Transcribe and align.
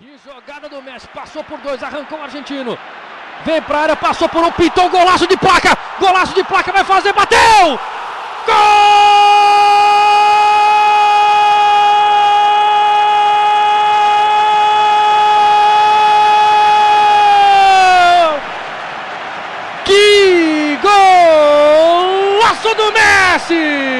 Que 0.00 0.16
jogada 0.24 0.68
do 0.68 0.80
Messi, 0.80 1.08
passou 1.08 1.42
por 1.42 1.58
dois, 1.58 1.82
arrancou 1.82 2.20
o 2.20 2.22
argentino. 2.22 2.78
Vem 3.44 3.60
pra 3.62 3.80
área, 3.80 3.96
passou 3.96 4.28
por 4.28 4.44
um, 4.44 4.52
pintou, 4.52 4.88
golaço 4.88 5.26
de 5.26 5.36
placa! 5.36 5.76
Golaço 5.98 6.34
de 6.34 6.44
placa, 6.44 6.70
vai 6.70 6.84
fazer, 6.84 7.12
bateu! 7.12 7.80
Gol! 8.46 8.56
Que 19.84 20.78
golaço 20.80 22.72
do 22.76 22.92
Messi! 22.92 23.98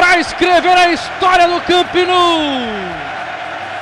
para 0.00 0.09
escrever 0.20 0.76
a 0.76 0.92
história 0.92 1.48
do 1.48 1.60
Camp 1.62 1.94
Nou, 1.94 2.50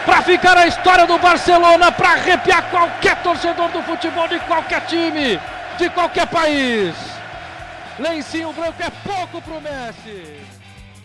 para 0.07 0.23
ficar 0.23 0.57
a 0.57 0.67
história 0.67 1.07
do 1.07 1.19
Barcelona, 1.19 1.91
para 1.91 2.11
arrepiar 2.11 2.71
qualquer 2.71 3.21
torcedor 3.23 3.69
do 3.71 3.83
futebol 3.83 4.29
de 4.29 4.39
qualquer 4.41 4.87
time, 4.87 5.41
de 5.77 5.91
qualquer 5.91 6.27
país. 6.29 6.95
Lencinho 7.99 8.53
branco 8.53 8.81
é 8.81 8.91
pouco 8.91 9.43
pro 9.43 9.61
Messi. 9.61 10.37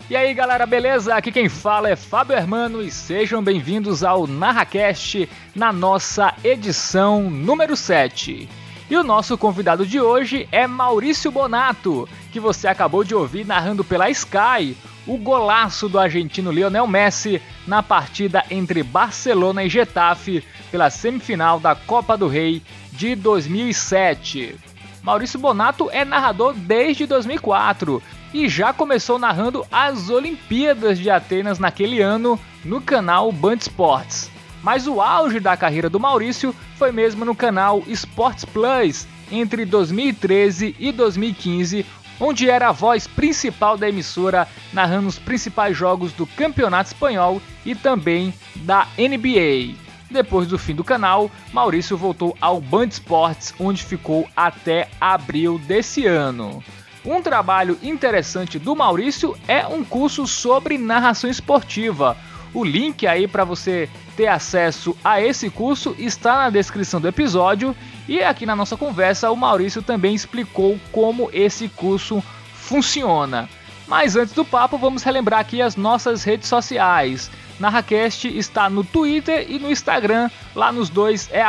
E 0.08 0.14
aí 0.14 0.32
galera, 0.34 0.66
beleza? 0.66 1.14
Aqui 1.16 1.32
quem 1.32 1.48
fala 1.48 1.90
é 1.90 1.96
Fábio 1.96 2.36
Hermano 2.36 2.80
e 2.80 2.90
sejam 2.90 3.42
bem-vindos 3.42 4.04
ao 4.04 4.26
NarraCast 4.28 5.28
na 5.54 5.72
nossa 5.72 6.32
edição 6.44 7.28
número 7.28 7.74
7. 7.76 8.48
E 8.88 8.96
o 8.96 9.02
nosso 9.02 9.36
convidado 9.36 9.84
de 9.84 9.98
hoje 9.98 10.46
é 10.52 10.66
Maurício 10.66 11.32
Bonato, 11.32 12.08
que 12.30 12.38
você 12.38 12.68
acabou 12.68 13.02
de 13.02 13.14
ouvir 13.14 13.46
narrando 13.46 13.82
pela 13.82 14.10
Sky 14.10 14.76
o 15.06 15.16
golaço 15.16 15.88
do 15.88 15.98
argentino 15.98 16.50
Lionel 16.50 16.86
Messi 16.86 17.40
na 17.66 17.82
partida 17.82 18.44
entre 18.50 18.82
Barcelona 18.82 19.64
e 19.64 19.68
Getafe 19.68 20.42
pela 20.70 20.90
semifinal 20.90 21.60
da 21.60 21.74
Copa 21.74 22.16
do 22.16 22.28
Rei 22.28 22.62
de 22.92 23.14
2007. 23.14 24.56
Maurício 25.02 25.38
Bonato 25.38 25.90
é 25.90 26.04
narrador 26.04 26.54
desde 26.54 27.06
2004 27.06 28.02
e 28.32 28.48
já 28.48 28.72
começou 28.72 29.18
narrando 29.18 29.64
as 29.70 30.08
Olimpíadas 30.08 30.98
de 30.98 31.10
Atenas 31.10 31.58
naquele 31.58 32.00
ano 32.00 32.40
no 32.64 32.80
canal 32.80 33.30
Band 33.30 33.58
Sports. 33.60 34.30
Mas 34.62 34.86
o 34.86 35.02
auge 35.02 35.38
da 35.38 35.56
carreira 35.58 35.90
do 35.90 36.00
Maurício 36.00 36.54
foi 36.76 36.90
mesmo 36.90 37.24
no 37.24 37.34
canal 37.34 37.82
Sports 37.86 38.46
Plus 38.46 39.06
entre 39.30 39.64
2013 39.66 40.74
e 40.78 40.90
2015, 40.90 41.84
onde 42.24 42.48
era 42.48 42.68
a 42.68 42.72
voz 42.72 43.06
principal 43.06 43.76
da 43.76 43.86
emissora, 43.86 44.48
narrando 44.72 45.08
os 45.08 45.18
principais 45.18 45.76
jogos 45.76 46.10
do 46.12 46.26
Campeonato 46.26 46.88
Espanhol 46.88 47.40
e 47.66 47.74
também 47.74 48.32
da 48.56 48.88
NBA. 48.96 49.74
Depois 50.10 50.48
do 50.48 50.58
fim 50.58 50.74
do 50.74 50.82
canal, 50.82 51.30
Maurício 51.52 51.98
voltou 51.98 52.34
ao 52.40 52.62
Band 52.62 52.86
Esportes, 52.86 53.52
onde 53.60 53.84
ficou 53.84 54.26
até 54.34 54.88
abril 54.98 55.58
desse 55.58 56.06
ano. 56.06 56.64
Um 57.04 57.20
trabalho 57.20 57.78
interessante 57.82 58.58
do 58.58 58.74
Maurício 58.74 59.36
é 59.46 59.66
um 59.66 59.84
curso 59.84 60.26
sobre 60.26 60.78
narração 60.78 61.28
esportiva. 61.28 62.16
O 62.54 62.64
link 62.64 63.06
aí 63.06 63.28
para 63.28 63.44
você 63.44 63.90
ter 64.16 64.28
acesso 64.28 64.96
a 65.04 65.20
esse 65.20 65.50
curso 65.50 65.94
está 65.98 66.38
na 66.38 66.50
descrição 66.50 67.00
do 67.00 67.08
episódio 67.08 67.76
e 68.08 68.22
aqui 68.22 68.44
na 68.44 68.56
nossa 68.56 68.76
conversa 68.76 69.30
o 69.30 69.36
Maurício 69.36 69.82
também 69.82 70.14
explicou 70.14 70.78
como 70.92 71.30
esse 71.32 71.68
curso 71.68 72.22
funciona. 72.52 73.48
Mas 73.86 74.16
antes 74.16 74.34
do 74.34 74.44
papo, 74.44 74.78
vamos 74.78 75.02
relembrar 75.02 75.40
aqui 75.40 75.60
as 75.60 75.76
nossas 75.76 76.24
redes 76.24 76.48
sociais. 76.48 77.30
NarraCast 77.60 78.26
está 78.36 78.68
no 78.68 78.82
Twitter 78.82 79.46
e 79.48 79.58
no 79.58 79.70
Instagram, 79.70 80.30
lá 80.54 80.72
nos 80.72 80.88
dois 80.88 81.28
é 81.30 81.44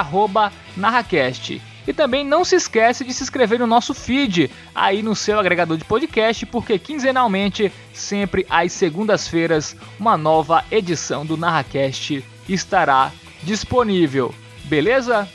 NarraCast. 0.75 1.61
E 1.87 1.93
também 1.93 2.25
não 2.25 2.43
se 2.43 2.55
esquece 2.55 3.03
de 3.03 3.13
se 3.13 3.23
inscrever 3.23 3.59
no 3.59 3.67
nosso 3.67 3.93
feed 3.93 4.49
aí 4.73 5.03
no 5.03 5.15
seu 5.15 5.39
agregador 5.39 5.77
de 5.77 5.85
podcast, 5.85 6.45
porque 6.47 6.79
quinzenalmente, 6.79 7.71
sempre 7.93 8.45
às 8.49 8.73
segundas-feiras, 8.73 9.75
uma 9.99 10.17
nova 10.17 10.63
edição 10.71 11.25
do 11.25 11.37
NarraCast 11.37 12.23
estará 12.49 13.11
disponível. 13.43 14.33
Beleza? 14.63 15.29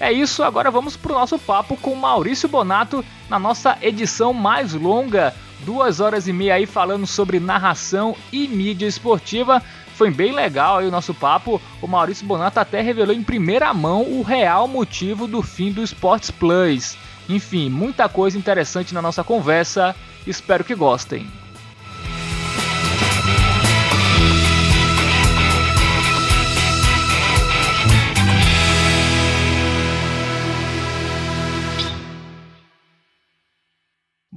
É 0.00 0.12
isso, 0.12 0.44
agora 0.44 0.70
vamos 0.70 0.96
para 0.96 1.12
o 1.12 1.18
nosso 1.18 1.38
papo 1.38 1.76
com 1.76 1.94
Maurício 1.94 2.48
Bonato 2.48 3.04
na 3.28 3.38
nossa 3.38 3.76
edição 3.82 4.32
mais 4.32 4.72
longa, 4.72 5.34
duas 5.64 5.98
horas 5.98 6.28
e 6.28 6.32
meia 6.32 6.54
aí 6.54 6.66
falando 6.66 7.06
sobre 7.06 7.40
narração 7.40 8.16
e 8.32 8.46
mídia 8.46 8.86
esportiva. 8.86 9.62
Foi 9.96 10.10
bem 10.12 10.30
legal 10.30 10.78
aí 10.78 10.86
o 10.86 10.92
nosso 10.92 11.12
papo. 11.12 11.60
O 11.82 11.88
Maurício 11.88 12.24
Bonato 12.24 12.60
até 12.60 12.80
revelou 12.80 13.12
em 13.12 13.24
primeira 13.24 13.74
mão 13.74 14.02
o 14.02 14.22
real 14.22 14.68
motivo 14.68 15.26
do 15.26 15.42
fim 15.42 15.72
do 15.72 15.82
Sports 15.82 16.30
Plus. 16.30 16.96
Enfim, 17.28 17.68
muita 17.68 18.08
coisa 18.08 18.38
interessante 18.38 18.94
na 18.94 19.02
nossa 19.02 19.24
conversa. 19.24 19.96
Espero 20.24 20.62
que 20.62 20.76
gostem. 20.76 21.26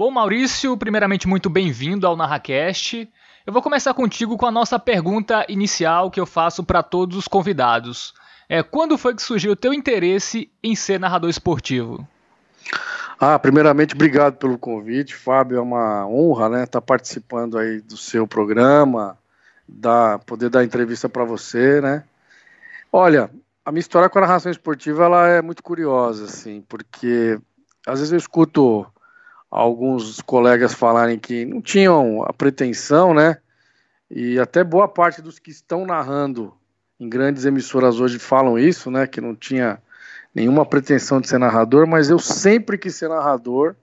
Bom, 0.02 0.10
Maurício, 0.10 0.76
primeiramente 0.76 1.28
muito 1.28 1.48
bem-vindo 1.48 2.08
ao 2.08 2.18
NarraCast. 2.18 3.08
Eu 3.46 3.54
vou 3.54 3.62
começar 3.62 3.94
contigo 3.94 4.36
com 4.36 4.48
a 4.48 4.52
nossa 4.52 4.80
pergunta 4.80 5.46
inicial 5.48 6.10
que 6.10 6.20
eu 6.20 6.26
faço 6.26 6.64
para 6.64 6.82
todos 6.82 7.16
os 7.16 7.28
convidados. 7.28 8.12
É, 8.50 8.64
quando 8.64 8.98
foi 8.98 9.14
que 9.14 9.22
surgiu 9.22 9.52
o 9.52 9.56
teu 9.56 9.72
interesse 9.72 10.52
em 10.64 10.76
ser 10.76 11.00
narrador 11.00 11.30
esportivo? 11.30 12.08
Ah, 13.20 13.38
primeiramente, 13.38 13.94
obrigado 13.94 14.38
pelo 14.38 14.58
convite, 14.58 15.14
Fábio. 15.14 15.58
É 15.58 15.62
uma 15.62 16.08
honra, 16.08 16.50
né, 16.50 16.64
estar 16.64 16.82
tá 16.82 16.82
participando 16.82 17.60
aí 17.60 17.80
do 17.80 17.96
seu 17.96 18.26
programa, 18.26 19.16
dar, 19.68 20.18
poder 20.18 20.50
dar 20.50 20.64
entrevista 20.64 21.08
para 21.08 21.26
você, 21.26 21.80
né? 21.80 22.04
Olha, 22.92 23.30
a 23.64 23.72
minha 23.72 23.82
história 23.82 24.10
com 24.10 24.18
a 24.18 24.22
narração 24.22 24.52
esportiva 24.52 25.06
ela 25.06 25.28
é 25.28 25.44
muito 25.44 25.62
curiosa, 25.62 26.26
assim, 26.26 26.66
porque 26.68 27.40
às 27.86 28.00
vezes 28.00 28.12
eu 28.12 28.18
escuto 28.18 28.91
alguns 29.52 30.22
colegas 30.22 30.74
falarem 30.74 31.20
que 31.20 31.46
não 31.46 31.62
tinham 31.62 32.24
a 32.24 32.32
pretensão, 32.32 33.14
né? 33.14 33.38
E 34.10 34.40
até 34.40 34.64
boa 34.64 34.88
parte 34.88 35.22
dos 35.22 35.38
que 35.38 35.52
estão 35.52 35.86
narrando 35.86 36.54
em 36.98 37.10
grandes 37.10 37.44
emissoras 37.44 38.00
hoje 38.00 38.18
falam 38.18 38.58
isso, 38.58 38.90
né? 38.90 39.06
Que 39.06 39.20
não 39.20 39.36
tinha 39.36 39.82
nenhuma 40.34 40.66
pretensão 40.66 41.20
de 41.20 41.28
ser 41.28 41.38
narrador, 41.38 41.86
mas 41.86 42.10
eu 42.10 42.18
sempre 42.18 42.78
quis 42.78 42.96
ser 42.96 43.10
narrador 43.10 43.76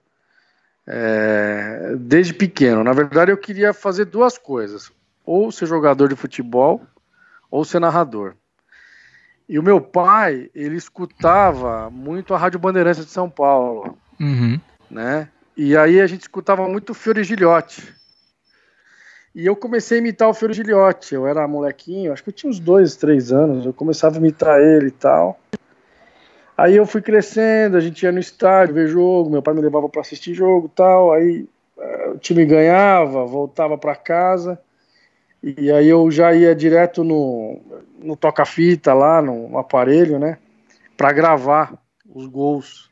é, 0.87 1.95
desde 1.99 2.33
pequeno. 2.33 2.83
Na 2.83 2.93
verdade, 2.93 3.31
eu 3.31 3.37
queria 3.37 3.71
fazer 3.71 4.05
duas 4.05 4.37
coisas: 4.37 4.91
ou 5.23 5.51
ser 5.51 5.67
jogador 5.67 6.09
de 6.09 6.15
futebol, 6.15 6.81
ou 7.51 7.63
ser 7.63 7.79
narrador. 7.79 8.33
E 9.47 9.57
o 9.57 9.63
meu 9.63 9.81
pai, 9.81 10.49
ele 10.53 10.75
escutava 10.75 11.89
muito 11.89 12.33
a 12.33 12.37
Rádio 12.37 12.59
Bandeirantes 12.59 13.05
de 13.05 13.11
São 13.11 13.29
Paulo, 13.29 13.97
uhum. 14.19 14.59
né? 14.89 15.27
E 15.61 15.75
aí 15.75 15.99
a 15.99 16.07
gente 16.07 16.21
escutava 16.21 16.65
muito 16.69 16.93
Fiore 16.93 17.21
Gilhote. 17.21 17.93
E 19.35 19.45
eu 19.45 19.57
comecei 19.57 19.97
a 19.97 19.99
imitar 19.99 20.29
o 20.29 20.33
Fiore 20.33 20.53
Gilhote. 20.53 21.13
Eu 21.13 21.27
era 21.27 21.45
molequinho, 21.49 22.13
acho 22.13 22.23
que 22.23 22.29
eu 22.29 22.33
tinha 22.33 22.49
uns 22.49 22.61
dois, 22.61 22.95
três 22.95 23.33
anos. 23.33 23.65
Eu 23.65 23.73
começava 23.73 24.15
a 24.15 24.19
imitar 24.19 24.57
ele 24.61 24.87
e 24.87 24.91
tal. 24.91 25.37
Aí 26.57 26.77
eu 26.77 26.85
fui 26.85 27.01
crescendo, 27.01 27.75
a 27.75 27.81
gente 27.81 28.01
ia 28.03 28.11
no 28.13 28.19
estádio 28.19 28.73
ver 28.73 28.87
jogo, 28.87 29.29
meu 29.29 29.41
pai 29.41 29.53
me 29.53 29.59
levava 29.59 29.89
para 29.89 29.99
assistir 29.99 30.33
jogo 30.33 30.67
e 30.67 30.77
tal. 30.77 31.11
Aí 31.11 31.45
uh, 31.75 32.11
o 32.11 32.17
time 32.17 32.45
ganhava, 32.45 33.25
voltava 33.25 33.77
para 33.77 33.97
casa. 33.97 34.57
E 35.43 35.69
aí 35.69 35.89
eu 35.89 36.09
já 36.09 36.33
ia 36.33 36.55
direto 36.55 37.03
no, 37.03 37.59
no 38.01 38.15
toca-fita 38.15 38.93
lá, 38.93 39.21
no, 39.21 39.49
no 39.49 39.57
aparelho, 39.57 40.19
né? 40.19 40.37
Para 40.95 41.11
gravar 41.11 41.73
os 42.15 42.27
gols 42.27 42.88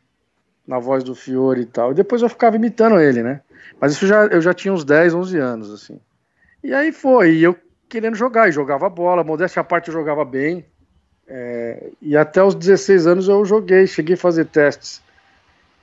na 0.68 0.80
voz 0.80 1.04
do 1.04 1.16
Fiore 1.16 1.62
e 1.62 1.66
tal. 1.66 1.92
E 1.92 1.96
depois 1.96 2.22
eu 2.22 2.30
ficava 2.30 2.56
imitando 2.56 3.00
ele, 3.00 3.24
né? 3.24 3.42
Mas 3.80 3.94
isso 3.94 4.06
já, 4.06 4.26
eu 4.26 4.42
já 4.42 4.54
tinha 4.54 4.74
uns 4.74 4.84
10, 4.84 5.14
11 5.14 5.38
anos, 5.38 5.72
assim. 5.72 6.00
E 6.64 6.74
aí 6.74 6.92
foi, 6.92 7.36
e 7.36 7.44
eu 7.44 7.56
querendo 7.88 8.16
jogar, 8.16 8.50
e 8.50 8.52
jogava 8.52 8.90
bola, 8.90 9.24
modéstia 9.24 9.62
à 9.62 9.64
parte 9.64 9.88
eu 9.88 9.94
jogava 9.94 10.26
bem. 10.26 10.66
É, 11.28 11.90
e 12.02 12.16
até 12.18 12.44
os 12.44 12.56
16 12.56 13.08
anos 13.08 13.28
eu 13.28 13.44
joguei, 13.46 13.88
cheguei 13.88 14.16
a 14.16 14.18
fazer 14.18 14.46
testes 14.46 15.02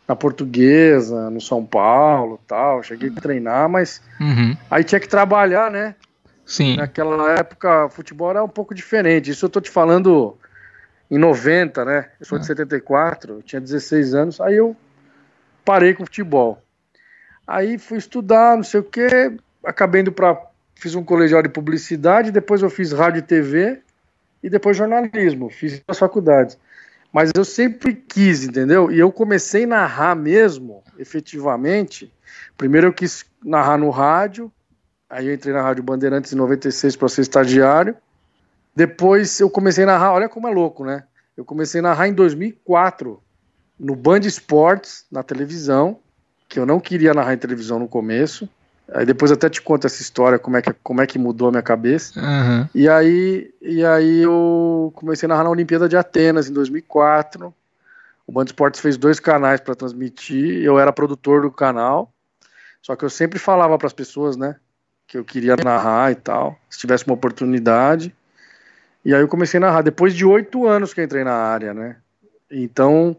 na 0.06 0.14
portuguesa, 0.14 1.30
no 1.30 1.40
São 1.40 1.64
Paulo 1.64 2.38
tal, 2.46 2.82
cheguei 2.82 3.10
a 3.10 3.20
treinar, 3.20 3.68
mas 3.68 4.02
uhum. 4.20 4.56
aí 4.70 4.84
tinha 4.84 5.00
que 5.00 5.08
trabalhar, 5.08 5.70
né? 5.70 5.94
Sim. 6.44 6.76
Naquela 6.76 7.32
época, 7.32 7.88
futebol 7.88 8.28
era 8.30 8.44
um 8.44 8.48
pouco 8.48 8.74
diferente. 8.74 9.30
Isso 9.30 9.46
eu 9.46 9.50
tô 9.50 9.62
te 9.62 9.70
falando 9.70 10.36
em 11.10 11.18
90, 11.18 11.84
né? 11.84 12.10
Eu 12.18 12.26
sou 12.26 12.38
de 12.38 12.46
74, 12.46 13.32
ah. 13.32 13.36
eu 13.36 13.42
tinha 13.42 13.60
16 13.60 14.14
anos, 14.14 14.40
aí 14.40 14.56
eu 14.56 14.76
parei 15.64 15.94
com 15.94 16.02
o 16.02 16.06
futebol. 16.06 16.62
Aí 17.46 17.78
fui 17.78 17.98
estudar, 17.98 18.56
não 18.56 18.64
sei 18.64 18.80
o 18.80 18.84
quê, 18.84 19.36
acabei 19.62 20.00
indo 20.00 20.12
para 20.12 20.40
fiz 20.74 20.94
um 20.94 21.04
colegial 21.04 21.42
de 21.42 21.48
publicidade, 21.48 22.30
depois 22.30 22.62
eu 22.62 22.68
fiz 22.68 22.92
rádio 22.92 23.20
e 23.20 23.22
TV 23.22 23.80
e 24.42 24.50
depois 24.50 24.76
jornalismo. 24.76 25.48
Fiz 25.48 25.80
as 25.88 25.98
faculdades. 25.98 26.58
Mas 27.12 27.30
eu 27.34 27.44
sempre 27.44 27.94
quis, 27.94 28.44
entendeu? 28.44 28.90
E 28.90 28.98
eu 28.98 29.10
comecei 29.12 29.64
a 29.64 29.68
narrar 29.68 30.14
mesmo, 30.16 30.82
efetivamente. 30.98 32.12
Primeiro 32.56 32.88
eu 32.88 32.92
quis 32.92 33.24
narrar 33.42 33.78
no 33.78 33.88
rádio, 33.88 34.52
aí 35.08 35.28
eu 35.28 35.34
entrei 35.34 35.54
na 35.54 35.62
Rádio 35.62 35.82
Bandeirantes 35.82 36.32
em 36.32 36.36
96 36.36 36.96
para 36.96 37.08
ser 37.08 37.22
estagiário. 37.22 37.96
Depois 38.74 39.40
eu 39.40 39.48
comecei 39.48 39.84
a 39.84 39.86
narrar, 39.86 40.12
olha 40.12 40.28
como 40.28 40.48
é 40.48 40.50
louco, 40.50 40.84
né? 40.84 41.04
Eu 41.36 41.44
comecei 41.44 41.80
a 41.80 41.82
narrar 41.82 42.08
em 42.08 42.12
2004 42.12 43.22
no 43.78 43.94
Band 43.94 44.20
Esportes, 44.20 45.04
na 45.10 45.22
televisão, 45.22 45.98
que 46.48 46.58
eu 46.58 46.66
não 46.66 46.78
queria 46.78 47.12
narrar 47.14 47.34
em 47.34 47.38
televisão 47.38 47.78
no 47.78 47.88
começo. 47.88 48.48
Aí 48.92 49.06
depois 49.06 49.32
até 49.32 49.48
te 49.48 49.62
conto 49.62 49.86
essa 49.86 50.02
história, 50.02 50.38
como 50.38 50.56
é 50.56 50.62
que, 50.62 50.72
como 50.82 51.00
é 51.00 51.06
que 51.06 51.18
mudou 51.18 51.48
a 51.48 51.50
minha 51.50 51.62
cabeça. 51.62 52.20
Uhum. 52.20 52.68
E, 52.74 52.88
aí, 52.88 53.50
e 53.62 53.84
aí 53.84 54.22
eu 54.22 54.92
comecei 54.94 55.26
a 55.26 55.28
narrar 55.28 55.44
na 55.44 55.50
Olimpíada 55.50 55.88
de 55.88 55.96
Atenas, 55.96 56.48
em 56.48 56.52
2004. 56.52 57.52
O 58.26 58.32
Band 58.32 58.44
Esportes 58.44 58.80
fez 58.80 58.96
dois 58.96 59.18
canais 59.18 59.60
para 59.60 59.74
transmitir, 59.74 60.62
eu 60.62 60.78
era 60.78 60.92
produtor 60.92 61.42
do 61.42 61.50
canal. 61.50 62.12
Só 62.82 62.94
que 62.94 63.04
eu 63.04 63.10
sempre 63.10 63.38
falava 63.38 63.78
para 63.78 63.86
as 63.86 63.92
pessoas, 63.92 64.36
né, 64.36 64.56
que 65.06 65.16
eu 65.16 65.24
queria 65.24 65.56
narrar 65.56 66.12
e 66.12 66.14
tal, 66.14 66.58
se 66.68 66.78
tivesse 66.78 67.06
uma 67.06 67.14
oportunidade. 67.14 68.14
E 69.04 69.14
aí 69.14 69.20
eu 69.20 69.28
comecei 69.28 69.58
a 69.58 69.60
narrar, 69.60 69.82
depois 69.82 70.14
de 70.14 70.24
oito 70.24 70.66
anos 70.66 70.94
que 70.94 71.00
eu 71.00 71.04
entrei 71.04 71.24
na 71.24 71.34
área, 71.34 71.74
né. 71.74 71.96
Então, 72.50 73.16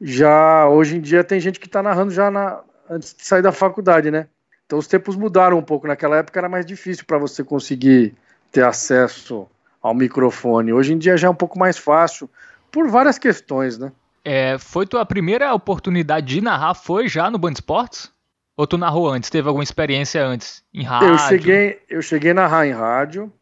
já 0.00 0.68
hoje 0.68 0.96
em 0.96 1.00
dia 1.00 1.24
tem 1.24 1.40
gente 1.40 1.58
que 1.58 1.66
está 1.66 1.82
narrando 1.82 2.12
já 2.12 2.30
na, 2.30 2.60
antes 2.88 3.14
de 3.14 3.24
sair 3.24 3.42
da 3.42 3.52
faculdade, 3.52 4.10
né. 4.10 4.28
Então 4.66 4.78
os 4.78 4.86
tempos 4.86 5.16
mudaram 5.16 5.58
um 5.58 5.62
pouco. 5.62 5.86
Naquela 5.88 6.18
época 6.18 6.38
era 6.38 6.48
mais 6.48 6.64
difícil 6.64 7.04
para 7.06 7.18
você 7.18 7.42
conseguir 7.42 8.14
ter 8.52 8.64
acesso 8.64 9.48
ao 9.80 9.94
microfone. 9.94 10.72
Hoje 10.72 10.92
em 10.92 10.98
dia 10.98 11.16
já 11.16 11.26
é 11.26 11.30
um 11.30 11.34
pouco 11.34 11.58
mais 11.58 11.78
fácil, 11.78 12.28
por 12.70 12.86
várias 12.88 13.18
questões, 13.18 13.78
né? 13.78 13.90
É, 14.24 14.58
foi 14.58 14.86
tua 14.86 15.06
primeira 15.06 15.54
oportunidade 15.54 16.26
de 16.26 16.40
narrar, 16.42 16.74
foi 16.74 17.08
já 17.08 17.30
no 17.30 17.38
Band 17.38 17.52
Esportes? 17.52 18.12
Ou 18.56 18.66
tu 18.66 18.76
narrou 18.76 19.08
antes? 19.08 19.30
Teve 19.30 19.48
alguma 19.48 19.64
experiência 19.64 20.22
antes? 20.22 20.62
Em 20.74 20.82
rádio? 20.82 21.08
Eu 21.08 21.18
cheguei, 21.18 21.80
eu 21.88 22.02
cheguei 22.02 22.32
a 22.32 22.34
narrar 22.34 22.66
em 22.66 22.72
rádio. 22.72 23.32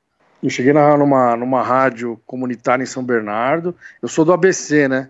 Eu 0.42 0.50
cheguei 0.50 0.70
a 0.72 0.74
narrar 0.74 0.98
numa, 0.98 1.36
numa 1.36 1.62
rádio 1.62 2.20
comunitária 2.26 2.82
em 2.82 2.86
São 2.86 3.02
Bernardo. 3.02 3.74
Eu 4.02 4.08
sou 4.08 4.24
do 4.24 4.32
ABC, 4.32 4.88
né? 4.88 5.08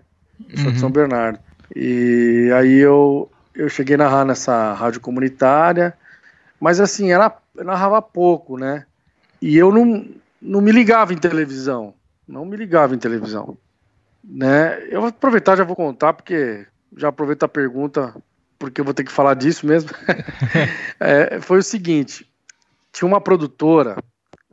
Eu 0.49 0.57
sou 0.57 0.67
uhum. 0.67 0.73
de 0.73 0.79
São 0.79 0.91
Bernardo. 0.91 1.39
E 1.75 2.49
aí 2.55 2.77
eu, 2.77 3.29
eu 3.53 3.69
cheguei 3.69 3.95
a 3.95 3.99
narrar 3.99 4.25
nessa 4.25 4.73
rádio 4.73 5.01
comunitária. 5.01 5.93
Mas 6.59 6.79
assim, 6.79 7.11
ela 7.11 7.35
narrava 7.55 8.01
pouco, 8.01 8.57
né? 8.57 8.85
E 9.41 9.55
eu 9.57 9.71
não, 9.71 10.05
não 10.41 10.61
me 10.61 10.71
ligava 10.71 11.13
em 11.13 11.17
televisão. 11.17 11.93
Não 12.27 12.45
me 12.45 12.57
ligava 12.57 12.95
em 12.95 12.99
televisão. 12.99 13.57
Né? 14.23 14.87
Eu 14.89 15.01
vou 15.01 15.09
aproveitar, 15.09 15.55
já 15.55 15.63
vou 15.63 15.75
contar, 15.75 16.13
porque 16.13 16.65
já 16.95 17.09
aproveito 17.09 17.43
a 17.43 17.47
pergunta, 17.47 18.15
porque 18.57 18.81
eu 18.81 18.85
vou 18.85 18.93
ter 18.93 19.03
que 19.03 19.11
falar 19.11 19.35
disso 19.35 19.65
mesmo. 19.65 19.91
é, 20.99 21.39
foi 21.39 21.59
o 21.59 21.63
seguinte: 21.63 22.27
tinha 22.91 23.07
uma 23.07 23.21
produtora 23.21 23.97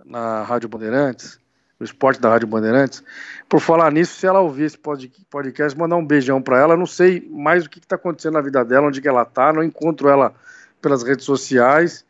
na 0.04 0.42
Rádio 0.42 0.68
Bandeirantes, 0.68 1.38
no 1.78 1.84
esporte 1.84 2.20
da 2.20 2.28
Rádio 2.28 2.46
Bandeirantes. 2.46 3.02
Por 3.48 3.60
falar 3.60 3.90
nisso, 3.90 4.18
se 4.18 4.26
ela 4.26 4.40
ouvir 4.40 4.64
esse 4.64 4.78
podcast, 4.78 5.78
mandar 5.78 5.96
um 5.96 6.06
beijão 6.06 6.40
para 6.40 6.58
ela. 6.58 6.74
Eu 6.74 6.78
não 6.78 6.86
sei 6.86 7.26
mais 7.30 7.64
o 7.64 7.70
que 7.70 7.78
está 7.78 7.96
acontecendo 7.96 8.34
na 8.34 8.40
vida 8.40 8.64
dela, 8.64 8.88
onde 8.88 9.00
que 9.00 9.08
ela 9.08 9.22
está, 9.22 9.52
não 9.52 9.62
encontro 9.62 10.08
ela 10.08 10.34
pelas 10.80 11.02
redes 11.02 11.24
sociais. 11.24 12.04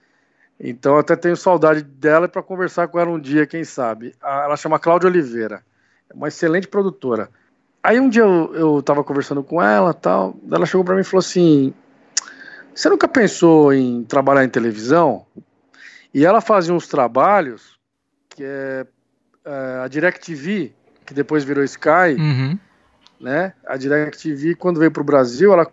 Então 0.59 0.99
até 0.99 1.17
tenho 1.17 1.37
saudade 1.37 1.83
dela 1.83 2.29
para 2.29 2.43
conversar 2.43 2.89
com 2.89 2.99
ela 2.99 3.11
um 3.11 3.19
dia, 3.19 3.47
quem 3.47 3.65
sabe. 3.65 4.15
Ela 4.23 4.57
chama 4.57 4.79
Cláudia 4.79 5.09
Oliveira, 5.09 5.63
é 6.09 6.15
uma 6.15 6.29
excelente 6.29 6.69
produtora. 6.69 7.29
Aí 7.83 8.01
um 8.01 8.09
dia 8.09 8.23
eu, 8.23 8.55
eu 8.55 8.83
tava 8.83 9.05
conversando 9.05 9.43
com 9.43 9.61
ela, 9.61 9.93
tal, 9.93 10.37
ela 10.51 10.65
chegou 10.65 10.85
para 10.85 10.95
mim 10.95 11.03
e 11.03 11.05
falou 11.05 11.21
assim: 11.21 11.75
"Você 12.75 12.89
nunca 12.89 13.09
pensou 13.09 13.73
em 13.73 14.05
trabalhar 14.05 14.45
em 14.45 14.49
televisão?" 14.49 15.27
E 16.13 16.25
ela 16.25 16.41
fazia 16.41 16.73
uns 16.73 16.87
trabalhos 16.87 17.74
que 18.35 18.43
é, 18.43 18.87
é 19.45 19.81
a 19.85 19.89
DirecTV, 19.89 20.73
que 21.07 21.15
depois 21.15 21.45
virou 21.45 21.63
Sky, 21.65 22.17
uhum. 22.19 22.59
né? 23.21 23.53
A 23.67 23.77
DirecTV 23.77 24.57
quando 24.57 24.81
veio 24.81 24.91
para 24.91 25.03
o 25.03 25.05
Brasil, 25.05 25.53
ela 25.53 25.71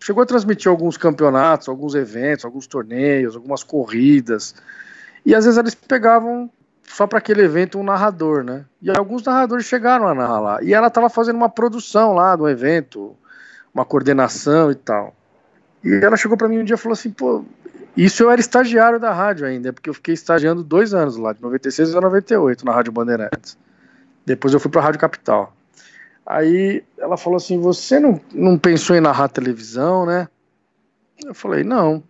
chegou 0.00 0.22
a 0.22 0.26
transmitir 0.26 0.68
alguns 0.68 0.96
campeonatos, 0.96 1.68
alguns 1.68 1.94
eventos, 1.94 2.44
alguns 2.44 2.66
torneios, 2.66 3.36
algumas 3.36 3.62
corridas. 3.62 4.54
E 5.24 5.34
às 5.34 5.44
vezes 5.44 5.58
eles 5.58 5.74
pegavam 5.74 6.50
só 6.82 7.06
para 7.06 7.18
aquele 7.18 7.42
evento 7.42 7.78
um 7.78 7.84
narrador, 7.84 8.42
né? 8.42 8.64
E 8.80 8.90
alguns 8.90 9.22
narradores 9.22 9.64
chegaram 9.64 10.08
a 10.08 10.14
narrar 10.14 10.40
lá. 10.40 10.62
E 10.62 10.74
ela 10.74 10.88
estava 10.88 11.08
fazendo 11.08 11.36
uma 11.36 11.48
produção 11.48 12.12
lá 12.14 12.34
do 12.34 12.48
evento, 12.48 13.16
uma 13.72 13.84
coordenação 13.84 14.72
e 14.72 14.74
tal. 14.74 15.14
E 15.84 16.04
ela 16.04 16.16
chegou 16.16 16.36
para 16.36 16.48
mim 16.48 16.58
um 16.58 16.64
dia 16.64 16.74
e 16.74 16.78
falou 16.78 16.94
assim: 16.94 17.10
pô, 17.10 17.44
isso 17.96 18.22
eu 18.22 18.30
era 18.30 18.40
estagiário 18.40 18.98
da 18.98 19.12
rádio 19.12 19.46
ainda, 19.46 19.72
porque 19.72 19.90
eu 19.90 19.94
fiquei 19.94 20.14
estagiando 20.14 20.62
dois 20.62 20.94
anos 20.94 21.16
lá, 21.16 21.32
de 21.32 21.42
96 21.42 21.94
a 21.94 22.00
98, 22.00 22.64
na 22.64 22.72
Rádio 22.72 22.92
Bandeirantes. 22.92 23.58
Depois 24.24 24.54
eu 24.54 24.60
fui 24.60 24.70
para 24.70 24.80
a 24.80 24.84
Rádio 24.84 25.00
Capital. 25.00 25.54
Aí 26.24 26.82
ela 26.96 27.16
falou 27.16 27.36
assim: 27.36 27.60
Você 27.60 27.98
não, 27.98 28.20
não 28.32 28.58
pensou 28.58 28.96
em 28.96 29.00
narrar 29.00 29.28
televisão, 29.28 30.06
né? 30.06 30.28
Eu 31.24 31.34
falei: 31.34 31.64
Não. 31.64 32.02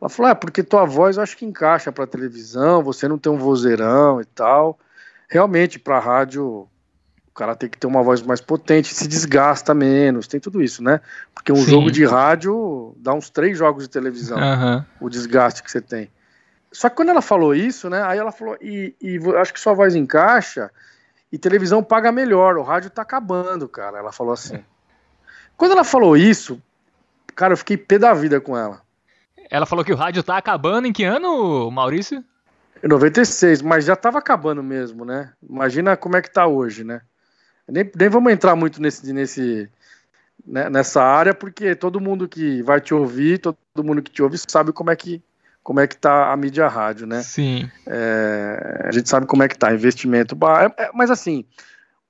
Ela 0.00 0.08
falou: 0.08 0.30
É, 0.30 0.34
porque 0.34 0.62
tua 0.62 0.84
voz 0.84 1.16
eu 1.16 1.22
acho 1.22 1.36
que 1.36 1.44
encaixa 1.44 1.90
para 1.90 2.06
televisão, 2.06 2.82
você 2.82 3.08
não 3.08 3.18
tem 3.18 3.32
um 3.32 3.38
vozeirão 3.38 4.20
e 4.20 4.24
tal. 4.24 4.78
Realmente, 5.28 5.78
para 5.78 5.98
rádio, 5.98 6.68
cara 7.38 7.54
tem 7.54 7.68
que 7.68 7.78
ter 7.78 7.86
uma 7.86 8.02
voz 8.02 8.20
mais 8.20 8.40
potente, 8.40 8.92
se 8.92 9.06
desgasta 9.06 9.72
menos, 9.72 10.26
tem 10.26 10.40
tudo 10.40 10.60
isso, 10.60 10.82
né? 10.82 11.00
Porque 11.32 11.52
um 11.52 11.56
Sim. 11.56 11.70
jogo 11.70 11.90
de 11.90 12.04
rádio 12.04 12.96
dá 12.96 13.14
uns 13.14 13.30
três 13.30 13.56
jogos 13.56 13.84
de 13.84 13.90
televisão, 13.90 14.38
uhum. 14.38 14.84
o 15.00 15.08
desgaste 15.08 15.62
que 15.62 15.70
você 15.70 15.80
tem. 15.80 16.10
Só 16.72 16.88
que 16.88 16.96
quando 16.96 17.10
ela 17.10 17.22
falou 17.22 17.54
isso, 17.54 17.88
né? 17.88 18.02
Aí 18.02 18.18
ela 18.18 18.32
falou: 18.32 18.56
E, 18.60 18.94
e 19.00 19.18
acho 19.36 19.54
que 19.54 19.60
sua 19.60 19.72
voz 19.72 19.94
encaixa 19.94 20.68
e 21.30 21.38
televisão 21.38 21.82
paga 21.82 22.10
melhor, 22.10 22.58
o 22.58 22.62
rádio 22.62 22.90
tá 22.90 23.02
acabando, 23.02 23.68
cara. 23.68 23.98
Ela 23.98 24.10
falou 24.10 24.32
assim. 24.32 24.58
Quando 25.56 25.72
ela 25.72 25.84
falou 25.84 26.16
isso, 26.16 26.60
cara, 27.34 27.52
eu 27.52 27.56
fiquei 27.56 27.76
pé 27.76 27.98
da 27.98 28.12
vida 28.14 28.40
com 28.40 28.56
ela. 28.56 28.80
Ela 29.50 29.64
falou 29.64 29.84
que 29.84 29.92
o 29.92 29.96
rádio 29.96 30.22
tá 30.22 30.36
acabando 30.36 30.86
em 30.86 30.92
que 30.92 31.04
ano, 31.04 31.70
Maurício? 31.70 32.22
Em 32.82 32.88
96, 32.88 33.62
mas 33.62 33.84
já 33.84 33.96
tava 33.96 34.18
acabando 34.18 34.62
mesmo, 34.62 35.04
né? 35.04 35.32
Imagina 35.42 35.96
como 35.96 36.16
é 36.16 36.22
que 36.22 36.30
tá 36.30 36.46
hoje, 36.46 36.84
né? 36.84 37.00
Nem, 37.68 37.90
nem 37.94 38.08
vamos 38.08 38.32
entrar 38.32 38.56
muito 38.56 38.80
nesse, 38.80 39.12
nesse, 39.12 39.68
né, 40.46 40.70
nessa 40.70 41.02
área, 41.02 41.34
porque 41.34 41.74
todo 41.74 42.00
mundo 42.00 42.28
que 42.28 42.62
vai 42.62 42.80
te 42.80 42.94
ouvir, 42.94 43.38
todo 43.38 43.84
mundo 43.84 44.02
que 44.02 44.10
te 44.10 44.22
ouve 44.22 44.38
sabe 44.38 44.72
como 44.72 44.90
é 44.90 44.96
que 44.96 45.22
como 45.62 45.80
é 45.80 45.86
que 45.86 45.96
está 45.96 46.32
a 46.32 46.36
mídia 46.36 46.66
rádio, 46.66 47.06
né? 47.06 47.20
Sim. 47.20 47.70
É, 47.86 48.84
a 48.86 48.90
gente 48.90 49.06
sabe 49.06 49.26
como 49.26 49.42
é 49.42 49.48
que 49.48 49.54
está 49.54 49.70
investimento. 49.70 50.34
É, 50.58 50.84
é, 50.84 50.90
mas 50.94 51.10
assim, 51.10 51.44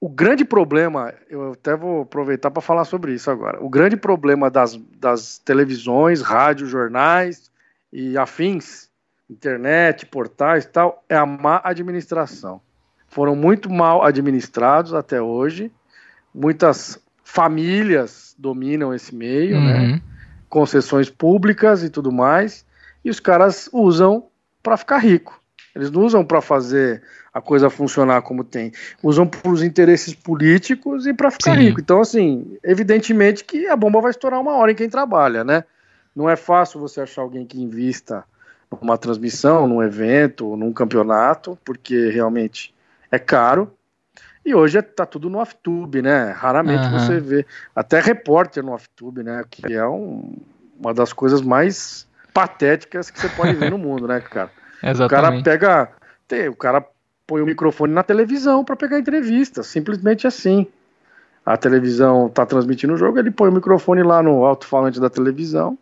o 0.01 0.09
grande 0.09 0.45
problema, 0.45 1.13
eu 1.29 1.55
até 1.55 1.75
vou 1.75 2.03
aproveitar 2.03 2.53
para 2.53 2.63
falar 2.63 2.85
sobre 2.85 3.15
isso 3.15 3.29
agora. 3.29 3.61
O 3.61 3.69
grande 3.69 3.97
problema 3.97 4.49
das, 4.49 4.77
das 4.97 5.39
televisões, 5.39 6.23
rádio, 6.23 6.69
jornais 6.69 7.51
e 7.93 8.17
afins, 8.17 8.89
internet, 9.29 10.07
portais 10.07 10.65
e 10.65 10.69
tal, 10.69 11.05
é 11.09 11.17
a 11.17 11.27
má 11.27 11.61
administração. 11.65 12.61
Foram 13.09 13.35
muito 13.35 13.71
mal 13.71 14.05
administrados 14.05 14.95
até 14.95 15.21
hoje. 15.21 15.73
Muitas 16.35 17.01
famílias 17.25 18.35
dominam 18.39 18.95
esse 18.95 19.15
meio, 19.15 19.61
né? 19.61 19.81
uhum. 19.81 19.93
né? 19.93 20.03
Concessões 20.49 21.11
públicas 21.11 21.83
e 21.83 21.91
tudo 21.91 22.11
mais 22.11 22.67
e 23.05 23.11
os 23.11 23.21
caras 23.21 23.69
usam 23.73 24.27
para 24.63 24.77
ficar 24.77 24.99
rico. 24.99 25.41
Eles 25.75 25.91
não 25.91 26.03
usam 26.03 26.25
para 26.25 26.41
fazer 26.41 27.03
a 27.33 27.41
coisa 27.41 27.71
funcionar 27.71 28.23
como 28.23 28.43
tem, 28.43 28.73
usam 29.03 29.27
para 29.27 29.51
os 29.51 29.63
interesses 29.63 30.15
políticos 30.15 31.07
e 31.07 31.15
para 31.15 31.31
ficar 31.31 31.55
Sim. 31.55 31.63
rico. 31.63 31.81
Então, 31.81 32.01
assim, 32.01 32.59
evidentemente 32.65 33.45
que 33.45 33.67
a 33.67 33.77
bomba 33.77 34.01
vai 34.01 34.11
estourar 34.11 34.41
uma 34.41 34.57
hora 34.57 34.73
em 34.73 34.75
quem 34.75 34.89
trabalha, 34.89 35.45
né? 35.45 35.65
Não 36.15 36.29
é 36.29 36.37
fácil 36.37 36.81
você 36.81 37.01
achar 37.01 37.23
alguém 37.23 37.47
que 37.47 37.61
invista 37.61 38.25
numa 38.83 38.99
transmissão, 38.99 39.69
num 39.69 39.83
evento, 39.83 40.57
num 40.57 40.73
campeonato, 40.73 41.57
porque 41.65 42.11
realmente 42.11 42.75
é 43.11 43.19
caro. 43.19 43.73
E 44.45 44.55
hoje 44.55 44.79
está 44.79 45.05
tudo 45.05 45.29
no 45.29 45.39
off-tube, 45.39 46.01
né? 46.01 46.31
Raramente 46.31 46.87
uhum. 46.87 46.99
você 46.99 47.21
vê. 47.21 47.47
Até 47.75 48.01
repórter 48.01 48.63
no 48.63 48.73
off-tube, 48.73 49.23
né? 49.23 49.45
Que 49.51 49.75
é 49.75 49.87
um, 49.87 50.37
uma 50.79 50.95
das 50.95 51.13
coisas 51.13 51.43
mais 51.43 52.07
patéticas 52.33 53.11
que 53.11 53.21
você 53.21 53.29
pode 53.29 53.55
ver 53.55 53.71
no 53.71 53.77
mundo, 53.79 54.07
né, 54.09 54.21
cara? 54.21 54.51
Exatamente. 54.83 55.05
O 55.05 55.09
cara 55.09 55.43
pega. 55.43 55.91
Tem, 56.27 56.49
o 56.49 56.57
cara 56.57 56.85
põe 57.27 57.43
o 57.43 57.47
microfone 57.47 57.93
na 57.93 58.03
televisão 58.03 58.65
para 58.65 58.75
pegar 58.75 58.99
entrevista, 58.99 59.63
simplesmente 59.63 60.27
assim. 60.27 60.67
A 61.45 61.57
televisão 61.57 62.29
tá 62.29 62.45
transmitindo 62.45 62.95
o 62.95 62.97
jogo, 62.97 63.19
ele 63.19 63.31
põe 63.31 63.49
o 63.51 63.53
microfone 63.53 64.03
lá 64.03 64.23
no 64.23 64.45
alto-falante 64.45 65.01
da 65.01 65.11
televisão 65.11 65.79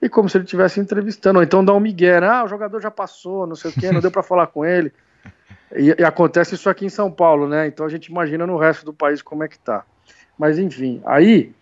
e 0.00 0.08
como 0.08 0.28
se 0.28 0.36
ele 0.36 0.44
estivesse 0.44 0.80
entrevistando, 0.80 1.38
ou 1.38 1.44
então 1.44 1.64
dá 1.64 1.72
um 1.72 1.80
migué, 1.80 2.20
né? 2.20 2.28
ah, 2.28 2.44
o 2.44 2.48
jogador 2.48 2.80
já 2.80 2.90
passou, 2.90 3.46
não 3.46 3.54
sei 3.54 3.70
o 3.70 3.74
quê, 3.74 3.92
não 3.92 4.00
deu 4.00 4.10
para 4.10 4.22
falar 4.24 4.48
com 4.48 4.64
ele. 4.64 4.92
E, 5.74 5.94
e, 5.98 6.04
acontece 6.04 6.54
isso 6.54 6.68
aqui 6.68 6.84
em 6.84 6.90
São 6.90 7.10
Paulo, 7.10 7.48
né? 7.48 7.66
Então 7.66 7.86
a 7.86 7.88
gente 7.88 8.06
imagina 8.06 8.46
no 8.46 8.56
resto 8.56 8.84
do 8.84 8.92
país 8.92 9.22
como 9.22 9.44
é 9.44 9.48
que 9.48 9.58
tá. 9.58 9.84
Mas 10.38 10.58
enfim, 10.58 11.00
aí, 11.04 11.54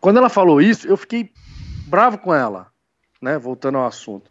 quando 0.00 0.18
ela 0.18 0.28
falou 0.28 0.60
isso, 0.60 0.86
eu 0.86 0.96
fiquei 0.96 1.30
bravo 1.86 2.18
com 2.18 2.34
ela, 2.34 2.68
né? 3.20 3.38
Voltando 3.38 3.78
ao 3.78 3.86
assunto. 3.86 4.30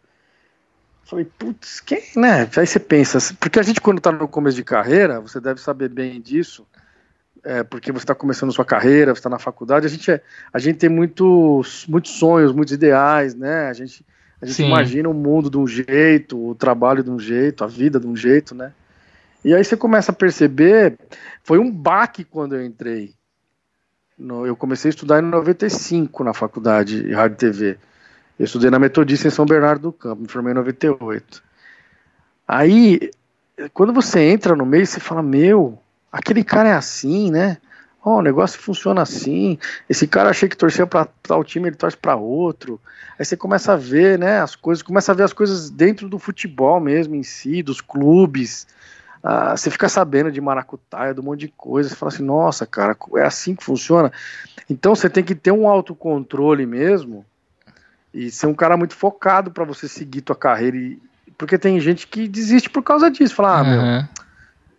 Falei, 1.04 1.24
putz, 1.24 1.78
quem, 1.80 2.02
né? 2.16 2.48
Aí 2.56 2.66
você 2.66 2.80
pensa, 2.80 3.18
porque 3.38 3.60
a 3.60 3.62
gente 3.62 3.80
quando 3.80 4.00
tá 4.00 4.10
no 4.10 4.26
começo 4.26 4.56
de 4.56 4.64
carreira, 4.64 5.20
você 5.20 5.40
deve 5.40 5.60
saber 5.60 5.88
bem 5.88 6.20
disso, 6.20 6.66
é, 7.44 7.62
porque 7.62 7.92
você 7.92 8.02
está 8.02 8.14
começando 8.14 8.52
sua 8.52 8.64
carreira, 8.64 9.14
você 9.14 9.20
está 9.20 9.30
na 9.30 9.38
faculdade, 9.38 9.86
a 9.86 9.88
gente, 9.88 10.10
é, 10.10 10.20
a 10.52 10.58
gente 10.58 10.78
tem 10.78 10.90
muitos, 10.90 11.86
muitos 11.86 12.18
sonhos, 12.18 12.52
muitos 12.52 12.74
ideais, 12.74 13.36
né? 13.36 13.68
A 13.68 13.72
gente, 13.72 14.04
a 14.40 14.46
gente 14.46 14.62
imagina 14.62 15.08
o 15.08 15.14
mundo 15.14 15.48
de 15.48 15.56
um 15.56 15.66
jeito, 15.66 16.50
o 16.50 16.54
trabalho 16.54 17.02
de 17.02 17.10
um 17.10 17.18
jeito, 17.18 17.64
a 17.64 17.66
vida 17.66 17.98
de 17.98 18.06
um 18.06 18.14
jeito, 18.14 18.54
né? 18.54 18.72
E 19.44 19.54
aí 19.54 19.64
você 19.64 19.76
começa 19.76 20.12
a 20.12 20.14
perceber, 20.14 20.98
foi 21.42 21.58
um 21.58 21.70
baque 21.70 22.24
quando 22.24 22.54
eu 22.54 22.64
entrei. 22.64 23.14
No, 24.18 24.46
eu 24.46 24.56
comecei 24.56 24.88
a 24.88 24.90
estudar 24.90 25.22
em 25.22 25.26
95 25.26 26.24
na 26.24 26.34
faculdade 26.34 27.02
de 27.02 27.12
Rádio 27.12 27.34
e 27.34 27.38
TV. 27.38 27.78
Eu 28.38 28.44
estudei 28.44 28.70
na 28.70 28.78
Metodista 28.78 29.28
em 29.28 29.30
São 29.30 29.46
Bernardo 29.46 29.82
do 29.82 29.92
Campo, 29.92 30.22
me 30.22 30.28
formei 30.28 30.52
em 30.52 30.56
98. 30.56 31.42
Aí, 32.46 33.10
quando 33.72 33.92
você 33.92 34.20
entra 34.20 34.54
no 34.54 34.66
meio, 34.66 34.86
você 34.86 35.00
fala, 35.00 35.22
meu, 35.22 35.78
aquele 36.12 36.44
cara 36.44 36.70
é 36.70 36.74
assim, 36.74 37.30
né? 37.30 37.58
Oh, 38.08 38.18
o 38.18 38.22
negócio 38.22 38.60
funciona 38.60 39.02
assim. 39.02 39.58
Esse 39.90 40.06
cara 40.06 40.30
achei 40.30 40.48
que 40.48 40.56
torcia 40.56 40.86
para 40.86 41.08
tal 41.24 41.42
time, 41.42 41.68
ele 41.68 41.74
torce 41.74 41.96
para 41.96 42.14
outro. 42.14 42.80
Aí 43.18 43.24
você 43.24 43.36
começa 43.36 43.72
a 43.72 43.76
ver, 43.76 44.16
né, 44.16 44.38
as 44.38 44.54
coisas, 44.54 44.80
começa 44.80 45.10
a 45.10 45.14
ver 45.16 45.24
as 45.24 45.32
coisas 45.32 45.70
dentro 45.70 46.08
do 46.08 46.16
futebol 46.16 46.78
mesmo 46.78 47.16
em 47.16 47.24
si, 47.24 47.64
dos 47.64 47.80
clubes. 47.80 48.68
Ah, 49.24 49.56
você 49.56 49.72
fica 49.72 49.88
sabendo 49.88 50.30
de 50.30 50.40
maracutaia, 50.40 51.12
de 51.12 51.20
um 51.20 51.24
monte 51.24 51.40
de 51.40 51.48
coisa. 51.48 51.88
Você 51.88 51.96
fala 51.96 52.12
assim, 52.12 52.22
nossa, 52.22 52.64
cara, 52.64 52.96
é 53.16 53.22
assim 53.22 53.56
que 53.56 53.64
funciona. 53.64 54.12
Então 54.70 54.94
você 54.94 55.10
tem 55.10 55.24
que 55.24 55.34
ter 55.34 55.50
um 55.50 55.68
autocontrole 55.68 56.64
mesmo 56.64 57.26
e 58.14 58.30
ser 58.30 58.46
um 58.46 58.54
cara 58.54 58.76
muito 58.76 58.94
focado 58.94 59.50
para 59.50 59.64
você 59.64 59.88
seguir 59.88 60.20
tua 60.20 60.36
carreira. 60.36 60.76
E, 60.76 61.02
porque 61.36 61.58
tem 61.58 61.80
gente 61.80 62.06
que 62.06 62.28
desiste 62.28 62.70
por 62.70 62.84
causa 62.84 63.10
disso. 63.10 63.34
Fala, 63.34 63.58
ah, 63.58 63.62
uhum. 63.62 63.70
meu 63.70 64.08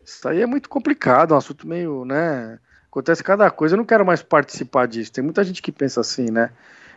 isso 0.06 0.26
aí 0.30 0.42
é 0.42 0.46
muito 0.46 0.70
complicado, 0.70 1.32
é 1.32 1.36
um 1.36 1.38
assunto 1.38 1.68
meio, 1.68 2.06
né? 2.06 2.58
Acontece 2.90 3.24
cada 3.24 3.50
coisa, 3.52 3.76
eu 3.76 3.78
não 3.78 3.86
quero 3.86 4.06
mais 4.06 4.24
participar 4.24 4.88
disso. 4.88 5.12
Tem 5.12 5.24
muita 5.24 5.44
gente 5.44 5.62
que 5.62 5.72
pensa 5.72 6.02
assim, 6.02 6.32
né? 6.32 6.52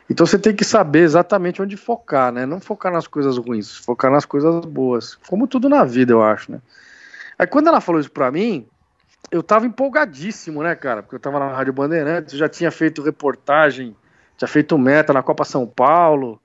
Então 0.08 0.26
você 0.26 0.38
tem 0.38 0.54
que 0.54 0.64
saber 0.64 1.00
exatamente 1.00 1.62
onde 1.62 1.76
focar, 1.76 2.32
né? 2.32 2.44
Não 2.44 2.60
focar 2.60 2.92
nas 2.92 3.06
coisas 3.06 3.36
ruins, 3.36 3.76
focar 3.76 4.10
nas 4.10 4.24
coisas 4.24 4.64
boas. 4.64 5.14
Como 5.28 5.46
tudo 5.46 5.68
na 5.68 5.84
vida, 5.84 6.12
eu 6.12 6.22
acho, 6.22 6.50
né? 6.50 6.60
Aí 7.38 7.46
quando 7.46 7.68
ela 7.68 7.80
falou 7.80 8.00
isso 8.00 8.10
pra 8.10 8.30
mim, 8.30 8.66
eu 9.30 9.42
tava 9.42 9.66
empolgadíssimo, 9.66 10.62
né, 10.62 10.74
cara? 10.74 11.02
Porque 11.02 11.14
eu 11.14 11.20
tava 11.20 11.38
na 11.38 11.52
Rádio 11.52 11.72
Bandeirantes, 11.72 12.36
já 12.36 12.48
tinha 12.48 12.72
feito 12.72 13.02
reportagem, 13.02 13.94
tinha 14.36 14.48
feito 14.48 14.76
meta 14.76 15.12
na 15.12 15.22
Copa 15.22 15.44
São 15.44 15.64
Paulo 15.64 16.40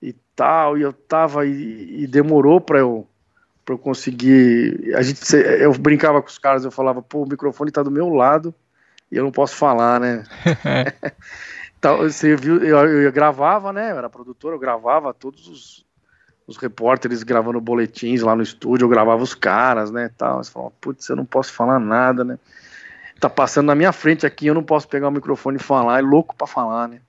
e 0.00 0.12
tal, 0.36 0.78
e 0.78 0.82
eu 0.82 0.92
tava, 0.92 1.44
e, 1.44 2.04
e 2.04 2.06
demorou 2.06 2.60
pra 2.60 2.78
eu 2.78 3.06
para 3.64 3.74
eu 3.74 3.78
conseguir. 3.78 4.92
A 4.94 5.02
gente, 5.02 5.20
eu 5.36 5.72
brincava 5.72 6.20
com 6.20 6.28
os 6.28 6.38
caras, 6.38 6.64
eu 6.64 6.70
falava, 6.70 7.00
pô, 7.00 7.22
o 7.22 7.28
microfone 7.28 7.70
está 7.70 7.82
do 7.82 7.90
meu 7.90 8.08
lado 8.08 8.54
eu 9.16 9.24
não 9.24 9.32
posso 9.32 9.56
falar, 9.56 10.00
né? 10.00 10.24
então, 11.78 11.98
você 11.98 12.34
viu, 12.34 12.62
eu, 12.62 12.78
eu, 13.02 13.12
gravava, 13.12 13.72
né? 13.72 13.92
Eu 13.92 13.98
era 13.98 14.08
produtor, 14.08 14.52
eu 14.52 14.58
gravava 14.58 15.12
todos 15.12 15.46
os, 15.48 15.86
os 16.46 16.56
repórteres 16.56 17.22
gravando 17.22 17.60
boletins 17.60 18.22
lá 18.22 18.34
no 18.34 18.42
estúdio, 18.42 18.84
eu 18.84 18.88
gravava 18.88 19.22
os 19.22 19.34
caras, 19.34 19.90
né? 19.90 20.10
Tal. 20.16 20.42
Você 20.42 20.50
falava, 20.50 20.72
putz, 20.80 21.08
eu 21.08 21.16
não 21.16 21.24
posso 21.24 21.52
falar 21.52 21.78
nada, 21.78 22.24
né? 22.24 22.38
Tá 23.20 23.28
passando 23.28 23.66
na 23.66 23.74
minha 23.74 23.92
frente 23.92 24.26
aqui, 24.26 24.46
eu 24.46 24.54
não 24.54 24.64
posso 24.64 24.88
pegar 24.88 25.08
o 25.08 25.12
microfone 25.12 25.56
e 25.56 25.62
falar, 25.62 25.98
é 25.98 26.02
louco 26.02 26.34
para 26.34 26.46
falar, 26.46 26.88
né? 26.88 27.00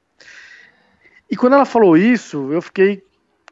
E 1.30 1.36
quando 1.36 1.54
ela 1.54 1.66
falou 1.66 1.98
isso, 1.98 2.52
eu 2.52 2.62
fiquei 2.62 3.04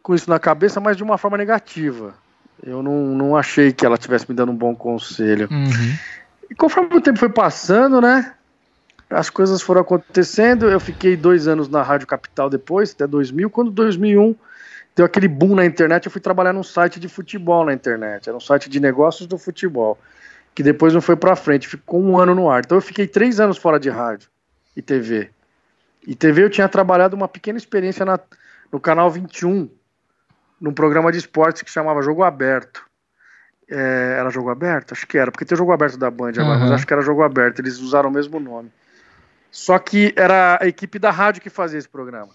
com 0.04 0.14
isso 0.14 0.30
na 0.30 0.40
cabeça, 0.40 0.80
mas 0.80 0.98
de 0.98 1.04
uma 1.04 1.18
forma 1.18 1.38
negativa. 1.38 2.14
Eu 2.62 2.84
não, 2.84 3.08
não 3.08 3.36
achei 3.36 3.72
que 3.72 3.86
ela 3.86 3.98
tivesse 3.98 4.30
me 4.30 4.36
dando 4.36 4.52
um 4.52 4.56
bom 4.56 4.76
conselho. 4.76 5.48
Uhum. 5.50 5.96
E 6.50 6.56
conforme 6.56 6.96
o 6.96 7.02
tempo 7.02 7.18
foi 7.18 7.30
passando, 7.30 8.00
né? 8.00 8.36
As 9.12 9.30
coisas 9.30 9.62
foram 9.62 9.82
acontecendo. 9.82 10.70
Eu 10.70 10.80
fiquei 10.80 11.18
dois 11.18 11.48
anos 11.48 11.68
na 11.68 11.84
Rádio 11.84 12.08
Capital 12.08 12.50
depois, 12.50 12.92
até 12.94 13.06
2000. 13.06 13.50
Quando 13.50 13.70
2001 13.72 14.36
deu 14.96 15.06
aquele 15.06 15.28
boom 15.28 15.56
na 15.56 15.66
internet, 15.66 16.06
eu 16.06 16.12
fui 16.12 16.22
trabalhar 16.22 16.54
num 16.54 16.64
site 16.64 17.00
de 17.00 17.08
futebol 17.08 17.66
na 17.66 17.74
internet. 17.74 18.28
Era 18.28 18.38
um 18.38 18.42
site 18.42 18.70
de 18.70 18.80
negócios 18.80 19.28
do 19.28 19.38
futebol. 19.38 20.00
Que 20.56 20.64
depois 20.64 20.94
não 20.94 21.02
foi 21.02 21.16
pra 21.16 21.36
frente, 21.36 21.68
ficou 21.68 22.02
um 22.02 22.18
ano 22.18 22.36
no 22.36 22.50
ar. 22.50 22.62
Então 22.66 22.78
eu 22.78 22.82
fiquei 22.82 23.08
três 23.08 23.40
anos 23.40 23.58
fora 23.58 23.80
de 23.80 23.90
rádio 23.90 24.30
e 24.76 24.82
TV. 24.82 25.30
E 26.06 26.16
TV 26.16 26.44
eu 26.44 26.50
tinha 26.50 26.68
trabalhado 26.68 27.16
uma 27.16 27.28
pequena 27.28 27.58
experiência 27.58 28.06
na, 28.06 28.20
no 28.72 28.80
canal 28.80 29.10
21, 29.10 29.70
num 30.60 30.74
programa 30.74 31.12
de 31.12 31.20
esportes 31.20 31.62
que 31.62 31.72
chamava 31.72 32.02
Jogo 32.02 32.24
Aberto. 32.24 32.84
É, 33.70 34.18
era 34.20 34.30
Jogo 34.30 34.50
Aberto? 34.50 34.92
Acho 34.92 35.08
que 35.08 35.18
era, 35.18 35.32
porque 35.32 35.46
tem 35.46 35.56
o 35.56 35.58
Jogo 35.58 35.72
Aberto 35.72 35.98
da 35.98 36.12
Band 36.12 36.32
agora, 36.32 36.56
uhum. 36.56 36.60
mas 36.60 36.72
acho 36.72 36.88
que 36.88 36.92
era 36.92 37.02
Jogo 37.02 37.24
Aberto, 37.24 37.60
eles 37.60 37.80
usaram 37.80 38.10
o 38.10 38.14
mesmo 38.14 38.40
nome. 38.40 38.70
Só 39.52 39.78
que 39.78 40.14
era 40.16 40.58
a 40.62 40.66
equipe 40.66 40.98
da 40.98 41.12
rádio 41.12 41.42
que 41.42 41.50
fazia 41.50 41.78
esse 41.78 41.90
programa. 41.90 42.30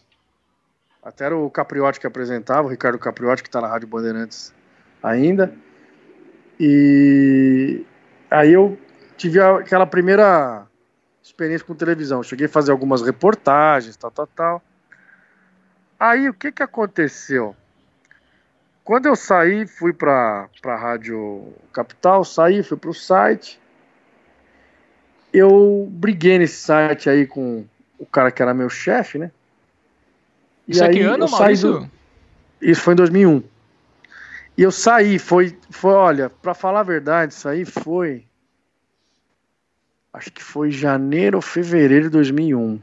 Até 1.02 1.25
era 1.25 1.37
o 1.37 1.50
Capriotti 1.50 1.99
que 1.99 2.06
apresentava, 2.06 2.68
o 2.68 2.70
Ricardo 2.70 2.99
Capriotti, 2.99 3.42
que 3.42 3.49
está 3.49 3.61
na 3.61 3.68
Rádio 3.68 3.88
Bandeirantes 3.88 4.52
ainda. 5.02 5.54
E 6.61 7.87
aí 8.30 8.52
eu 8.52 8.78
tive 9.16 9.40
aquela 9.40 9.87
primeira 9.87 10.66
experiência 11.23 11.66
com 11.66 11.75
televisão. 11.75 12.23
Cheguei 12.23 12.46
a 12.46 12.50
fazer 12.50 12.70
algumas 12.70 13.02
reportagens, 13.02 13.96
tal, 13.96 14.11
tal, 14.11 14.26
tal. 14.26 14.62
Aí 15.99 16.28
o 16.28 16.35
que 16.35 16.52
que 16.52 16.62
aconteceu? 16.62 17.56
Quando 18.85 19.06
eu 19.06 19.16
saí, 19.16 19.66
fui 19.66 19.92
para 19.92 20.49
a 20.64 20.76
Rádio 20.76 21.52
Capital, 21.73 22.25
saí, 22.25 22.62
fui 22.62 22.76
para 22.76 22.90
o 22.90 22.94
site. 22.94 23.61
Eu 25.37 25.87
briguei 25.90 26.38
nesse 26.38 26.57
site 26.57 27.11
aí 27.11 27.26
com 27.26 27.66
o 27.99 28.07
cara 28.07 28.31
que 28.31 28.40
era 28.40 28.55
meu 28.55 28.71
chefe, 28.71 29.19
né? 29.19 29.31
E 30.66 30.73
Isso 30.73 30.83
é 30.83 30.88
que 30.88 31.02
ano, 31.02 31.28
Maurício? 31.28 31.81
Do... 31.81 31.90
Isso 32.59 32.81
foi 32.81 32.95
em 32.95 32.97
2001. 32.97 33.43
E 34.57 34.62
eu 34.62 34.73
saí, 34.73 35.19
foi, 35.19 35.55
foi 35.69 35.93
olha, 35.93 36.31
para 36.31 36.55
falar 36.55 36.81
a 36.81 36.85
verdade, 36.85 37.35
isso 37.35 37.47
aí 37.47 37.66
foi. 37.66 38.25
Acho 40.11 40.33
que 40.33 40.43
foi 40.43 40.71
janeiro 40.71 41.37
ou 41.37 41.43
fevereiro 41.43 42.05
de 42.05 42.11
2001. 42.11 42.81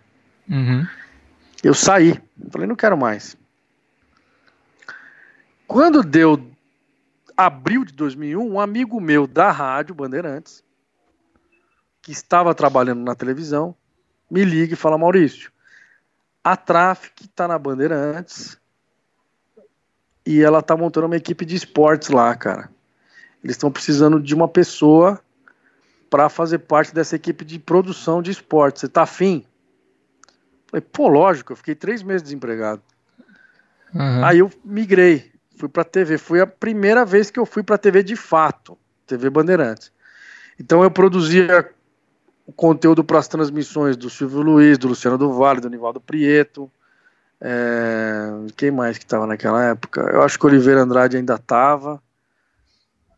Uhum. 0.48 0.88
Eu 1.63 1.74
saí, 1.74 2.22
falei, 2.51 2.67
não 2.67 2.75
quero 2.75 2.95
mais. 2.95 3.36
Quando 5.65 6.03
deu 6.03 6.51
abril 7.36 7.83
de 7.83 7.93
2001, 7.93 8.48
um 8.48 8.60
amigo 8.60 9.01
meu 9.01 9.25
da 9.25 9.50
rádio 9.50 9.95
Bandeirantes, 9.95 10.63
que 12.03 12.12
estava 12.12 12.53
trabalhando 12.53 13.01
na 13.01 13.15
televisão, 13.15 13.75
me 14.29 14.45
liga 14.45 14.74
e 14.74 14.77
fala: 14.77 14.98
Maurício, 14.98 15.51
a 16.43 16.55
Traffic 16.55 17.25
está 17.25 17.48
na 17.48 17.57
Bandeirantes 17.57 18.57
e 20.24 20.41
ela 20.41 20.60
está 20.60 20.77
montando 20.77 21.07
uma 21.07 21.17
equipe 21.17 21.45
de 21.45 21.55
esportes 21.55 22.10
lá, 22.10 22.36
cara. 22.36 22.69
Eles 23.43 23.55
estão 23.55 23.72
precisando 23.72 24.22
de 24.22 24.36
uma 24.36 24.48
pessoa 24.48 25.19
para 26.10 26.29
fazer 26.29 26.60
parte 26.60 26.93
dessa 26.93 27.15
equipe 27.15 27.43
de 27.43 27.57
produção 27.57 28.22
de 28.22 28.29
esportes. 28.29 28.81
Você 28.81 28.88
tá 28.88 29.01
afim? 29.01 29.43
Falei, 30.67 30.86
pô, 30.91 31.07
lógico, 31.07 31.51
eu 31.51 31.57
fiquei 31.57 31.74
três 31.74 32.03
meses 32.03 32.22
desempregado. 32.22 32.81
Uhum. 33.93 34.24
Aí 34.24 34.39
eu 34.39 34.51
migrei 34.63 35.33
fui 35.55 35.69
para 35.69 35.83
TV. 35.83 36.17
Foi 36.17 36.41
a 36.41 36.48
primeira 36.48 37.05
vez 37.05 37.29
que 37.29 37.39
eu 37.39 37.45
fui 37.45 37.63
para 37.63 37.77
TV 37.77 38.03
de 38.03 38.15
fato, 38.15 38.77
TV 39.05 39.29
Bandeirantes. 39.29 39.91
Então 40.60 40.83
eu 40.83 40.91
produzia 40.91 41.69
o 42.45 42.51
conteúdo 42.51 43.03
para 43.03 43.19
as 43.19 43.27
transmissões 43.27 43.95
do 43.95 44.09
Silvio 44.09 44.41
Luiz, 44.41 44.77
do 44.77 44.88
Luciano 44.88 45.17
do 45.17 45.33
Vale, 45.33 45.62
do 45.62 45.69
Nivaldo 45.69 46.01
Prieto. 46.01 46.69
É... 47.39 48.29
Quem 48.55 48.71
mais 48.71 48.97
que 48.97 49.03
estava 49.03 49.25
naquela 49.25 49.63
época? 49.63 50.01
Eu 50.12 50.21
acho 50.21 50.38
que 50.38 50.45
o 50.45 50.50
Oliveira 50.50 50.81
Andrade 50.81 51.17
ainda 51.17 51.35
estava. 51.35 52.01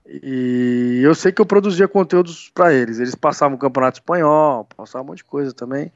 E 0.08 1.01
eu 1.03 1.15
sei 1.15 1.32
que 1.32 1.41
eu 1.41 1.46
produzia 1.46 1.88
conteúdos 1.88 2.51
para 2.53 2.74
eles. 2.74 3.00
Eles 3.00 3.15
passavam 3.15 3.55
o 3.55 3.60
Campeonato 3.60 4.00
Espanhol, 4.00 4.67
passavam 4.75 5.05
um 5.05 5.08
monte 5.10 5.17
de 5.17 5.24
coisa 5.25 5.51
também. 5.51 5.91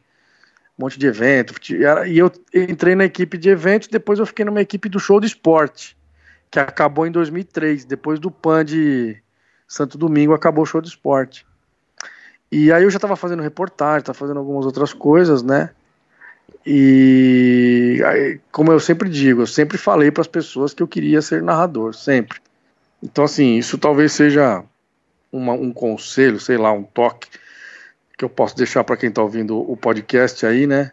Um 0.78 0.84
monte 0.84 0.98
de 0.98 1.06
evento. 1.06 1.54
E 2.08 2.18
eu 2.18 2.32
entrei 2.54 2.96
na 2.96 3.06
equipe 3.06 3.38
de 3.38 3.50
eventos, 3.50 3.88
depois 3.88 4.18
eu 4.18 4.26
fiquei 4.26 4.46
numa 4.46 4.62
equipe 4.62 4.90
do 4.90 5.00
show 5.00 5.20
de 5.20 5.28
esporte 5.28 5.98
que 6.50 6.60
acabou 6.60 7.06
em 7.06 7.12
2003, 7.12 7.86
depois 7.86 8.20
do 8.20 8.32
PAN 8.32 8.66
de 8.66 9.22
Santo 9.68 9.98
Domingo, 9.98 10.34
acabou 10.34 10.64
o 10.64 10.66
show 10.66 10.82
de 10.82 10.88
esporte. 10.88 11.46
E 12.52 12.72
aí 12.72 12.84
eu 12.84 12.90
já 12.90 12.98
estava 12.98 13.16
fazendo 13.16 13.44
reportagem, 13.44 14.00
estava 14.00 14.18
fazendo 14.18 14.40
algumas 14.40 14.66
outras 14.66 14.94
coisas, 14.94 15.44
né? 15.44 15.70
E 16.66 18.02
como 18.52 18.72
eu 18.72 18.80
sempre 18.80 19.10
digo, 19.10 19.42
eu 19.42 19.48
sempre 19.48 19.78
falei 19.78 20.12
para 20.12 20.22
as 20.22 20.28
pessoas 20.28 20.74
que 20.74 20.84
eu 20.84 20.88
queria 20.88 21.22
ser 21.22 21.42
narrador, 21.42 21.94
sempre. 21.94 22.40
Então, 23.02 23.24
assim, 23.24 23.58
isso 23.58 23.78
talvez 23.78 24.12
seja 24.12 24.64
uma, 25.32 25.54
um 25.54 25.72
conselho, 25.72 26.40
sei 26.40 26.58
lá, 26.58 26.72
um 26.72 26.84
toque 26.84 27.28
que 28.18 28.26
eu 28.26 28.30
posso 28.30 28.56
deixar 28.58 28.84
para 28.84 28.98
quem 28.98 29.10
está 29.10 29.22
ouvindo 29.22 29.58
o 29.58 29.78
podcast 29.78 30.46
aí, 30.46 30.68
né? 30.68 30.92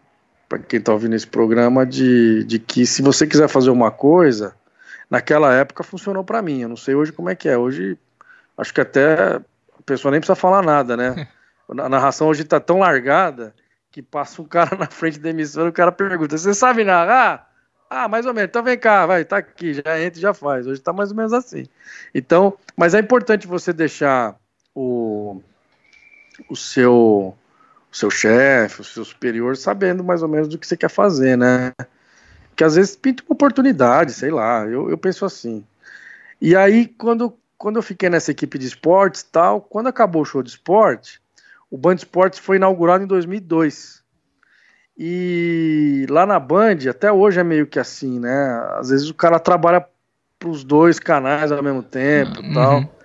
Para 0.48 0.60
quem 0.60 0.78
está 0.78 0.92
ouvindo 0.92 1.16
esse 1.16 1.26
programa, 1.26 1.84
de, 1.84 2.44
de 2.44 2.58
que 2.58 2.86
se 2.86 3.02
você 3.02 3.26
quiser 3.26 3.48
fazer 3.48 3.70
uma 3.70 3.90
coisa, 3.90 4.54
naquela 5.10 5.52
época 5.52 5.82
funcionou 5.82 6.22
para 6.22 6.40
mim. 6.40 6.60
Eu 6.60 6.68
não 6.68 6.76
sei 6.76 6.94
hoje 6.94 7.12
como 7.12 7.28
é 7.28 7.34
que 7.34 7.48
é. 7.48 7.58
Hoje, 7.58 7.98
acho 8.56 8.72
que 8.72 8.80
até 8.80 9.36
a 9.36 9.42
pessoa 9.84 10.12
nem 10.12 10.20
precisa 10.20 10.36
falar 10.36 10.62
nada, 10.62 10.96
né? 10.96 11.26
A 11.68 11.88
narração 11.88 12.28
hoje 12.28 12.42
está 12.42 12.60
tão 12.60 12.78
largada 12.78 13.54
que 13.90 14.02
passa 14.02 14.40
um 14.42 14.44
cara 14.44 14.76
na 14.78 14.86
frente 14.86 15.18
da 15.18 15.30
emissora, 15.30 15.68
o 15.68 15.72
cara 15.72 15.90
pergunta: 15.90 16.36
Você 16.36 16.54
sabe 16.54 16.84
narrar? 16.84 17.50
Ah, 17.88 18.08
mais 18.08 18.26
ou 18.26 18.34
menos. 18.34 18.48
Então 18.48 18.62
vem 18.62 18.78
cá, 18.78 19.06
vai, 19.06 19.24
tá 19.24 19.38
aqui, 19.38 19.74
já 19.74 20.00
entra 20.00 20.18
e 20.18 20.22
já 20.22 20.34
faz. 20.34 20.66
Hoje 20.66 20.80
tá 20.80 20.92
mais 20.92 21.10
ou 21.10 21.16
menos 21.16 21.32
assim. 21.32 21.66
Então, 22.14 22.58
mas 22.76 22.94
é 22.94 22.98
importante 22.98 23.46
você 23.46 23.72
deixar 23.72 24.36
o, 24.74 25.40
o 26.48 26.56
seu 26.56 27.36
o 27.92 27.96
seu 27.96 28.10
chefe, 28.10 28.80
o 28.80 28.84
seu 28.84 29.04
superior 29.04 29.56
sabendo 29.56 30.04
mais 30.04 30.22
ou 30.22 30.28
menos 30.28 30.48
do 30.48 30.58
que 30.58 30.66
você 30.66 30.76
quer 30.76 30.90
fazer, 30.90 31.36
né? 31.36 31.72
Que 32.54 32.64
às 32.64 32.74
vezes 32.74 32.96
pinta 32.96 33.22
uma 33.22 33.34
oportunidade, 33.34 34.12
sei 34.12 34.30
lá, 34.30 34.66
eu, 34.66 34.90
eu 34.90 34.98
penso 34.98 35.24
assim. 35.24 35.64
E 36.40 36.54
aí, 36.54 36.86
quando, 36.86 37.34
quando 37.56 37.76
eu 37.76 37.82
fiquei 37.82 38.10
nessa 38.10 38.30
equipe 38.30 38.58
de 38.58 38.66
esportes 38.66 39.22
tal, 39.22 39.60
quando 39.60 39.86
acabou 39.86 40.22
o 40.22 40.24
show 40.24 40.42
de 40.42 40.50
esporte, 40.50 41.20
o 41.76 41.78
Band 41.78 41.96
Esportes 41.96 42.38
foi 42.38 42.56
inaugurado 42.56 43.04
em 43.04 43.06
2002. 43.06 44.02
E 44.96 46.06
lá 46.08 46.24
na 46.24 46.40
Band, 46.40 46.78
até 46.88 47.12
hoje 47.12 47.38
é 47.38 47.44
meio 47.44 47.66
que 47.66 47.78
assim, 47.78 48.18
né? 48.18 48.66
Às 48.78 48.88
vezes 48.88 49.10
o 49.10 49.14
cara 49.14 49.38
trabalha 49.38 49.86
para 50.38 50.48
os 50.48 50.64
dois 50.64 50.98
canais 50.98 51.52
ao 51.52 51.62
mesmo 51.62 51.82
tempo 51.82 52.40
uhum. 52.40 52.54
tal. 52.54 52.96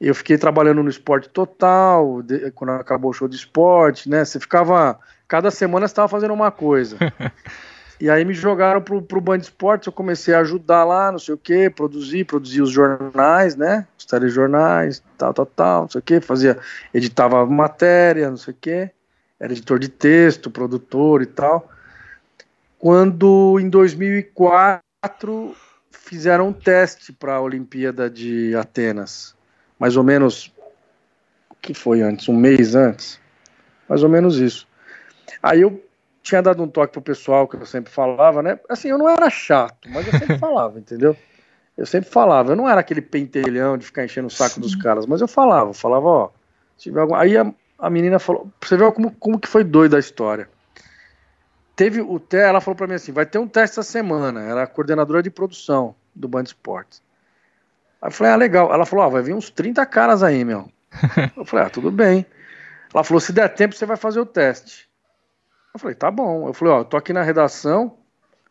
Eu 0.00 0.14
fiquei 0.14 0.38
trabalhando 0.38 0.84
no 0.84 0.88
esporte 0.88 1.28
total, 1.30 2.22
de, 2.22 2.52
quando 2.52 2.70
acabou 2.70 3.10
o 3.10 3.12
show 3.12 3.26
de 3.26 3.34
esporte, 3.34 4.08
né? 4.08 4.24
Você 4.24 4.38
ficava. 4.38 5.00
Cada 5.26 5.50
semana 5.50 5.88
você 5.88 5.90
estava 5.90 6.06
fazendo 6.06 6.32
uma 6.32 6.52
coisa. 6.52 6.96
e 8.00 8.08
aí 8.08 8.24
me 8.24 8.32
jogaram 8.32 8.80
pro, 8.80 9.02
pro 9.02 9.20
Band 9.20 9.38
Esportes, 9.38 9.86
eu 9.86 9.92
comecei 9.92 10.32
a 10.32 10.40
ajudar 10.40 10.84
lá, 10.84 11.12
não 11.12 11.18
sei 11.18 11.34
o 11.34 11.38
que, 11.38 11.68
produzir, 11.68 12.24
produzir 12.24 12.62
os 12.62 12.70
jornais, 12.70 13.56
né? 13.56 13.86
Os 13.98 14.06
telejornais, 14.06 15.02
tal, 15.18 15.34
tal, 15.34 15.46
tal, 15.46 15.82
não 15.82 15.90
sei 15.90 15.98
o 15.98 16.02
que, 16.02 16.20
fazia, 16.20 16.58
editava 16.94 17.44
matéria, 17.44 18.30
não 18.30 18.38
sei 18.38 18.54
o 18.54 18.56
que 18.58 18.90
era 19.40 19.52
editor 19.52 19.78
de 19.78 19.88
texto, 19.88 20.50
produtor 20.50 21.22
e 21.22 21.26
tal. 21.26 21.70
Quando 22.78 23.58
em 23.58 23.70
2004 23.70 24.82
fizeram 25.90 26.48
um 26.48 26.52
teste 26.52 27.12
para 27.12 27.36
a 27.36 27.40
Olimpíada 27.40 28.10
de 28.10 28.54
Atenas, 28.54 29.34
mais 29.78 29.96
ou 29.96 30.04
menos 30.04 30.52
o 31.48 31.54
que 31.54 31.72
foi 31.72 32.02
antes, 32.02 32.28
um 32.28 32.36
mês 32.36 32.74
antes, 32.74 33.18
mais 33.88 34.02
ou 34.02 34.08
menos 34.10 34.36
isso. 34.36 34.68
Aí 35.42 35.62
eu 35.62 35.82
tinha 36.22 36.42
dado 36.42 36.62
um 36.62 36.68
toque 36.68 36.92
pro 36.92 37.02
pessoal 37.02 37.48
que 37.48 37.56
eu 37.56 37.66
sempre 37.66 37.90
falava, 37.90 38.42
né? 38.42 38.58
Assim, 38.68 38.88
eu 38.88 38.98
não 38.98 39.08
era 39.08 39.28
chato, 39.30 39.88
mas 39.88 40.06
eu 40.06 40.18
sempre 40.18 40.36
falava, 40.38 40.78
entendeu? 40.78 41.16
Eu 41.76 41.86
sempre 41.86 42.10
falava, 42.10 42.52
eu 42.52 42.56
não 42.56 42.68
era 42.68 42.80
aquele 42.80 43.00
pentelhão 43.00 43.78
de 43.78 43.86
ficar 43.86 44.04
enchendo 44.04 44.28
o 44.28 44.30
saco 44.30 44.56
Sim. 44.56 44.60
dos 44.60 44.74
caras, 44.74 45.06
mas 45.06 45.20
eu 45.20 45.28
falava, 45.28 45.72
falava, 45.72 46.06
ó, 46.06 46.30
algum... 46.96 47.14
aí 47.14 47.36
a, 47.36 47.52
a 47.78 47.88
menina 47.88 48.18
falou, 48.18 48.50
você 48.60 48.76
vê 48.76 48.90
como, 48.92 49.10
como 49.12 49.38
que 49.38 49.48
foi 49.48 49.64
doido 49.64 49.96
a 49.96 49.98
história. 49.98 50.48
Teve 51.74 52.02
o 52.02 52.20
teste, 52.20 52.46
ela 52.46 52.60
falou 52.60 52.76
para 52.76 52.86
mim 52.86 52.94
assim, 52.94 53.12
vai 53.12 53.24
ter 53.24 53.38
um 53.38 53.48
teste 53.48 53.80
essa 53.80 53.90
semana, 53.90 54.42
era 54.42 54.64
a 54.64 54.66
coordenadora 54.66 55.22
de 55.22 55.30
produção 55.30 55.94
do 56.14 56.28
Band 56.28 56.42
Esportes. 56.42 57.02
Aí 58.02 58.08
eu 58.08 58.12
falei, 58.12 58.32
ah, 58.32 58.36
legal. 58.36 58.72
Ela 58.72 58.84
falou, 58.84 59.04
ah, 59.04 59.08
vai 59.08 59.22
vir 59.22 59.34
uns 59.34 59.50
30 59.50 59.84
caras 59.86 60.22
aí, 60.22 60.44
meu. 60.44 60.70
eu 61.36 61.44
falei, 61.44 61.66
ah, 61.66 61.70
tudo 61.70 61.90
bem. 61.90 62.26
Ela 62.92 63.04
falou, 63.04 63.20
se 63.20 63.32
der 63.32 63.48
tempo, 63.48 63.74
você 63.74 63.86
vai 63.86 63.96
fazer 63.96 64.20
o 64.20 64.26
teste. 64.26 64.89
Eu 65.74 65.80
falei, 65.80 65.94
tá 65.94 66.10
bom. 66.10 66.48
Eu 66.48 66.54
falei, 66.54 66.74
ó, 66.74 66.84
tô 66.84 66.96
aqui 66.96 67.12
na 67.12 67.22
redação, 67.22 67.96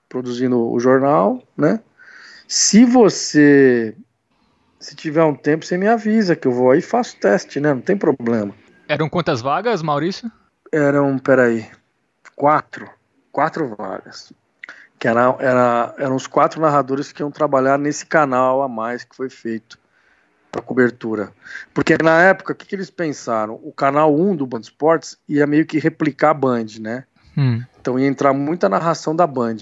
produzindo 0.07 0.71
o 0.71 0.79
jornal, 0.79 1.41
né? 1.57 1.79
Se 2.47 2.85
você 2.85 3.95
se 4.79 4.95
tiver 4.95 5.23
um 5.23 5.35
tempo, 5.35 5.65
você 5.65 5.77
me 5.77 5.87
avisa 5.87 6.35
que 6.35 6.47
eu 6.47 6.51
vou 6.51 6.71
aí 6.71 6.79
e 6.79 6.81
faço 6.81 7.17
teste, 7.17 7.59
né? 7.59 7.73
Não 7.73 7.81
tem 7.81 7.97
problema. 7.97 8.55
Eram 8.87 9.09
quantas 9.09 9.41
vagas, 9.41 9.81
Maurício? 9.81 10.31
Eram, 10.71 11.19
peraí, 11.19 11.69
quatro. 12.35 12.89
Quatro 13.31 13.75
vagas. 13.75 14.31
Que 14.97 15.07
era, 15.07 15.35
era, 15.39 15.93
eram 15.97 16.15
os 16.15 16.27
quatro 16.27 16.61
narradores 16.61 17.11
que 17.11 17.21
iam 17.21 17.29
trabalhar 17.29 17.77
nesse 17.77 18.05
canal 18.05 18.61
a 18.61 18.69
mais 18.69 19.03
que 19.03 19.15
foi 19.15 19.29
feito 19.29 19.77
para 20.51 20.61
cobertura. 20.61 21.31
Porque 21.73 21.95
na 22.01 22.21
época, 22.23 22.53
o 22.53 22.55
que, 22.55 22.65
que, 22.65 22.75
eles 22.75 22.89
pensaram? 22.89 23.59
O 23.63 23.71
canal 23.71 24.15
1 24.15 24.35
do 24.35 24.47
Band 24.47 24.61
Esportes 24.61 25.17
ia 25.27 25.45
meio 25.45 25.65
que 25.65 25.79
replicar 25.79 26.31
a 26.31 26.33
Band, 26.33 26.65
né? 26.79 27.03
Hum. 27.37 27.63
Então 27.79 27.99
ia 27.99 28.07
entrar 28.07 28.33
muita 28.33 28.67
narração 28.67 29.15
da 29.15 29.27
Band. 29.27 29.57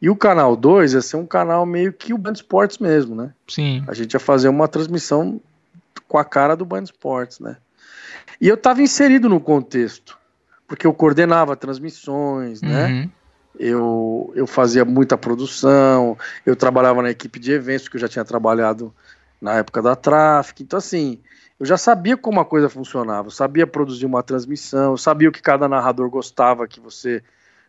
E 0.00 0.08
o 0.08 0.16
canal 0.16 0.56
2 0.56 0.94
ia 0.94 1.02
ser 1.02 1.16
um 1.16 1.26
canal 1.26 1.66
meio 1.66 1.92
que 1.92 2.14
o 2.14 2.18
Band 2.18 2.32
Esportes 2.32 2.78
mesmo, 2.78 3.14
né? 3.14 3.32
Sim. 3.46 3.84
A 3.86 3.92
gente 3.92 4.14
ia 4.14 4.20
fazer 4.20 4.48
uma 4.48 4.66
transmissão 4.66 5.40
com 6.08 6.16
a 6.16 6.24
cara 6.24 6.56
do 6.56 6.64
Band 6.64 6.84
Esportes, 6.84 7.38
né? 7.38 7.56
E 8.40 8.48
eu 8.48 8.54
estava 8.54 8.80
inserido 8.80 9.28
no 9.28 9.38
contexto, 9.38 10.18
porque 10.66 10.86
eu 10.86 10.94
coordenava 10.94 11.54
transmissões, 11.54 12.62
né? 12.62 12.86
uhum. 12.86 13.00
né? 13.02 13.10
Eu, 13.58 14.32
eu 14.34 14.46
fazia 14.46 14.86
muita 14.86 15.18
produção, 15.18 16.16
eu 16.46 16.56
trabalhava 16.56 17.02
na 17.02 17.10
equipe 17.10 17.38
de 17.38 17.52
eventos, 17.52 17.88
que 17.88 17.96
eu 17.96 18.00
já 18.00 18.08
tinha 18.08 18.24
trabalhado 18.24 18.94
na 19.40 19.54
época 19.54 19.80
da 19.80 19.96
tráfico. 19.96 20.62
Então, 20.62 20.78
assim, 20.78 21.20
eu 21.58 21.66
já 21.66 21.76
sabia 21.76 22.16
como 22.16 22.40
a 22.40 22.44
coisa 22.44 22.68
funcionava, 22.68 23.28
eu 23.28 23.32
sabia 23.32 23.66
produzir 23.66 24.06
uma 24.06 24.22
transmissão, 24.22 24.92
eu 24.92 24.96
sabia 24.96 25.28
o 25.28 25.32
que 25.32 25.42
cada 25.42 25.68
narrador 25.68 26.08
gostava 26.08 26.66
que 26.66 26.80
você 26.80 27.22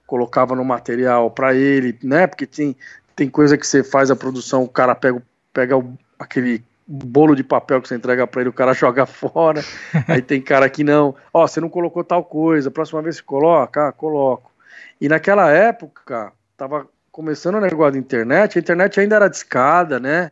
colocava 0.06 0.56
no 0.56 0.66
material 0.66 1.32
para 1.32 1.54
ele, 1.54 1.98
né? 2.04 2.28
Porque 2.28 2.46
tem, 2.46 2.76
tem 3.16 3.30
coisa 3.30 3.58
que 3.58 3.66
você 3.66 3.84
faz 3.84 4.12
a 4.12 4.16
produção, 4.16 4.64
o 4.64 4.70
cara 4.70 4.96
pega, 4.96 5.22
pega 5.54 5.78
o, 5.78 5.98
aquele 6.20 6.64
bolo 6.88 7.36
de 7.36 7.44
papel 7.44 7.82
que 7.82 7.88
você 7.88 7.96
entrega 7.96 8.28
para 8.28 8.42
ele, 8.42 8.50
o 8.50 8.54
cara 8.54 8.74
joga 8.76 9.06
fora. 9.06 9.64
Aí 10.08 10.22
tem 10.22 10.42
cara 10.42 10.70
que 10.70 10.84
não, 10.84 11.16
ó, 11.34 11.44
oh, 11.44 11.48
você 11.48 11.62
não 11.62 11.70
colocou 11.70 12.04
tal 12.04 12.24
coisa, 12.24 12.70
próxima 12.70 13.02
vez 13.02 13.18
você 13.18 13.24
coloca, 13.24 13.88
ah, 13.88 13.92
coloco. 13.92 14.52
E 15.00 15.08
naquela 15.08 15.50
época, 15.50 16.32
tava 16.56 16.88
começando 17.12 17.56
o 17.56 17.62
negócio 17.62 17.94
da 17.94 18.00
internet, 18.00 18.58
a 18.58 18.62
internet 18.62 19.00
ainda 19.00 19.16
era 19.16 19.28
discada, 19.28 20.00
né? 20.00 20.32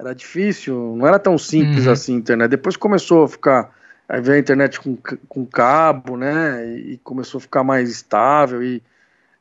Era 0.00 0.14
difícil, 0.14 0.96
não 0.96 1.06
era 1.06 1.18
tão 1.18 1.36
simples 1.36 1.86
uhum. 1.86 1.92
assim 1.92 2.14
a 2.14 2.18
internet. 2.18 2.50
Depois 2.50 2.76
começou 2.76 3.24
a 3.24 3.28
ficar, 3.28 3.70
aí 4.08 4.20
veio 4.20 4.36
a 4.36 4.40
internet 4.40 4.80
com, 4.80 4.96
com 5.28 5.44
cabo, 5.44 6.16
né? 6.16 6.66
E, 6.66 6.98
começou 7.04 7.38
a 7.38 7.42
ficar 7.42 7.62
mais 7.62 7.90
estável 7.90 8.62
e 8.62 8.82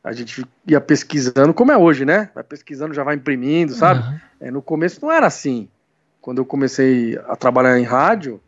a 0.04 0.12
gente 0.12 0.46
ia 0.68 0.82
pesquisando, 0.82 1.54
como 1.54 1.72
é 1.72 1.78
hoje, 1.78 2.04
né? 2.04 2.30
Vai 2.36 2.44
pesquisando, 2.44 2.94
já 2.94 3.04
vai 3.04 3.16
imprimindo, 3.16 3.74
sabe? 3.74 4.02
Uhum. 4.02 4.20
É, 4.42 4.52
no 4.52 4.62
começo 4.62 5.00
não 5.02 5.12
era 5.12 5.28
assim 5.28 5.70
quando 6.22 6.40
eu 6.40 6.46
comecei 6.46 7.18
a 7.28 7.36
trabalhar 7.36 7.80
em 7.80 7.84
rádio, 7.84 8.42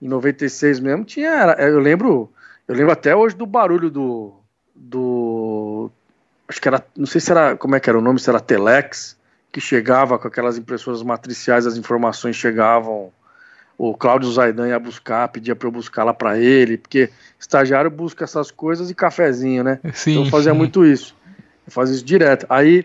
em 0.00 0.08
96 0.08 0.80
mesmo, 0.80 1.04
tinha. 1.04 1.54
Eu 1.58 1.80
lembro. 1.80 2.30
Eu 2.66 2.74
lembro 2.74 2.92
até 2.92 3.14
hoje 3.14 3.36
do 3.36 3.46
barulho 3.46 3.90
do. 3.90 4.34
do 4.74 5.90
acho 6.48 6.60
que 6.60 6.68
era. 6.68 6.84
Não 6.96 7.06
sei 7.06 7.20
se 7.20 7.30
era. 7.30 7.56
Como 7.56 7.74
é 7.74 7.80
que 7.80 7.88
era 7.88 7.98
o 7.98 8.02
nome? 8.02 8.20
Se 8.20 8.28
era 8.28 8.40
Telex, 8.40 9.16
que 9.54 9.60
chegava 9.60 10.18
com 10.18 10.26
aquelas 10.26 10.58
impressoras 10.58 11.00
matriciais, 11.00 11.64
as 11.64 11.76
informações 11.76 12.34
chegavam. 12.34 13.12
O 13.78 13.94
Cláudio 13.94 14.28
Zaidan 14.32 14.66
ia 14.66 14.80
buscar, 14.80 15.28
pedia 15.28 15.54
para 15.54 15.68
eu 15.68 15.72
buscar 15.72 16.02
lá 16.02 16.12
para 16.12 16.36
ele, 16.36 16.76
porque 16.76 17.08
estagiário 17.38 17.88
busca 17.88 18.24
essas 18.24 18.50
coisas 18.50 18.90
e 18.90 18.94
cafezinho, 18.96 19.62
né? 19.62 19.78
Sim, 19.94 20.10
então 20.10 20.24
eu 20.24 20.30
fazia 20.30 20.50
sim. 20.50 20.58
muito 20.58 20.84
isso. 20.84 21.16
Eu 21.64 21.72
fazia 21.72 21.94
isso 21.94 22.04
direto. 22.04 22.46
Aí 22.48 22.84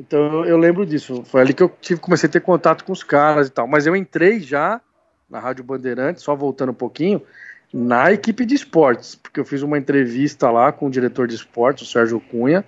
então 0.00 0.42
eu 0.46 0.56
lembro 0.56 0.86
disso. 0.86 1.22
Foi 1.26 1.42
ali 1.42 1.52
que 1.52 1.62
eu 1.62 1.68
tive, 1.82 2.00
comecei 2.00 2.30
a 2.30 2.32
ter 2.32 2.40
contato 2.40 2.82
com 2.82 2.92
os 2.92 3.02
caras 3.02 3.48
e 3.48 3.50
tal. 3.50 3.66
Mas 3.66 3.86
eu 3.86 3.94
entrei 3.94 4.40
já 4.40 4.80
na 5.28 5.38
Rádio 5.38 5.64
Bandeirantes, 5.64 6.22
só 6.22 6.34
voltando 6.34 6.70
um 6.70 6.74
pouquinho, 6.74 7.20
na 7.70 8.10
equipe 8.10 8.46
de 8.46 8.54
esportes, 8.54 9.16
porque 9.16 9.38
eu 9.38 9.44
fiz 9.44 9.60
uma 9.60 9.76
entrevista 9.76 10.50
lá 10.50 10.72
com 10.72 10.86
o 10.86 10.90
diretor 10.90 11.28
de 11.28 11.34
esportes, 11.34 11.86
o 11.86 11.92
Sérgio 11.92 12.20
Cunha. 12.20 12.64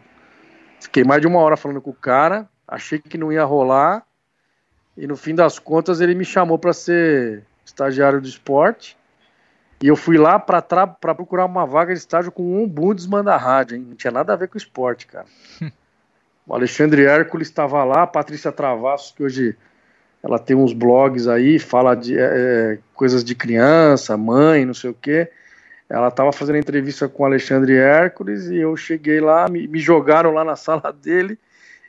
Fiquei 0.80 1.02
mais 1.02 1.22
de 1.22 1.26
uma 1.26 1.38
hora 1.38 1.56
falando 1.56 1.80
com 1.80 1.90
o 1.90 1.94
cara, 1.94 2.46
achei 2.68 2.98
que 2.98 3.16
não 3.16 3.32
ia 3.32 3.44
rolar, 3.44 4.04
e 4.96 5.06
no 5.06 5.16
fim 5.16 5.34
das 5.34 5.58
contas 5.58 6.00
ele 6.00 6.14
me 6.14 6.24
chamou 6.24 6.58
para 6.58 6.72
ser 6.72 7.42
estagiário 7.64 8.20
de 8.20 8.28
esporte. 8.28 8.96
E 9.80 9.86
eu 9.86 9.94
fui 9.94 10.18
lá 10.18 10.38
para 10.40 10.60
procurar 11.14 11.46
uma 11.46 11.64
vaga 11.64 11.94
de 11.94 12.00
estágio 12.00 12.32
com 12.32 12.62
um 12.62 12.68
Bundesman 12.68 13.22
da 13.22 13.36
rádio, 13.36 13.76
hein? 13.76 13.86
Não 13.88 13.94
tinha 13.94 14.10
nada 14.10 14.32
a 14.32 14.36
ver 14.36 14.48
com 14.48 14.58
esporte, 14.58 15.06
cara. 15.06 15.26
O 16.46 16.54
Alexandre 16.54 17.04
Hércules 17.04 17.48
estava 17.48 17.84
lá, 17.84 18.04
a 18.04 18.06
Patrícia 18.06 18.50
Travassos, 18.50 19.10
que 19.14 19.22
hoje 19.22 19.54
ela 20.22 20.38
tem 20.38 20.56
uns 20.56 20.72
blogs 20.72 21.28
aí, 21.28 21.58
fala 21.58 21.94
de 21.94 22.18
é, 22.18 22.22
é, 22.22 22.78
coisas 22.94 23.22
de 23.22 23.34
criança, 23.34 24.16
mãe, 24.16 24.64
não 24.64 24.72
sei 24.72 24.88
o 24.88 24.94
quê. 24.94 25.30
ela 25.90 26.08
estava 26.08 26.32
fazendo 26.32 26.56
entrevista 26.56 27.06
com 27.06 27.22
o 27.22 27.26
Alexandre 27.26 27.76
Hércules 27.76 28.46
e 28.46 28.56
eu 28.56 28.74
cheguei 28.78 29.20
lá, 29.20 29.46
me, 29.46 29.68
me 29.68 29.78
jogaram 29.78 30.30
lá 30.32 30.42
na 30.42 30.56
sala 30.56 30.90
dele. 30.90 31.38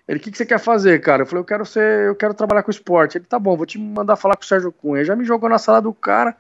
Ele, 0.10 0.18
o 0.18 0.22
que, 0.24 0.32
que 0.32 0.38
você 0.40 0.46
quer 0.46 0.58
fazer, 0.58 1.00
cara? 1.02 1.22
Eu 1.22 1.28
falei, 1.28 1.42
eu 1.42 1.46
quero 1.46 1.64
ser, 1.64 2.08
eu 2.08 2.16
quero 2.16 2.34
trabalhar 2.34 2.64
com 2.64 2.72
esporte. 2.72 3.20
Ele, 3.20 3.26
tá 3.26 3.38
bom, 3.38 3.56
vou 3.56 3.68
te 3.68 3.78
mandar 3.78 4.16
falar 4.16 4.36
com 4.36 4.42
o 4.42 4.46
Sérgio 4.46 4.72
Cunha. 4.72 5.02
Ele 5.02 5.06
já 5.06 5.16
me 5.16 5.24
jogou 5.24 5.48
na 5.48 5.60
sala 5.60 5.80
do 5.80 5.94
cara. 5.94 6.36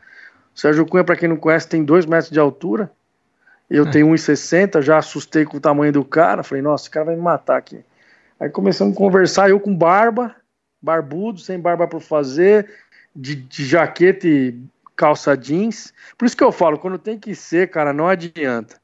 O 0.55 0.59
Sérgio 0.59 0.87
Cunha, 0.87 1.03
para 1.03 1.15
quem 1.15 1.29
não 1.29 1.37
conhece, 1.37 1.69
tem 1.69 1.83
dois 1.83 2.03
metros 2.07 2.31
de 2.31 2.39
altura. 2.39 2.91
Eu 3.69 3.85
é. 3.85 3.91
tenho 3.91 4.07
1,60, 4.07 4.81
já 4.81 4.97
assustei 4.97 5.45
com 5.45 5.57
o 5.57 5.59
tamanho 5.59 5.93
do 5.93 6.03
cara. 6.03 6.41
Falei, 6.41 6.63
nossa, 6.63 6.85
esse 6.85 6.89
cara 6.89 7.05
vai 7.05 7.15
me 7.15 7.21
matar 7.21 7.57
aqui. 7.57 7.85
Aí 8.39 8.49
começamos 8.49 8.95
a 8.95 8.97
conversar, 8.97 9.51
eu 9.51 9.59
com 9.59 9.75
barba, 9.75 10.35
barbudo, 10.81 11.39
sem 11.39 11.59
barba 11.59 11.87
por 11.87 12.01
fazer, 12.01 12.73
de, 13.15 13.35
de 13.35 13.65
jaqueta 13.67 14.27
e 14.27 14.59
calça 14.95 15.37
jeans. 15.37 15.93
Por 16.17 16.25
isso 16.25 16.35
que 16.35 16.43
eu 16.43 16.51
falo, 16.51 16.79
quando 16.79 16.97
tem 16.97 17.19
que 17.19 17.35
ser, 17.35 17.69
cara, 17.69 17.93
não 17.93 18.07
adianta. 18.07 18.78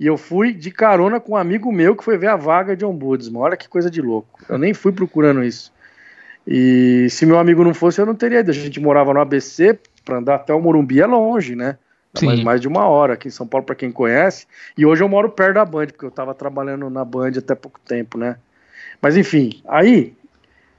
E 0.00 0.06
eu 0.06 0.16
fui 0.16 0.54
de 0.54 0.70
carona 0.70 1.20
com 1.20 1.32
um 1.32 1.36
amigo 1.36 1.70
meu 1.70 1.94
que 1.94 2.02
foi 2.02 2.16
ver 2.16 2.28
a 2.28 2.36
vaga 2.36 2.74
de 2.74 2.86
ombudsman. 2.86 3.42
Olha 3.42 3.56
que 3.56 3.68
coisa 3.68 3.90
de 3.90 4.00
louco. 4.00 4.40
Eu 4.48 4.56
nem 4.56 4.72
fui 4.72 4.92
procurando 4.92 5.44
isso. 5.44 5.70
E 6.46 7.06
se 7.10 7.26
meu 7.26 7.38
amigo 7.38 7.62
não 7.62 7.74
fosse, 7.74 8.00
eu 8.00 8.06
não 8.06 8.14
teria 8.14 8.40
ido. 8.40 8.50
A 8.50 8.54
gente 8.54 8.80
morava 8.80 9.12
no 9.12 9.20
ABC, 9.20 9.78
para 10.02 10.16
andar 10.16 10.36
até 10.36 10.54
o 10.54 10.60
Morumbi 10.60 11.02
é 11.02 11.06
longe, 11.06 11.54
né? 11.54 11.76
Mais, 12.22 12.42
mais 12.42 12.60
de 12.62 12.66
uma 12.66 12.88
hora 12.88 13.12
aqui 13.12 13.28
em 13.28 13.30
São 13.30 13.46
Paulo, 13.46 13.66
para 13.66 13.74
quem 13.74 13.92
conhece. 13.92 14.46
E 14.76 14.86
hoje 14.86 15.04
eu 15.04 15.08
moro 15.08 15.28
perto 15.28 15.54
da 15.54 15.66
Band, 15.66 15.88
porque 15.88 16.06
eu 16.06 16.08
estava 16.08 16.34
trabalhando 16.34 16.88
na 16.88 17.04
Band 17.04 17.32
até 17.36 17.54
pouco 17.54 17.78
tempo, 17.80 18.16
né? 18.16 18.36
Mas 19.02 19.18
enfim, 19.18 19.62
aí 19.68 20.14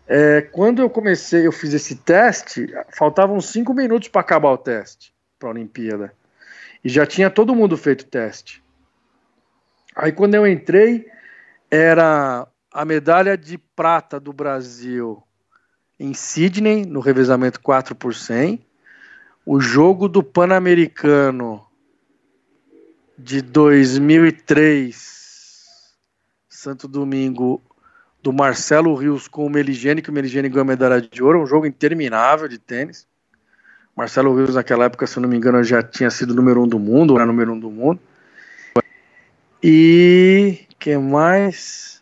é, 0.08 0.42
quando 0.42 0.82
eu 0.82 0.90
comecei, 0.90 1.46
eu 1.46 1.52
fiz 1.52 1.74
esse 1.74 1.96
teste, 1.96 2.74
faltavam 2.90 3.40
cinco 3.40 3.72
minutos 3.72 4.08
para 4.08 4.22
acabar 4.22 4.50
o 4.50 4.58
teste 4.58 5.14
para 5.40 5.50
a 5.50 5.52
Olimpíada. 5.52 6.12
E 6.84 6.90
já 6.90 7.06
tinha 7.06 7.30
todo 7.30 7.56
mundo 7.56 7.78
feito 7.78 8.02
o 8.02 8.06
teste. 8.06 8.62
Aí 9.96 10.12
quando 10.12 10.36
eu 10.36 10.48
entrei, 10.48 11.06
era 11.70 12.48
a 12.72 12.86
medalha 12.86 13.38
de 13.38 13.58
prata 13.58 14.20
do 14.20 14.32
Brasil 14.32 15.22
em 16.00 16.14
Sydney, 16.14 16.86
no 16.86 17.00
revezamento 17.00 17.60
4 17.60 17.96
por 17.96 18.16
100. 18.16 18.66
O 19.46 19.60
jogo 19.60 20.08
do 20.08 20.24
Pan-Americano 20.24 21.66
de 23.18 23.42
2003, 23.42 25.94
Santo 26.50 26.88
Domingo, 26.88 27.62
do 28.22 28.32
Marcelo 28.32 28.94
Rios 28.96 29.28
com 29.28 29.46
o 29.46 29.50
Meligene, 29.50 30.02
que 30.02 30.10
o 30.10 30.14
Meligene 30.14 30.50
ganhou 30.50 30.62
a 30.62 30.66
medalha 30.66 31.02
de 31.02 31.24
ouro, 31.24 31.42
um 31.42 31.48
jogo 31.48 31.66
interminável 31.66 32.48
de 32.48 32.58
tênis. 32.58 33.08
Marcelo 33.96 34.36
Rios, 34.36 34.56
naquela 34.56 34.86
época, 34.86 35.06
se 35.06 35.20
não 35.20 35.28
me 35.28 35.38
engano, 35.38 35.64
já 35.64 35.84
tinha 35.84 36.10
sido 36.10 36.34
número 36.34 36.64
um 36.64 36.68
do 36.68 36.80
mundo, 36.80 37.16
era 37.16 37.26
número 37.26 37.54
um 37.54 37.60
do 37.60 37.70
mundo. 37.70 38.00
E 39.64 40.66
que 40.80 40.98
mais? 40.98 42.02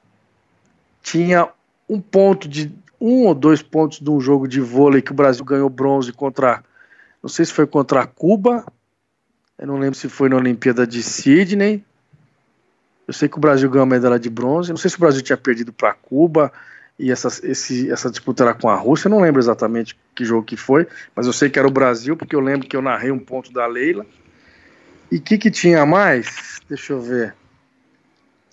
Tinha 1.02 1.50
um 1.90 2.00
ponto 2.00 2.48
de 2.48 2.72
um 3.00 3.26
ou 3.26 3.34
dois 3.34 3.62
pontos 3.62 4.00
de 4.00 4.10
um 4.10 4.20
jogo 4.20 4.48
de 4.48 4.62
vôlei 4.62 5.02
que 5.02 5.12
o 5.12 5.16
Brasil 5.16 5.44
ganhou 5.44 5.70
bronze 5.70 6.12
contra, 6.12 6.64
não 7.24 7.30
sei 7.30 7.46
se 7.46 7.54
foi 7.54 7.66
contra 7.66 8.06
Cuba, 8.06 8.66
eu 9.58 9.68
não 9.68 9.78
lembro 9.78 9.98
se 9.98 10.08
foi 10.08 10.30
na 10.30 10.36
Olimpíada 10.36 10.86
de 10.86 11.02
Sydney, 11.02 11.84
eu 13.10 13.14
sei 13.14 13.28
que 13.28 13.38
o 13.38 13.42
Brasil 13.42 13.68
ganhou 13.68 13.84
a 13.84 13.88
medalha 13.88 14.20
de 14.20 14.30
bronze. 14.30 14.70
Não 14.70 14.78
sei 14.78 14.88
se 14.88 14.96
o 14.96 15.00
Brasil 15.00 15.24
tinha 15.24 15.36
perdido 15.36 15.74
para 15.74 15.96
Cuba 15.96 16.54
e 17.00 17.12
essa, 17.12 17.28
esse, 17.42 17.92
essa 17.92 18.08
disputa 18.08 18.44
era 18.44 18.54
com 18.54 18.70
a 18.70 18.76
Rússia. 18.76 19.08
Eu 19.08 19.10
não 19.10 19.20
lembro 19.20 19.42
exatamente 19.42 19.98
que 20.14 20.24
jogo 20.24 20.46
que 20.46 20.56
foi, 20.56 20.86
mas 21.16 21.26
eu 21.26 21.34
sei 21.34 21.50
que 21.50 21.58
era 21.58 21.68
o 21.68 21.72
Brasil, 21.72 22.16
porque 22.16 22.36
eu 22.36 22.40
lembro 22.40 22.68
que 22.68 22.78
eu 22.78 22.84
narrei 22.84 23.10
um 23.10 23.18
ponto 23.18 23.52
da 23.52 23.66
Leila. 23.66 24.06
E 25.12 25.16
o 25.16 25.22
que, 25.22 25.40
que 25.40 25.50
tinha 25.50 25.88
mais? 25.88 26.62
Deixa 26.70 26.94
eu 26.94 27.02
ver. 27.02 27.34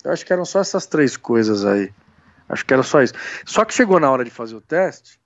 Eu 0.03 0.11
acho 0.11 0.25
que 0.25 0.33
eram 0.33 0.45
só 0.45 0.59
essas 0.59 0.85
três 0.85 1.17
coisas 1.17 1.65
aí. 1.65 1.91
Acho 2.47 2.65
que 2.65 2.73
era 2.73 2.83
só 2.83 3.01
isso. 3.01 3.13
Só 3.45 3.65
que 3.65 3.73
chegou 3.73 3.99
na 3.99 4.09
hora 4.09 4.23
de 4.23 4.31
fazer 4.31 4.55
o 4.55 4.61
teste, 4.61 5.19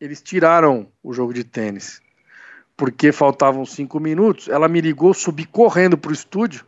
eles 0.00 0.22
tiraram 0.22 0.88
o 1.02 1.12
jogo 1.12 1.34
de 1.34 1.44
tênis. 1.44 2.00
Porque 2.76 3.12
faltavam 3.12 3.66
cinco 3.66 4.00
minutos. 4.00 4.48
Ela 4.48 4.68
me 4.68 4.80
ligou, 4.80 5.12
subi 5.12 5.44
correndo 5.44 5.98
pro 5.98 6.12
estúdio 6.12 6.64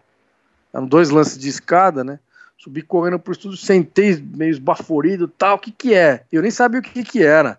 eram 0.74 0.88
dois 0.88 1.08
lances 1.10 1.38
de 1.38 1.48
escada, 1.48 2.02
né? 2.02 2.18
Subi 2.58 2.82
correndo 2.82 3.18
pro 3.18 3.32
estúdio, 3.32 3.56
sentei 3.56 4.16
meio 4.16 4.50
esbaforido 4.50 5.28
tal. 5.28 5.56
O 5.56 5.58
que 5.58 5.70
que 5.70 5.94
é? 5.94 6.24
Eu 6.32 6.42
nem 6.42 6.50
sabia 6.50 6.80
o 6.80 6.82
que 6.82 7.04
que 7.04 7.22
era. 7.22 7.58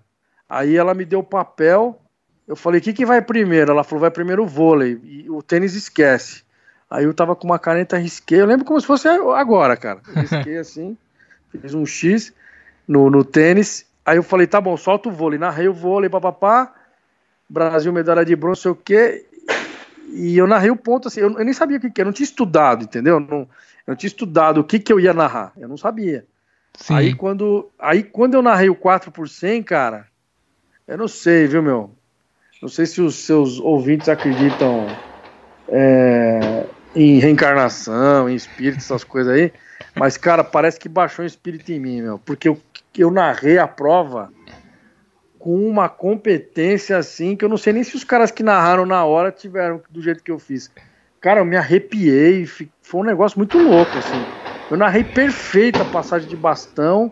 Aí 0.49 0.75
ela 0.75 0.93
me 0.93 1.05
deu 1.05 1.19
o 1.19 1.23
papel. 1.23 2.01
Eu 2.45 2.57
falei, 2.57 2.81
o 2.81 2.83
que 2.83 2.93
que 2.93 3.05
vai 3.05 3.21
primeiro? 3.21 3.71
Ela 3.71 3.85
falou, 3.85 4.01
vai 4.01 4.11
primeiro 4.11 4.43
o 4.43 4.47
vôlei. 4.47 4.99
E 5.01 5.29
o 5.29 5.41
tênis 5.41 5.75
esquece. 5.75 6.43
Aí 6.89 7.05
eu 7.05 7.13
tava 7.13 7.35
com 7.35 7.45
uma 7.45 7.59
caneta, 7.59 7.97
risquei. 7.97 8.41
Eu 8.41 8.45
lembro 8.45 8.65
como 8.65 8.79
se 8.79 8.87
fosse 8.87 9.07
agora, 9.07 9.75
cara. 9.75 10.01
Risquei 10.15 10.57
assim, 10.57 10.97
fiz 11.51 11.73
um 11.73 11.85
X 11.85 12.33
no, 12.87 13.09
no 13.09 13.23
tênis. 13.23 13.85
Aí 14.05 14.17
eu 14.17 14.23
falei, 14.23 14.45
tá 14.45 14.61
bom, 14.61 14.77
solta 14.77 15.09
o 15.09 15.11
vôlei. 15.11 15.39
Narrei 15.39 15.67
o 15.67 15.73
vôlei, 15.73 16.09
papapá. 16.09 16.73
Brasil, 17.49 17.91
medalha 17.91 18.23
de 18.23 18.35
bronze, 18.35 18.61
sei 18.61 18.71
o 18.71 18.75
quê. 18.75 19.25
E 20.11 20.37
eu 20.37 20.47
narrei 20.47 20.69
o 20.69 20.75
ponto 20.75 21.07
assim, 21.07 21.19
eu, 21.19 21.31
eu 21.31 21.43
nem 21.43 21.53
sabia 21.53 21.77
o 21.77 21.79
que, 21.79 21.89
que 21.89 21.99
era, 21.99 22.07
eu 22.07 22.11
não 22.11 22.13
tinha 22.13 22.25
estudado, 22.25 22.83
entendeu? 22.83 23.15
Eu 23.15 23.19
não, 23.19 23.39
eu 23.39 23.47
não 23.87 23.95
tinha 23.95 24.07
estudado 24.07 24.59
o 24.59 24.63
que, 24.63 24.79
que 24.79 24.93
eu 24.93 24.99
ia 24.99 25.13
narrar, 25.13 25.51
eu 25.57 25.67
não 25.67 25.77
sabia. 25.77 26.25
Sim. 26.77 26.93
Aí 26.93 27.13
quando, 27.13 27.69
aí 27.77 28.03
quando 28.03 28.35
eu 28.35 28.41
narrei 28.41 28.69
o 28.69 28.75
4 28.75 29.11
por 29.11 29.27
100, 29.27 29.63
cara, 29.63 30.07
eu 30.87 30.97
não 30.97 31.07
sei, 31.07 31.47
viu, 31.47 31.61
meu? 31.61 31.91
Não 32.61 32.69
sei 32.69 32.85
se 32.85 33.01
os 33.01 33.15
seus 33.15 33.59
ouvintes 33.59 34.07
acreditam 34.07 34.87
é, 35.67 36.65
em 36.95 37.19
reencarnação, 37.19 38.29
em 38.29 38.35
espírito, 38.35 38.77
essas 38.77 39.03
coisas 39.03 39.33
aí, 39.33 39.51
mas, 39.95 40.17
cara, 40.17 40.43
parece 40.43 40.79
que 40.79 40.87
baixou 40.87 41.23
um 41.23 41.27
espírito 41.27 41.71
em 41.71 41.79
mim, 41.79 42.01
meu, 42.01 42.19
porque 42.19 42.47
eu, 42.47 42.59
eu 42.97 43.11
narrei 43.11 43.57
a 43.57 43.67
prova 43.67 44.31
com 45.37 45.67
uma 45.67 45.87
competência 45.87 46.97
assim 46.97 47.35
que 47.35 47.45
eu 47.45 47.49
não 47.49 47.57
sei 47.57 47.71
nem 47.73 47.83
se 47.83 47.95
os 47.95 48.03
caras 48.03 48.31
que 48.31 48.41
narraram 48.41 48.85
na 48.85 49.05
hora 49.05 49.31
tiveram 49.31 49.79
do 49.91 50.01
jeito 50.01 50.23
que 50.23 50.31
eu 50.31 50.39
fiz. 50.39 50.71
Cara, 51.21 51.39
eu 51.39 51.45
me 51.45 51.55
arrepiei, 51.55 52.47
foi 52.81 53.01
um 53.01 53.03
negócio 53.03 53.37
muito 53.37 53.57
louco 53.57 53.97
assim. 53.97 54.25
Eu 54.71 54.77
narrei 54.77 55.03
perfeita 55.03 55.81
a 55.81 55.85
passagem 55.85 56.27
de 56.27 56.35
bastão. 56.35 57.11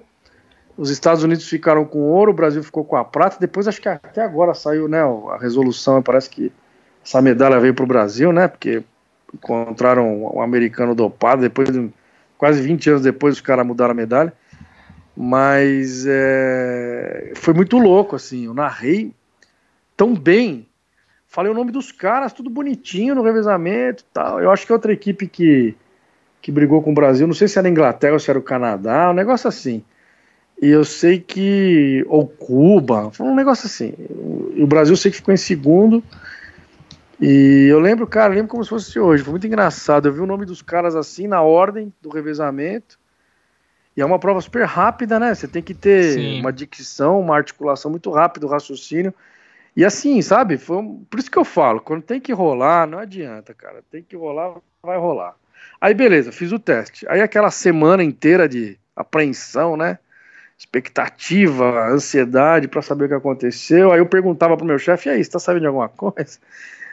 Os 0.76 0.90
Estados 0.90 1.24
Unidos 1.24 1.48
ficaram 1.48 1.86
com 1.86 2.00
ouro, 2.00 2.32
o 2.32 2.36
Brasil 2.36 2.64
ficou 2.64 2.84
com 2.84 2.96
a 2.96 3.06
prata. 3.06 3.38
Depois 3.40 3.68
acho 3.68 3.80
que 3.80 3.90
até 3.90 4.24
agora 4.24 4.56
saiu, 4.56 4.88
né, 4.88 5.02
a 5.02 5.38
resolução, 5.38 6.02
parece 6.02 6.30
que 6.30 6.52
essa 7.06 7.22
medalha 7.22 7.60
veio 7.60 7.76
para 7.76 7.84
o 7.84 7.88
Brasil, 7.88 8.32
né? 8.32 8.48
Porque 8.48 8.84
encontraram 9.34 10.36
um 10.36 10.42
americano 10.42 10.94
dopado, 10.94 11.42
depois 11.42 11.70
de 11.70 11.90
quase 12.38 12.62
20 12.62 12.90
anos 12.90 13.02
depois 13.02 13.36
os 13.36 13.42
caras 13.42 13.66
mudaram 13.66 13.92
a 13.92 13.96
medalha. 13.96 14.34
Mas 15.16 16.06
é, 16.08 17.34
foi 17.36 17.54
muito 17.54 17.78
louco, 17.78 18.16
assim. 18.16 18.46
Eu 18.46 18.54
narrei 18.54 19.14
tão 19.96 20.14
bem. 20.14 20.68
Falei 21.28 21.52
o 21.52 21.56
nome 21.56 21.72
dos 21.72 21.92
caras, 21.92 22.34
tudo 22.34 22.50
bonitinho 22.50 23.16
no 23.16 23.24
revezamento 23.24 24.04
tal. 24.14 24.40
Eu 24.40 24.52
acho 24.52 24.66
que 24.66 24.72
é 24.72 24.76
outra 24.76 24.94
equipe 24.94 25.28
que, 25.28 25.76
que 26.42 26.52
brigou 26.52 26.82
com 26.82 26.92
o 26.92 26.96
Brasil, 26.96 27.26
não 27.26 27.34
sei 27.34 27.48
se 27.48 27.58
era 27.58 27.68
a 27.68 27.72
Inglaterra 27.72 28.14
ou 28.14 28.20
se 28.20 28.30
era 28.30 28.38
o 28.38 28.44
Canadá, 28.44 29.10
um 29.10 29.14
negócio 29.14 29.48
assim. 29.48 29.84
E 30.62 30.70
eu 30.70 30.86
sei 30.86 31.20
que. 31.20 32.06
Ou 32.08 32.28
Cuba, 32.28 33.12
foi 33.12 33.26
um 33.26 33.36
negócio 33.36 33.66
assim. 33.66 33.94
E 34.56 34.64
o 34.64 34.68
Brasil 34.68 34.96
sei 34.96 35.12
que 35.12 35.18
ficou 35.18 35.34
em 35.34 35.38
segundo. 35.38 36.04
E 37.20 37.68
eu 37.70 37.80
lembro, 37.80 38.08
cara, 38.08 38.34
lembro 38.34 38.50
como 38.50 38.64
se 38.64 38.70
fosse 38.70 39.00
hoje. 39.00 39.24
Foi 39.24 39.32
muito 39.32 39.48
engraçado. 39.48 40.08
Eu 40.08 40.14
vi 40.14 40.20
o 40.20 40.26
nome 40.26 40.46
dos 40.46 40.62
caras 40.62 40.96
assim 40.96 41.28
na 41.28 41.42
ordem 41.42 41.94
do 42.02 42.10
revezamento. 42.10 43.00
E 43.96 44.02
é 44.02 44.06
uma 44.06 44.18
prova 44.18 44.42
super 44.42 44.66
rápida, 44.66 45.20
né? 45.20 45.34
Você 45.34 45.48
tem 45.48 45.62
que 45.62 45.74
ter 45.74 46.14
Sim. 46.14 46.40
uma 46.40 46.52
dicção, 46.52 47.20
uma 47.20 47.36
articulação 47.36 47.92
muito 47.92 48.10
rápida, 48.10 48.46
o 48.46 48.50
raciocínio. 48.50 49.14
E 49.76 49.86
assim, 49.86 50.22
sabe? 50.22 50.58
Foi 50.58 50.78
um... 50.78 51.04
Por 51.10 51.20
isso 51.20 51.30
que 51.30 51.38
eu 51.38 51.46
falo, 51.46 51.80
quando 51.80 52.02
tem 52.02 52.20
que 52.20 52.34
rolar, 52.34 52.88
não 52.88 52.98
adianta, 52.98 53.54
cara. 53.54 53.84
Tem 53.92 54.04
que 54.04 54.16
rolar, 54.16 54.56
vai 54.82 54.98
rolar. 54.98 55.36
Aí 55.80 55.94
beleza, 55.94 56.32
fiz 56.32 56.52
o 56.52 56.60
teste. 56.60 57.06
Aí 57.08 57.22
aquela 57.22 57.52
semana 57.52 58.04
inteira 58.04 58.48
de 58.48 58.78
apreensão, 58.96 59.78
né? 59.78 60.00
Expectativa, 60.58 61.88
ansiedade 61.88 62.68
para 62.68 62.82
saber 62.82 63.06
o 63.06 63.08
que 63.10 63.14
aconteceu. 63.14 63.92
Aí 63.92 64.00
eu 64.00 64.06
perguntava 64.06 64.56
pro 64.56 64.66
meu 64.66 64.80
chefe, 64.80 65.10
e 65.10 65.12
aí, 65.12 65.24
você 65.24 65.32
tá 65.32 65.40
sabendo 65.40 65.62
de 65.62 65.68
alguma 65.68 65.90
coisa? 65.90 66.40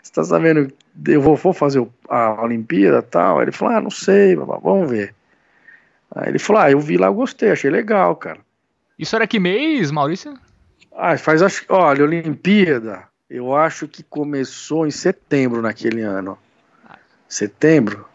Você 0.02 0.12
tá 0.12 0.24
sabendo, 0.24 0.72
eu 1.06 1.20
vou, 1.20 1.36
vou 1.36 1.52
fazer 1.52 1.86
a 2.08 2.42
Olimpíada 2.42 2.98
e 2.98 3.02
tal? 3.02 3.38
Aí 3.38 3.44
ele 3.44 3.52
falou, 3.52 3.76
ah, 3.76 3.80
não 3.80 3.90
sei, 3.90 4.34
vamos 4.36 4.90
ver. 4.90 5.14
Aí 6.14 6.28
ele 6.28 6.38
falou: 6.38 6.62
Ah, 6.62 6.70
eu 6.70 6.80
vi 6.80 6.96
lá, 6.96 7.06
eu 7.06 7.14
gostei, 7.14 7.50
achei 7.50 7.70
legal, 7.70 8.16
cara. 8.16 8.40
Isso 8.98 9.14
era 9.14 9.26
que 9.26 9.38
mês, 9.38 9.90
Maurício? 9.90 10.34
Ah, 10.92 11.16
faz 11.16 11.40
acho 11.40 11.64
olha, 11.68 12.04
Olimpíada, 12.04 13.04
eu 13.28 13.54
acho 13.54 13.86
que 13.86 14.02
começou 14.02 14.86
em 14.86 14.90
setembro 14.90 15.62
naquele 15.62 16.02
ano. 16.02 16.36
Setembro? 17.28 18.06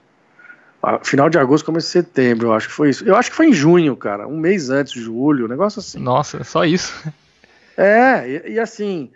Ah, 0.84 1.00
final 1.02 1.30
de 1.30 1.40
agosto, 1.40 1.66
começo 1.66 1.88
de 1.88 1.94
setembro, 1.94 2.50
eu 2.50 2.54
acho 2.54 2.68
que 2.68 2.74
foi 2.74 2.90
isso. 2.90 3.06
Eu 3.06 3.16
acho 3.16 3.32
que 3.32 3.36
foi 3.36 3.48
em 3.48 3.54
junho, 3.54 3.96
cara, 3.96 4.28
um 4.28 4.38
mês 4.38 4.70
antes, 4.70 4.94
julho, 4.94 5.46
um 5.46 5.50
negócio 5.50 5.80
assim. 5.80 6.00
Nossa, 6.00 6.44
só 6.44 6.66
isso. 6.66 6.94
É, 7.78 8.30
e, 8.30 8.54
e 8.54 8.60
assim, 8.60 9.12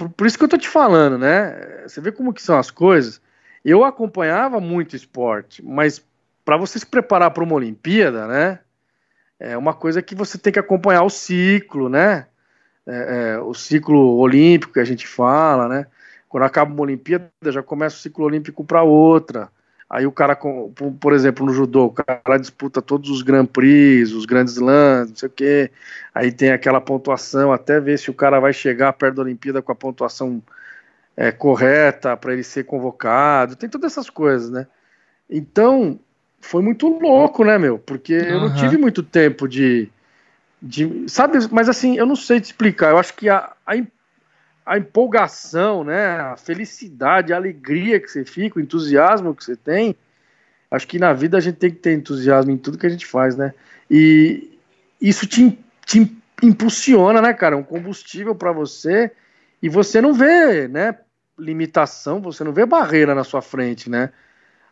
por, 0.00 0.08
por, 0.08 0.26
isso 0.26 0.38
que 0.38 0.44
eu 0.44 0.48
tô 0.48 0.56
te 0.56 0.68
falando, 0.68 1.18
né? 1.18 1.82
Você 1.86 2.00
vê 2.00 2.10
como 2.10 2.32
que 2.32 2.40
são 2.40 2.58
as 2.58 2.70
coisas. 2.70 3.20
eu 3.62 3.84
acompanhava 3.84 4.58
muito 4.58 4.96
esporte, 4.96 5.62
mas 5.62 6.02
para 6.42 6.56
você 6.56 6.78
se 6.78 6.86
preparar 6.86 7.30
para 7.32 7.44
uma 7.44 7.54
Olimpíada, 7.54 8.26
né? 8.26 8.60
É 9.38 9.56
uma 9.58 9.74
coisa 9.74 10.00
que 10.00 10.14
você 10.14 10.38
tem 10.38 10.52
que 10.52 10.58
acompanhar 10.58 11.02
o 11.02 11.10
ciclo, 11.10 11.90
né? 11.90 12.26
É, 12.86 13.34
é, 13.34 13.38
o 13.40 13.52
ciclo 13.52 14.16
olímpico 14.16 14.72
que 14.72 14.80
a 14.80 14.84
gente 14.84 15.06
fala, 15.06 15.68
né? 15.68 15.86
Quando 16.28 16.44
acaba 16.44 16.72
uma 16.72 16.82
Olimpíada, 16.82 17.30
já 17.46 17.62
começa 17.62 17.96
o 17.96 18.00
ciclo 18.00 18.24
olímpico 18.24 18.64
para 18.64 18.82
outra. 18.82 19.50
Aí 19.90 20.06
o 20.06 20.12
cara, 20.12 20.36
por 20.36 21.12
exemplo, 21.12 21.44
no 21.44 21.52
judô, 21.52 21.86
o 21.86 21.90
cara 21.90 22.38
disputa 22.38 22.80
todos 22.80 23.10
os 23.10 23.22
Grand 23.22 23.46
Prix, 23.46 24.12
os 24.12 24.24
grandes 24.24 24.56
lãs, 24.56 25.08
não 25.08 25.16
sei 25.16 25.28
o 25.28 25.32
quê. 25.32 25.70
Aí 26.14 26.30
tem 26.30 26.52
aquela 26.52 26.80
pontuação, 26.80 27.52
até 27.52 27.80
ver 27.80 27.98
se 27.98 28.08
o 28.08 28.14
cara 28.14 28.38
vai 28.38 28.52
chegar 28.52 28.92
perto 28.92 29.16
da 29.16 29.22
Olimpíada 29.22 29.60
com 29.60 29.72
a 29.72 29.74
pontuação 29.74 30.40
é, 31.16 31.32
correta 31.32 32.16
para 32.16 32.32
ele 32.32 32.44
ser 32.44 32.64
convocado. 32.64 33.56
Tem 33.56 33.68
todas 33.68 33.90
essas 33.90 34.08
coisas, 34.08 34.48
né? 34.48 34.68
Então, 35.28 35.98
foi 36.40 36.62
muito 36.62 36.86
louco, 36.86 37.44
né, 37.44 37.58
meu? 37.58 37.76
Porque 37.76 38.16
uhum. 38.16 38.28
eu 38.28 38.40
não 38.42 38.54
tive 38.54 38.76
muito 38.76 39.02
tempo 39.02 39.48
de, 39.48 39.88
de. 40.62 41.04
Sabe, 41.08 41.38
mas 41.50 41.68
assim, 41.68 41.96
eu 41.96 42.06
não 42.06 42.14
sei 42.14 42.40
te 42.40 42.44
explicar. 42.44 42.90
Eu 42.90 42.98
acho 42.98 43.14
que 43.14 43.28
a, 43.28 43.50
a 43.66 43.74
a 44.64 44.78
empolgação, 44.78 45.82
né, 45.84 46.20
a 46.20 46.36
felicidade, 46.36 47.32
a 47.32 47.36
alegria 47.36 47.98
que 47.98 48.08
você 48.08 48.24
fica, 48.24 48.58
o 48.58 48.62
entusiasmo 48.62 49.34
que 49.34 49.44
você 49.44 49.56
tem. 49.56 49.96
Acho 50.70 50.86
que 50.86 50.98
na 50.98 51.12
vida 51.12 51.36
a 51.36 51.40
gente 51.40 51.56
tem 51.56 51.70
que 51.70 51.78
ter 51.78 51.92
entusiasmo 51.92 52.52
em 52.52 52.56
tudo 52.56 52.78
que 52.78 52.86
a 52.86 52.90
gente 52.90 53.06
faz, 53.06 53.36
né? 53.36 53.52
E 53.90 54.56
isso 55.00 55.26
te, 55.26 55.58
te 55.84 56.16
impulsiona, 56.42 57.20
né, 57.20 57.32
cara? 57.32 57.56
Um 57.56 57.62
combustível 57.62 58.34
para 58.34 58.52
você 58.52 59.10
e 59.62 59.68
você 59.68 60.00
não 60.00 60.14
vê, 60.14 60.68
né, 60.68 60.96
limitação, 61.38 62.20
você 62.20 62.44
não 62.44 62.52
vê 62.52 62.64
barreira 62.64 63.14
na 63.14 63.24
sua 63.24 63.42
frente, 63.42 63.90
né? 63.90 64.10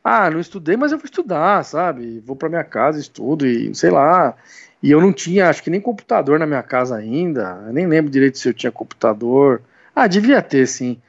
Ah, 0.02 0.30
não 0.30 0.40
estudei, 0.40 0.76
mas 0.76 0.92
eu 0.92 0.98
vou 0.98 1.04
estudar, 1.04 1.64
sabe? 1.64 2.20
Vou 2.20 2.36
para 2.36 2.48
minha 2.48 2.64
casa, 2.64 2.98
estudo 2.98 3.46
e 3.46 3.74
sei 3.74 3.90
lá. 3.90 4.36
E 4.82 4.90
eu 4.90 5.00
não 5.00 5.12
tinha, 5.12 5.48
acho 5.48 5.62
que 5.62 5.70
nem 5.70 5.80
computador 5.80 6.38
na 6.38 6.46
minha 6.46 6.62
casa 6.62 6.96
ainda. 6.96 7.62
Eu 7.66 7.72
nem 7.72 7.86
lembro 7.86 8.10
direito 8.10 8.38
se 8.38 8.48
eu 8.48 8.54
tinha 8.54 8.70
computador. 8.70 9.60
Ah, 9.98 10.06
devia 10.06 10.40
ter, 10.40 10.64
sim. 10.68 11.02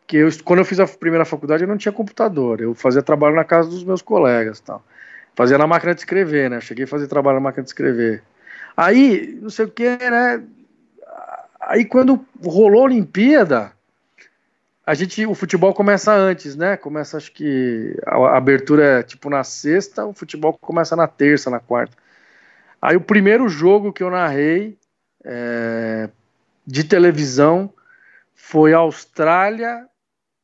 Porque 0.00 0.16
eu, 0.16 0.28
quando 0.42 0.58
eu 0.58 0.64
fiz 0.64 0.80
a 0.80 0.86
primeira 0.86 1.24
faculdade 1.24 1.62
eu 1.62 1.68
não 1.68 1.76
tinha 1.76 1.92
computador. 1.92 2.60
Eu 2.60 2.74
fazia 2.74 3.00
trabalho 3.00 3.36
na 3.36 3.44
casa 3.44 3.70
dos 3.70 3.84
meus 3.84 4.02
colegas 4.02 4.58
tal. 4.58 4.84
Fazia 5.36 5.56
na 5.56 5.64
máquina 5.64 5.94
de 5.94 6.00
escrever, 6.00 6.50
né? 6.50 6.60
cheguei 6.60 6.84
a 6.84 6.88
fazer 6.88 7.06
trabalho 7.06 7.36
na 7.36 7.44
máquina 7.44 7.62
de 7.62 7.70
escrever. 7.70 8.20
Aí, 8.76 9.38
não 9.40 9.48
sei 9.48 9.66
o 9.66 9.70
que, 9.70 9.96
né? 9.96 10.42
Aí 11.60 11.84
quando 11.84 12.26
rolou 12.44 12.80
a 12.80 12.86
Olimpíada, 12.86 13.72
a 14.84 14.92
gente, 14.92 15.24
o 15.24 15.36
futebol 15.36 15.72
começa 15.72 16.12
antes, 16.12 16.56
né? 16.56 16.76
Começa, 16.76 17.18
acho 17.18 17.30
que 17.30 17.96
a, 18.04 18.36
abertura 18.36 18.98
é 18.98 19.02
tipo 19.04 19.30
na 19.30 19.44
sexta, 19.44 20.04
o 20.04 20.12
futebol 20.12 20.58
começa 20.60 20.96
na 20.96 21.06
terça, 21.06 21.48
na 21.48 21.60
quarta. 21.60 21.96
Aí 22.80 22.96
o 22.96 23.00
primeiro 23.00 23.48
jogo 23.48 23.92
que 23.92 24.02
eu 24.02 24.10
narrei 24.10 24.76
é, 25.24 26.10
de 26.66 26.82
televisão 26.82 27.72
foi 28.44 28.74
Austrália, 28.74 29.86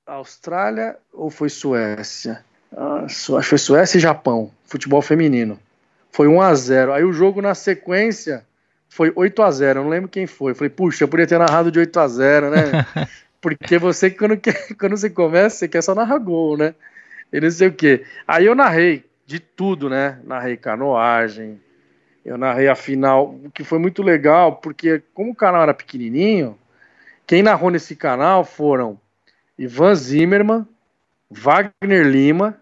Austrália 0.07 0.97
ou 1.13 1.31
foi 1.31 1.49
Suécia? 1.49 2.45
Ah, 2.75 3.03
acho 3.05 3.33
que 3.33 3.43
foi 3.43 3.59
Suécia 3.59 3.99
e 3.99 4.01
Japão, 4.01 4.53
futebol 4.65 5.03
feminino. 5.03 5.59
Foi 6.13 6.29
1 6.29 6.41
a 6.41 6.55
0. 6.55 6.93
Aí 6.93 7.03
o 7.03 7.13
jogo 7.13 7.43
na 7.43 7.57
sequência 7.57 8.47
foi 8.89 9.13
8 9.15 9.43
a 9.43 9.51
0. 9.51 9.81
Eu 9.81 9.83
não 9.83 9.91
lembro 9.91 10.09
quem 10.09 10.29
foi. 10.29 10.53
Eu 10.53 10.55
falei, 10.55 10.71
puxa, 10.71 11.05
eu 11.05 11.09
podia 11.09 11.27
ter 11.27 11.39
narrado 11.39 11.73
de 11.73 11.81
8 11.81 12.01
a 12.01 12.09
0, 12.09 12.51
né? 12.51 12.87
Porque 13.43 13.79
você 13.79 14.09
quando 14.09 14.37
quer, 14.37 14.75
quando 14.79 14.97
você 14.97 15.11
começa, 15.11 15.57
você 15.57 15.69
quer 15.69 15.83
só 15.83 15.93
narrar 15.93 16.19
gol, 16.19 16.57
né? 16.57 16.77
E 17.33 17.41
não 17.41 17.51
sei 17.51 17.67
o 17.67 17.73
quê. 17.73 18.07
Aí 18.29 18.47
eu 18.47 18.55
narrei 18.55 19.05
de 19.27 19.41
tudo, 19.41 19.91
né? 19.91 20.21
Narrei 20.25 20.57
canoagem, 20.57 21.61
eu 22.25 22.39
narrei 22.39 22.69
a 22.69 22.77
final, 22.77 23.35
o 23.45 23.51
que 23.51 23.65
foi 23.65 23.81
muito 23.81 24.05
legal, 24.05 24.57
porque 24.57 25.03
como 25.13 25.33
o 25.33 25.37
canal 25.37 25.65
era 25.65 25.75
pequenininho, 25.75 26.57
quem 27.29 27.43
narrou 27.43 27.71
nesse 27.71 27.95
canal 27.95 28.43
foram 28.43 28.99
Ivan 29.59 29.95
Zimmerman, 29.95 30.67
Wagner 31.31 32.07
Lima, 32.07 32.57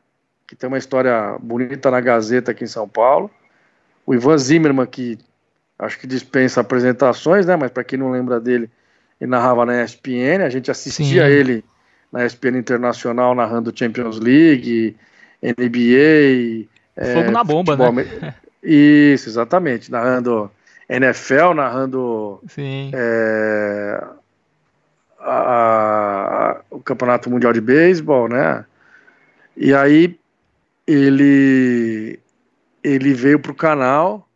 que 0.45 0.57
tem 0.57 0.67
uma 0.67 0.77
história 0.77 1.39
bonita 1.41 1.89
na 1.89 2.01
Gazeta 2.01 2.51
aqui 2.51 2.65
em 2.65 2.67
São 2.67 2.89
Paulo. 2.89 3.31
O 4.05 4.13
Ivan 4.13 4.37
Zimmerman, 4.37 4.85
que 4.85 5.19
acho 5.79 5.97
que 6.01 6.07
dispensa 6.07 6.63
apresentações, 6.63 7.47
né? 7.47 7.55
Mas 7.55 7.71
para 7.71 7.85
quem 7.85 7.97
não 7.97 8.11
lembra 8.11 8.41
dele, 8.41 8.69
ele 9.21 9.31
narrava 9.31 9.65
na 9.65 9.85
ESPN. 9.85 10.45
A 10.45 10.51
gente 10.51 10.69
assistia 10.69 11.25
Sim. 11.27 11.33
ele 11.33 11.65
na 12.11 12.27
ESPN 12.27 12.59
Internacional 12.59 13.37
narrando 13.37 13.73
Champions 13.73 14.19
League, 14.19 14.97
NBA. 15.41 16.67
Fogo 17.15 17.29
é, 17.29 17.31
na 17.31 17.45
bomba, 17.45 17.77
futebol... 17.77 17.93
né? 17.93 18.35
Isso, 18.61 19.29
exatamente. 19.29 19.93
Narrando 19.93 20.51
NFL, 20.89 21.55
narrando 21.55 22.41
é, 22.93 24.05
a, 25.27 26.51
a, 26.51 26.61
o 26.71 26.81
Campeonato 26.81 27.29
Mundial 27.29 27.53
de 27.53 27.61
Beisebol, 27.61 28.29
né? 28.29 28.65
E 29.57 29.75
aí 29.75 30.19
ele 30.87 32.21
ele 32.83 33.13
veio 33.13 33.41
pro 33.41 33.55
canal. 33.55 34.29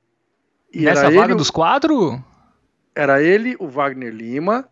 E 0.73 0.83
Nessa 0.83 1.11
vaga 1.11 1.33
ele, 1.33 1.35
dos 1.37 1.51
quatro? 1.51 2.23
Era 2.95 3.23
ele, 3.23 3.57
o 3.59 3.69
Wagner 3.69 4.13
Lima 4.13 4.69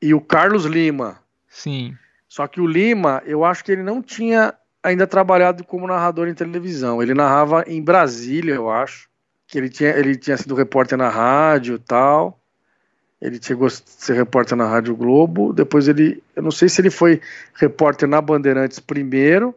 e 0.00 0.14
o 0.14 0.20
Carlos 0.20 0.64
Lima. 0.64 1.18
Sim. 1.46 1.94
Só 2.26 2.46
que 2.46 2.60
o 2.60 2.66
Lima, 2.66 3.22
eu 3.26 3.44
acho 3.44 3.64
que 3.64 3.72
ele 3.72 3.82
não 3.82 4.00
tinha 4.00 4.54
ainda 4.82 5.06
trabalhado 5.06 5.64
como 5.64 5.86
narrador 5.86 6.28
em 6.28 6.34
televisão. 6.34 7.02
Ele 7.02 7.12
narrava 7.12 7.64
em 7.66 7.82
Brasília, 7.82 8.54
eu 8.54 8.70
acho. 8.70 9.08
Que 9.46 9.58
ele 9.58 9.68
tinha, 9.68 9.90
ele 9.90 10.16
tinha 10.16 10.36
sido 10.36 10.54
repórter 10.54 10.96
na 10.96 11.08
rádio 11.08 11.74
e 11.74 11.78
tal. 11.78 12.39
Ele 13.20 13.38
chegou 13.40 13.66
a 13.66 13.70
ser 13.70 14.14
repórter 14.14 14.56
na 14.56 14.66
Rádio 14.66 14.96
Globo, 14.96 15.52
depois 15.52 15.88
ele, 15.88 16.22
eu 16.34 16.42
não 16.42 16.50
sei 16.50 16.68
se 16.68 16.80
ele 16.80 16.90
foi 16.90 17.20
repórter 17.54 18.08
na 18.08 18.20
Bandeirantes 18.20 18.78
primeiro, 18.78 19.54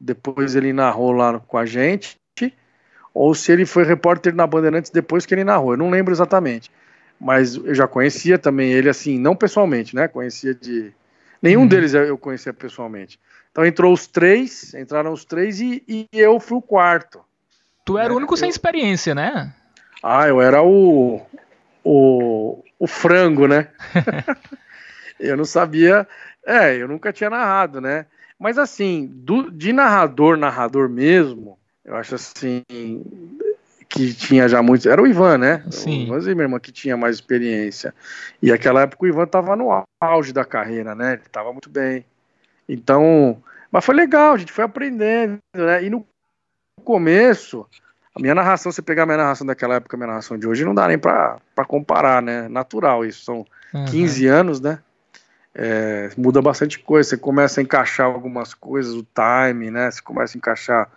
depois 0.00 0.56
ele 0.56 0.72
narrou 0.72 1.12
lá 1.12 1.38
com 1.38 1.56
a 1.56 1.64
gente, 1.64 2.18
ou 3.14 3.32
se 3.32 3.52
ele 3.52 3.64
foi 3.64 3.84
repórter 3.84 4.34
na 4.34 4.44
Bandeirantes 4.44 4.90
depois 4.90 5.24
que 5.24 5.32
ele 5.32 5.44
narrou, 5.44 5.72
eu 5.72 5.78
não 5.78 5.88
lembro 5.88 6.12
exatamente. 6.12 6.68
Mas 7.20 7.54
eu 7.54 7.72
já 7.72 7.86
conhecia 7.86 8.36
também 8.36 8.72
ele 8.72 8.88
assim, 8.88 9.16
não 9.18 9.36
pessoalmente, 9.36 9.94
né? 9.94 10.08
Conhecia 10.08 10.52
de 10.52 10.92
nenhum 11.40 11.60
uhum. 11.60 11.68
deles 11.68 11.94
eu 11.94 12.18
conhecia 12.18 12.52
pessoalmente. 12.52 13.20
Então 13.52 13.64
entrou 13.64 13.92
os 13.92 14.08
três, 14.08 14.74
entraram 14.74 15.12
os 15.12 15.24
três 15.24 15.60
e, 15.60 15.84
e 15.86 16.08
eu 16.12 16.40
fui 16.40 16.58
o 16.58 16.62
quarto. 16.62 17.20
Tu 17.84 17.96
era 17.96 18.08
né? 18.08 18.14
o 18.14 18.16
único 18.16 18.34
eu... 18.34 18.38
sem 18.38 18.48
experiência, 18.48 19.14
né? 19.14 19.54
Ah, 20.02 20.26
eu 20.26 20.42
era 20.42 20.60
o, 20.60 21.22
o, 21.84 22.64
o 22.84 22.86
frango, 22.86 23.48
né? 23.48 23.68
eu 25.18 25.38
não 25.38 25.46
sabia, 25.46 26.06
é, 26.46 26.76
eu 26.76 26.86
nunca 26.86 27.12
tinha 27.12 27.30
narrado, 27.30 27.80
né? 27.80 28.04
Mas 28.38 28.58
assim, 28.58 29.10
do, 29.10 29.50
de 29.50 29.72
narrador, 29.72 30.36
narrador 30.36 30.86
mesmo, 30.88 31.58
eu 31.82 31.96
acho 31.96 32.14
assim 32.14 32.62
que 33.88 34.12
tinha 34.12 34.46
já 34.48 34.62
muito. 34.62 34.88
Era 34.88 35.00
o 35.00 35.06
Ivan, 35.06 35.38
né? 35.38 35.64
Sim. 35.70 36.04
O 36.04 36.06
Ivan 36.08 36.20
Zimmermann 36.20 36.60
que 36.60 36.72
tinha 36.72 36.94
mais 36.94 37.16
experiência. 37.16 37.94
E 38.42 38.52
aquela 38.52 38.82
época 38.82 39.04
o 39.04 39.08
Ivan 39.08 39.26
tava 39.26 39.56
no 39.56 39.70
auge 39.98 40.32
da 40.32 40.44
carreira, 40.44 40.94
né? 40.94 41.14
Ele 41.14 41.22
tava 41.32 41.52
muito 41.52 41.70
bem. 41.70 42.04
Então, 42.68 43.42
mas 43.72 43.84
foi 43.84 43.94
legal, 43.94 44.34
a 44.34 44.36
gente 44.36 44.52
foi 44.52 44.64
aprendendo, 44.64 45.38
né? 45.56 45.82
E 45.84 45.88
no 45.88 46.06
começo, 46.84 47.66
a 48.14 48.20
minha 48.20 48.34
narração, 48.34 48.70
você 48.70 48.80
pegar 48.80 49.02
a 49.02 49.06
minha 49.06 49.18
narração 49.18 49.44
daquela 49.44 49.74
época, 49.74 49.96
a 49.96 49.98
minha 49.98 50.06
narração 50.06 50.38
de 50.38 50.46
hoje, 50.46 50.64
não 50.64 50.74
dá 50.74 50.86
nem 50.86 50.98
pra 50.98 51.40
comparar, 51.66 52.22
né? 52.22 52.48
Natural 52.48 53.04
isso. 53.04 53.24
São 53.24 53.44
uhum. 53.74 53.84
15 53.86 54.26
anos, 54.28 54.60
né? 54.60 54.78
É, 55.52 56.10
muda 56.16 56.40
bastante 56.40 56.78
coisa. 56.78 57.10
Você 57.10 57.16
começa 57.16 57.60
a 57.60 57.62
encaixar 57.62 58.06
algumas 58.06 58.54
coisas, 58.54 58.94
o 58.94 59.04
time, 59.04 59.68
né? 59.68 59.90
Você 59.90 60.00
começa 60.00 60.36
a 60.36 60.38
encaixar 60.38 60.88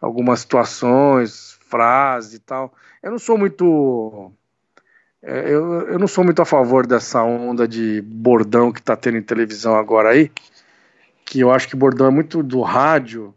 algumas 0.00 0.40
situações, 0.40 1.56
frases 1.68 2.34
e 2.34 2.38
tal. 2.40 2.74
Eu 3.04 3.12
não 3.12 3.20
sou 3.20 3.38
muito. 3.38 4.32
É, 5.22 5.48
eu, 5.48 5.82
eu 5.82 5.98
não 5.98 6.08
sou 6.08 6.24
muito 6.24 6.42
a 6.42 6.44
favor 6.44 6.88
dessa 6.88 7.22
onda 7.22 7.68
de 7.68 8.02
bordão 8.02 8.72
que 8.72 8.82
tá 8.82 8.96
tendo 8.96 9.16
em 9.16 9.22
televisão 9.22 9.76
agora 9.76 10.08
aí. 10.08 10.32
Que 11.24 11.38
eu 11.38 11.52
acho 11.52 11.68
que 11.68 11.76
bordão 11.76 12.08
é 12.08 12.10
muito 12.10 12.42
do 12.42 12.62
rádio 12.62 13.32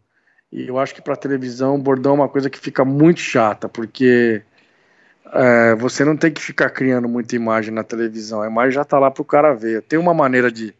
e 0.52 0.68
eu 0.68 0.78
acho 0.78 0.94
que 0.94 1.00
para 1.00 1.16
televisão, 1.16 1.80
bordão 1.80 2.12
é 2.12 2.16
uma 2.16 2.28
coisa 2.28 2.50
que 2.50 2.58
fica 2.58 2.84
muito 2.84 3.20
chata, 3.20 3.70
porque 3.70 4.42
é, 5.32 5.74
você 5.76 6.04
não 6.04 6.14
tem 6.14 6.30
que 6.30 6.42
ficar 6.42 6.68
criando 6.68 7.08
muita 7.08 7.34
imagem 7.34 7.72
na 7.72 7.82
televisão, 7.82 8.42
a 8.42 8.46
imagem 8.46 8.72
já 8.72 8.82
está 8.82 8.98
lá 8.98 9.10
para 9.10 9.22
o 9.22 9.24
cara 9.24 9.54
ver. 9.54 9.80
Tem 9.82 9.98
uma 9.98 10.12
maneira 10.12 10.52
de, 10.52 10.74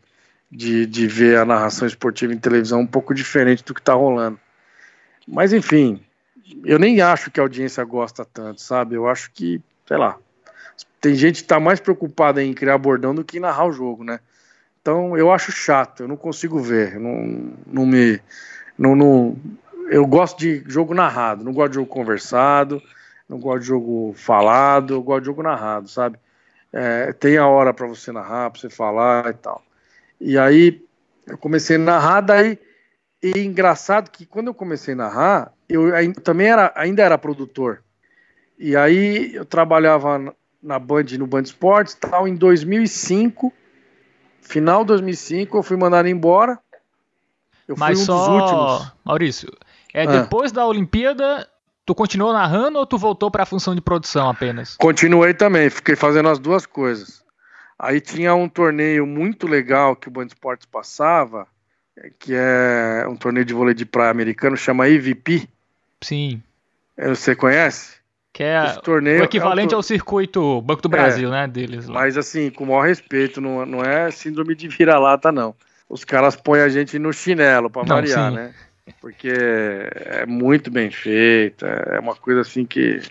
de, 0.50 0.84
de 0.84 1.06
ver 1.06 1.38
a 1.38 1.44
narração 1.46 1.88
esportiva 1.88 2.34
em 2.34 2.38
televisão 2.38 2.80
um 2.80 2.86
pouco 2.86 3.14
diferente 3.14 3.64
do 3.64 3.72
que 3.72 3.80
está 3.80 3.94
rolando. 3.94 4.38
Mas 5.26 5.54
enfim, 5.54 6.04
eu 6.64 6.78
nem 6.78 7.00
acho 7.00 7.30
que 7.30 7.40
a 7.40 7.42
audiência 7.42 7.82
gosta 7.82 8.26
tanto, 8.26 8.60
sabe? 8.60 8.94
Eu 8.94 9.08
acho 9.08 9.30
que, 9.32 9.58
sei 9.86 9.96
lá, 9.96 10.18
tem 11.00 11.14
gente 11.14 11.36
que 11.36 11.42
está 11.42 11.58
mais 11.58 11.80
preocupada 11.80 12.42
em 12.42 12.52
criar 12.52 12.76
bordão 12.76 13.14
do 13.14 13.24
que 13.24 13.38
em 13.38 13.40
narrar 13.40 13.66
o 13.66 13.72
jogo, 13.72 14.04
né? 14.04 14.20
Então 14.82 15.16
eu 15.16 15.32
acho 15.32 15.50
chato, 15.50 16.02
eu 16.02 16.08
não 16.08 16.16
consigo 16.16 16.58
ver, 16.58 17.00
não, 17.00 17.54
não 17.66 17.86
me 17.86 18.20
Não, 18.82 19.36
eu 19.90 20.04
gosto 20.06 20.38
de 20.38 20.64
jogo 20.66 20.92
narrado, 20.92 21.44
não 21.44 21.52
gosto 21.52 21.70
de 21.70 21.74
jogo 21.76 21.88
conversado, 21.88 22.82
não 23.28 23.38
gosto 23.38 23.60
de 23.60 23.66
jogo 23.68 24.12
falado, 24.16 24.94
eu 24.94 25.02
gosto 25.02 25.20
de 25.20 25.26
jogo 25.26 25.42
narrado, 25.42 25.88
sabe? 25.88 26.18
É, 26.72 27.12
tem 27.12 27.36
a 27.36 27.46
hora 27.46 27.72
para 27.72 27.86
você 27.86 28.10
narrar, 28.10 28.50
para 28.50 28.60
você 28.60 28.68
falar 28.68 29.30
e 29.30 29.34
tal. 29.34 29.62
E 30.20 30.36
aí 30.36 30.84
eu 31.26 31.38
comecei 31.38 31.76
a 31.76 31.78
narrar, 31.78 32.20
daí 32.22 32.58
e 33.22 33.38
engraçado 33.38 34.10
que 34.10 34.26
quando 34.26 34.48
eu 34.48 34.54
comecei 34.54 34.94
a 34.94 34.96
narrar, 34.96 35.52
eu 35.68 35.94
ainda, 35.94 36.20
também 36.20 36.48
era, 36.48 36.72
ainda 36.74 37.02
era 37.04 37.16
produtor. 37.16 37.84
E 38.58 38.74
aí 38.74 39.32
eu 39.32 39.44
trabalhava 39.44 40.34
na 40.60 40.78
Band, 40.78 41.04
no 41.18 41.26
Band 41.26 41.42
Esportes, 41.42 41.94
tal, 41.94 42.26
em 42.26 42.34
2005, 42.34 43.52
final 44.40 44.82
de 44.82 44.88
2005, 44.88 45.56
eu 45.56 45.62
fui 45.62 45.76
mandado 45.76 46.08
embora. 46.08 46.58
Eu 47.72 47.76
Mas 47.78 47.98
fui 47.98 48.02
um 48.02 48.06
só, 48.06 48.18
dos 48.18 48.42
últimos. 48.42 48.92
Maurício, 49.02 49.50
é, 49.94 50.02
ah. 50.02 50.22
depois 50.22 50.52
da 50.52 50.66
Olimpíada, 50.66 51.48
tu 51.86 51.94
continuou 51.94 52.32
narrando 52.32 52.78
ou 52.78 52.86
tu 52.86 52.98
voltou 52.98 53.30
para 53.30 53.44
a 53.44 53.46
função 53.46 53.74
de 53.74 53.80
produção 53.80 54.28
apenas? 54.28 54.76
Continuei 54.76 55.32
também, 55.32 55.70
fiquei 55.70 55.96
fazendo 55.96 56.28
as 56.28 56.38
duas 56.38 56.66
coisas. 56.66 57.22
Aí 57.78 58.00
tinha 58.00 58.34
um 58.34 58.48
torneio 58.48 59.06
muito 59.06 59.46
legal 59.48 59.96
que 59.96 60.08
o 60.08 60.10
Band 60.10 60.26
Esportes 60.26 60.66
passava, 60.70 61.46
que 62.18 62.34
é 62.34 63.06
um 63.08 63.16
torneio 63.16 63.44
de 63.44 63.54
vôlei 63.54 63.74
de 63.74 63.86
praia 63.86 64.10
americano, 64.10 64.56
chama 64.56 64.88
EVP. 64.88 65.48
Sim. 66.00 66.42
É, 66.96 67.08
você 67.08 67.34
conhece? 67.34 67.96
Que 68.32 68.42
é 68.44 68.74
torneio 68.82 69.20
o 69.20 69.24
equivalente 69.24 69.74
é 69.74 69.76
ao 69.76 69.82
circuito 69.82 70.60
Banco 70.62 70.80
do 70.80 70.88
Brasil, 70.88 71.28
é, 71.28 71.32
né, 71.32 71.48
deles. 71.48 71.86
Lá. 71.86 71.94
Mas 71.94 72.16
assim, 72.16 72.50
com 72.50 72.64
o 72.64 72.66
maior 72.68 72.86
respeito, 72.86 73.40
não, 73.40 73.66
não 73.66 73.82
é 73.82 74.10
síndrome 74.10 74.54
de 74.54 74.68
vira-lata, 74.68 75.32
não. 75.32 75.54
Os 75.92 76.04
caras 76.04 76.34
põem 76.34 76.62
a 76.62 76.70
gente 76.70 76.98
no 76.98 77.12
chinelo 77.12 77.68
para 77.68 77.82
variar, 77.82 78.30
sim. 78.30 78.36
né? 78.36 78.54
Porque 78.98 79.30
é 79.30 80.24
muito 80.24 80.70
bem 80.70 80.90
feito, 80.90 81.66
é 81.66 82.00
uma 82.00 82.14
coisa 82.16 82.40
assim 82.40 82.64
que... 82.64 83.02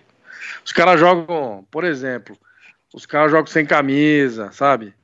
Os 0.66 0.72
caras 0.72 1.00
jogam, 1.00 1.64
por 1.70 1.84
exemplo, 1.84 2.36
os 2.92 3.06
caras 3.06 3.30
jogam 3.30 3.46
sem 3.46 3.68
camisa, 3.68 4.52
sabe? 4.52 4.96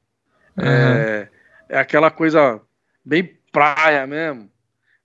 Uhum. 0.57 0.65
É, 0.65 1.29
é 1.69 1.77
aquela 1.77 2.09
coisa 2.09 2.59
bem 3.05 3.37
praia 3.51 4.07
mesmo. 4.07 4.49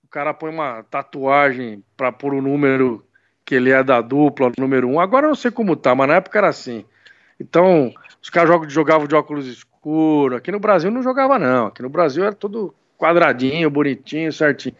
O 0.02 0.08
cara 0.08 0.32
põe 0.32 0.48
uma 0.50 0.82
tatuagem 0.84 1.84
para 1.94 2.10
pôr 2.10 2.32
o 2.32 2.40
número 2.40 3.06
que 3.44 3.54
ele 3.54 3.70
é 3.70 3.84
da 3.84 4.00
dupla, 4.00 4.50
número 4.58 4.88
um. 4.88 4.98
Agora 4.98 5.26
eu 5.26 5.28
não 5.30 5.36
sei 5.36 5.50
como 5.50 5.76
tá, 5.76 5.94
mas 5.94 6.08
na 6.08 6.14
época 6.14 6.38
era 6.38 6.48
assim. 6.48 6.86
Então, 7.38 7.92
os 8.22 8.30
caras 8.30 8.72
jogavam 8.72 9.06
de 9.06 9.14
óculos 9.14 9.46
escuros. 9.46 9.71
Aqui 10.36 10.52
no 10.52 10.60
Brasil 10.60 10.90
não 10.90 11.02
jogava, 11.02 11.38
não. 11.38 11.66
Aqui 11.66 11.82
no 11.82 11.88
Brasil 11.88 12.24
era 12.24 12.32
tudo 12.32 12.74
quadradinho, 12.98 13.70
bonitinho, 13.70 14.32
certinho. 14.32 14.76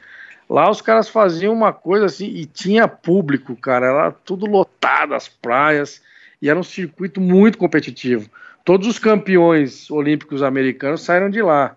Lá 0.49 0.71
os 0.71 0.81
caras 0.81 1.09
faziam 1.09 1.53
uma 1.53 1.73
coisa 1.73 2.07
assim, 2.07 2.27
e 2.27 2.47
tinha 2.47 2.87
público, 2.87 3.57
cara. 3.57 3.87
Era 3.87 4.11
tudo 4.13 4.47
lotado, 4.47 5.15
as 5.15 5.29
praias. 5.29 6.03
E 6.41 6.49
era 6.49 6.59
um 6.59 6.63
circuito 6.63 7.21
muito 7.21 7.59
competitivo. 7.59 8.29
Todos 8.65 8.87
os 8.87 8.99
campeões 8.99 9.91
olímpicos 9.91 10.43
americanos 10.43 11.03
saíram 11.03 11.31
de 11.31 11.43
lá 11.43 11.77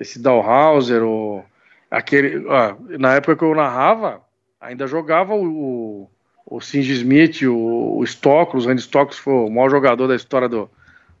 esse 0.00 0.18
Dalhauser, 0.18 1.02
o, 1.02 1.44
aquele, 1.90 2.46
ah, 2.48 2.74
na 2.98 3.14
época 3.14 3.36
que 3.36 3.44
eu 3.44 3.54
narrava, 3.54 4.22
ainda 4.58 4.86
jogava 4.86 5.34
o, 5.34 6.08
o, 6.46 6.60
Singe 6.60 6.94
Smith, 6.94 7.42
o, 7.42 7.98
o 7.98 8.06
Stokos, 8.06 8.64
o 8.64 8.68
Randy 8.68 8.80
Stokos 8.80 9.18
foi 9.18 9.34
o 9.34 9.50
maior 9.50 9.70
jogador 9.70 10.08
da 10.08 10.16
história 10.16 10.48
do, 10.48 10.70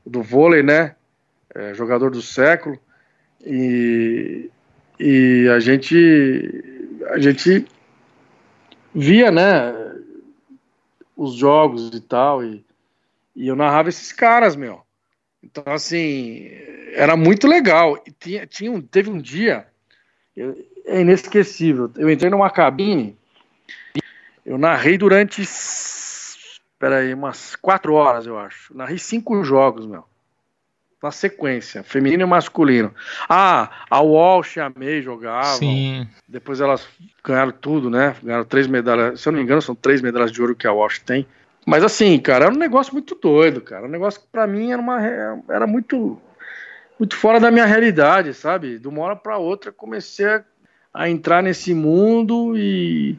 do 0.04 0.22
vôlei, 0.22 0.62
né? 0.62 0.96
É, 1.54 1.74
jogador 1.74 2.10
do 2.10 2.22
século. 2.22 2.78
E, 3.44 4.50
e 4.98 5.48
a 5.48 5.58
gente 5.58 6.70
a 7.08 7.18
gente 7.18 7.66
via, 8.94 9.30
né, 9.30 9.72
os 11.16 11.34
jogos 11.34 11.94
e 11.94 12.00
tal, 12.00 12.44
e, 12.44 12.64
e 13.34 13.48
eu 13.48 13.56
narrava 13.56 13.88
esses 13.88 14.12
caras, 14.12 14.56
meu. 14.56 14.82
Então, 15.42 15.64
assim, 15.72 16.48
era 16.92 17.16
muito 17.16 17.46
legal. 17.46 18.02
E 18.06 18.10
tinha, 18.10 18.46
tinha 18.46 18.70
um, 18.70 18.80
teve 18.80 19.10
um 19.10 19.18
dia, 19.18 19.66
eu, 20.36 20.56
é 20.86 21.00
inesquecível. 21.00 21.90
Eu 21.96 22.10
entrei 22.10 22.30
numa 22.30 22.50
cabine, 22.50 23.16
eu 24.44 24.58
narrei 24.58 24.98
durante, 24.98 25.42
aí, 26.80 27.14
umas 27.14 27.56
quatro 27.56 27.94
horas, 27.94 28.26
eu 28.26 28.38
acho. 28.38 28.76
Narrei 28.76 28.98
cinco 28.98 29.42
jogos, 29.42 29.86
meu. 29.86 30.09
Na 31.02 31.10
sequência, 31.10 31.82
feminino 31.82 32.22
e 32.24 32.26
masculino. 32.26 32.94
Ah, 33.26 33.70
a 33.88 34.00
Walsh 34.00 34.56
e 34.56 34.60
a 34.60 34.70
May 34.74 35.00
jogavam. 35.00 35.56
Sim. 35.56 36.06
Depois 36.28 36.60
elas 36.60 36.86
ganharam 37.24 37.52
tudo, 37.52 37.88
né? 37.88 38.14
Ganharam 38.22 38.44
três 38.44 38.66
medalhas. 38.66 39.20
Se 39.20 39.28
eu 39.28 39.32
não 39.32 39.38
me 39.38 39.44
engano, 39.44 39.62
são 39.62 39.74
três 39.74 40.02
medalhas 40.02 40.30
de 40.30 40.42
ouro 40.42 40.54
que 40.54 40.66
a 40.66 40.72
Walsh 40.72 40.98
tem. 40.98 41.26
Mas 41.66 41.84
assim, 41.84 42.18
cara, 42.18 42.46
era 42.46 42.54
um 42.54 42.58
negócio 42.58 42.92
muito 42.92 43.14
doido, 43.14 43.60
cara. 43.60 43.86
Um 43.86 43.90
negócio 43.90 44.20
que 44.20 44.26
pra 44.30 44.46
mim 44.46 44.72
era, 44.72 44.80
uma, 44.80 45.00
era 45.48 45.66
muito, 45.66 46.20
muito 46.98 47.16
fora 47.16 47.40
da 47.40 47.50
minha 47.50 47.66
realidade, 47.66 48.34
sabe? 48.34 48.78
De 48.78 48.88
uma 48.88 49.02
hora 49.02 49.16
pra 49.16 49.38
outra 49.38 49.72
comecei 49.72 50.26
a, 50.26 50.44
a 50.92 51.08
entrar 51.08 51.42
nesse 51.42 51.72
mundo 51.72 52.56
e, 52.56 53.18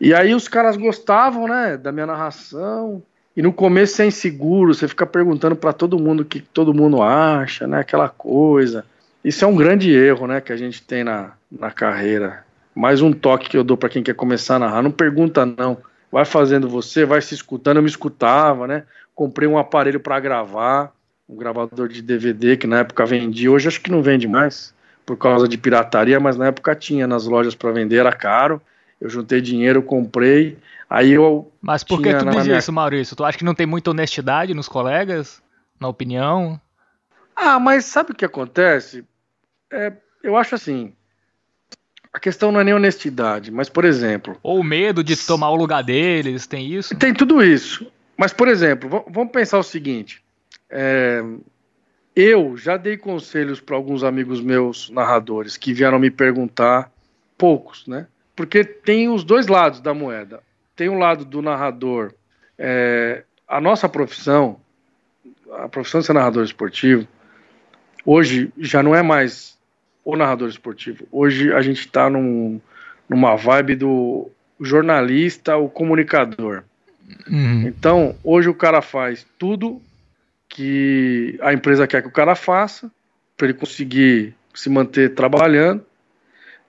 e 0.00 0.12
aí 0.12 0.34
os 0.34 0.48
caras 0.48 0.76
gostavam, 0.76 1.46
né, 1.46 1.76
da 1.76 1.92
minha 1.92 2.06
narração. 2.06 3.02
E 3.36 3.42
no 3.42 3.52
começo 3.52 3.96
você 3.96 4.02
é 4.02 4.06
inseguro, 4.06 4.74
você 4.74 4.86
fica 4.86 5.06
perguntando 5.06 5.56
para 5.56 5.72
todo 5.72 5.98
mundo 5.98 6.20
o 6.20 6.24
que 6.24 6.40
todo 6.40 6.74
mundo 6.74 7.02
acha, 7.02 7.66
né? 7.66 7.80
Aquela 7.80 8.08
coisa. 8.08 8.84
Isso 9.24 9.44
é 9.44 9.48
um 9.48 9.56
grande 9.56 9.90
erro, 9.90 10.26
né, 10.26 10.40
que 10.40 10.52
a 10.52 10.56
gente 10.56 10.82
tem 10.82 11.04
na, 11.04 11.32
na 11.50 11.70
carreira. 11.70 12.44
Mais 12.74 13.00
um 13.00 13.12
toque 13.12 13.48
que 13.48 13.56
eu 13.56 13.62
dou 13.62 13.76
para 13.76 13.88
quem 13.88 14.02
quer 14.02 14.14
começar 14.14 14.56
a 14.56 14.58
narrar. 14.58 14.82
Não 14.82 14.90
pergunta, 14.90 15.46
não 15.46 15.78
vai 16.10 16.24
fazendo 16.24 16.68
você, 16.68 17.04
vai 17.04 17.22
se 17.22 17.34
escutando. 17.34 17.76
Eu 17.76 17.82
me 17.82 17.88
escutava, 17.88 18.66
né? 18.66 18.84
Comprei 19.14 19.48
um 19.48 19.56
aparelho 19.56 20.00
para 20.00 20.18
gravar, 20.20 20.92
um 21.28 21.36
gravador 21.36 21.88
de 21.88 22.02
DVD 22.02 22.56
que 22.56 22.66
na 22.66 22.80
época 22.80 23.06
vendia. 23.06 23.50
Hoje 23.50 23.68
acho 23.68 23.80
que 23.80 23.90
não 23.90 24.02
vende 24.02 24.28
mais 24.28 24.74
por 25.06 25.16
causa 25.16 25.48
de 25.48 25.56
pirataria, 25.56 26.20
mas 26.20 26.36
na 26.36 26.46
época 26.46 26.74
tinha 26.74 27.06
nas 27.06 27.26
lojas 27.26 27.54
para 27.54 27.72
vender, 27.72 27.96
era 27.96 28.12
caro. 28.12 28.60
Eu 29.00 29.08
juntei 29.08 29.40
dinheiro, 29.40 29.82
comprei. 29.82 30.56
Aí 30.92 31.12
eu. 31.12 31.50
Mas 31.62 31.82
por 31.82 32.02
que 32.02 32.14
tu 32.14 32.24
diz 32.26 32.44
minha... 32.44 32.58
isso, 32.58 32.70
Maurício? 32.70 33.16
Tu 33.16 33.24
acha 33.24 33.38
que 33.38 33.44
não 33.44 33.54
tem 33.54 33.66
muita 33.66 33.90
honestidade 33.90 34.52
nos 34.52 34.68
colegas? 34.68 35.42
Na 35.80 35.88
opinião? 35.88 36.60
Ah, 37.34 37.58
mas 37.58 37.86
sabe 37.86 38.12
o 38.12 38.14
que 38.14 38.26
acontece? 38.26 39.02
É, 39.72 39.92
eu 40.22 40.36
acho 40.36 40.54
assim 40.54 40.92
a 42.12 42.20
questão 42.20 42.52
não 42.52 42.60
é 42.60 42.64
nem 42.64 42.74
honestidade, 42.74 43.50
mas, 43.50 43.70
por 43.70 43.86
exemplo. 43.86 44.36
Ou 44.42 44.62
medo 44.62 45.02
de 45.02 45.16
tomar 45.16 45.48
o 45.48 45.56
lugar 45.56 45.82
deles, 45.82 46.46
tem 46.46 46.70
isso? 46.70 46.94
Tem 46.94 47.14
tudo 47.14 47.42
isso. 47.42 47.90
Mas, 48.18 48.34
por 48.34 48.48
exemplo, 48.48 49.04
vamos 49.08 49.32
pensar 49.32 49.58
o 49.58 49.62
seguinte: 49.62 50.22
é, 50.68 51.24
eu 52.14 52.54
já 52.54 52.76
dei 52.76 52.98
conselhos 52.98 53.60
para 53.60 53.76
alguns 53.76 54.04
amigos 54.04 54.42
meus 54.42 54.90
narradores 54.90 55.56
que 55.56 55.72
vieram 55.72 55.98
me 55.98 56.10
perguntar, 56.10 56.92
poucos, 57.38 57.86
né? 57.86 58.06
Porque 58.36 58.62
tem 58.62 59.08
os 59.08 59.24
dois 59.24 59.46
lados 59.46 59.80
da 59.80 59.94
moeda. 59.94 60.42
Tem 60.82 60.88
um 60.88 60.98
lado 60.98 61.24
do 61.24 61.40
narrador. 61.40 62.12
É, 62.58 63.22
a 63.46 63.60
nossa 63.60 63.88
profissão, 63.88 64.58
a 65.52 65.68
profissão 65.68 66.00
de 66.00 66.06
ser 66.08 66.12
narrador 66.12 66.42
esportivo, 66.42 67.06
hoje 68.04 68.52
já 68.58 68.82
não 68.82 68.92
é 68.92 69.00
mais 69.00 69.56
o 70.04 70.16
narrador 70.16 70.48
esportivo. 70.48 71.06
Hoje 71.12 71.52
a 71.52 71.62
gente 71.62 71.86
está 71.86 72.10
num, 72.10 72.60
numa 73.08 73.36
vibe 73.36 73.76
do 73.76 74.28
jornalista, 74.60 75.56
o 75.56 75.68
comunicador. 75.68 76.64
Uhum. 77.30 77.68
Então, 77.68 78.16
hoje 78.24 78.48
o 78.48 78.54
cara 78.54 78.82
faz 78.82 79.24
tudo 79.38 79.80
que 80.48 81.38
a 81.42 81.52
empresa 81.52 81.86
quer 81.86 82.02
que 82.02 82.08
o 82.08 82.12
cara 82.12 82.34
faça, 82.34 82.90
para 83.36 83.46
ele 83.46 83.54
conseguir 83.54 84.34
se 84.52 84.68
manter 84.68 85.14
trabalhando. 85.14 85.86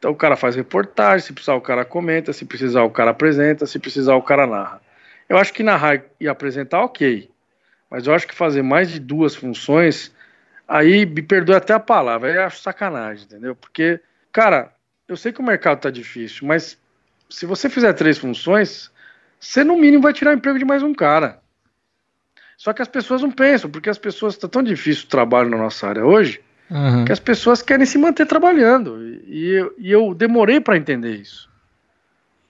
Então, 0.04 0.12
o 0.12 0.16
cara 0.16 0.36
faz 0.36 0.56
reportagem, 0.56 1.26
se 1.26 1.32
precisar, 1.34 1.56
o 1.56 1.62
cara 1.62 1.86
comenta, 1.86 2.34
se 2.34 2.44
precisar, 2.44 2.84
o 2.84 2.90
cara 2.92 3.12
apresenta, 3.12 3.66
se 3.66 3.80
precisar, 3.80 4.16
o 4.16 4.22
cara 4.22 4.46
narra. 4.46 4.82
Eu 5.30 5.38
acho 5.38 5.54
que 5.54 5.64
narrar 5.64 6.04
e 6.20 6.28
apresentar, 6.28 6.82
ok. 6.84 7.30
Mas 7.90 8.06
eu 8.06 8.14
acho 8.14 8.28
que 8.28 8.36
fazer 8.36 8.62
mais 8.62 8.92
de 8.92 9.00
duas 9.00 9.34
funções 9.34 10.14
Aí 10.68 11.06
me 11.06 11.22
perdoe 11.22 11.56
até 11.56 11.74
a 11.74 11.80
palavra, 11.80 12.30
aí 12.30 12.38
acho 12.38 12.62
sacanagem, 12.62 13.26
entendeu? 13.26 13.56
Porque, 13.56 14.00
cara, 14.32 14.74
eu 15.08 15.18
sei 15.18 15.32
que 15.32 15.42
o 15.42 15.44
mercado 15.44 15.82
tá 15.82 15.90
difícil, 15.90 16.48
mas 16.48 16.80
se 17.30 17.46
você 17.46 17.70
fizer 17.70 17.94
três 17.94 18.18
funções, 18.18 18.92
você 19.40 19.64
no 19.64 19.78
mínimo 19.78 20.04
vai 20.04 20.14
tirar 20.14 20.34
emprego 20.34 20.58
de 20.58 20.66
mais 20.66 20.82
um 20.82 20.94
cara. 20.94 21.42
Só 22.58 22.72
que 22.72 22.82
as 22.82 22.88
pessoas 22.88 23.22
não 23.22 23.32
pensam, 23.32 23.70
porque 23.70 23.90
as 23.90 23.98
pessoas 23.98 24.36
está 24.36 24.48
tão 24.48 24.64
difícil 24.64 25.06
o 25.06 25.10
trabalho 25.10 25.50
na 25.50 25.58
nossa 25.58 25.88
área 25.88 26.06
hoje, 26.06 26.42
uhum. 26.74 27.06
que 27.06 27.12
as 27.12 27.20
pessoas 27.20 27.62
querem 27.62 27.86
se 27.86 27.98
manter 27.98 28.26
trabalhando. 28.26 29.00
E, 29.28 29.52
eu, 29.52 29.74
e 29.78 29.92
eu 29.92 30.14
demorei 30.14 30.60
para 30.60 30.76
entender 30.76 31.16
isso. 31.16 31.50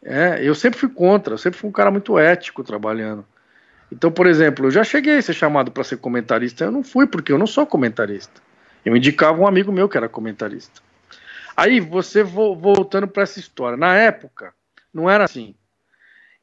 É, 0.01 0.39
eu 0.41 0.55
sempre 0.55 0.79
fui 0.79 0.89
contra, 0.89 1.33
eu 1.33 1.37
sempre 1.37 1.59
fui 1.59 1.69
um 1.69 1.73
cara 1.73 1.91
muito 1.91 2.17
ético 2.17 2.63
trabalhando. 2.63 3.25
Então, 3.91 4.11
por 4.11 4.25
exemplo, 4.25 4.65
eu 4.65 4.71
já 4.71 4.83
cheguei 4.83 5.17
a 5.17 5.21
ser 5.21 5.33
chamado 5.33 5.71
para 5.71 5.83
ser 5.83 5.97
comentarista, 5.97 6.63
eu 6.63 6.71
não 6.71 6.83
fui 6.83 7.05
porque 7.05 7.31
eu 7.31 7.37
não 7.37 7.45
sou 7.45 7.65
comentarista. 7.65 8.41
Eu 8.83 8.95
indicava 8.97 9.39
um 9.39 9.47
amigo 9.47 9.71
meu 9.71 9.87
que 9.87 9.97
era 9.97 10.09
comentarista. 10.09 10.81
Aí 11.55 11.79
você 11.79 12.23
voltando 12.23 13.07
para 13.07 13.23
essa 13.23 13.39
história. 13.39 13.77
Na 13.77 13.95
época, 13.95 14.53
não 14.93 15.09
era 15.09 15.23
assim. 15.23 15.53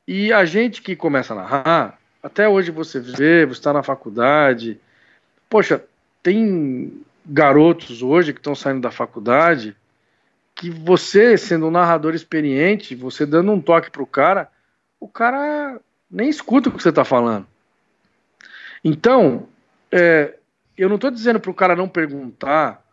E 0.07 0.33
a 0.33 0.45
gente 0.45 0.81
que 0.81 0.97
começa 0.97 1.35
a 1.35 1.37
narrar, 1.37 1.99
até 2.22 2.49
hoje 2.49 2.70
você 2.70 3.01
vê, 3.01 3.45
você 3.45 3.59
está 3.59 3.72
na 3.72 3.83
faculdade. 3.83 4.81
Poxa, 5.49 5.83
tem 6.22 7.03
garotos 7.24 8.02
hoje 8.02 8.32
que 8.32 8.40
estão 8.40 8.54
saindo 8.54 8.80
da 8.80 8.90
faculdade 8.90 9.76
que 10.60 10.68
você, 10.68 11.38
sendo 11.38 11.68
um 11.68 11.70
narrador 11.70 12.14
experiente, 12.14 12.94
você 12.94 13.24
dando 13.24 13.50
um 13.50 13.60
toque 13.62 13.90
pro 13.90 14.06
cara, 14.06 14.46
o 15.00 15.08
cara 15.08 15.80
nem 16.10 16.28
escuta 16.28 16.68
o 16.68 16.72
que 16.72 16.82
você 16.82 16.90
está 16.90 17.02
falando. 17.02 17.46
Então, 18.84 19.48
é, 19.90 20.36
eu 20.76 20.86
não 20.88 20.96
estou 20.96 21.10
dizendo 21.10 21.40
para 21.40 21.50
o 21.50 21.54
cara 21.54 21.74
não 21.74 21.88
perguntar 21.88 22.84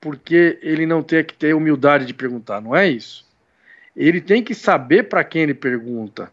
porque 0.00 0.58
ele 0.60 0.86
não 0.86 1.04
tem 1.04 1.22
que 1.24 1.34
ter 1.34 1.54
humildade 1.54 2.04
de 2.04 2.12
perguntar, 2.12 2.60
não 2.60 2.74
é 2.74 2.88
isso. 2.88 3.24
Ele 3.96 4.20
tem 4.20 4.42
que 4.42 4.54
saber 4.54 5.04
para 5.04 5.22
quem 5.22 5.42
ele 5.42 5.54
pergunta. 5.54 6.32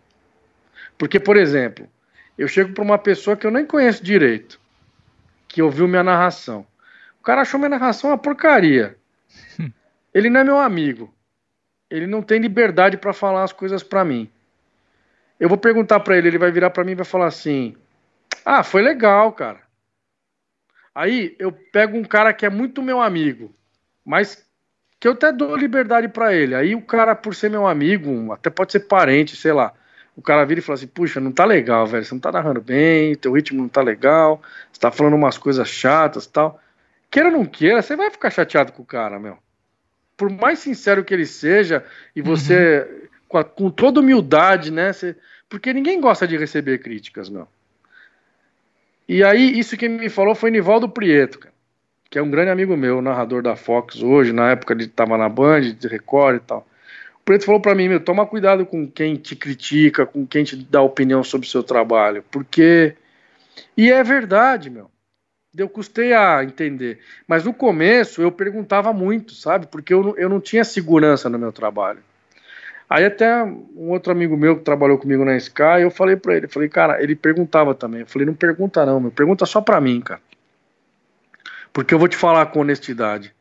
Porque, 0.98 1.20
por 1.20 1.38
exemplo, 1.38 1.88
eu 2.38 2.48
chego 2.48 2.74
para 2.74 2.84
uma 2.84 2.98
pessoa 2.98 3.38
que 3.38 3.46
eu 3.46 3.52
nem 3.52 3.68
conheço 3.68 4.04
direito, 4.04 4.60
que 5.48 5.62
ouviu 5.62 5.88
minha 5.88 6.04
narração. 6.04 6.66
O 7.22 7.24
cara 7.24 7.42
achou 7.42 7.60
minha 7.60 7.70
narração 7.70 8.10
uma 8.10 8.18
porcaria. 8.18 8.98
Ele 10.12 10.28
não 10.28 10.40
é 10.40 10.44
meu 10.44 10.58
amigo. 10.58 11.14
Ele 11.88 12.08
não 12.08 12.24
tem 12.24 12.40
liberdade 12.40 12.98
para 12.98 13.14
falar 13.14 13.44
as 13.44 13.54
coisas 13.54 13.84
para 13.84 14.04
mim. 14.04 14.28
Eu 15.40 15.48
vou 15.48 15.58
perguntar 15.58 16.00
para 16.00 16.18
ele, 16.18 16.30
ele 16.30 16.38
vai 16.38 16.52
virar 16.52 16.70
para 16.72 16.84
mim 16.84 16.94
e 16.94 16.96
vai 16.96 17.06
falar 17.06 17.28
assim: 17.28 17.76
"Ah, 18.46 18.64
foi 18.64 18.82
legal, 18.82 19.32
cara". 19.34 19.62
Aí 20.96 21.36
eu 21.38 21.52
pego 21.52 21.98
um 21.98 22.04
cara 22.04 22.34
que 22.34 22.46
é 22.46 22.50
muito 22.50 22.82
meu 22.82 23.02
amigo, 23.02 23.54
mas 24.04 24.44
que 25.00 25.08
eu 25.08 25.14
até 25.14 25.32
dou 25.32 25.56
liberdade 25.56 26.08
para 26.08 26.34
ele. 26.34 26.56
Aí 26.56 26.76
o 26.76 26.82
cara, 26.82 27.16
por 27.16 27.36
ser 27.36 27.50
meu 27.50 27.68
amigo, 27.68 28.32
até 28.32 28.50
pode 28.50 28.72
ser 28.72 28.82
parente, 28.82 29.36
sei 29.36 29.52
lá. 29.52 29.74
O 30.16 30.22
cara 30.22 30.46
vira 30.46 30.60
e 30.60 30.64
fala 30.64 30.76
assim: 30.76 30.88
Puxa, 30.88 31.20
não 31.20 31.32
tá 31.32 31.46
legal, 31.46 31.86
velho. 31.86 32.04
Você 32.04 32.14
não 32.14 32.22
tá 32.22 32.32
narrando 32.32 32.62
bem, 32.62 33.16
teu 33.16 33.34
ritmo 33.34 33.62
não 33.62 33.70
tá 33.70 33.82
legal, 33.82 34.42
você 34.72 34.80
tá 34.80 34.92
falando 34.92 35.16
umas 35.16 35.38
coisas 35.38 35.68
chatas 35.68 36.26
tal. 36.26 36.60
Queira 37.12 37.28
ou 37.28 37.36
não 37.36 37.46
queira, 37.46 37.82
você 37.82 37.98
vai 37.98 38.10
ficar 38.10 38.32
chateado 38.32 38.72
com 38.72 38.84
o 38.84 38.86
cara, 38.86 39.20
meu. 39.20 39.38
Por 40.16 40.30
mais 40.30 40.60
sincero 40.60 41.04
que 41.04 41.14
ele 41.14 41.26
seja, 41.26 41.84
e 42.16 42.22
você, 42.22 42.88
uhum. 42.90 43.08
com, 43.28 43.38
a, 43.38 43.44
com, 43.44 43.70
toda 43.70 44.00
humildade, 44.00 44.72
né? 44.72 44.94
Você, 44.94 45.18
porque 45.50 45.74
ninguém 45.74 46.00
gosta 46.00 46.26
de 46.26 46.38
receber 46.38 46.80
críticas, 46.80 47.28
meu. 47.28 47.46
E 49.10 49.26
aí, 49.26 49.60
isso 49.60 49.76
que 49.76 49.90
me 49.90 50.08
falou 50.08 50.34
foi 50.34 50.50
Nivaldo 50.52 50.88
Prieto, 50.88 51.38
cara, 51.40 51.54
que 52.10 52.18
é 52.18 52.22
um 52.22 52.32
grande 52.32 52.50
amigo 52.50 52.78
meu, 52.78 53.02
narrador 53.02 53.42
da 53.42 53.58
Fox 53.58 54.02
hoje, 54.02 54.32
na 54.32 54.52
época 54.52 54.74
ele 54.74 54.86
estava 54.86 55.18
na 55.18 55.28
Band, 55.28 55.74
de 55.74 55.88
Record 55.90 56.38
e 56.38 56.40
tal. 56.40 56.66
O 57.20 57.24
Preto 57.26 57.44
falou 57.44 57.60
para 57.60 57.76
mim, 57.76 57.90
meu, 57.90 58.00
toma 58.00 58.26
cuidado 58.26 58.66
com 58.66 58.90
quem 58.90 59.18
te 59.18 59.36
critica, 59.36 60.06
com 60.06 60.26
quem 60.26 60.46
te 60.46 60.56
dá 60.56 60.82
opinião 60.82 61.26
sobre 61.26 61.46
o 61.46 61.50
seu 61.50 61.62
trabalho, 61.62 62.24
porque... 62.32 62.96
E 63.76 63.92
é 63.92 64.02
verdade, 64.02 64.70
meu. 64.70 64.90
Eu 65.56 65.68
custei 65.68 66.14
a 66.14 66.44
entender. 66.44 67.00
Mas 67.28 67.44
no 67.44 67.54
começo 67.54 68.22
eu 68.22 68.32
perguntava 68.32 68.94
muito, 68.94 69.34
sabe? 69.34 69.68
Porque 69.68 69.94
eu, 69.94 70.16
eu 70.18 70.30
não 70.30 70.40
tinha 70.40 70.64
segurança 70.64 71.30
no 71.30 71.38
meu 71.38 71.52
trabalho. 71.52 72.00
Aí 72.90 73.06
até 73.06 73.44
um 73.44 73.90
outro 73.90 74.12
amigo 74.12 74.36
meu 74.36 74.58
que 74.58 74.64
trabalhou 74.64 74.98
comigo 74.98 75.24
na 75.24 75.38
Sky, 75.38 75.82
eu 75.82 75.90
falei 75.90 76.18
para 76.18 76.36
ele, 76.36 76.48
falei, 76.48 76.68
cara, 76.68 77.02
ele 77.02 77.16
perguntava 77.16 77.74
também. 77.74 78.02
Eu 78.02 78.08
falei, 78.08 78.26
não 78.26 78.34
pergunta 78.34 78.86
não, 78.86 79.00
meu, 79.00 79.12
pergunta 79.12 79.46
só 79.46 79.62
para 79.62 79.80
mim, 79.80 80.02
cara. 80.02 80.22
Porque 81.72 81.94
eu 81.94 82.00
vou 82.00 82.08
te 82.08 82.18
falar 82.18 82.46
com 82.48 82.60
honestidade 82.60 83.34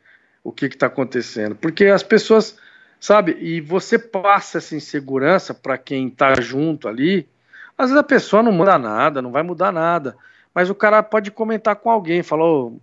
o 0.42 0.52
que 0.52 0.68
que 0.68 0.76
tá 0.76 0.86
acontecendo. 0.86 1.54
Porque 1.54 1.86
as 1.86 2.02
pessoas, 2.02 2.56
sabe, 2.98 3.36
e 3.40 3.60
você 3.60 3.98
passa 3.98 4.58
essa 4.58 4.74
insegurança 4.76 5.52
para 5.52 5.76
quem 5.76 6.08
tá 6.08 6.40
junto 6.40 6.88
ali, 6.88 7.28
às 7.76 7.90
vezes 7.90 7.96
a 7.96 8.06
pessoa 8.06 8.42
não 8.42 8.52
muda 8.52 8.78
nada, 8.78 9.20
não 9.20 9.32
vai 9.32 9.42
mudar 9.42 9.72
nada. 9.72 10.16
Mas 10.54 10.70
o 10.70 10.74
cara 10.74 11.02
pode 11.02 11.30
comentar 11.30 11.76
com 11.76 11.90
alguém, 11.90 12.22
falou, 12.22 12.80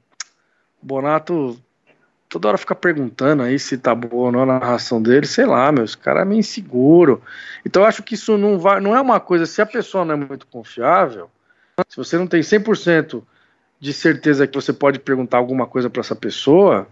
Bonato 0.82 1.60
toda 2.30 2.50
hora 2.50 2.58
fica 2.58 2.76
perguntando 2.76 3.44
aí 3.44 3.58
se 3.58 3.78
tá 3.78 3.96
boa 3.96 4.26
ou 4.26 4.32
não 4.32 4.42
a 4.42 4.46
narração 4.46 5.02
dele, 5.02 5.26
sei 5.26 5.46
lá, 5.46 5.72
meu, 5.72 5.86
esse 5.86 5.98
cara 5.98 6.22
é 6.22 6.26
meio 6.26 6.40
inseguro. 6.40 7.22
Então 7.66 7.84
eu 7.84 7.88
acho 7.88 8.04
que 8.04 8.16
isso 8.16 8.38
não 8.38 8.60
vai, 8.60 8.80
não 8.80 8.96
é 8.96 9.02
uma 9.02 9.20
coisa, 9.20 9.46
se 9.46 9.62
a 9.62 9.66
pessoa 9.66 10.04
não 10.04 10.14
é 10.14 10.18
muito 10.18 10.46
confiável, 10.48 11.30
se 11.88 11.98
você 11.98 12.18
não 12.18 12.28
tem 12.28 12.42
100% 12.42 13.24
de 13.80 13.94
certeza 13.94 14.48
que 14.48 14.56
você 14.56 14.74
pode 14.74 15.00
perguntar 15.00 15.38
alguma 15.38 15.68
coisa 15.68 15.90
para 15.90 16.02
essa 16.02 16.16
pessoa, 16.16 16.88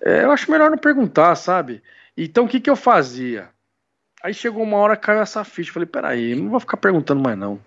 é, 0.00 0.24
eu 0.24 0.30
acho 0.30 0.50
melhor 0.50 0.70
não 0.70 0.78
perguntar, 0.78 1.34
sabe? 1.36 1.82
Então 2.16 2.44
o 2.44 2.48
que 2.48 2.60
que 2.60 2.68
eu 2.68 2.76
fazia? 2.76 3.48
Aí 4.22 4.34
chegou 4.34 4.62
uma 4.62 4.76
hora 4.76 4.96
que 4.96 5.06
caiu 5.06 5.20
essa 5.20 5.42
ficha, 5.44 5.72
falei, 5.72 5.86
peraí, 5.86 6.34
não 6.34 6.50
vou 6.50 6.60
ficar 6.60 6.76
perguntando 6.76 7.22
mais 7.22 7.38
não. 7.38 7.58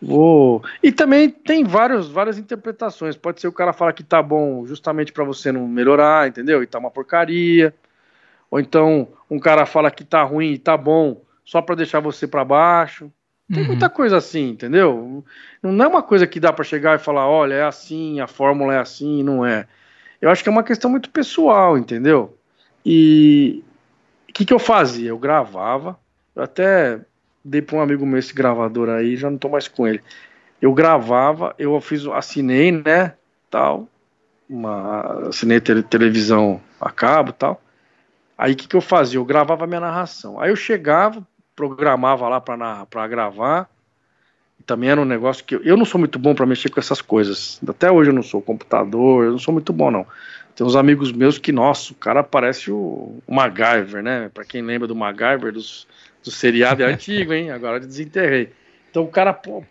Vou. 0.00 0.62
E 0.82 0.90
também 0.90 1.28
tem 1.28 1.62
vários, 1.62 2.08
várias 2.08 2.38
interpretações. 2.38 3.16
Pode 3.16 3.40
ser 3.40 3.48
o 3.48 3.52
cara 3.52 3.72
falar 3.72 3.92
que 3.92 4.02
tá 4.02 4.22
bom 4.22 4.64
justamente 4.66 5.12
para 5.12 5.24
você 5.24 5.52
não 5.52 5.68
melhorar, 5.68 6.28
entendeu? 6.28 6.62
E 6.62 6.66
tá 6.66 6.78
uma 6.78 6.90
porcaria. 6.90 7.74
Ou 8.50 8.58
então 8.58 9.08
um 9.30 9.38
cara 9.38 9.66
fala 9.66 9.90
que 9.90 10.04
tá 10.04 10.22
ruim 10.22 10.52
e 10.52 10.58
tá 10.58 10.76
bom 10.76 11.22
só 11.44 11.60
para 11.60 11.74
deixar 11.74 12.00
você 12.00 12.26
para 12.26 12.44
baixo. 12.44 13.12
Tem 13.52 13.62
uhum. 13.62 13.68
muita 13.68 13.90
coisa 13.90 14.16
assim, 14.16 14.50
entendeu? 14.50 15.24
Não 15.62 15.84
é 15.84 15.88
uma 15.88 16.02
coisa 16.02 16.26
que 16.26 16.38
dá 16.38 16.52
para 16.52 16.64
chegar 16.64 16.96
e 16.96 17.02
falar, 17.02 17.28
olha, 17.28 17.54
é 17.54 17.64
assim, 17.64 18.20
a 18.20 18.26
fórmula 18.28 18.74
é 18.74 18.78
assim, 18.78 19.22
não 19.22 19.44
é. 19.44 19.66
Eu 20.20 20.30
acho 20.30 20.42
que 20.42 20.48
é 20.48 20.52
uma 20.52 20.62
questão 20.62 20.90
muito 20.90 21.10
pessoal, 21.10 21.76
entendeu? 21.76 22.38
E 22.86 23.64
o 24.28 24.32
que, 24.32 24.44
que 24.44 24.52
eu 24.52 24.58
fazia? 24.58 25.08
Eu 25.08 25.18
gravava, 25.18 25.98
eu 26.36 26.42
até 26.42 27.00
dei 27.44 27.62
para 27.62 27.76
um 27.76 27.80
amigo 27.80 28.06
meu 28.06 28.18
esse 28.18 28.34
gravador 28.34 28.88
aí, 28.88 29.16
já 29.16 29.30
não 29.30 29.38
tô 29.38 29.48
mais 29.48 29.68
com 29.68 29.86
ele. 29.86 30.00
Eu 30.60 30.72
gravava, 30.72 31.54
eu 31.58 31.80
fiz, 31.80 32.06
assinei, 32.06 32.70
né, 32.70 33.14
tal, 33.50 33.88
uma, 34.48 35.28
assinei 35.28 35.60
tele, 35.60 35.82
televisão 35.82 36.60
a 36.80 36.90
cabo, 36.90 37.32
tal. 37.32 37.60
Aí 38.36 38.52
o 38.52 38.56
que, 38.56 38.66
que 38.66 38.76
eu 38.76 38.80
fazia? 38.80 39.18
Eu 39.18 39.24
gravava 39.24 39.66
minha 39.66 39.80
narração. 39.80 40.40
Aí 40.40 40.50
eu 40.50 40.56
chegava, 40.56 41.26
programava 41.54 42.28
lá 42.28 42.40
para 42.40 43.08
gravar. 43.08 43.68
Também 44.66 44.90
era 44.90 45.00
um 45.00 45.04
negócio 45.04 45.44
que 45.44 45.54
eu, 45.54 45.62
eu 45.62 45.76
não 45.76 45.84
sou 45.84 45.98
muito 45.98 46.18
bom 46.18 46.34
para 46.34 46.46
mexer 46.46 46.70
com 46.70 46.80
essas 46.80 47.02
coisas. 47.02 47.60
Até 47.66 47.90
hoje 47.90 48.10
eu 48.10 48.14
não 48.14 48.22
sou 48.22 48.40
computador, 48.40 49.24
eu 49.24 49.32
não 49.32 49.38
sou 49.38 49.52
muito 49.52 49.72
bom 49.72 49.90
não. 49.90 50.06
Tem 50.54 50.66
uns 50.66 50.76
amigos 50.76 51.12
meus 51.12 51.38
que, 51.38 51.52
nossa, 51.52 51.92
o 51.92 51.96
cara 51.96 52.22
parece 52.22 52.70
o, 52.70 53.18
o 53.26 53.34
MacGyver, 53.34 54.02
né? 54.02 54.30
Para 54.32 54.44
quem 54.44 54.62
lembra 54.62 54.86
do 54.86 54.94
MacGyver 54.94 55.52
dos 55.52 55.86
do 56.22 56.30
seriado 56.30 56.82
é 56.82 56.86
antigo, 56.92 57.32
hein? 57.32 57.50
Agora 57.50 57.78
eu 57.78 57.86
desenterrei. 57.86 58.52
Então 58.90 59.04
o 59.04 59.08
cara, 59.08 59.32
pô, 59.32 59.64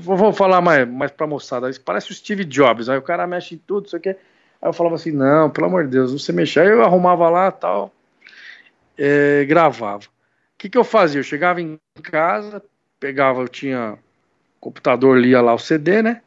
vou 0.00 0.32
falar 0.32 0.60
mais, 0.60 0.88
mais 0.88 1.10
pra 1.10 1.26
moçada, 1.26 1.70
parece 1.84 2.10
o 2.10 2.14
Steve 2.14 2.44
Jobs, 2.44 2.88
aí 2.88 2.98
o 2.98 3.02
cara 3.02 3.26
mexe 3.26 3.54
em 3.54 3.58
tudo, 3.58 3.86
isso 3.86 3.96
aqui. 3.96 4.10
Aí 4.10 4.68
eu 4.68 4.72
falava 4.72 4.96
assim, 4.96 5.12
não, 5.12 5.50
pelo 5.50 5.66
amor 5.66 5.84
de 5.84 5.90
Deus, 5.90 6.10
não 6.10 6.18
você 6.18 6.32
mexer. 6.32 6.60
Aí 6.60 6.68
eu 6.68 6.82
arrumava 6.82 7.28
lá 7.28 7.50
tal, 7.50 7.92
é, 8.96 9.44
gravava. 9.44 10.04
O 10.04 10.58
que, 10.58 10.68
que 10.68 10.78
eu 10.78 10.84
fazia? 10.84 11.20
Eu 11.20 11.24
chegava 11.24 11.60
em 11.60 11.78
casa, 12.02 12.62
pegava, 12.98 13.42
eu 13.42 13.48
tinha 13.48 13.98
computador, 14.60 15.18
lia 15.18 15.42
lá 15.42 15.52
o 15.52 15.58
CD, 15.58 16.02
né? 16.02 16.22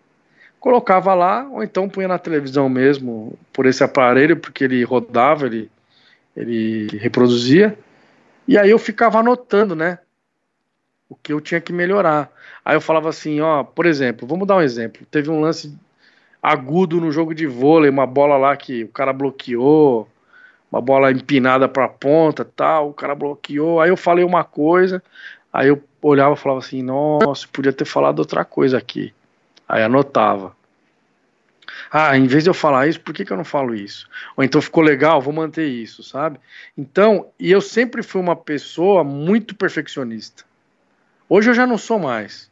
Colocava 0.60 1.14
lá, 1.14 1.47
ou 1.49 1.64
então 1.64 1.88
punha 1.88 2.08
na 2.08 2.18
televisão 2.18 2.68
mesmo, 2.68 3.38
por 3.53 3.66
esse 3.66 3.84
aparelho, 3.84 4.38
porque 4.38 4.64
ele 4.64 4.84
rodava, 4.84 5.45
ele, 5.45 5.70
ele 6.36 6.97
reproduzia. 6.97 7.78
E 8.47 8.58
aí 8.58 8.70
eu 8.70 8.80
ficava 8.80 9.20
anotando, 9.20 9.76
né? 9.76 9.99
O 11.10 11.16
que 11.16 11.32
eu 11.32 11.39
tinha 11.39 11.62
que 11.62 11.72
melhorar. 11.72 12.32
Aí 12.66 12.76
eu 12.76 12.82
falava 12.82 13.10
assim, 13.10 13.39
ó, 13.39 13.64
por 13.64 13.86
exemplo, 13.86 14.28
vamos 14.28 14.47
dar 14.47 14.58
um 14.58 14.62
exemplo. 14.62 15.05
Teve 15.10 15.30
um 15.30 15.39
lance 15.39 15.78
agudo 16.41 16.99
no 16.99 17.12
jogo 17.12 17.34
de 17.34 17.45
vôlei, 17.45 17.89
uma 17.89 18.05
bola 18.05 18.38
lá 18.38 18.55
que 18.55 18.84
o 18.84 18.89
cara 18.89 19.14
bloqueou, 19.14 20.08
uma 20.72 20.82
bola 20.82 21.12
empinada 21.12 21.68
para 21.68 21.86
a 21.86 21.89
ponta, 21.89 22.43
tal, 22.43 22.89
o 22.89 22.93
cara 22.93 23.16
bloqueou. 23.16 23.80
Aí 23.80 23.89
eu 23.89 23.97
falei 23.97 24.24
uma 24.24 24.43
coisa, 24.43 25.01
aí 25.51 25.70
eu 25.70 25.82
olhava 26.01 26.36
e 26.36 26.38
falava 26.38 26.60
assim, 26.60 26.82
nossa, 26.82 27.47
podia 27.51 27.74
ter 27.74 27.86
falado 27.86 28.20
outra 28.20 28.43
coisa 28.45 28.78
aqui. 28.78 29.14
Aí 29.68 29.84
anotava. 29.84 30.55
Ah, 31.91 32.18
em 32.18 32.28
vez 32.28 32.43
de 32.43 32.49
eu 32.49 32.53
falar 32.53 32.88
isso, 32.88 32.99
por 32.99 33.13
que, 33.13 33.24
que 33.24 33.32
eu 33.32 33.38
não 33.38 33.45
falo 33.45 33.74
isso? 33.74 34.09
Ou 34.36 34.43
então 34.43 34.61
ficou 34.61 34.84
legal, 34.84 35.22
vou 35.22 35.34
manter 35.34 35.68
isso, 35.68 36.03
sabe? 36.03 36.39
Então, 36.78 37.28
e 37.39 37.51
eu 37.51 37.61
sempre 37.61 38.03
fui 38.03 38.22
uma 38.22 38.36
pessoa 38.36 39.03
muito 39.03 39.55
perfeccionista. 39.55 40.43
Hoje 41.30 41.49
eu 41.49 41.53
já 41.53 41.68
não 41.68 41.78
sou 41.78 41.99
mais. 41.99 42.49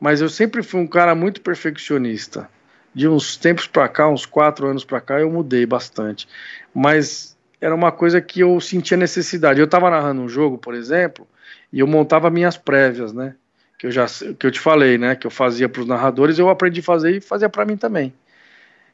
Mas 0.00 0.20
eu 0.20 0.28
sempre 0.28 0.62
fui 0.62 0.80
um 0.80 0.86
cara 0.86 1.14
muito 1.14 1.40
perfeccionista. 1.40 2.48
De 2.94 3.08
uns 3.08 3.36
tempos 3.36 3.66
para 3.66 3.88
cá, 3.88 4.08
uns 4.08 4.24
quatro 4.24 4.66
anos 4.66 4.84
para 4.84 5.00
cá, 5.00 5.20
eu 5.20 5.30
mudei 5.30 5.66
bastante. 5.66 6.28
Mas 6.74 7.36
era 7.60 7.74
uma 7.74 7.92
coisa 7.92 8.20
que 8.20 8.40
eu 8.40 8.60
sentia 8.60 8.96
necessidade. 8.96 9.60
Eu 9.60 9.64
estava 9.64 9.90
narrando 9.90 10.22
um 10.22 10.28
jogo, 10.28 10.56
por 10.56 10.74
exemplo, 10.74 11.26
e 11.72 11.80
eu 11.80 11.86
montava 11.86 12.30
minhas 12.30 12.56
prévias, 12.56 13.12
né? 13.12 13.34
Que 13.78 13.86
eu 13.86 13.92
já 13.92 14.06
que 14.06 14.46
eu 14.46 14.50
te 14.50 14.58
falei, 14.58 14.98
né? 14.98 15.14
Que 15.14 15.26
eu 15.26 15.30
fazia 15.30 15.68
para 15.68 15.80
os 15.80 15.86
narradores, 15.86 16.38
eu 16.38 16.50
aprendi 16.50 16.80
a 16.80 16.82
fazer 16.82 17.16
e 17.16 17.20
fazia 17.20 17.48
para 17.48 17.64
mim 17.64 17.76
também. 17.76 18.12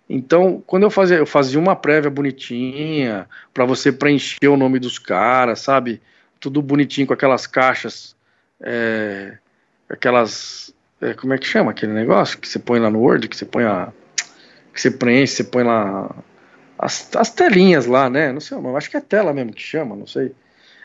Então, 0.08 0.62
quando 0.66 0.82
eu 0.82 0.90
fazia, 0.90 1.16
eu 1.16 1.26
fazia 1.26 1.58
uma 1.58 1.74
prévia 1.74 2.10
bonitinha 2.10 3.26
para 3.52 3.64
você 3.64 3.90
preencher 3.90 4.48
o 4.48 4.56
nome 4.56 4.78
dos 4.78 4.98
caras, 4.98 5.60
sabe? 5.60 6.02
Tudo 6.38 6.60
bonitinho 6.60 7.06
com 7.06 7.14
aquelas 7.14 7.46
caixas, 7.46 8.14
é, 8.60 9.38
aquelas, 9.88 10.74
é, 11.00 11.14
como 11.14 11.32
é 11.32 11.38
que 11.38 11.46
chama 11.46 11.70
aquele 11.70 11.92
negócio 11.92 12.38
que 12.38 12.46
você 12.46 12.58
põe 12.58 12.78
lá 12.78 12.90
no 12.90 13.00
Word, 13.00 13.28
que 13.28 13.36
você 13.36 13.46
põe 13.46 13.64
a, 13.64 13.90
que 14.74 14.80
você 14.80 14.90
preenche, 14.90 15.36
você 15.36 15.44
põe 15.44 15.64
lá 15.64 16.14
as, 16.78 17.08
as 17.16 17.30
telinhas 17.30 17.86
lá, 17.86 18.10
né? 18.10 18.30
Não 18.30 18.40
sei, 18.40 18.58
acho 18.76 18.90
que 18.90 18.98
é 18.98 19.00
tela 19.00 19.32
mesmo 19.32 19.54
que 19.54 19.62
chama, 19.62 19.96
não 19.96 20.06
sei. 20.06 20.32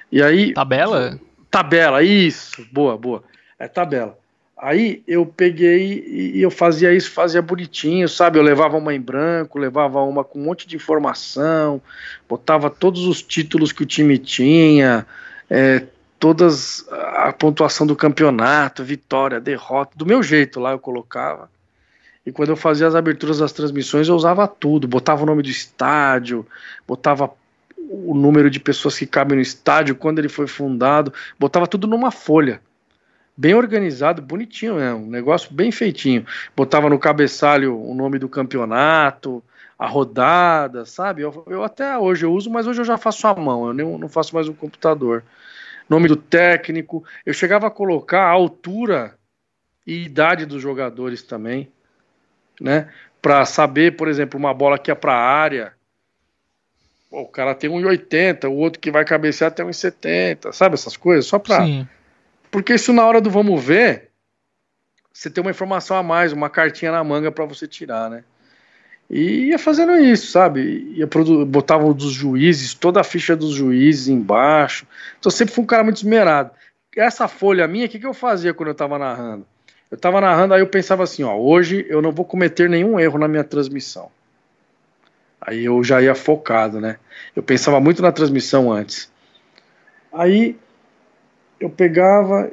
E 0.09 0.23
aí. 0.23 0.53
Tabela? 0.53 1.19
Tabela, 1.51 2.03
isso, 2.03 2.65
boa, 2.71 2.97
boa. 2.97 3.23
É 3.60 3.68
tabela. 3.68 4.18
Aí 4.62 5.03
eu 5.07 5.26
peguei 5.26 6.03
e 6.36 6.41
eu 6.41 6.51
fazia 6.51 6.93
isso, 6.93 7.12
fazia 7.12 7.41
bonitinho, 7.41 8.10
sabe? 8.10 8.38
Eu 8.38 8.43
levava 8.43 8.78
uma 8.78 8.93
em 8.93 8.99
branco, 8.99 9.57
levava 9.57 10.01
uma 10.01 10.22
com 10.24 10.38
um 10.38 10.43
monte 10.43 10.68
de 10.68 10.76
informação, 10.76 11.82
botava 12.28 12.70
todos 12.70 13.05
os 13.05 13.22
títulos 13.22 13.72
que 13.72 13.84
o 13.84 13.86
time 13.86 14.18
tinha, 14.18 15.07
é, 15.49 15.84
todas 16.20 16.86
a 16.91 17.32
pontuação 17.32 17.88
do 17.88 17.95
campeonato, 17.95 18.84
vitória, 18.84 19.39
derrota, 19.39 19.93
do 19.95 20.05
meu 20.05 20.22
jeito 20.22 20.60
lá 20.60 20.72
eu 20.72 20.80
colocava. 20.80 21.49
E 22.26 22.32
quando 22.32 22.49
eu 22.49 22.57
fazia 22.57 22.86
as 22.86 22.95
aberturas 22.95 23.39
das 23.39 23.53
transmissões, 23.53 24.10
eu 24.10 24.16
usava 24.16 24.45
tudo, 24.45 24.89
botava 24.89 25.24
o 25.24 25.26
nome 25.26 25.41
do 25.41 25.49
estádio, 25.49 26.45
botava 26.86 27.32
o 27.78 28.14
número 28.14 28.49
de 28.49 28.60
pessoas 28.60 28.97
que 28.97 29.05
cabem 29.05 29.38
no 29.38 29.41
estádio, 29.41 29.95
quando 29.95 30.20
ele 30.20 30.30
foi 30.30 30.47
fundado, 30.47 31.14
botava 31.39 31.66
tudo 31.66 31.88
numa 31.88 32.12
folha 32.12 32.62
bem 33.39 33.53
organizado, 33.53 34.21
bonitinho, 34.21 34.75
né? 34.75 34.93
um 34.93 35.05
negócio 35.05 35.53
bem 35.53 35.71
feitinho. 35.71 36.25
Botava 36.53 36.89
no 36.89 36.99
cabeçalho 36.99 37.81
o 37.81 37.95
nome 37.95 38.19
do 38.19 38.27
campeonato, 38.27 39.41
a 39.77 39.87
rodada, 39.87 40.83
sabe? 40.83 41.21
Eu, 41.21 41.45
eu 41.47 41.63
até 41.63 41.97
hoje 41.97 42.25
eu 42.25 42.33
uso, 42.33 42.49
mas 42.49 42.67
hoje 42.67 42.81
eu 42.81 42.85
já 42.85 42.97
faço 42.97 43.25
à 43.27 43.33
mão, 43.33 43.67
eu 43.67 43.73
nem, 43.73 43.97
não 43.97 44.09
faço 44.09 44.35
mais 44.35 44.47
no 44.47 44.53
computador. 44.53 45.23
Nome 45.87 46.09
do 46.09 46.17
técnico, 46.17 47.01
eu 47.25 47.33
chegava 47.33 47.67
a 47.67 47.71
colocar 47.71 48.23
a 48.23 48.29
altura 48.29 49.15
e 49.87 50.03
idade 50.03 50.45
dos 50.45 50.61
jogadores 50.61 51.23
também, 51.23 51.71
né? 52.59 52.89
Para 53.21 53.45
saber, 53.45 53.95
por 53.95 54.09
exemplo, 54.09 54.37
uma 54.37 54.53
bola 54.53 54.77
que 54.77 54.91
é 54.91 54.95
para 54.95 55.13
a 55.13 55.23
área, 55.23 55.71
o 57.09 57.25
cara 57.25 57.55
tem 57.55 57.69
1,80, 57.69 58.49
o 58.49 58.55
outro 58.55 58.81
que 58.81 58.91
vai 58.91 59.05
cabecear 59.05 59.49
tem 59.49 59.65
1,70, 59.65 60.51
sabe 60.51 60.73
essas 60.73 60.97
coisas? 60.97 61.25
Só 61.25 61.39
para 61.39 61.65
porque 62.51 62.73
isso 62.73 62.93
na 62.93 63.05
hora 63.05 63.21
do 63.21 63.29
vamos 63.29 63.63
ver, 63.63 64.09
você 65.13 65.29
tem 65.29 65.41
uma 65.41 65.51
informação 65.51 65.97
a 65.97 66.03
mais, 66.03 66.31
uma 66.31 66.49
cartinha 66.49 66.91
na 66.91 67.03
manga 67.03 67.31
para 67.31 67.45
você 67.45 67.67
tirar, 67.67 68.09
né? 68.09 68.23
E 69.09 69.47
ia 69.47 69.57
fazendo 69.57 69.97
isso, 69.97 70.31
sabe? 70.31 70.93
Ia 70.95 71.09
botava 71.47 71.85
o 71.85 71.93
dos 71.93 72.11
juízes, 72.11 72.75
toda 72.75 73.01
a 73.01 73.03
ficha 73.03 73.35
dos 73.35 73.53
juízes 73.53 74.07
embaixo. 74.07 74.85
Então 75.19 75.31
sempre 75.31 75.53
fui 75.53 75.63
um 75.63 75.67
cara 75.67 75.83
muito 75.83 75.97
esmerado. 75.97 76.51
Essa 76.95 77.27
folha 77.27 77.67
minha, 77.67 77.87
o 77.87 77.89
que, 77.89 77.99
que 77.99 78.05
eu 78.05 78.13
fazia 78.13 78.53
quando 78.53 78.69
eu 78.69 78.75
tava 78.75 78.99
narrando? 78.99 79.45
Eu 79.89 79.97
tava 79.97 80.21
narrando, 80.21 80.53
aí 80.53 80.61
eu 80.61 80.67
pensava 80.67 81.03
assim, 81.03 81.23
ó, 81.23 81.35
hoje 81.35 81.85
eu 81.89 82.01
não 82.01 82.11
vou 82.11 82.23
cometer 82.23 82.69
nenhum 82.69 82.99
erro 82.99 83.17
na 83.17 83.27
minha 83.27 83.43
transmissão. 83.43 84.11
Aí 85.41 85.65
eu 85.65 85.83
já 85.83 86.01
ia 86.01 86.13
focado, 86.13 86.79
né? 86.79 86.97
Eu 87.35 87.41
pensava 87.41 87.79
muito 87.79 88.01
na 88.01 88.11
transmissão 88.11 88.71
antes. 88.71 89.11
Aí 90.13 90.55
eu 91.60 91.70
pegava. 91.70 92.51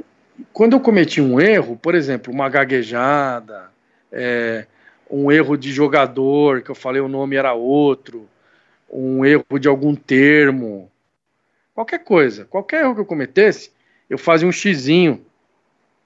Quando 0.53 0.75
eu 0.75 0.81
cometi 0.81 1.21
um 1.21 1.41
erro, 1.41 1.77
por 1.77 1.95
exemplo, 1.95 2.33
uma 2.33 2.49
gaguejada, 2.49 3.71
é, 4.13 4.67
um 5.11 5.31
erro 5.31 5.57
de 5.57 5.73
jogador, 5.73 6.63
que 6.63 6.71
eu 6.71 6.75
falei 6.75 7.01
o 7.01 7.09
nome 7.09 7.37
era 7.37 7.55
outro, 7.55 8.29
um 8.91 9.25
erro 9.25 9.59
de 9.59 9.69
algum 9.69 9.95
termo, 9.95 10.91
qualquer 11.75 12.01
coisa, 12.01 12.45
qualquer 12.45 12.83
erro 12.83 12.95
que 12.95 13.01
eu 13.01 13.07
cometesse, 13.07 13.71
eu 14.09 14.19
fazia 14.19 14.49
um 14.49 14.53
xizinho 14.53 15.25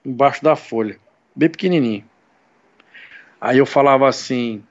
embaixo 0.04 0.42
da 0.42 0.56
folha, 0.56 0.98
bem 1.34 1.48
pequenininho. 1.48 2.04
Aí 3.40 3.58
eu 3.58 3.66
falava 3.66 4.08
assim, 4.08 4.62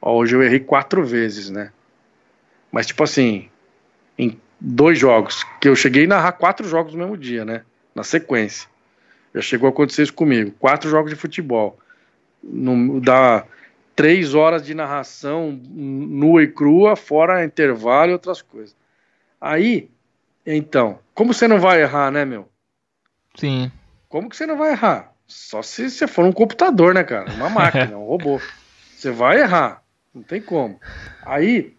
ó, 0.00 0.14
hoje 0.14 0.36
eu 0.36 0.42
errei 0.42 0.60
quatro 0.60 1.04
vezes, 1.04 1.50
né? 1.50 1.72
Mas 2.70 2.86
tipo 2.86 3.02
assim, 3.02 3.48
em 4.16 4.40
dois 4.60 4.98
jogos, 4.98 5.44
que 5.60 5.68
eu 5.68 5.76
cheguei 5.76 6.04
a 6.04 6.08
narrar 6.08 6.32
quatro 6.32 6.66
jogos 6.68 6.94
no 6.94 7.00
mesmo 7.00 7.16
dia, 7.16 7.44
né? 7.44 7.62
Na 7.94 8.02
sequência. 8.02 8.68
Já 9.34 9.40
chegou 9.40 9.66
a 9.66 9.70
acontecer 9.70 10.02
isso 10.02 10.12
comigo. 10.12 10.52
Quatro 10.58 10.90
jogos 10.90 11.10
de 11.10 11.16
futebol. 11.16 11.78
No, 12.42 13.00
dá 13.00 13.44
três 13.94 14.34
horas 14.34 14.64
de 14.64 14.74
narração 14.74 15.58
nua 15.70 16.42
e 16.42 16.48
crua, 16.48 16.96
fora 16.96 17.44
intervalo 17.44 18.10
e 18.10 18.12
outras 18.14 18.42
coisas. 18.42 18.74
Aí, 19.40 19.90
então, 20.46 20.98
como 21.14 21.32
você 21.32 21.46
não 21.48 21.58
vai 21.58 21.82
errar, 21.82 22.10
né, 22.10 22.24
meu? 22.24 22.48
Sim. 23.34 23.70
Como 24.08 24.28
que 24.28 24.36
você 24.36 24.46
não 24.46 24.56
vai 24.56 24.72
errar? 24.72 25.12
Só 25.26 25.62
se 25.62 25.90
você 25.90 26.06
for 26.06 26.24
um 26.24 26.32
computador, 26.32 26.94
né, 26.94 27.02
cara? 27.02 27.32
Uma 27.32 27.48
máquina, 27.48 27.96
um 27.96 28.04
robô. 28.04 28.40
Você 28.94 29.10
vai 29.10 29.40
errar. 29.40 29.82
Não 30.14 30.22
tem 30.22 30.42
como. 30.42 30.78
Aí, 31.24 31.74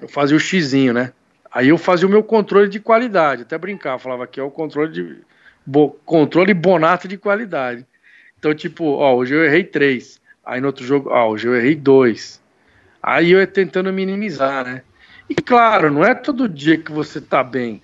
eu 0.00 0.08
fazia 0.08 0.36
o 0.36 0.40
xizinho, 0.40 0.92
né? 0.92 1.12
Aí 1.50 1.68
eu 1.68 1.78
fazia 1.78 2.06
o 2.06 2.10
meu 2.10 2.22
controle 2.22 2.68
de 2.68 2.78
qualidade. 2.78 3.42
Até 3.42 3.56
brincar, 3.56 3.98
falava 3.98 4.26
que 4.26 4.38
é 4.38 4.42
o 4.42 4.50
controle 4.50 4.92
de 4.92 5.18
bo, 5.68 5.90
controle 6.06 6.54
bonato 6.54 7.06
de 7.06 7.18
qualidade. 7.18 7.86
Então, 8.38 8.54
tipo, 8.54 8.84
ó, 8.84 9.14
hoje 9.14 9.34
eu 9.34 9.44
errei 9.44 9.64
três. 9.64 10.18
Aí 10.44 10.60
no 10.60 10.68
outro 10.68 10.84
jogo, 10.84 11.10
ó, 11.10 11.28
hoje 11.28 11.46
eu 11.46 11.54
errei 11.54 11.74
dois. 11.74 12.40
Aí 13.02 13.32
eu 13.32 13.46
tentando 13.46 13.92
minimizar, 13.92 14.64
né? 14.64 14.82
E 15.28 15.34
claro, 15.34 15.90
não 15.90 16.02
é 16.02 16.14
todo 16.14 16.48
dia 16.48 16.78
que 16.78 16.90
você 16.90 17.20
tá 17.20 17.44
bem. 17.44 17.82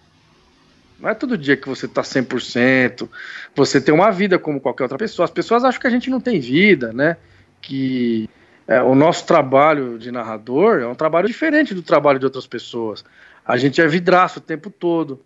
Não 0.98 1.10
é 1.10 1.14
todo 1.14 1.36
dia 1.36 1.58
que 1.58 1.68
você 1.68 1.86
tá 1.86 2.00
100%. 2.00 3.06
Você 3.54 3.80
tem 3.80 3.94
uma 3.94 4.10
vida 4.10 4.38
como 4.38 4.60
qualquer 4.60 4.84
outra 4.84 4.96
pessoa. 4.96 5.24
As 5.24 5.30
pessoas 5.30 5.62
acham 5.62 5.78
que 5.78 5.86
a 5.86 5.90
gente 5.90 6.08
não 6.08 6.20
tem 6.20 6.40
vida, 6.40 6.90
né? 6.90 7.18
Que 7.60 8.30
é, 8.66 8.82
o 8.82 8.94
nosso 8.94 9.26
trabalho 9.26 9.98
de 9.98 10.10
narrador 10.10 10.80
é 10.80 10.86
um 10.86 10.94
trabalho 10.94 11.28
diferente 11.28 11.74
do 11.74 11.82
trabalho 11.82 12.18
de 12.18 12.24
outras 12.24 12.46
pessoas. 12.46 13.04
A 13.44 13.58
gente 13.58 13.78
é 13.82 13.86
vidraço 13.86 14.38
o 14.38 14.42
tempo 14.42 14.70
todo. 14.70 15.20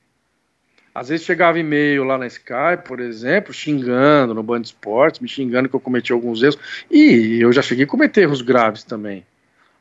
Às 0.94 1.08
vezes 1.08 1.24
chegava 1.24 1.58
e-mail 1.58 2.04
lá 2.04 2.18
na 2.18 2.26
Skype, 2.26 2.84
por 2.84 2.98
exemplo, 2.98 3.52
xingando 3.52 4.34
no 4.34 4.42
Band 4.42 4.62
Esportes, 4.62 5.20
me 5.20 5.28
xingando 5.28 5.68
que 5.68 5.76
eu 5.76 5.80
cometi 5.80 6.12
alguns 6.12 6.42
erros. 6.42 6.58
E 6.90 7.38
eu 7.40 7.52
já 7.52 7.62
cheguei 7.62 7.84
a 7.84 7.88
cometer 7.88 8.22
erros 8.22 8.42
graves 8.42 8.82
também. 8.82 9.24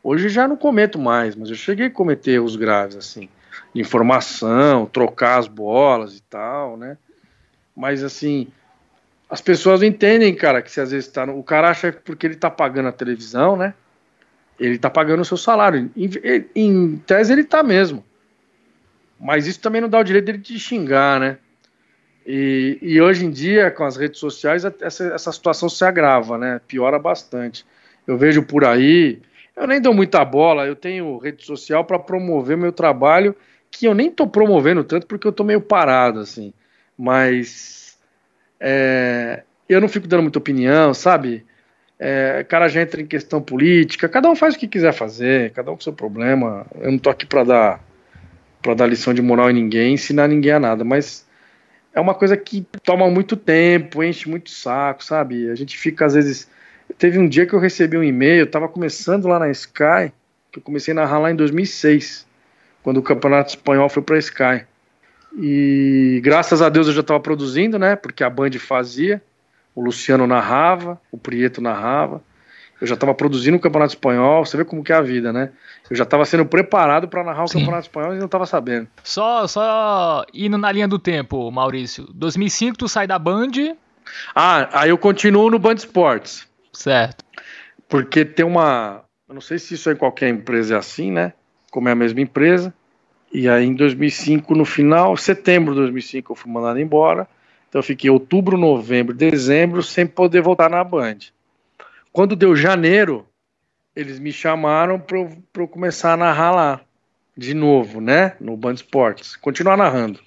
Hoje 0.03 0.29
já 0.29 0.47
não 0.47 0.55
cometo 0.55 0.99
mais, 0.99 1.35
mas 1.35 1.49
eu 1.49 1.55
cheguei 1.55 1.87
a 1.87 1.91
cometer 1.91 2.31
erros 2.31 2.55
graves, 2.55 2.95
assim, 2.95 3.29
de 3.73 3.81
informação, 3.81 4.85
trocar 4.85 5.39
as 5.39 5.47
bolas 5.47 6.15
e 6.15 6.21
tal, 6.21 6.77
né? 6.77 6.97
Mas 7.75 8.03
assim, 8.03 8.47
as 9.29 9.41
pessoas 9.41 9.83
entendem, 9.83 10.33
cara, 10.33 10.61
que 10.61 10.71
se 10.71 10.79
às 10.79 10.91
vezes 10.91 11.09
tá. 11.09 11.25
No... 11.25 11.37
O 11.37 11.43
cara 11.43 11.69
acha 11.69 11.91
que 11.91 11.99
porque 12.01 12.25
ele 12.25 12.35
tá 12.35 12.49
pagando 12.49 12.89
a 12.89 12.93
televisão, 12.93 13.57
né? 13.57 13.73
Ele 14.59 14.77
tá 14.77 14.89
pagando 14.89 15.21
o 15.21 15.25
seu 15.25 15.37
salário. 15.37 15.91
Em, 15.95 16.09
em 16.55 16.97
tese 17.05 17.33
ele 17.33 17.43
tá 17.43 17.61
mesmo. 17.61 18.03
Mas 19.19 19.47
isso 19.47 19.59
também 19.59 19.81
não 19.81 19.89
dá 19.89 19.99
o 19.99 20.03
direito 20.03 20.25
dele 20.25 20.37
de 20.37 20.59
xingar, 20.59 21.19
né? 21.19 21.37
E, 22.25 22.77
e 22.81 23.01
hoje 23.01 23.25
em 23.25 23.31
dia, 23.31 23.71
com 23.71 23.85
as 23.85 23.95
redes 23.95 24.19
sociais, 24.19 24.65
essa, 24.65 25.13
essa 25.13 25.31
situação 25.31 25.69
se 25.69 25.83
agrava, 25.85 26.37
né? 26.37 26.59
Piora 26.67 26.99
bastante. 26.99 27.65
Eu 28.05 28.17
vejo 28.17 28.43
por 28.43 28.65
aí, 28.65 29.21
eu 29.55 29.65
nem 29.65 29.81
dou 29.81 29.93
muita 29.93 30.23
bola, 30.23 30.67
eu 30.67 30.75
tenho 30.75 31.17
rede 31.17 31.45
social 31.45 31.83
para 31.83 31.97
promover 31.97 32.57
meu 32.57 32.71
trabalho, 32.71 33.35
que 33.71 33.85
eu 33.85 33.93
nem 33.93 34.07
estou 34.07 34.27
promovendo 34.27 34.83
tanto 34.83 35.07
porque 35.07 35.25
eu 35.25 35.31
estou 35.31 35.45
meio 35.45 35.61
parado, 35.61 36.19
assim. 36.19 36.53
Mas 36.97 37.97
é, 38.59 39.43
eu 39.67 39.81
não 39.81 39.87
fico 39.87 40.07
dando 40.07 40.23
muita 40.23 40.39
opinião, 40.39 40.93
sabe? 40.93 41.45
É, 41.99 42.45
cara 42.47 42.67
já 42.67 42.81
entra 42.81 43.01
em 43.01 43.07
questão 43.07 43.41
política, 43.41 44.07
cada 44.07 44.29
um 44.29 44.35
faz 44.35 44.53
o 44.55 44.59
que 44.59 44.67
quiser 44.67 44.93
fazer, 44.93 45.51
cada 45.51 45.71
um 45.71 45.75
com 45.75 45.81
seu 45.81 45.93
problema. 45.93 46.65
Eu 46.79 46.91
não 46.91 46.99
tô 46.99 47.09
aqui 47.09 47.25
para 47.25 47.43
dar 47.43 47.86
para 48.61 48.73
dar 48.73 48.87
lição 48.87 49.13
de 49.13 49.21
moral 49.21 49.49
em 49.49 49.53
ninguém, 49.53 49.93
ensinar 49.93 50.27
ninguém 50.27 50.51
a 50.51 50.59
nada, 50.59 50.83
mas 50.83 51.25
é 51.93 51.99
uma 51.99 52.13
coisa 52.13 52.35
que 52.37 52.65
toma 52.83 53.09
muito 53.09 53.35
tempo, 53.35 54.03
enche 54.03 54.29
muito 54.29 54.49
saco, 54.49 55.03
sabe? 55.03 55.49
A 55.49 55.55
gente 55.55 55.77
fica 55.77 56.05
às 56.05 56.13
vezes. 56.13 56.49
Teve 56.97 57.19
um 57.19 57.27
dia 57.27 57.45
que 57.45 57.53
eu 57.53 57.59
recebi 57.59 57.97
um 57.97 58.03
e-mail, 58.03 58.41
eu 58.41 58.51
tava 58.51 58.67
começando 58.67 59.27
lá 59.27 59.39
na 59.39 59.49
Sky, 59.49 60.11
que 60.51 60.59
eu 60.59 60.63
comecei 60.63 60.93
a 60.93 60.95
narrar 60.95 61.19
lá 61.19 61.31
em 61.31 61.35
2006, 61.35 62.25
quando 62.81 62.97
o 62.97 63.03
Campeonato 63.03 63.49
Espanhol 63.49 63.89
foi 63.89 64.01
para 64.01 64.17
Sky. 64.19 64.65
E 65.37 66.21
graças 66.23 66.61
a 66.61 66.69
Deus 66.69 66.87
eu 66.87 66.93
já 66.93 67.01
estava 67.01 67.19
produzindo, 67.19 67.77
né? 67.77 67.95
Porque 67.95 68.23
a 68.23 68.29
Band 68.29 68.51
fazia, 68.59 69.21
o 69.75 69.81
Luciano 69.81 70.25
narrava, 70.25 70.99
o 71.11 71.17
Prieto 71.17 71.61
narrava 71.61 72.21
eu 72.79 72.87
já 72.87 72.93
estava 72.93 73.13
produzindo 73.13 73.57
o 73.57 73.59
Campeonato 73.59 73.93
Espanhol, 73.93 74.45
você 74.45 74.55
vê 74.55 74.63
como 74.63 74.83
que 74.83 74.93
é 74.93 74.95
a 74.95 75.01
vida, 75.01 75.33
né? 75.33 75.51
Eu 75.89 75.95
já 75.95 76.03
estava 76.03 76.25
sendo 76.25 76.45
preparado 76.45 77.07
para 77.07 77.23
narrar 77.23 77.43
o 77.43 77.47
Sim. 77.47 77.59
Campeonato 77.59 77.87
Espanhol 77.87 78.13
e 78.13 78.17
não 78.17 78.25
estava 78.25 78.45
sabendo. 78.45 78.87
Só, 79.03 79.47
só 79.47 80.25
indo 80.33 80.57
na 80.57 80.71
linha 80.71 80.87
do 80.87 80.99
tempo, 80.99 81.49
Maurício. 81.49 82.07
2005 82.13 82.77
tu 82.77 82.87
sai 82.87 83.07
da 83.07 83.17
Band. 83.17 83.75
Ah, 84.35 84.69
aí 84.71 84.89
eu 84.89 84.97
continuo 84.97 85.49
no 85.49 85.57
Band 85.59 85.75
Esportes. 85.75 86.47
Certo. 86.71 87.25
Porque 87.89 88.23
tem 88.23 88.45
uma 88.45 89.03
Eu 89.27 89.33
não 89.33 89.41
sei 89.41 89.57
se 89.57 89.73
isso 89.73 89.89
é 89.89 89.93
em 89.93 89.97
qualquer 89.97 90.29
empresa 90.29 90.75
é 90.75 90.77
assim, 90.77 91.11
né? 91.11 91.33
Como 91.71 91.89
é 91.89 91.93
a 91.93 91.95
mesma 91.95 92.21
empresa. 92.21 92.73
E 93.33 93.49
aí 93.49 93.65
em 93.65 93.73
2005, 93.73 94.53
no 94.55 94.65
final, 94.65 95.17
setembro 95.17 95.73
de 95.73 95.81
2005, 95.81 96.31
eu 96.31 96.35
fui 96.35 96.51
mandado 96.51 96.79
embora. 96.79 97.27
Então 97.67 97.79
eu 97.79 97.83
fiquei 97.83 98.09
outubro, 98.09 98.57
novembro, 98.57 99.13
dezembro 99.13 99.81
sem 99.83 100.05
poder 100.05 100.41
voltar 100.41 100.69
na 100.69 100.83
Band. 100.83 101.17
Quando 102.17 102.35
deu 102.35 102.55
janeiro, 102.55 103.27
eles 103.95 104.17
me 104.17 104.31
chamaram 104.31 104.99
para 104.99 105.19
eu, 105.19 105.67
começar 105.67 106.13
a 106.13 106.17
narrar 106.17 106.49
lá, 106.49 106.81
de 107.37 107.53
novo, 107.53 108.01
né? 108.01 108.35
No 108.41 108.57
Band 108.57 108.73
Esportes. 108.73 109.35
Continuar 109.35 109.77
narrando. 109.77 110.19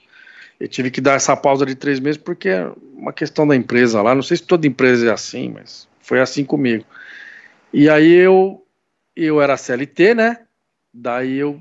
Eu 0.60 0.68
tive 0.68 0.88
que 0.92 1.00
dar 1.00 1.14
essa 1.14 1.36
pausa 1.36 1.66
de 1.66 1.74
três 1.74 1.98
meses 1.98 2.16
porque 2.16 2.48
é 2.48 2.70
uma 2.94 3.12
questão 3.12 3.44
da 3.44 3.56
empresa 3.56 4.00
lá. 4.02 4.14
Não 4.14 4.22
sei 4.22 4.36
se 4.36 4.44
toda 4.44 4.68
empresa 4.68 5.08
é 5.08 5.12
assim, 5.12 5.48
mas 5.48 5.88
foi 5.98 6.20
assim 6.20 6.44
comigo. 6.44 6.84
E 7.72 7.90
aí 7.90 8.12
eu, 8.12 8.64
eu 9.16 9.42
era 9.42 9.56
CLT, 9.56 10.14
né? 10.14 10.42
Daí 10.94 11.38
eu 11.38 11.60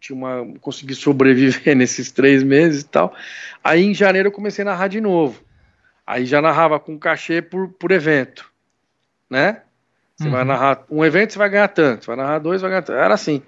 tinha 0.00 0.16
uma, 0.16 0.52
consegui 0.60 0.96
sobreviver 0.96 1.76
nesses 1.78 2.10
três 2.10 2.42
meses 2.42 2.82
e 2.82 2.88
tal. 2.88 3.14
Aí 3.62 3.84
em 3.84 3.94
janeiro 3.94 4.30
eu 4.30 4.32
comecei 4.32 4.62
a 4.62 4.64
narrar 4.64 4.88
de 4.88 5.00
novo. 5.00 5.40
Aí 6.04 6.26
já 6.26 6.42
narrava 6.42 6.80
com 6.80 6.98
cachê 6.98 7.40
por, 7.40 7.68
por 7.68 7.92
evento, 7.92 8.49
né? 9.30 9.62
Você 10.16 10.26
uhum. 10.26 10.32
vai 10.32 10.44
narrar 10.44 10.84
um 10.90 11.04
evento, 11.04 11.32
você 11.32 11.38
vai 11.38 11.48
ganhar 11.48 11.68
tanto. 11.68 12.04
Você 12.04 12.08
vai 12.08 12.16
narrar 12.16 12.38
dois, 12.40 12.60
vai 12.60 12.70
ganhar 12.70 12.82
tanto. 12.82 12.98
Era 12.98 13.14
assim. 13.14 13.42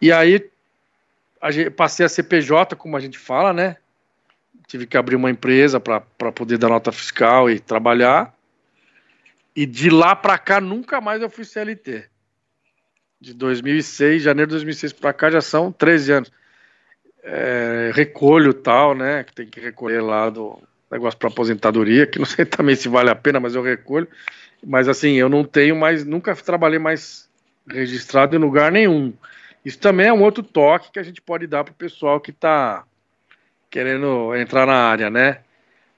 E 0.00 0.12
aí 0.12 0.50
a 1.40 1.50
gente, 1.50 1.70
passei 1.70 2.04
a 2.04 2.08
CPJ, 2.08 2.76
como 2.76 2.96
a 2.96 3.00
gente 3.00 3.18
fala, 3.18 3.52
né? 3.52 3.76
Tive 4.66 4.86
que 4.86 4.96
abrir 4.96 5.16
uma 5.16 5.30
empresa 5.30 5.80
para 5.80 6.00
poder 6.32 6.58
dar 6.58 6.68
nota 6.68 6.92
fiscal 6.92 7.48
e 7.48 7.58
trabalhar. 7.58 8.34
E 9.54 9.64
de 9.64 9.88
lá 9.88 10.16
para 10.16 10.36
cá 10.38 10.60
nunca 10.60 11.00
mais 11.00 11.22
eu 11.22 11.30
fui 11.30 11.44
CLT 11.44 12.10
de 13.22 13.32
2006, 13.34 14.20
janeiro 14.20 14.48
de 14.48 14.56
2006 14.56 14.92
para 14.94 15.12
cá 15.12 15.30
já 15.30 15.40
são 15.40 15.70
13 15.70 16.12
anos. 16.12 16.32
É, 17.22 17.92
recolho 17.94 18.52
tal, 18.52 18.96
né? 18.96 19.22
Que 19.22 19.32
tem 19.32 19.46
que 19.46 19.60
recolher 19.60 20.00
lá 20.00 20.28
do 20.28 20.60
negócio 20.90 21.16
para 21.16 21.28
aposentadoria, 21.28 22.04
que 22.04 22.18
não 22.18 22.26
sei 22.26 22.44
também 22.44 22.74
se 22.74 22.88
vale 22.88 23.10
a 23.10 23.14
pena, 23.14 23.38
mas 23.38 23.54
eu 23.54 23.62
recolho. 23.62 24.08
Mas 24.64 24.88
assim, 24.88 25.12
eu 25.12 25.28
não 25.28 25.44
tenho 25.44 25.76
mais, 25.76 26.04
nunca 26.04 26.34
trabalhei 26.36 26.78
mais 26.78 27.28
registrado 27.68 28.36
em 28.36 28.38
lugar 28.38 28.70
nenhum. 28.70 29.12
Isso 29.64 29.78
também 29.78 30.06
é 30.06 30.12
um 30.12 30.22
outro 30.22 30.42
toque 30.42 30.92
que 30.92 30.98
a 30.98 31.02
gente 31.02 31.20
pode 31.20 31.46
dar 31.46 31.64
para 31.64 31.72
o 31.72 31.76
pessoal 31.76 32.20
que 32.20 32.30
está 32.30 32.84
querendo 33.70 34.34
entrar 34.36 34.66
na 34.66 34.74
área, 34.74 35.08
né? 35.08 35.38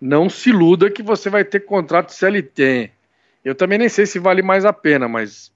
Não 0.00 0.28
se 0.28 0.50
iluda 0.50 0.90
que 0.90 1.02
você 1.02 1.30
vai 1.30 1.44
ter 1.44 1.60
contrato 1.60 2.12
CLT. 2.12 2.90
Eu 3.44 3.54
também 3.54 3.78
nem 3.78 3.88
sei 3.88 4.06
se 4.06 4.18
vale 4.18 4.42
mais 4.42 4.64
a 4.64 4.72
pena, 4.72 5.08
mas 5.08 5.52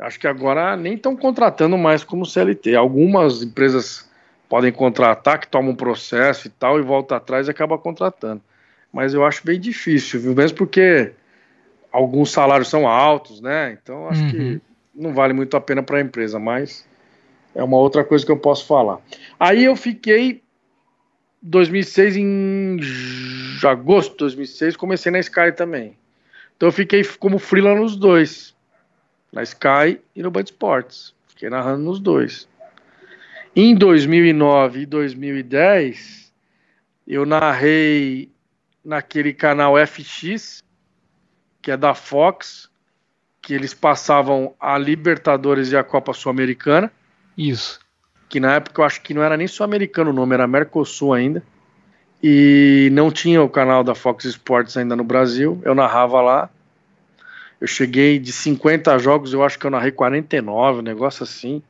Acho 0.00 0.18
que 0.18 0.26
agora 0.26 0.76
nem 0.76 0.94
estão 0.94 1.14
contratando 1.14 1.76
mais 1.76 2.02
como 2.02 2.24
CLT. 2.24 2.74
Algumas 2.74 3.42
empresas 3.42 4.10
podem 4.48 4.72
contratar, 4.72 5.38
que 5.38 5.46
tomam 5.46 5.72
um 5.72 5.76
processo 5.76 6.46
e 6.46 6.50
tal, 6.50 6.78
e 6.78 6.82
volta 6.82 7.16
atrás 7.16 7.46
e 7.46 7.50
acaba 7.50 7.76
contratando. 7.76 8.40
Mas 8.90 9.12
eu 9.12 9.24
acho 9.24 9.44
bem 9.44 9.60
difícil, 9.60 10.18
viu? 10.20 10.34
Mesmo 10.34 10.56
porque 10.56 11.12
alguns 11.92 12.30
salários 12.30 12.68
são 12.68 12.86
altos, 12.86 13.40
né? 13.40 13.78
Então 13.80 14.08
acho 14.08 14.22
uhum. 14.22 14.30
que 14.30 14.60
não 14.94 15.14
vale 15.14 15.32
muito 15.32 15.56
a 15.56 15.60
pena 15.60 15.82
para 15.82 15.98
a 15.98 16.00
empresa, 16.00 16.38
mas 16.38 16.86
é 17.54 17.62
uma 17.62 17.76
outra 17.76 18.04
coisa 18.04 18.24
que 18.24 18.32
eu 18.32 18.38
posso 18.38 18.66
falar. 18.66 19.00
Aí 19.38 19.64
eu 19.64 19.76
fiquei 19.76 20.42
2006 21.42 22.16
em 22.16 22.78
agosto 23.64 24.12
de 24.12 24.18
2006 24.18 24.76
comecei 24.76 25.10
na 25.12 25.18
Sky 25.20 25.52
também. 25.54 25.96
Então 26.56 26.68
eu 26.68 26.72
fiquei 26.72 27.02
como 27.18 27.38
freela 27.38 27.74
nos 27.74 27.96
dois 27.96 28.54
na 29.32 29.42
Sky 29.42 30.00
e 30.14 30.22
no 30.22 30.30
Band 30.30 30.44
Esportes. 30.44 31.14
Fiquei 31.28 31.48
narrando 31.48 31.84
nos 31.84 32.00
dois. 32.00 32.48
Em 33.54 33.74
2009 33.74 34.80
e 34.80 34.86
2010, 34.86 36.32
eu 37.06 37.26
narrei 37.26 38.30
naquele 38.84 39.32
canal 39.32 39.74
FX, 39.86 40.62
que 41.62 41.70
é 41.70 41.76
da 41.76 41.94
Fox, 41.94 42.68
que 43.42 43.54
eles 43.54 43.74
passavam 43.74 44.54
a 44.60 44.76
Libertadores 44.78 45.72
e 45.72 45.76
a 45.76 45.84
Copa 45.84 46.12
Sul-Americana. 46.12 46.92
Isso. 47.36 47.80
Que 48.28 48.38
na 48.38 48.54
época 48.54 48.80
eu 48.80 48.84
acho 48.84 49.00
que 49.02 49.14
não 49.14 49.22
era 49.22 49.36
nem 49.36 49.46
sul-americano 49.46 50.10
o 50.10 50.12
nome, 50.12 50.34
era 50.34 50.46
Mercosul 50.46 51.12
ainda. 51.12 51.42
E 52.22 52.90
não 52.92 53.10
tinha 53.10 53.42
o 53.42 53.48
canal 53.48 53.82
da 53.82 53.94
Fox 53.94 54.24
Sports 54.26 54.76
ainda 54.76 54.94
no 54.94 55.02
Brasil. 55.02 55.60
Eu 55.64 55.74
narrava 55.74 56.20
lá. 56.20 56.50
Eu 57.60 57.66
cheguei 57.66 58.18
de 58.18 58.32
50 58.32 58.98
jogos, 58.98 59.32
eu 59.32 59.42
acho 59.42 59.58
que 59.58 59.66
eu 59.66 59.70
narrei 59.70 59.90
49, 59.90 60.78
um 60.78 60.82
negócio 60.82 61.24
assim. 61.24 61.62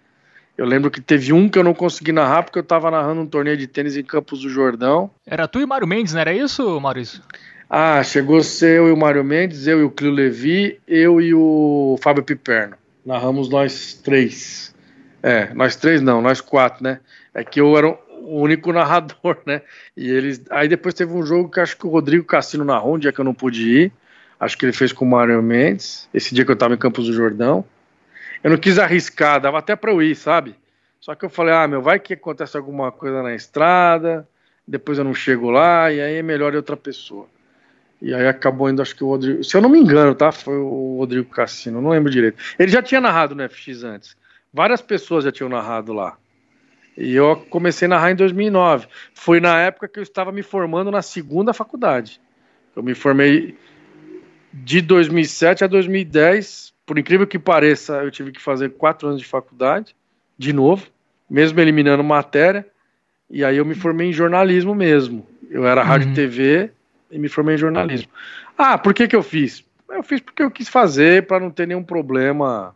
Eu 0.56 0.66
lembro 0.66 0.90
que 0.90 1.00
teve 1.00 1.32
um 1.32 1.48
que 1.48 1.58
eu 1.58 1.64
não 1.64 1.72
consegui 1.72 2.12
narrar 2.12 2.42
porque 2.42 2.58
eu 2.58 2.62
tava 2.62 2.90
narrando 2.90 3.22
um 3.22 3.26
torneio 3.26 3.56
de 3.56 3.66
tênis 3.66 3.96
em 3.96 4.04
Campos 4.04 4.42
do 4.42 4.50
Jordão. 4.50 5.10
Era 5.24 5.48
tu 5.48 5.60
e 5.60 5.66
Mário 5.66 5.86
Mendes, 5.86 6.12
não 6.12 6.20
era 6.20 6.34
isso, 6.34 6.78
Maurício? 6.80 7.22
Ah, 7.72 8.02
chegou 8.02 8.40
eu 8.62 8.88
e 8.88 8.90
o 8.90 8.96
Mário 8.96 9.22
Mendes, 9.22 9.68
eu 9.68 9.78
e 9.78 9.84
o 9.84 9.90
Clio 9.92 10.10
Levi, 10.10 10.80
eu 10.88 11.20
e 11.20 11.32
o 11.32 11.96
Fábio 12.02 12.24
Piperno. 12.24 12.76
Narramos 13.06 13.48
nós 13.48 13.94
três. 13.94 14.74
É, 15.22 15.54
nós 15.54 15.76
três 15.76 16.02
não, 16.02 16.20
nós 16.20 16.40
quatro, 16.40 16.82
né? 16.82 16.98
É 17.32 17.44
que 17.44 17.60
eu 17.60 17.78
era 17.78 17.86
o 17.86 18.40
único 18.40 18.72
narrador, 18.74 19.38
né? 19.46 19.62
E 19.96 20.10
eles. 20.10 20.44
Aí 20.50 20.66
depois 20.66 20.94
teve 20.94 21.12
um 21.12 21.24
jogo 21.24 21.48
que 21.48 21.60
acho 21.60 21.76
que 21.76 21.86
o 21.86 21.90
Rodrigo 21.90 22.24
Cassino 22.24 22.64
narrou, 22.64 22.96
um 22.96 22.98
dia 22.98 23.12
que 23.12 23.20
eu 23.20 23.24
não 23.24 23.32
pude 23.32 23.70
ir. 23.70 23.92
Acho 24.40 24.58
que 24.58 24.64
ele 24.64 24.72
fez 24.72 24.92
com 24.92 25.04
o 25.04 25.08
Mário 25.08 25.40
Mendes, 25.40 26.08
esse 26.12 26.34
dia 26.34 26.44
que 26.44 26.50
eu 26.50 26.56
tava 26.56 26.74
em 26.74 26.76
Campos 26.78 27.06
do 27.06 27.12
Jordão. 27.12 27.64
Eu 28.42 28.50
não 28.50 28.58
quis 28.58 28.80
arriscar, 28.80 29.40
dava 29.40 29.60
até 29.60 29.76
pra 29.76 29.92
eu 29.92 30.02
ir, 30.02 30.16
sabe? 30.16 30.56
Só 30.98 31.14
que 31.14 31.24
eu 31.24 31.30
falei, 31.30 31.54
ah, 31.54 31.68
meu, 31.68 31.80
vai 31.80 32.00
que 32.00 32.14
acontece 32.14 32.56
alguma 32.56 32.90
coisa 32.90 33.22
na 33.22 33.32
estrada, 33.32 34.28
depois 34.66 34.98
eu 34.98 35.04
não 35.04 35.14
chego 35.14 35.50
lá, 35.50 35.92
e 35.92 36.00
aí 36.00 36.16
é 36.16 36.22
melhor 36.22 36.56
outra 36.56 36.76
pessoa. 36.76 37.28
E 38.00 38.14
aí 38.14 38.26
acabou 38.26 38.70
indo, 38.70 38.80
acho 38.80 38.96
que 38.96 39.04
o 39.04 39.08
Rodrigo. 39.08 39.44
Se 39.44 39.56
eu 39.56 39.60
não 39.60 39.68
me 39.68 39.78
engano, 39.78 40.14
tá? 40.14 40.32
Foi 40.32 40.56
o 40.56 40.96
Rodrigo 40.98 41.28
Cassino, 41.28 41.82
não 41.82 41.90
lembro 41.90 42.10
direito. 42.10 42.38
Ele 42.58 42.70
já 42.70 42.82
tinha 42.82 43.00
narrado 43.00 43.34
no 43.34 43.46
FX 43.48 43.84
antes. 43.84 44.16
Várias 44.52 44.80
pessoas 44.80 45.24
já 45.24 45.30
tinham 45.30 45.50
narrado 45.50 45.92
lá. 45.92 46.16
E 46.96 47.14
eu 47.14 47.36
comecei 47.50 47.86
a 47.86 47.88
narrar 47.90 48.10
em 48.10 48.16
2009. 48.16 48.86
Foi 49.14 49.38
na 49.38 49.58
época 49.60 49.86
que 49.86 49.98
eu 49.98 50.02
estava 50.02 50.32
me 50.32 50.42
formando 50.42 50.90
na 50.90 51.02
segunda 51.02 51.52
faculdade. 51.52 52.20
Eu 52.74 52.82
me 52.82 52.94
formei 52.94 53.56
de 54.52 54.80
2007 54.80 55.64
a 55.64 55.66
2010, 55.66 56.72
por 56.84 56.98
incrível 56.98 57.26
que 57.26 57.38
pareça, 57.38 58.02
eu 58.02 58.10
tive 58.10 58.32
que 58.32 58.40
fazer 58.40 58.70
quatro 58.70 59.08
anos 59.08 59.20
de 59.20 59.26
faculdade, 59.26 59.94
de 60.36 60.52
novo, 60.52 60.86
mesmo 61.28 61.60
eliminando 61.60 62.02
matéria, 62.02 62.66
e 63.28 63.44
aí 63.44 63.56
eu 63.56 63.64
me 63.64 63.74
formei 63.74 64.08
em 64.08 64.12
jornalismo 64.12 64.74
mesmo. 64.74 65.26
Eu 65.48 65.66
era 65.66 65.82
rádio 65.82 66.08
uhum. 66.08 66.14
TV 66.14 66.70
e 67.10 67.18
me 67.18 67.28
formei 67.28 67.54
em 67.54 67.58
jornalismo. 67.58 68.08
Ah, 68.56 68.78
por 68.78 68.94
que 68.94 69.08
que 69.08 69.16
eu 69.16 69.22
fiz? 69.22 69.64
Eu 69.88 70.02
fiz 70.02 70.20
porque 70.20 70.42
eu 70.42 70.50
quis 70.50 70.68
fazer 70.68 71.26
para 71.26 71.40
não 71.40 71.50
ter 71.50 71.66
nenhum 71.66 71.82
problema 71.82 72.74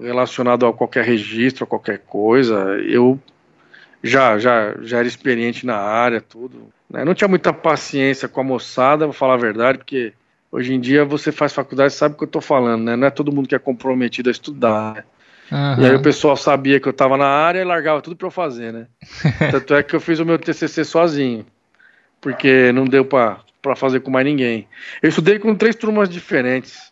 relacionado 0.00 0.66
a 0.66 0.72
qualquer 0.72 1.04
registro, 1.04 1.64
a 1.64 1.66
qualquer 1.66 1.98
coisa. 1.98 2.78
Eu 2.80 3.18
já 4.02 4.38
já 4.38 4.74
já 4.82 4.98
era 4.98 5.08
experiente 5.08 5.64
na 5.64 5.76
área, 5.76 6.20
tudo. 6.20 6.68
Né? 6.90 7.04
Não 7.04 7.14
tinha 7.14 7.28
muita 7.28 7.52
paciência 7.52 8.28
com 8.28 8.40
a 8.40 8.44
moçada, 8.44 9.06
vou 9.06 9.14
falar 9.14 9.34
a 9.34 9.38
verdade, 9.38 9.78
porque 9.78 10.12
Hoje 10.54 10.72
em 10.72 10.78
dia 10.78 11.04
você 11.04 11.32
faz 11.32 11.52
faculdade 11.52 11.92
sabe 11.94 12.14
o 12.14 12.16
que 12.16 12.22
eu 12.22 12.26
estou 12.26 12.40
falando, 12.40 12.84
né? 12.84 12.94
Não 12.94 13.08
é 13.08 13.10
todo 13.10 13.32
mundo 13.32 13.48
que 13.48 13.56
é 13.56 13.58
comprometido 13.58 14.28
a 14.28 14.30
estudar. 14.30 14.94
Né? 14.94 15.04
Uhum. 15.50 15.82
E 15.82 15.86
aí 15.86 15.96
o 15.96 16.00
pessoal 16.00 16.36
sabia 16.36 16.78
que 16.78 16.86
eu 16.86 16.92
estava 16.92 17.16
na 17.16 17.26
área 17.26 17.58
e 17.58 17.64
largava 17.64 18.00
tudo 18.00 18.14
para 18.14 18.28
eu 18.28 18.30
fazer, 18.30 18.72
né? 18.72 18.86
Tanto 19.50 19.74
é 19.74 19.82
que 19.82 19.96
eu 19.96 20.00
fiz 20.00 20.20
o 20.20 20.24
meu 20.24 20.38
TCC 20.38 20.84
sozinho, 20.84 21.44
porque 22.24 22.72
não 22.72 22.86
deu 22.86 23.04
para 23.04 23.76
fazer 23.76 24.00
com 24.00 24.10
mais 24.10 24.24
ninguém. 24.24 24.66
Eu 25.02 25.10
estudei 25.10 25.38
com 25.38 25.54
três 25.54 25.76
turmas 25.76 26.08
diferentes. 26.08 26.90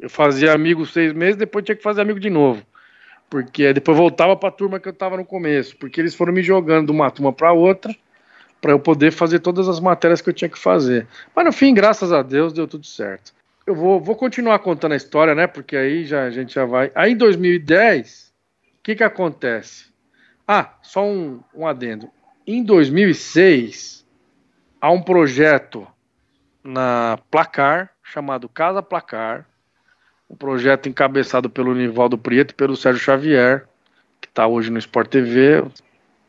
Eu 0.00 0.08
fazia 0.08 0.50
amigo 0.50 0.86
seis 0.86 1.12
meses, 1.12 1.36
depois 1.36 1.62
tinha 1.62 1.76
que 1.76 1.82
fazer 1.82 2.00
amigo 2.00 2.18
de 2.18 2.30
novo. 2.30 2.62
Porque 3.28 3.70
depois 3.74 3.98
voltava 3.98 4.34
para 4.34 4.48
a 4.48 4.52
turma 4.52 4.80
que 4.80 4.88
eu 4.88 4.92
estava 4.92 5.18
no 5.18 5.26
começo, 5.26 5.76
porque 5.76 6.00
eles 6.00 6.14
foram 6.14 6.32
me 6.32 6.42
jogando 6.42 6.86
de 6.86 6.92
uma 6.92 7.10
turma 7.10 7.34
para 7.34 7.52
outra 7.52 7.94
para 8.62 8.72
eu 8.72 8.78
poder 8.78 9.10
fazer 9.10 9.40
todas 9.40 9.68
as 9.68 9.78
matérias 9.78 10.22
que 10.22 10.30
eu 10.30 10.32
tinha 10.32 10.48
que 10.48 10.58
fazer. 10.58 11.06
Mas 11.36 11.44
no 11.44 11.52
fim, 11.52 11.74
graças 11.74 12.10
a 12.10 12.22
Deus, 12.22 12.54
deu 12.54 12.66
tudo 12.66 12.86
certo. 12.86 13.34
Eu 13.66 13.74
vou, 13.74 14.00
vou 14.00 14.16
continuar 14.16 14.58
contando 14.60 14.92
a 14.92 14.96
história, 14.96 15.34
né? 15.34 15.46
Porque 15.46 15.76
aí 15.76 16.06
já, 16.06 16.24
a 16.24 16.30
gente 16.30 16.54
já 16.54 16.64
vai. 16.64 16.90
Aí 16.94 17.12
em 17.12 17.16
2010, 17.16 18.32
o 18.78 18.82
que, 18.82 18.94
que 18.94 19.04
acontece? 19.04 19.92
Ah, 20.48 20.78
só 20.80 21.04
um, 21.04 21.40
um 21.54 21.66
adendo. 21.66 22.08
Em 22.46 22.62
2006, 22.62 24.01
há 24.82 24.90
um 24.90 25.00
projeto 25.00 25.86
na 26.64 27.16
Placar, 27.30 27.90
chamado 28.02 28.48
Casa 28.48 28.82
Placar, 28.82 29.46
um 30.28 30.34
projeto 30.34 30.88
encabeçado 30.88 31.48
pelo 31.48 31.72
Nivaldo 31.72 32.18
Prieto 32.18 32.52
e 32.52 32.56
pelo 32.56 32.74
Sérgio 32.74 33.00
Xavier, 33.00 33.68
que 34.20 34.26
está 34.26 34.46
hoje 34.46 34.70
no 34.70 34.78
Sport 34.78 35.08
TV. 35.08 35.64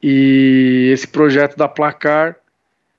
E 0.01 0.91
esse 0.93 1.07
projeto 1.07 1.57
da 1.57 1.67
Placar, 1.67 2.35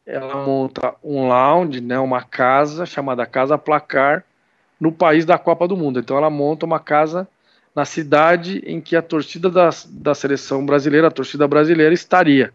ela 0.04 0.44
monta 0.44 0.94
um 1.04 1.28
lounge, 1.28 1.80
né, 1.80 1.98
uma 2.00 2.22
casa 2.22 2.84
chamada 2.84 3.24
Casa 3.24 3.56
Placar, 3.56 4.24
no 4.80 4.90
país 4.90 5.24
da 5.24 5.38
Copa 5.38 5.68
do 5.68 5.76
Mundo. 5.76 6.00
Então 6.00 6.16
ela 6.16 6.30
monta 6.30 6.66
uma 6.66 6.80
casa 6.80 7.28
na 7.74 7.84
cidade 7.84 8.62
em 8.66 8.80
que 8.80 8.96
a 8.96 9.02
torcida 9.02 9.48
da, 9.48 9.70
da 9.88 10.14
seleção 10.14 10.66
brasileira, 10.66 11.08
a 11.08 11.12
torcida 11.12 11.46
brasileira, 11.46 11.94
estaria. 11.94 12.52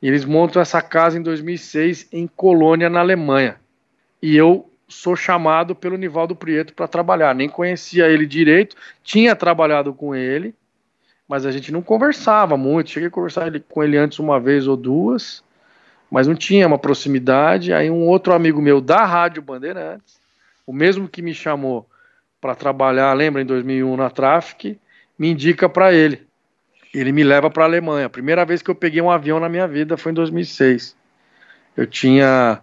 E 0.00 0.08
eles 0.08 0.24
montam 0.24 0.60
essa 0.60 0.82
casa 0.82 1.18
em 1.18 1.22
2006 1.22 2.08
em 2.12 2.26
Colônia, 2.26 2.90
na 2.90 3.00
Alemanha. 3.00 3.56
E 4.22 4.36
eu 4.36 4.70
sou 4.88 5.16
chamado 5.16 5.74
pelo 5.74 5.96
Nivaldo 5.96 6.36
Prieto 6.36 6.74
para 6.74 6.86
trabalhar. 6.86 7.34
Nem 7.34 7.48
conhecia 7.48 8.06
ele 8.06 8.26
direito, 8.26 8.76
tinha 9.02 9.34
trabalhado 9.34 9.92
com 9.92 10.14
ele, 10.14 10.54
mas 11.28 11.44
a 11.44 11.50
gente 11.50 11.72
não 11.72 11.82
conversava 11.82 12.56
muito. 12.56 12.90
Cheguei 12.90 13.08
a 13.08 13.10
conversar 13.10 13.50
com 13.68 13.82
ele 13.82 13.96
antes 13.96 14.18
uma 14.18 14.38
vez 14.38 14.66
ou 14.66 14.76
duas, 14.76 15.42
mas 16.10 16.26
não 16.26 16.34
tinha 16.34 16.66
uma 16.66 16.78
proximidade. 16.78 17.72
Aí 17.72 17.90
um 17.90 18.06
outro 18.06 18.32
amigo 18.32 18.60
meu 18.62 18.80
da 18.80 19.04
Rádio 19.04 19.42
Bandeirantes, 19.42 20.20
o 20.66 20.72
mesmo 20.72 21.08
que 21.08 21.22
me 21.22 21.34
chamou 21.34 21.88
para 22.40 22.54
trabalhar, 22.54 23.12
lembra, 23.14 23.42
em 23.42 23.46
2001 23.46 23.96
na 23.96 24.10
Traffic, 24.10 24.78
me 25.18 25.30
indica 25.30 25.68
para 25.68 25.92
ele. 25.92 26.26
Ele 27.00 27.12
me 27.12 27.22
leva 27.22 27.50
para 27.50 27.64
a 27.64 27.66
Alemanha. 27.66 28.06
A 28.06 28.10
primeira 28.10 28.44
vez 28.44 28.62
que 28.62 28.70
eu 28.70 28.74
peguei 28.74 29.02
um 29.02 29.10
avião 29.10 29.38
na 29.38 29.48
minha 29.48 29.68
vida 29.68 29.96
foi 29.96 30.12
em 30.12 30.14
2006. 30.14 30.96
Eu 31.76 31.86
tinha 31.86 32.60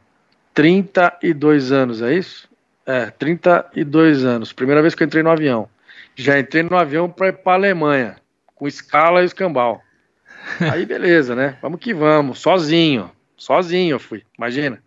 32 0.53 1.71
anos, 1.71 2.01
é 2.01 2.13
isso? 2.13 2.49
É, 2.85 3.11
32 3.11 4.25
anos. 4.25 4.51
Primeira 4.51 4.81
vez 4.81 4.95
que 4.95 5.03
eu 5.03 5.05
entrei 5.05 5.21
no 5.21 5.29
avião. 5.29 5.69
Já 6.15 6.39
entrei 6.39 6.63
no 6.63 6.75
avião 6.75 7.09
para 7.09 7.27
ir 7.27 7.33
para 7.33 7.53
a 7.53 7.55
Alemanha, 7.55 8.15
com 8.55 8.67
escala 8.67 9.21
e 9.21 9.25
escambau. 9.25 9.81
Aí 10.59 10.85
beleza, 10.85 11.35
né? 11.35 11.57
Vamos 11.61 11.79
que 11.79 11.93
vamos, 11.93 12.39
sozinho. 12.39 13.11
Sozinho 13.37 13.95
eu 13.95 13.99
fui, 13.99 14.23
imagina. 14.37 14.81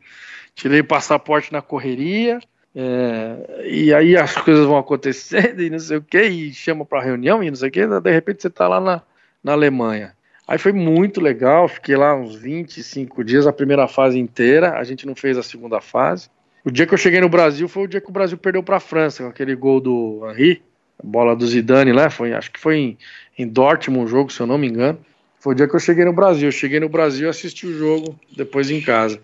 Tirei 0.55 0.81
o 0.81 0.85
passaporte 0.85 1.53
na 1.53 1.61
correria, 1.61 2.41
é, 2.75 3.65
e 3.69 3.93
aí 3.93 4.17
as 4.17 4.35
coisas 4.41 4.67
vão 4.67 4.79
acontecendo 4.79 5.63
e 5.63 5.71
não 5.71 5.79
sei 5.79 5.99
o 5.99 6.03
que, 6.03 6.23
e 6.23 6.53
chama 6.53 6.85
para 6.85 7.03
reunião 7.03 7.43
e 7.43 7.51
não 7.51 7.57
sei 7.57 7.69
o 7.69 7.73
que, 7.73 7.87
de 7.87 8.11
repente 8.11 8.43
você 8.43 8.49
está 8.49 8.67
lá 8.69 8.81
na, 8.81 9.03
na 9.43 9.53
Alemanha. 9.53 10.15
Aí 10.47 10.59
foi 10.59 10.73
muito 10.73 11.21
legal, 11.21 11.69
fiquei 11.69 11.97
lá 11.97 12.15
uns 12.15 12.37
25 12.37 13.25
dias, 13.25 13.47
a 13.47 13.53
primeira 13.53 13.89
fase 13.89 14.19
inteira, 14.19 14.79
a 14.79 14.85
gente 14.85 15.07
não 15.07 15.15
fez 15.15 15.37
a 15.37 15.43
segunda 15.43 15.81
fase. 15.81 16.29
O 16.65 16.71
dia 16.71 16.87
que 16.87 16.95
eu 16.95 16.99
cheguei 16.99 17.21
no 17.21 17.29
Brasil 17.29 17.69
foi 17.69 17.85
o 17.85 17.89
dia 17.89 18.01
que 18.01 18.09
o 18.09 18.13
Brasil 18.13 18.39
perdeu 18.39 18.63
para 18.63 18.77
a 18.77 18.81
França, 18.81 19.23
com 19.23 19.29
aquele 19.29 19.55
gol 19.55 19.81
do 19.81 20.23
Henri, 20.31 20.63
a 20.99 21.07
bola 21.07 21.35
do 21.35 21.47
Zidane 21.47 21.93
lá, 21.93 22.11
foi, 22.11 22.33
acho 22.33 22.51
que 22.51 22.61
foi 22.61 22.77
em, 22.77 22.99
em 23.39 23.47
Dortmund 23.47 24.05
o 24.05 24.09
jogo, 24.09 24.33
se 24.33 24.41
eu 24.41 24.47
não 24.47 24.57
me 24.57 24.69
engano. 24.69 24.99
Foi 25.39 25.53
o 25.53 25.57
dia 25.57 25.69
que 25.69 25.77
eu 25.77 25.81
cheguei 25.81 26.05
no 26.05 26.13
Brasil. 26.13 26.49
Eu 26.49 26.53
cheguei 26.53 26.81
no 26.81 26.89
Brasil 26.89 27.29
assisti 27.29 27.67
o 27.67 27.79
jogo 27.79 28.19
depois 28.37 28.71
em 28.71 28.81
casa. 28.81 29.21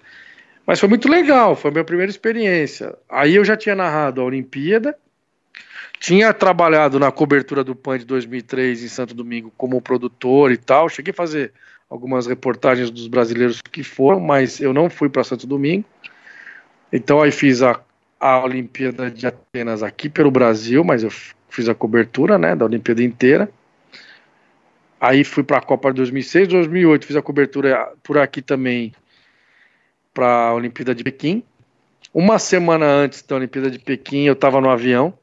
Mas 0.64 0.78
foi 0.78 0.88
muito 0.88 1.08
legal, 1.08 1.56
foi 1.56 1.70
a 1.70 1.72
minha 1.72 1.84
primeira 1.84 2.10
experiência. 2.10 2.94
Aí 3.08 3.34
eu 3.34 3.44
já 3.44 3.56
tinha 3.56 3.74
narrado 3.74 4.20
a 4.20 4.24
Olimpíada, 4.24 4.96
tinha 6.02 6.34
trabalhado 6.34 6.98
na 6.98 7.12
cobertura 7.12 7.62
do 7.62 7.76
PAN 7.76 7.96
de 7.96 8.04
2003 8.04 8.82
em 8.82 8.88
Santo 8.88 9.14
Domingo 9.14 9.52
como 9.56 9.80
produtor 9.80 10.50
e 10.50 10.56
tal. 10.56 10.88
Cheguei 10.88 11.12
a 11.12 11.14
fazer 11.14 11.52
algumas 11.88 12.26
reportagens 12.26 12.90
dos 12.90 13.06
brasileiros 13.06 13.62
que 13.62 13.84
foram, 13.84 14.18
mas 14.18 14.60
eu 14.60 14.74
não 14.74 14.90
fui 14.90 15.08
para 15.08 15.22
Santo 15.22 15.46
Domingo. 15.46 15.84
Então 16.92 17.22
aí 17.22 17.30
fiz 17.30 17.62
a, 17.62 17.80
a 18.18 18.42
Olimpíada 18.42 19.12
de 19.12 19.28
Atenas 19.28 19.80
aqui 19.84 20.08
pelo 20.08 20.28
Brasil, 20.28 20.82
mas 20.82 21.04
eu 21.04 21.10
fiz 21.48 21.68
a 21.68 21.74
cobertura 21.74 22.36
né, 22.36 22.56
da 22.56 22.64
Olimpíada 22.64 23.00
inteira. 23.00 23.48
Aí 25.00 25.22
fui 25.22 25.44
para 25.44 25.58
a 25.58 25.62
Copa 25.62 25.90
de 25.90 25.98
2006, 25.98 26.48
2008 26.48 27.06
fiz 27.06 27.14
a 27.14 27.22
cobertura 27.22 27.92
por 28.02 28.18
aqui 28.18 28.42
também 28.42 28.92
para 30.12 30.48
a 30.48 30.54
Olimpíada 30.54 30.96
de 30.96 31.04
Pequim. 31.04 31.44
Uma 32.12 32.40
semana 32.40 32.86
antes 32.86 33.22
da 33.22 33.36
Olimpíada 33.36 33.70
de 33.70 33.78
Pequim, 33.78 34.24
eu 34.24 34.32
estava 34.32 34.60
no 34.60 34.68
avião. 34.68 35.16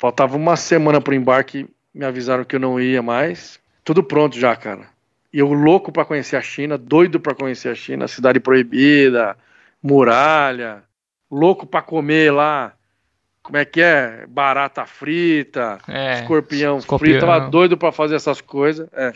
Faltava 0.00 0.34
uma 0.34 0.56
semana 0.56 0.98
para 0.98 1.10
o 1.10 1.14
embarque, 1.14 1.68
me 1.92 2.06
avisaram 2.06 2.42
que 2.42 2.56
eu 2.56 2.60
não 2.60 2.80
ia 2.80 3.02
mais. 3.02 3.60
Tudo 3.84 4.02
pronto 4.02 4.38
já, 4.38 4.56
cara. 4.56 4.88
E 5.30 5.38
eu 5.38 5.52
louco 5.52 5.92
para 5.92 6.06
conhecer 6.06 6.36
a 6.36 6.40
China, 6.40 6.78
doido 6.78 7.20
para 7.20 7.34
conhecer 7.34 7.68
a 7.68 7.74
China, 7.74 8.08
cidade 8.08 8.40
proibida, 8.40 9.36
muralha, 9.82 10.82
louco 11.30 11.66
para 11.66 11.82
comer 11.82 12.32
lá. 12.32 12.72
Como 13.42 13.58
é 13.58 13.64
que 13.66 13.82
é? 13.82 14.24
Barata 14.26 14.86
frita, 14.86 15.76
é, 15.86 16.14
escorpião, 16.14 16.78
escorpião 16.78 17.10
frito, 17.10 17.26
tava 17.26 17.50
doido 17.50 17.76
para 17.76 17.92
fazer 17.92 18.14
essas 18.14 18.40
coisas. 18.40 18.88
É. 18.94 19.12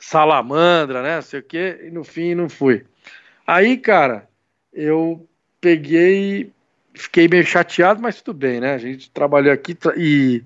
Salamandra, 0.00 1.00
né? 1.00 1.14
Não 1.14 1.22
sei 1.22 1.38
o 1.38 1.44
quê, 1.44 1.78
e 1.84 1.90
no 1.92 2.02
fim 2.02 2.34
não 2.34 2.48
fui. 2.48 2.84
Aí, 3.46 3.76
cara, 3.76 4.28
eu 4.72 5.24
peguei, 5.60 6.50
fiquei 6.98 7.28
meio 7.28 7.44
chateado, 7.44 8.00
mas 8.00 8.20
tudo 8.20 8.36
bem, 8.36 8.60
né? 8.60 8.74
A 8.74 8.78
gente 8.78 9.10
trabalhou 9.10 9.52
aqui 9.52 9.74
tra 9.74 9.94
e 9.96 10.42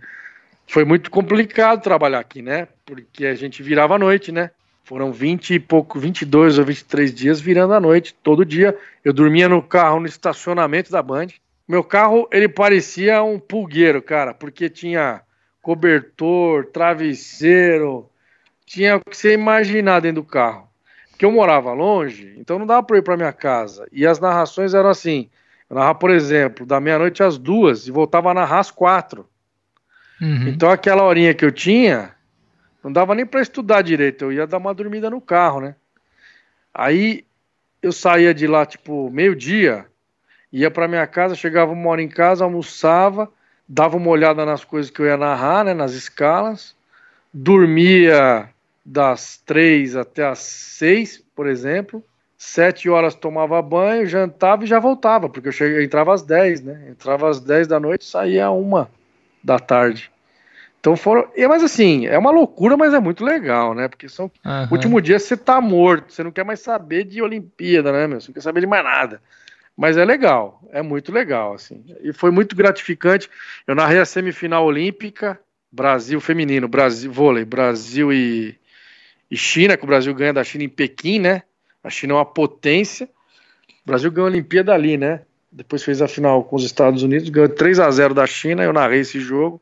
foi 0.66 0.84
muito 0.84 1.10
complicado 1.10 1.82
trabalhar 1.82 2.20
aqui, 2.20 2.42
né? 2.42 2.68
Porque 2.84 3.26
a 3.26 3.34
gente 3.34 3.62
virava 3.62 3.96
à 3.96 3.98
noite, 3.98 4.30
né? 4.30 4.50
Foram 4.84 5.12
20 5.12 5.54
e 5.54 5.60
pouco, 5.60 5.98
22 5.98 6.58
ou 6.58 6.64
23 6.64 7.14
dias 7.14 7.40
virando 7.40 7.74
à 7.74 7.80
noite, 7.80 8.14
todo 8.22 8.44
dia. 8.44 8.76
Eu 9.04 9.12
dormia 9.12 9.48
no 9.48 9.62
carro 9.62 10.00
no 10.00 10.06
estacionamento 10.06 10.90
da 10.90 11.02
Band. 11.02 11.28
Meu 11.66 11.82
carro, 11.82 12.28
ele 12.32 12.48
parecia 12.48 13.22
um 13.22 13.38
pulgueiro, 13.38 14.02
cara, 14.02 14.34
porque 14.34 14.68
tinha 14.68 15.22
cobertor, 15.62 16.66
travesseiro, 16.66 18.08
tinha 18.66 18.96
o 18.96 19.00
que 19.00 19.16
você 19.16 19.32
imaginar 19.32 20.00
dentro 20.00 20.22
do 20.22 20.28
carro 20.28 20.72
que 21.22 21.24
eu 21.24 21.30
morava 21.30 21.72
longe, 21.72 22.34
então 22.36 22.58
não 22.58 22.66
dava 22.66 22.82
para 22.82 22.98
ir 22.98 23.02
para 23.02 23.16
minha 23.16 23.32
casa. 23.32 23.86
E 23.92 24.04
as 24.04 24.18
narrações 24.18 24.74
eram 24.74 24.88
assim: 24.88 25.30
eu 25.72 25.76
narrava, 25.76 25.98
por 25.98 26.10
exemplo, 26.10 26.66
da 26.66 26.78
meia-noite 26.78 27.22
às 27.22 27.38
duas 27.38 27.86
e 27.86 27.90
voltava 27.90 28.30
a 28.30 28.34
narrar 28.34 28.58
às 28.58 28.70
quatro. 28.70 29.26
Uhum. 30.20 30.48
Então 30.48 30.70
aquela 30.70 31.02
horinha 31.02 31.32
que 31.32 31.46
eu 31.46 31.50
tinha, 31.50 32.14
não 32.84 32.92
dava 32.92 33.14
nem 33.14 33.24
para 33.24 33.40
estudar 33.40 33.80
direito, 33.80 34.26
eu 34.26 34.32
ia 34.32 34.46
dar 34.46 34.58
uma 34.58 34.74
dormida 34.74 35.08
no 35.08 35.18
carro, 35.18 35.62
né? 35.62 35.74
Aí 36.74 37.24
eu 37.80 37.90
saía 37.90 38.34
de 38.34 38.46
lá 38.46 38.66
tipo 38.66 39.08
meio-dia, 39.10 39.86
ia 40.52 40.70
para 40.70 40.86
minha 40.86 41.06
casa, 41.06 41.34
chegava 41.34 41.72
uma 41.72 41.88
hora 41.88 42.02
em 42.02 42.08
casa, 42.08 42.44
almoçava, 42.44 43.32
dava 43.66 43.96
uma 43.96 44.10
olhada 44.10 44.44
nas 44.44 44.64
coisas 44.64 44.90
que 44.90 45.00
eu 45.00 45.06
ia 45.06 45.16
narrar, 45.16 45.64
né, 45.64 45.72
nas 45.72 45.92
escalas, 45.92 46.76
dormia 47.32 48.46
das 48.84 49.38
três 49.38 49.96
até 49.96 50.22
as 50.22 50.40
seis, 50.40 51.24
por 51.34 51.46
exemplo. 51.46 52.04
Sete 52.44 52.90
horas 52.90 53.14
tomava 53.14 53.62
banho, 53.62 54.04
jantava 54.04 54.64
e 54.64 54.66
já 54.66 54.80
voltava, 54.80 55.28
porque 55.28 55.46
eu, 55.46 55.52
cheguei, 55.52 55.78
eu 55.78 55.82
entrava 55.82 56.12
às 56.12 56.22
dez, 56.22 56.60
né? 56.60 56.88
Entrava 56.90 57.30
às 57.30 57.38
dez 57.38 57.68
da 57.68 57.78
noite 57.78 58.04
saía 58.04 58.50
uma 58.50 58.90
da 59.44 59.60
tarde. 59.60 60.10
Então 60.80 60.96
foram. 60.96 61.30
É, 61.36 61.46
mas 61.46 61.62
assim, 61.62 62.04
é 62.08 62.18
uma 62.18 62.32
loucura, 62.32 62.76
mas 62.76 62.92
é 62.92 62.98
muito 62.98 63.24
legal, 63.24 63.74
né? 63.74 63.86
Porque 63.86 64.08
são. 64.08 64.28
Uhum. 64.44 64.68
último 64.72 65.00
dia 65.00 65.20
você 65.20 65.36
tá 65.36 65.60
morto, 65.60 66.12
você 66.12 66.24
não 66.24 66.32
quer 66.32 66.44
mais 66.44 66.58
saber 66.58 67.04
de 67.04 67.22
Olimpíada, 67.22 67.92
né, 67.92 68.08
meu? 68.08 68.20
Você 68.20 68.26
não 68.28 68.34
quer 68.34 68.42
saber 68.42 68.60
de 68.60 68.66
mais 68.66 68.82
nada. 68.82 69.22
Mas 69.76 69.96
é 69.96 70.04
legal, 70.04 70.60
é 70.72 70.82
muito 70.82 71.12
legal, 71.12 71.54
assim. 71.54 71.84
E 72.02 72.12
foi 72.12 72.32
muito 72.32 72.56
gratificante. 72.56 73.30
Eu 73.68 73.76
narrei 73.76 74.00
a 74.00 74.04
semifinal 74.04 74.66
olímpica, 74.66 75.38
Brasil 75.70 76.20
feminino, 76.20 76.66
Brasil 76.66 77.12
vôlei, 77.12 77.44
Brasil 77.44 78.12
e 78.12 78.58
e 79.30 79.36
China, 79.36 79.76
que 79.78 79.84
o 79.84 79.86
Brasil 79.86 80.12
ganha 80.12 80.32
da 80.34 80.42
China 80.42 80.64
em 80.64 80.68
Pequim, 80.68 81.20
né? 81.20 81.44
A 81.82 81.90
China 81.90 82.14
é 82.14 82.16
uma 82.16 82.24
potência. 82.24 83.08
O 83.68 83.86
Brasil 83.86 84.10
ganhou 84.10 84.28
a 84.28 84.30
Olimpíada 84.30 84.72
ali, 84.72 84.96
né? 84.96 85.22
Depois 85.50 85.82
fez 85.82 86.00
a 86.00 86.08
final 86.08 86.44
com 86.44 86.56
os 86.56 86.64
Estados 86.64 87.02
Unidos, 87.02 87.28
ganhou 87.28 87.48
3 87.48 87.80
a 87.80 87.90
0 87.90 88.14
da 88.14 88.26
China. 88.26 88.62
Eu 88.62 88.72
narrei 88.72 89.00
esse 89.00 89.20
jogo. 89.20 89.60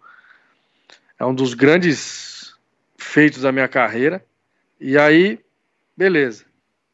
É 1.19 1.25
um 1.25 1.35
dos 1.35 1.55
grandes 1.55 2.55
feitos 2.97 3.43
da 3.43 3.51
minha 3.51 3.69
carreira. 3.69 4.25
E 4.81 4.97
aí, 4.97 5.41
beleza. 5.97 6.45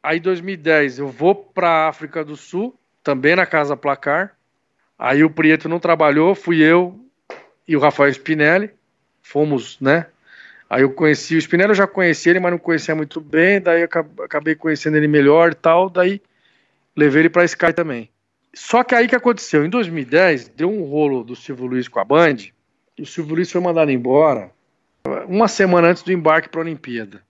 Aí, 0.02 0.18
2010, 0.20 1.00
eu 1.00 1.08
vou 1.08 1.34
para 1.34 1.68
a 1.68 1.88
África 1.88 2.24
do 2.24 2.36
Sul, 2.36 2.78
também 3.02 3.36
na 3.36 3.44
Casa 3.44 3.76
Placar. 3.76 4.36
Aí 4.98 5.22
o 5.22 5.30
Prieto 5.30 5.68
não 5.68 5.78
trabalhou, 5.78 6.34
fui 6.34 6.62
eu 6.62 6.98
e 7.68 7.76
o 7.76 7.80
Rafael 7.80 8.10
Spinelli. 8.10 8.70
Fomos, 9.22 9.78
né, 9.80 10.06
Aí 10.68 10.82
eu 10.82 10.90
conheci 10.90 11.36
o 11.36 11.38
Spinelli, 11.38 11.70
eu 11.70 11.76
já 11.76 11.86
conhecia 11.86 12.30
ele, 12.30 12.40
mas 12.40 12.50
não 12.50 12.58
conhecia 12.58 12.94
muito 12.94 13.20
bem. 13.20 13.60
Daí 13.60 13.82
eu 13.82 13.88
acabei 14.24 14.54
conhecendo 14.54 14.96
ele 14.96 15.06
melhor 15.06 15.52
e 15.52 15.54
tal. 15.54 15.88
Daí 15.88 16.20
levei 16.94 17.22
ele 17.22 17.30
para 17.30 17.44
Sky 17.44 17.72
também. 17.72 18.10
Só 18.52 18.82
que 18.82 18.94
aí 18.94 19.06
que 19.06 19.14
aconteceu? 19.14 19.64
Em 19.64 19.70
2010, 19.70 20.48
deu 20.48 20.70
um 20.70 20.82
rolo 20.84 21.22
do 21.22 21.36
Silvio 21.36 21.66
Luiz 21.66 21.88
com 21.88 22.00
a 22.00 22.04
Band. 22.04 22.36
E 22.98 23.02
o 23.02 23.06
Silvio 23.06 23.36
Luiz 23.36 23.50
foi 23.50 23.60
mandado 23.60 23.90
embora 23.90 24.50
uma 25.28 25.46
semana 25.46 25.88
antes 25.88 26.02
do 26.02 26.12
embarque 26.12 26.48
para 26.48 26.60
a 26.60 26.64
Olimpíada. 26.64 27.22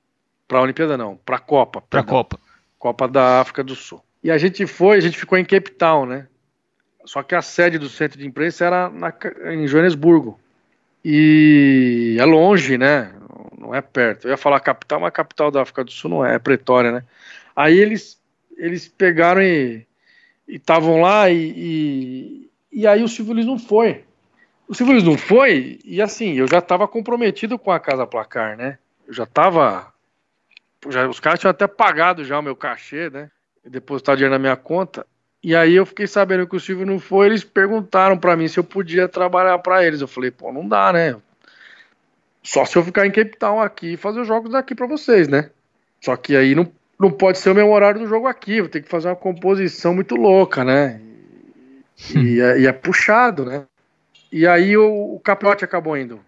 Para 0.49 0.59
a 0.59 0.63
Olimpíada 0.63 0.97
não, 0.97 1.17
para 1.17 1.37
a 1.37 1.41
Copa. 1.41 1.83
Para 1.83 2.01
a 2.01 2.05
Copa. 2.05 2.39
Copa 2.79 3.09
da 3.09 3.41
África 3.41 3.65
do 3.65 3.75
Sul. 3.75 4.03
E 4.23 4.31
a 4.31 4.39
gente 4.39 4.67
foi, 4.67 4.97
a 4.97 5.01
gente 5.01 5.19
ficou 5.19 5.37
em 5.37 5.45
Cape 5.45 5.73
Town, 5.73 6.07
né? 6.07 6.27
Só 7.05 7.23
que 7.23 7.35
a 7.35 7.43
sede 7.43 7.79
do 7.79 7.89
centro 7.89 8.19
de 8.19 8.27
imprensa 8.27 8.65
era 8.65 8.89
na, 8.89 9.13
em 9.53 9.67
Joanesburgo. 9.67 10.41
E 11.05 12.17
é 12.19 12.25
longe, 12.25 12.77
né? 12.79 13.13
Não 13.67 13.75
é 13.75 13.81
perto. 13.81 14.27
Eu 14.27 14.31
ia 14.31 14.37
falar 14.37 14.61
capital, 14.61 15.01
mas 15.01 15.13
capital 15.13 15.51
da 15.51 15.63
África 15.63 15.85
do 15.85 15.91
Sul 15.91 16.11
não 16.11 16.25
é, 16.25 16.35
é 16.35 16.39
Pretória, 16.39 16.93
né? 16.93 17.03
Aí 17.55 17.79
eles, 17.79 18.21
eles 18.57 18.87
pegaram 18.87 19.43
e 19.43 19.87
estavam 20.47 21.01
lá 21.01 21.29
e, 21.29 21.53
e, 21.57 22.51
e, 22.73 22.87
aí 22.87 23.03
o 23.03 23.09
Silvio 23.09 23.35
Luiz 23.35 23.47
não 23.47 23.59
foi. 23.59 24.05
O 24.69 24.75
Silvio 24.75 24.95
Luiz 24.95 25.05
não 25.05 25.17
foi, 25.17 25.79
e 25.85 26.01
assim, 26.01 26.35
eu 26.35 26.47
já 26.49 26.59
estava 26.59 26.87
comprometido 26.89 27.59
com 27.59 27.71
a 27.71 27.81
Casa 27.81 28.07
Placar, 28.07 28.57
né? 28.57 28.79
Eu 29.07 29.15
já 29.15 29.25
estava. 29.25 29.93
Já, 30.89 31.09
os 31.09 31.21
caras 31.21 31.41
tinham 31.41 31.51
até 31.51 31.67
pagado 31.67 32.25
já 32.25 32.39
o 32.39 32.43
meu 32.43 32.55
cachê, 32.55 33.11
né? 33.11 33.31
Depositado 33.65 34.17
dinheiro 34.17 34.35
na 34.35 34.39
minha 34.39 34.57
conta. 34.57 35.07
E 35.43 35.55
aí 35.55 35.75
eu 35.75 35.87
fiquei 35.87 36.07
sabendo 36.07 36.47
que 36.47 36.57
o 36.57 36.61
Silvio 36.61 36.87
não 36.87 36.99
foi, 36.99 37.27
eles 37.27 37.45
perguntaram 37.45 38.19
para 38.19 38.37
mim 38.37 38.49
se 38.49 38.59
eu 38.59 38.65
podia 38.65 39.09
trabalhar 39.09 39.59
para 39.59 39.85
eles. 39.85 40.01
Eu 40.01 40.09
falei, 40.09 40.31
pô, 40.31 40.53
não 40.53 40.67
dá, 40.67 40.93
né? 40.93 41.17
Só 42.47 42.65
se 42.65 42.77
eu 42.77 42.85
ficar 42.85 43.05
em 43.05 43.11
Cape 43.11 43.37
Town 43.37 43.61
aqui 43.61 43.95
e 43.95 43.97
fazer 43.97 44.21
os 44.21 44.29
jogos 44.29 44.53
daqui 44.53 44.73
para 44.73 44.87
vocês, 44.87 45.27
né? 45.27 45.51
Só 46.01 46.17
que 46.17 46.37
aí 46.37 46.55
não, 46.55 46.71
não 46.99 47.11
pode 47.11 47.39
ser 47.39 47.51
o 47.51 47.55
meu 47.57 47.69
horário 47.73 47.99
do 47.99 48.07
jogo 48.07 48.29
aqui, 48.29 48.61
vou 48.61 48.71
ter 48.71 48.83
que 48.83 48.89
fazer 48.89 49.09
uma 49.09 49.17
composição 49.17 49.93
muito 49.93 50.15
louca, 50.15 50.65
né? 50.65 51.01
E, 52.15 52.41
é, 52.41 52.61
e 52.61 52.67
é, 52.69 52.73
puxado, 52.73 53.45
né? 53.45 53.65
E 54.31 54.47
aí 54.47 54.77
o, 54.77 55.15
o 55.17 55.19
Capote 55.19 55.65
acabou 55.65 55.97
indo 55.97 56.21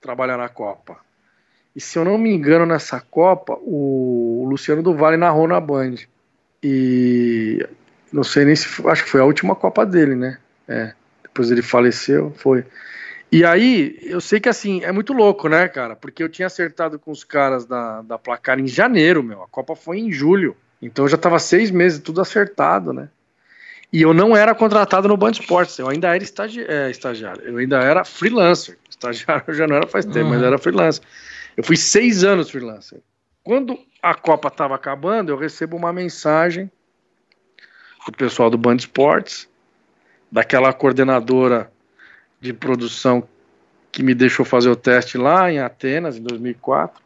trabalhar 0.00 0.36
na 0.36 0.48
Copa. 0.48 0.96
E 1.74 1.80
se 1.80 1.98
eu 1.98 2.04
não 2.04 2.16
me 2.16 2.32
engano, 2.32 2.64
nessa 2.64 3.00
Copa, 3.00 3.58
o, 3.60 4.44
o 4.44 4.48
Luciano 4.48 4.80
do 4.80 4.94
Vale 4.94 5.16
narrou 5.16 5.48
na 5.48 5.58
Band. 5.58 5.96
E 6.62 7.66
não 8.12 8.22
sei 8.22 8.44
nem 8.44 8.54
se. 8.54 8.68
Acho 8.86 9.02
que 9.02 9.10
foi 9.10 9.20
a 9.20 9.24
última 9.24 9.56
Copa 9.56 9.84
dele, 9.84 10.14
né? 10.14 10.38
É. 10.68 10.92
Depois 11.24 11.50
ele 11.50 11.62
faleceu, 11.62 12.32
foi. 12.36 12.64
E 13.30 13.44
aí, 13.44 13.98
eu 14.02 14.20
sei 14.20 14.40
que 14.40 14.48
assim, 14.48 14.82
é 14.82 14.90
muito 14.90 15.12
louco, 15.12 15.48
né, 15.48 15.68
cara? 15.68 15.94
Porque 15.94 16.22
eu 16.22 16.28
tinha 16.28 16.46
acertado 16.46 16.98
com 16.98 17.10
os 17.10 17.24
caras 17.24 17.66
da, 17.66 18.00
da 18.02 18.18
placar 18.18 18.58
em 18.58 18.66
janeiro, 18.66 19.22
meu. 19.22 19.42
A 19.42 19.48
Copa 19.48 19.76
foi 19.76 19.98
em 19.98 20.10
julho. 20.10 20.56
Então 20.80 21.04
eu 21.04 21.08
já 21.08 21.18
tava 21.18 21.38
seis 21.38 21.70
meses, 21.70 21.98
tudo 21.98 22.20
acertado, 22.20 22.92
né? 22.92 23.08
E 23.92 24.02
eu 24.02 24.14
não 24.14 24.36
era 24.36 24.54
contratado 24.54 25.08
no 25.08 25.16
Band 25.16 25.32
Esportes, 25.32 25.78
eu 25.78 25.88
ainda 25.88 26.14
era 26.14 26.22
estagi 26.22 26.62
é, 26.62 26.90
estagiário, 26.90 27.42
eu 27.42 27.56
ainda 27.56 27.78
era 27.78 28.04
freelancer. 28.04 28.78
Estagiário 28.88 29.44
eu 29.48 29.54
já 29.54 29.66
não 29.66 29.76
era 29.76 29.86
faz 29.86 30.04
tempo, 30.04 30.26
uhum. 30.26 30.30
mas 30.30 30.42
era 30.42 30.58
freelancer. 30.58 31.02
Eu 31.56 31.64
fui 31.64 31.76
seis 31.76 32.22
anos 32.22 32.50
freelancer. 32.50 33.00
Quando 33.42 33.78
a 34.02 34.14
Copa 34.14 34.48
estava 34.48 34.74
acabando, 34.74 35.32
eu 35.32 35.36
recebo 35.36 35.76
uma 35.76 35.92
mensagem 35.92 36.70
do 38.06 38.12
pessoal 38.12 38.50
do 38.50 38.58
Band 38.58 38.76
Esportes, 38.76 39.48
daquela 40.30 40.72
coordenadora 40.72 41.70
de 42.40 42.52
produção 42.52 43.26
que 43.90 44.02
me 44.02 44.14
deixou 44.14 44.44
fazer 44.44 44.68
o 44.68 44.76
teste 44.76 45.18
lá 45.18 45.50
em 45.50 45.58
Atenas, 45.58 46.16
em 46.16 46.22
2004. 46.22 47.02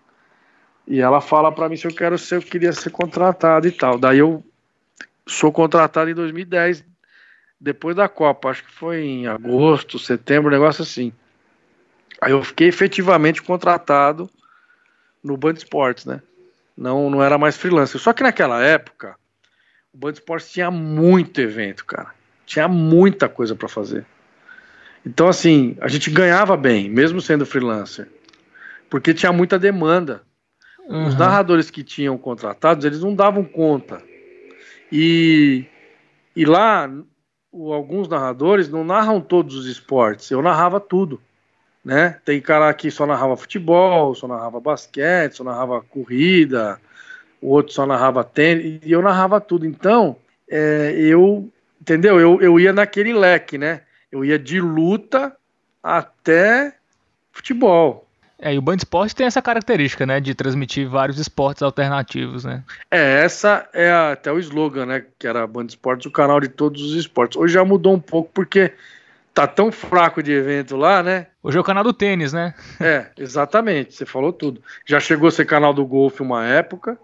E 0.86 1.00
ela 1.00 1.20
fala 1.20 1.52
para 1.52 1.68
mim 1.68 1.76
se 1.76 1.86
eu 1.86 1.94
quero 1.94 2.18
ser, 2.18 2.36
eu 2.36 2.42
queria 2.42 2.72
ser 2.72 2.90
contratado 2.90 3.66
e 3.66 3.72
tal. 3.72 3.98
Daí 3.98 4.18
eu 4.18 4.44
sou 5.26 5.52
contratado 5.52 6.10
em 6.10 6.14
2010, 6.14 6.84
depois 7.60 7.94
da 7.94 8.08
Copa, 8.08 8.50
acho 8.50 8.64
que 8.64 8.72
foi 8.72 9.02
em 9.02 9.26
agosto, 9.26 9.98
setembro, 9.98 10.48
um 10.48 10.52
negócio 10.52 10.82
assim. 10.82 11.12
Aí 12.20 12.32
eu 12.32 12.42
fiquei 12.42 12.68
efetivamente 12.68 13.40
contratado 13.42 14.28
no 15.22 15.36
Band 15.36 15.52
Esportes, 15.52 16.04
né? 16.04 16.20
Não, 16.76 17.08
não 17.08 17.22
era 17.22 17.38
mais 17.38 17.56
freelancer. 17.56 18.00
Só 18.00 18.12
que 18.12 18.22
naquela 18.22 18.62
época, 18.62 19.16
o 19.92 19.98
Band 19.98 20.12
Esportes 20.12 20.50
tinha 20.50 20.70
muito 20.70 21.40
evento, 21.40 21.84
cara. 21.84 22.12
Tinha 22.44 22.66
muita 22.66 23.28
coisa 23.28 23.54
para 23.54 23.68
fazer. 23.68 24.04
Então, 25.04 25.28
assim, 25.28 25.76
a 25.80 25.88
gente 25.88 26.10
ganhava 26.10 26.56
bem, 26.56 26.88
mesmo 26.88 27.20
sendo 27.20 27.44
freelancer, 27.44 28.08
porque 28.88 29.12
tinha 29.12 29.32
muita 29.32 29.58
demanda. 29.58 30.22
Uhum. 30.88 31.06
Os 31.06 31.16
narradores 31.16 31.70
que 31.70 31.82
tinham 31.82 32.16
contratados, 32.16 32.84
eles 32.84 33.00
não 33.00 33.14
davam 33.14 33.44
conta. 33.44 34.02
E, 34.90 35.64
e 36.36 36.44
lá, 36.44 36.90
o, 37.50 37.72
alguns 37.72 38.08
narradores 38.08 38.68
não 38.68 38.84
narram 38.84 39.20
todos 39.20 39.56
os 39.56 39.66
esportes, 39.66 40.30
eu 40.30 40.42
narrava 40.42 40.78
tudo. 40.78 41.20
Né? 41.84 42.16
Tem 42.24 42.40
cara 42.40 42.72
que 42.74 42.90
só 42.92 43.04
narrava 43.04 43.36
futebol, 43.36 44.14
só 44.14 44.28
narrava 44.28 44.60
basquete, 44.60 45.32
só 45.32 45.42
narrava 45.42 45.82
corrida, 45.82 46.80
o 47.40 47.48
outro 47.48 47.72
só 47.72 47.84
narrava 47.84 48.22
tênis, 48.22 48.80
e 48.84 48.92
eu 48.92 49.02
narrava 49.02 49.40
tudo. 49.40 49.66
Então, 49.66 50.16
é, 50.48 50.94
eu, 50.96 51.50
entendeu? 51.80 52.20
Eu, 52.20 52.40
eu 52.40 52.60
ia 52.60 52.72
naquele 52.72 53.12
leque, 53.12 53.58
né? 53.58 53.80
Eu 54.12 54.24
ia 54.24 54.38
de 54.38 54.60
luta 54.60 55.34
até 55.82 56.76
futebol. 57.32 58.06
É, 58.38 58.52
e 58.52 58.58
o 58.58 58.62
Band 58.62 58.76
Esporte 58.76 59.14
tem 59.14 59.24
essa 59.24 59.40
característica, 59.40 60.04
né, 60.04 60.20
de 60.20 60.34
transmitir 60.34 60.88
vários 60.88 61.18
esportes 61.18 61.62
alternativos, 61.62 62.44
né? 62.44 62.64
É, 62.90 63.22
essa 63.24 63.68
é 63.72 63.88
a, 63.88 64.12
até 64.12 64.32
o 64.32 64.38
slogan, 64.40 64.84
né, 64.84 65.04
que 65.16 65.26
era 65.28 65.46
Band 65.46 65.66
Esportes, 65.66 66.06
o 66.06 66.10
canal 66.10 66.40
de 66.40 66.48
todos 66.48 66.82
os 66.82 66.94
esportes. 66.94 67.38
Hoje 67.38 67.54
já 67.54 67.64
mudou 67.64 67.94
um 67.94 68.00
pouco 68.00 68.30
porque 68.34 68.72
tá 69.32 69.46
tão 69.46 69.70
fraco 69.70 70.20
de 70.20 70.32
evento 70.32 70.76
lá, 70.76 71.04
né? 71.04 71.28
Hoje 71.40 71.56
é 71.56 71.60
o 71.60 71.64
canal 71.64 71.84
do 71.84 71.92
tênis, 71.92 72.32
né? 72.32 72.52
É, 72.80 73.06
exatamente, 73.16 73.94
você 73.94 74.04
falou 74.04 74.32
tudo. 74.32 74.60
Já 74.84 74.98
chegou 74.98 75.28
a 75.28 75.30
ser 75.30 75.46
canal 75.46 75.72
do 75.72 75.86
golfe 75.86 76.20
uma 76.20 76.44
época, 76.44 76.98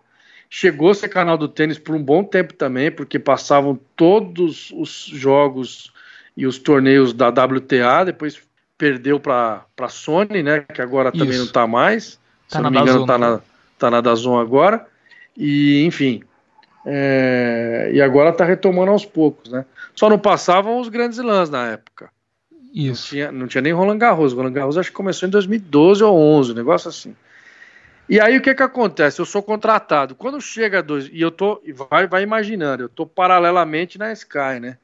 chegou 0.50 0.90
a 0.90 0.94
ser 0.94 1.09
canal 1.09 1.38
do 1.38 1.48
tênis 1.48 1.78
por 1.78 1.94
um 1.94 2.02
bom 2.02 2.24
tempo 2.24 2.52
também, 2.52 2.90
porque 2.90 3.18
passavam 3.18 3.78
todos 3.94 4.72
os 4.72 5.04
jogos 5.06 5.92
e 6.39 6.47
os 6.47 6.57
torneios 6.57 7.12
da 7.12 7.30
WTA, 7.30 8.05
depois 8.05 8.41
perdeu 8.78 9.18
para 9.18 9.64
a 9.76 9.89
Sony, 9.89 10.41
né? 10.41 10.64
Que 10.72 10.80
agora 10.80 11.11
também 11.11 11.30
Isso. 11.30 11.39
não 11.39 11.47
está 11.47 11.66
mais. 11.66 12.14
Tá 12.49 12.59
Se 12.59 12.62
não 12.62 12.70
me 12.70 12.78
engano, 12.78 13.01
está 13.01 13.18
na, 13.18 13.41
tá 13.76 13.91
na 13.91 14.01
Dazon 14.01 14.39
agora. 14.39 14.86
E, 15.36 15.84
enfim. 15.84 16.22
É, 16.86 17.91
e 17.93 18.01
agora 18.01 18.30
está 18.30 18.45
retomando 18.45 18.93
aos 18.93 19.05
poucos, 19.05 19.51
né? 19.51 19.64
Só 19.97 20.09
não 20.09 20.16
passavam 20.16 20.78
os 20.78 20.89
grandes 20.89 21.18
lãs 21.18 21.51
na 21.51 21.72
época. 21.72 22.09
Isso. 22.72 23.03
Não 23.03 23.09
tinha, 23.09 23.32
não 23.32 23.47
tinha 23.49 23.62
nem 23.62 23.72
Roland 23.72 23.99
Garros. 23.99 24.32
Roland 24.32 24.53
Garros 24.53 24.78
acho 24.78 24.91
que 24.91 24.97
começou 24.97 25.26
em 25.26 25.32
2012 25.32 26.05
ou 26.05 26.16
11, 26.16 26.53
um 26.53 26.55
negócio 26.55 26.89
assim. 26.89 27.16
E 28.09 28.20
aí 28.20 28.39
o 28.39 28.43
que 28.43 28.55
que 28.55 28.62
acontece? 28.62 29.20
Eu 29.20 29.26
sou 29.26 29.43
contratado. 29.43 30.14
Quando 30.14 30.41
chega 30.41 30.84
dois 30.84 31.11
e 31.12 31.20
eu 31.20 31.32
tô 31.32 31.61
vai 31.89 32.07
vai 32.07 32.22
imaginando, 32.22 32.84
eu 32.84 32.89
tô 32.89 33.05
paralelamente 33.05 33.99
na 33.99 34.12
Sky, 34.12 34.61
né? 34.61 34.78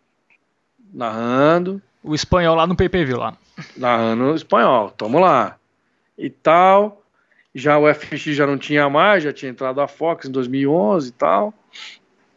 Narrando, 0.93 1.80
o 2.03 2.14
espanhol 2.14 2.55
lá 2.55 2.66
no 2.66 2.76
PPV 2.76 3.14
lá. 3.14 3.37
Narrando 3.76 4.24
o 4.24 4.35
espanhol, 4.35 4.91
tamo 4.91 5.18
lá. 5.18 5.57
E 6.16 6.28
tal. 6.28 7.03
Já 7.55 7.78
o 7.78 7.93
FX 7.93 8.35
já 8.35 8.47
não 8.47 8.59
tinha 8.59 8.91
mais, 8.91 9.22
já 9.22 9.32
tinha 9.32 9.51
entrado 9.51 9.80
a 9.80 9.87
Fox 9.87 10.26
em 10.26 10.32
2011 10.32 11.09
e 11.09 11.12
tal. 11.12 11.55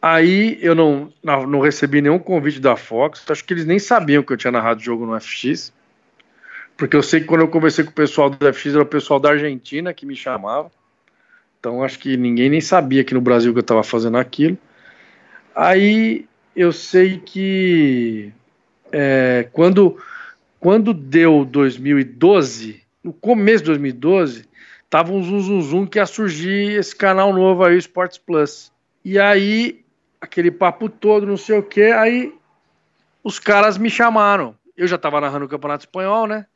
Aí 0.01 0.59
eu 0.61 0.75
não, 0.75 1.11
não 1.23 1.59
recebi 1.59 2.01
nenhum 2.01 2.19
convite 2.19 2.59
da 2.59 2.75
Fox. 2.75 3.25
Acho 3.29 3.43
que 3.43 3.53
eles 3.53 3.65
nem 3.65 3.79
sabiam 3.79 4.21
que 4.21 4.31
eu 4.31 4.37
tinha 4.37 4.51
narrado 4.51 4.79
jogo 4.79 5.05
no 5.05 5.19
FX. 5.19 5.73
Porque 6.77 6.95
eu 6.95 7.01
sei 7.01 7.21
que 7.21 7.25
quando 7.25 7.41
eu 7.41 7.47
conversei 7.47 7.83
com 7.83 7.89
o 7.89 7.93
pessoal 7.93 8.29
do 8.29 8.53
FX 8.53 8.67
era 8.67 8.83
o 8.83 8.85
pessoal 8.85 9.19
da 9.19 9.31
Argentina 9.31 9.93
que 9.93 10.05
me 10.05 10.15
chamava. 10.15 10.71
Então 11.59 11.83
acho 11.83 11.97
que 11.97 12.15
ninguém 12.15 12.49
nem 12.49 12.61
sabia 12.61 13.01
aqui 13.01 13.15
no 13.15 13.21
Brasil 13.21 13.51
que 13.51 13.57
eu 13.57 13.61
estava 13.61 13.83
fazendo 13.83 14.17
aquilo. 14.17 14.57
Aí 15.55 16.27
eu 16.57 16.73
sei 16.73 17.19
que 17.19 18.33
é, 18.91 19.47
quando, 19.53 20.01
quando 20.59 20.91
deu 20.91 21.45
2012, 21.45 22.81
no 23.03 23.13
começo 23.13 23.59
de 23.59 23.67
2012, 23.67 24.49
tava 24.89 25.13
um 25.13 25.21
zum, 25.21 25.39
zum, 25.39 25.61
zum 25.61 25.85
que 25.85 25.99
ia 25.99 26.05
surgir 26.07 26.79
esse 26.79 26.95
canal 26.95 27.31
novo 27.31 27.63
aí, 27.63 27.75
o 27.75 27.77
Sports 27.77 28.17
Plus. 28.17 28.71
E 29.05 29.19
aí, 29.19 29.85
aquele 30.19 30.49
papo 30.49 30.89
todo, 30.89 31.27
não 31.27 31.37
sei 31.37 31.59
o 31.59 31.63
que, 31.63 31.91
aí 31.91 32.33
os 33.23 33.37
caras 33.37 33.77
me 33.77 33.89
chamaram. 33.89 34.55
Eu 34.75 34.87
já 34.87 34.97
tava 34.97 35.21
narrando 35.21 35.45
o 35.45 35.49
Campeonato 35.49 35.85
Espanhol, 35.85 36.25
né? 36.25 36.47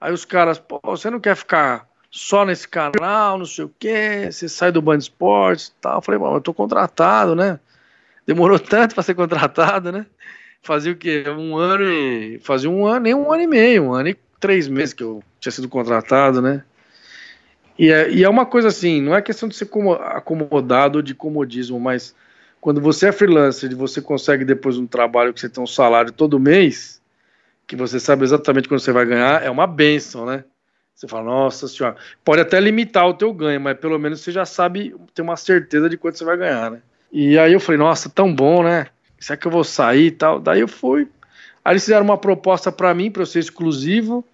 Aí 0.00 0.12
os 0.12 0.24
caras, 0.24 0.60
pô, 0.60 0.80
você 0.84 1.10
não 1.10 1.18
quer 1.18 1.34
ficar 1.34 1.88
só 2.08 2.44
nesse 2.44 2.68
canal, 2.68 3.36
não 3.36 3.46
sei 3.46 3.64
o 3.64 3.72
que, 3.80 4.30
você 4.30 4.48
sai 4.48 4.70
do 4.70 4.80
Band 4.80 4.98
Esportes 4.98 5.68
e 5.68 5.72
tal. 5.80 5.96
Eu 5.96 6.02
falei, 6.02 6.20
bom, 6.20 6.36
eu 6.36 6.40
tô 6.40 6.54
contratado, 6.54 7.34
né? 7.34 7.58
Demorou 8.26 8.58
tanto 8.58 8.94
para 8.94 9.02
ser 9.02 9.14
contratado, 9.14 9.92
né? 9.92 10.06
fazia 10.64 10.92
o 10.92 10.96
quê? 10.96 11.24
Um 11.28 11.56
ano 11.56 11.84
e. 11.84 12.38
Fazia 12.40 12.68
um 12.68 12.86
ano, 12.86 13.00
nem 13.00 13.14
um 13.14 13.30
ano 13.30 13.42
e 13.42 13.46
meio, 13.46 13.84
um 13.84 13.92
ano 13.92 14.08
e 14.08 14.16
três 14.40 14.66
meses 14.66 14.92
que 14.92 15.02
eu 15.02 15.22
tinha 15.38 15.52
sido 15.52 15.68
contratado, 15.68 16.42
né? 16.42 16.64
E 17.78 17.90
é, 17.90 18.10
e 18.10 18.24
é 18.24 18.28
uma 18.28 18.46
coisa 18.46 18.68
assim, 18.68 19.00
não 19.00 19.14
é 19.14 19.20
questão 19.22 19.48
de 19.48 19.54
ser 19.54 19.68
acomodado 20.10 20.98
ou 20.98 21.02
de 21.02 21.14
comodismo, 21.14 21.78
mas 21.78 22.14
quando 22.60 22.80
você 22.80 23.08
é 23.08 23.12
freelancer 23.12 23.70
e 23.70 23.74
você 23.74 24.00
consegue 24.00 24.44
depois 24.44 24.78
um 24.78 24.86
trabalho 24.86 25.34
que 25.34 25.40
você 25.40 25.48
tem 25.48 25.62
um 25.62 25.66
salário 25.66 26.12
todo 26.12 26.38
mês, 26.40 27.02
que 27.66 27.76
você 27.76 27.98
sabe 27.98 28.24
exatamente 28.24 28.68
quando 28.68 28.80
você 28.80 28.92
vai 28.92 29.04
ganhar, 29.04 29.42
é 29.42 29.50
uma 29.50 29.66
benção, 29.66 30.24
né? 30.24 30.44
Você 30.94 31.08
fala, 31.08 31.24
nossa 31.24 31.66
senhora, 31.66 31.96
pode 32.24 32.40
até 32.40 32.60
limitar 32.60 33.06
o 33.08 33.14
teu 33.14 33.32
ganho, 33.34 33.60
mas 33.60 33.76
pelo 33.76 33.98
menos 33.98 34.20
você 34.20 34.30
já 34.30 34.44
sabe, 34.44 34.94
tem 35.12 35.24
uma 35.24 35.36
certeza 35.36 35.90
de 35.90 35.98
quanto 35.98 36.16
você 36.16 36.24
vai 36.24 36.36
ganhar, 36.36 36.70
né? 36.70 36.80
E 37.14 37.38
aí 37.38 37.52
eu 37.52 37.60
falei, 37.60 37.78
nossa, 37.78 38.10
tão 38.10 38.34
bom, 38.34 38.64
né? 38.64 38.88
será 39.20 39.36
que 39.36 39.46
eu 39.46 39.50
vou 39.50 39.62
sair 39.62 40.06
e 40.06 40.10
tal? 40.10 40.40
Daí 40.40 40.60
eu 40.60 40.68
fui. 40.68 41.08
Aí 41.64 41.72
eles 41.72 41.84
fizeram 41.84 42.04
uma 42.04 42.18
proposta 42.18 42.72
para 42.72 42.92
mim, 42.92 43.08
para 43.08 43.22
eu 43.22 43.26
ser 43.26 43.38
exclusivo. 43.38 44.24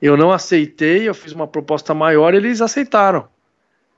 Eu 0.00 0.16
não 0.16 0.32
aceitei, 0.32 1.06
eu 1.06 1.14
fiz 1.14 1.32
uma 1.32 1.46
proposta 1.46 1.92
maior 1.92 2.32
e 2.32 2.38
eles 2.38 2.62
aceitaram. 2.62 3.28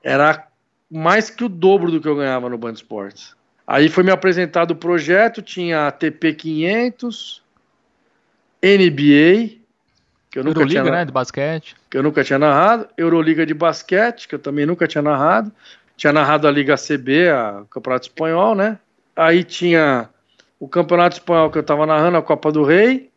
Era 0.03 0.45
mais 0.91 1.29
que 1.29 1.45
o 1.45 1.49
dobro 1.49 1.89
do 1.89 2.01
que 2.01 2.07
eu 2.07 2.17
ganhava 2.17 2.49
no 2.49 2.57
Band 2.57 2.73
Esportes. 2.73 3.33
Aí 3.65 3.87
foi 3.87 4.03
me 4.03 4.11
apresentado 4.11 4.71
o 4.71 4.75
projeto, 4.75 5.41
tinha 5.41 5.87
ATP 5.87 6.33
500, 6.33 7.41
NBA, 8.61 9.61
Que 10.29 10.39
eu 10.39 10.43
nunca 10.43 10.59
Euroliga, 10.59 10.81
tinha, 10.81 10.91
né? 10.91 11.05
De 11.05 11.11
basquete. 11.11 11.75
Que 11.89 11.97
eu 11.97 12.03
nunca 12.03 12.23
tinha 12.23 12.37
narrado. 12.37 12.89
Euroliga 12.97 13.45
de 13.45 13.53
basquete, 13.53 14.27
que 14.27 14.35
eu 14.35 14.39
também 14.39 14.65
nunca 14.65 14.85
tinha 14.87 15.01
narrado. 15.01 15.51
Tinha 16.03 16.11
narrado 16.11 16.49
a 16.49 16.51
Liga 16.51 16.75
CB, 16.75 17.29
a, 17.29 17.61
o 17.61 17.65
Campeonato 17.65 18.07
Espanhol, 18.07 18.55
né? 18.55 18.77
Aí 19.15 19.41
tinha 19.41 20.09
o 20.59 20.67
Campeonato 20.67 21.15
Espanhol 21.15 21.49
que 21.49 21.57
eu 21.57 21.63
tava 21.63 21.85
narrando, 21.85 22.17
a 22.17 22.21
Copa 22.21 22.51
do 22.51 22.61
Rei. 22.61 23.09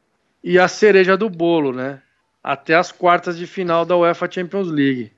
E 0.45 0.57
a 0.57 0.69
cereja 0.69 1.17
do 1.17 1.29
bolo, 1.29 1.73
né? 1.73 2.01
Até 2.45 2.77
as 2.77 2.93
quartas 2.93 3.37
de 3.37 3.45
final 3.45 3.85
da 3.85 3.97
UEFA 3.97 4.31
Champions 4.31 4.69
League. 4.69 5.11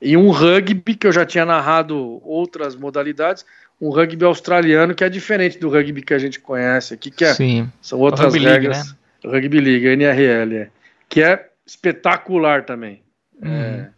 E 0.00 0.16
um 0.16 0.30
rugby, 0.30 0.94
que 0.94 1.08
eu 1.08 1.12
já 1.12 1.26
tinha 1.26 1.44
narrado 1.44 2.22
outras 2.24 2.76
modalidades, 2.76 3.44
um 3.80 3.90
rugby 3.90 4.24
australiano 4.24 4.94
que 4.94 5.02
é 5.02 5.08
diferente 5.08 5.58
do 5.58 5.68
rugby 5.68 6.02
que 6.02 6.14
a 6.14 6.20
gente 6.20 6.38
conhece 6.38 6.94
aqui, 6.94 7.10
que 7.10 7.24
é, 7.24 7.34
Sim. 7.34 7.68
são 7.82 7.98
outras 7.98 8.32
rugby 8.32 8.48
regras. 8.48 8.76
League, 8.76 8.92
né? 9.24 9.32
Rugby 9.32 9.60
League, 9.60 9.86
NRL, 9.88 10.56
é, 10.56 10.70
que 11.08 11.20
é 11.20 11.48
espetacular 11.66 12.64
também. 12.64 13.02
Uhum. 13.42 13.50
É, 13.50 13.90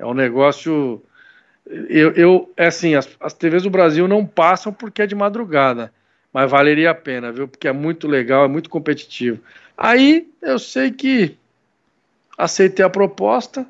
é 0.00 0.04
um 0.04 0.14
negócio. 0.14 1.00
Eu, 1.66 2.12
eu 2.12 2.52
é 2.56 2.66
assim, 2.66 2.94
as, 2.94 3.08
as 3.18 3.34
TVs 3.34 3.64
do 3.64 3.70
Brasil 3.70 4.06
não 4.06 4.24
passam 4.24 4.72
porque 4.72 5.02
é 5.02 5.06
de 5.06 5.14
madrugada, 5.14 5.92
mas 6.32 6.50
valeria 6.50 6.90
a 6.90 6.94
pena, 6.94 7.32
viu? 7.32 7.48
Porque 7.48 7.66
é 7.66 7.72
muito 7.72 8.06
legal, 8.06 8.44
é 8.44 8.48
muito 8.48 8.70
competitivo. 8.70 9.40
Aí 9.76 10.30
eu 10.40 10.58
sei 10.58 10.90
que 10.90 11.36
aceitei 12.38 12.84
a 12.84 12.90
proposta, 12.90 13.66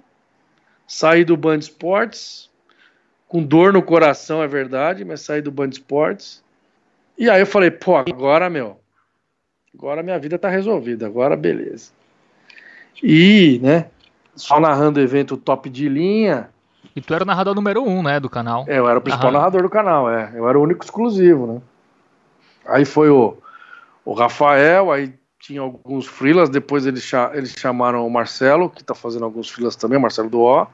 saí 0.86 1.24
do 1.24 1.36
Band 1.36 1.58
Esportes, 1.58 2.50
com 3.26 3.42
dor 3.42 3.72
no 3.72 3.82
coração, 3.82 4.42
é 4.42 4.46
verdade, 4.46 5.04
mas 5.04 5.22
saí 5.22 5.40
do 5.40 5.50
Band 5.50 5.70
Esportes. 5.70 6.44
E 7.18 7.30
aí 7.30 7.40
eu 7.40 7.46
falei, 7.46 7.70
pô, 7.70 7.96
agora, 7.96 8.50
meu, 8.50 8.78
agora 9.74 10.02
minha 10.02 10.18
vida 10.18 10.38
tá 10.38 10.48
resolvida, 10.48 11.06
agora 11.06 11.34
beleza. 11.34 11.92
E, 13.02 13.58
né, 13.62 13.90
só 14.34 14.60
narrando 14.60 15.00
evento 15.00 15.36
top 15.36 15.68
de 15.68 15.88
linha. 15.88 16.50
E 16.96 17.00
tu 17.02 17.12
era 17.12 17.22
o 17.22 17.26
narrador 17.26 17.54
número 17.54 17.82
um, 17.82 18.02
né, 18.02 18.18
do 18.18 18.30
canal. 18.30 18.64
É, 18.66 18.78
eu 18.78 18.88
era 18.88 18.98
o 18.98 19.02
principal 19.02 19.30
narrador 19.30 19.62
do 19.62 19.68
canal, 19.68 20.10
é. 20.10 20.32
Eu 20.34 20.48
era 20.48 20.58
o 20.58 20.62
único 20.62 20.82
exclusivo, 20.82 21.46
né. 21.46 21.60
Aí 22.66 22.86
foi 22.86 23.10
o, 23.10 23.36
o 24.02 24.14
Rafael, 24.14 24.90
aí 24.90 25.12
tinha 25.38 25.60
alguns 25.60 26.06
freelas, 26.06 26.48
depois 26.48 26.86
eles, 26.86 27.08
eles 27.34 27.50
chamaram 27.52 28.06
o 28.06 28.10
Marcelo, 28.10 28.70
que 28.70 28.82
tá 28.82 28.94
fazendo 28.94 29.26
alguns 29.26 29.50
freelas 29.50 29.76
também, 29.76 29.98
o 29.98 30.00
Marcelo 30.00 30.30
do 30.30 30.40
O, 30.40 30.66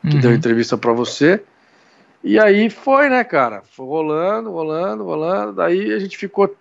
que 0.00 0.16
uhum. 0.16 0.20
deu 0.20 0.32
entrevista 0.32 0.78
para 0.78 0.92
você. 0.92 1.44
E 2.24 2.40
aí 2.40 2.70
foi, 2.70 3.10
né, 3.10 3.22
cara? 3.22 3.62
Foi 3.70 3.86
rolando, 3.86 4.50
rolando, 4.50 5.04
rolando. 5.04 5.52
Daí 5.52 5.92
a 5.92 5.98
gente 5.98 6.16
ficou 6.16 6.56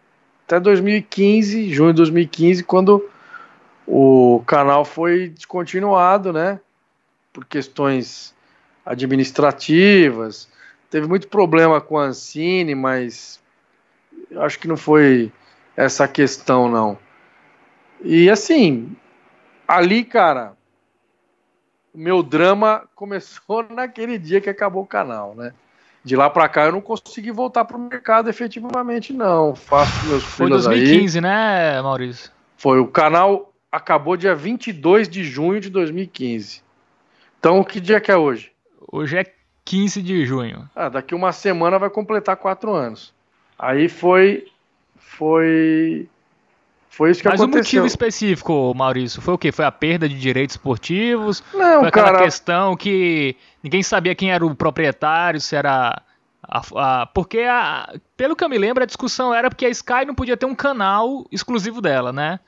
até 0.45 0.59
2015, 0.59 1.73
junho 1.73 1.93
de 1.93 1.97
2015, 1.97 2.63
quando 2.65 3.09
o 3.87 4.43
canal 4.45 4.83
foi 4.83 5.29
descontinuado, 5.29 6.33
né? 6.33 6.59
Por 7.31 7.45
questões 7.45 8.34
administrativas. 8.85 10.47
Teve 10.89 11.07
muito 11.07 11.27
problema 11.27 11.81
com 11.81 11.97
a 11.97 12.05
Ancine, 12.05 12.75
mas 12.75 13.39
acho 14.37 14.59
que 14.59 14.67
não 14.67 14.77
foi 14.77 15.31
essa 15.75 16.07
questão, 16.07 16.69
não. 16.69 16.97
E 18.03 18.29
assim, 18.29 18.95
ali, 19.67 20.03
cara, 20.03 20.53
o 21.93 21.97
meu 21.97 22.21
drama 22.21 22.87
começou 22.95 23.65
naquele 23.69 24.17
dia 24.17 24.39
que 24.39 24.49
acabou 24.49 24.83
o 24.83 24.87
canal, 24.87 25.33
né? 25.35 25.53
De 26.03 26.15
lá 26.15 26.29
para 26.29 26.47
cá 26.47 26.65
eu 26.65 26.71
não 26.71 26.81
consegui 26.81 27.31
voltar 27.31 27.65
pro 27.65 27.79
mercado 27.79 28.29
efetivamente, 28.29 29.11
não. 29.11 29.55
Faço 29.55 30.05
meus 30.05 30.23
Foi 30.23 30.47
2015, 30.47 31.17
aí. 31.17 31.21
né, 31.21 31.81
Maurício? 31.81 32.31
Foi. 32.57 32.79
O 32.79 32.87
canal 32.87 33.51
acabou 33.71 34.15
dia 34.15 34.35
22 34.35 35.09
de 35.09 35.23
junho 35.23 35.59
de 35.59 35.69
2015. 35.69 36.61
Então, 37.39 37.63
que 37.63 37.79
dia 37.79 37.99
que 37.99 38.11
é 38.11 38.17
hoje? 38.17 38.54
Hoje 38.91 39.17
é 39.17 39.25
15 39.63 40.01
de 40.01 40.25
junho. 40.25 40.69
Ah, 40.75 40.89
daqui 40.89 41.15
uma 41.15 41.31
semana 41.31 41.79
vai 41.79 41.89
completar 41.89 42.37
quatro 42.37 42.73
anos. 42.73 43.13
Aí 43.57 43.89
foi. 43.89 44.47
Foi. 44.97 46.07
Foi 46.89 47.11
isso 47.11 47.21
que 47.21 47.27
Mas 47.27 47.41
aconteceu. 47.41 47.47
Mas 47.47 47.53
o 47.53 47.57
motivo 47.57 47.85
específico, 47.85 48.73
Maurício, 48.73 49.21
foi 49.21 49.33
o 49.33 49.37
quê? 49.37 49.51
Foi 49.51 49.65
a 49.65 49.71
perda 49.71 50.07
de 50.07 50.17
direitos 50.17 50.55
esportivos? 50.55 51.43
Não, 51.53 51.79
foi 51.79 51.89
aquela 51.89 52.11
cara... 52.11 52.23
questão 52.23 52.77
que 52.77 53.35
ninguém 53.61 53.83
sabia 53.83 54.15
quem 54.15 54.31
era 54.31 54.45
o 54.45 54.55
proprietário, 54.55 55.41
se 55.41 55.55
era... 55.55 56.01
A, 56.47 56.61
a, 56.75 57.05
porque, 57.07 57.39
a, 57.39 57.91
pelo 58.15 58.35
que 58.35 58.43
eu 58.43 58.49
me 58.49 58.57
lembro, 58.57 58.83
a 58.83 58.85
discussão 58.85 59.33
era 59.33 59.49
porque 59.49 59.65
a 59.65 59.69
Sky 59.69 60.05
não 60.05 60.13
podia 60.13 60.37
ter 60.37 60.45
um 60.45 60.55
canal 60.55 61.25
exclusivo 61.31 61.81
dela, 61.81 62.13
né? 62.13 62.39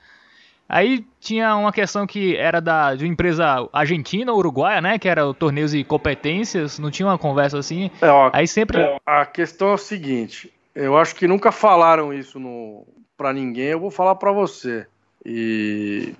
Aí 0.68 1.04
tinha 1.18 1.56
uma 1.56 1.72
questão 1.72 2.06
que 2.06 2.36
era 2.36 2.60
da, 2.60 2.94
de 2.94 3.04
uma 3.04 3.12
empresa 3.12 3.68
argentina 3.72 4.30
ou 4.30 4.38
uruguaia, 4.38 4.80
né? 4.80 4.98
Que 4.98 5.08
era 5.08 5.26
o 5.26 5.32
Torneios 5.32 5.72
e 5.72 5.82
Competências, 5.82 6.78
não 6.78 6.90
tinha 6.90 7.08
uma 7.08 7.16
conversa 7.16 7.58
assim. 7.58 7.90
É, 8.02 8.08
ó, 8.08 8.30
Aí 8.32 8.46
sempre... 8.46 8.78
A 9.06 9.24
questão 9.24 9.70
é 9.70 9.74
o 9.74 9.78
seguinte, 9.78 10.52
eu 10.74 10.98
acho 10.98 11.14
que 11.14 11.26
nunca 11.26 11.50
falaram 11.50 12.12
isso 12.12 12.38
no, 12.38 12.86
para 13.16 13.32
ninguém, 13.32 13.68
eu 13.68 13.80
vou 13.80 13.90
falar 13.90 14.14
para 14.16 14.30
você. 14.30 14.86
E 15.24 16.14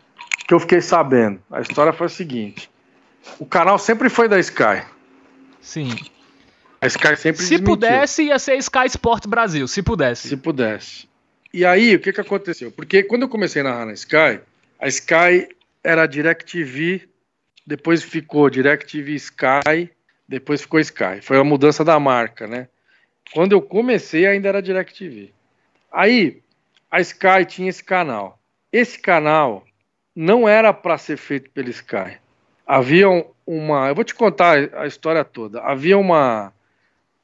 que 0.47 0.55
eu 0.55 0.61
fiquei 0.61 0.81
sabendo. 0.81 1.41
A 1.51 1.61
história 1.61 1.93
foi 1.93 2.07
a 2.07 2.11
seguinte: 2.11 2.71
o 3.39 3.47
canal 3.47 3.79
sempre 3.79 4.09
foi 4.09 4.29
da 4.29 4.39
Sky. 4.41 4.83
Sim. 5.61 5.95
A 6.81 6.87
Sky 6.87 7.17
sempre 7.17 7.43
Se 7.43 7.51
desmentiu. 7.51 7.65
pudesse, 7.65 8.23
ia 8.25 8.39
ser 8.39 8.57
Sky 8.57 8.87
Sport 8.87 9.27
Brasil, 9.27 9.69
se 9.69 9.83
pudesse. 9.83 10.29
Se 10.29 10.37
pudesse. 10.37 11.09
E 11.53 11.65
aí, 11.65 11.95
o 11.95 12.01
que, 12.01 12.13
que 12.13 12.21
aconteceu? 12.21 12.71
Porque 12.71 13.03
quando 13.03 13.23
eu 13.23 13.29
comecei 13.29 13.63
a 13.63 13.65
narrar 13.65 13.87
na 13.87 13.93
Sky, 13.93 14.41
a 14.79 14.89
Sky 14.89 15.49
era 15.83 16.07
DirecTV, 16.07 17.09
depois 17.67 18.03
ficou 18.03 18.51
DirecTV 18.51 19.15
Sky, 19.15 19.91
depois 20.29 20.61
ficou 20.61 20.79
Sky. 20.81 21.21
Foi 21.23 21.39
a 21.39 21.45
mudança 21.45 21.85
da 21.85 21.99
marca, 21.99 22.47
né? 22.47 22.69
Quando 23.33 23.53
eu 23.53 23.63
comecei, 23.63 24.27
ainda 24.27 24.49
era 24.49 24.63
DirecTV. 24.63 25.33
Aí, 25.91 26.43
a 26.91 27.01
Sky 27.01 27.45
tinha 27.47 27.71
esse 27.71 27.83
canal. 27.83 28.39
Esse 28.71 28.99
canal 28.99 29.65
não 30.15 30.49
era 30.49 30.73
para 30.73 30.99
ser 30.99 31.17
feito 31.17 31.51
pela 31.51 31.71
Sky. 31.71 32.19
Havia 32.67 33.07
uma, 33.47 33.89
eu 33.89 33.95
vou 33.95 34.05
te 34.05 34.15
contar 34.15 34.75
a 34.75 34.87
história 34.87 35.25
toda. 35.25 35.63
Havia 35.63 35.97
uma 35.97 36.53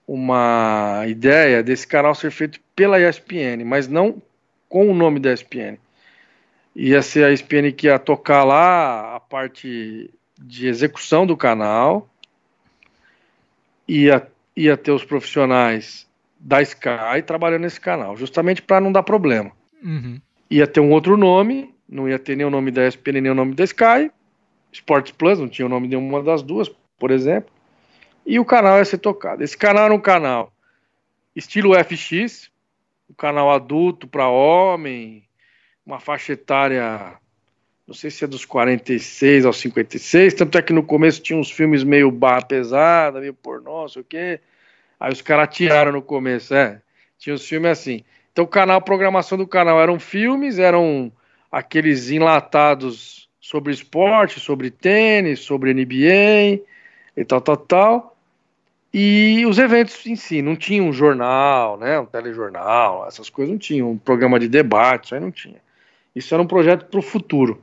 uma 0.06 1.04
ideia 1.06 1.62
desse 1.62 1.86
canal 1.86 2.14
ser 2.14 2.30
feito 2.30 2.60
pela 2.76 3.00
ESPN, 3.00 3.64
mas 3.64 3.88
não 3.88 4.20
com 4.68 4.90
o 4.90 4.94
nome 4.94 5.18
da 5.18 5.32
ESPN. 5.32 5.78
Ia 6.74 7.00
ser 7.02 7.24
a 7.24 7.32
ESPN 7.32 7.72
que 7.72 7.86
ia 7.86 7.98
tocar 7.98 8.44
lá 8.44 9.16
a 9.16 9.20
parte 9.20 10.10
de 10.38 10.66
execução 10.66 11.26
do 11.26 11.36
canal, 11.36 12.08
ia, 13.88 14.26
ia 14.56 14.76
ter 14.76 14.90
os 14.90 15.04
profissionais 15.04 16.06
da 16.38 16.60
Sky 16.60 17.22
trabalhando 17.24 17.62
nesse 17.62 17.80
canal, 17.80 18.16
justamente 18.16 18.60
para 18.60 18.80
não 18.80 18.92
dar 18.92 19.02
problema. 19.02 19.52
Uhum. 19.82 20.20
Ia 20.50 20.66
ter 20.66 20.80
um 20.80 20.90
outro 20.90 21.16
nome, 21.16 21.72
não 21.88 22.08
ia 22.08 22.18
ter 22.18 22.36
nem 22.36 22.44
o 22.44 22.50
nome 22.50 22.70
da 22.70 22.86
ESPN 22.86 23.20
nem 23.20 23.30
o 23.30 23.34
nome 23.34 23.54
da 23.54 23.64
Sky. 23.64 24.10
Sports 24.72 25.12
Plus 25.12 25.38
não 25.38 25.48
tinha 25.48 25.64
o 25.64 25.68
nome 25.68 25.86
de 25.86 25.96
nenhuma 25.96 26.22
das 26.22 26.42
duas, 26.42 26.68
por 26.98 27.12
exemplo. 27.12 27.53
E 28.26 28.38
o 28.38 28.44
canal 28.44 28.78
ia 28.78 28.84
ser 28.84 28.98
tocado. 28.98 29.42
Esse 29.42 29.56
canal 29.56 29.84
era 29.84 29.94
um 29.94 30.00
canal 30.00 30.52
estilo 31.34 31.74
FX, 31.74 32.50
um 33.10 33.14
canal 33.14 33.50
adulto 33.50 34.06
para 34.06 34.28
homem, 34.28 35.24
uma 35.84 35.98
faixa 35.98 36.32
etária, 36.32 37.18
não 37.86 37.94
sei 37.94 38.10
se 38.10 38.24
é 38.24 38.26
dos 38.26 38.44
46 38.44 39.44
aos 39.44 39.58
56, 39.58 40.34
tanto 40.34 40.56
é 40.56 40.62
que 40.62 40.72
no 40.72 40.82
começo 40.82 41.20
tinha 41.20 41.38
uns 41.38 41.50
filmes 41.50 41.84
meio 41.84 42.10
barra 42.10 42.42
pesada, 42.42 43.20
meio 43.20 43.34
pornô, 43.34 43.82
não 43.82 43.88
sei 43.88 44.02
o 44.02 44.04
quê. 44.04 44.40
Aí 44.98 45.12
os 45.12 45.20
caras 45.20 45.54
tiraram 45.54 45.92
no 45.92 46.00
começo, 46.00 46.54
é. 46.54 46.80
Tinha 47.18 47.34
uns 47.34 47.46
filmes 47.46 47.70
assim. 47.72 48.04
Então 48.32 48.44
o 48.44 48.48
canal, 48.48 48.78
a 48.78 48.80
programação 48.80 49.36
do 49.36 49.46
canal 49.46 49.80
eram 49.80 49.98
filmes, 50.00 50.58
eram 50.58 51.12
aqueles 51.50 52.10
enlatados 52.10 53.28
sobre 53.40 53.72
esporte, 53.72 54.40
sobre 54.40 54.70
tênis, 54.70 55.40
sobre 55.40 55.74
NBA 55.74 56.64
e 57.16 57.24
tal, 57.26 57.40
tal, 57.40 57.56
tal. 57.56 58.13
E 58.96 59.44
os 59.44 59.58
eventos 59.58 60.06
em 60.06 60.14
si, 60.14 60.40
não 60.40 60.54
tinha 60.54 60.80
um 60.80 60.92
jornal, 60.92 61.76
né, 61.76 61.98
um 61.98 62.06
telejornal, 62.06 63.04
essas 63.08 63.28
coisas 63.28 63.50
não 63.50 63.58
tinham, 63.58 63.90
um 63.90 63.98
programa 63.98 64.38
de 64.38 64.46
debate, 64.46 65.06
isso 65.06 65.14
aí 65.16 65.20
não 65.20 65.32
tinha. 65.32 65.60
Isso 66.14 66.32
era 66.32 66.40
um 66.40 66.46
projeto 66.46 66.86
para 66.86 67.00
o 67.00 67.02
futuro. 67.02 67.60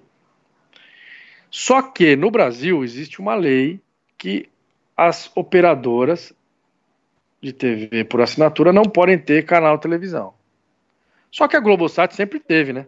Só 1.49 1.82
que 1.82 2.17
no 2.17 2.29
Brasil 2.29 2.84
existe 2.84 3.21
uma 3.21 3.34
lei 3.34 3.79
que 4.17 4.49
as 4.97 5.32
operadoras 5.34 6.34
de 7.41 7.53
TV 7.53 8.03
por 8.03 8.19
assinatura 8.19 8.73
não 8.73 8.84
podem 8.84 9.17
ter 9.17 9.45
canal 9.45 9.77
de 9.77 9.84
televisão. 9.84 10.34
Só 11.32 11.47
que 11.47 11.55
a 11.55 11.61
Globosat 11.61 12.13
sempre 12.13 12.41
teve, 12.41 12.73
né? 12.73 12.88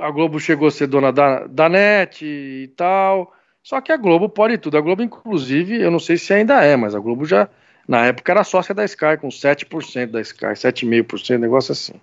A 0.00 0.10
Globo 0.10 0.40
chegou 0.40 0.66
a 0.66 0.70
ser 0.72 0.88
dona 0.88 1.12
da, 1.12 1.46
da 1.46 1.68
NET 1.68 2.24
e 2.24 2.72
tal. 2.76 3.32
Só 3.66 3.80
que 3.80 3.90
a 3.90 3.96
Globo 3.96 4.28
pode 4.28 4.58
tudo. 4.58 4.78
A 4.78 4.80
Globo, 4.80 5.02
inclusive, 5.02 5.82
eu 5.82 5.90
não 5.90 5.98
sei 5.98 6.16
se 6.16 6.32
ainda 6.32 6.62
é, 6.62 6.76
mas 6.76 6.94
a 6.94 7.00
Globo 7.00 7.24
já, 7.24 7.48
na 7.88 8.06
época, 8.06 8.30
era 8.30 8.44
sócia 8.44 8.72
da 8.72 8.84
Sky, 8.84 9.16
com 9.20 9.26
7% 9.26 10.06
da 10.06 10.20
Sky, 10.20 10.54
7,5%, 10.54 11.36
negócio 11.36 11.72
assim. 11.72 11.94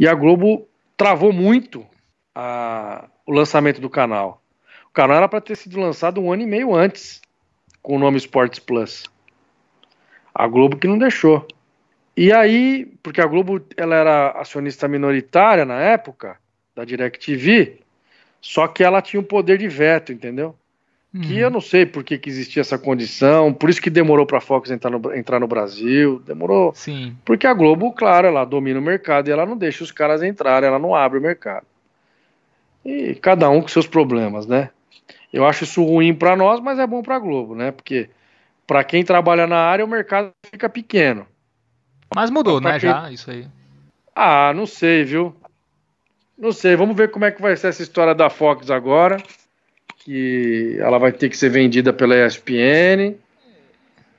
E 0.00 0.08
a 0.08 0.14
Globo 0.14 0.66
travou 0.96 1.32
muito 1.32 1.86
a, 2.34 3.08
o 3.24 3.30
lançamento 3.30 3.80
do 3.80 3.88
canal. 3.88 4.42
O 4.88 4.90
canal 4.90 5.18
era 5.18 5.28
para 5.28 5.40
ter 5.40 5.56
sido 5.56 5.78
lançado 5.78 6.20
um 6.20 6.32
ano 6.32 6.42
e 6.42 6.46
meio 6.46 6.74
antes, 6.74 7.22
com 7.80 7.94
o 7.94 7.98
nome 8.00 8.16
Sports 8.16 8.58
Plus. 8.58 9.04
A 10.34 10.48
Globo 10.48 10.76
que 10.76 10.88
não 10.88 10.98
deixou. 10.98 11.46
E 12.16 12.32
aí, 12.32 12.86
porque 13.00 13.20
a 13.20 13.26
Globo 13.26 13.64
ela 13.76 13.94
era 13.94 14.30
acionista 14.32 14.88
minoritária 14.88 15.64
na 15.64 15.80
época, 15.80 16.36
da 16.74 16.84
DirecTV, 16.84 17.78
só 18.40 18.66
que 18.66 18.82
ela 18.82 19.00
tinha 19.00 19.20
o 19.20 19.22
um 19.22 19.26
poder 19.26 19.56
de 19.56 19.68
veto, 19.68 20.12
entendeu? 20.12 20.56
Uhum. 21.12 21.22
Que 21.22 21.38
eu 21.38 21.50
não 21.50 21.60
sei 21.60 21.84
por 21.84 22.04
que, 22.04 22.16
que 22.16 22.30
existia 22.30 22.60
essa 22.60 22.78
condição, 22.78 23.52
por 23.52 23.68
isso 23.68 23.82
que 23.82 23.90
demorou 23.90 24.24
para 24.24 24.38
a 24.38 24.40
Fox 24.40 24.70
entrar 24.70 24.90
no, 24.90 25.12
entrar 25.12 25.40
no 25.40 25.48
Brasil, 25.48 26.20
demorou. 26.24 26.72
Sim. 26.74 27.16
Porque 27.24 27.48
a 27.48 27.52
Globo, 27.52 27.92
claro, 27.92 28.28
ela 28.28 28.44
domina 28.44 28.78
o 28.78 28.82
mercado 28.82 29.26
e 29.28 29.32
ela 29.32 29.44
não 29.44 29.56
deixa 29.56 29.82
os 29.82 29.90
caras 29.90 30.22
entrarem, 30.22 30.68
ela 30.68 30.78
não 30.78 30.94
abre 30.94 31.18
o 31.18 31.22
mercado. 31.22 31.66
E 32.84 33.14
cada 33.16 33.50
um 33.50 33.60
com 33.60 33.68
seus 33.68 33.88
problemas, 33.88 34.46
né? 34.46 34.70
Eu 35.32 35.44
acho 35.44 35.64
isso 35.64 35.84
ruim 35.84 36.14
para 36.14 36.36
nós, 36.36 36.60
mas 36.60 36.78
é 36.78 36.86
bom 36.86 37.02
para 37.02 37.16
a 37.16 37.20
Globo, 37.20 37.56
né? 37.56 37.72
Porque 37.72 38.08
para 38.64 38.84
quem 38.84 39.04
trabalha 39.04 39.48
na 39.48 39.58
área, 39.58 39.84
o 39.84 39.88
mercado 39.88 40.30
fica 40.48 40.68
pequeno. 40.68 41.26
Mas 42.14 42.30
mudou, 42.30 42.60
né, 42.60 42.78
quem... 42.78 42.88
já, 42.88 43.10
isso 43.10 43.30
aí. 43.30 43.46
Ah, 44.14 44.52
não 44.54 44.66
sei, 44.66 45.04
viu? 45.04 45.34
Não 46.38 46.52
sei, 46.52 46.76
vamos 46.76 46.96
ver 46.96 47.10
como 47.10 47.24
é 47.24 47.32
que 47.32 47.42
vai 47.42 47.56
ser 47.56 47.68
essa 47.68 47.82
história 47.82 48.14
da 48.14 48.30
Fox 48.30 48.70
agora 48.70 49.18
que 50.00 50.76
ela 50.80 50.98
vai 50.98 51.12
ter 51.12 51.28
que 51.28 51.36
ser 51.36 51.50
vendida 51.50 51.92
pela 51.92 52.26
ESPN. 52.26 53.16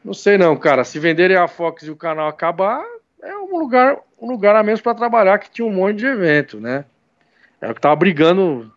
Não 0.03 0.13
sei 0.13 0.37
não, 0.37 0.55
cara. 0.55 0.83
Se 0.83 0.99
venderem 0.99 1.37
a 1.37 1.47
Fox 1.47 1.83
e 1.83 1.91
o 1.91 1.95
canal 1.95 2.27
acabar, 2.27 2.83
é 3.21 3.35
um 3.35 3.57
lugar, 3.57 3.97
um 4.19 4.27
lugar 4.27 4.55
a 4.55 4.63
menos 4.63 4.81
para 4.81 4.95
trabalhar 4.95 5.37
que 5.39 5.51
tinha 5.51 5.65
um 5.65 5.73
monte 5.73 5.97
de 5.97 6.05
evento, 6.05 6.59
né? 6.59 6.85
É 7.59 7.69
o 7.69 7.75
que 7.75 7.81
tava 7.81 7.95
brigando. 7.95 8.71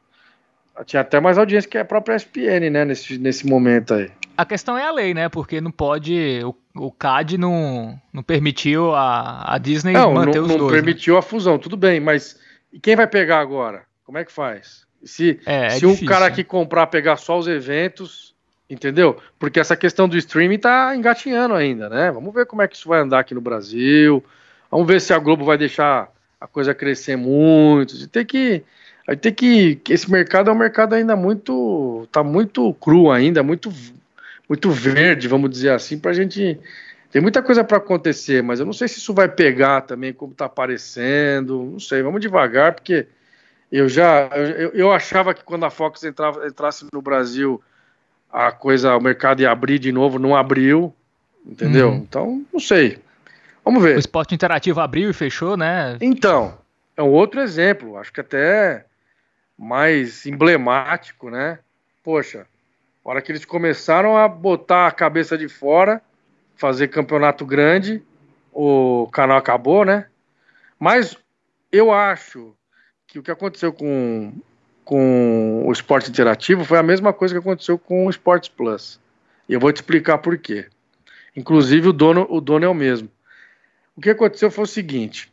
Tinha 0.85 1.03
até 1.03 1.21
mais 1.21 1.39
audiência 1.39 1.71
que 1.71 1.79
a 1.79 1.85
própria 1.85 2.17
ESPN, 2.17 2.71
né? 2.71 2.85
Nesse, 2.85 3.19
nesse 3.19 3.47
momento 3.47 3.95
aí. 3.95 4.11
A 4.37 4.45
questão 4.45 4.77
é 4.77 4.85
a 4.85 4.91
lei, 4.91 5.15
né? 5.15 5.29
Porque 5.29 5.61
não 5.61 5.71
pode. 5.71 6.41
O, 6.45 6.87
o 6.87 6.91
CAD 6.91 7.39
não, 7.39 7.99
não 8.13 8.23
permitiu 8.23 8.95
a, 8.95 9.55
a 9.55 9.59
Disney 9.59 9.93
não, 9.93 10.13
manter 10.13 10.39
não, 10.39 10.45
os 10.45 10.49
não 10.49 10.59
dois. 10.59 10.61
Não 10.61 10.67
né? 10.67 10.83
permitiu 10.83 11.15
né? 11.15 11.21
a 11.21 11.23
fusão, 11.23 11.59
tudo 11.59 11.77
bem, 11.77 12.01
mas 12.01 12.39
e 12.73 12.81
quem 12.81 12.97
vai 12.97 13.07
pegar 13.07 13.39
agora? 13.39 13.85
Como 14.03 14.19
é 14.19 14.25
que 14.25 14.33
faz? 14.33 14.84
Se, 15.05 15.41
é, 15.47 15.67
é 15.67 15.71
se 15.71 15.81
difícil, 15.81 16.05
um 16.05 16.09
cara 16.09 16.29
né? 16.29 16.35
que 16.35 16.45
comprar 16.45 16.87
pegar 16.87 17.17
só 17.17 17.39
os 17.39 17.47
eventos, 17.47 18.35
entendeu? 18.69 19.19
Porque 19.39 19.61
essa 19.61 19.77
questão 19.77 20.09
do 20.09 20.17
streaming 20.17 20.59
tá 20.59 20.95
engatinhando 20.97 21.55
ainda, 21.55 21.89
né? 21.89 22.11
Vamos 22.11 22.33
ver 22.33 22.47
como 22.47 22.63
é 22.63 22.69
que 22.69 22.77
isso 22.77 22.89
vai 22.89 23.01
andar 23.01 23.21
aqui 23.21 23.35
no 23.35 23.41
Brasil. 23.41 24.25
Vamos 24.71 24.87
ver 24.87 25.01
se 25.01 25.13
a 25.13 25.19
Globo 25.19 25.45
vai 25.45 25.59
deixar 25.59 26.11
a 26.41 26.47
coisa 26.47 26.75
crescer 26.75 27.17
muito. 27.17 28.09
Tem 28.09 28.25
que 28.25 28.65
Aí 29.07 29.17
tem 29.17 29.33
que. 29.33 29.81
Esse 29.89 30.11
mercado 30.11 30.51
é 30.51 30.53
um 30.53 30.57
mercado 30.57 30.95
ainda 30.95 31.15
muito. 31.15 32.09
tá 32.11 32.23
muito 32.23 32.73
cru 32.75 33.11
ainda, 33.11 33.43
muito, 33.43 33.73
muito 34.49 34.71
verde, 34.71 35.29
vamos 35.29 35.51
dizer 35.51 35.71
assim, 35.71 35.99
pra 35.99 36.13
gente. 36.13 36.59
Tem 37.11 37.23
muita 37.23 37.43
coisa 37.43 37.63
para 37.63 37.77
acontecer, 37.77 38.43
mas 38.43 38.59
eu 38.59 38.67
não 38.67 38.73
sei 38.73 38.89
se 38.89 38.99
isso 38.99 39.15
vai 39.15 39.29
pegar 39.29 39.83
também, 39.83 40.13
como 40.13 40.35
tá 40.35 40.47
aparecendo. 40.47 41.63
Não 41.73 41.79
sei, 41.79 42.03
vamos 42.03 42.21
devagar, 42.21 42.75
porque 42.75 43.07
eu 43.77 43.89
já 43.89 44.29
eu, 44.29 44.71
eu 44.71 44.93
achava 44.93 45.35
que 45.35 45.43
quando 45.43 45.65
a 45.65 45.71
Fox 45.71 46.05
entrava, 46.05 46.47
entrasse 46.47 46.87
no 46.93 47.03
Brasil, 47.03 47.61
a 48.33 48.53
coisa, 48.53 48.97
o 48.97 49.01
mercado 49.01 49.43
ia 49.43 49.51
abrir 49.51 49.79
de 49.79 49.91
novo, 49.91 50.19
não 50.19 50.37
abriu, 50.37 50.95
entendeu? 51.45 51.91
Uhum. 51.91 51.97
Então, 51.97 52.47
não 52.53 52.61
sei. 52.61 52.99
Vamos 53.65 53.83
ver. 53.83 53.97
O 53.97 53.99
esporte 53.99 54.35
interativo 54.35 54.81
abriu 54.81 55.11
e 55.11 55.13
fechou, 55.13 55.57
né? 55.57 55.97
Então, 56.01 56.57
é 56.97 57.03
um 57.03 57.11
outro 57.11 57.41
exemplo, 57.41 57.97
acho 57.97 58.13
que 58.13 58.21
até 58.21 58.85
mais 59.59 60.25
emblemático, 60.27 61.31
né? 61.31 61.59
Poxa, 62.03 62.47
a 63.05 63.09
hora 63.09 63.23
que 63.23 63.33
eles 63.33 63.45
começaram 63.45 64.17
a 64.17 64.29
botar 64.29 64.87
a 64.87 64.93
cabeça 64.93 65.37
de 65.37 65.49
fora, 65.49 66.01
fazer 66.57 66.89
campeonato 66.89 67.45
grande, 67.45 68.03
o 68.53 69.09
canal 69.13 69.39
acabou, 69.39 69.85
né? 69.85 70.07
Mas 70.79 71.17
eu 71.73 71.93
acho 71.93 72.55
que 73.15 73.19
o 73.21 73.23
que 73.23 73.31
aconteceu 73.31 73.73
com, 73.73 74.33
com 74.85 75.65
o 75.65 75.71
esporte 75.71 76.11
interativo 76.11 76.65
foi 76.65 76.79
a 76.79 76.83
mesma 76.83 77.13
coisa 77.13 77.33
que 77.33 77.39
aconteceu 77.39 77.79
com 77.79 78.07
o 78.07 78.11
Sports 78.11 78.49
Plus. 78.49 78.99
E 79.49 79.53
eu 79.53 79.61
vou 79.61 79.73
te 79.73 79.77
explicar 79.77 80.19
por 80.19 80.37
quê. 80.37 80.67
Inclusive 81.37 81.89
o 81.89 81.93
dono, 81.93 82.27
o 82.29 82.41
dono 82.41 82.65
é 82.65 82.69
o 82.69 82.75
mesmo. 82.75 83.09
O 83.95 84.01
que 84.01 84.11
aconteceu 84.11 84.51
foi 84.51 84.65
o 84.65 84.67
seguinte. 84.67 85.33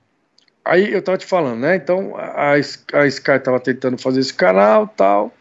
Aí 0.64 0.94
eu 0.94 1.00
estava 1.00 1.18
te 1.18 1.26
falando, 1.26 1.62
né? 1.62 1.76
Então 1.76 2.16
a, 2.16 2.52
a 2.52 3.08
Sky 3.08 3.32
estava 3.32 3.60
tentando 3.60 3.98
fazer 3.98 4.20
esse 4.20 4.34
canal 4.34 4.88
tal. 4.88 5.34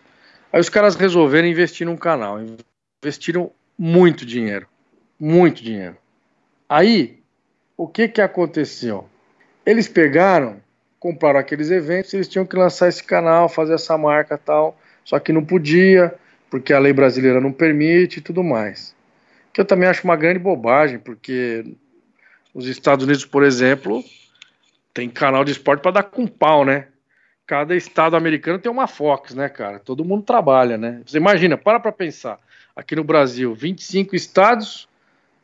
Aí 0.51 0.61
os 0.61 0.71
caras 0.71 0.97
resolveram 0.97 1.47
investir 1.47 1.87
num 1.87 1.97
canal. 1.97 2.41
Investiram 3.05 3.51
muito 3.79 4.25
dinheiro. 4.25 4.67
Muito 5.19 5.63
dinheiro. 5.63 5.97
Aí, 6.67 7.23
o 7.77 7.87
que 7.87 8.09
que 8.09 8.23
aconteceu? 8.23 9.07
Eles 9.67 9.89
pegaram 9.89 10.63
compraram 11.01 11.41
aqueles 11.41 11.71
eventos, 11.71 12.13
eles 12.13 12.29
tinham 12.29 12.45
que 12.45 12.55
lançar 12.55 12.87
esse 12.87 13.03
canal, 13.03 13.49
fazer 13.49 13.73
essa 13.73 13.97
marca 13.97 14.37
tal, 14.37 14.79
só 15.03 15.19
que 15.19 15.33
não 15.33 15.43
podia, 15.43 16.15
porque 16.51 16.75
a 16.75 16.79
lei 16.79 16.93
brasileira 16.93 17.41
não 17.41 17.51
permite 17.51 18.19
e 18.19 18.23
tudo 18.23 18.45
mais. 18.45 18.95
Que 19.51 19.63
eu 19.63 19.65
também 19.65 19.89
acho 19.89 20.05
uma 20.05 20.15
grande 20.15 20.39
bobagem, 20.39 20.99
porque 20.99 21.65
os 22.55 22.67
Estados 22.67 23.07
Unidos, 23.07 23.25
por 23.25 23.43
exemplo, 23.43 24.05
tem 24.93 25.09
canal 25.09 25.43
de 25.43 25.53
esporte 25.53 25.81
para 25.81 25.91
dar 25.91 26.03
com 26.03 26.27
pau, 26.27 26.67
né? 26.67 26.87
Cada 27.47 27.75
estado 27.75 28.15
americano 28.15 28.59
tem 28.59 28.71
uma 28.71 28.87
Fox, 28.87 29.35
né, 29.35 29.49
cara? 29.49 29.79
Todo 29.79 30.05
mundo 30.05 30.23
trabalha, 30.23 30.77
né? 30.77 31.01
Você 31.05 31.17
imagina, 31.17 31.57
para 31.57 31.81
para 31.81 31.91
pensar. 31.91 32.39
Aqui 32.77 32.95
no 32.95 33.03
Brasil, 33.03 33.55
25 33.55 34.15
estados, 34.15 34.87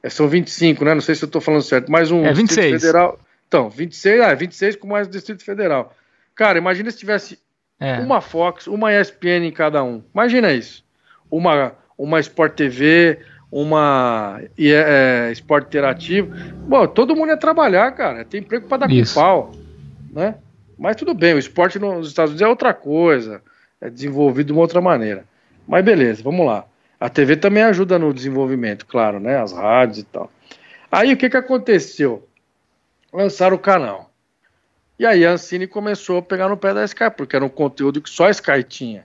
é, 0.02 0.10
são 0.10 0.28
25, 0.28 0.84
né? 0.84 0.94
Não 0.94 1.00
sei 1.00 1.14
se 1.14 1.24
eu 1.24 1.26
estou 1.26 1.40
falando 1.40 1.62
certo, 1.62 1.90
mais 1.90 2.10
um 2.10 2.24
é 2.24 2.32
26. 2.32 2.80
federal. 2.80 3.18
Então, 3.56 3.70
26, 3.70 4.20
ah, 4.20 4.34
26 4.34 4.76
com 4.76 4.86
mais 4.86 5.08
o 5.08 5.10
Distrito 5.10 5.42
Federal. 5.42 5.94
Cara, 6.34 6.58
imagina 6.58 6.90
se 6.90 6.98
tivesse 6.98 7.38
é. 7.80 7.98
uma 8.00 8.20
Fox, 8.20 8.66
uma 8.66 8.92
ESPN 8.92 9.46
em 9.46 9.50
cada 9.50 9.82
um. 9.82 10.02
Imagina 10.12 10.52
isso. 10.52 10.84
Uma, 11.30 11.72
uma 11.96 12.20
Sport 12.20 12.54
TV, 12.54 13.18
uma 13.50 14.38
é, 14.58 15.30
Sport 15.32 15.68
Interativo. 15.68 16.34
Bom, 16.68 16.86
todo 16.86 17.16
mundo 17.16 17.30
ia 17.30 17.36
trabalhar, 17.38 17.90
cara. 17.92 18.26
Tem 18.26 18.40
emprego 18.40 18.68
para 18.68 18.86
dar 18.86 18.90
isso. 18.90 19.14
com 19.14 19.20
pau. 19.20 19.52
Né? 20.12 20.34
Mas 20.78 20.96
tudo 20.96 21.14
bem, 21.14 21.32
o 21.32 21.38
esporte 21.38 21.78
nos 21.78 22.08
Estados 22.08 22.32
Unidos 22.32 22.46
é 22.46 22.48
outra 22.50 22.74
coisa. 22.74 23.40
É 23.80 23.88
desenvolvido 23.88 24.48
de 24.48 24.52
uma 24.52 24.60
outra 24.60 24.82
maneira. 24.82 25.24
Mas 25.66 25.82
beleza, 25.82 26.22
vamos 26.22 26.44
lá. 26.44 26.66
A 27.00 27.08
TV 27.08 27.36
também 27.36 27.62
ajuda 27.62 27.98
no 27.98 28.12
desenvolvimento, 28.12 28.84
claro, 28.84 29.18
né? 29.18 29.38
As 29.38 29.54
rádios 29.54 30.00
e 30.00 30.04
tal. 30.04 30.30
Aí 30.92 31.14
o 31.14 31.16
que, 31.16 31.30
que 31.30 31.36
aconteceu? 31.38 32.25
Lançaram 33.12 33.56
o 33.56 33.60
canal. 33.60 34.10
E 34.98 35.04
aí 35.04 35.26
a 35.26 35.32
Ancine 35.32 35.66
começou 35.66 36.18
a 36.18 36.22
pegar 36.22 36.48
no 36.48 36.56
pé 36.56 36.72
da 36.72 36.84
Sky, 36.84 37.10
porque 37.14 37.36
era 37.36 37.44
um 37.44 37.50
conteúdo 37.50 38.00
que 38.00 38.08
só 38.08 38.26
a 38.26 38.30
Sky 38.30 38.62
tinha, 38.62 39.04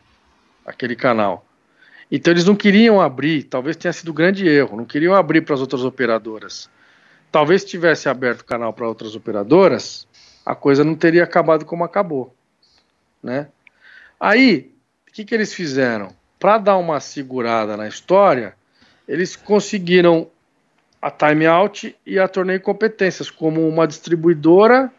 aquele 0.65 0.95
canal. 0.95 1.45
Então 2.11 2.31
eles 2.31 2.45
não 2.45 2.55
queriam 2.55 3.01
abrir, 3.01 3.43
talvez 3.43 3.75
tenha 3.75 3.93
sido 3.93 4.11
um 4.11 4.15
grande 4.15 4.47
erro, 4.47 4.77
não 4.77 4.85
queriam 4.85 5.13
abrir 5.13 5.41
para 5.41 5.55
as 5.55 5.61
outras 5.61 5.83
operadoras. 5.83 6.69
Talvez 7.31 7.61
se 7.61 7.67
tivesse 7.67 8.09
aberto 8.09 8.41
o 8.41 8.45
canal 8.45 8.73
para 8.73 8.87
outras 8.87 9.15
operadoras, 9.15 10.07
a 10.45 10.53
coisa 10.55 10.83
não 10.83 10.95
teria 10.95 11.23
acabado 11.23 11.65
como 11.65 11.83
acabou, 11.83 12.35
né? 13.23 13.47
Aí, 14.19 14.73
o 15.07 15.11
que, 15.13 15.23
que 15.23 15.33
eles 15.33 15.53
fizeram? 15.53 16.13
Para 16.37 16.57
dar 16.57 16.77
uma 16.77 16.99
segurada 16.99 17.77
na 17.77 17.87
história, 17.87 18.55
eles 19.07 19.35
conseguiram 19.35 20.29
a 21.01 21.09
timeout 21.09 21.95
e 22.05 22.19
a 22.19 22.27
torneio 22.27 22.61
competências, 22.61 23.31
como 23.31 23.67
uma 23.67 23.87
distribuidora, 23.87 24.91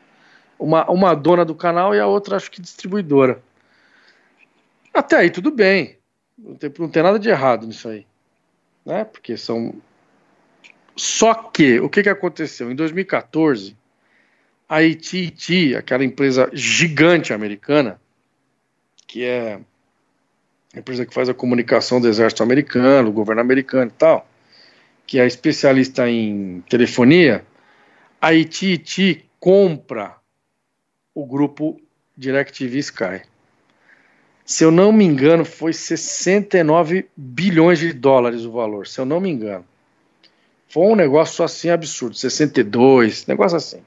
uma, 0.58 0.90
uma 0.90 1.14
dona 1.14 1.44
do 1.44 1.54
canal 1.54 1.94
e 1.94 2.00
a 2.00 2.06
outra 2.06 2.36
acho 2.36 2.50
que 2.50 2.60
distribuidora. 2.60 3.40
Até 4.92 5.16
aí 5.16 5.30
tudo 5.30 5.50
bem. 5.50 5.98
Não 6.36 6.56
tem, 6.56 6.72
não 6.78 6.88
tem 6.88 7.02
nada 7.02 7.18
de 7.18 7.28
errado 7.28 7.66
nisso 7.66 7.88
aí. 7.88 8.06
Né? 8.84 9.04
Porque 9.04 9.36
são. 9.36 9.74
Só 10.96 11.34
que, 11.34 11.80
o 11.80 11.88
que, 11.88 12.02
que 12.02 12.08
aconteceu? 12.08 12.70
Em 12.70 12.74
2014, 12.74 13.76
a 14.68 14.78
AT&T, 14.78 15.76
aquela 15.76 16.04
empresa 16.04 16.50
gigante 16.52 17.32
americana, 17.32 18.00
que 19.06 19.24
é 19.24 19.60
a 20.74 20.78
empresa 20.78 21.06
que 21.06 21.14
faz 21.14 21.28
a 21.28 21.34
comunicação 21.34 22.00
do 22.00 22.08
exército 22.08 22.42
americano, 22.42 23.08
do 23.08 23.12
governo 23.12 23.40
americano 23.40 23.90
e 23.90 23.98
tal, 23.98 24.26
que 25.06 25.18
é 25.18 25.26
especialista 25.26 26.08
em 26.08 26.62
telefonia, 26.68 27.44
a 28.20 28.28
AT&T 28.28 29.24
compra 29.38 30.16
o 31.14 31.26
grupo 31.26 31.80
DirecTV 32.16 32.78
Sky. 32.78 33.22
Se 34.44 34.64
eu 34.64 34.70
não 34.70 34.92
me 34.92 35.04
engano, 35.04 35.44
foi 35.44 35.72
69 35.72 37.08
bilhões 37.16 37.78
de 37.78 37.92
dólares 37.92 38.44
o 38.44 38.52
valor, 38.52 38.86
se 38.86 39.00
eu 39.00 39.04
não 39.04 39.20
me 39.20 39.30
engano. 39.30 39.64
Foi 40.68 40.84
um 40.84 40.96
negócio 40.96 41.44
assim 41.44 41.68
absurdo, 41.68 42.16
62, 42.16 43.26
negócio 43.26 43.56
assim. 43.56 43.82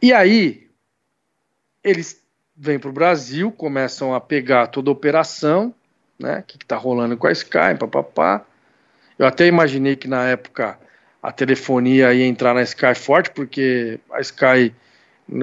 E 0.00 0.12
aí, 0.12 0.68
eles 1.82 2.22
vêm 2.56 2.78
para 2.78 2.90
o 2.90 2.92
Brasil, 2.92 3.50
começam 3.50 4.14
a 4.14 4.20
pegar 4.20 4.68
toda 4.68 4.90
a 4.90 4.92
operação, 4.92 5.74
né? 6.18 6.40
O 6.40 6.42
que 6.44 6.56
está 6.56 6.76
rolando 6.76 7.16
com 7.16 7.26
a 7.26 7.32
Sky, 7.32 7.76
papapá. 7.78 8.44
Eu 9.18 9.26
até 9.26 9.46
imaginei 9.46 9.96
que 9.96 10.06
na 10.06 10.24
época 10.28 10.78
a 11.22 11.32
telefonia 11.32 12.12
ia 12.12 12.26
entrar 12.26 12.54
na 12.54 12.62
Sky 12.62 12.94
forte, 12.94 13.30
porque 13.30 13.98
a 14.12 14.20
Sky, 14.20 14.74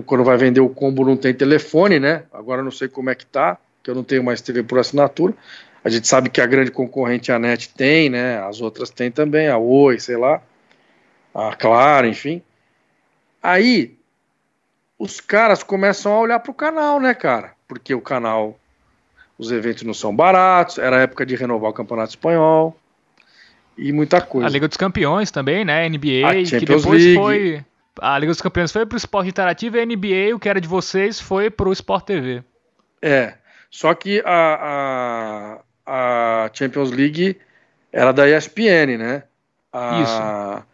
quando 0.06 0.24
vai 0.24 0.38
vender 0.38 0.62
o 0.62 0.70
combo, 0.70 1.04
não 1.04 1.18
tem 1.18 1.34
telefone, 1.34 2.00
né? 2.00 2.24
Agora 2.32 2.62
eu 2.62 2.64
não 2.64 2.72
sei 2.72 2.88
como 2.88 3.10
é 3.10 3.16
que 3.16 3.26
tá, 3.26 3.58
que 3.82 3.90
eu 3.90 3.96
não 3.96 4.04
tenho 4.04 4.24
mais 4.24 4.42
TV 4.42 4.64
por 4.64 4.80
assinatura. 4.80 5.34
A 5.84 5.90
gente 5.90 6.08
sabe 6.08 6.30
que 6.30 6.40
a 6.40 6.46
grande 6.46 6.72
concorrente, 6.72 7.32
a 7.32 7.40
NET, 7.40 7.70
tem, 7.74 8.10
né? 8.10 8.40
As 8.44 8.62
outras 8.62 8.90
tem 8.90 9.12
também, 9.12 9.50
a 9.50 9.58
Oi, 9.58 10.00
sei 10.00 10.16
lá, 10.16 10.42
a 11.34 11.56
Claro, 11.56 12.08
enfim. 12.08 12.42
Aí, 13.42 13.98
os 14.98 15.20
caras 15.20 15.64
começam 15.64 16.14
a 16.14 16.20
olhar 16.20 16.40
pro 16.40 16.54
canal, 16.54 17.00
né, 17.00 17.14
cara? 17.14 17.54
Porque 17.68 17.94
o 17.94 18.00
canal, 18.00 18.58
os 19.38 19.52
eventos 19.52 19.84
não 19.84 19.94
são 19.94 20.16
baratos, 20.16 20.78
era 20.78 21.02
época 21.02 21.26
de 21.26 21.36
renovar 21.36 21.72
o 21.72 21.74
Campeonato 21.74 22.12
Espanhol 22.12 22.78
e 23.78 23.92
muita 23.92 24.22
coisa. 24.22 24.48
A 24.48 24.50
Liga 24.50 24.68
dos 24.68 24.78
Campeões 24.78 25.32
também, 25.32 25.66
né? 25.66 25.88
NBA, 25.90 26.44
que 26.50 26.66
depois 26.66 26.86
League. 26.86 27.16
foi. 27.16 27.66
A 28.00 28.18
Liga 28.18 28.32
dos 28.32 28.42
Campeões 28.42 28.72
foi 28.72 28.86
pro 28.86 28.98
Esporte 28.98 29.30
Interativo 29.30 29.78
e 29.78 29.80
a 29.80 29.86
NBA, 29.86 30.36
o 30.36 30.40
que 30.40 30.50
era 30.50 30.60
de 30.60 30.68
vocês, 30.68 31.20
foi 31.20 31.50
pro 31.50 31.72
Sport 31.72 32.06
TV. 32.06 32.44
É. 33.02 33.36
Só 33.70 33.94
que 33.94 34.22
a, 34.26 35.60
a 35.86 36.50
Champions 36.54 36.92
League 36.92 37.38
era 37.92 38.12
da 38.12 38.28
ESPN, 38.28 38.98
né? 38.98 39.24
A, 39.72 40.02
Isso. 40.02 40.74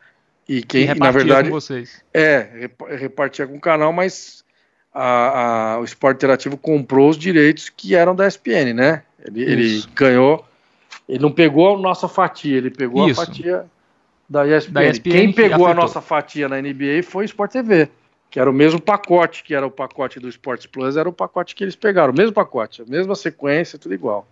E 0.50 0.64
quem, 0.64 0.90
e 0.90 0.96
na 0.96 1.12
verdade, 1.12 1.50
com 1.50 1.56
vocês. 1.56 2.04
é, 2.12 2.70
repartia 2.98 3.46
com 3.46 3.56
o 3.56 3.62
canal, 3.62 3.94
mas 3.94 4.44
a, 4.92 5.74
a, 5.74 5.80
o 5.80 5.84
Esporte 5.84 6.18
Interativo 6.18 6.58
comprou 6.58 7.10
os 7.10 7.18
direitos 7.18 7.70
que 7.70 7.96
eram 7.96 8.16
da 8.16 8.28
ESPN, 8.28 8.74
né? 8.74 9.04
Ele, 9.24 9.44
ele, 9.44 9.84
ganhou, 9.94 10.44
ele 11.10 11.24
não 11.24 11.32
pegou 11.32 11.76
a 11.76 11.80
nossa 11.80 12.08
fatia, 12.08 12.56
ele 12.56 12.70
pegou 12.70 13.10
Isso. 13.10 13.20
a 13.20 13.26
fatia 13.26 13.66
da 14.30 14.46
ESPN. 14.46 14.72
da 14.72 14.86
ESPN. 14.86 15.12
Quem 15.12 15.34
pegou 15.34 15.66
a 15.66 15.74
nossa 15.74 16.00
fatia 16.00 16.48
na 16.48 16.62
NBA 16.62 17.02
foi 17.04 17.24
o 17.24 17.26
Sport 17.26 17.52
TV, 17.52 17.90
que 18.30 18.40
era 18.40 18.48
o 18.48 18.54
mesmo 18.54 18.80
pacote, 18.80 19.44
que 19.44 19.56
era 19.56 19.66
o 19.66 19.72
pacote 19.72 20.20
do 20.20 20.30
Sports 20.30 20.68
Plus, 20.68 20.96
era 20.96 21.10
o 21.10 21.14
pacote 21.14 21.56
que 21.56 21.64
eles 21.64 21.76
pegaram, 21.76 22.14
o 22.14 22.16
mesmo 22.16 22.32
pacote, 22.32 22.84
a 22.84 22.86
mesma 22.86 23.16
sequência, 23.16 23.80
tudo 23.80 23.96
igual. 23.96 24.28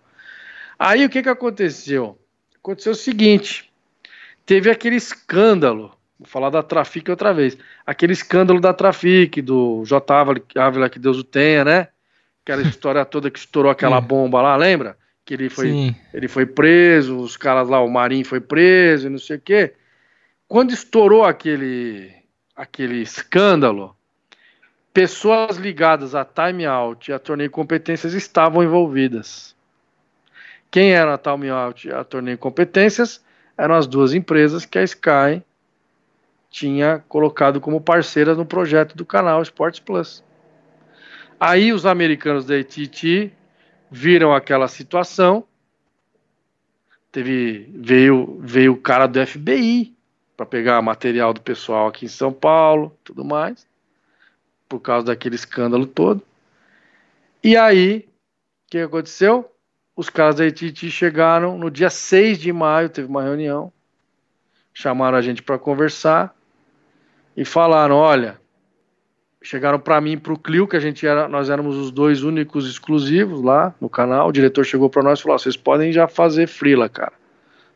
Aí 0.78 1.04
o 1.04 1.10
que, 1.10 1.24
que 1.24 1.30
aconteceu? 1.30 2.16
Aconteceu 2.58 2.92
o 2.92 2.96
seguinte: 2.96 3.74
teve 4.46 4.70
aquele 4.70 4.98
escândalo. 4.98 5.92
Vou 6.20 6.28
falar 6.28 6.52
da 6.52 6.62
Trafic 6.62 7.10
outra 7.10 7.34
vez. 7.34 7.58
Aquele 7.86 8.14
escândalo 8.14 8.60
da 8.60 8.74
Trafic, 8.74 9.42
do 9.42 9.84
J. 9.84 10.14
Ávila, 10.56 10.90
que 10.90 11.00
Deus 11.00 11.18
o 11.18 11.24
tenha, 11.24 11.66
né? 11.66 11.88
Aquela 12.44 12.62
história 12.70 13.04
toda 13.04 13.32
que 13.32 13.40
estourou 13.40 13.72
aquela 13.72 14.00
bomba 14.00 14.42
lá, 14.44 14.56
lembra? 14.56 14.96
Que 15.28 15.34
ele 15.34 15.50
foi, 15.50 15.94
ele 16.14 16.30
foi 16.30 16.46
preso, 16.46 17.18
os 17.18 17.36
caras 17.36 17.68
lá, 17.68 17.82
o 17.82 17.90
Marinho 17.90 18.24
foi 18.24 18.40
preso 18.40 19.08
e 19.08 19.10
não 19.10 19.20
sei 19.20 19.36
o 19.36 19.42
quê. 19.42 19.74
Quando 20.48 20.72
estourou 20.72 21.26
aquele, 21.26 22.14
aquele 22.56 23.02
escândalo, 23.02 23.94
pessoas 24.94 25.58
ligadas 25.58 26.16
a 26.16 26.24
Time 26.24 26.66
Out 26.66 27.12
e 27.12 27.14
a 27.14 27.20
Torneio 27.20 27.52
Competências 27.52 28.14
estavam 28.14 28.64
envolvidas. 28.64 29.54
Quem 30.72 30.94
era 30.94 31.16
a 31.16 31.18
Time 31.18 31.50
Out 31.50 31.90
e 31.90 31.92
a 31.92 32.06
Torneio 32.06 32.38
Competências 32.38 33.22
eram 33.58 33.76
as 33.76 33.86
duas 33.86 34.14
empresas 34.14 34.66
que 34.66 34.80
a 34.80 34.84
Sky 34.84 35.44
tinha 36.50 37.04
colocado 37.10 37.60
como 37.60 37.82
parceiras 37.82 38.38
no 38.38 38.46
projeto 38.46 38.96
do 38.96 39.06
canal 39.06 39.42
Sports 39.42 39.82
Plus. 39.82 40.24
Aí 41.38 41.74
os 41.74 41.86
americanos 41.86 42.46
da 42.46 42.56
AT&T 42.56 43.34
viram 43.90 44.34
aquela 44.34 44.68
situação, 44.68 45.44
teve 47.12 47.70
veio 47.74 48.38
veio 48.42 48.74
o 48.74 48.82
cara 48.82 49.08
do 49.08 49.26
FBI 49.26 49.96
para 50.36 50.46
pegar 50.46 50.82
material 50.82 51.34
do 51.34 51.42
pessoal 51.42 51.88
aqui 51.88 52.06
em 52.06 52.10
São 52.10 52.32
Paulo, 52.32 52.96
tudo 53.04 53.26
mais, 53.26 53.66
por 54.70 54.80
causa 54.80 55.08
daquele 55.08 55.36
escândalo 55.36 55.86
todo. 55.86 56.22
E 57.44 57.58
aí, 57.58 58.08
o 58.66 58.70
que 58.70 58.78
aconteceu? 58.80 59.52
Os 59.96 60.10
caras 60.10 60.36
da 60.36 60.46
AT&T 60.46 60.92
chegaram 60.92 61.58
no 61.58 61.72
dia 61.72 61.90
6 61.90 62.38
de 62.38 62.54
maio, 62.54 62.90
teve 62.90 63.08
uma 63.08 63.24
reunião, 63.24 63.74
chamaram 64.72 65.18
a 65.18 65.22
gente 65.22 65.42
para 65.42 65.58
conversar 65.58 66.36
e 67.36 67.44
falaram, 67.44 67.96
olha, 67.96 68.40
chegaram 69.48 69.80
para 69.80 70.02
mim, 70.02 70.18
para 70.18 70.34
o 70.34 70.38
Clio, 70.38 70.68
que 70.68 70.76
a 70.76 70.80
gente 70.80 71.08
era, 71.08 71.28
nós 71.28 71.50
éramos 71.50 71.78
os 71.78 71.90
dois 71.90 72.22
únicos 72.22 72.70
exclusivos 72.70 73.42
lá 73.42 73.74
no 73.80 73.90
canal. 73.90 74.28
O 74.28 74.32
diretor 74.32 74.66
chegou 74.66 74.90
para 74.90 75.02
nós 75.02 75.20
e 75.20 75.24
falou: 75.24 75.40
vocês 75.40 75.56
podem 75.56 75.92
já 75.92 76.08
fazer 76.08 76.48
frila, 76.48 76.90
cara. 76.90 77.14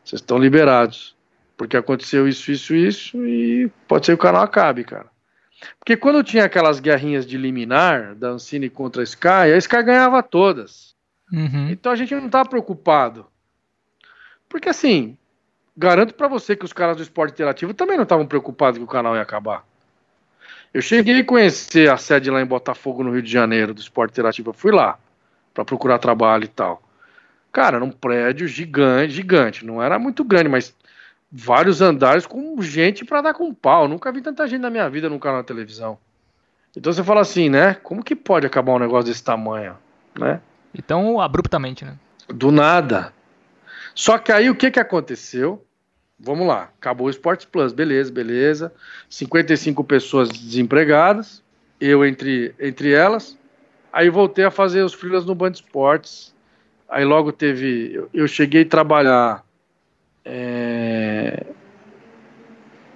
Vocês 0.04 0.22
estão 0.22 0.38
liberados. 0.38 1.16
Porque 1.56 1.78
aconteceu 1.78 2.28
isso, 2.28 2.52
isso, 2.52 2.76
isso, 2.76 3.26
e 3.26 3.72
pode 3.88 4.06
ser 4.06 4.14
que 4.14 4.16
o 4.16 4.22
canal 4.24 4.42
acabe, 4.42 4.84
cara. 4.84 5.06
Porque 5.80 5.96
quando 5.96 6.24
tinha 6.24 6.46
aquelas 6.46 6.80
guerrinhas 6.80 7.26
de 7.26 7.38
liminar 7.38 8.16
da 8.16 8.30
Ancine 8.30 8.68
contra 8.68 9.02
a 9.02 9.04
Sky, 9.04 9.54
a 9.54 9.58
Sky 9.58 9.84
ganhava 9.84 10.24
todas. 10.24 10.96
Uhum. 11.32 11.70
Então 11.70 11.92
a 11.92 11.96
gente 11.96 12.16
não 12.16 12.28
tá 12.30 12.44
preocupado. 12.44 13.28
Porque 14.50 14.70
assim, 14.70 15.16
garanto 15.78 16.16
para 16.16 16.28
você 16.28 16.56
que 16.56 16.66
os 16.66 16.74
caras 16.74 16.98
do 16.98 17.04
esporte 17.04 17.34
interativo 17.34 17.76
também 17.76 17.96
não 17.96 18.04
estavam 18.04 18.26
preocupados 18.26 18.80
que 18.80 18.84
o 18.84 18.88
canal 18.88 19.16
ia 19.16 19.22
acabar. 19.22 19.64
Eu 20.74 20.82
cheguei 20.82 21.20
a 21.20 21.24
conhecer 21.24 21.90
a 21.90 21.98
sede 21.98 22.32
lá 22.32 22.42
em 22.42 22.46
Botafogo, 22.46 23.04
no 23.04 23.12
Rio 23.12 23.22
de 23.22 23.32
Janeiro, 23.32 23.74
do 23.74 23.82
esporte 23.82 24.12
interativo. 24.12 24.52
Eu 24.52 24.54
fui 24.54 24.72
lá 24.72 24.98
para 25.54 25.66
procurar 25.66 26.00
trabalho 26.00 26.46
e 26.46 26.48
tal. 26.48 26.82
Cara, 27.52 27.76
era 27.76 27.86
um 27.86 27.92
prédio 27.92 28.48
gigante, 28.48 29.14
gigante. 29.14 29.66
Não 29.66 29.84
era 29.84 30.00
muito 30.00 30.24
grande, 30.24 30.48
mas 30.48 30.74
vários 31.30 31.82
andares 31.82 32.26
com 32.26 32.62
gente 32.62 33.04
para 33.04 33.22
dar 33.22 33.34
com 33.34 33.54
pau. 33.54 33.88
Nunca 33.88 34.12
vi 34.12 34.22
tanta 34.22 34.48
gente 34.48 34.62
na 34.62 34.70
minha 34.70 34.90
vida 34.90 35.10
num 35.10 35.20
canal 35.20 35.42
de 35.42 35.48
televisão. 35.48 35.98
Então 36.76 36.92
você 36.92 37.04
fala 37.04 37.20
assim, 37.20 37.50
né? 37.50 37.74
Como 37.74 38.04
que 38.04 38.16
pode 38.16 38.46
acabar 38.46 38.72
um 38.72 38.80
negócio 38.80 39.10
desse 39.10 39.24
tamanho, 39.24 39.78
né? 40.18 40.40
Então, 40.74 41.20
abruptamente, 41.20 41.84
né? 41.84 41.98
Do 42.30 42.50
nada. 42.50 43.14
Só 43.94 44.18
que 44.18 44.32
aí 44.32 44.50
o 44.50 44.56
que, 44.56 44.72
que 44.72 44.80
aconteceu? 44.80 45.66
Vamos 46.24 46.46
lá, 46.46 46.70
acabou 46.78 47.08
o 47.08 47.10
Sports 47.10 47.46
Plus, 47.46 47.74
beleza, 47.74 48.12
beleza. 48.12 48.72
55 49.10 49.84
pessoas 49.84 50.30
desempregadas, 50.30 51.44
eu 51.80 52.06
entre, 52.06 52.54
entre 52.60 52.92
elas. 52.92 53.38
Aí 53.92 54.08
voltei 54.10 54.46
a 54.46 54.52
fazer 54.52 54.84
os 54.84 54.94
freelas 54.94 55.26
no 55.26 55.34
Band 55.34 55.52
Esportes. 55.52 56.34
Aí 56.88 57.04
logo 57.04 57.32
teve. 57.32 57.92
Eu, 57.94 58.10
eu 58.14 58.28
cheguei 58.28 58.62
a 58.62 58.66
trabalhar. 58.66 59.44
É, 60.24 61.44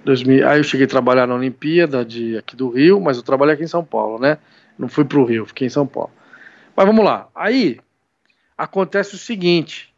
2000, 0.04 0.48
aí 0.48 0.60
eu 0.60 0.64
cheguei 0.64 0.86
a 0.86 0.88
trabalhar 0.88 1.26
na 1.26 1.34
Olimpíada 1.34 2.04
de, 2.04 2.36
aqui 2.36 2.54
do 2.54 2.68
Rio, 2.68 3.00
mas 3.00 3.16
eu 3.16 3.24
trabalhei 3.24 3.54
aqui 3.54 3.64
em 3.64 3.68
São 3.68 3.84
Paulo, 3.84 4.20
né? 4.20 4.38
Não 4.78 4.86
fui 4.86 5.04
para 5.04 5.18
o 5.18 5.24
Rio, 5.24 5.44
fiquei 5.46 5.66
em 5.66 5.70
São 5.70 5.84
Paulo. 5.84 6.12
Mas 6.76 6.86
vamos 6.86 7.04
lá. 7.04 7.28
Aí 7.34 7.80
acontece 8.56 9.16
o 9.16 9.18
seguinte: 9.18 9.92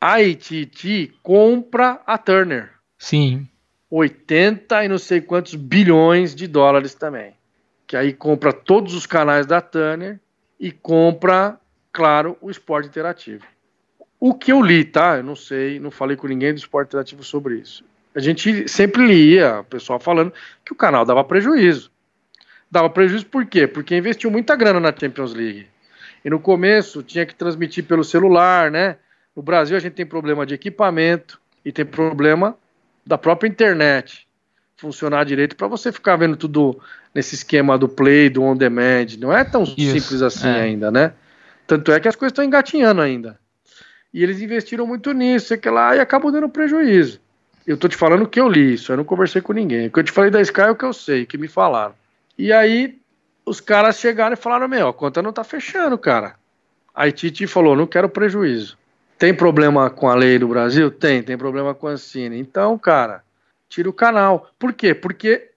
a 0.00 0.14
AT&T 0.14 1.12
compra 1.22 2.00
a 2.06 2.16
Turner. 2.16 2.70
Sim. 2.98 3.46
80 3.90 4.84
e 4.84 4.88
não 4.88 4.98
sei 4.98 5.20
quantos 5.20 5.54
bilhões 5.54 6.34
de 6.34 6.46
dólares 6.46 6.94
também. 6.94 7.34
Que 7.86 7.96
aí 7.96 8.12
compra 8.12 8.52
todos 8.52 8.94
os 8.94 9.04
canais 9.04 9.46
da 9.46 9.60
Turner 9.60 10.18
e 10.58 10.70
compra, 10.70 11.58
claro, 11.92 12.36
o 12.40 12.50
esporte 12.50 12.88
interativo. 12.88 13.44
O 14.18 14.34
que 14.34 14.52
eu 14.52 14.62
li, 14.62 14.84
tá? 14.84 15.16
Eu 15.16 15.24
não 15.24 15.34
sei, 15.34 15.80
não 15.80 15.90
falei 15.90 16.16
com 16.16 16.28
ninguém 16.28 16.52
do 16.54 16.58
esporte 16.58 16.88
interativo 16.88 17.24
sobre 17.24 17.56
isso. 17.56 17.84
A 18.14 18.20
gente 18.20 18.68
sempre 18.68 19.06
lia 19.06 19.60
o 19.60 19.64
pessoal 19.64 19.98
falando 19.98 20.32
que 20.64 20.72
o 20.72 20.76
canal 20.76 21.04
dava 21.04 21.24
prejuízo. 21.24 21.90
Dava 22.70 22.88
prejuízo 22.88 23.26
por 23.26 23.44
quê? 23.46 23.66
Porque 23.66 23.96
investiu 23.96 24.30
muita 24.30 24.54
grana 24.54 24.78
na 24.78 24.94
Champions 24.96 25.34
League. 25.34 25.66
E 26.24 26.30
no 26.30 26.38
começo 26.38 27.02
tinha 27.02 27.26
que 27.26 27.34
transmitir 27.34 27.84
pelo 27.84 28.04
celular, 28.04 28.70
né? 28.70 28.96
No 29.34 29.42
Brasil 29.42 29.76
a 29.76 29.80
gente 29.80 29.94
tem 29.94 30.06
problema 30.06 30.44
de 30.44 30.54
equipamento 30.54 31.40
e 31.64 31.70
tem 31.72 31.84
problema 31.84 32.56
da 33.06 33.16
própria 33.16 33.48
internet 33.48 34.26
funcionar 34.76 35.24
direito 35.24 35.56
para 35.56 35.68
você 35.68 35.92
ficar 35.92 36.16
vendo 36.16 36.36
tudo 36.36 36.80
nesse 37.14 37.34
esquema 37.34 37.76
do 37.76 37.88
play, 37.88 38.30
do 38.30 38.42
on 38.42 38.56
demand. 38.56 39.06
Não 39.18 39.32
é 39.32 39.44
tão 39.44 39.62
Isso, 39.62 39.74
simples 39.76 40.22
assim 40.22 40.48
é. 40.48 40.60
ainda, 40.60 40.90
né? 40.90 41.12
Tanto 41.66 41.92
é 41.92 42.00
que 42.00 42.08
as 42.08 42.16
coisas 42.16 42.32
estão 42.32 42.44
engatinhando 42.44 43.00
ainda. 43.00 43.38
E 44.12 44.22
eles 44.22 44.40
investiram 44.40 44.86
muito 44.86 45.12
nisso, 45.12 45.48
sei 45.48 45.58
que 45.58 45.68
lá, 45.68 45.94
e 45.94 46.00
acabam 46.00 46.32
dando 46.32 46.48
prejuízo. 46.48 47.20
Eu 47.66 47.76
tô 47.76 47.88
te 47.88 47.96
falando 47.96 48.26
que 48.26 48.40
eu 48.40 48.48
li, 48.48 48.74
isso 48.74 48.90
eu 48.90 48.96
não 48.96 49.04
conversei 49.04 49.40
com 49.40 49.52
ninguém. 49.52 49.86
O 49.86 49.90
que 49.90 50.00
eu 50.00 50.04
te 50.04 50.10
falei 50.10 50.30
da 50.30 50.40
Sky 50.40 50.62
é 50.62 50.70
o 50.70 50.74
que 50.74 50.84
eu 50.84 50.92
sei, 50.92 51.26
que 51.26 51.38
me 51.38 51.46
falaram. 51.46 51.94
E 52.36 52.52
aí 52.52 52.98
os 53.44 53.60
caras 53.60 53.98
chegaram 53.98 54.32
e 54.32 54.36
falaram: 54.36 54.66
Meu, 54.66 54.88
a 54.88 54.94
conta 54.94 55.22
não 55.22 55.32
tá 55.32 55.44
fechando, 55.44 55.96
cara. 55.98 56.34
A 56.94 57.10
Titi 57.10 57.46
falou: 57.46 57.76
Não 57.76 57.86
quero 57.86 58.08
prejuízo. 58.08 58.79
Tem 59.20 59.34
problema 59.34 59.90
com 59.90 60.08
a 60.08 60.14
lei 60.14 60.38
do 60.38 60.48
Brasil? 60.48 60.90
Tem, 60.90 61.22
tem 61.22 61.36
problema 61.36 61.74
com 61.74 61.86
a 61.86 61.98
Cine. 61.98 62.38
Então, 62.38 62.78
cara, 62.78 63.22
tira 63.68 63.86
o 63.86 63.92
canal. 63.92 64.50
Por 64.58 64.72
quê? 64.72 64.94
Porque 64.94 65.50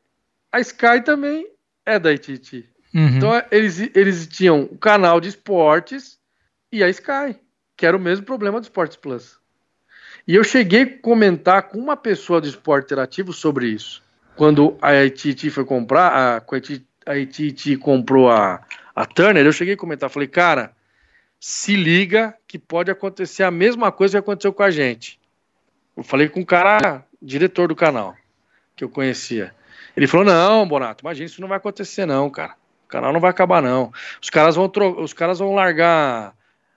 a 0.51 0.59
Sky 0.59 1.01
também 1.01 1.47
é 1.85 1.97
da 1.97 2.11
ITT. 2.11 2.65
Uhum. 2.93 3.07
Então 3.07 3.41
eles, 3.49 3.79
eles 3.95 4.27
tinham 4.27 4.63
o 4.63 4.77
canal 4.77 5.21
de 5.21 5.29
esportes 5.29 6.19
e 6.73 6.83
a 6.83 6.89
Sky, 6.89 7.39
que 7.77 7.85
era 7.85 7.95
o 7.95 7.99
mesmo 8.01 8.25
problema 8.25 8.59
do 8.59 8.63
Sports 8.63 8.97
Plus. 8.97 9.39
E 10.27 10.35
eu 10.35 10.43
cheguei 10.43 10.81
a 10.81 10.97
comentar 11.01 11.69
com 11.69 11.77
uma 11.77 11.95
pessoa 11.95 12.41
do 12.41 12.47
esporte 12.49 12.87
interativo 12.87 13.31
sobre 13.31 13.67
isso. 13.67 14.03
Quando 14.35 14.77
a 14.81 14.89
AT&T 14.89 15.49
foi 15.49 15.63
comprar, 15.63 16.09
a, 16.09 16.35
a 16.35 17.11
AT&T 17.13 17.77
comprou 17.77 18.29
a, 18.29 18.61
a 18.93 19.05
Turner, 19.05 19.45
eu 19.45 19.53
cheguei 19.53 19.75
a 19.75 19.77
comentar, 19.77 20.09
falei, 20.09 20.27
cara, 20.27 20.75
se 21.45 21.75
liga 21.75 22.33
que 22.47 22.57
pode 22.57 22.89
acontecer 22.89 23.43
a 23.43 23.51
mesma 23.51 23.91
coisa 23.91 24.13
que 24.13 24.19
aconteceu 24.19 24.53
com 24.53 24.63
a 24.63 24.71
gente. 24.71 25.19
Eu 25.93 26.01
falei 26.01 26.29
com 26.29 26.39
um 26.39 26.45
cara, 26.45 27.05
diretor 27.21 27.67
do 27.67 27.75
canal, 27.75 28.15
que 28.77 28.81
eu 28.81 28.87
conhecia. 28.87 29.53
Ele 29.93 30.07
falou: 30.07 30.25
Não, 30.25 30.65
Bonato, 30.65 31.03
imagina, 31.03 31.25
isso 31.25 31.41
não 31.41 31.49
vai 31.49 31.57
acontecer, 31.57 32.05
não, 32.05 32.29
cara. 32.29 32.55
O 32.85 32.87
canal 32.87 33.11
não 33.11 33.19
vai 33.19 33.29
acabar, 33.29 33.61
não. 33.61 33.91
Os 34.21 34.29
caras 34.29 34.55
vão, 34.55 34.71
os 34.99 35.11
caras 35.11 35.39
vão 35.39 35.53
largar 35.53 36.33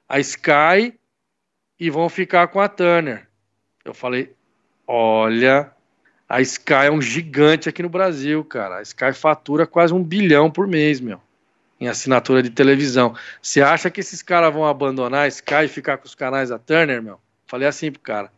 a 0.09 0.18
Sky 0.18 0.98
e 1.78 1.88
vão 1.88 2.09
ficar 2.09 2.48
com 2.48 2.60
a 2.60 2.68
Turner. 2.68 3.28
Eu 3.84 3.94
falei: 3.94 4.34
Olha, 4.84 5.70
a 6.28 6.40
Sky 6.40 6.86
é 6.86 6.90
um 6.90 7.01
gigante 7.01 7.68
aqui 7.68 7.84
no 7.84 7.88
Brasil, 7.88 8.44
cara. 8.44 8.78
A 8.78 8.82
Sky 8.82 9.12
fatura 9.12 9.64
quase 9.64 9.94
um 9.94 10.02
bilhão 10.02 10.51
por 10.51 10.66
mês, 10.66 10.98
meu, 10.98 11.20
em 11.81 11.89
assinatura 11.89 12.43
de 12.43 12.51
televisão. 12.51 13.15
Você 13.40 13.61
acha 13.61 13.90
que 13.90 14.01
esses 14.01 14.23
caras 14.23 14.53
vão 14.53 14.66
abandonar 14.66 15.28
Sky 15.28 15.65
e 15.65 15.69
ficar 15.69 15.98
com 15.98 16.07
os 16.07 16.15
canais 16.15 16.48
da 16.48 16.59
Turner, 16.59 17.03
meu? 17.03 17.20
Falei 17.47 17.69
assim 17.69 17.93
pro 17.93 18.01
cara. 18.01 18.32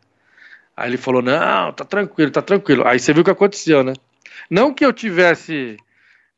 Aí 0.77 0.91
ele 0.91 0.97
falou: 0.97 1.23
Não, 1.23 1.73
tá 1.73 1.85
tranquilo, 1.85 2.31
tá 2.31 2.43
tranquilo. 2.43 2.87
Aí 2.87 2.99
você 2.99 3.13
viu 3.13 3.23
o 3.23 3.25
que 3.25 3.31
aconteceu, 3.31 3.83
né? 3.83 3.95
Não 4.51 4.73
que 4.73 4.85
eu 4.85 4.93
tivesse 4.93 5.77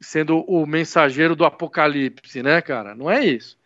sendo 0.00 0.40
o 0.46 0.66
mensageiro 0.66 1.36
do 1.36 1.44
apocalipse, 1.44 2.42
né, 2.42 2.62
cara? 2.62 2.94
Não 2.94 3.10
é 3.10 3.24
isso. 3.24 3.58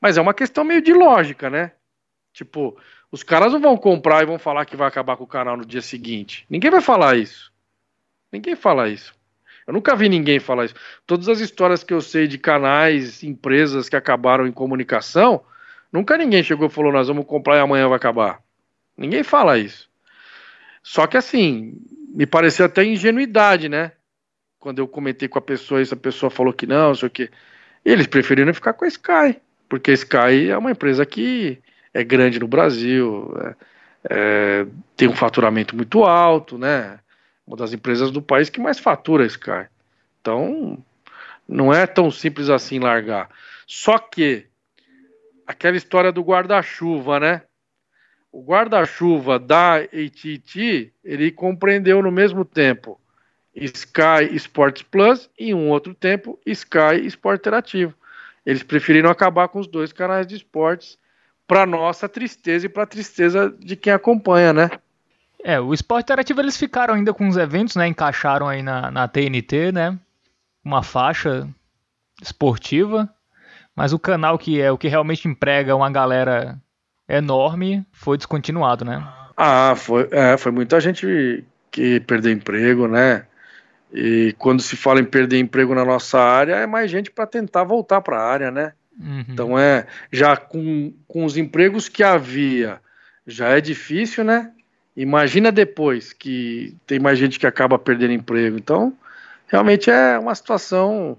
Mas 0.00 0.16
é 0.16 0.20
uma 0.20 0.34
questão 0.34 0.64
meio 0.64 0.80
de 0.80 0.92
lógica, 0.92 1.50
né? 1.50 1.72
Tipo, 2.32 2.76
os 3.10 3.22
caras 3.22 3.52
não 3.52 3.60
vão 3.60 3.76
comprar 3.76 4.22
e 4.22 4.26
vão 4.26 4.38
falar 4.38 4.64
que 4.64 4.76
vai 4.76 4.88
acabar 4.88 5.16
com 5.16 5.24
o 5.24 5.28
canal 5.28 5.56
no 5.56 5.66
dia 5.66 5.82
seguinte. 5.82 6.46
Ninguém 6.48 6.70
vai 6.70 6.80
falar 6.80 7.16
isso. 7.16 7.52
Ninguém 8.30 8.56
fala 8.56 8.88
isso. 8.88 9.14
Eu 9.66 9.72
nunca 9.72 9.94
vi 9.94 10.08
ninguém 10.08 10.38
falar 10.40 10.64
isso. 10.64 10.74
Todas 11.06 11.28
as 11.28 11.40
histórias 11.40 11.84
que 11.84 11.94
eu 11.94 12.00
sei 12.00 12.26
de 12.26 12.38
canais, 12.38 13.22
empresas 13.22 13.88
que 13.88 13.96
acabaram 13.96 14.46
em 14.46 14.52
comunicação, 14.52 15.42
nunca 15.92 16.16
ninguém 16.16 16.42
chegou 16.42 16.66
e 16.66 16.70
falou: 16.70 16.92
nós 16.92 17.08
vamos 17.08 17.26
comprar 17.26 17.56
e 17.56 17.60
amanhã 17.60 17.88
vai 17.88 17.96
acabar. 17.96 18.40
Ninguém 18.96 19.22
fala 19.22 19.58
isso. 19.58 19.88
Só 20.82 21.06
que 21.06 21.16
assim, 21.16 21.74
me 22.14 22.26
pareceu 22.26 22.66
até 22.66 22.84
ingenuidade, 22.84 23.68
né? 23.68 23.92
Quando 24.58 24.78
eu 24.78 24.88
comentei 24.88 25.28
com 25.28 25.38
a 25.38 25.42
pessoa, 25.42 25.80
essa 25.80 25.96
pessoa 25.96 26.30
falou 26.30 26.52
que 26.52 26.66
não, 26.66 26.88
não 26.88 26.94
sei 26.94 27.08
o 27.08 27.10
quê. 27.10 27.30
Eles 27.84 28.06
preferiram 28.06 28.54
ficar 28.54 28.72
com 28.74 28.84
a 28.84 28.88
Sky, 28.88 29.40
porque 29.68 29.90
a 29.90 29.94
Sky 29.94 30.50
é 30.50 30.56
uma 30.56 30.70
empresa 30.70 31.04
que 31.04 31.58
é 31.92 32.04
grande 32.04 32.38
no 32.38 32.46
Brasil, 32.46 33.34
é, 33.40 33.54
é, 34.10 34.66
tem 34.96 35.08
um 35.08 35.16
faturamento 35.16 35.76
muito 35.76 36.04
alto, 36.04 36.56
né? 36.56 36.98
Uma 37.46 37.56
das 37.56 37.72
empresas 37.72 38.10
do 38.10 38.22
país 38.22 38.48
que 38.48 38.60
mais 38.60 38.78
fatura 38.78 39.26
Sky. 39.26 39.66
Então, 40.20 40.82
não 41.48 41.72
é 41.72 41.86
tão 41.86 42.10
simples 42.10 42.48
assim 42.48 42.78
largar. 42.78 43.28
Só 43.66 43.98
que 43.98 44.46
aquela 45.46 45.76
história 45.76 46.12
do 46.12 46.22
guarda-chuva, 46.22 47.18
né? 47.18 47.42
o 48.32 48.42
guarda-chuva 48.42 49.38
da 49.38 49.76
AT&T, 49.76 50.90
ele 51.04 51.30
compreendeu 51.30 52.02
no 52.02 52.10
mesmo 52.10 52.46
tempo 52.46 52.98
Sky 53.54 54.34
Sports 54.34 54.82
Plus 54.82 55.28
e 55.38 55.52
um 55.52 55.68
outro 55.68 55.94
tempo 55.94 56.40
Sky 56.46 57.04
Sport 57.04 57.40
Interativo. 57.40 57.94
Eles 58.44 58.62
preferiram 58.62 59.10
acabar 59.10 59.48
com 59.48 59.60
os 59.60 59.66
dois 59.66 59.92
canais 59.92 60.26
de 60.26 60.36
esportes 60.36 60.98
para 61.46 61.66
nossa 61.66 62.08
tristeza 62.08 62.64
e 62.64 62.68
para 62.70 62.86
tristeza 62.86 63.54
de 63.60 63.76
quem 63.76 63.92
acompanha, 63.92 64.54
né? 64.54 64.70
É, 65.44 65.60
o 65.60 65.74
Esporte 65.74 66.04
Interativo 66.04 66.40
eles 66.40 66.56
ficaram 66.56 66.94
ainda 66.94 67.12
com 67.12 67.28
os 67.28 67.36
eventos, 67.36 67.74
né? 67.74 67.86
Encaixaram 67.86 68.48
aí 68.48 68.62
na, 68.62 68.90
na 68.90 69.08
TNT, 69.08 69.72
né? 69.72 69.98
Uma 70.64 70.82
faixa 70.82 71.48
esportiva. 72.20 73.08
Mas 73.74 73.92
o 73.92 73.98
canal 73.98 74.38
que 74.38 74.60
é 74.60 74.70
o 74.70 74.78
que 74.78 74.88
realmente 74.88 75.26
emprega 75.26 75.74
uma 75.74 75.90
galera 75.90 76.60
enorme 77.08 77.84
foi 77.90 78.16
descontinuado, 78.16 78.84
né? 78.84 79.02
Ah, 79.36 79.74
foi, 79.76 80.08
é, 80.12 80.36
foi 80.36 80.52
muita 80.52 80.78
gente 80.78 81.44
que 81.70 82.00
perdeu 82.00 82.32
emprego, 82.32 82.86
né? 82.86 83.26
E 83.92 84.34
quando 84.38 84.62
se 84.62 84.76
fala 84.76 85.00
em 85.00 85.04
perder 85.04 85.38
emprego 85.38 85.74
na 85.74 85.84
nossa 85.84 86.18
área, 86.18 86.54
é 86.54 86.66
mais 86.66 86.90
gente 86.90 87.10
para 87.10 87.26
tentar 87.26 87.64
voltar 87.64 88.00
para 88.00 88.18
a 88.18 88.24
área, 88.24 88.50
né? 88.50 88.72
Uhum. 88.98 89.24
Então 89.28 89.58
é 89.58 89.86
já 90.10 90.36
com, 90.36 90.92
com 91.08 91.24
os 91.24 91.36
empregos 91.36 91.88
que 91.88 92.02
havia, 92.02 92.78
já 93.26 93.48
é 93.48 93.60
difícil, 93.60 94.22
né? 94.22 94.52
Imagina 94.96 95.50
depois 95.50 96.12
que 96.12 96.76
tem 96.86 96.98
mais 96.98 97.18
gente 97.18 97.38
que 97.38 97.46
acaba 97.46 97.78
perdendo 97.78 98.12
emprego. 98.12 98.58
Então, 98.58 98.96
realmente 99.46 99.90
é 99.90 100.18
uma 100.18 100.34
situação 100.34 101.16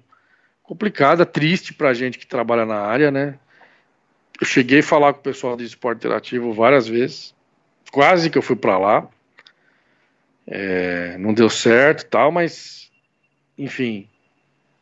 complicada, 0.61 1.25
triste 1.25 1.73
para 1.73 1.89
a 1.89 1.93
gente 1.93 2.17
que 2.17 2.27
trabalha 2.27 2.65
na 2.65 2.79
área, 2.79 3.11
né? 3.11 3.37
Eu 4.39 4.45
cheguei 4.45 4.79
a 4.79 4.83
falar 4.83 5.13
com 5.13 5.19
o 5.19 5.23
pessoal 5.23 5.55
de 5.55 5.63
esporte 5.63 5.97
interativo 5.99 6.53
várias 6.53 6.87
vezes. 6.87 7.33
Quase 7.91 8.29
que 8.29 8.37
eu 8.37 8.41
fui 8.41 8.55
para 8.55 8.77
lá. 8.77 9.07
É, 10.45 11.17
não 11.17 11.33
deu 11.33 11.49
certo 11.49 12.05
tal, 12.09 12.31
mas 12.31 12.91
enfim, 13.57 14.07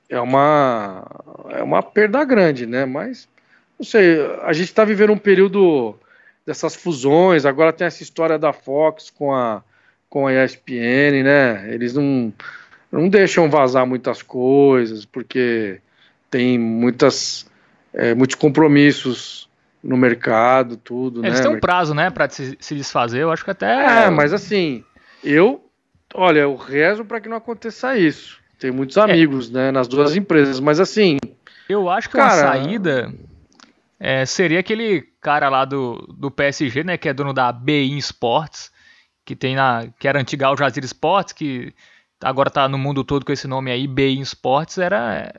é 0.09 0.19
uma 0.19 1.05
é 1.49 1.61
uma 1.61 1.83
perda 1.83 2.23
grande, 2.23 2.65
né? 2.65 2.85
Mas 2.85 3.27
não 3.77 3.85
sei, 3.85 4.19
a 4.43 4.53
gente 4.53 4.67
está 4.67 4.83
vivendo 4.83 5.13
um 5.13 5.17
período 5.17 5.95
dessas 6.45 6.75
fusões. 6.75 7.45
Agora 7.45 7.73
tem 7.73 7.87
essa 7.87 8.03
história 8.03 8.37
da 8.37 8.53
Fox 8.53 9.09
com 9.09 9.33
a 9.33 9.63
com 10.09 10.27
a 10.27 10.43
ESPN, 10.43 11.23
né? 11.23 11.73
Eles 11.73 11.93
não 11.93 12.33
não 12.91 13.07
deixam 13.07 13.49
vazar 13.49 13.87
muitas 13.87 14.21
coisas 14.21 15.05
porque 15.05 15.79
tem 16.29 16.59
muitas 16.59 17.49
é, 17.93 18.13
muitos 18.13 18.35
compromissos 18.35 19.49
no 19.83 19.97
mercado, 19.97 20.77
tudo. 20.77 21.25
Eles 21.25 21.39
né? 21.39 21.47
têm 21.47 21.55
um 21.55 21.59
prazo, 21.59 21.93
né, 21.93 22.09
para 22.09 22.29
se, 22.29 22.57
se, 22.59 22.75
desfazer. 22.75 23.21
Eu 23.21 23.31
acho 23.31 23.43
que 23.43 23.51
até. 23.51 24.05
É, 24.05 24.09
mas 24.09 24.31
assim, 24.31 24.83
eu, 25.23 25.65
olha, 26.13 26.41
eu 26.41 26.55
rezo 26.55 27.03
para 27.03 27.19
que 27.19 27.27
não 27.27 27.37
aconteça 27.37 27.97
isso. 27.97 28.39
Tem 28.59 28.69
muitos 28.69 28.97
é. 28.97 29.01
amigos, 29.01 29.49
é. 29.49 29.53
né, 29.53 29.71
nas 29.71 29.87
duas 29.87 30.15
empresas, 30.15 30.59
mas 30.59 30.79
assim. 30.79 31.17
Eu 31.67 31.89
acho 31.89 32.09
que 32.09 32.17
cara, 32.17 32.33
uma 32.33 32.65
saída 32.65 33.13
é, 33.99 34.25
seria 34.25 34.59
aquele 34.59 35.10
cara 35.21 35.49
lá 35.49 35.65
do, 35.65 35.97
do 36.17 36.31
PSG, 36.31 36.83
né, 36.83 36.97
que 36.97 37.07
é 37.07 37.13
dono 37.13 37.33
da 37.33 37.51
BI 37.51 37.97
Sports, 37.99 38.71
que 39.23 39.35
tem 39.35 39.55
na, 39.55 39.87
que 39.99 40.07
era 40.07 40.19
antiga 40.19 40.47
Al 40.47 40.57
Jazeera 40.57 40.85
Sports, 40.85 41.33
que 41.33 41.73
agora 42.21 42.49
tá 42.49 42.67
no 42.67 42.77
mundo 42.77 43.03
todo 43.03 43.25
com 43.25 43.31
esse 43.31 43.47
nome 43.47 43.71
aí, 43.71 43.87
BI 43.87 44.19
Sports, 44.21 44.77
era 44.77 45.31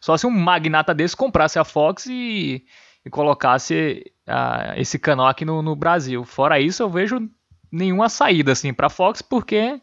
só 0.00 0.16
se 0.16 0.26
um 0.26 0.30
magnata 0.30 0.94
desse 0.94 1.16
comprasse 1.16 1.58
a 1.58 1.64
Fox 1.64 2.06
e 2.06 2.64
e 3.06 3.10
colocasse 3.10 4.12
uh, 4.26 4.80
esse 4.80 4.98
canal 4.98 5.28
aqui 5.28 5.44
no, 5.44 5.62
no, 5.62 5.76
Brasil. 5.76 6.24
Fora 6.24 6.58
isso, 6.58 6.82
eu 6.82 6.90
vejo 6.90 7.30
nenhuma 7.70 8.08
saída 8.08 8.50
assim 8.50 8.74
para 8.74 8.90
Fox 8.90 9.22
porque 9.22 9.80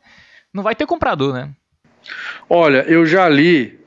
não 0.54 0.62
vai 0.62 0.76
ter 0.76 0.86
comprador, 0.86 1.34
né? 1.34 1.50
Olha, 2.50 2.82
eu 2.82 3.06
já 3.06 3.30
li 3.30 3.80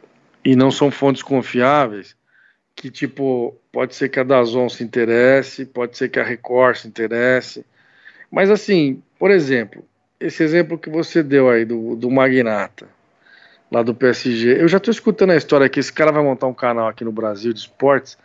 e 0.42 0.56
não 0.56 0.70
são 0.70 0.90
fontes 0.90 1.22
confiáveis 1.22 2.16
que 2.76 2.90
tipo 2.90 3.56
pode 3.72 3.94
ser 3.94 4.10
que 4.10 4.20
a 4.20 4.22
Dazon 4.22 4.68
se 4.68 4.84
interesse, 4.84 5.64
pode 5.64 5.96
ser 5.96 6.10
que 6.10 6.20
a 6.20 6.22
Record 6.22 6.76
se 6.76 6.86
interesse, 6.86 7.64
mas 8.30 8.50
assim, 8.50 9.02
por 9.18 9.30
exemplo, 9.30 9.82
esse 10.20 10.42
exemplo 10.42 10.78
que 10.78 10.90
você 10.90 11.22
deu 11.22 11.48
aí 11.48 11.64
do, 11.64 11.96
do 11.96 12.10
Magnata 12.10 12.86
lá 13.72 13.82
do 13.82 13.94
PSG, 13.94 14.60
eu 14.60 14.68
já 14.68 14.76
estou 14.76 14.92
escutando 14.92 15.30
a 15.30 15.36
história 15.36 15.68
que 15.68 15.80
esse 15.80 15.92
cara 15.92 16.12
vai 16.12 16.22
montar 16.22 16.46
um 16.46 16.54
canal 16.54 16.86
aqui 16.86 17.02
no 17.02 17.10
Brasil 17.10 17.52
de 17.52 17.60
esportes 17.60 18.16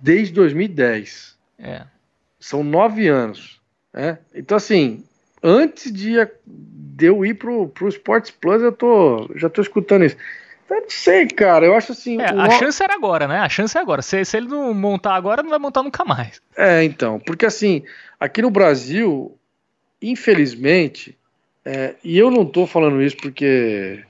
desde 0.00 0.32
2010. 0.32 1.36
É. 1.58 1.82
São 2.38 2.62
nove 2.62 3.08
anos. 3.08 3.60
Né? 3.92 4.18
Então, 4.34 4.56
assim, 4.56 5.04
antes 5.42 5.92
de, 5.92 6.14
de 6.46 7.06
eu 7.06 7.24
ir 7.24 7.34
pro, 7.34 7.68
pro 7.68 7.88
Sports 7.88 8.30
Plus, 8.30 8.62
eu 8.62 8.72
tô, 8.72 9.28
já 9.34 9.48
tô 9.48 9.60
escutando 9.60 10.04
isso. 10.04 10.16
Eu 10.70 10.82
não 10.82 10.90
sei, 10.90 11.26
cara. 11.26 11.64
Eu 11.66 11.74
acho 11.74 11.92
assim. 11.92 12.20
É, 12.20 12.26
a 12.26 12.50
chance 12.50 12.82
era 12.82 12.94
agora, 12.94 13.26
né? 13.26 13.38
A 13.38 13.48
chance 13.48 13.76
é 13.76 13.80
agora. 13.80 14.02
Se, 14.02 14.24
se 14.24 14.36
ele 14.36 14.48
não 14.48 14.74
montar 14.74 15.14
agora, 15.14 15.42
não 15.42 15.50
vai 15.50 15.58
montar 15.58 15.82
nunca 15.82 16.04
mais. 16.04 16.40
É, 16.56 16.84
então. 16.84 17.18
Porque 17.20 17.46
assim, 17.46 17.82
aqui 18.20 18.42
no 18.42 18.50
Brasil, 18.50 19.36
infelizmente, 20.00 21.16
é, 21.64 21.94
e 22.04 22.18
eu 22.18 22.30
não 22.30 22.44
tô 22.44 22.66
falando 22.66 23.02
isso 23.02 23.16
porque 23.16 24.04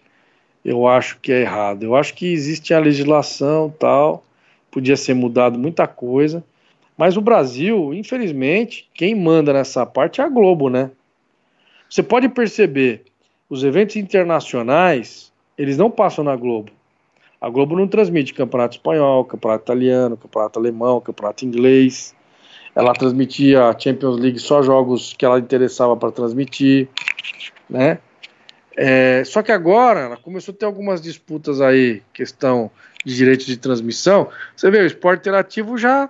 eu 0.64 0.89
acho 0.89 1.18
que 1.20 1.32
é 1.32 1.43
errado. 1.43 1.85
Eu 1.85 1.94
acho 1.94 2.14
que 2.14 2.32
existe 2.32 2.74
a 2.74 2.78
legislação 2.78 3.72
tal 3.78 4.24
podia 4.70 4.97
ser 4.97 5.14
mudado 5.14 5.59
muita 5.59 5.86
coisa. 5.86 6.44
Mas 6.97 7.16
o 7.16 7.20
Brasil, 7.20 7.94
infelizmente, 7.94 8.89
quem 8.94 9.14
manda 9.14 9.52
nessa 9.52 9.86
parte 9.86 10.20
é 10.20 10.24
a 10.24 10.28
Globo, 10.28 10.68
né? 10.68 10.90
Você 11.89 12.02
pode 12.02 12.28
perceber, 12.28 13.05
os 13.48 13.64
eventos 13.64 13.97
internacionais, 13.97 15.32
eles 15.59 15.76
não 15.76 15.90
passam 15.90 16.24
na 16.24 16.36
Globo. 16.36 16.70
A 17.40 17.48
Globo 17.48 17.76
não 17.76 17.86
transmite 17.86 18.32
campeonato 18.32 18.76
espanhol, 18.76 19.24
campeonato 19.24 19.64
italiano, 19.64 20.16
campeonato 20.16 20.59
alemão, 20.59 21.01
campeonato 21.01 21.44
inglês. 21.44 22.14
Ela 22.74 22.93
transmitia 22.93 23.64
a 23.68 23.78
Champions 23.78 24.18
League 24.18 24.39
só 24.39 24.62
jogos 24.62 25.12
que 25.12 25.24
ela 25.24 25.39
interessava 25.39 25.97
para 25.97 26.12
transmitir, 26.12 26.89
né? 27.68 27.98
É, 28.76 29.24
só 29.24 29.43
que 29.43 29.51
agora 29.51 30.01
ela 30.01 30.16
começou 30.16 30.55
a 30.55 30.56
ter 30.56 30.64
algumas 30.64 31.01
disputas 31.01 31.60
aí, 31.60 32.01
questão 32.12 32.70
de 33.05 33.16
direitos 33.16 33.47
de 33.47 33.56
transmissão. 33.56 34.28
Você 34.55 34.70
vê, 34.70 34.78
o 34.80 34.86
esporte 34.86 35.20
interativo 35.20 35.76
já 35.76 36.09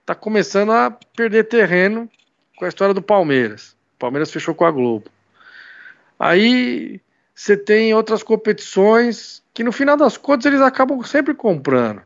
está 0.00 0.14
começando 0.14 0.72
a 0.72 0.90
perder 1.16 1.44
terreno 1.44 2.10
com 2.56 2.64
a 2.64 2.68
história 2.68 2.92
do 2.92 3.02
Palmeiras. 3.02 3.76
O 3.94 3.98
Palmeiras 3.98 4.32
fechou 4.32 4.54
com 4.54 4.64
a 4.64 4.70
Globo. 4.70 5.08
Aí 6.18 7.00
você 7.38 7.56
tem 7.56 7.94
outras 7.94 8.24
competições 8.24 9.44
que 9.54 9.62
no 9.62 9.70
final 9.70 9.96
das 9.96 10.16
contas 10.16 10.44
eles 10.44 10.60
acabam 10.60 11.00
sempre 11.04 11.32
comprando. 11.32 12.02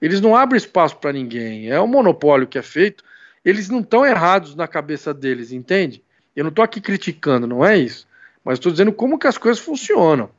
Eles 0.00 0.20
não 0.20 0.36
abrem 0.36 0.56
espaço 0.56 0.96
para 0.98 1.12
ninguém. 1.12 1.68
É 1.68 1.80
um 1.80 1.86
monopólio 1.88 2.46
que 2.46 2.56
é 2.56 2.62
feito. 2.62 3.02
Eles 3.44 3.68
não 3.68 3.80
estão 3.80 4.06
errados 4.06 4.54
na 4.54 4.68
cabeça 4.68 5.12
deles, 5.12 5.50
entende? 5.50 6.00
Eu 6.36 6.44
não 6.44 6.50
estou 6.50 6.64
aqui 6.64 6.80
criticando, 6.80 7.44
não 7.44 7.66
é 7.66 7.76
isso. 7.76 8.06
Mas 8.44 8.60
estou 8.60 8.70
dizendo 8.70 8.92
como 8.92 9.18
que 9.18 9.26
as 9.26 9.36
coisas 9.36 9.60
funcionam, 9.60 10.30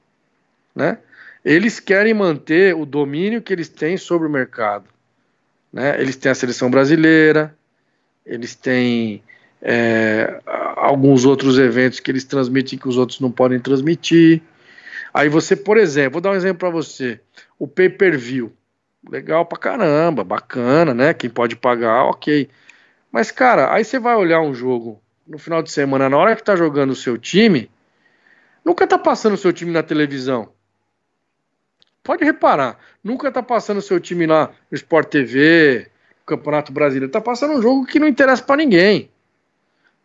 né? 0.74 1.00
Eles 1.44 1.78
querem 1.82 2.14
manter 2.14 2.74
o 2.74 2.86
domínio 2.86 3.42
que 3.42 3.52
eles 3.52 3.68
têm 3.68 3.98
sobre 3.98 4.26
o 4.26 4.32
mercado, 4.32 4.86
né? 5.72 6.00
Eles 6.00 6.16
têm 6.16 6.32
a 6.32 6.36
seleção 6.36 6.72
brasileira, 6.72 7.54
eles 8.26 8.56
têm 8.56 9.22
é, 9.62 10.42
alguns 10.76 11.26
outros 11.26 11.58
eventos 11.58 12.00
que 12.00 12.12
eles 12.12 12.24
transmitem 12.24 12.78
que 12.78 12.88
os 12.88 12.98
outros 12.98 13.20
não 13.20 13.32
podem 13.32 13.60
transmitir. 13.60 14.42
Aí 15.14 15.30
você, 15.30 15.56
por 15.56 15.78
exemplo, 15.78 16.14
vou 16.14 16.22
dar 16.22 16.32
um 16.32 16.36
exemplo 16.36 16.60
para 16.60 16.70
você: 16.70 17.20
o 17.58 17.68
pay-per-view. 17.68 18.52
Legal 19.10 19.46
pra 19.46 19.58
caramba, 19.58 20.24
bacana, 20.24 20.94
né? 20.94 21.14
Quem 21.14 21.30
pode 21.30 21.56
pagar, 21.56 22.06
ok. 22.06 22.50
Mas, 23.12 23.32
cara, 23.32 23.74
aí 23.74 23.84
você 23.84 24.00
vai 24.00 24.16
olhar 24.16 24.42
um 24.42 24.54
jogo 24.54 25.02
no 25.26 25.38
final 25.38 25.62
de 25.62 25.72
semana, 25.72 26.10
na 26.10 26.18
hora 26.18 26.36
que 26.36 26.44
tá 26.44 26.56
jogando 26.56 26.92
o 26.92 26.96
seu 26.96 27.18
time, 27.18 27.70
nunca 28.64 28.88
tá 28.88 28.98
passando 28.98 29.34
o 29.34 29.38
seu 29.38 29.54
time 29.54 29.72
na 29.72 29.84
televisão. 29.84 30.50
Pode 32.04 32.24
reparar, 32.24 32.78
nunca 33.04 33.32
tá 33.32 33.44
passando 33.44 33.78
o 33.78 33.82
seu 33.82 34.00
time 34.00 34.26
lá 34.26 34.52
no 34.72 34.76
Sport 34.76 35.10
TV, 35.10 35.90
no 36.20 36.26
Campeonato 36.26 36.72
Brasileiro. 36.72 37.12
Tá 37.12 37.20
passando 37.20 37.56
um 37.56 37.62
jogo 37.62 37.86
que 37.86 38.00
não 38.00 38.08
interessa 38.08 38.44
para 38.44 38.58
ninguém. 38.58 39.10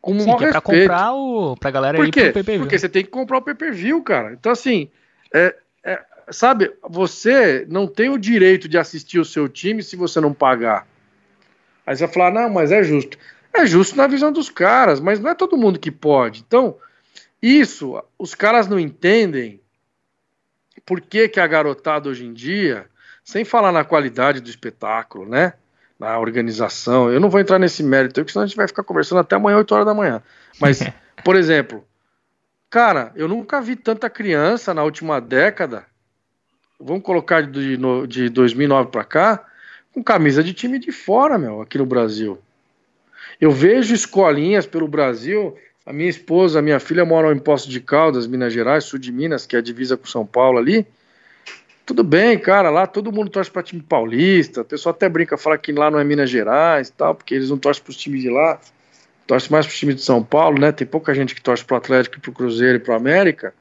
Com 0.03 0.19
Sim, 0.19 0.37
que 0.37 0.45
é 0.45 0.51
pra 0.51 0.61
comprar 0.61 1.15
o. 1.15 1.57
pra 1.57 1.71
galera 1.71 1.97
Por 1.97 2.11
quê? 2.11 2.33
pro 2.33 2.43
Porque 2.43 2.77
você 2.77 2.89
tem 2.89 3.05
que 3.05 3.11
comprar 3.11 3.39
o 3.39 3.43
pay-per-view, 3.43 4.03
cara. 4.03 4.33
Então, 4.33 4.51
assim, 4.51 4.91
é, 5.33 5.55
é, 5.85 6.03
sabe, 6.29 6.73
você 6.83 7.65
não 7.71 7.87
tem 7.87 8.11
o 8.11 8.19
direito 8.19 8.69
de 8.69 8.77
assistir 8.77 9.21
o 9.21 9.25
seu 9.25 9.49
time 9.49 9.81
se 9.81 9.95
você 9.95 10.21
não 10.21 10.35
pagar. 10.35 10.89
Aí 11.87 11.97
você 11.97 12.05
vai 12.05 12.15
falar, 12.15 12.31
não, 12.33 12.51
mas 12.51 12.73
é 12.73 12.83
justo. 12.83 13.17
É 13.55 13.65
justo 13.65 13.97
na 13.97 14.09
visão 14.09 14.33
dos 14.33 14.51
caras, 14.51 14.99
mas 14.99 15.21
não 15.21 15.31
é 15.31 15.37
todo 15.37 15.57
mundo 15.57 15.79
que 15.79 15.93
pode. 15.93 16.45
Então, 16.45 16.77
isso, 17.41 18.03
os 18.19 18.35
caras 18.35 18.67
não 18.67 18.81
entendem 18.81 19.61
por 20.85 21.01
que, 21.01 21.29
que 21.29 21.39
a 21.39 21.47
garotada 21.47 22.09
hoje 22.09 22.27
em 22.27 22.33
dia, 22.33 22.87
sem 23.23 23.45
falar 23.45 23.71
na 23.71 23.85
qualidade 23.85 24.41
do 24.41 24.51
espetáculo, 24.51 25.29
né? 25.29 25.55
Na 26.03 26.19
organização. 26.19 27.13
Eu 27.13 27.21
não 27.21 27.31
vou 27.31 27.41
entrar 27.41 27.61
nesse 27.61 27.83
mérito, 27.83 28.15
porque 28.15 28.33
senão 28.33 28.43
a 28.43 28.47
gente 28.47 28.57
vai 28.57 28.67
ficar 28.67 28.83
conversando 28.83 29.21
até 29.21 29.37
amanhã, 29.37 29.59
8 29.59 29.73
horas 29.73 29.87
da 29.87 29.95
manhã. 29.95 30.21
Mas, 30.61 30.81
por 31.25 31.37
exemplo, 31.37 31.85
cara, 32.69 33.13
eu 33.15 33.29
nunca 33.29 33.61
vi 33.61 33.77
tanta 33.77 34.11
criança 34.11 34.75
na 34.75 34.83
última 34.83 35.21
década, 35.21 35.87
vamos 36.81 37.05
colocar 37.05 37.43
de, 37.43 37.79
de 38.09 38.29
2009 38.29 38.91
para 38.91 39.05
cá, 39.05 39.45
com 39.95 40.03
camisa 40.03 40.43
de 40.43 40.53
time 40.53 40.79
de 40.81 40.91
fora, 40.91 41.39
meu, 41.39 41.61
aqui 41.61 41.79
no 41.79 41.87
Brasil. 41.87 42.37
Eu 43.41 43.53
vejo 43.53 43.95
escolinhas 43.95 44.67
pelo 44.67 44.89
Brasil. 44.89 45.57
A 45.87 45.93
minha 45.93 46.09
esposa, 46.09 46.59
a 46.59 46.63
minha 46.63 46.81
filha 46.81 47.05
moram 47.05 47.33
em 47.33 47.39
Poço 47.39 47.69
de 47.69 47.81
Caldas, 47.81 48.27
Minas 48.27 48.53
Gerais, 48.53 48.85
sul 48.85 48.99
de 48.99 49.13
Minas, 49.13 49.47
que 49.47 49.55
é 49.55 49.59
a 49.59 49.63
divisa 49.63 49.97
com 49.97 50.07
São 50.07 50.27
Paulo 50.27 50.59
ali. 50.59 50.87
Tudo 51.85 52.05
bem, 52.05 52.39
cara, 52.39 52.71
lá 52.71 52.87
todo 52.87 53.13
mundo 53.13 53.29
torce 53.31 53.51
para 53.51 53.63
time 53.63 53.83
paulista, 53.83 54.61
o 54.61 54.65
pessoal 54.65 54.95
até 54.95 55.09
brinca, 55.09 55.37
fala 55.37 55.59
que 55.59 55.73
lá 55.73 55.91
não 55.91 55.99
é 55.99 56.05
Minas 56.05 56.31
Gerais 56.31 56.89
e 56.89 56.93
tal, 56.93 57.15
porque 57.15 57.35
eles 57.35 57.51
não 57.51 57.59
torcem 57.59 57.83
para 57.83 57.91
os 57.91 57.97
times 57.97 58.23
de 58.23 58.31
lá, 58.31 58.61
torce 59.27 59.51
mais 59.51 59.67
para 59.67 59.73
os 59.73 59.79
times 59.79 59.97
de 59.97 60.03
São 60.03 60.23
Paulo, 60.23 60.61
né? 60.61 60.71
Tem 60.71 60.87
pouca 60.87 61.13
gente 61.13 61.35
que 61.35 61.41
torce 61.41 61.65
para 61.65 61.75
o 61.75 61.79
Atlético, 61.79 62.21
para 62.21 62.31
o 62.31 62.35
Cruzeiro 62.35 62.77
e 62.77 62.81
para 62.81 62.95
América. 62.95 63.53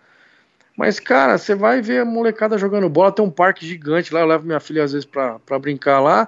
Mas, 0.78 1.00
cara, 1.00 1.38
você 1.38 1.56
vai 1.56 1.82
ver 1.82 2.02
a 2.02 2.06
molecada 2.06 2.58
jogando 2.58 2.88
bola, 2.90 3.12
tem 3.12 3.26
um 3.26 3.30
parque 3.32 3.66
gigante 3.66 4.14
lá, 4.14 4.22
eu 4.22 4.28
levo 4.28 4.46
minha 4.46 4.60
filha 4.60 4.84
às 4.84 4.92
vezes 4.92 5.06
para 5.06 5.60
brincar 5.60 6.00
lá. 6.00 6.28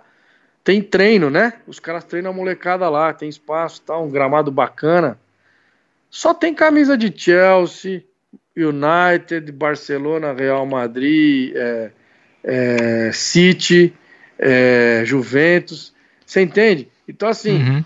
Tem 0.63 0.81
treino, 0.81 1.29
né? 1.29 1.53
Os 1.67 1.79
caras 1.79 2.03
treinam 2.03 2.31
a 2.31 2.33
molecada 2.33 2.89
lá, 2.89 3.13
tem 3.13 3.29
espaço, 3.29 3.81
tá, 3.81 3.97
um 3.97 4.09
gramado 4.09 4.51
bacana. 4.51 5.19
Só 6.09 6.33
tem 6.33 6.53
camisa 6.53 6.97
de 6.97 7.13
Chelsea, 7.15 8.03
United, 8.55 9.51
Barcelona, 9.51 10.33
Real 10.33 10.65
Madrid, 10.65 11.53
é, 11.55 11.91
é, 12.43 13.11
City, 13.11 13.93
é, 14.37 15.03
Juventus. 15.05 15.93
Você 16.25 16.41
entende? 16.41 16.87
Então, 17.07 17.27
assim, 17.29 17.63
uhum. 17.63 17.85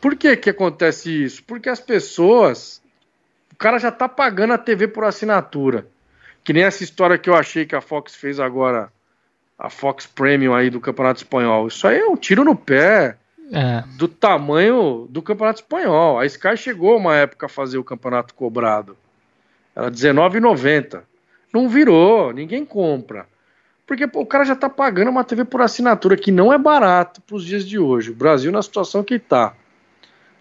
por 0.00 0.16
que 0.16 0.36
que 0.36 0.50
acontece 0.50 1.24
isso? 1.24 1.42
Porque 1.44 1.68
as 1.68 1.80
pessoas. 1.80 2.80
O 3.52 3.56
cara 3.56 3.78
já 3.78 3.92
tá 3.92 4.08
pagando 4.08 4.54
a 4.54 4.58
TV 4.58 4.88
por 4.88 5.04
assinatura. 5.04 5.86
Que 6.42 6.52
nem 6.52 6.62
essa 6.62 6.82
história 6.82 7.18
que 7.18 7.28
eu 7.28 7.34
achei 7.34 7.66
que 7.66 7.76
a 7.76 7.80
Fox 7.82 8.14
fez 8.14 8.40
agora, 8.40 8.90
a 9.58 9.68
Fox 9.68 10.06
Premium 10.06 10.54
aí 10.54 10.70
do 10.70 10.80
Campeonato 10.80 11.20
Espanhol. 11.20 11.68
Isso 11.68 11.86
aí 11.86 11.98
é 11.98 12.06
um 12.06 12.16
tiro 12.16 12.42
no 12.42 12.56
pé 12.56 13.18
é. 13.52 13.84
do 13.96 14.08
tamanho 14.08 15.06
do 15.10 15.20
Campeonato 15.20 15.60
Espanhol. 15.60 16.18
A 16.18 16.24
Sky 16.24 16.56
chegou 16.56 16.96
uma 16.96 17.14
época 17.14 17.46
a 17.46 17.48
fazer 17.48 17.76
o 17.76 17.84
campeonato 17.84 18.32
cobrado. 18.34 18.96
Era 19.74 19.86
R$19,90. 19.86 21.02
Não 21.52 21.68
virou, 21.68 22.32
ninguém 22.32 22.64
compra. 22.64 23.26
Porque 23.86 24.06
pô, 24.06 24.20
o 24.20 24.26
cara 24.26 24.44
já 24.44 24.52
está 24.52 24.70
pagando 24.70 25.10
uma 25.10 25.24
TV 25.24 25.44
por 25.44 25.60
assinatura, 25.60 26.16
que 26.16 26.30
não 26.30 26.52
é 26.52 26.58
barato 26.58 27.20
para 27.22 27.34
os 27.34 27.44
dias 27.44 27.66
de 27.66 27.78
hoje. 27.78 28.10
O 28.10 28.14
Brasil 28.14 28.52
na 28.52 28.62
situação 28.62 29.02
que 29.02 29.14
está. 29.14 29.54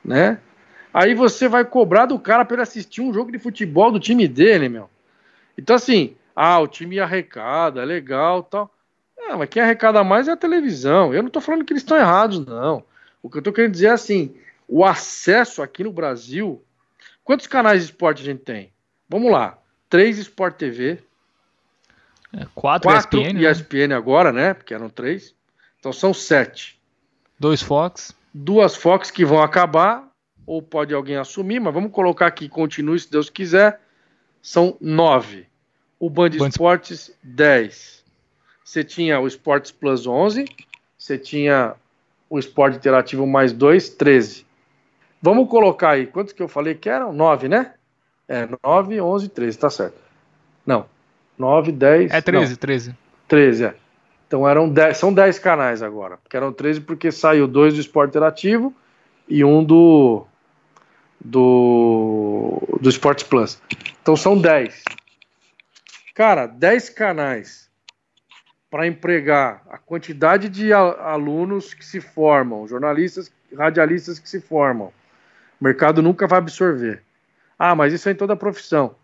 Né? 0.06 0.40
Aí 0.94 1.14
você 1.14 1.48
vai 1.48 1.66
cobrar 1.66 2.06
do 2.06 2.20
cara 2.20 2.46
para 2.46 2.56
ele 2.56 2.62
assistir 2.62 3.02
um 3.02 3.14
jogo 3.14 3.32
de 3.32 3.40
futebol 3.40 3.92
do 3.92 4.00
time 4.00 4.28
dele, 4.28 4.70
meu. 4.70 4.90
Então, 5.58 5.76
assim, 5.76 6.16
ah, 6.36 6.60
o 6.60 6.68
time 6.68 7.00
arrecada, 7.00 7.84
legal 7.84 8.44
tal. 8.44 8.72
Ah, 9.28 9.38
mas 9.38 9.50
quem 9.50 9.62
arrecada 9.62 10.04
mais 10.04 10.28
é 10.28 10.32
a 10.32 10.38
televisão. 10.38 11.14
Eu 11.14 11.22
não 11.22 11.28
estou 11.28 11.42
falando 11.42 11.66
que 11.66 11.74
eles 11.74 11.84
estão 11.84 11.98
errados, 11.98 12.46
não. 12.46 12.84
O 13.22 13.30
que 13.30 13.38
eu 13.38 13.40
estou 13.40 13.54
querendo 13.54 13.74
dizer 13.74 13.88
é 13.88 13.92
assim: 13.92 14.36
o 14.68 14.86
acesso 14.86 15.62
aqui 15.62 15.84
no 15.84 15.92
Brasil. 15.92 16.64
Quantos 17.24 17.46
canais 17.46 17.82
de 17.82 17.92
esporte 17.92 18.22
a 18.22 18.26
gente 18.26 18.42
tem? 18.42 18.72
Vamos 19.10 19.32
lá. 19.32 19.58
Três 19.90 20.20
Sport 20.20 20.56
TV. 20.56 21.00
É, 22.32 22.46
quatro, 22.54 22.90
quatro 22.90 23.20
ESPN, 23.20 23.40
ESPN 23.40 23.88
né? 23.88 23.96
agora, 23.96 24.32
né? 24.32 24.54
Porque 24.54 24.74
eram 24.74 24.90
três. 24.90 25.34
Então 25.80 25.92
são 25.92 26.14
sete. 26.14 26.80
Dois 27.40 27.62
Fox. 27.62 28.14
Duas 28.32 28.76
Fox 28.76 29.10
que 29.10 29.26
vão 29.26 29.42
acabar, 29.42 30.08
ou 30.46 30.62
pode 30.62 30.94
alguém 30.94 31.16
assumir, 31.16 31.60
mas 31.60 31.74
vamos 31.74 31.92
colocar 31.92 32.28
aqui, 32.28 32.48
continue 32.48 33.00
se 33.00 33.10
Deus 33.10 33.30
quiser. 33.30 33.82
São 34.42 34.78
nove. 34.80 35.48
O 36.00 36.10
Band, 36.10 36.30
Band 36.32 36.50
Esportes, 36.50 37.12
dez. 37.24 38.04
Você 38.64 38.84
tinha 38.84 39.20
o 39.20 39.28
Esportes 39.28 39.72
Plus 39.72 40.06
11. 40.06 40.46
Você 40.98 41.18
tinha 41.18 41.76
o 42.30 42.38
Esporte 42.38 42.78
Interativo 42.78 43.26
mais 43.26 43.52
dois, 43.52 43.90
13. 43.90 44.46
Vamos 45.22 45.50
colocar 45.50 45.92
aí, 45.92 46.06
quantos 46.06 46.32
que 46.32 46.42
eu 46.42 46.48
falei 46.48 46.76
que 46.76 46.88
eram? 46.88 47.12
Nove, 47.12 47.50
né? 47.50 47.74
É, 48.30 48.48
9, 48.64 49.02
11, 49.02 49.28
13, 49.28 49.58
tá 49.58 49.72
certo. 49.72 49.98
Não. 50.64 50.86
9, 51.36 51.72
10. 51.72 52.12
É 52.12 52.22
13, 52.22 52.52
não. 52.52 52.58
13. 52.58 52.96
13, 53.28 53.66
é. 53.66 53.76
Então 54.28 54.48
eram 54.48 54.70
10, 54.70 54.96
são 54.96 55.12
10 55.12 55.40
canais 55.40 55.82
agora. 55.82 56.18
Porque 56.18 56.38
eram 56.38 56.54
13 56.54 56.82
porque 56.82 57.12
saiu 57.12 57.48
dois 57.48 57.74
do 57.74 57.80
Esporte 57.80 58.12
Interativo 58.12 58.72
e 59.28 59.44
um 59.44 59.64
do 59.64 60.28
do 61.20 62.62
do 62.80 62.88
Esportes 62.88 63.24
Plus. 63.24 63.60
Então 64.00 64.16
são 64.16 64.40
10. 64.40 64.84
Cara, 66.14 66.46
10 66.46 66.90
canais 66.92 67.68
para 68.70 68.86
empregar 68.86 69.64
a 69.68 69.80
quantidade 69.80 70.48
de 70.48 70.72
alunos 70.72 71.74
que 71.74 71.84
se 71.84 72.00
formam, 72.00 72.68
jornalistas, 72.68 73.32
radialistas 73.58 74.20
que 74.20 74.30
se 74.30 74.40
formam. 74.40 74.94
O 75.60 75.64
mercado 75.64 76.04
nunca 76.04 76.28
vai 76.28 76.38
absorver. 76.38 77.02
Ah, 77.60 77.76
mas 77.76 77.92
isso 77.92 78.08
é 78.08 78.14
em 78.14 78.16
toda 78.16 78.32
a 78.34 78.38
profissão. 78.38 78.96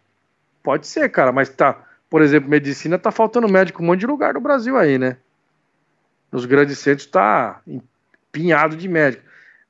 Pode 0.64 0.88
ser, 0.88 1.10
cara, 1.10 1.34
mas 1.34 1.50
tá. 1.50 1.84
Por 2.10 2.22
exemplo, 2.22 2.50
medicina 2.50 2.98
tá 2.98 3.12
faltando 3.12 3.50
médico 3.50 3.84
um 3.84 3.86
monte 3.86 4.00
de 4.00 4.08
lugar 4.08 4.34
no 4.34 4.40
Brasil 4.40 4.78
aí, 4.78 4.98
né? 4.98 5.18
Nos 6.32 6.46
grandes 6.46 6.80
centros 6.80 7.06
tá 7.06 7.62
empinhado 7.68 8.78
de 8.78 8.88
médico. 8.88 9.24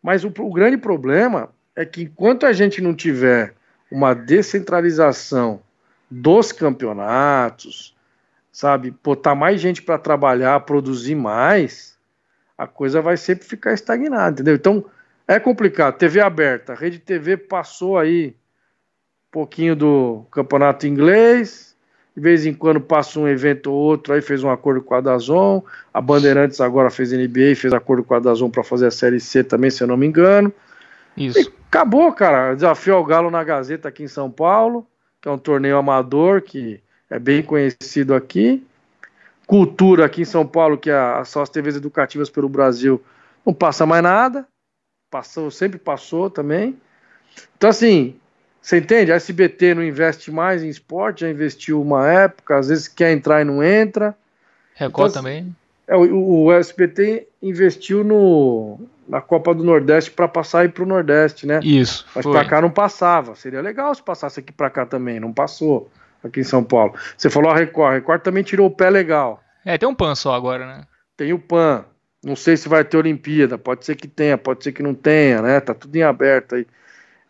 Mas 0.03 0.23
o, 0.23 0.27
o 0.27 0.53
grande 0.53 0.77
problema 0.77 1.49
é 1.75 1.83
que 1.83 2.03
enquanto 2.03 2.45
a 2.45 2.53
gente 2.53 2.79
não 2.79 2.93
tiver 2.93 3.55
uma 3.91 4.13
descentralização 4.13 5.61
dos 6.09 6.51
campeonatos, 6.51 7.95
sabe, 8.51 8.93
botar 9.03 9.35
mais 9.35 9.59
gente 9.59 9.81
para 9.81 9.97
trabalhar, 9.97 10.59
produzir 10.61 11.15
mais, 11.15 11.97
a 12.57 12.67
coisa 12.67 13.01
vai 13.01 13.17
sempre 13.17 13.45
ficar 13.45 13.73
estagnada, 13.73 14.35
entendeu? 14.35 14.55
Então, 14.55 14.85
é 15.27 15.39
complicado. 15.39 15.97
TV 15.97 16.21
aberta, 16.21 16.73
Rede 16.73 16.99
TV 16.99 17.35
passou 17.35 17.97
aí 17.97 18.35
pouquinho 19.35 19.75
do 19.75 20.25
campeonato 20.31 20.87
inglês, 20.87 21.75
de 22.15 22.21
vez 22.21 22.45
em 22.45 22.53
quando 22.53 22.79
passa 22.79 23.19
um 23.19 23.27
evento 23.27 23.69
ou 23.69 23.75
outro, 23.75 24.13
aí 24.13 24.21
fez 24.21 24.41
um 24.41 24.49
acordo 24.49 24.81
com 24.81 24.95
a 24.95 25.01
Dazon, 25.01 25.61
a 25.93 25.99
Bandeirantes 25.99 26.61
agora 26.61 26.89
fez 26.89 27.11
NBA, 27.11 27.53
fez 27.57 27.73
acordo 27.73 28.01
com 28.01 28.13
a 28.13 28.19
Dazon 28.19 28.49
para 28.49 28.63
fazer 28.63 28.87
a 28.87 28.91
Série 28.91 29.19
C 29.19 29.43
também, 29.43 29.69
se 29.69 29.83
eu 29.83 29.87
não 29.87 29.97
me 29.97 30.07
engano. 30.07 30.53
Isso. 31.17 31.37
E 31.37 31.53
acabou, 31.67 32.13
cara. 32.13 32.55
Desafio 32.55 32.95
ao 32.95 33.03
Galo 33.03 33.29
na 33.29 33.43
Gazeta 33.43 33.89
aqui 33.89 34.03
em 34.03 34.07
São 34.07 34.31
Paulo, 34.31 34.87
que 35.21 35.27
é 35.27 35.31
um 35.31 35.37
torneio 35.37 35.75
amador 35.75 36.41
que 36.41 36.81
é 37.09 37.19
bem 37.19 37.43
conhecido 37.43 38.15
aqui. 38.15 38.65
Cultura 39.45 40.05
aqui 40.05 40.21
em 40.21 40.25
São 40.25 40.47
Paulo, 40.47 40.77
que 40.77 40.89
é 40.89 41.23
só 41.25 41.41
as 41.41 41.49
TVs 41.49 41.75
educativas 41.75 42.29
pelo 42.29 42.47
Brasil, 42.47 43.03
não 43.45 43.53
passa 43.53 43.85
mais 43.85 44.01
nada. 44.01 44.47
Passou, 45.11 45.51
sempre 45.51 45.77
passou 45.77 46.29
também. 46.29 46.77
Então, 47.57 47.69
assim, 47.69 48.15
você 48.65 48.79
entende? 48.79 49.11
A 49.11 49.15
SBT 49.15 49.75
não 49.75 49.83
investe 49.83 50.31
mais 50.31 50.63
em 50.63 50.69
esporte, 50.69 51.21
já 51.21 51.29
investiu 51.29 51.79
uma 51.79 52.09
época, 52.09 52.57
às 52.57 52.69
vezes 52.69 52.87
quer 52.87 53.11
entrar 53.11 53.39
e 53.39 53.43
não 53.43 53.63
entra. 53.63 54.15
Record 54.73 55.11
então, 55.11 55.21
também. 55.21 55.55
É, 55.87 55.95
o, 55.95 56.45
o 56.45 56.51
SBT 56.51 57.27
investiu 57.43 58.03
no, 58.03 58.79
na 59.07 59.21
Copa 59.21 59.53
do 59.53 59.63
Nordeste 59.63 60.09
para 60.09 60.27
passar 60.27 60.61
aí 60.61 60.69
para 60.69 60.81
o 60.81 60.87
Nordeste, 60.87 61.45
né? 61.45 61.59
Isso. 61.61 62.07
Mas 62.15 62.25
para 62.25 62.43
cá 62.43 62.59
não 62.59 62.71
passava. 62.71 63.35
Seria 63.35 63.61
legal 63.61 63.93
se 63.93 64.01
passasse 64.01 64.39
aqui 64.39 64.51
para 64.51 64.71
cá 64.71 64.83
também. 64.83 65.19
Não 65.19 65.31
passou 65.31 65.87
aqui 66.23 66.39
em 66.39 66.43
São 66.43 66.63
Paulo. 66.63 66.95
Você 67.15 67.29
falou 67.29 67.51
a 67.51 67.55
Record. 67.55 67.91
A 67.91 67.93
Record 67.93 68.23
também 68.23 68.41
tirou 68.41 68.65
o 68.65 68.71
pé 68.71 68.89
legal. 68.89 69.43
É, 69.63 69.77
tem 69.77 69.87
um 69.87 69.93
PAN 69.93 70.15
só 70.15 70.33
agora, 70.33 70.65
né? 70.65 70.81
Tem 71.15 71.31
o 71.31 71.37
PAN. 71.37 71.85
Não 72.23 72.35
sei 72.35 72.57
se 72.57 72.67
vai 72.67 72.83
ter 72.83 72.97
Olimpíada. 72.97 73.59
Pode 73.59 73.85
ser 73.85 73.95
que 73.95 74.07
tenha, 74.07 74.39
pode 74.39 74.63
ser 74.63 74.71
que 74.71 74.81
não 74.81 74.95
tenha, 74.95 75.39
né? 75.43 75.59
Tá 75.59 75.75
tudo 75.75 75.95
em 75.95 76.01
aberto 76.01 76.55
aí. 76.55 76.65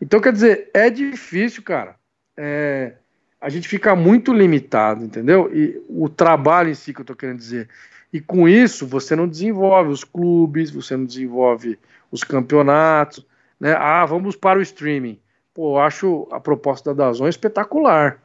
Então, 0.01 0.19
quer 0.19 0.33
dizer, 0.33 0.69
é 0.73 0.89
difícil, 0.89 1.63
cara. 1.63 1.95
É, 2.37 2.93
a 3.39 3.49
gente 3.49 3.67
fica 3.67 3.95
muito 3.95 4.33
limitado, 4.33 5.03
entendeu? 5.03 5.49
E 5.53 5.81
o 5.87 6.09
trabalho 6.09 6.69
em 6.69 6.73
si 6.73 6.93
que 6.93 7.01
eu 7.01 7.05
tô 7.05 7.15
querendo 7.15 7.37
dizer. 7.37 7.69
E 8.11 8.19
com 8.19 8.47
isso, 8.47 8.87
você 8.87 9.15
não 9.15 9.27
desenvolve 9.27 9.91
os 9.91 10.03
clubes, 10.03 10.71
você 10.71 10.95
não 10.95 11.05
desenvolve 11.05 11.77
os 12.11 12.23
campeonatos, 12.23 13.25
né? 13.59 13.73
Ah, 13.77 14.05
vamos 14.05 14.35
para 14.35 14.59
o 14.59 14.61
streaming. 14.61 15.19
Pô, 15.53 15.75
eu 15.75 15.79
acho 15.81 16.27
a 16.31 16.39
proposta 16.39 16.93
da 16.93 17.05
Dazon 17.05 17.27
espetacular. 17.27 18.19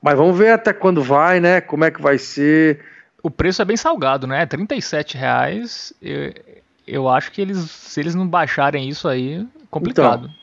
Mas 0.00 0.16
vamos 0.16 0.38
ver 0.38 0.52
até 0.52 0.72
quando 0.72 1.02
vai, 1.02 1.40
né? 1.40 1.60
Como 1.60 1.84
é 1.84 1.90
que 1.90 2.00
vai 2.00 2.18
ser. 2.18 2.80
O 3.22 3.30
preço 3.30 3.60
é 3.62 3.64
bem 3.64 3.76
salgado, 3.76 4.26
né? 4.26 4.46
37 4.46 5.16
reais. 5.16 5.92
Eu, 6.00 6.32
eu 6.86 7.08
acho 7.08 7.32
que 7.32 7.42
eles, 7.42 7.58
se 7.70 8.00
eles 8.00 8.14
não 8.14 8.26
baixarem 8.26 8.88
isso 8.88 9.08
aí, 9.08 9.46
complicado. 9.70 10.24
Então, 10.24 10.38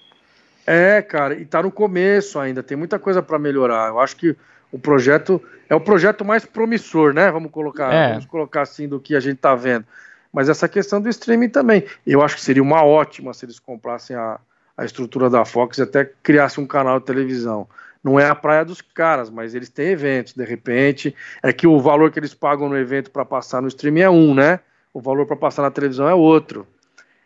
é, 0.68 1.02
cara, 1.02 1.36
e 1.36 1.46
tá 1.46 1.62
no 1.62 1.72
começo 1.72 2.40
ainda, 2.40 2.64
tem 2.64 2.78
muita 2.78 2.98
coisa 2.98 3.22
para 3.22 3.38
melhorar. 3.38 3.90
Eu 3.90 4.00
acho 4.00 4.16
que 4.16 4.36
o 4.72 4.80
projeto 4.80 5.42
é 5.70 5.76
o 5.76 5.80
projeto 5.80 6.26
mais 6.26 6.46
promissor, 6.46 7.14
né? 7.14 7.32
Vamos 7.32 7.52
colocar, 7.52 7.94
é. 7.94 8.10
vamos 8.10 8.26
colocar 8.26 8.62
assim 8.62 8.88
do 8.88 9.00
que 9.00 9.16
a 9.16 9.20
gente 9.20 9.38
tá 9.38 9.54
vendo. 9.56 9.86
Mas 10.34 10.50
essa 10.50 10.68
questão 10.68 11.00
do 11.00 11.08
streaming 11.08 11.50
também, 11.50 11.86
eu 12.06 12.22
acho 12.22 12.36
que 12.36 12.42
seria 12.42 12.64
uma 12.64 12.84
ótima 12.84 13.34
se 13.34 13.46
eles 13.46 13.60
comprassem 13.60 14.16
a, 14.16 14.40
a 14.76 14.84
estrutura 14.84 15.30
da 15.30 15.46
Fox 15.46 15.78
e 15.78 15.84
até 15.84 16.04
criassem 16.22 16.64
um 16.64 16.68
canal 16.68 17.00
de 17.00 17.06
televisão 17.06 17.68
não 18.06 18.20
é 18.20 18.30
a 18.30 18.36
praia 18.36 18.64
dos 18.64 18.82
caras, 18.82 19.32
mas 19.32 19.56
eles 19.56 19.68
têm 19.68 19.88
eventos, 19.88 20.34
de 20.34 20.46
repente. 20.46 21.16
É 21.42 21.52
que 21.52 21.66
o 21.66 21.80
valor 21.80 22.12
que 22.12 22.20
eles 22.20 22.36
pagam 22.36 22.70
no 22.70 22.78
evento 22.78 23.10
para 23.10 23.26
passar 23.26 23.64
no 23.64 23.68
streaming 23.68 24.02
é 24.02 24.10
um, 24.12 24.36
né? 24.36 24.60
O 24.94 25.02
valor 25.02 25.26
para 25.26 25.36
passar 25.36 25.64
na 25.64 25.72
televisão 25.72 26.08
é 26.08 26.14
outro. 26.14 26.68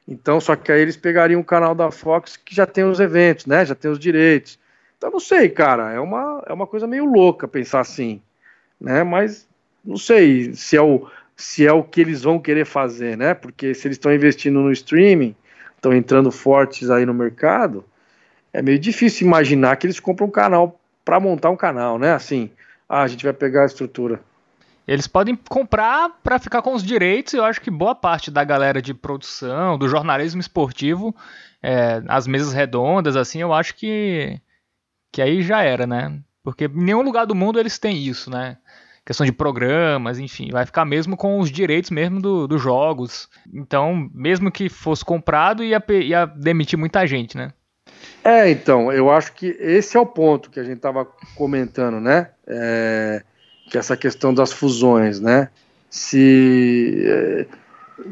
Então, 0.09 0.41
só 0.41 0.55
que 0.55 0.71
aí 0.71 0.81
eles 0.81 0.97
pegariam 0.97 1.39
o 1.39 1.45
canal 1.45 1.75
da 1.75 1.91
Fox 1.91 2.35
que 2.35 2.55
já 2.55 2.65
tem 2.65 2.83
os 2.83 2.99
eventos, 2.99 3.45
né? 3.45 3.63
Já 3.63 3.75
tem 3.75 3.91
os 3.91 3.99
direitos. 3.99 4.57
Então, 4.97 5.11
não 5.11 5.19
sei, 5.19 5.49
cara. 5.49 5.91
É 5.91 5.99
uma, 5.99 6.43
é 6.47 6.51
uma 6.51 6.65
coisa 6.65 6.87
meio 6.87 7.05
louca 7.05 7.47
pensar 7.47 7.81
assim, 7.81 8.19
né? 8.81 9.03
Mas 9.03 9.47
não 9.85 9.97
sei 9.97 10.51
se 10.55 10.75
é 10.75 10.81
o, 10.81 11.07
se 11.37 11.67
é 11.67 11.71
o 11.71 11.83
que 11.83 12.01
eles 12.01 12.23
vão 12.23 12.39
querer 12.39 12.65
fazer, 12.65 13.15
né? 13.15 13.35
Porque 13.35 13.75
se 13.75 13.87
eles 13.87 13.97
estão 13.97 14.11
investindo 14.11 14.59
no 14.59 14.71
streaming, 14.71 15.35
estão 15.75 15.93
entrando 15.93 16.31
fortes 16.31 16.89
aí 16.89 17.05
no 17.05 17.13
mercado, 17.13 17.85
é 18.51 18.63
meio 18.63 18.79
difícil 18.79 19.27
imaginar 19.27 19.75
que 19.75 19.85
eles 19.85 19.99
compram 19.99 20.25
um 20.25 20.31
canal 20.31 20.79
para 21.05 21.19
montar 21.19 21.51
um 21.51 21.55
canal, 21.55 21.99
né? 21.99 22.13
Assim, 22.13 22.49
ah, 22.89 23.03
a 23.03 23.07
gente 23.07 23.23
vai 23.23 23.33
pegar 23.33 23.61
a 23.61 23.67
estrutura. 23.67 24.19
Eles 24.89 25.05
podem 25.05 25.35
comprar 25.35 26.09
para 26.23 26.39
ficar 26.39 26.63
com 26.63 26.73
os 26.73 26.81
direitos. 26.81 27.35
Eu 27.35 27.45
acho 27.45 27.61
que 27.61 27.69
boa 27.69 27.93
parte 27.93 28.31
da 28.31 28.43
galera 28.43 28.81
de 28.81 28.91
produção, 28.91 29.77
do 29.77 29.87
jornalismo 29.87 30.41
esportivo, 30.41 31.15
é, 31.61 32.01
as 32.07 32.25
mesas 32.25 32.53
redondas, 32.53 33.15
assim, 33.15 33.39
eu 33.39 33.53
acho 33.53 33.75
que 33.75 34.41
que 35.11 35.21
aí 35.21 35.43
já 35.43 35.61
era, 35.61 35.85
né? 35.85 36.19
Porque 36.43 36.65
em 36.65 36.83
nenhum 36.83 37.03
lugar 37.03 37.27
do 37.27 37.35
mundo 37.35 37.59
eles 37.59 37.77
têm 37.77 38.03
isso, 38.03 38.31
né? 38.31 38.57
Questão 39.05 39.27
de 39.27 39.31
programas, 39.31 40.17
enfim, 40.17 40.49
vai 40.51 40.65
ficar 40.65 40.85
mesmo 40.85 41.15
com 41.15 41.39
os 41.39 41.51
direitos 41.51 41.91
mesmo 41.91 42.19
dos 42.19 42.47
do 42.47 42.57
jogos. 42.57 43.29
Então, 43.53 44.09
mesmo 44.11 44.51
que 44.51 44.69
fosse 44.69 45.05
comprado, 45.05 45.63
ia, 45.63 45.83
ia 46.01 46.25
demitir 46.25 46.79
muita 46.79 47.05
gente, 47.05 47.37
né? 47.37 47.53
É, 48.23 48.49
então, 48.49 48.91
eu 48.91 49.11
acho 49.11 49.33
que 49.33 49.55
esse 49.59 49.95
é 49.95 49.99
o 49.99 50.05
ponto 50.05 50.49
que 50.49 50.59
a 50.59 50.63
gente 50.63 50.77
estava 50.77 51.05
comentando, 51.35 51.99
né? 51.99 52.31
É, 52.47 53.23
que 53.69 53.77
essa 53.77 53.95
questão 53.95 54.33
das 54.33 54.51
fusões, 54.51 55.19
né? 55.19 55.49
Se. 55.89 57.03
É, 57.05 57.45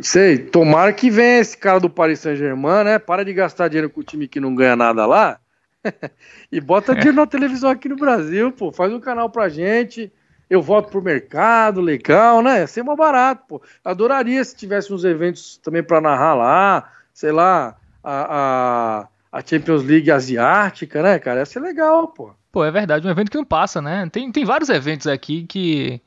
sei, 0.02 0.38
tomara 0.38 0.94
que 0.94 1.10
venha 1.10 1.40
esse 1.40 1.58
cara 1.58 1.80
do 1.80 1.90
Paris 1.90 2.20
Saint-Germain, 2.20 2.84
né? 2.84 3.00
Para 3.00 3.26
de 3.26 3.34
gastar 3.34 3.68
dinheiro 3.68 3.90
com 3.90 4.02
o 4.02 4.04
time 4.04 4.28
que 4.28 4.40
não 4.40 4.56
ganha 4.56 4.76
nada 4.76 5.06
lá. 5.06 5.40
e 6.52 6.60
bota 6.60 6.94
dinheiro 6.94 7.18
na 7.18 7.26
televisão 7.26 7.70
aqui 7.70 7.90
no 7.90 7.96
Brasil, 7.96 8.52
pô. 8.52 8.72
Faz 8.72 8.92
um 8.94 9.00
canal 9.00 9.30
pra 9.30 9.50
gente. 9.50 10.12
Eu 10.50 10.62
volto 10.62 10.90
pro 10.90 11.02
mercado, 11.02 11.82
legal, 11.82 12.42
né? 12.42 12.60
Ia 12.60 12.68
ser 12.68 12.84
mais 12.84 12.98
barato, 12.98 13.44
pô. 13.48 13.62
Adoraria 13.84 14.44
se 14.44 14.56
tivesse 14.56 14.94
uns 14.94 15.04
eventos 15.04 15.58
também 15.58 15.84
para 15.84 16.00
narrar 16.00 16.36
lá, 16.36 16.92
sei 17.14 17.34
lá, 17.34 17.76
a, 18.02 19.02
a 19.02 19.08
a 19.32 19.42
Champions 19.46 19.84
League 19.84 20.10
asiática, 20.10 21.02
né, 21.02 21.20
cara? 21.20 21.42
Ia 21.42 21.46
ser 21.46 21.60
legal, 21.60 22.08
pô. 22.08 22.34
Pô, 22.58 22.66
é 22.66 22.72
verdade, 22.72 23.06
um 23.06 23.12
evento 23.12 23.30
que 23.30 23.38
não 23.38 23.46
passa, 23.46 23.80
né? 23.80 24.10
Tem, 24.12 24.32
tem 24.32 24.44
vários 24.44 24.70
eventos 24.70 25.06
aqui 25.06 25.46
que. 25.46 26.02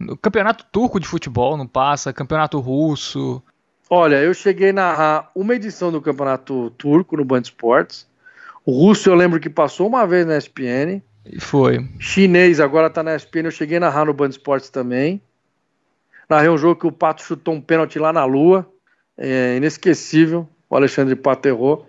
O 0.00 0.16
campeonato 0.16 0.66
turco 0.72 0.98
de 0.98 1.06
futebol 1.06 1.56
não 1.56 1.68
passa, 1.68 2.12
campeonato 2.12 2.58
russo. 2.58 3.40
Olha, 3.88 4.16
eu 4.16 4.34
cheguei 4.34 4.70
a 4.70 4.72
narrar 4.72 5.30
uma 5.36 5.54
edição 5.54 5.92
do 5.92 6.02
campeonato 6.02 6.70
turco 6.70 7.16
no 7.16 7.24
Band 7.24 7.42
Esportes. 7.42 8.08
O 8.66 8.72
russo 8.72 9.08
eu 9.08 9.14
lembro 9.14 9.38
que 9.38 9.48
passou 9.48 9.86
uma 9.86 10.04
vez 10.04 10.26
na 10.26 10.36
ESPN. 10.36 11.00
Foi. 11.38 11.88
Chinês 12.00 12.58
agora 12.58 12.90
tá 12.90 13.00
na 13.00 13.14
ESPN, 13.14 13.44
eu 13.44 13.52
cheguei 13.52 13.76
a 13.76 13.80
narrar 13.80 14.06
no 14.06 14.12
Band 14.12 14.30
Esportes 14.30 14.70
também. 14.70 15.22
Narrei 16.28 16.50
um 16.50 16.58
jogo 16.58 16.80
que 16.80 16.88
o 16.88 16.92
Pato 16.92 17.22
chutou 17.22 17.54
um 17.54 17.60
pênalti 17.60 18.00
lá 18.00 18.12
na 18.12 18.24
lua. 18.24 18.68
É 19.16 19.58
inesquecível. 19.58 20.48
O 20.68 20.74
Alexandre 20.74 21.14
Pato 21.14 21.46
errou. 21.46 21.88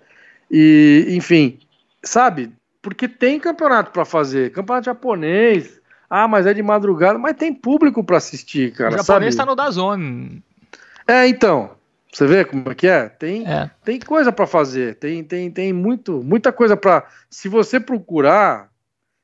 E, 0.52 1.08
enfim, 1.10 1.58
sabe? 2.04 2.54
Porque 2.86 3.08
tem 3.08 3.40
campeonato 3.40 3.90
para 3.90 4.06
fazer, 4.06 4.52
campeonato 4.52 4.86
japonês. 4.86 5.82
Ah, 6.08 6.28
mas 6.28 6.46
é 6.46 6.54
de 6.54 6.62
madrugada, 6.62 7.18
mas 7.18 7.36
tem 7.36 7.52
público 7.52 8.04
para 8.04 8.18
assistir, 8.18 8.74
cara. 8.74 8.94
O 8.94 8.98
japonês 9.00 9.34
está 9.34 9.44
no 9.44 9.56
Dazone. 9.56 10.44
É, 11.08 11.28
então. 11.28 11.72
Você 12.14 12.28
vê 12.28 12.46
como 12.46 12.70
é 12.70 12.76
que 12.76 12.86
é? 12.86 13.10
Tem, 13.10 13.44
é. 13.48 13.72
tem 13.84 14.00
coisa 14.00 14.32
para 14.32 14.46
fazer, 14.46 15.00
tem, 15.00 15.24
tem, 15.24 15.50
tem 15.50 15.74
muito, 15.74 16.22
muita 16.24 16.52
coisa 16.52 16.78
para. 16.78 17.08
Se 17.28 17.50
você 17.50 17.80
procurar, 17.80 18.70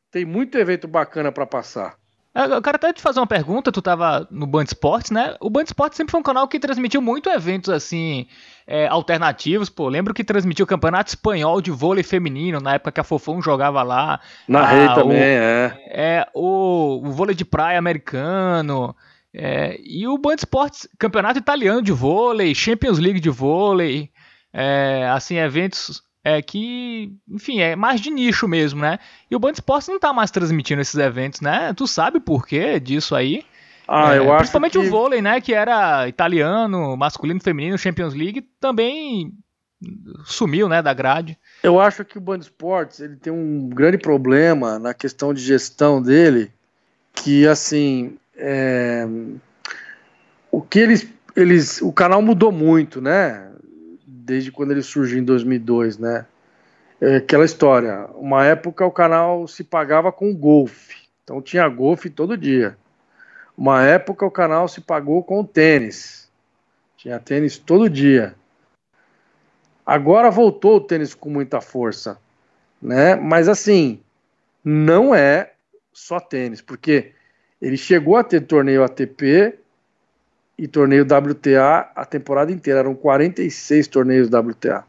tem 0.09 0.25
muito 0.25 0.57
evento 0.57 0.87
bacana 0.87 1.31
para 1.31 1.45
passar. 1.45 1.93
É, 2.33 2.45
eu 2.45 2.61
quero 2.63 2.77
até 2.77 2.91
te 2.91 3.01
fazer 3.01 3.19
uma 3.19 3.27
pergunta, 3.27 3.71
tu 3.71 3.81
tava 3.81 4.27
no 4.31 4.47
Band 4.47 4.63
Esportes, 4.63 5.11
né? 5.11 5.35
O 5.39 5.51
Band 5.51 5.65
Esportes 5.65 5.97
sempre 5.97 6.11
foi 6.11 6.19
um 6.19 6.23
canal 6.23 6.47
que 6.47 6.59
transmitiu 6.59 7.01
muito 7.01 7.29
eventos 7.29 7.69
assim, 7.69 8.25
é, 8.65 8.87
alternativos, 8.87 9.69
pô. 9.69 9.87
Lembro 9.87 10.13
que 10.13 10.23
transmitiu 10.23 10.63
o 10.63 10.67
Campeonato 10.67 11.09
Espanhol 11.09 11.61
de 11.61 11.71
Vôlei 11.71 12.03
Feminino, 12.03 12.59
na 12.59 12.75
época 12.75 12.91
que 12.91 12.99
a 12.99 13.03
Fofão 13.03 13.41
jogava 13.41 13.83
lá. 13.83 14.19
Narrei 14.47 14.85
ah, 14.85 14.95
também, 14.95 15.17
o, 15.17 15.21
é. 15.21 15.79
É, 15.87 16.27
o, 16.33 17.01
o 17.03 17.11
vôlei 17.11 17.35
de 17.35 17.45
praia 17.45 17.77
americano. 17.79 18.95
É, 19.33 19.79
e 19.83 20.07
o 20.07 20.17
Band 20.17 20.35
Esportes, 20.35 20.87
Campeonato 20.99 21.39
Italiano 21.39 21.81
de 21.81 21.91
Vôlei, 21.91 22.53
Champions 22.53 22.99
League 22.99 23.19
de 23.19 23.29
Vôlei, 23.29 24.09
é, 24.53 25.09
assim, 25.13 25.37
eventos 25.37 26.03
é 26.23 26.41
que, 26.41 27.11
enfim, 27.27 27.61
é 27.61 27.75
mais 27.75 27.99
de 27.99 28.11
nicho 28.11 28.47
mesmo, 28.47 28.81
né? 28.81 28.99
E 29.29 29.35
o 29.35 29.39
Band 29.39 29.53
Esportes 29.53 29.87
não 29.87 29.99
tá 29.99 30.13
mais 30.13 30.29
transmitindo 30.29 30.81
esses 30.81 30.95
eventos, 30.95 31.41
né? 31.41 31.73
Tu 31.73 31.87
sabe 31.87 32.19
por 32.19 32.45
quê 32.45 32.79
disso 32.79 33.15
aí? 33.15 33.43
Ah, 33.93 34.15
é, 34.15 34.19
eu 34.19 34.31
acho 34.31 34.37
Principalmente 34.37 34.79
que... 34.79 34.87
o 34.87 34.89
vôlei, 34.89 35.21
né? 35.21 35.41
Que 35.41 35.53
era 35.53 36.07
italiano, 36.07 36.95
masculino, 36.95 37.41
feminino, 37.41 37.77
Champions 37.77 38.13
League, 38.13 38.41
também 38.57 39.33
sumiu, 40.23 40.69
né, 40.69 40.81
da 40.81 40.93
grade. 40.93 41.37
Eu 41.61 41.77
acho 41.77 42.05
que 42.05 42.17
o 42.17 42.21
Band 42.21 42.37
Esportes 42.37 43.01
ele 43.01 43.17
tem 43.17 43.33
um 43.33 43.67
grande 43.67 43.97
problema 43.97 44.79
na 44.79 44.93
questão 44.93 45.33
de 45.33 45.41
gestão 45.41 46.01
dele, 46.01 46.51
que 47.13 47.45
assim 47.45 48.17
é, 48.37 49.05
o 50.49 50.61
que 50.61 50.79
eles, 50.79 51.07
eles 51.35 51.81
o 51.81 51.91
canal 51.91 52.21
mudou 52.21 52.51
muito, 52.51 53.01
né? 53.01 53.51
Desde 54.07 54.53
quando 54.53 54.71
ele 54.71 54.83
surgiu 54.83 55.19
em 55.19 55.23
2002, 55.23 55.97
né? 55.97 56.25
É 57.01 57.17
aquela 57.17 57.43
história. 57.43 58.07
Uma 58.15 58.45
época 58.45 58.85
o 58.85 58.91
canal 58.91 59.47
se 59.49 59.65
pagava 59.65 60.13
com 60.13 60.33
golfe, 60.33 60.95
então 61.23 61.41
tinha 61.41 61.67
golfe 61.67 62.09
todo 62.09 62.37
dia. 62.37 62.77
Uma 63.61 63.83
época 63.83 64.25
o 64.25 64.31
canal 64.31 64.67
se 64.67 64.81
pagou 64.81 65.23
com 65.23 65.45
tênis, 65.45 66.27
tinha 66.97 67.19
tênis 67.19 67.59
todo 67.59 67.87
dia. 67.87 68.33
Agora 69.85 70.31
voltou 70.31 70.77
o 70.77 70.81
tênis 70.81 71.13
com 71.13 71.29
muita 71.29 71.61
força, 71.61 72.17
né? 72.81 73.15
Mas 73.15 73.47
assim, 73.47 73.99
não 74.65 75.13
é 75.13 75.51
só 75.93 76.19
tênis, 76.19 76.59
porque 76.59 77.11
ele 77.61 77.77
chegou 77.77 78.17
a 78.17 78.23
ter 78.23 78.41
torneio 78.41 78.83
ATP 78.83 79.59
e 80.57 80.67
torneio 80.67 81.03
WTA 81.03 81.91
a 81.95 82.03
temporada 82.03 82.51
inteira. 82.51 82.79
Eram 82.79 82.95
46 82.95 83.87
torneios 83.89 84.27
WTA, 84.27 84.83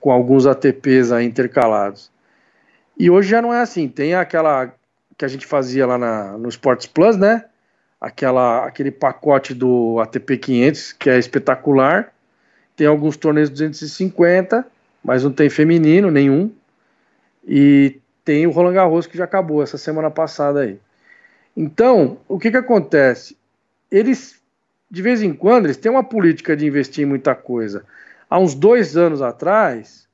com 0.00 0.10
alguns 0.10 0.44
ATPs 0.44 1.12
aí 1.12 1.24
intercalados. 1.24 2.10
E 2.98 3.08
hoje 3.08 3.28
já 3.28 3.40
não 3.40 3.54
é 3.54 3.60
assim. 3.60 3.88
Tem 3.88 4.16
aquela 4.16 4.74
que 5.16 5.24
a 5.24 5.28
gente 5.28 5.46
fazia 5.46 5.86
lá 5.86 5.96
na, 5.96 6.36
no 6.36 6.48
Sports 6.48 6.88
Plus, 6.88 7.16
né? 7.16 7.44
Aquela, 8.00 8.66
aquele 8.66 8.90
pacote 8.90 9.54
do 9.54 9.98
ATP 10.00 10.38
500, 10.38 10.92
que 10.92 11.10
é 11.10 11.18
espetacular. 11.18 12.12
Tem 12.76 12.86
alguns 12.86 13.16
torneios 13.16 13.50
250, 13.50 14.64
mas 15.02 15.24
não 15.24 15.32
tem 15.32 15.50
feminino 15.50 16.10
nenhum. 16.10 16.52
E 17.46 17.98
tem 18.24 18.46
o 18.46 18.50
Roland 18.50 18.74
Garros 18.74 19.06
que 19.06 19.16
já 19.16 19.24
acabou 19.24 19.62
essa 19.62 19.78
semana 19.78 20.10
passada 20.10 20.60
aí. 20.60 20.78
Então, 21.56 22.18
o 22.28 22.38
que 22.38 22.50
que 22.50 22.56
acontece? 22.56 23.36
Eles, 23.90 24.40
de 24.90 25.02
vez 25.02 25.22
em 25.22 25.32
quando, 25.32 25.64
eles 25.64 25.78
têm 25.78 25.90
uma 25.90 26.04
política 26.04 26.56
de 26.56 26.66
investir 26.66 27.04
em 27.04 27.08
muita 27.08 27.34
coisa. 27.34 27.84
Há 28.28 28.38
uns 28.38 28.54
dois 28.54 28.96
anos 28.96 29.22
atrás, 29.22 30.06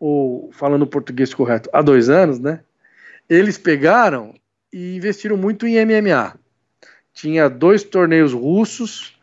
ou 0.00 0.50
falando 0.52 0.86
português 0.86 1.32
correto, 1.32 1.70
há 1.72 1.80
dois 1.80 2.08
anos, 2.08 2.40
né? 2.40 2.60
Eles 3.28 3.56
pegaram 3.56 4.34
e 4.72 4.96
investiram 4.96 5.36
muito 5.36 5.64
em 5.64 5.76
MMA. 5.84 6.39
Tinha 7.12 7.48
dois 7.48 7.82
torneios 7.82 8.32
russos, 8.32 9.18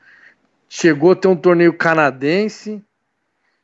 chegou 0.70 1.12
a 1.12 1.16
ter 1.16 1.28
um 1.28 1.36
torneio 1.36 1.74
canadense, 1.74 2.84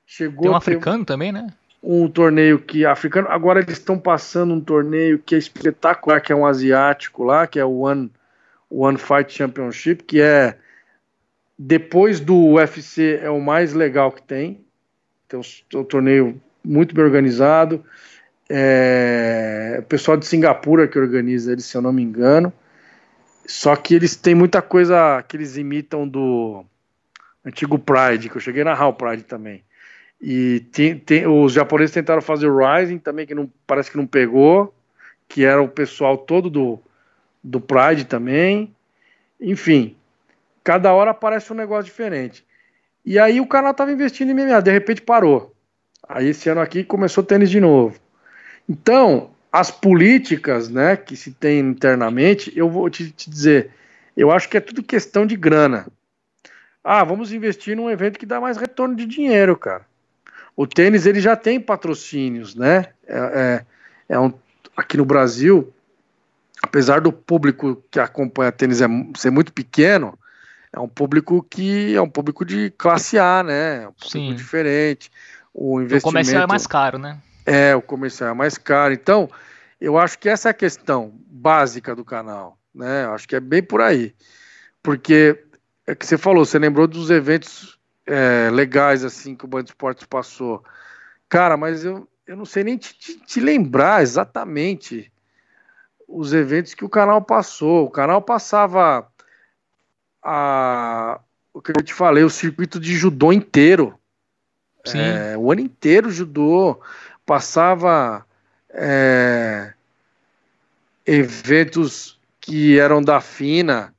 chegou 0.06 0.44
Tem 0.44 0.52
um 0.52 0.56
africano 0.56 1.06
também, 1.06 1.32
né? 1.32 1.48
um 1.84 2.08
torneio 2.08 2.60
que 2.60 2.86
é 2.86 2.88
africano. 2.88 3.28
Agora 3.30 3.60
eles 3.60 3.78
estão 3.78 4.00
passando 4.00 4.54
um 4.54 4.62
torneio 4.62 5.20
que 5.20 5.36
é 5.36 5.38
espetacular, 5.38 6.22
que 6.22 6.32
é 6.32 6.36
um 6.36 6.46
asiático 6.46 7.24
lá, 7.24 7.46
que 7.46 7.60
é 7.60 7.66
o 7.66 7.80
One, 7.80 8.10
One 8.70 8.98
Fight 8.98 9.34
Championship, 9.34 10.04
que 10.04 10.22
é 10.22 10.58
depois 11.60 12.22
do 12.22 12.54
UFC 12.54 13.20
é 13.22 13.30
o 13.30 13.42
mais 13.42 13.74
legal 13.74 14.12
que 14.14 14.22
tem. 14.22 14.62
Então, 15.28 15.42
é 15.74 15.78
um 15.78 15.84
torneio 15.84 16.42
muito 16.64 16.96
bem 16.96 17.04
organizado. 17.04 17.84
É, 18.50 19.78
o 19.80 19.84
pessoal 19.84 20.16
de 20.16 20.26
Singapura 20.26 20.88
que 20.88 20.98
organiza 20.98 21.52
ele, 21.52 21.62
se 21.62 21.76
eu 21.76 21.82
não 21.82 21.92
me 21.92 22.02
engano. 22.02 22.54
Só 23.46 23.76
que 23.76 23.94
eles 23.94 24.16
têm 24.16 24.36
muita 24.36 24.62
coisa 24.62 25.24
que 25.28 25.36
eles 25.38 25.58
imitam 25.58 26.08
do 26.08 26.66
antigo 27.46 27.78
Pride, 27.78 28.30
que 28.30 28.38
eu 28.38 28.42
cheguei 28.42 28.64
na 28.64 28.74
Hall 28.74 28.94
Pride 28.94 29.24
também. 29.24 29.64
E 30.22 30.62
tem, 30.72 30.98
tem, 30.98 31.28
os 31.28 31.52
japoneses 31.52 31.94
tentaram 31.94 32.22
fazer 32.22 32.48
o 32.48 32.58
Rising 32.58 32.98
também, 32.98 33.26
que 33.28 33.36
não, 33.36 33.52
parece 33.68 33.92
que 33.92 33.98
não 33.98 34.08
pegou, 34.08 34.74
que 35.28 35.44
era 35.44 35.62
o 35.62 35.68
pessoal 35.68 36.18
todo 36.18 36.50
do, 36.50 36.80
do 37.44 37.60
Pride 37.60 38.06
também. 38.06 38.74
Enfim, 39.42 39.98
cada 40.64 40.94
hora 40.94 41.12
aparece 41.12 41.52
um 41.52 41.56
negócio 41.56 41.84
diferente. 41.84 42.46
E 43.06 43.20
aí 43.20 43.42
o 43.42 43.48
canal 43.48 43.72
estava 43.72 43.92
investindo 43.92 44.30
em 44.30 44.34
MMA, 44.34 44.62
de 44.62 44.72
repente 44.72 45.02
parou. 45.02 45.54
Aí 46.08 46.30
esse 46.30 46.48
ano 46.48 46.62
aqui 46.62 46.86
começou 46.86 47.22
tênis 47.22 47.50
de 47.50 47.60
novo. 47.60 48.00
Então, 48.68 49.33
as 49.54 49.72
políticas 49.72 50.68
né, 50.68 50.98
que 50.98 51.16
se 51.16 51.32
tem 51.32 51.60
internamente, 51.60 52.52
eu 52.56 52.70
vou 52.70 52.90
te, 52.90 53.12
te 53.12 53.30
dizer, 53.30 53.70
eu 54.18 54.32
acho 54.32 54.50
que 54.50 54.58
é 54.58 54.60
tudo 54.60 54.84
questão 54.84 55.26
de 55.26 55.38
grana. 55.38 55.88
Ah, 56.84 57.04
vamos 57.04 57.32
investir 57.32 57.78
num 57.78 57.90
evento 57.90 58.20
que 58.20 58.26
dá 58.26 58.42
mais 58.42 58.58
retorno 58.58 58.96
de 58.96 59.06
dinheiro, 59.06 59.56
cara 59.56 59.86
o 60.56 60.68
tênis 60.68 61.06
ele 61.06 61.20
já 61.20 61.36
tem 61.36 61.60
patrocínios, 61.60 62.56
né? 62.56 62.88
É, 63.08 63.66
é, 64.10 64.16
é 64.16 64.20
um, 64.20 64.32
aqui 64.78 64.98
no 64.98 65.06
Brasil, 65.06 65.74
apesar 66.62 67.02
do 67.02 67.12
público 67.12 67.84
que 67.90 68.00
acompanha 68.00 68.52
tênis 68.52 68.82
é, 68.82 68.88
ser 69.16 69.32
muito 69.32 69.52
pequeno, 69.52 70.18
é 70.72 70.80
um 70.80 70.88
público 70.88 71.46
que 71.50 71.96
é 71.96 72.02
um 72.02 72.10
público 72.10 72.46
de 72.46 72.72
classe 72.72 73.18
A, 73.18 73.44
né? 73.44 73.84
É 73.84 73.88
um 73.88 73.94
público 73.94 74.10
Sim. 74.12 74.36
diferente. 74.36 75.12
O 75.54 75.80
investimento. 75.80 76.08
O 76.08 76.10
comercial 76.10 76.44
é 76.44 76.48
mais 76.48 76.68
caro, 76.68 76.98
né? 76.98 77.18
É, 77.46 77.76
o 77.76 77.82
comercial 77.82 78.30
é 78.30 78.34
mais 78.34 78.58
caro. 78.58 78.94
Então, 78.94 79.30
eu 79.80 79.98
acho 79.98 80.18
que 80.18 80.30
essa 80.30 80.50
é 80.50 80.52
a 80.52 80.54
questão 80.54 81.14
básica 81.28 81.96
do 81.96 82.06
canal, 82.06 82.58
né? 82.74 83.06
Eu 83.06 83.14
acho 83.14 83.28
que 83.28 83.36
é 83.36 83.40
bem 83.40 83.62
por 83.62 83.82
aí. 83.82 84.16
Porque 84.82 85.44
é 85.86 85.94
que 85.94 86.06
você 86.06 86.18
falou, 86.18 86.46
você 86.46 86.58
lembrou 86.58 86.88
dos 86.88 87.10
eventos 87.10 87.78
é, 88.06 88.50
legais 88.52 89.04
assim 89.04 89.36
que 89.36 89.46
o 89.46 89.48
Band 89.48 89.64
Esportes 89.64 90.06
passou. 90.06 90.64
Cara, 91.28 91.58
mas 91.58 91.84
eu, 91.84 92.08
eu 92.26 92.38
não 92.38 92.46
sei 92.46 92.64
nem 92.64 92.78
te, 92.78 92.98
te, 92.98 93.20
te, 93.20 93.40
lembrar 93.40 94.02
exatamente 94.02 95.12
os 96.08 96.34
eventos 96.34 96.74
que 96.74 96.86
o 96.86 96.90
canal 96.90 97.22
passou. 97.22 97.86
O 97.86 97.92
canal 97.92 98.22
passava 98.22 99.08
a, 100.24 101.20
o 101.54 101.62
que 101.62 101.72
eu 101.72 101.84
te 101.84 101.94
falei, 101.94 102.24
o 102.24 102.30
circuito 102.30 102.80
de 102.80 102.96
judô 102.96 103.34
inteiro. 103.34 103.98
É, 105.00 105.38
o 105.38 105.52
ano 105.52 105.62
inteiro 105.62 106.10
judô. 106.10 106.80
Passava 107.26 108.26
é, 108.70 109.74
eventos 111.06 112.20
que 112.40 112.78
eram 112.78 113.02
da 113.02 113.22
FINA, 113.22 113.94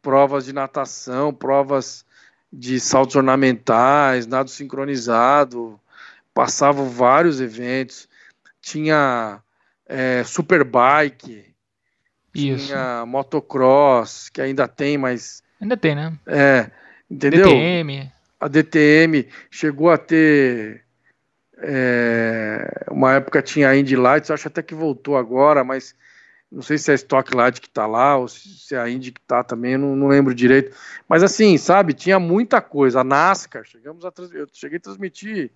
provas 0.00 0.44
de 0.44 0.52
natação, 0.52 1.32
provas 1.32 2.04
de 2.52 2.78
saltos 2.78 3.16
ornamentais, 3.16 4.26
nado 4.26 4.50
sincronizado, 4.50 5.80
passavam 6.34 6.88
vários 6.88 7.40
eventos, 7.40 8.08
tinha 8.60 9.40
é, 9.86 10.22
superbike, 10.24 11.46
Isso. 12.34 12.66
tinha 12.66 13.04
motocross, 13.06 14.28
que 14.28 14.40
ainda 14.40 14.68
tem, 14.68 14.98
mas... 14.98 15.42
Ainda 15.60 15.76
tem, 15.76 15.94
né? 15.94 16.12
É, 16.26 16.70
entendeu? 17.10 17.46
DTM. 17.46 18.12
A 18.38 18.48
DTM 18.48 19.28
chegou 19.50 19.90
a 19.90 19.96
ter... 19.96 20.84
É, 21.62 22.84
uma 22.90 23.14
época 23.14 23.40
tinha 23.40 23.68
a 23.68 23.76
Indy 23.76 23.96
Lights, 23.96 24.30
acho 24.30 24.48
até 24.48 24.62
que 24.62 24.74
voltou 24.74 25.16
agora, 25.16 25.62
mas 25.62 25.94
não 26.50 26.60
sei 26.60 26.76
se 26.76 26.90
é 26.90 26.92
a 26.92 26.96
Stock 26.96 27.34
Light 27.34 27.60
que 27.60 27.70
tá 27.70 27.86
lá 27.86 28.16
ou 28.16 28.28
se 28.28 28.74
é 28.74 28.78
a 28.78 28.88
Indy 28.88 29.12
que 29.12 29.20
tá 29.22 29.42
também, 29.42 29.78
não, 29.78 29.96
não 29.96 30.08
lembro 30.08 30.34
direito. 30.34 30.76
Mas 31.08 31.22
assim, 31.22 31.56
sabe, 31.56 31.94
tinha 31.94 32.18
muita 32.18 32.60
coisa. 32.60 33.00
A 33.00 33.04
NASCAR, 33.04 33.64
chegamos 33.64 34.04
a 34.04 34.12
eu 34.34 34.46
cheguei 34.52 34.76
a 34.76 34.80
transmitir 34.80 35.50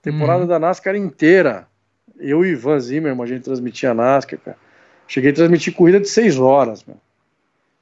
a 0.00 0.02
temporada 0.02 0.44
hum. 0.44 0.46
da 0.46 0.58
NASCAR 0.58 0.94
inteira. 0.94 1.66
Eu 2.18 2.44
e 2.44 2.50
Ivan 2.50 2.78
Zimmerman, 2.78 3.24
a 3.24 3.26
gente 3.26 3.44
transmitia 3.44 3.92
a 3.92 3.94
NASCAR, 3.94 4.38
cara. 4.40 4.58
Cheguei 5.08 5.30
a 5.30 5.34
transmitir 5.34 5.74
corrida 5.74 6.00
de 6.00 6.08
6 6.08 6.38
horas, 6.38 6.84
meu. 6.84 7.00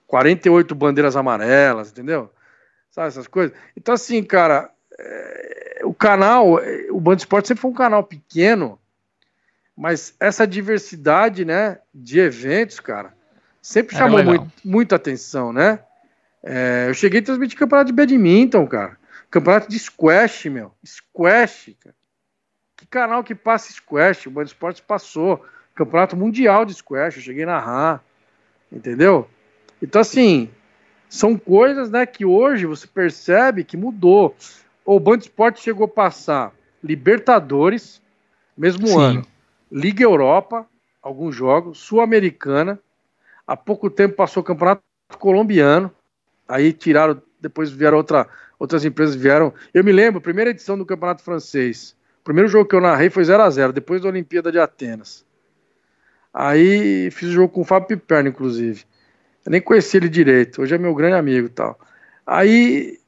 48 0.07 0.75
bandeiras 0.75 1.17
amarelas, 1.17 1.91
entendeu? 1.91 2.31
Sabe 2.91 3.09
essas 3.09 3.27
coisas? 3.27 3.57
Então, 3.77 3.95
assim, 3.95 4.23
cara, 4.23 4.71
é, 4.97 5.64
o 5.85 5.95
canal, 5.95 6.59
o 6.91 7.01
Band 7.01 7.17
Esporte 7.17 7.49
sempre 7.49 7.61
foi 7.61 7.71
um 7.71 7.75
canal 7.75 8.03
pequeno 8.03 8.79
mas 9.77 10.15
essa 10.21 10.47
diversidade, 10.47 11.45
né, 11.45 11.79
de 11.93 12.21
eventos, 12.21 12.79
cara, 12.79 13.13
sempre 13.61 13.97
chamou 13.97 14.23
muito, 14.23 14.53
muita 14.65 14.97
atenção, 14.97 15.53
né? 15.53 15.81
É, 16.43 16.87
eu 16.89 16.95
cheguei 16.95 17.21
a 17.21 17.25
transmitir 17.25 17.59
campeonato 17.59 17.89
de 17.89 17.93
badminton, 17.93 18.67
cara. 18.67 18.97
Campeonato 19.31 19.69
de 19.69 19.79
squash, 19.79 20.45
meu. 20.45 20.73
Squash, 20.85 21.75
cara. 21.81 21.97
Que 22.77 22.87
canal 22.87 23.25
que 23.25 23.35
passa 23.35 23.73
squash? 23.73 24.27
O 24.27 24.31
Band 24.31 24.45
Esportes 24.45 24.81
passou. 24.81 25.45
Campeonato 25.75 26.17
mundial 26.17 26.65
de 26.65 26.75
squash. 26.75 27.17
Eu 27.17 27.23
cheguei 27.23 27.47
na 27.47 27.59
RA. 27.59 28.01
Entendeu? 28.71 29.29
Então, 29.83 30.01
assim, 30.03 30.51
são 31.09 31.37
coisas, 31.37 31.91
né, 31.91 32.05
que 32.05 32.25
hoje 32.25 32.67
você 32.67 32.87
percebe 32.87 33.65
que 33.65 33.77
mudou. 33.77 34.37
O 34.85 35.01
Band 35.01 35.19
Esportes 35.19 35.63
chegou 35.63 35.87
a 35.87 35.89
passar 35.89 36.53
Libertadores, 36.83 38.03
mesmo 38.57 38.87
Sim. 38.87 39.01
ano. 39.01 39.27
Liga 39.73 40.05
Europa, 40.05 40.67
alguns 41.03 41.35
jogos, 41.35 41.79
Sul-Americana. 41.79 42.79
Há 43.47 43.57
pouco 43.57 43.89
tempo 43.89 44.17
passou 44.17 44.43
o 44.43 44.45
Campeonato 44.45 44.83
Colombiano. 45.19 45.91
Aí 46.47 46.73
tiraram, 46.73 47.21
depois 47.41 47.71
vieram 47.71 47.97
outra, 47.97 48.29
outras 48.59 48.85
empresas 48.85 49.15
vieram. 49.15 49.53
Eu 49.73 49.83
me 49.83 49.93
lembro, 49.93 50.21
primeira 50.21 50.51
edição 50.51 50.77
do 50.77 50.85
Campeonato 50.85 51.23
Francês. 51.23 51.97
O 52.21 52.25
primeiro 52.25 52.49
jogo 52.49 52.69
que 52.69 52.77
eu 52.77 52.81
narrei 52.81 53.09
foi 53.09 53.25
0 53.25 53.43
a 53.43 53.51
0 53.51 53.73
depois 53.73 54.03
da 54.03 54.09
Olimpíada 54.09 54.53
de 54.53 54.59
Atenas. 54.59 55.25
Aí 56.33 57.11
fiz 57.11 57.29
o 57.29 57.33
jogo 57.33 57.49
com 57.49 57.61
o 57.61 57.65
Fábio 57.65 57.89
Piperno, 57.89 58.29
inclusive. 58.29 58.85
Eu 59.47 59.53
nem 59.53 59.61
conheci 59.61 59.97
ele 59.97 60.09
direito. 60.09 60.63
Hoje 60.63 60.75
é 60.75 60.79
meu 60.79 60.95
grande 60.95 61.15
amigo 61.15 61.47
e 61.47 61.51
tal. 61.51 61.79
Aí, 62.27 62.99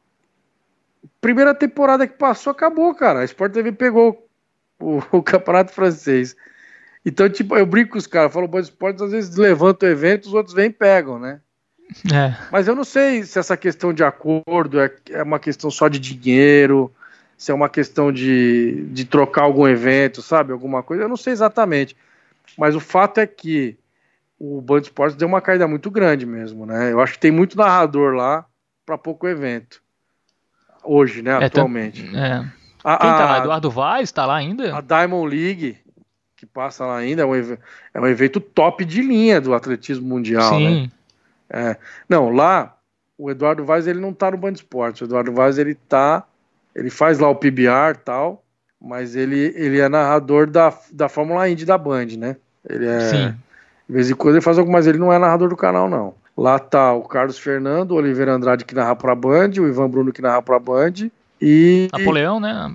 primeira 1.21 1.55
temporada 1.55 2.07
que 2.07 2.17
passou, 2.17 2.51
acabou, 2.51 2.95
cara. 2.95 3.21
A 3.21 3.25
Sport 3.25 3.53
TV 3.53 3.73
pegou 3.73 4.27
o, 4.81 5.03
o 5.13 5.23
campeonato 5.23 5.73
francês. 5.73 6.37
Então, 7.05 7.29
tipo, 7.29 7.57
eu 7.57 7.65
brinco 7.65 7.93
com 7.93 7.99
os 7.99 8.07
caras, 8.07 8.33
falo, 8.33 8.51
o 8.53 8.59
esportes 8.59 9.01
às 9.01 9.13
vezes 9.13 9.37
levanta 9.37 9.87
o 9.87 9.89
evento, 9.89 10.27
os 10.27 10.35
outros 10.35 10.55
vêm 10.55 10.67
e 10.67 10.73
pegam, 10.73 11.19
né? 11.19 11.41
É. 12.13 12.35
Mas 12.51 12.67
eu 12.67 12.75
não 12.75 12.83
sei 12.83 13.23
se 13.23 13.39
essa 13.39 13.57
questão 13.57 13.93
de 13.93 14.03
acordo 14.03 14.81
é, 14.81 14.93
é 15.11 15.23
uma 15.23 15.39
questão 15.39 15.71
só 15.71 15.87
de 15.87 16.01
dinheiro, 16.01 16.93
se 17.39 17.53
é 17.53 17.55
uma 17.55 17.69
questão 17.69 18.11
de, 18.11 18.87
de 18.91 19.05
trocar 19.05 19.43
algum 19.43 19.69
evento, 19.69 20.21
sabe? 20.21 20.53
Alguma 20.53 20.83
coisa, 20.83 21.05
eu 21.05 21.09
não 21.09 21.17
sei 21.17 21.33
exatamente. 21.33 21.97
Mas 22.59 22.75
o 22.75 22.81
fato 22.81 23.19
é 23.19 23.27
que 23.27 23.79
o 24.39 24.61
Band 24.61 24.81
Esportes 24.81 25.17
deu 25.17 25.29
uma 25.29 25.41
caída 25.41 25.69
muito 25.69 25.91
grande 25.91 26.27
mesmo, 26.27 26.67
né? 26.67 26.93
Eu 26.93 27.01
acho 27.01 27.15
que 27.15 27.21
tem 27.21 27.31
muito 27.31 27.57
narrador 27.57 28.15
lá 28.15 28.45
para 28.85 28.99
pouco 28.99 29.29
evento. 29.29 29.83
Hoje, 30.87 31.23
né? 31.23 31.33
É, 31.33 31.45
atualmente. 31.47 32.05
É. 32.17 32.45
A, 32.85 32.97
Quem 32.99 33.11
tá 33.11 33.25
lá? 33.25 33.39
Eduardo 33.39 33.71
Vaz 33.71 34.13
tá 34.13 34.25
lá 34.25 34.37
ainda? 34.37 34.77
A 34.77 34.81
Diamond 34.81 35.35
League, 35.35 35.77
que 36.37 36.47
passa 36.47 36.87
lá 36.87 36.97
ainda, 36.97 37.23
é 37.23 37.27
um, 37.27 37.35
é 37.35 38.01
um 38.01 38.07
evento 38.07 38.41
top 38.41 38.85
de 38.85 39.03
linha 39.03 39.41
do 39.41 39.55
atletismo 39.55 40.07
mundial, 40.07 40.55
Sim. 40.55 40.83
né? 40.83 40.91
É. 41.49 41.77
Não, 42.09 42.31
lá 42.31 42.77
o 43.19 43.31
Eduardo 43.31 43.65
Vaz 43.65 43.87
ele 43.87 44.01
não 44.01 44.13
tá 44.13 44.31
no 44.31 44.37
Band 44.37 44.53
Esportes. 44.53 45.01
O 45.01 45.05
Eduardo 45.05 45.33
Vaz 45.33 45.59
ele 45.59 45.75
tá, 45.75 46.25
ele 46.75 46.91
faz 46.91 47.19
lá 47.19 47.29
o 47.29 47.37
PBR 47.37 47.95
e 47.95 47.99
tal, 48.05 48.45
mas 48.81 49.17
ele, 49.17 49.53
ele 49.57 49.81
é 49.81 49.89
narrador 49.89 50.47
da, 50.47 50.73
da 50.93 51.09
Fórmula 51.09 51.49
Indy 51.49 51.65
da 51.65 51.79
Band, 51.79 52.07
né? 52.19 52.37
Ele 52.69 52.87
é. 52.87 53.01
Sim. 53.01 53.35
De 53.89 53.95
vez 53.95 54.11
em 54.11 54.15
quando 54.15 54.35
ele 54.35 54.43
faz 54.43 54.59
algumas, 54.59 54.87
ele 54.87 54.99
não 54.99 55.13
é 55.13 55.19
narrador 55.19 55.49
do 55.49 55.57
canal, 55.57 55.89
não. 55.89 56.15
Lá 56.37 56.59
tá 56.59 56.93
o 56.93 57.03
Carlos 57.03 57.39
Fernando, 57.39 57.93
o 57.93 57.95
Oliveira 57.95 58.35
Andrade 58.35 58.65
que 58.65 58.75
narra 58.75 58.95
pra 58.95 59.15
Band, 59.15 59.53
o 59.59 59.67
Ivan 59.67 59.89
Bruno 59.89 60.13
que 60.13 60.21
narra 60.21 60.43
pra 60.43 60.59
Band 60.59 61.11
e. 61.41 61.89
Napoleão, 61.93 62.39
né? 62.39 62.75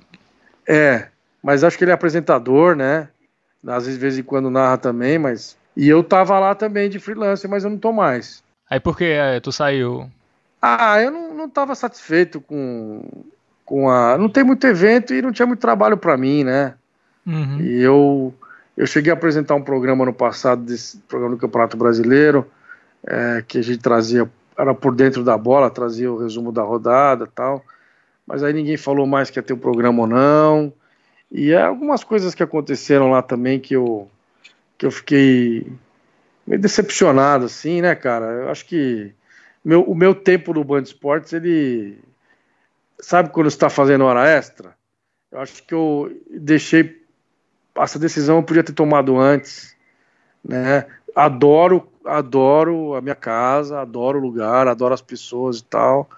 É, 0.68 1.08
mas 1.44 1.64
acho 1.64 1.78
que 1.78 1.84
ele 1.84 1.92
é 1.92 1.94
apresentador, 1.94 2.76
né? 2.76 3.08
Às 3.66 3.86
vezes, 3.86 4.00
de 4.00 4.02
vez 4.02 4.18
em 4.18 4.24
quando 4.24 4.50
narra 4.50 4.78
também, 4.78 5.20
mas. 5.20 5.56
E 5.78 5.88
eu 5.88 6.04
tava 6.04 6.40
lá 6.40 6.56
também 6.56 6.90
de 6.90 7.00
freelancer, 7.00 7.50
mas 7.50 7.64
eu 7.64 7.70
não 7.70 7.78
tô 7.78 7.92
mais. 7.92 8.44
Aí 8.70 8.80
por 8.80 8.98
que 8.98 9.06
é, 9.06 9.40
tu 9.40 9.52
saiu? 9.52 10.10
Ah, 10.62 11.00
eu 11.02 11.12
não, 11.12 11.34
não 11.34 11.50
tava 11.50 11.76
satisfeito 11.76 12.42
com, 12.42 13.04
com 13.64 13.90
a. 13.90 14.18
Não 14.18 14.28
tem 14.28 14.44
muito 14.44 14.66
evento 14.66 15.14
e 15.14 15.22
não 15.22 15.32
tinha 15.32 15.46
muito 15.46 15.60
trabalho 15.60 15.98
para 15.98 16.18
mim, 16.18 16.44
né? 16.44 16.74
Uhum. 17.26 17.62
E 17.62 17.82
eu, 17.82 18.34
eu 18.76 18.88
cheguei 18.88 19.12
a 19.12 19.16
apresentar 19.16 19.56
um 19.56 19.62
programa 19.62 20.06
no 20.06 20.14
passado, 20.14 20.64
desse 20.64 20.98
programa 21.08 21.36
do 21.36 21.40
Campeonato 21.40 21.78
Brasileiro, 21.78 22.46
é, 23.06 23.44
que 23.48 23.58
a 23.58 23.62
gente 23.62 23.80
trazia, 23.80 24.30
era 24.58 24.74
por 24.74 24.96
dentro 24.96 25.24
da 25.24 25.38
bola, 25.38 25.70
trazia 25.70 26.12
o 26.12 26.18
resumo 26.18 26.52
da 26.52 26.64
rodada 26.64 27.28
tal. 27.28 27.64
Mas 28.26 28.44
aí 28.44 28.54
ninguém 28.54 28.78
falou 28.78 29.06
mais 29.06 29.30
que 29.30 29.40
ia 29.40 29.44
ter 29.44 29.54
um 29.54 29.60
programa 29.60 30.02
ou 30.02 30.08
não. 30.08 30.74
E 31.32 31.52
é 31.52 31.62
algumas 31.62 32.04
coisas 32.04 32.36
que 32.36 32.44
aconteceram 32.44 33.10
lá 33.10 33.22
também 33.22 33.60
que 33.60 33.76
eu, 33.76 34.10
que 34.78 34.86
eu 34.86 34.92
fiquei 34.92 35.72
meio 36.46 36.62
decepcionado, 36.62 37.46
assim, 37.46 37.82
né, 37.82 37.96
cara? 37.96 38.26
Eu 38.26 38.50
acho 38.50 38.66
que 38.66 39.14
meu, 39.64 39.84
o 39.84 39.94
meu 39.94 40.16
tempo 40.16 40.54
no 40.54 40.64
Band 40.64 40.82
Esportes, 40.82 41.34
ele. 41.34 42.00
Sabe 43.00 43.30
quando 43.30 43.48
está 43.48 43.70
fazendo 43.70 44.06
hora 44.06 44.28
extra? 44.28 44.76
Eu 45.32 45.40
acho 45.40 45.64
que 45.64 45.74
eu 45.74 46.12
deixei. 46.30 47.00
Essa 47.76 47.98
decisão 47.98 48.38
eu 48.38 48.44
podia 48.44 48.64
ter 48.64 48.74
tomado 48.74 49.18
antes, 49.18 49.76
né? 50.44 50.88
Adoro, 51.16 51.88
adoro 52.06 52.96
a 52.96 53.02
minha 53.02 53.16
casa, 53.16 53.80
adoro 53.80 54.20
o 54.20 54.22
lugar, 54.22 54.68
adoro 54.68 54.94
as 54.94 55.02
pessoas 55.02 55.60
e 55.60 55.64
tal. 55.64 56.10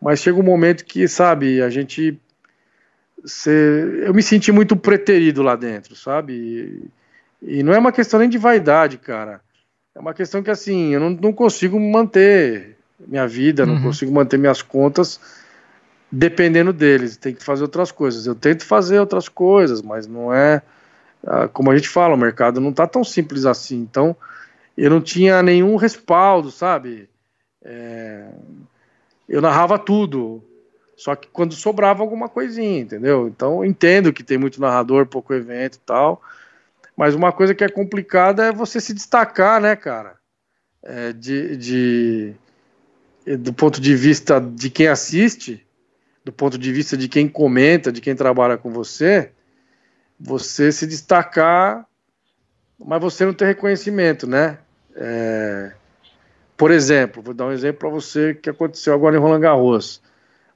Mas 0.00 0.20
chega 0.20 0.38
um 0.38 0.42
momento 0.42 0.84
que, 0.84 1.06
sabe, 1.08 1.60
a 1.62 1.70
gente. 1.70 2.18
Cê, 3.24 4.04
eu 4.06 4.14
me 4.14 4.22
senti 4.22 4.50
muito 4.50 4.74
preterido 4.76 5.42
lá 5.42 5.54
dentro, 5.54 5.94
sabe? 5.94 6.90
E, 7.42 7.58
e 7.58 7.62
não 7.62 7.74
é 7.74 7.78
uma 7.78 7.92
questão 7.92 8.18
nem 8.18 8.28
de 8.28 8.38
vaidade, 8.38 8.96
cara 8.96 9.42
é 9.94 10.00
uma 10.00 10.14
questão 10.14 10.42
que 10.42 10.50
assim, 10.50 10.94
eu 10.94 11.00
não, 11.00 11.10
não 11.10 11.32
consigo 11.32 11.78
manter 11.78 12.76
minha 13.06 13.26
vida, 13.26 13.64
uhum. 13.64 13.74
não 13.74 13.82
consigo 13.82 14.12
manter 14.12 14.38
minhas 14.38 14.62
contas 14.62 15.20
dependendo 16.12 16.72
deles, 16.72 17.16
tem 17.16 17.34
que 17.34 17.44
fazer 17.44 17.62
outras 17.62 17.92
coisas. 17.92 18.26
Eu 18.26 18.34
tento 18.34 18.64
fazer 18.64 18.98
outras 18.98 19.28
coisas, 19.28 19.80
mas 19.80 20.08
não 20.08 20.32
é 20.34 20.60
como 21.52 21.70
a 21.70 21.76
gente 21.76 21.88
fala, 21.88 22.14
o 22.14 22.18
mercado 22.18 22.60
não 22.60 22.70
está 22.70 22.86
tão 22.86 23.04
simples 23.04 23.44
assim. 23.44 23.76
Então, 23.76 24.16
eu 24.76 24.90
não 24.90 25.00
tinha 25.00 25.42
nenhum 25.42 25.76
respaldo, 25.76 26.50
sabe? 26.50 27.08
É, 27.62 28.30
eu 29.28 29.40
narrava 29.40 29.78
tudo, 29.78 30.42
só 30.96 31.14
que 31.14 31.28
quando 31.28 31.54
sobrava 31.54 32.02
alguma 32.02 32.28
coisinha, 32.28 32.80
entendeu? 32.80 33.28
Então, 33.28 33.64
entendo 33.64 34.12
que 34.12 34.24
tem 34.24 34.38
muito 34.38 34.60
narrador, 34.60 35.06
pouco 35.06 35.34
evento 35.34 35.76
e 35.76 35.80
tal. 35.80 36.22
Mas 36.96 37.14
uma 37.14 37.32
coisa 37.32 37.54
que 37.54 37.64
é 37.64 37.68
complicada 37.68 38.46
é 38.46 38.52
você 38.52 38.80
se 38.80 38.92
destacar, 38.92 39.60
né, 39.60 39.76
cara? 39.76 40.16
É, 40.82 41.12
de, 41.12 41.56
de, 41.56 42.34
do 43.38 43.52
ponto 43.52 43.80
de 43.80 43.94
vista 43.94 44.40
de 44.40 44.70
quem 44.70 44.88
assiste, 44.88 45.66
do 46.24 46.32
ponto 46.32 46.58
de 46.58 46.72
vista 46.72 46.96
de 46.96 47.08
quem 47.08 47.28
comenta, 47.28 47.92
de 47.92 48.00
quem 48.00 48.14
trabalha 48.14 48.56
com 48.56 48.70
você, 48.70 49.30
você 50.20 50.70
se 50.70 50.86
destacar, 50.86 51.86
mas 52.78 53.00
você 53.00 53.24
não 53.24 53.32
ter 53.32 53.46
reconhecimento, 53.46 54.26
né? 54.26 54.58
É, 54.94 55.72
por 56.56 56.70
exemplo, 56.70 57.22
vou 57.22 57.32
dar 57.32 57.46
um 57.46 57.52
exemplo 57.52 57.80
para 57.80 57.88
você 57.88 58.34
que 58.34 58.50
aconteceu 58.50 58.92
agora 58.92 59.16
em 59.16 59.18
Roland 59.18 59.40
Garros. 59.40 60.02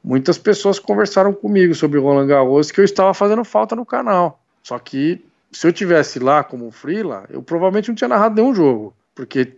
Muitas 0.03 0.37
pessoas 0.37 0.79
conversaram 0.79 1.33
comigo 1.33 1.75
sobre 1.75 1.99
Roland 1.99 2.27
Garros 2.27 2.71
que 2.71 2.81
eu 2.81 2.85
estava 2.85 3.15
fazendo 3.15 3.43
falta 3.43 3.75
no 3.75 3.87
canal. 3.87 4.39
Só 4.63 4.79
que 4.79 5.25
se 5.51 5.67
eu 5.67 5.73
tivesse 5.73 6.19
lá 6.19 6.45
como 6.45 6.71
freela, 6.71 7.25
eu 7.31 7.43
provavelmente 7.43 7.89
não 7.89 7.95
tinha 7.95 8.09
narrado 8.09 8.35
nenhum 8.35 8.55
jogo, 8.55 8.95
porque 9.15 9.55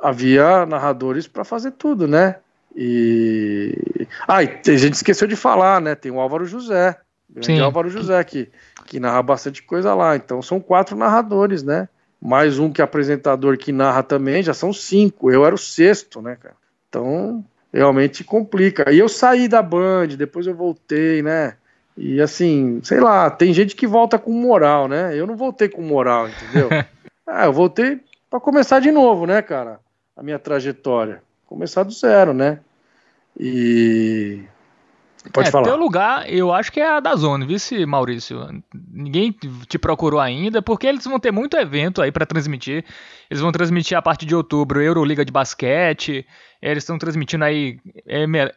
havia 0.00 0.64
narradores 0.66 1.26
para 1.26 1.44
fazer 1.44 1.72
tudo, 1.72 2.06
né? 2.06 2.36
E 2.76 4.06
ah, 4.28 4.44
e 4.44 4.50
a 4.66 4.76
gente 4.76 4.94
esqueceu 4.94 5.26
de 5.26 5.34
falar, 5.34 5.80
né? 5.80 5.96
Tem 5.96 6.12
o 6.12 6.20
Álvaro 6.20 6.44
José, 6.44 6.96
o 7.60 7.64
Álvaro 7.64 7.90
José 7.90 8.22
que 8.22 8.48
que 8.88 8.98
narra 8.98 9.22
bastante 9.22 9.62
coisa 9.62 9.94
lá. 9.94 10.16
Então 10.16 10.40
são 10.40 10.58
quatro 10.58 10.96
narradores, 10.96 11.62
né? 11.62 11.88
Mais 12.20 12.58
um 12.58 12.72
que 12.72 12.80
é 12.80 12.84
apresentador 12.84 13.56
que 13.56 13.70
narra 13.70 14.02
também, 14.02 14.42
já 14.42 14.54
são 14.54 14.72
cinco. 14.72 15.30
Eu 15.30 15.44
era 15.44 15.54
o 15.54 15.58
sexto, 15.58 16.20
né, 16.22 16.36
cara? 16.36 16.56
Então 16.88 17.44
realmente 17.72 18.24
complica. 18.24 18.90
E 18.90 18.98
eu 18.98 19.08
saí 19.08 19.46
da 19.46 19.62
Band, 19.62 20.08
depois 20.16 20.46
eu 20.46 20.54
voltei, 20.54 21.22
né? 21.22 21.54
E 21.96 22.20
assim, 22.20 22.80
sei 22.82 23.00
lá, 23.00 23.30
tem 23.30 23.52
gente 23.52 23.76
que 23.76 23.86
volta 23.86 24.18
com 24.18 24.32
moral, 24.32 24.88
né? 24.88 25.16
Eu 25.16 25.26
não 25.26 25.36
voltei 25.36 25.68
com 25.68 25.82
moral, 25.82 26.28
entendeu? 26.28 26.68
ah, 27.26 27.44
eu 27.44 27.52
voltei 27.52 28.00
para 28.30 28.40
começar 28.40 28.80
de 28.80 28.90
novo, 28.90 29.26
né, 29.26 29.42
cara? 29.42 29.80
A 30.16 30.22
minha 30.22 30.38
trajetória. 30.38 31.22
Começar 31.46 31.82
do 31.82 31.92
zero, 31.92 32.32
né? 32.32 32.60
E. 33.38 34.42
Pode 35.32 35.48
é, 35.48 35.50
falar. 35.50 35.64
Teu 35.64 35.76
lugar, 35.76 36.30
eu 36.32 36.52
acho 36.52 36.70
que 36.72 36.80
é 36.80 36.88
a 36.88 37.00
da 37.00 37.14
Zone, 37.14 37.46
vice 37.46 37.84
Maurício. 37.84 38.46
Ninguém 38.90 39.34
te 39.68 39.78
procurou 39.78 40.20
ainda, 40.20 40.62
porque 40.62 40.86
eles 40.86 41.04
vão 41.04 41.18
ter 41.18 41.32
muito 41.32 41.56
evento 41.56 42.00
aí 42.00 42.12
para 42.12 42.24
transmitir. 42.26 42.84
Eles 43.30 43.40
vão 43.40 43.52
transmitir 43.52 43.96
a 43.96 44.02
partir 44.02 44.26
de 44.26 44.34
outubro 44.34 44.80
Euroliga 44.80 45.24
de 45.24 45.32
basquete. 45.32 46.26
Eles 46.62 46.82
estão 46.82 46.98
transmitindo 46.98 47.44
aí 47.44 47.78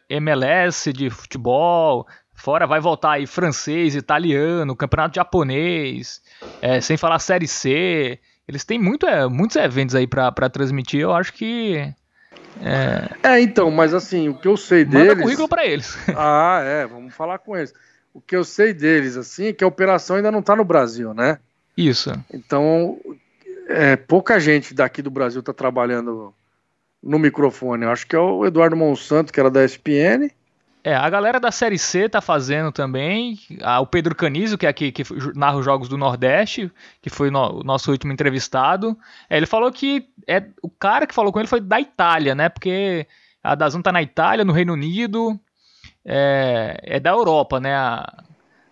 MLS 0.08 0.92
de 0.92 1.10
futebol, 1.10 2.06
Fora 2.34 2.66
vai 2.66 2.80
voltar 2.80 3.12
aí 3.12 3.26
francês, 3.26 3.94
italiano, 3.94 4.74
campeonato 4.74 5.14
japonês, 5.14 6.20
é, 6.60 6.80
sem 6.80 6.96
falar 6.96 7.18
Série 7.18 7.46
C. 7.46 8.18
Eles 8.48 8.64
têm 8.64 8.78
muito, 8.78 9.06
é, 9.06 9.28
muitos 9.28 9.56
eventos 9.56 9.94
aí 9.94 10.06
para 10.06 10.50
transmitir, 10.50 11.00
eu 11.00 11.12
acho 11.12 11.32
que. 11.32 11.92
É... 12.60 13.34
é, 13.34 13.40
então, 13.40 13.70
mas 13.70 13.92
assim, 13.92 14.28
o 14.28 14.34
que 14.34 14.46
eu 14.46 14.56
sei 14.56 14.84
Manda 14.84 15.06
deles. 15.06 15.22
currículo 15.22 15.48
para 15.48 15.66
eles. 15.66 15.96
Ah, 16.16 16.60
é, 16.64 16.86
vamos 16.86 17.14
falar 17.14 17.38
com 17.38 17.56
eles. 17.56 17.74
O 18.14 18.20
que 18.20 18.36
eu 18.36 18.44
sei 18.44 18.72
deles, 18.72 19.16
assim, 19.16 19.46
é 19.46 19.52
que 19.52 19.64
a 19.64 19.66
operação 19.66 20.16
ainda 20.16 20.30
não 20.30 20.40
está 20.40 20.54
no 20.54 20.64
Brasil, 20.64 21.14
né? 21.14 21.38
Isso. 21.76 22.12
Então, 22.32 22.98
é, 23.68 23.96
pouca 23.96 24.38
gente 24.38 24.74
daqui 24.74 25.00
do 25.00 25.10
Brasil 25.10 25.40
está 25.40 25.52
trabalhando 25.52 26.34
no 27.02 27.18
microfone. 27.18 27.84
Eu 27.84 27.90
acho 27.90 28.06
que 28.06 28.14
é 28.14 28.18
o 28.18 28.44
Eduardo 28.46 28.76
Monsanto, 28.76 29.32
que 29.32 29.40
era 29.40 29.50
da 29.50 29.64
ESPN, 29.64 30.30
é, 30.84 30.94
a 30.94 31.08
galera 31.08 31.38
da 31.38 31.52
Série 31.52 31.78
C 31.78 32.08
tá 32.08 32.20
fazendo 32.20 32.72
também. 32.72 33.38
Ah, 33.60 33.80
o 33.80 33.86
Pedro 33.86 34.14
Canizo, 34.16 34.58
que 34.58 34.66
é 34.66 34.68
aqui 34.68 34.90
que 34.90 35.04
narra 35.34 35.58
os 35.58 35.64
jogos 35.64 35.88
do 35.88 35.96
Nordeste, 35.96 36.72
que 37.00 37.08
foi 37.08 37.30
no, 37.30 37.60
o 37.60 37.62
nosso 37.62 37.92
último 37.92 38.12
entrevistado. 38.12 38.98
É, 39.30 39.36
ele 39.36 39.46
falou 39.46 39.70
que 39.70 40.08
é 40.26 40.44
o 40.60 40.68
cara 40.68 41.06
que 41.06 41.14
falou 41.14 41.32
com 41.32 41.38
ele 41.38 41.48
foi 41.48 41.60
da 41.60 41.80
Itália, 41.80 42.34
né? 42.34 42.48
Porque 42.48 43.06
a 43.42 43.54
Dazon 43.54 43.80
tá 43.80 43.92
na 43.92 44.02
Itália, 44.02 44.44
no 44.44 44.52
Reino 44.52 44.72
Unido, 44.72 45.38
é, 46.04 46.80
é 46.82 47.00
da 47.00 47.10
Europa, 47.10 47.60
né? 47.60 47.74
A, 47.76 48.24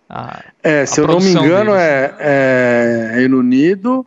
a, 0.09 0.43
é, 0.61 0.85
se 0.85 0.99
eu 0.99 1.07
não 1.07 1.19
me 1.19 1.31
engano, 1.31 1.73
é, 1.73 2.15
é, 2.19 3.11
Reino 3.15 3.39
Unido. 3.39 4.05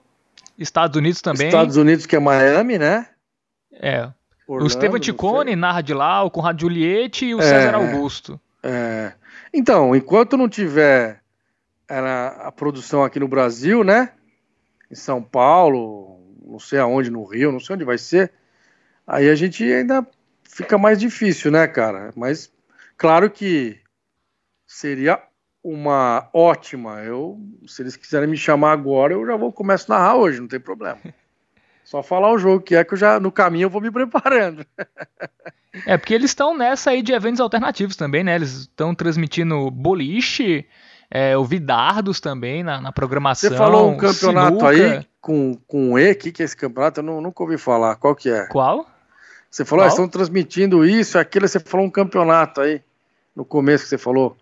Estados 0.59 0.97
Unidos 0.97 1.22
também. 1.22 1.47
Estados 1.47 1.78
Unidos, 1.78 2.05
que 2.05 2.14
é 2.14 2.20
Miami, 2.20 2.78
né? 2.78 3.06
É. 3.72 4.10
Orlando, 4.47 4.65
o 4.65 4.66
Estevam 4.66 4.99
Ticone 4.99 5.57
narra 5.57 5.81
de 5.81 5.95
lá, 5.95 6.23
o 6.23 6.31
Conrado 6.31 6.61
Juliette 6.61 7.27
e 7.27 7.35
o 7.35 7.41
é, 7.41 7.43
César 7.43 7.75
Augusto. 7.75 8.41
É. 8.62 9.12
Então, 9.53 9.95
enquanto 9.95 10.37
não 10.37 10.49
tiver 10.49 11.23
a 11.89 12.51
produção 12.53 13.05
aqui 13.05 13.21
no 13.21 13.29
Brasil, 13.29 13.85
né? 13.85 14.12
Em 14.91 14.95
São 14.95 15.23
Paulo, 15.23 16.21
não 16.47 16.59
sei 16.59 16.79
aonde, 16.79 17.11
no 17.11 17.25
Rio, 17.25 17.53
não 17.53 17.61
sei 17.61 17.75
onde 17.75 17.85
vai 17.85 17.99
ser. 17.99 18.33
Aí 19.07 19.29
a 19.29 19.35
gente 19.35 19.62
ainda 19.65 20.07
fica 20.43 20.79
mais 20.79 20.99
difícil, 20.99 21.51
né, 21.51 21.66
cara? 21.66 22.12
Mas 22.16 22.51
claro 22.97 23.31
que 23.31 23.79
seria 24.66 25.21
uma 25.62 26.29
ótima. 26.33 27.03
Eu, 27.03 27.41
se 27.66 27.83
eles 27.83 27.97
quiserem 27.97 28.29
me 28.29 28.37
chamar 28.37 28.73
agora, 28.73 29.15
eu 29.15 29.27
já 29.27 29.37
vou 29.37 29.53
começar 29.53 29.95
a 29.95 29.99
narrar 29.99 30.16
hoje, 30.16 30.41
não 30.41 30.49
tem 30.49 30.61
problema. 30.61 30.99
Só 31.85 32.02
falar 32.02 32.32
o 32.32 32.39
jogo 32.39 32.65
que 32.65 32.74
é 32.74 32.82
que 32.82 32.94
eu 32.94 32.98
já 32.98 33.20
no 33.20 33.31
caminho 33.31 33.66
eu 33.66 33.70
vou 33.70 33.81
me 33.81 33.90
preparando. 33.90 34.66
É 35.86 35.98
porque 35.98 36.15
eles 36.15 36.31
estão 36.31 36.56
nessa 36.56 36.90
aí 36.90 37.02
de 37.02 37.12
eventos 37.12 37.40
alternativos 37.40 37.97
também, 37.97 38.23
né? 38.23 38.36
Eles 38.36 38.52
estão 38.52 38.94
transmitindo 38.94 39.69
boliche, 39.73 40.65
é, 41.11 41.35
eu 41.35 41.44
vi 41.44 41.59
dardos 41.59 42.20
também 42.20 42.62
na, 42.62 42.81
na 42.81 42.93
programação. 42.93 43.51
Você 43.51 43.56
falou 43.56 43.90
um 43.90 43.97
campeonato 43.97 44.61
sinuca. 44.61 44.69
aí 44.69 45.06
com, 45.20 45.59
com 45.66 45.98
E, 45.98 46.12
o 46.12 46.16
que, 46.16 46.31
que 46.31 46.43
é 46.43 46.44
esse 46.44 46.56
campeonato? 46.56 47.01
Eu 47.01 47.05
não, 47.05 47.20
nunca 47.20 47.43
ouvi 47.43 47.59
falar. 47.59 47.97
Qual 47.97 48.15
que 48.15 48.31
é? 48.31 48.47
Qual? 48.47 48.86
Você 49.51 49.65
falou, 49.65 49.85
ah, 49.85 49.89
estão 49.89 50.09
transmitindo 50.09 50.85
isso, 50.85 51.19
aquilo, 51.19 51.47
você 51.47 51.61
falou 51.61 51.86
um 51.86 51.90
campeonato 51.90 52.61
aí, 52.61 52.82
no 53.35 53.44
começo 53.44 53.85
que 53.85 53.90
você 53.90 53.98
falou. 53.98 54.36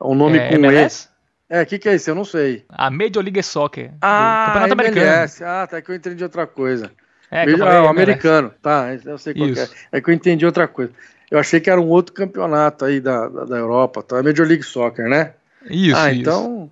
Um 0.00 0.14
nome 0.14 0.38
é, 0.38 0.48
com 0.48 0.54
MLS? 0.54 1.08
E. 1.08 1.13
É, 1.48 1.62
o 1.62 1.66
que, 1.66 1.78
que 1.78 1.88
é 1.88 1.94
isso? 1.94 2.10
Eu 2.10 2.14
não 2.14 2.24
sei. 2.24 2.64
A 2.68 2.90
Major 2.90 3.22
League 3.22 3.42
Soccer. 3.42 3.92
Ah, 4.00 4.46
campeonato 4.46 4.72
MLS. 4.72 5.42
americano. 5.42 5.50
Ah, 5.50 5.66
tá 5.66 5.82
que 5.82 5.90
eu 5.90 5.94
entendi 5.94 6.22
outra 6.22 6.46
coisa. 6.46 6.90
É, 7.30 7.46
Major, 7.46 7.68
ah, 7.68 7.82
o 7.84 7.88
americano. 7.88 8.54
Tá, 8.62 8.88
eu 9.04 9.18
sei 9.18 9.34
qual 9.34 9.48
é. 9.48 9.68
É 9.92 10.00
que 10.00 10.10
eu 10.10 10.14
entendi 10.14 10.46
outra 10.46 10.66
coisa. 10.66 10.92
Eu 11.30 11.38
achei 11.38 11.60
que 11.60 11.68
era 11.68 11.80
um 11.80 11.88
outro 11.88 12.14
campeonato 12.14 12.84
aí 12.84 13.00
da, 13.00 13.28
da, 13.28 13.44
da 13.44 13.56
Europa, 13.56 14.02
tá? 14.02 14.22
Major 14.22 14.46
League 14.46 14.62
Soccer, 14.62 15.08
né? 15.08 15.34
Isso. 15.68 15.96
Ah, 15.96 16.10
isso. 16.10 16.20
então. 16.20 16.70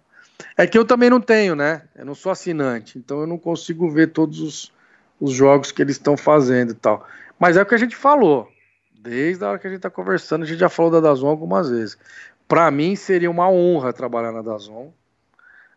É 0.57 0.66
que 0.66 0.77
eu 0.77 0.85
também 0.85 1.11
não 1.11 1.20
tenho, 1.20 1.55
né? 1.55 1.82
Eu 1.97 2.05
não 2.05 2.15
sou 2.15 2.31
assinante, 2.31 2.99
então 2.99 3.20
eu 3.20 3.27
não 3.27 3.39
consigo 3.39 3.90
ver 3.90 4.09
todos 4.09 4.40
os, 4.40 4.73
os 5.20 5.32
jogos 5.32 5.73
que 5.73 5.81
eles 5.81 5.97
estão 5.97 6.16
fazendo 6.16 6.73
e 6.73 6.74
tal. 6.74 7.07
Mas 7.39 7.57
é 7.57 7.62
o 7.62 7.66
que 7.66 7.74
a 7.74 7.78
gente 7.78 7.97
falou. 7.97 8.49
Desde 8.93 9.44
a 9.44 9.49
hora 9.49 9.59
que 9.59 9.66
a 9.66 9.70
gente 9.70 9.78
está 9.78 9.90
conversando, 9.90 10.44
a 10.44 10.47
gente 10.47 10.59
já 10.59 10.69
falou 10.69 10.93
da 10.93 11.01
Dazon 11.01 11.28
algumas 11.28 11.70
vezes. 11.70 11.99
Para 12.53 12.70
mim 12.70 12.95
seria 12.95 13.31
uma 13.31 13.49
honra 13.49 13.95
trabalhar 13.95 14.31
na 14.31 14.43
Dazon. 14.43 14.93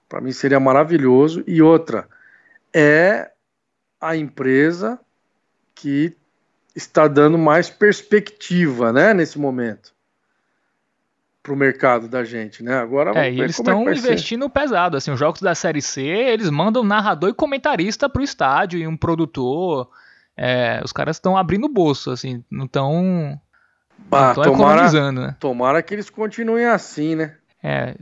Para 0.09 0.19
mim 0.19 0.33
seria 0.33 0.59
maravilhoso. 0.59 1.41
E 1.47 1.61
outra, 1.61 2.05
é 2.75 3.31
a 4.01 4.17
empresa 4.17 4.99
que 5.73 6.17
está 6.75 7.07
dando 7.07 7.37
mais 7.37 7.69
perspectiva, 7.69 8.91
né, 8.91 9.13
nesse 9.13 9.39
momento 9.39 9.95
para 11.41 11.53
o 11.53 11.55
mercado 11.55 12.09
da 12.09 12.25
gente, 12.25 12.61
né? 12.61 12.75
Agora 12.75 13.17
é, 13.17 13.31
e 13.31 13.39
eles 13.39 13.57
estão 13.57 13.87
é 13.87 13.93
investindo 13.93 14.49
pesado, 14.49 14.97
assim, 14.97 15.11
os 15.11 15.19
jogos 15.19 15.39
da 15.39 15.55
série 15.55 15.81
C, 15.81 16.01
eles 16.01 16.49
mandam 16.49 16.83
narrador 16.83 17.29
e 17.29 17.33
comentarista 17.33 18.09
para 18.09 18.19
o 18.19 18.25
estádio 18.25 18.79
e 18.79 18.85
um 18.85 18.97
produtor. 18.97 19.89
É, 20.35 20.81
os 20.83 20.91
caras 20.91 21.15
estão 21.15 21.37
abrindo 21.37 21.67
o 21.67 21.73
bolso, 21.73 22.11
assim, 22.11 22.43
não 22.51 22.65
estão 22.65 23.39
ah, 24.11 24.33
economizando, 24.37 25.21
né? 25.21 25.35
Tomara 25.39 25.81
que 25.81 25.93
eles 25.93 26.09
continuem 26.09 26.65
assim, 26.65 27.15
né? 27.15 27.35
É, 27.61 27.95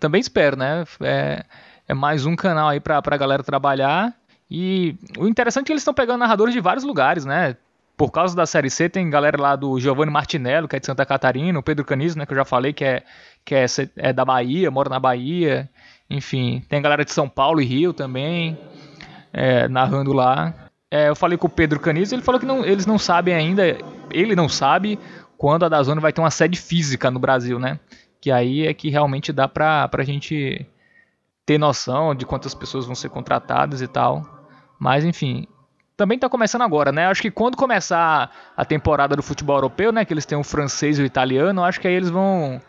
também 0.00 0.20
espero, 0.20 0.56
né? 0.56 0.84
É, 1.00 1.44
é 1.86 1.94
mais 1.94 2.24
um 2.24 2.34
canal 2.34 2.68
aí 2.68 2.80
para 2.80 3.02
a 3.04 3.16
galera 3.16 3.42
trabalhar. 3.42 4.14
E 4.50 4.96
o 5.18 5.26
interessante 5.26 5.64
é 5.64 5.66
que 5.66 5.72
eles 5.72 5.82
estão 5.82 5.94
pegando 5.94 6.20
narradores 6.20 6.54
de 6.54 6.60
vários 6.60 6.84
lugares, 6.84 7.24
né? 7.24 7.56
por 7.96 8.10
causa 8.10 8.34
da 8.34 8.46
Série 8.46 8.70
C, 8.70 8.88
tem 8.88 9.08
galera 9.08 9.40
lá 9.40 9.54
do 9.54 9.78
Giovanni 9.78 10.10
Martinello, 10.10 10.66
que 10.66 10.74
é 10.74 10.80
de 10.80 10.86
Santa 10.86 11.06
Catarina, 11.06 11.58
o 11.58 11.62
Pedro 11.62 11.84
Canizo, 11.84 12.18
né, 12.18 12.26
que 12.26 12.32
eu 12.32 12.36
já 12.36 12.44
falei, 12.44 12.72
que 12.72 12.84
é, 12.84 13.02
que 13.44 13.54
é, 13.54 13.64
é 13.96 14.12
da 14.12 14.24
Bahia, 14.24 14.70
mora 14.72 14.88
na 14.88 14.98
Bahia. 14.98 15.68
Enfim, 16.10 16.62
tem 16.68 16.82
galera 16.82 17.04
de 17.04 17.12
São 17.12 17.28
Paulo 17.28 17.60
e 17.60 17.64
Rio 17.64 17.92
também, 17.92 18.58
é, 19.32 19.68
narrando 19.68 20.12
lá. 20.12 20.52
É, 20.90 21.08
eu 21.08 21.16
falei 21.16 21.38
com 21.38 21.46
o 21.46 21.50
Pedro 21.50 21.78
Canizo, 21.78 22.14
ele 22.14 22.22
falou 22.22 22.40
que 22.40 22.46
não, 22.46 22.64
eles 22.64 22.86
não 22.86 22.98
sabem 22.98 23.34
ainda, 23.34 23.62
ele 24.10 24.34
não 24.34 24.48
sabe 24.48 24.98
quando 25.42 25.64
a 25.64 25.68
Dazone 25.68 26.00
vai 26.00 26.12
ter 26.12 26.20
uma 26.20 26.30
sede 26.30 26.56
física 26.56 27.10
no 27.10 27.18
Brasil, 27.18 27.58
né? 27.58 27.80
Que 28.20 28.30
aí 28.30 28.64
é 28.64 28.72
que 28.72 28.88
realmente 28.88 29.32
dá 29.32 29.48
pra, 29.48 29.88
pra 29.88 30.04
gente 30.04 30.64
ter 31.44 31.58
noção 31.58 32.14
de 32.14 32.24
quantas 32.24 32.54
pessoas 32.54 32.86
vão 32.86 32.94
ser 32.94 33.08
contratadas 33.08 33.82
e 33.82 33.88
tal. 33.88 34.24
Mas 34.78 35.04
enfim, 35.04 35.48
também 35.96 36.14
está 36.14 36.28
começando 36.28 36.62
agora, 36.62 36.92
né? 36.92 37.08
Acho 37.08 37.20
que 37.20 37.28
quando 37.28 37.56
começar 37.56 38.30
a 38.56 38.64
temporada 38.64 39.16
do 39.16 39.22
futebol 39.22 39.56
europeu, 39.56 39.90
né, 39.90 40.04
que 40.04 40.14
eles 40.14 40.24
têm 40.24 40.38
o 40.38 40.44
francês 40.44 41.00
e 41.00 41.02
o 41.02 41.04
italiano, 41.04 41.64
acho 41.64 41.80
que 41.80 41.88
aí 41.88 41.94
eles 41.94 42.10
vão 42.10 42.62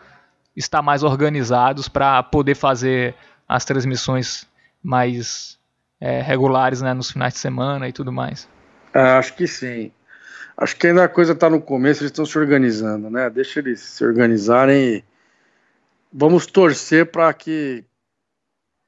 estar 0.56 0.82
mais 0.82 1.04
organizados 1.04 1.88
para 1.88 2.24
poder 2.24 2.56
fazer 2.56 3.14
as 3.48 3.64
transmissões 3.64 4.48
mais 4.82 5.60
é, 6.00 6.20
regulares, 6.20 6.82
né, 6.82 6.92
nos 6.92 7.08
finais 7.08 7.34
de 7.34 7.38
semana 7.38 7.88
e 7.88 7.92
tudo 7.92 8.10
mais. 8.10 8.48
É, 8.92 9.12
acho 9.12 9.32
que 9.34 9.46
sim. 9.46 9.92
Acho 10.56 10.76
que 10.76 10.86
ainda 10.86 11.04
a 11.04 11.08
coisa 11.08 11.32
está 11.32 11.50
no 11.50 11.60
começo, 11.60 12.02
eles 12.02 12.10
estão 12.10 12.24
se 12.24 12.38
organizando, 12.38 13.10
né? 13.10 13.28
Deixa 13.28 13.58
eles 13.58 13.80
se 13.80 14.04
organizarem 14.04 14.96
e 14.96 15.04
vamos 16.12 16.46
torcer 16.46 17.10
para 17.10 17.32
que 17.34 17.84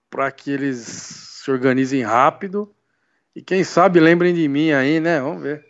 para 0.09 0.31
que 0.31 0.51
eles 0.51 0.79
se 0.79 1.51
organizem 1.51 2.03
rápido 2.03 2.73
e 3.35 3.43
quem 3.43 3.65
sabe 3.65 3.99
lembrem 3.99 4.33
de 4.33 4.47
mim 4.49 4.71
aí, 4.71 5.01
né? 5.01 5.21
Vamos 5.21 5.43
ver. 5.43 5.67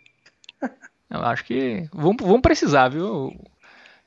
Eu 1.09 1.21
acho 1.21 1.43
que 1.43 1.89
vão, 1.91 2.39
precisar, 2.39 2.89
viu? 2.89 3.33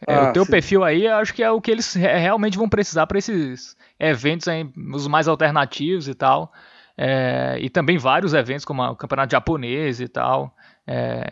É, 0.06 0.14
ah, 0.14 0.30
o 0.30 0.32
teu 0.32 0.44
sim. 0.44 0.50
perfil 0.50 0.84
aí, 0.84 1.06
acho 1.08 1.34
que 1.34 1.42
é 1.42 1.50
o 1.50 1.60
que 1.60 1.70
eles 1.70 1.92
realmente 1.94 2.56
vão 2.56 2.68
precisar 2.68 3.06
para 3.06 3.18
esses 3.18 3.76
eventos 3.98 4.48
aí, 4.48 4.66
os 4.94 5.06
mais 5.08 5.28
alternativos 5.28 6.08
e 6.08 6.14
tal. 6.14 6.52
É, 6.96 7.58
e 7.60 7.68
também 7.68 7.98
vários 7.98 8.32
eventos, 8.32 8.64
como 8.64 8.82
o 8.82 8.96
Campeonato 8.96 9.32
Japonês 9.32 10.00
e 10.00 10.08
tal, 10.08 10.54
é, 10.86 11.24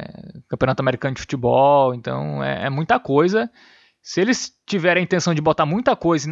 Campeonato 0.48 0.80
Americano 0.80 1.14
de 1.14 1.20
Futebol, 1.20 1.94
então 1.94 2.42
é, 2.42 2.66
é, 2.66 2.70
muita 2.70 2.98
coisa. 2.98 3.50
Se 4.02 4.20
eles 4.20 4.52
tiverem 4.66 5.02
a 5.02 5.04
intenção 5.04 5.34
de 5.34 5.40
botar 5.40 5.66
muita 5.66 5.94
coisa 5.96 6.28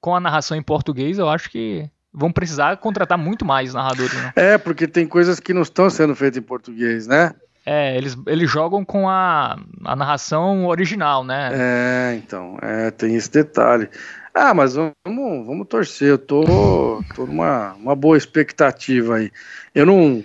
com 0.00 0.14
a 0.14 0.20
narração 0.20 0.56
em 0.56 0.62
português, 0.62 1.18
eu 1.18 1.28
acho 1.28 1.50
que 1.50 1.88
vão 2.12 2.32
precisar 2.32 2.76
contratar 2.76 3.18
muito 3.18 3.44
mais 3.44 3.74
narradores. 3.74 4.14
Né? 4.14 4.32
É, 4.36 4.58
porque 4.58 4.86
tem 4.86 5.06
coisas 5.06 5.40
que 5.40 5.54
não 5.54 5.62
estão 5.62 5.88
sendo 5.90 6.14
feitas 6.14 6.38
em 6.38 6.42
português, 6.42 7.06
né? 7.06 7.34
É, 7.66 7.96
eles, 7.98 8.16
eles 8.26 8.50
jogam 8.50 8.82
com 8.82 9.08
a, 9.08 9.58
a 9.84 9.94
narração 9.94 10.66
original, 10.66 11.22
né? 11.22 11.50
É, 11.52 12.14
então, 12.16 12.56
é, 12.62 12.90
tem 12.90 13.14
esse 13.14 13.30
detalhe. 13.30 13.90
Ah, 14.32 14.54
mas 14.54 14.74
vamos, 14.74 15.46
vamos 15.46 15.66
torcer, 15.68 16.08
eu 16.08 16.18
tô, 16.18 17.02
tô 17.14 17.26
numa 17.26 17.74
uma 17.74 17.94
boa 17.94 18.16
expectativa 18.16 19.16
aí. 19.16 19.30
Eu 19.74 19.84
não, 19.84 20.24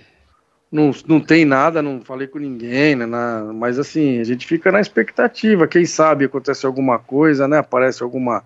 não, 0.73 0.91
não 1.07 1.21
tem 1.21 1.45
nada, 1.45 1.81
não 1.81 2.01
falei 2.01 2.27
com 2.27 2.39
ninguém, 2.39 2.95
né, 2.95 3.05
na, 3.05 3.53
mas 3.53 3.79
assim, 3.79 4.19
a 4.19 4.23
gente 4.23 4.45
fica 4.45 4.71
na 4.71 4.81
expectativa, 4.81 5.67
quem 5.67 5.85
sabe 5.85 6.25
acontece 6.25 6.65
alguma 6.65 6.99
coisa, 6.99 7.47
né, 7.47 7.59
aparece 7.59 8.03
alguma, 8.03 8.43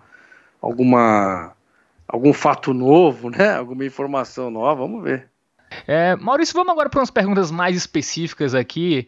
alguma 0.60 1.56
algum 2.08 2.32
fato 2.32 2.72
novo, 2.72 3.28
né? 3.28 3.54
Alguma 3.54 3.84
informação 3.84 4.50
nova, 4.50 4.80
vamos 4.80 5.04
ver. 5.04 5.28
É, 5.86 6.16
Maurício, 6.16 6.54
vamos 6.54 6.72
agora 6.72 6.88
para 6.88 7.00
umas 7.00 7.10
perguntas 7.10 7.50
mais 7.50 7.76
específicas 7.76 8.54
aqui. 8.54 9.06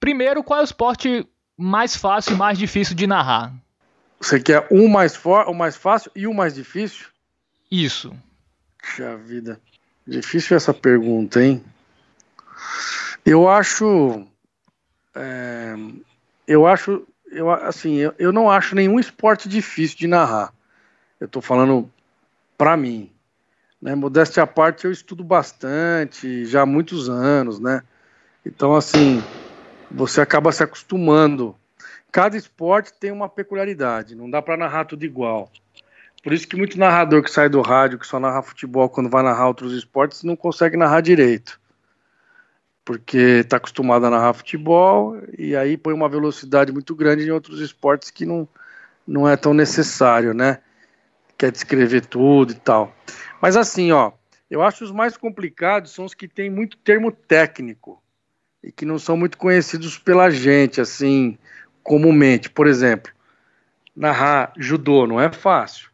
Primeiro, 0.00 0.42
qual 0.42 0.60
é 0.60 0.62
o 0.62 0.64
esporte 0.64 1.28
mais 1.56 1.94
fácil 1.94 2.32
e 2.32 2.36
mais 2.36 2.58
difícil 2.58 2.96
de 2.96 3.06
narrar? 3.06 3.52
Você 4.18 4.40
quer 4.40 4.66
um 4.70 4.88
mais 4.88 5.14
for, 5.14 5.46
o 5.48 5.54
mais 5.54 5.76
fácil 5.76 6.10
e 6.16 6.26
o 6.26 6.32
mais 6.32 6.54
difícil? 6.54 7.06
Isso. 7.70 8.12
Puxa 8.78 9.16
vida. 9.18 9.60
Difícil 10.06 10.56
essa 10.56 10.72
pergunta, 10.72 11.42
hein? 11.42 11.62
Eu 13.24 13.48
acho. 13.48 14.26
É, 15.14 15.74
eu 16.46 16.66
acho. 16.66 17.06
Eu, 17.30 17.50
assim, 17.50 17.96
eu, 17.96 18.14
eu 18.18 18.32
não 18.32 18.50
acho 18.50 18.74
nenhum 18.74 18.98
esporte 18.98 19.48
difícil 19.48 19.98
de 19.98 20.06
narrar. 20.06 20.52
Eu 21.20 21.28
tô 21.28 21.40
falando 21.40 21.90
para 22.56 22.76
mim. 22.76 23.10
Né? 23.80 23.94
Modéstia 23.94 24.42
à 24.42 24.46
parte, 24.46 24.84
eu 24.84 24.92
estudo 24.92 25.24
bastante, 25.24 26.44
já 26.44 26.62
há 26.62 26.66
muitos 26.66 27.08
anos, 27.08 27.58
né? 27.58 27.82
Então, 28.44 28.74
assim, 28.74 29.22
você 29.90 30.20
acaba 30.20 30.52
se 30.52 30.62
acostumando. 30.62 31.56
Cada 32.12 32.36
esporte 32.36 32.92
tem 32.92 33.12
uma 33.12 33.28
peculiaridade, 33.28 34.14
não 34.14 34.28
dá 34.28 34.42
para 34.42 34.56
narrar 34.56 34.84
tudo 34.84 35.04
igual. 35.04 35.50
Por 36.22 36.32
isso 36.32 36.46
que 36.46 36.56
muito 36.56 36.78
narrador 36.78 37.22
que 37.22 37.30
sai 37.30 37.48
do 37.48 37.62
rádio, 37.62 37.98
que 37.98 38.06
só 38.06 38.18
narra 38.18 38.42
futebol, 38.42 38.88
quando 38.88 39.08
vai 39.08 39.22
narrar 39.22 39.46
outros 39.48 39.72
esportes, 39.72 40.22
não 40.22 40.36
consegue 40.36 40.76
narrar 40.76 41.00
direito. 41.00 41.59
Porque 42.84 43.18
está 43.42 43.58
acostumado 43.58 44.06
a 44.06 44.10
narrar 44.10 44.32
futebol 44.32 45.16
e 45.38 45.54
aí 45.54 45.76
põe 45.76 45.94
uma 45.94 46.08
velocidade 46.08 46.72
muito 46.72 46.94
grande 46.94 47.24
em 47.24 47.30
outros 47.30 47.60
esportes 47.60 48.10
que 48.10 48.24
não, 48.24 48.48
não 49.06 49.28
é 49.28 49.36
tão 49.36 49.54
necessário, 49.54 50.34
né? 50.34 50.60
quer 51.40 51.50
descrever 51.50 52.04
tudo 52.04 52.52
e 52.52 52.54
tal. 52.54 52.94
Mas 53.40 53.56
assim, 53.56 53.90
ó, 53.92 54.12
eu 54.50 54.60
acho 54.60 54.84
os 54.84 54.92
mais 54.92 55.16
complicados 55.16 55.92
são 55.92 56.04
os 56.04 56.12
que 56.12 56.28
têm 56.28 56.50
muito 56.50 56.76
termo 56.76 57.10
técnico. 57.10 58.02
e 58.62 58.70
que 58.70 58.84
não 58.84 58.98
são 58.98 59.16
muito 59.16 59.38
conhecidos 59.38 59.96
pela 59.96 60.28
gente, 60.28 60.82
assim, 60.82 61.38
comumente. 61.82 62.50
Por 62.50 62.66
exemplo, 62.66 63.10
narrar 63.96 64.52
judô 64.58 65.06
não 65.06 65.18
é 65.18 65.32
fácil. 65.32 65.88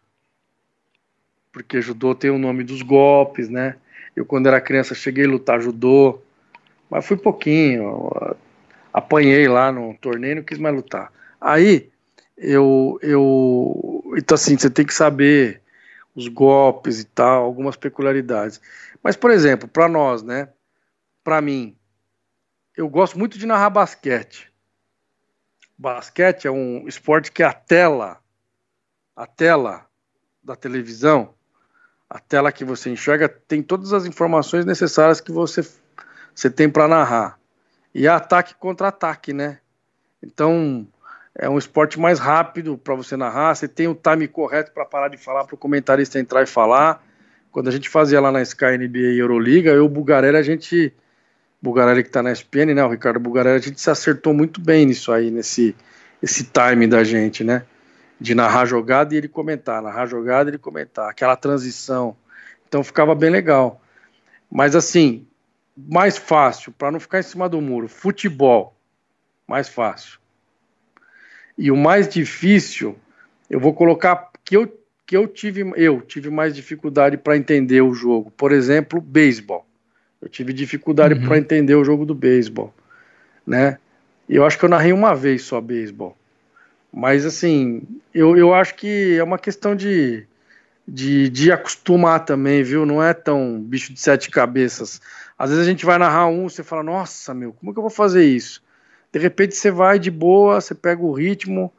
Porque 1.52 1.80
judô 1.80 2.12
tem 2.12 2.28
o 2.28 2.38
nome 2.38 2.64
dos 2.64 2.82
golpes, 2.82 3.48
né? 3.48 3.76
Eu, 4.16 4.26
quando 4.26 4.48
era 4.48 4.60
criança, 4.60 4.96
cheguei 4.96 5.26
a 5.26 5.28
lutar 5.28 5.60
judô, 5.60 6.20
mas 6.90 7.06
fui 7.06 7.16
pouquinho. 7.16 8.10
Apanhei 8.92 9.48
lá 9.48 9.70
no 9.70 9.96
torneio, 9.98 10.36
não 10.36 10.42
quis 10.42 10.58
mais 10.58 10.74
lutar. 10.74 11.12
Aí, 11.40 11.90
eu. 12.36 12.98
eu 13.02 14.14
então, 14.16 14.34
assim, 14.34 14.56
você 14.56 14.70
tem 14.70 14.86
que 14.86 14.94
saber 14.94 15.60
os 16.14 16.28
golpes 16.28 17.00
e 17.00 17.04
tal, 17.04 17.44
algumas 17.44 17.76
peculiaridades. 17.76 18.60
Mas, 19.02 19.16
por 19.16 19.30
exemplo, 19.30 19.68
para 19.68 19.88
nós, 19.88 20.22
né? 20.22 20.48
Para 21.22 21.40
mim, 21.42 21.76
eu 22.76 22.88
gosto 22.88 23.18
muito 23.18 23.38
de 23.38 23.46
narrar 23.46 23.70
basquete. 23.70 24.50
Basquete 25.76 26.46
é 26.46 26.50
um 26.50 26.88
esporte 26.88 27.30
que 27.30 27.42
a 27.42 27.52
tela, 27.52 28.18
a 29.14 29.26
tela 29.26 29.86
da 30.42 30.56
televisão, 30.56 31.34
a 32.08 32.18
tela 32.18 32.52
que 32.52 32.64
você 32.64 32.88
enxerga 32.88 33.28
tem 33.28 33.62
todas 33.62 33.92
as 33.92 34.06
informações 34.06 34.64
necessárias 34.64 35.20
que 35.20 35.32
você, 35.32 35.60
você 36.36 36.50
tem 36.50 36.68
para 36.68 36.86
narrar. 36.86 37.38
E 37.94 38.06
é 38.06 38.10
ataque 38.10 38.54
contra 38.54 38.88
ataque, 38.88 39.32
né? 39.32 39.58
Então, 40.22 40.86
é 41.34 41.48
um 41.48 41.56
esporte 41.56 41.98
mais 41.98 42.18
rápido 42.18 42.76
para 42.76 42.94
você 42.94 43.16
narrar, 43.16 43.54
você 43.54 43.66
tem 43.66 43.88
o 43.88 43.94
time 43.94 44.28
correto 44.28 44.70
para 44.72 44.84
parar 44.84 45.08
de 45.08 45.16
falar 45.16 45.44
para 45.44 45.54
o 45.54 45.58
comentarista 45.58 46.20
entrar 46.20 46.42
e 46.42 46.46
falar. 46.46 47.02
Quando 47.50 47.68
a 47.68 47.72
gente 47.72 47.88
fazia 47.88 48.20
lá 48.20 48.30
na 48.30 48.42
Sky 48.42 48.76
NBA 48.76 48.98
e 48.98 49.18
Euroliga, 49.18 49.70
eu 49.70 49.76
e 49.76 49.80
o 49.80 49.88
Bugarelli, 49.88 50.36
a 50.36 50.42
gente 50.42 50.92
Bugarelli 51.60 52.02
que 52.02 52.10
está 52.10 52.22
na 52.22 52.32
SPN, 52.32 52.74
né? 52.74 52.84
O 52.84 52.90
Ricardo 52.90 53.18
Bugarelli, 53.18 53.56
a 53.56 53.62
gente 53.62 53.80
se 53.80 53.90
acertou 53.90 54.34
muito 54.34 54.60
bem 54.60 54.84
nisso 54.84 55.10
aí, 55.10 55.30
nesse 55.30 55.74
esse 56.22 56.44
time 56.44 56.86
da 56.86 57.02
gente, 57.02 57.42
né? 57.42 57.64
De 58.20 58.34
narrar 58.34 58.66
jogada 58.66 59.14
e 59.14 59.16
ele 59.16 59.28
comentar, 59.28 59.82
narrar 59.82 60.06
jogada 60.06 60.48
e 60.48 60.52
ele 60.52 60.58
comentar, 60.58 61.08
aquela 61.08 61.34
transição. 61.34 62.14
Então 62.68 62.84
ficava 62.84 63.14
bem 63.14 63.30
legal. 63.30 63.80
Mas 64.50 64.76
assim, 64.76 65.26
mais 65.76 66.16
fácil, 66.16 66.72
para 66.72 66.90
não 66.90 66.98
ficar 66.98 67.18
em 67.18 67.22
cima 67.22 67.48
do 67.48 67.60
muro, 67.60 67.88
futebol, 67.88 68.74
mais 69.46 69.68
fácil. 69.68 70.18
E 71.58 71.70
o 71.70 71.76
mais 71.76 72.08
difícil, 72.08 72.96
eu 73.48 73.60
vou 73.60 73.74
colocar 73.74 74.30
que 74.44 74.56
eu, 74.56 74.80
que 75.06 75.16
eu 75.16 75.26
tive 75.26 75.62
eu 75.76 76.00
tive 76.00 76.30
mais 76.30 76.54
dificuldade 76.54 77.16
para 77.16 77.36
entender 77.36 77.80
o 77.80 77.94
jogo. 77.94 78.30
Por 78.30 78.52
exemplo, 78.52 79.00
beisebol. 79.00 79.66
Eu 80.20 80.28
tive 80.28 80.52
dificuldade 80.52 81.14
uhum. 81.14 81.26
para 81.26 81.38
entender 81.38 81.74
o 81.74 81.84
jogo 81.84 82.04
do 82.04 82.14
beisebol, 82.14 82.74
né? 83.46 83.78
Eu 84.28 84.44
acho 84.44 84.58
que 84.58 84.64
eu 84.64 84.68
narrei 84.68 84.92
uma 84.92 85.14
vez 85.14 85.42
só 85.42 85.60
beisebol. 85.60 86.16
Mas 86.92 87.24
assim, 87.24 87.82
eu, 88.12 88.36
eu 88.36 88.54
acho 88.54 88.74
que 88.74 89.16
é 89.16 89.22
uma 89.22 89.38
questão 89.38 89.76
de, 89.76 90.26
de, 90.88 91.28
de 91.28 91.52
acostumar 91.52 92.24
também, 92.24 92.62
viu? 92.62 92.86
Não 92.86 93.02
é 93.02 93.12
tão 93.12 93.60
bicho 93.60 93.92
de 93.92 94.00
sete 94.00 94.30
cabeças. 94.30 95.00
Às 95.38 95.50
vezes 95.50 95.66
a 95.66 95.70
gente 95.70 95.84
vai 95.84 95.98
narrar 95.98 96.26
um, 96.26 96.48
você 96.48 96.62
fala, 96.62 96.82
nossa, 96.82 97.34
meu, 97.34 97.52
como 97.52 97.70
é 97.70 97.72
que 97.72 97.78
eu 97.78 97.82
vou 97.82 97.90
fazer 97.90 98.24
isso? 98.24 98.62
De 99.12 99.18
repente 99.18 99.54
você 99.54 99.70
vai 99.70 99.98
de 99.98 100.10
boa, 100.10 100.60
você 100.60 100.74
pega 100.74 101.02
o 101.02 101.12
ritmo, 101.12 101.72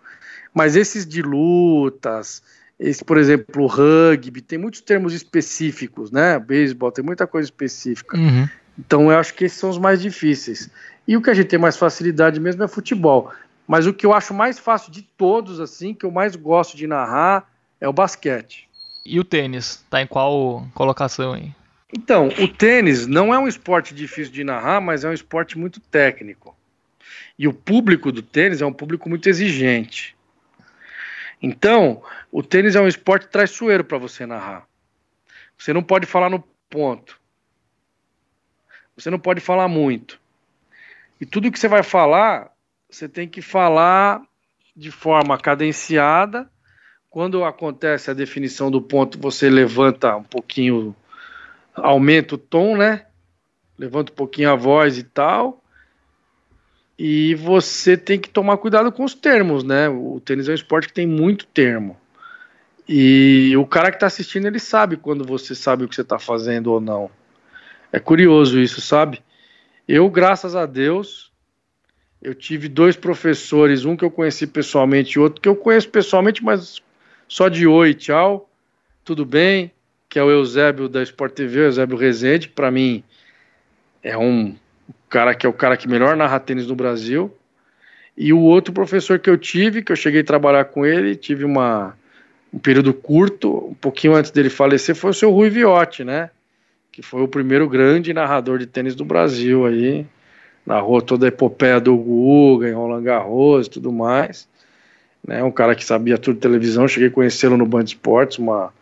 mas 0.54 0.76
esses 0.76 1.06
de 1.06 1.22
lutas, 1.22 2.42
esse, 2.80 3.04
por 3.04 3.18
exemplo, 3.18 3.66
rugby, 3.66 4.42
tem 4.42 4.60
muitos 4.60 4.82
termos 4.82 5.14
específicos, 5.14 6.12
né? 6.12 6.38
Beisebol 6.38 6.92
tem 6.92 7.04
muita 7.04 7.26
coisa 7.26 7.48
específica. 7.48 8.18
Uhum. 8.18 8.48
Então 8.78 9.12
eu 9.12 9.18
acho 9.18 9.34
que 9.34 9.46
esses 9.46 9.58
são 9.58 9.70
os 9.70 9.78
mais 9.78 10.02
difíceis. 10.02 10.70
E 11.08 11.18
o 11.18 11.22
que 11.22 11.30
a 11.30 11.34
gente 11.34 11.48
tem 11.48 11.60
mais 11.60 11.78
facilidade 11.78 12.40
mesmo 12.40 12.64
é 12.64 12.68
futebol. 12.68 13.32
Mas 13.68 13.86
o 13.86 13.94
que 13.94 14.06
eu 14.06 14.14
acho 14.14 14.34
mais 14.34 14.60
fácil 14.60 14.92
de 14.92 15.02
todos, 15.02 15.60
assim, 15.60 15.94
que 15.94 16.06
eu 16.06 16.12
mais 16.12 16.36
gosto 16.36 16.78
de 16.78 16.88
narrar, 16.88 17.50
é 17.82 17.88
o 17.88 17.94
basquete. 17.94 18.68
E 19.06 19.20
o 19.20 19.24
tênis? 19.24 19.84
Tá 19.90 20.02
em 20.02 20.08
qual 20.08 20.66
colocação 20.74 21.34
aí? 21.34 21.52
Então, 21.94 22.28
o 22.40 22.48
tênis 22.48 23.08
não 23.08 23.34
é 23.34 23.40
um 23.40 23.48
esporte 23.48 23.94
difícil 23.94 24.34
de 24.34 24.44
narrar, 24.44 24.82
mas 24.82 25.04
é 25.04 25.10
um 25.10 25.14
esporte 25.14 25.58
muito 25.58 25.80
técnico. 25.80 26.56
E 27.40 27.48
o 27.48 27.54
público 27.54 28.12
do 28.12 28.22
tênis 28.22 28.62
é 28.62 28.66
um 28.66 28.74
público 28.74 29.08
muito 29.08 29.30
exigente. 29.30 30.16
Então, 31.42 32.04
o 32.32 32.42
tênis 32.42 32.76
é 32.76 32.82
um 32.82 32.88
esporte 32.88 33.28
traiçoeiro 33.28 33.84
para 33.84 33.98
você 33.98 34.26
narrar. 34.26 34.68
Você 35.58 35.72
não 35.72 35.84
pode 35.84 36.06
falar 36.06 36.30
no 36.30 36.44
ponto. 36.70 37.20
Você 38.98 39.10
não 39.10 39.20
pode 39.20 39.40
falar 39.40 39.68
muito. 39.68 40.20
E 41.22 41.26
tudo 41.26 41.52
que 41.52 41.60
você 41.60 41.68
vai 41.68 41.84
falar, 41.84 42.52
você 42.90 43.08
tem 43.08 43.28
que 43.28 43.42
falar 43.42 44.22
de 44.76 44.92
forma 44.92 45.38
cadenciada. 45.38 46.50
Quando 47.10 47.44
acontece 47.44 48.12
a 48.12 48.14
definição 48.14 48.70
do 48.70 48.82
ponto, 48.82 49.20
você 49.20 49.50
levanta 49.50 50.16
um 50.16 50.24
pouquinho, 50.24 50.96
aumenta 51.78 52.36
o 52.36 52.38
tom, 52.38 52.76
né? 52.76 53.06
Levanta 53.78 54.12
um 54.12 54.16
pouquinho 54.16 54.52
a 54.52 54.56
voz 54.56 54.98
e 54.98 55.04
tal. 55.04 55.64
E 56.98 57.36
você 57.36 57.96
tem 57.96 58.20
que 58.20 58.30
tomar 58.30 58.58
cuidado 58.58 58.92
com 58.92 59.04
os 59.04 59.14
termos, 59.14 59.64
né? 59.64 59.88
O 59.88 60.20
tênis 60.20 60.50
é 60.50 60.52
um 60.52 60.56
esporte 60.56 60.88
que 60.88 60.94
tem 60.94 61.06
muito 61.06 61.46
termo. 61.46 61.96
E 62.90 63.56
o 63.58 63.66
cara 63.66 63.92
que 63.92 63.98
está 63.98 64.08
assistindo, 64.08 64.48
ele 64.48 64.60
sabe 64.60 64.98
quando 64.98 65.24
você 65.24 65.54
sabe 65.54 65.84
o 65.84 65.88
que 65.88 65.96
você 65.96 66.02
está 66.02 66.18
fazendo 66.18 66.72
ou 66.72 66.82
não. 66.82 67.12
É 67.92 68.00
curioso 68.00 68.60
isso, 68.60 68.82
sabe? 68.82 69.22
Eu, 69.88 70.10
graças 70.10 70.56
a 70.56 70.66
Deus, 70.66 71.32
eu 72.22 72.34
tive 72.34 72.68
dois 72.68 72.96
professores, 72.96 73.86
um 73.86 73.96
que 73.96 74.04
eu 74.04 74.12
conheci 74.12 74.48
pessoalmente 74.48 75.14
e 75.14 75.20
outro 75.20 75.42
que 75.42 75.48
eu 75.48 75.56
conheço 75.56 75.90
pessoalmente, 75.90 76.44
mas 76.44 76.82
só 77.28 77.48
de 77.48 77.68
oi, 77.68 77.94
tchau, 77.94 78.50
tudo 79.04 79.26
bem, 79.26 79.72
que 80.10 80.18
é 80.18 80.24
o 80.24 80.32
Eusébio 80.32 80.88
da 80.88 81.04
Sport 81.04 81.34
TV, 81.34 81.66
Eusébio 81.66 81.98
Rezende, 81.98 82.48
para 82.50 82.72
mim 82.72 83.04
é 84.02 84.18
um 84.18 84.56
cara 85.10 85.36
que 85.36 85.46
é 85.46 85.50
o 85.50 85.54
cara 85.54 85.76
que 85.76 85.88
melhor 85.88 86.16
narra 86.16 86.40
tênis 86.40 86.68
no 86.68 86.76
Brasil. 86.76 87.34
E 88.16 88.34
o 88.34 88.40
outro 88.40 88.74
professor 88.74 89.20
que 89.20 89.30
eu 89.30 89.38
tive, 89.38 89.84
que 89.84 89.92
eu 89.92 89.96
cheguei 89.96 90.22
a 90.22 90.24
trabalhar 90.24 90.66
com 90.66 90.86
ele, 90.86 91.16
tive 91.16 91.44
uma, 91.44 91.96
um 92.52 92.58
período 92.58 92.94
curto, 92.94 93.70
um 93.70 93.74
pouquinho 93.76 94.16
antes 94.16 94.32
dele 94.32 94.50
falecer, 94.50 94.96
foi 94.96 95.12
o 95.12 95.14
seu 95.14 95.32
Rui 95.32 95.50
Viotti, 95.50 96.04
né? 96.04 96.32
Que 96.92 97.02
foi 97.02 97.22
o 97.22 97.28
primeiro 97.28 97.70
grande 97.70 98.14
narrador 98.14 98.58
de 98.58 98.66
tênis 98.66 98.96
do 98.96 99.06
Brasil 99.06 99.66
aí. 99.66 100.06
Narrou 100.66 101.02
toda 101.02 101.28
a 101.28 101.30
epopeia 101.30 101.80
do 101.80 101.96
Guga, 101.96 102.68
em 102.68 102.74
Roland 102.74 103.04
Garros 103.04 103.68
e 103.68 103.70
tudo 103.70 103.92
mais. 103.92 104.48
Né, 105.26 105.44
um 105.44 105.52
cara 105.52 105.76
que 105.76 105.84
sabia 105.84 106.18
tudo 106.18 106.36
de 106.36 106.42
televisão, 106.42 106.88
cheguei 106.88 107.10
a 107.10 107.12
conhecê-lo 107.12 107.58
no 107.58 107.66
Band 107.66 107.84
Esportes, 107.84 108.38
uma, 108.38 108.74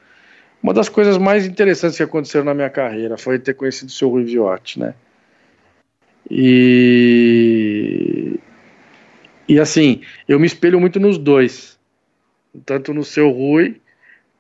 uma 0.66 0.74
das 0.74 0.90
coisas 0.90 1.20
mais 1.20 1.46
interessantes 1.46 1.96
que 1.96 2.02
aconteceram 2.02 2.44
na 2.44 2.56
minha 2.56 2.72
carreira 2.72 3.20
foi 3.20 3.38
ter 3.38 3.54
conhecido 3.54 3.90
o 3.90 3.92
seu 3.92 4.10
Rui 4.10 4.24
Viotti, 4.24 4.80
né? 4.80 4.96
E, 6.28 7.60
e 9.48 9.60
assim, 9.60 10.02
eu 10.28 10.40
me 10.40 10.48
espelho 10.48 10.80
muito 10.80 11.00
nos 11.00 11.20
dois, 11.20 11.78
tanto 12.66 12.96
no 12.96 13.04
seu 13.04 13.30
Rui 13.30 13.80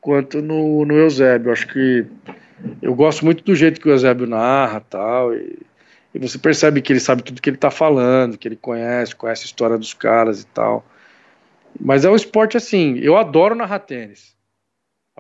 quanto 0.02 0.42
no, 0.42 0.84
no 0.84 0.98
Eusébio. 0.98 1.52
Acho 1.52 1.68
que 1.68 2.08
eu 2.82 2.96
gosto 2.96 3.24
muito 3.24 3.44
do 3.44 3.54
jeito 3.54 3.80
que 3.80 3.88
o 3.88 3.92
Eusébio 3.92 4.26
narra 4.26 4.80
tal, 4.80 5.32
e, 5.32 5.60
e 6.12 6.18
você 6.18 6.40
percebe 6.40 6.82
que 6.82 6.92
ele 6.92 7.00
sabe 7.00 7.22
tudo 7.22 7.40
que 7.40 7.52
ele 7.52 7.58
está 7.58 7.70
falando, 7.70 8.36
que 8.36 8.48
ele 8.48 8.56
conhece, 8.56 9.16
conhece 9.16 9.44
a 9.44 9.46
história 9.46 9.78
dos 9.78 9.94
caras 9.94 10.42
e 10.42 10.48
tal. 10.48 10.84
Mas 11.80 12.04
é 12.04 12.10
um 12.10 12.16
esporte 12.16 12.58
assim, 12.58 12.98
eu 12.98 13.16
adoro 13.16 13.54
narrar 13.54 13.78
tênis. 13.78 14.35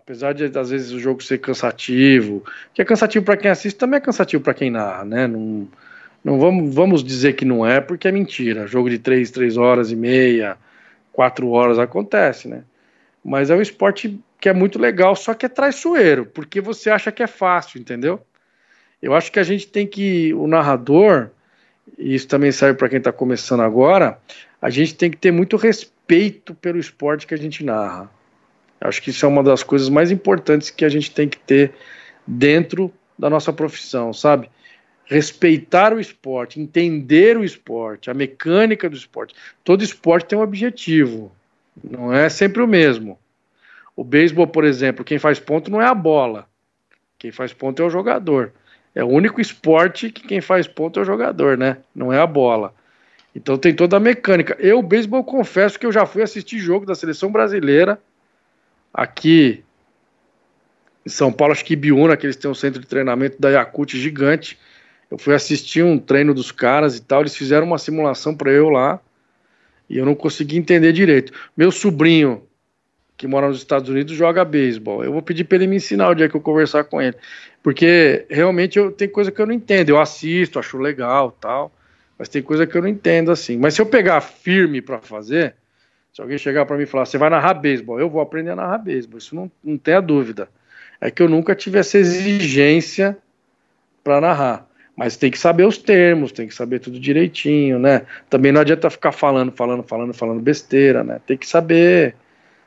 Apesar 0.05 0.33
de 0.33 0.45
às 0.55 0.69
vezes 0.69 0.91
o 0.91 0.99
jogo 0.99 1.23
ser 1.23 1.39
cansativo, 1.39 2.43
que 2.75 2.79
é 2.79 2.85
cansativo 2.85 3.25
para 3.25 3.35
quem 3.35 3.49
assiste, 3.49 3.75
também 3.75 3.97
é 3.97 4.01
cansativo 4.01 4.43
para 4.43 4.53
quem 4.53 4.69
narra, 4.69 5.03
né? 5.03 5.25
Não, 5.25 5.67
não 6.23 6.39
vamos, 6.39 6.75
vamos 6.75 7.03
dizer 7.03 7.33
que 7.33 7.43
não 7.43 7.65
é, 7.65 7.81
porque 7.81 8.07
é 8.07 8.11
mentira. 8.11 8.67
Jogo 8.67 8.87
de 8.87 8.99
três, 8.99 9.31
três 9.31 9.57
horas 9.57 9.91
e 9.91 9.95
meia, 9.95 10.57
quatro 11.11 11.49
horas 11.49 11.79
acontece, 11.79 12.47
né? 12.47 12.61
Mas 13.23 13.49
é 13.49 13.55
um 13.55 13.61
esporte 13.63 14.19
que 14.39 14.47
é 14.47 14.53
muito 14.53 14.77
legal, 14.77 15.15
só 15.15 15.33
que 15.33 15.47
é 15.47 15.49
traiçoeiro, 15.49 16.27
porque 16.27 16.61
você 16.61 16.91
acha 16.91 17.11
que 17.11 17.23
é 17.23 17.27
fácil, 17.27 17.81
entendeu? 17.81 18.21
Eu 19.01 19.15
acho 19.15 19.31
que 19.31 19.39
a 19.39 19.43
gente 19.43 19.67
tem 19.67 19.87
que, 19.87 20.31
o 20.35 20.45
narrador, 20.45 21.31
e 21.97 22.13
isso 22.13 22.27
também 22.27 22.51
serve 22.51 22.77
para 22.77 22.89
quem 22.89 22.99
está 22.99 23.11
começando 23.11 23.61
agora, 23.61 24.19
a 24.61 24.69
gente 24.69 24.93
tem 24.93 25.09
que 25.09 25.17
ter 25.17 25.31
muito 25.31 25.57
respeito 25.57 26.53
pelo 26.53 26.77
esporte 26.77 27.25
que 27.25 27.33
a 27.33 27.37
gente 27.37 27.63
narra. 27.63 28.07
Acho 28.79 29.01
que 29.01 29.09
isso 29.09 29.25
é 29.25 29.29
uma 29.29 29.43
das 29.43 29.63
coisas 29.63 29.89
mais 29.89 30.11
importantes 30.11 30.69
que 30.69 30.85
a 30.85 30.89
gente 30.89 31.11
tem 31.11 31.27
que 31.27 31.37
ter 31.37 31.73
dentro 32.27 32.93
da 33.17 33.29
nossa 33.29 33.53
profissão, 33.53 34.11
sabe? 34.11 34.49
respeitar 35.05 35.93
o 35.93 35.99
esporte, 35.99 36.59
entender 36.59 37.37
o 37.37 37.43
esporte, 37.43 38.09
a 38.09 38.13
mecânica 38.13 38.89
do 38.89 38.95
esporte. 38.95 39.35
Todo 39.63 39.83
esporte 39.83 40.25
tem 40.25 40.37
um 40.37 40.41
objetivo, 40.41 41.31
não 41.83 42.11
é 42.11 42.27
sempre 42.27 42.61
o 42.61 42.67
mesmo. 42.67 43.17
O 43.95 44.03
beisebol, 44.03 44.47
por 44.47 44.65
exemplo, 44.65 45.05
quem 45.05 45.19
faz 45.19 45.39
ponto 45.39 45.71
não 45.71 45.81
é 45.81 45.85
a 45.85 45.93
bola, 45.93 46.47
quem 47.17 47.31
faz 47.31 47.53
ponto 47.53 47.81
é 47.81 47.85
o 47.85 47.89
jogador. 47.89 48.51
É 48.93 49.03
o 49.03 49.07
único 49.07 49.41
esporte 49.41 50.09
que 50.09 50.25
quem 50.25 50.41
faz 50.41 50.67
ponto 50.67 50.99
é 50.99 51.03
o 51.03 51.05
jogador, 51.05 51.57
né? 51.57 51.77
Não 51.93 52.11
é 52.11 52.19
a 52.19 52.25
bola. 52.25 52.73
Então 53.35 53.57
tem 53.57 53.75
toda 53.75 53.97
a 53.97 53.99
mecânica. 53.99 54.55
Eu, 54.57 54.81
beisebol, 54.81 55.23
confesso 55.23 55.77
que 55.77 55.85
eu 55.85 55.91
já 55.91 56.05
fui 56.05 56.21
assistir 56.21 56.59
jogo 56.59 56.85
da 56.85 56.95
seleção 56.95 57.29
brasileira 57.29 57.99
aqui 58.95 59.61
em 61.05 61.09
São 61.09 61.31
Paulo, 61.31 61.51
acho 61.51 61.65
que 61.65 61.73
Ibiúna, 61.73 62.15
que 62.17 62.25
eles 62.25 62.37
têm 62.37 62.49
um 62.49 62.55
centro 62.55 62.79
de 62.79 62.87
treinamento 62.87 63.39
da 63.39 63.49
Yakut 63.49 63.99
gigante. 63.99 64.57
Eu 65.11 65.17
fui 65.17 65.35
assistir 65.35 65.83
um 65.83 65.99
treino 65.99 66.33
dos 66.33 66.51
caras 66.51 66.97
e 66.97 67.01
tal, 67.01 67.21
eles 67.21 67.35
fizeram 67.35 67.67
uma 67.67 67.77
simulação 67.77 68.33
para 68.33 68.51
eu 68.51 68.69
lá 68.69 68.99
e 69.87 69.97
eu 69.97 70.05
não 70.05 70.15
consegui 70.15 70.57
entender 70.57 70.91
direito. 70.93 71.31
Meu 71.55 71.71
sobrinho, 71.71 72.41
que 73.15 73.27
mora 73.27 73.47
nos 73.47 73.57
Estados 73.57 73.87
Unidos, 73.87 74.15
joga 74.15 74.43
beisebol. 74.43 75.03
Eu 75.03 75.11
vou 75.11 75.21
pedir 75.21 75.43
para 75.43 75.57
ele 75.57 75.67
me 75.67 75.75
ensinar 75.75 76.09
o 76.09 76.15
dia 76.15 76.27
que 76.27 76.35
eu 76.35 76.41
conversar 76.41 76.85
com 76.85 76.99
ele, 76.99 77.15
porque 77.61 78.25
realmente 78.29 78.79
eu 78.79 78.91
tem 78.91 79.07
coisa 79.07 79.31
que 79.31 79.39
eu 79.39 79.45
não 79.45 79.53
entendo. 79.53 79.89
Eu 79.89 79.99
assisto, 79.99 80.57
acho 80.57 80.77
legal, 80.79 81.31
tal, 81.39 81.71
mas 82.17 82.29
tem 82.29 82.41
coisa 82.41 82.65
que 82.65 82.75
eu 82.75 82.81
não 82.81 82.89
entendo 82.89 83.31
assim. 83.31 83.57
Mas 83.57 83.75
se 83.75 83.81
eu 83.81 83.85
pegar 83.85 84.21
firme 84.21 84.81
para 84.81 84.99
fazer, 84.99 85.53
se 86.15 86.21
alguém 86.21 86.37
chegar 86.37 86.65
para 86.65 86.77
mim 86.77 86.83
e 86.83 86.85
falar, 86.85 87.05
você 87.05 87.17
vai 87.17 87.29
narrar 87.29 87.55
beisebol, 87.55 87.99
eu 87.99 88.09
vou 88.09 88.21
aprender 88.21 88.51
a 88.51 88.55
narrar 88.55 88.77
beisebol. 88.77 89.17
Isso 89.17 89.35
não, 89.35 89.51
não 89.61 89.77
tenha 89.77 89.99
dúvida. 89.99 90.47
É 91.01 91.11
que 91.11 91.21
eu 91.21 91.27
nunca 91.27 91.53
tive 91.53 91.77
essa 91.77 91.97
exigência 91.97 93.17
para 94.01 94.21
narrar. 94.21 94.65
Mas 94.95 95.17
tem 95.17 95.29
que 95.29 95.37
saber 95.37 95.65
os 95.65 95.77
termos, 95.77 96.31
tem 96.31 96.47
que 96.47 96.55
saber 96.55 96.79
tudo 96.79 96.97
direitinho, 96.97 97.77
né? 97.77 98.03
Também 98.29 98.53
não 98.53 98.61
adianta 98.61 98.89
ficar 98.89 99.11
falando, 99.11 99.51
falando, 99.51 99.83
falando, 99.83 100.13
falando 100.13 100.39
besteira, 100.39 101.03
né? 101.03 101.19
Tem 101.27 101.35
que 101.35 101.45
saber, 101.45 102.15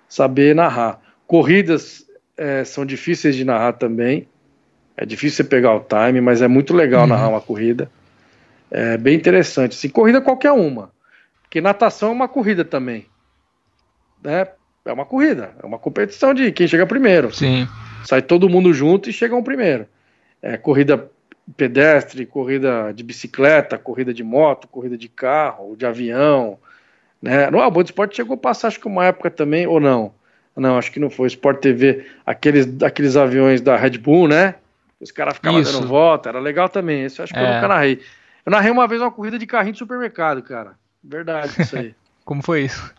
saber 0.07 0.55
narrar. 0.55 1.01
Corridas 1.27 2.07
é, 2.37 2.65
são 2.65 2.85
difíceis 2.85 3.35
de 3.35 3.47
narrar 3.47 3.73
também. 3.73 4.29
É 4.95 5.07
difícil 5.07 5.39
você 5.39 5.45
pegar 5.45 5.75
o 5.75 5.81
time, 5.81 6.20
mas 6.20 6.43
é 6.43 6.49
muito 6.49 6.75
legal 6.75 7.05
uhum. 7.05 7.07
narrar 7.07 7.29
uma 7.31 7.41
corrida. 7.41 7.91
É 8.70 8.99
bem 8.99 9.16
interessante. 9.16 9.73
Assim, 9.73 9.89
corrida 9.89 10.20
qualquer 10.20 10.53
uma. 10.53 10.91
Porque 11.41 11.62
natação 11.62 12.11
é 12.11 12.12
uma 12.12 12.29
corrida 12.29 12.62
também. 12.62 13.07
Né? 14.23 14.47
É 14.85 14.93
uma 14.93 15.05
corrida, 15.05 15.53
é 15.62 15.66
uma 15.66 15.78
competição 15.78 16.32
de 16.32 16.51
quem 16.53 16.66
chega 16.66 16.86
primeiro. 16.86 17.35
Sim. 17.35 17.69
Sai 18.05 18.23
todo 18.23 18.49
mundo 18.49 18.73
junto 18.73 19.11
e 19.11 19.12
chega 19.12 19.36
um 19.36 19.43
primeiro. 19.43 19.86
É, 20.40 20.57
corrida 20.57 21.11
pedestre, 21.57 22.27
corrida 22.27 22.93
de 22.95 23.03
bicicleta, 23.03 23.78
corrida 23.78 24.12
de 24.12 24.23
moto, 24.23 24.69
corrida 24.69 24.97
de 24.97 25.09
carro, 25.09 25.77
de 25.77 25.86
avião, 25.86 26.59
né? 27.23 27.51
No, 27.51 27.59
o 27.59 27.70
Band 27.70 27.82
Esporte 27.82 28.16
chegou 28.16 28.35
a 28.35 28.39
passar, 28.39 28.69
acho 28.69 28.81
que 28.81 28.86
uma 28.86 29.07
época 29.07 29.31
também, 29.31 29.66
ou 29.66 29.81
não? 29.81 30.12
Não, 30.57 30.77
acho 30.77 30.90
que 30.90 30.99
não 30.99 31.11
foi. 31.11 31.28
Sport 31.28 31.61
TV, 31.61 32.07
aqueles, 32.27 32.66
aqueles 32.82 33.16
aviões 33.16 33.61
da 33.61 33.77
Red 33.77 33.99
Bull, 33.99 34.27
né? 34.27 34.57
Os 35.01 35.12
caras 35.12 35.35
ficavam 35.35 35.62
dando 35.62 35.86
volta, 35.86 36.28
era 36.28 36.40
legal 36.40 36.69
também. 36.69 37.05
Isso 37.05 37.23
acho 37.23 37.32
que 37.32 37.39
é. 37.39 37.43
eu 37.43 37.55
nunca 37.55 37.69
narrei. 37.69 38.01
Eu 38.45 38.51
narrei 38.51 38.70
uma 38.70 38.89
vez 38.89 39.01
uma 39.01 39.11
corrida 39.11 39.39
de 39.39 39.47
carrinho 39.47 39.73
de 39.73 39.78
supermercado, 39.78 40.43
cara. 40.43 40.73
Verdade, 41.03 41.53
isso 41.62 41.77
aí. 41.77 41.95
Como 42.24 42.43
foi 42.43 42.62
isso? 42.62 42.93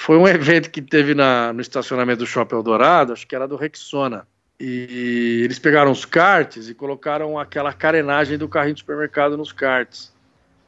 Foi 0.00 0.16
um 0.16 0.28
evento 0.28 0.70
que 0.70 0.80
teve 0.80 1.12
na, 1.12 1.52
no 1.52 1.60
estacionamento 1.60 2.20
do 2.20 2.26
Shopping 2.26 2.54
Eldorado, 2.54 3.12
acho 3.12 3.26
que 3.26 3.34
era 3.34 3.48
do 3.48 3.56
Rexona. 3.56 4.28
E 4.58 5.40
eles 5.42 5.58
pegaram 5.58 5.90
os 5.90 6.04
karts 6.04 6.68
e 6.68 6.72
colocaram 6.72 7.36
aquela 7.36 7.72
carenagem 7.72 8.38
do 8.38 8.48
carrinho 8.48 8.74
de 8.74 8.80
supermercado 8.80 9.36
nos 9.36 9.50
karts. 9.50 10.12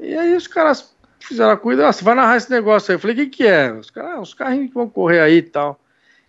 E 0.00 0.16
aí 0.16 0.34
os 0.34 0.48
caras 0.48 0.92
fizeram 1.20 1.52
a 1.52 1.56
cuida, 1.56 1.86
ah, 1.86 1.92
você 1.92 2.02
vai 2.02 2.16
narrar 2.16 2.38
esse 2.38 2.50
negócio 2.50 2.90
aí. 2.90 2.96
Eu 2.96 2.98
falei, 2.98 3.14
o 3.14 3.18
que, 3.20 3.26
que 3.28 3.46
é? 3.46 3.72
Os 3.72 3.88
caras, 3.88 4.10
ah, 4.10 4.20
os 4.20 4.34
carrinhos 4.34 4.66
que 4.66 4.74
vão 4.74 4.90
correr 4.90 5.20
aí 5.20 5.36
e 5.36 5.42
tal. 5.42 5.80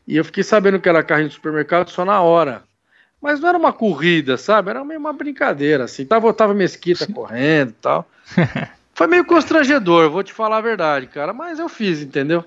E 0.08 0.16
eu 0.16 0.24
fiquei 0.24 0.44
sabendo 0.44 0.80
que 0.80 0.88
era 0.88 1.04
carrinho 1.04 1.30
de 1.30 1.34
supermercado 1.34 1.90
só 1.90 2.06
na 2.06 2.22
hora. 2.22 2.64
Mas 3.20 3.40
não 3.40 3.50
era 3.50 3.58
uma 3.58 3.74
corrida, 3.74 4.38
sabe? 4.38 4.70
Era 4.70 4.86
meio 4.86 5.00
uma 5.00 5.12
brincadeira, 5.12 5.86
assim. 5.86 6.06
Tava, 6.06 6.32
tava 6.36 6.54
mesquita 6.54 7.12
correndo 7.12 7.72
e 7.72 7.82
tal. 7.82 8.08
Foi 8.94 9.08
meio 9.08 9.26
constrangedor, 9.26 10.12
vou 10.12 10.22
te 10.22 10.32
falar 10.32 10.58
a 10.58 10.62
verdade, 10.62 11.08
cara. 11.08 11.34
Mas 11.34 11.58
eu 11.58 11.68
fiz, 11.68 12.00
entendeu? 12.00 12.46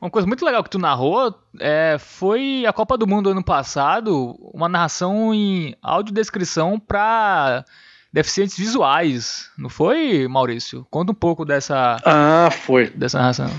Uma 0.00 0.10
coisa 0.10 0.28
muito 0.28 0.44
legal 0.44 0.62
que 0.62 0.70
tu 0.70 0.78
narrou 0.78 1.34
é, 1.58 1.96
foi 1.98 2.64
a 2.64 2.72
Copa 2.72 2.96
do 2.96 3.06
Mundo 3.06 3.30
ano 3.30 3.42
passado, 3.42 4.36
uma 4.54 4.68
narração 4.68 5.34
em 5.34 5.74
audiodescrição 5.82 6.78
para 6.78 7.64
deficientes 8.12 8.56
visuais, 8.56 9.50
não 9.58 9.68
foi, 9.68 10.28
Maurício? 10.28 10.86
Conta 10.88 11.10
um 11.10 11.14
pouco 11.14 11.44
dessa 11.44 11.96
Ah, 12.04 12.48
foi. 12.50 12.90
dessa 12.90 13.18
narração. 13.18 13.50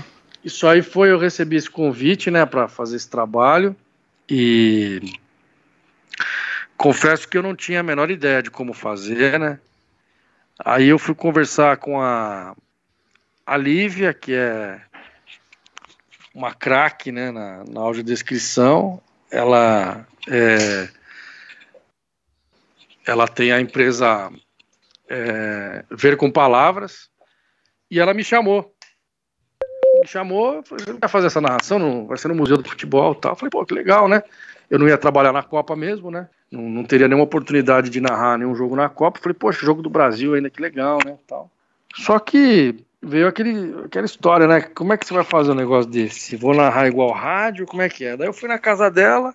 Isso 0.42 0.66
aí 0.66 0.80
foi, 0.80 1.10
eu 1.10 1.18
recebi 1.18 1.56
esse 1.56 1.68
convite, 1.68 2.30
né, 2.30 2.46
para 2.46 2.66
fazer 2.68 2.96
esse 2.96 3.10
trabalho 3.10 3.76
e 4.26 5.12
confesso 6.74 7.28
que 7.28 7.36
eu 7.36 7.42
não 7.42 7.54
tinha 7.54 7.80
a 7.80 7.82
menor 7.82 8.10
ideia 8.10 8.42
de 8.42 8.50
como 8.50 8.72
fazer, 8.72 9.38
né? 9.38 9.58
Aí 10.64 10.88
eu 10.88 10.98
fui 10.98 11.14
conversar 11.14 11.76
com 11.76 12.00
a, 12.00 12.54
a 13.50 13.56
Lívia, 13.56 14.14
que 14.14 14.32
é 14.32 14.80
uma 16.32 16.54
craque 16.54 17.10
né, 17.10 17.32
na, 17.32 17.64
na 17.64 17.80
audiodescrição. 17.80 19.02
Ela, 19.28 20.06
é, 20.28 20.88
ela 23.04 23.26
tem 23.26 23.50
a 23.50 23.60
empresa 23.60 24.30
é, 25.08 25.84
Ver 25.90 26.16
com 26.16 26.30
Palavras 26.30 27.10
e 27.90 27.98
ela 27.98 28.14
me 28.14 28.22
chamou. 28.22 28.72
Me 30.00 30.06
chamou, 30.06 30.62
falei, 30.62 30.84
vai 31.00 31.08
fazer 31.08 31.26
essa 31.26 31.40
narração? 31.40 31.80
No, 31.80 32.06
vai 32.06 32.18
ser 32.18 32.28
no 32.28 32.36
Museu 32.36 32.56
do 32.56 32.68
Futebol 32.68 33.16
tal. 33.16 33.32
Eu 33.32 33.36
falei, 33.36 33.50
pô, 33.50 33.66
que 33.66 33.74
legal, 33.74 34.08
né? 34.08 34.22
Eu 34.70 34.78
não 34.78 34.86
ia 34.86 34.96
trabalhar 34.96 35.32
na 35.32 35.42
Copa 35.42 35.74
mesmo, 35.74 36.08
né? 36.08 36.28
Não, 36.52 36.62
não 36.62 36.84
teria 36.84 37.08
nenhuma 37.08 37.24
oportunidade 37.24 37.90
de 37.90 38.00
narrar 38.00 38.38
nenhum 38.38 38.54
jogo 38.54 38.76
na 38.76 38.88
Copa. 38.88 39.18
Eu 39.18 39.22
falei, 39.24 39.36
poxa, 39.36 39.66
jogo 39.66 39.82
do 39.82 39.90
Brasil 39.90 40.34
ainda, 40.34 40.48
que 40.48 40.62
legal, 40.62 41.00
né? 41.04 41.18
Tal. 41.26 41.50
Só 41.96 42.20
que 42.20 42.86
veio 43.02 43.26
aquele, 43.26 43.84
aquela 43.84 44.06
história, 44.06 44.46
né? 44.46 44.60
Como 44.60 44.92
é 44.92 44.96
que 44.96 45.06
você 45.06 45.14
vai 45.14 45.24
fazer 45.24 45.52
um 45.52 45.54
negócio 45.54 45.90
desse? 45.90 46.36
Vou 46.36 46.54
narrar 46.54 46.86
igual 46.86 47.12
rádio? 47.12 47.66
Como 47.66 47.82
é 47.82 47.88
que 47.88 48.04
é? 48.04 48.16
Daí 48.16 48.28
eu 48.28 48.32
fui 48.32 48.48
na 48.48 48.58
casa 48.58 48.90
dela, 48.90 49.34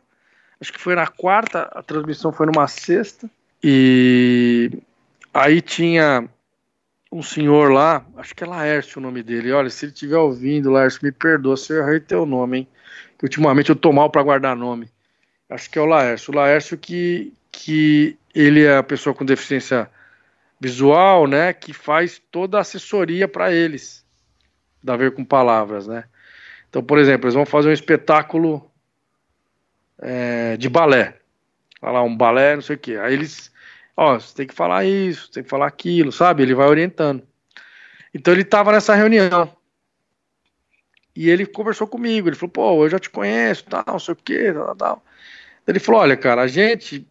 acho 0.62 0.72
que 0.72 0.80
foi 0.80 0.96
na 0.96 1.08
quarta, 1.08 1.64
a 1.74 1.82
transmissão 1.82 2.32
foi 2.32 2.46
numa 2.46 2.68
sexta, 2.68 3.30
e 3.64 4.72
aí 5.34 5.62
tinha 5.62 6.30
um 7.12 7.24
senhor 7.24 7.72
lá, 7.72 8.06
acho 8.18 8.36
que 8.36 8.44
é 8.44 8.48
Laércio 8.48 9.00
o 9.00 9.02
nome 9.02 9.24
dele. 9.24 9.52
Olha, 9.52 9.70
se 9.70 9.86
ele 9.86 9.94
estiver 9.94 10.18
ouvindo, 10.18 10.72
Laércio, 10.72 11.00
me 11.02 11.12
perdoa 11.12 11.56
se 11.56 11.72
eu 11.72 11.82
errei 11.82 12.00
teu 12.00 12.26
nome, 12.26 12.60
hein? 12.60 12.68
Que 13.18 13.26
ultimamente 13.26 13.70
eu 13.70 13.76
tô 13.76 13.92
mal 13.94 14.10
para 14.10 14.22
guardar 14.22 14.56
nome. 14.56 14.90
Acho 15.50 15.70
que 15.70 15.80
é 15.80 15.82
o 15.82 15.86
Laércio. 15.86 16.34
O 16.34 16.36
Laércio 16.36 16.78
que, 16.78 17.34
que 17.52 18.18
ele 18.34 18.64
é 18.64 18.78
a 18.78 18.84
pessoa 18.84 19.14
com 19.16 19.24
deficiência 19.24 19.90
visual, 20.60 21.28
né, 21.28 21.54
que 21.54 21.74
faz 21.74 22.22
toda 22.32 22.58
a 22.58 22.62
assessoria 22.62 23.28
para 23.28 23.52
eles, 23.52 24.06
da 24.84 24.96
ver 24.96 25.14
com 25.14 25.24
palavras, 25.24 25.88
né. 25.88 26.06
Então, 26.70 26.84
por 26.84 26.98
exemplo, 26.98 27.26
eles 27.26 27.36
vão 27.36 27.46
fazer 27.46 27.70
um 27.70 27.74
espetáculo 27.74 28.70
é, 30.00 30.58
de 30.58 30.68
balé, 30.70 31.18
lá 31.82 32.02
um 32.02 32.16
balé, 32.16 32.56
não 32.56 32.62
sei 32.62 32.76
o 32.76 32.80
que. 32.80 32.98
Aí 32.98 33.14
eles, 33.14 33.52
ó, 33.96 34.20
você 34.20 34.36
tem 34.36 34.48
que 34.48 34.54
falar 34.54 34.84
isso, 34.84 35.32
tem 35.32 35.44
que 35.44 35.50
falar 35.50 35.68
aquilo, 35.68 36.12
sabe? 36.12 36.44
Ele 36.44 36.54
vai 36.54 36.68
orientando. 36.68 37.24
Então 38.14 38.34
ele 38.34 38.42
estava 38.42 38.72
nessa 38.72 38.96
reunião. 38.96 39.56
E 41.16 41.30
ele 41.30 41.46
conversou 41.46 41.88
comigo, 41.88 42.28
ele 42.28 42.36
falou, 42.36 42.52
pô, 42.52 42.86
eu 42.86 42.90
já 42.90 43.00
te 43.00 43.10
conheço, 43.10 43.64
tal, 43.66 43.84
não 43.88 44.00
sei 44.00 44.14
o 44.14 44.18
que, 44.18 44.52
tal, 44.52 44.76
tal. 44.76 45.06
Ele 45.66 45.80
falou, 45.80 46.02
olha, 46.02 46.18
cara, 46.18 46.42
a 46.42 46.48
gente 46.48 47.08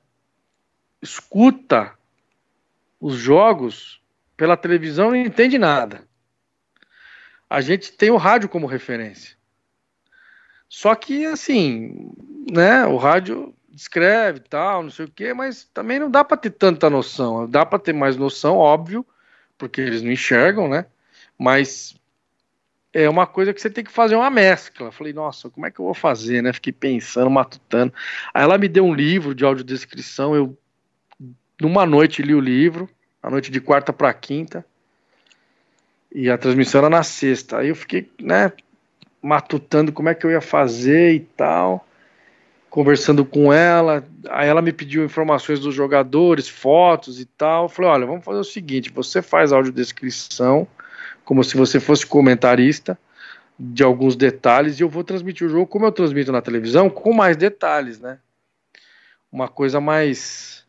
escuta 1.01 1.93
os 3.05 3.17
jogos 3.17 4.01
pela 4.35 4.57
televisão 4.57 5.11
não 5.11 5.17
entende 5.17 5.59
nada. 5.59 6.09
A 7.51 7.61
gente 7.61 7.93
tem 7.93 8.11
o 8.11 8.17
rádio 8.17 8.49
como 8.49 8.67
referência. 8.67 9.37
Só 10.71 10.95
que, 10.95 11.27
assim, 11.27 12.11
né, 12.51 12.87
o 12.87 12.97
rádio 12.97 13.55
descreve 13.69 14.41
tal, 14.41 14.85
não 14.85 14.89
sei 14.89 15.05
o 15.05 15.11
quê, 15.11 15.35
mas 15.35 15.65
também 15.65 15.99
não 15.99 16.11
dá 16.11 16.25
para 16.25 16.39
ter 16.39 16.49
tanta 16.49 16.89
noção. 16.89 17.47
Dá 17.47 17.67
para 17.67 17.79
ter 17.79 17.93
mais 17.93 18.17
noção, 18.17 18.57
óbvio, 18.57 19.05
porque 19.59 19.83
eles 19.83 20.01
não 20.01 20.11
enxergam, 20.11 20.67
né? 20.67 20.87
Mas 21.39 21.95
é 22.91 23.07
uma 23.07 23.27
coisa 23.27 23.53
que 23.53 23.61
você 23.61 23.69
tem 23.69 23.85
que 23.85 23.93
fazer 23.93 24.17
uma 24.17 24.31
mescla. 24.31 24.91
Falei, 24.91 25.13
nossa, 25.13 25.51
como 25.51 25.67
é 25.67 25.71
que 25.71 25.79
eu 25.79 25.85
vou 25.85 25.95
fazer, 25.95 26.43
né? 26.43 26.55
Fiquei 26.55 26.73
pensando, 26.73 27.29
matutando. 27.29 27.93
Aí 28.33 28.45
ela 28.45 28.57
me 28.57 28.67
deu 28.67 28.87
um 28.87 28.95
livro 28.95 29.35
de 29.35 29.45
audiodescrição, 29.45 30.35
eu 30.35 30.59
numa 31.61 31.87
noite 31.87 32.23
li 32.23 32.35
o 32.35 32.41
livro, 32.41 32.89
a 33.25 33.31
noite 33.31 33.51
de 33.51 33.59
quarta 33.59 33.91
para 33.91 34.13
quinta, 34.13 34.65
e 36.13 36.29
a 36.29 36.37
transmissão 36.37 36.81
era 36.81 36.91
na 36.91 37.03
sexta. 37.03 37.59
Aí 37.59 37.71
eu 37.71 37.75
fiquei, 37.75 38.11
né, 38.21 38.53
matutando 39.23 39.91
como 39.91 40.11
é 40.11 40.15
que 40.15 40.27
eu 40.27 40.31
ia 40.31 40.43
fazer 40.43 41.15
e 41.15 41.21
tal, 41.21 41.87
conversando 42.69 43.25
com 43.25 43.51
ela. 43.51 44.05
Aí 44.29 44.47
ela 44.47 44.61
me 44.61 44.73
pediu 44.73 45.03
informações 45.03 45.59
dos 45.59 45.75
jogadores, 45.75 46.49
fotos 46.49 47.19
e 47.19 47.25
tal. 47.25 47.65
Eu 47.65 47.69
falei: 47.71 47.91
olha, 47.91 48.07
vamos 48.07 48.25
fazer 48.25 48.41
o 48.41 48.45
seguinte: 48.45 48.91
você 48.91 49.23
faz 49.23 49.53
audiodescrição, 49.53 50.69
como 51.25 51.43
se 51.43 51.57
você 51.57 51.81
fosse 51.81 52.07
comentarista, 52.07 52.99
de 53.59 53.83
alguns 53.83 54.17
detalhes, 54.17 54.79
e 54.79 54.83
eu 54.83 54.89
vou 54.89 55.03
transmitir 55.03 55.47
o 55.47 55.51
jogo 55.51 55.67
como 55.67 55.87
eu 55.87 55.93
transmito 55.93 56.31
na 56.31 56.43
televisão, 56.43 56.91
com 56.91 57.15
mais 57.15 57.39
detalhes, 57.39 57.99
né? 57.99 58.19
uma 59.33 59.49
coisa 59.49 59.81
mais 59.81 60.65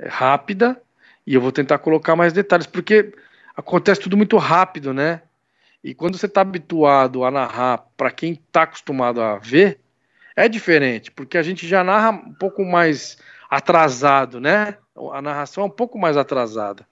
é, 0.00 0.08
rápida 0.08 0.80
e 1.26 1.34
eu 1.34 1.40
vou 1.40 1.52
tentar 1.52 1.78
colocar 1.78 2.14
mais 2.16 2.32
detalhes, 2.32 2.66
porque 2.66 3.12
acontece 3.56 4.00
tudo 4.00 4.16
muito 4.16 4.36
rápido, 4.36 4.92
né? 4.92 5.22
E 5.82 5.94
quando 5.94 6.18
você 6.18 6.26
está 6.26 6.40
habituado 6.40 7.24
a 7.24 7.30
narrar 7.30 7.84
para 7.96 8.10
quem 8.10 8.32
está 8.32 8.62
acostumado 8.62 9.20
a 9.20 9.38
ver, 9.38 9.80
é 10.34 10.48
diferente, 10.48 11.10
porque 11.10 11.38
a 11.38 11.42
gente 11.42 11.66
já 11.66 11.84
narra 11.84 12.10
um 12.10 12.32
pouco 12.32 12.64
mais 12.64 13.18
atrasado, 13.50 14.40
né? 14.40 14.76
A 15.12 15.22
narração 15.22 15.64
é 15.64 15.66
um 15.66 15.70
pouco 15.70 15.98
mais 15.98 16.16
atrasada. 16.16 16.86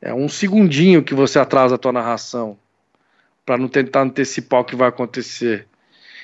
É 0.00 0.12
um 0.12 0.28
segundinho 0.28 1.02
que 1.02 1.14
você 1.14 1.38
atrasa 1.38 1.76
a 1.76 1.78
tua 1.78 1.92
narração 1.92 2.58
para 3.46 3.56
não 3.56 3.68
tentar 3.68 4.02
antecipar 4.02 4.60
o 4.60 4.64
que 4.64 4.76
vai 4.76 4.88
acontecer. 4.88 5.66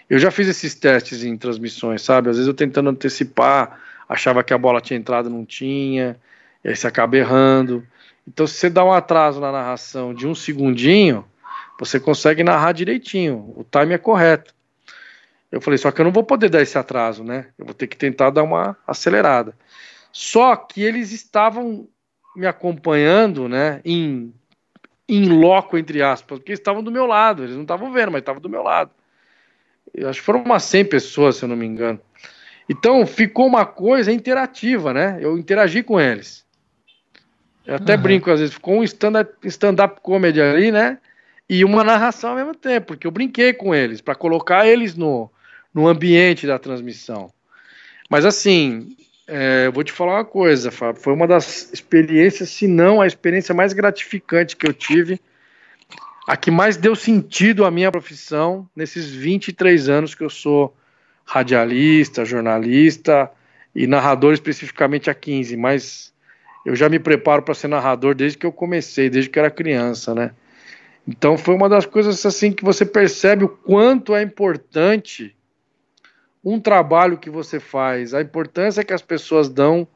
Eu 0.09 0.19
já 0.19 0.31
fiz 0.31 0.49
esses 0.49 0.74
testes 0.74 1.23
em 1.23 1.37
transmissões, 1.37 2.03
sabe? 2.03 2.28
Às 2.28 2.37
vezes 2.37 2.49
eu 2.49 2.55
tentando 2.55 2.91
antecipar, 2.91 3.81
achava 4.09 4.43
que 4.43 4.53
a 4.53 4.59
bola 4.59 4.81
tinha 4.81 4.99
entrado, 4.99 5.31
não 5.31 5.45
tinha, 5.45 6.19
e 6.65 6.69
aí 6.69 6.77
você 6.77 6.87
acaba 6.87 7.16
errando. 7.16 7.87
Então, 8.27 8.47
se 8.47 8.55
você 8.55 8.70
dá 8.70 8.85
um 8.85 8.93
atraso 8.93 9.41
na 9.41 9.51
narração 9.51 10.15
de 10.15 10.27
um 10.27 10.35
segundinho, 10.35 11.24
você 11.78 11.99
consegue 11.99 12.45
narrar 12.45 12.73
direitinho, 12.73 13.53
o 13.57 13.65
time 13.65 13.95
é 13.95 13.99
correto. 13.99 14.55
Eu 15.51 15.61
falei, 15.61 15.78
só 15.78 15.91
que 15.91 16.01
eu 16.01 16.05
não 16.05 16.12
vou 16.12 16.23
poder 16.23 16.49
dar 16.49 16.62
esse 16.62 16.78
atraso, 16.78 17.24
né? 17.24 17.49
Eu 17.59 17.65
vou 17.65 17.74
ter 17.74 17.87
que 17.87 17.97
tentar 17.97 18.31
dar 18.31 18.43
uma 18.43 18.77
acelerada. 18.87 19.57
Só 20.12 20.55
que 20.55 20.82
eles 20.82 21.11
estavam 21.11 21.89
me 22.37 22.47
acompanhando, 22.47 23.49
né, 23.49 23.81
em, 23.85 24.32
em 25.09 25.28
loco, 25.28 25.77
entre 25.77 26.03
aspas, 26.03 26.39
porque 26.39 26.53
eles 26.53 26.61
estavam 26.61 26.82
do 26.82 26.93
meu 26.93 27.07
lado, 27.07 27.43
eles 27.43 27.57
não 27.57 27.62
estavam 27.62 27.93
vendo, 27.93 28.12
mas 28.12 28.20
estavam 28.20 28.41
do 28.41 28.49
meu 28.49 28.62
lado. 28.62 28.93
Eu 29.93 30.09
acho 30.09 30.20
que 30.20 30.27
foram 30.27 30.43
umas 30.43 30.62
100 30.65 30.85
pessoas, 30.85 31.37
se 31.37 31.45
eu 31.45 31.49
não 31.49 31.57
me 31.57 31.66
engano. 31.66 32.01
Então, 32.69 33.05
ficou 33.05 33.47
uma 33.47 33.66
coisa 33.66 34.12
interativa, 34.12 34.95
né? 34.95 35.19
Eu 35.20 35.37
interagi 35.37 35.82
com 35.82 36.01
eles. 36.01 36.47
Eu 37.70 37.76
até 37.76 37.94
uhum. 37.94 38.02
brinco, 38.02 38.28
às 38.32 38.40
vezes, 38.40 38.52
ficou 38.52 38.80
um 38.80 38.82
stand-up 38.82 39.32
stand 39.44 39.76
comedy 40.02 40.42
ali, 40.42 40.72
né? 40.72 40.98
E 41.48 41.64
uma 41.64 41.84
narração 41.84 42.30
ao 42.30 42.36
mesmo 42.36 42.52
tempo, 42.52 42.88
porque 42.88 43.06
eu 43.06 43.12
brinquei 43.12 43.52
com 43.52 43.72
eles, 43.72 44.01
para 44.01 44.16
colocar 44.16 44.66
eles 44.66 44.97
no, 44.97 45.30
no 45.72 45.86
ambiente 45.86 46.48
da 46.48 46.59
transmissão. 46.59 47.32
Mas 48.09 48.24
assim, 48.24 48.88
é, 49.24 49.66
eu 49.66 49.72
vou 49.72 49.84
te 49.84 49.92
falar 49.92 50.14
uma 50.16 50.24
coisa, 50.24 50.72
Fábio, 50.72 51.01
foi 51.01 51.12
uma 51.12 51.28
das 51.28 51.72
experiências, 51.72 52.51
se 52.51 52.66
não 52.66 53.01
a 53.01 53.06
experiência 53.06 53.55
mais 53.55 53.72
gratificante 53.72 54.56
que 54.56 54.66
eu 54.66 54.74
tive, 54.74 55.20
a 56.26 56.36
que 56.36 56.51
mais 56.51 56.76
deu 56.76 56.97
sentido 56.97 57.64
à 57.64 57.70
minha 57.70 57.92
profissão 57.92 58.68
nesses 58.74 59.09
23 59.09 59.88
anos 59.88 60.12
que 60.12 60.24
eu 60.24 60.30
sou 60.30 60.76
radialista, 61.24 62.24
jornalista 62.24 63.30
e 63.72 63.86
narrador 63.86 64.34
especificamente 64.34 65.09
há 65.09 65.14
15, 65.14 65.56
mas 65.56 66.12
eu 66.65 66.74
já 66.77 66.89
me 66.89 66.99
preparo 66.99 67.43
para 67.43 67.55
ser 67.55 67.69
narrador 67.69 68.15
desde 68.15 68.39
que 68.39 68.47
eu 68.47 68.53
comecei, 68.53 69.09
desde 69.09 69.31
que 69.31 69.39
era 69.39 69.51
criança, 69.51 70.15
né? 70.15 70.32
Então 71.07 71.37
foi 71.39 71.55
uma 71.55 71.69
das 71.69 71.87
coisas 71.87 72.24
assim 72.24 72.53
que 72.53 72.65
você 72.65 72.85
percebe 72.85 73.45
o 73.45 73.49
quanto 73.49 74.15
é 74.15 74.23
importante 74.23 75.37
um 76.45 76.59
trabalho 76.59 77.19
que 77.19 77.28
você 77.28 77.61
faz, 77.61 78.15
a 78.15 78.20
importância 78.20 78.85
que 78.85 78.93
as 78.93 79.03
pessoas 79.03 79.49
dão 79.49 79.87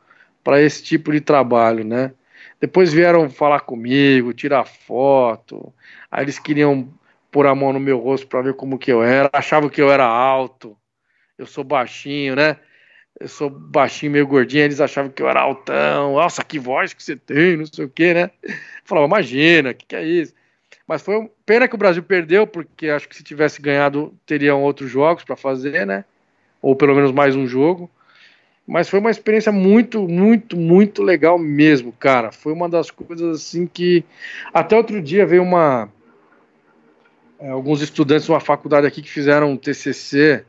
para 0.42 0.60
esse 0.60 0.82
tipo 0.82 1.10
de 1.12 1.20
trabalho, 1.20 1.84
né? 1.84 2.12
Depois 2.60 2.92
vieram 2.92 3.28
falar 3.30 3.60
comigo, 3.60 4.32
tirar 4.32 4.64
foto, 4.64 5.72
aí 6.10 6.24
eles 6.24 6.38
queriam 6.38 6.88
pôr 7.30 7.46
a 7.46 7.54
mão 7.54 7.72
no 7.72 7.80
meu 7.80 7.98
rosto 7.98 8.26
para 8.26 8.42
ver 8.42 8.54
como 8.54 8.78
que 8.78 8.92
eu 8.92 9.02
era, 9.02 9.30
achavam 9.32 9.68
que 9.68 9.80
eu 9.80 9.90
era 9.90 10.04
alto, 10.04 10.76
eu 11.38 11.46
sou 11.46 11.64
baixinho, 11.64 12.36
né? 12.36 12.58
Eu 13.24 13.28
sou 13.28 13.48
baixinho, 13.48 14.12
meio 14.12 14.26
gordinho, 14.26 14.64
eles 14.64 14.82
achavam 14.82 15.10
que 15.10 15.22
eu 15.22 15.28
era 15.30 15.40
altão, 15.40 16.12
nossa, 16.12 16.44
que 16.44 16.58
voz 16.58 16.92
que 16.92 17.02
você 17.02 17.16
tem, 17.16 17.56
não 17.56 17.64
sei 17.64 17.86
o 17.86 17.88
que, 17.88 18.12
né? 18.12 18.30
falava, 18.84 19.06
imagina, 19.06 19.70
o 19.70 19.74
que, 19.74 19.86
que 19.86 19.96
é 19.96 20.04
isso? 20.04 20.34
Mas 20.86 21.00
foi 21.00 21.30
pena 21.46 21.66
que 21.66 21.74
o 21.74 21.78
Brasil 21.78 22.02
perdeu, 22.02 22.46
porque 22.46 22.90
acho 22.90 23.08
que 23.08 23.16
se 23.16 23.22
tivesse 23.22 23.62
ganhado, 23.62 24.14
teriam 24.26 24.62
outros 24.62 24.90
jogos 24.90 25.24
para 25.24 25.36
fazer, 25.36 25.86
né? 25.86 26.04
ou 26.60 26.76
pelo 26.76 26.94
menos 26.94 27.12
mais 27.12 27.34
um 27.34 27.46
jogo. 27.46 27.90
Mas 28.66 28.90
foi 28.90 29.00
uma 29.00 29.10
experiência 29.10 29.50
muito, 29.50 30.06
muito, 30.06 30.54
muito 30.54 31.02
legal 31.02 31.38
mesmo, 31.38 31.92
cara. 31.92 32.30
Foi 32.30 32.52
uma 32.52 32.68
das 32.68 32.90
coisas 32.90 33.40
assim 33.40 33.66
que. 33.66 34.04
Até 34.52 34.76
outro 34.76 35.00
dia 35.00 35.24
veio 35.24 35.42
uma. 35.42 35.90
É, 37.38 37.48
alguns 37.48 37.80
estudantes 37.80 38.26
de 38.26 38.32
uma 38.32 38.40
faculdade 38.40 38.86
aqui 38.86 39.00
que 39.00 39.10
fizeram 39.10 39.50
um 39.50 39.56
TCC 39.56 40.44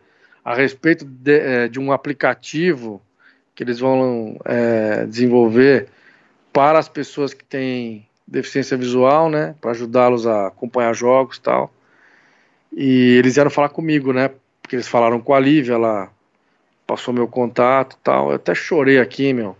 a 0.46 0.54
respeito 0.54 1.04
de, 1.04 1.40
é, 1.40 1.68
de 1.68 1.80
um 1.80 1.92
aplicativo 1.92 3.02
que 3.56 3.64
eles 3.64 3.80
vão 3.80 4.38
é, 4.46 5.06
desenvolver 5.08 5.88
para 6.54 6.78
as 6.78 6.88
pessoas 6.88 7.34
que 7.34 7.44
têm 7.44 8.08
deficiência 8.28 8.78
visual, 8.78 9.30
né, 9.30 9.56
para 9.60 9.72
ajudá-los 9.72 10.28
a 10.28 10.48
acompanhar 10.48 10.94
jogos 10.94 11.38
e 11.38 11.42
tal. 11.42 11.74
E 12.72 13.18
eles 13.18 13.34
vieram 13.34 13.50
falar 13.50 13.70
comigo, 13.70 14.14
né, 14.14 14.30
porque 14.62 14.76
eles 14.76 14.88
falaram 14.88 15.20
com 15.20 15.34
a 15.34 15.40
Lívia, 15.40 15.74
ela 15.74 16.12
passou 16.86 17.14
meu 17.14 17.28
contato 17.28 17.98
tal. 18.04 18.30
Eu 18.30 18.36
até 18.36 18.54
chorei 18.54 19.00
aqui, 19.00 19.34
meu. 19.34 19.58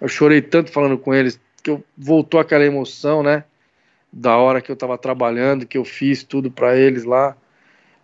Eu 0.00 0.08
chorei 0.08 0.42
tanto 0.42 0.72
falando 0.72 0.98
com 0.98 1.14
eles 1.14 1.40
que 1.62 1.70
eu 1.70 1.82
voltou 1.96 2.40
aquela 2.40 2.64
emoção, 2.64 3.22
né? 3.22 3.44
Da 4.12 4.36
hora 4.36 4.60
que 4.60 4.70
eu 4.70 4.76
tava 4.76 4.98
trabalhando, 4.98 5.66
que 5.66 5.78
eu 5.78 5.84
fiz 5.84 6.22
tudo 6.22 6.50
para 6.50 6.76
eles 6.76 7.04
lá. 7.04 7.36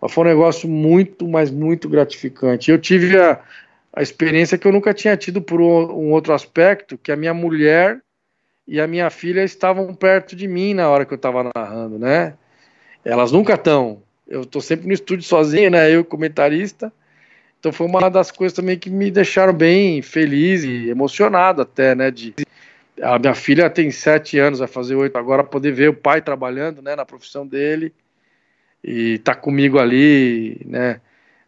Mas 0.01 0.11
foi 0.11 0.23
um 0.23 0.27
negócio 0.27 0.67
muito, 0.67 1.27
mas 1.27 1.51
muito 1.51 1.87
gratificante. 1.87 2.71
Eu 2.71 2.79
tive 2.79 3.19
a, 3.19 3.39
a 3.93 4.01
experiência 4.01 4.57
que 4.57 4.67
eu 4.67 4.71
nunca 4.71 4.93
tinha 4.95 5.15
tido 5.15 5.41
por 5.41 5.61
um, 5.61 5.91
um 5.91 6.11
outro 6.11 6.33
aspecto, 6.33 6.97
que 6.97 7.11
a 7.11 7.15
minha 7.15 7.33
mulher 7.33 8.01
e 8.67 8.81
a 8.81 8.87
minha 8.87 9.09
filha 9.11 9.43
estavam 9.43 9.93
perto 9.93 10.35
de 10.35 10.47
mim 10.47 10.73
na 10.73 10.89
hora 10.89 11.05
que 11.05 11.13
eu 11.13 11.17
estava 11.17 11.51
narrando, 11.55 11.99
né? 11.99 12.33
Elas 13.05 13.31
nunca 13.31 13.53
estão, 13.53 14.01
eu 14.27 14.41
estou 14.41 14.61
sempre 14.61 14.87
no 14.87 14.93
estúdio 14.93 15.23
sozinho, 15.23 15.69
né? 15.69 15.91
Eu, 15.91 16.03
comentarista. 16.03 16.91
Então 17.59 17.71
foi 17.71 17.85
uma 17.85 18.09
das 18.09 18.31
coisas 18.31 18.55
também 18.55 18.79
que 18.79 18.89
me 18.89 19.11
deixaram 19.11 19.53
bem 19.53 20.01
feliz 20.01 20.63
e 20.63 20.89
emocionado 20.89 21.61
até, 21.61 21.93
né? 21.93 22.09
De, 22.09 22.33
a 22.99 23.19
minha 23.19 23.35
filha 23.35 23.69
tem 23.69 23.91
sete 23.91 24.39
anos, 24.39 24.59
vai 24.59 24.67
fazer 24.67 24.95
oito 24.95 25.15
agora, 25.15 25.43
poder 25.43 25.71
ver 25.71 25.89
o 25.89 25.93
pai 25.93 26.21
trabalhando, 26.23 26.81
né? 26.81 26.95
Na 26.95 27.05
profissão 27.05 27.45
dele 27.45 27.93
e 28.83 29.19
tá 29.19 29.35
comigo 29.35 29.79
ali, 29.79 30.61
né? 30.65 31.01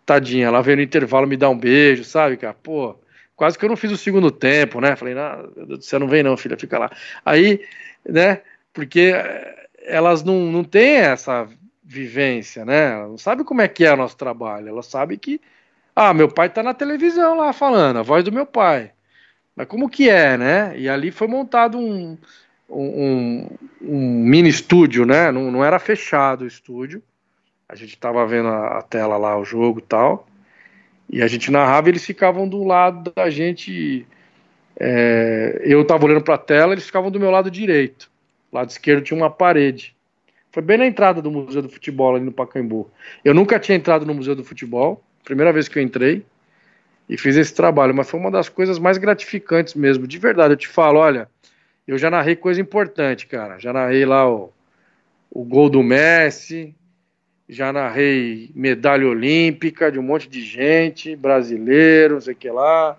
Tadinha, 0.06 0.48
ela 0.48 0.62
veio 0.62 0.78
no 0.78 0.84
intervalo 0.84 1.28
me 1.28 1.38
dar 1.38 1.50
um 1.50 1.58
beijo, 1.58 2.04
sabe, 2.04 2.38
cara? 2.38 2.54
Pô, 2.54 2.96
quase 3.36 3.58
que 3.58 3.66
eu 3.66 3.70
não 3.70 3.78
fiz 3.78 3.92
o 3.92 3.98
segundo 3.98 4.30
tempo, 4.32 4.82
né? 4.82 4.96
Falei, 4.96 5.16
não, 5.16 5.78
você 5.78 5.98
não 5.98 6.08
vem 6.08 6.24
não, 6.24 6.38
filha, 6.38 6.58
fica 6.58 6.78
lá. 6.78 6.92
Aí, 7.26 7.62
né? 8.08 8.42
Porque 8.74 9.14
elas 9.86 10.24
não, 10.24 10.52
não 10.52 10.64
têm 10.64 10.96
essa 10.98 11.48
vivência, 11.84 12.66
né? 12.66 12.94
Ela 12.94 13.08
não 13.08 13.18
sabe 13.18 13.44
como 13.44 13.62
é 13.62 13.68
que 13.68 13.86
é 13.86 13.94
o 13.94 13.98
nosso 13.98 14.18
trabalho. 14.18 14.70
Ela 14.70 14.84
sabe 14.84 15.18
que, 15.18 15.40
ah, 15.96 16.14
meu 16.14 16.28
pai 16.30 16.50
tá 16.50 16.64
na 16.64 16.74
televisão 16.74 17.38
lá 17.38 17.54
falando, 17.54 18.00
a 18.00 18.02
voz 18.02 18.24
do 18.24 18.32
meu 18.32 18.46
pai. 18.46 18.92
Mas 19.56 19.68
como 19.68 19.90
que 19.90 20.10
é, 20.10 20.38
né? 20.38 20.78
E 20.78 20.90
ali 20.90 21.12
foi 21.12 21.28
montado 21.28 21.78
um, 21.78 22.18
um, 22.70 23.48
um 23.82 24.24
mini 24.24 24.50
estúdio, 24.50 25.06
né? 25.06 25.32
Não, 25.32 25.52
não, 25.52 25.64
era 25.64 25.80
fechado 25.80 26.44
o 26.44 26.48
estúdio. 26.48 27.04
A 27.74 27.76
gente 27.76 27.98
tava 27.98 28.24
vendo 28.28 28.50
a, 28.50 28.78
a 28.78 28.82
tela 28.84 29.18
lá, 29.18 29.36
o 29.36 29.44
jogo 29.44 29.80
e 29.80 29.82
tal. 29.82 30.28
E 31.10 31.24
a 31.24 31.28
gente 31.28 31.50
narrava, 31.50 31.90
eles 31.90 32.06
ficavam 32.06 32.48
do 32.48 32.64
lado 32.64 33.12
da 33.16 33.32
gente. 33.32 34.06
É, 34.80 35.60
eu 35.66 35.84
tava 35.84 36.06
olhando 36.06 36.24
para 36.24 36.36
a 36.36 36.38
tela, 36.38 36.74
eles 36.74 36.86
ficavam 36.86 37.10
do 37.10 37.20
meu 37.20 37.32
lado 37.32 37.50
direito. 37.50 38.12
lado 38.52 38.70
esquerdo 38.70 39.04
tinha 39.04 39.18
uma 39.18 39.30
parede. 39.32 39.95
Foi 40.52 40.62
bem 40.62 40.78
na 40.78 40.86
entrada 40.86 41.20
do 41.20 41.32
Museu 41.32 41.64
do 41.64 41.70
Futebol 41.70 42.16
ali 42.16 42.24
no 42.24 42.32
Pacaembu. 42.32 42.91
Eu 43.26 43.34
nunca 43.34 43.60
tinha 43.60 43.76
entrado 43.76 44.06
no 44.06 44.14
Museu 44.14 44.36
do 44.36 44.44
Futebol, 44.44 45.04
primeira 45.24 45.52
vez 45.52 45.68
que 45.68 45.80
eu 45.80 45.84
entrei 45.84 46.24
e 47.10 47.18
fiz 47.18 47.36
esse 47.36 47.56
trabalho, 47.56 47.95
mas 47.95 48.08
foi 48.08 48.20
uma 48.20 48.30
das 48.30 48.50
coisas 48.50 48.78
mais 48.78 49.00
gratificantes 49.00 49.74
mesmo. 49.74 50.06
De 50.06 50.20
verdade, 50.20 50.54
eu 50.54 50.58
te 50.58 50.68
falo, 50.68 51.00
olha, 51.00 51.28
eu 51.88 51.98
já 51.98 52.12
narrei 52.12 52.36
coisa 52.36 52.62
importante, 52.62 53.26
cara. 53.26 53.58
Já 53.58 53.74
narrei 53.74 54.06
lá 54.06 54.30
o, 54.30 54.54
o 55.32 55.44
gol 55.44 55.72
do 55.72 55.82
Messi, 55.82 56.76
já 57.48 57.74
narrei 57.74 58.49
medalha 58.56 59.07
olímpica 59.07 59.91
de 59.91 59.99
um 59.99 60.03
monte 60.03 60.30
de 60.30 60.41
gente, 60.41 61.15
brasileiro, 61.15 62.15
não 62.15 62.22
sei 62.22 62.34
o 62.34 62.38
que 62.38 62.49
lá. 62.49 62.98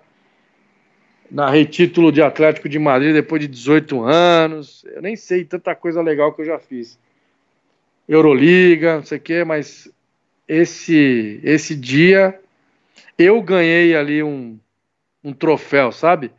Narrei 1.29 1.65
título 1.65 2.11
de 2.11 2.21
Atlético 2.21 2.69
de 2.69 2.77
Madrid 2.77 3.13
depois 3.13 3.41
de 3.41 3.47
18 3.47 4.01
anos. 4.03 4.85
Eu 4.85 5.01
nem 5.01 5.15
sei 5.15 5.43
tanta 5.43 5.73
coisa 5.75 6.01
legal 6.01 6.33
que 6.33 6.41
eu 6.41 6.45
já 6.45 6.59
fiz. 6.59 6.99
Euroliga, 8.07 8.97
não 8.97 9.03
sei 9.03 9.17
o 9.17 9.21
quê, 9.21 9.43
mas 9.43 9.91
esse, 10.47 11.39
esse 11.43 11.75
dia 11.75 12.39
eu 13.17 13.41
ganhei 13.41 13.95
ali 13.95 14.21
um, 14.21 14.59
um 15.23 15.33
troféu, 15.33 15.91
sabe? 15.91 16.31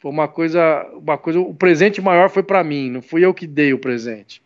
Foi 0.00 0.10
uma 0.10 0.26
coisa, 0.26 0.84
uma 0.94 1.16
coisa, 1.16 1.38
o 1.38 1.54
presente 1.54 2.00
maior 2.00 2.28
foi 2.28 2.42
para 2.42 2.64
mim, 2.64 2.90
não 2.90 3.00
fui 3.00 3.24
eu 3.24 3.32
que 3.32 3.46
dei 3.46 3.72
o 3.72 3.78
presente. 3.78 4.41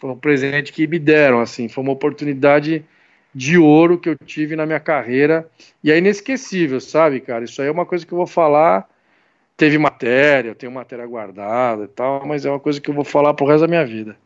Foi 0.00 0.10
um 0.10 0.16
presente 0.16 0.72
que 0.72 0.86
me 0.86 0.98
deram, 0.98 1.40
assim, 1.40 1.68
foi 1.68 1.84
uma 1.84 1.92
oportunidade 1.92 2.82
de 3.34 3.58
ouro 3.58 3.98
que 3.98 4.08
eu 4.08 4.16
tive 4.16 4.56
na 4.56 4.64
minha 4.64 4.80
carreira 4.80 5.46
e 5.84 5.92
é 5.92 5.98
inesquecível, 5.98 6.80
sabe, 6.80 7.20
cara? 7.20 7.44
Isso 7.44 7.60
aí 7.60 7.68
é 7.68 7.70
uma 7.70 7.84
coisa 7.84 8.06
que 8.06 8.12
eu 8.12 8.16
vou 8.16 8.26
falar. 8.26 8.88
Teve 9.58 9.76
matéria, 9.76 10.48
eu 10.48 10.54
tenho 10.54 10.72
matéria 10.72 11.06
guardada 11.06 11.84
e 11.84 11.88
tal, 11.88 12.26
mas 12.26 12.46
é 12.46 12.50
uma 12.50 12.58
coisa 12.58 12.80
que 12.80 12.88
eu 12.88 12.94
vou 12.94 13.04
falar 13.04 13.34
pro 13.34 13.46
resto 13.46 13.60
da 13.60 13.68
minha 13.68 13.84
vida. 13.84 14.16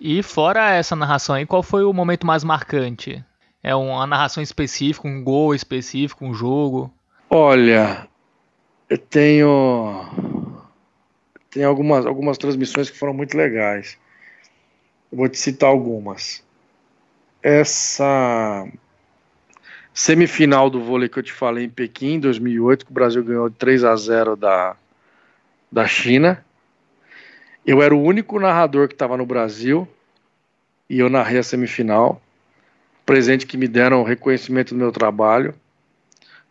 E 0.00 0.22
fora 0.22 0.70
essa 0.70 0.96
narração 0.96 1.34
aí, 1.34 1.44
qual 1.44 1.62
foi 1.62 1.84
o 1.84 1.92
momento 1.92 2.26
mais 2.26 2.42
marcante? 2.42 3.22
É 3.62 3.74
uma 3.74 4.06
narração 4.06 4.42
específica, 4.42 5.06
um 5.06 5.22
gol 5.22 5.54
específico, 5.54 6.24
um 6.24 6.32
jogo? 6.32 6.90
Olha, 7.28 8.08
eu 8.88 8.96
tenho 8.96 10.06
tem 11.50 11.62
algumas, 11.64 12.06
algumas 12.06 12.38
transmissões 12.38 12.88
que 12.88 12.98
foram 12.98 13.12
muito 13.12 13.36
legais. 13.36 13.98
Eu 15.10 15.18
vou 15.18 15.28
te 15.28 15.38
citar 15.38 15.68
algumas. 15.68 16.44
Essa 17.42 18.66
semifinal 19.92 20.70
do 20.70 20.80
vôlei 20.80 21.08
que 21.08 21.18
eu 21.18 21.22
te 21.22 21.32
falei 21.32 21.64
em 21.64 21.70
Pequim, 21.70 22.14
em 22.14 22.20
2008, 22.20 22.86
que 22.86 22.90
o 22.90 22.94
Brasil 22.94 23.24
ganhou 23.24 23.50
3 23.50 23.84
a 23.84 23.96
0 23.96 24.36
da, 24.36 24.76
da 25.70 25.86
China. 25.86 26.44
Eu 27.66 27.82
era 27.82 27.94
o 27.94 28.02
único 28.02 28.38
narrador 28.38 28.88
que 28.88 28.94
estava 28.94 29.16
no 29.16 29.26
Brasil 29.26 29.86
e 30.88 30.98
eu 30.98 31.10
narrei 31.10 31.38
a 31.38 31.42
semifinal. 31.42 32.20
Presente 33.04 33.46
que 33.46 33.56
me 33.56 33.66
deram 33.66 34.00
o 34.00 34.04
reconhecimento 34.04 34.74
do 34.74 34.78
meu 34.78 34.92
trabalho. 34.92 35.54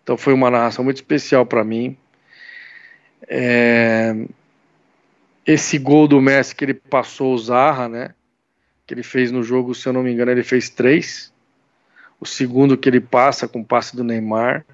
Então 0.04 0.18
foi 0.18 0.34
uma 0.34 0.52
narração 0.52 0.84
muito 0.84 0.98
especial 0.98 1.46
para 1.46 1.64
mim. 1.64 1.98
É... 3.28 4.16
Esse 5.46 5.78
gol 5.78 6.08
do 6.08 6.22
Messi 6.22 6.56
que 6.56 6.66
ele 6.66 6.74
passou 6.74 7.34
o 7.34 7.38
Zarra, 7.38 7.88
né? 7.88 8.14
Que 8.90 8.96
ele 8.96 9.04
fez 9.04 9.32
no 9.32 9.44
jogo, 9.44 9.76
se 9.76 9.88
eu 9.88 9.94
não 9.94 10.02
me 10.02 10.12
engano, 10.12 10.32
ele 10.32 10.42
fez 10.42 10.68
três. 10.68 11.32
O 12.20 12.26
segundo 12.26 12.76
que 12.76 12.90
ele 12.90 13.00
passa 13.00 13.48
com 13.48 13.62
o 13.62 13.64
passe 13.64 13.96
do 13.96 14.04
Neymar. 14.04 14.66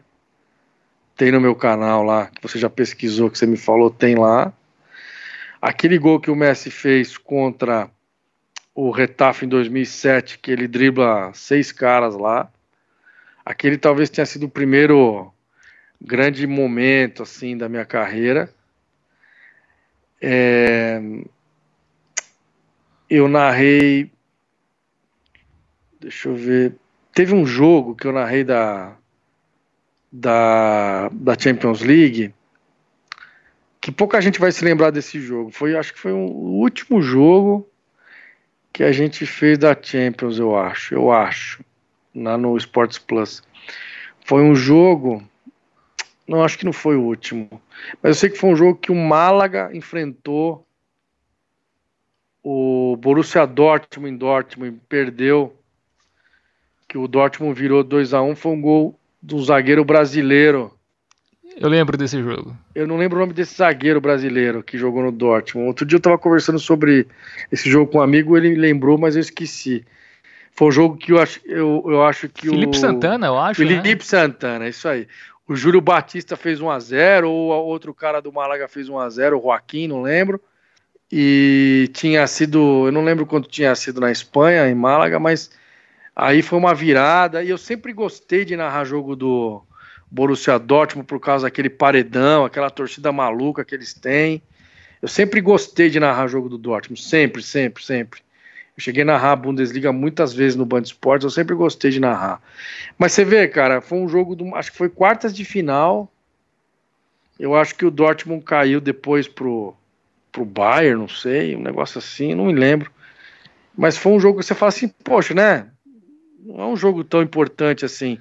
Tem 1.18 1.34
no 1.34 1.42
meu 1.42 1.54
canal 1.54 2.02
lá, 2.02 2.28
que 2.28 2.42
você 2.42 2.58
já 2.58 2.70
pesquisou, 2.70 3.30
que 3.30 3.38
você 3.38 3.46
me 3.46 3.58
falou, 3.58 3.92
tem 3.92 4.16
lá. 4.16 4.54
Aquele 5.62 5.98
gol 5.98 6.22
que 6.22 6.32
o 6.32 6.36
Messi 6.36 6.72
fez 6.72 7.18
contra 7.18 7.92
o 8.74 8.90
Retafe 8.90 9.46
em 9.46 9.50
2007, 9.50 10.40
que 10.40 10.50
ele 10.50 10.66
dribla 10.66 11.34
seis 11.34 11.74
caras 11.74 12.16
lá. 12.16 12.50
Aquele 13.46 13.78
talvez 13.78 14.10
tenha 14.10 14.26
sido 14.26 14.46
o 14.46 14.50
primeiro 14.50 15.30
grande 16.00 16.48
momento 16.48 17.22
assim 17.22 17.58
da 17.58 17.68
minha 17.68 17.84
carreira. 17.84 18.50
É... 20.22 21.02
Eu 23.10 23.28
narrei. 23.28 24.12
Deixa 26.00 26.30
eu 26.30 26.36
ver. 26.36 26.76
Teve 27.14 27.34
um 27.34 27.46
jogo 27.46 27.96
que 27.96 28.08
eu 28.08 28.12
narrei 28.12 28.44
da, 28.44 28.96
da, 30.12 31.10
da 31.10 31.38
Champions 31.40 31.82
League 31.82 32.34
que 33.86 33.92
pouca 33.92 34.20
gente 34.20 34.40
vai 34.40 34.52
se 34.52 34.66
lembrar 34.66 34.90
desse 34.90 35.20
jogo. 35.20 35.52
Foi, 35.52 35.76
acho 35.78 35.94
que 35.94 36.00
foi 36.00 36.12
um, 36.12 36.26
o 36.26 36.60
último 36.60 37.04
jogo 37.04 37.70
que 38.74 38.84
a 38.84 38.92
gente 38.92 39.28
fez 39.28 39.60
da 39.60 39.78
Champions, 39.80 40.40
eu 40.40 40.58
acho. 40.58 40.96
Eu 40.96 41.12
acho. 41.12 41.64
Lá 42.16 42.36
no 42.36 42.58
Sports 42.58 42.98
Plus. 42.98 43.44
Foi 44.26 44.42
um 44.42 44.56
jogo. 44.56 45.24
Não, 46.28 46.44
acho 46.44 46.58
que 46.58 46.66
não 46.66 46.74
foi 46.74 46.96
o 46.96 47.04
último. 47.04 47.62
Mas 48.02 48.10
eu 48.10 48.16
sei 48.16 48.30
que 48.32 48.40
foi 48.40 48.50
um 48.50 48.56
jogo 48.56 48.76
que 48.76 48.92
o 48.92 48.96
Málaga 48.96 49.70
enfrentou 49.72 50.66
o 52.48 52.96
Borussia 52.98 53.48
Dortmund 53.48 54.14
em 54.14 54.18
Dortmund. 54.18 54.80
Perdeu. 54.88 55.56
Que 56.88 56.98
o 56.98 57.08
Dortmund 57.08 57.60
virou 57.60 57.84
2 57.84 58.14
a 58.14 58.22
1 58.22 58.36
Foi 58.36 58.52
um 58.52 58.62
gol 58.62 59.00
do 59.20 59.44
zagueiro 59.44 59.84
brasileiro 59.84 60.72
eu 61.58 61.70
lembro 61.70 61.98
desse 61.98 62.22
jogo. 62.22 62.56
Eu 62.74 62.86
não 62.86 62.98
lembro 62.98 63.18
o 63.18 63.22
nome 63.22 63.32
desse 63.32 63.56
zagueiro 63.56 64.02
brasileiro 64.02 64.62
que 64.62 64.78
jogou 64.78 65.02
no 65.02 65.12
Dortmund. 65.12 65.68
Outro 65.68 65.86
dia 65.86 65.96
eu 65.96 66.02
tava 66.02 66.18
conversando 66.18 66.60
sobre 66.60 67.08
esse 67.50 67.70
jogo 67.70 67.90
com 67.90 68.00
um 68.00 68.02
amigo, 68.02 68.36
ele 68.36 68.56
lembrou, 68.56 68.98
mas 68.98 69.16
eu 69.16 69.22
esqueci. 69.22 69.86
Foi 70.52 70.68
um 70.68 70.72
jogo 70.72 70.98
que 70.98 71.14
eu 71.14 71.22
acho, 71.22 71.40
eu, 71.46 71.84
eu 71.88 72.04
acho 72.04 72.28
que 72.28 72.50
Felipe 72.50 72.76
o. 72.76 72.80
Santana, 72.80 73.28
eu 73.28 73.38
acho. 73.38 73.56
Felipe 73.56 73.88
né? 73.88 74.00
Santana, 74.02 74.68
isso 74.68 74.88
aí. 74.88 75.08
O 75.48 75.56
Júlio 75.56 75.80
Batista 75.80 76.36
fez 76.36 76.60
1x0, 76.60 77.26
ou 77.26 77.52
outro 77.66 77.94
cara 77.94 78.20
do 78.20 78.34
Málaga 78.34 78.68
fez 78.68 78.90
1x0, 78.90 79.38
o 79.38 79.42
Joaquim, 79.42 79.88
não 79.88 80.02
lembro. 80.02 80.42
E 81.12 81.90
tinha 81.94 82.26
sido, 82.28 82.88
eu 82.88 82.92
não 82.92 83.04
lembro 83.04 83.26
quanto 83.26 83.48
tinha 83.48 83.76
sido 83.76 84.02
na 84.02 84.12
Espanha, 84.12 84.68
em 84.68 84.76
Málaga, 84.76 85.20
mas 85.20 85.52
aí 86.16 86.42
foi 86.42 86.58
uma 86.58 86.74
virada. 86.74 87.44
E 87.44 87.50
eu 87.50 87.58
sempre 87.58 87.94
gostei 87.94 88.44
de 88.44 88.56
narrar 88.56 88.86
jogo 88.86 89.16
do, 89.16 89.64
Borussia 90.10 90.58
Dortmund 90.58 91.08
por 91.08 91.20
causa 91.20 91.46
daquele 91.46 91.70
paredão, 91.70 92.46
aquela 92.46 92.70
torcida 92.70 93.12
maluca 93.12 93.66
que 93.66 93.76
eles 93.76 93.94
têm. 93.94 94.42
Eu 95.02 95.08
sempre 95.08 95.42
gostei 95.42 95.90
de 95.90 96.00
narrar 96.00 96.28
jogo 96.28 96.48
do 96.48 96.58
Dortmund, 96.58 97.02
sempre, 97.02 97.44
sempre, 97.44 97.84
sempre. 97.84 98.22
Eu 98.78 98.82
cheguei 98.82 99.04
a 99.04 99.06
narrar 99.06 99.34
a 99.34 99.36
Bundesliga 99.36 99.92
muitas 99.92 100.34
vezes 100.34 100.56
no 100.56 100.66
Band 100.66 100.82
Esportes, 100.82 101.26
eu 101.26 101.30
sempre 101.30 101.56
gostei 101.56 101.92
de 101.92 102.00
narrar. 102.00 102.42
Mas 102.98 103.12
você 103.14 103.24
vê, 103.24 103.48
cara, 103.48 103.82
foi 103.82 103.98
um 103.98 104.08
jogo, 104.08 104.36
do, 104.36 104.56
acho 104.56 104.72
que 104.72 104.78
foi 104.78 104.90
quartas 104.90 105.34
de 105.34 105.44
final. 105.44 106.12
Eu 107.38 107.54
acho 107.54 107.76
que 107.76 107.86
o 107.86 107.92
Dortmund 107.92 108.44
caiu 108.44 108.80
depois 108.80 109.28
pro, 109.28 109.76
pro 110.36 110.44
Bayern, 110.44 111.00
não 111.00 111.08
sei, 111.08 111.56
um 111.56 111.62
negócio 111.62 111.98
assim, 111.98 112.36
não 112.36 112.48
me 112.48 112.54
lembro. 112.54 112.92
Mas 113.76 113.98
foi 113.98 114.12
um 114.12 114.20
jogo 114.20 114.40
que 114.40 114.46
você 114.46 114.54
fala 114.54 114.68
assim, 114.68 114.90
poxa, 114.90 115.34
né? 115.34 115.70
Não 116.44 116.60
é 116.60 116.68
um 116.68 116.76
jogo 116.76 117.06
tão 117.06 117.22
importante 117.22 117.86
assim. 117.86 118.20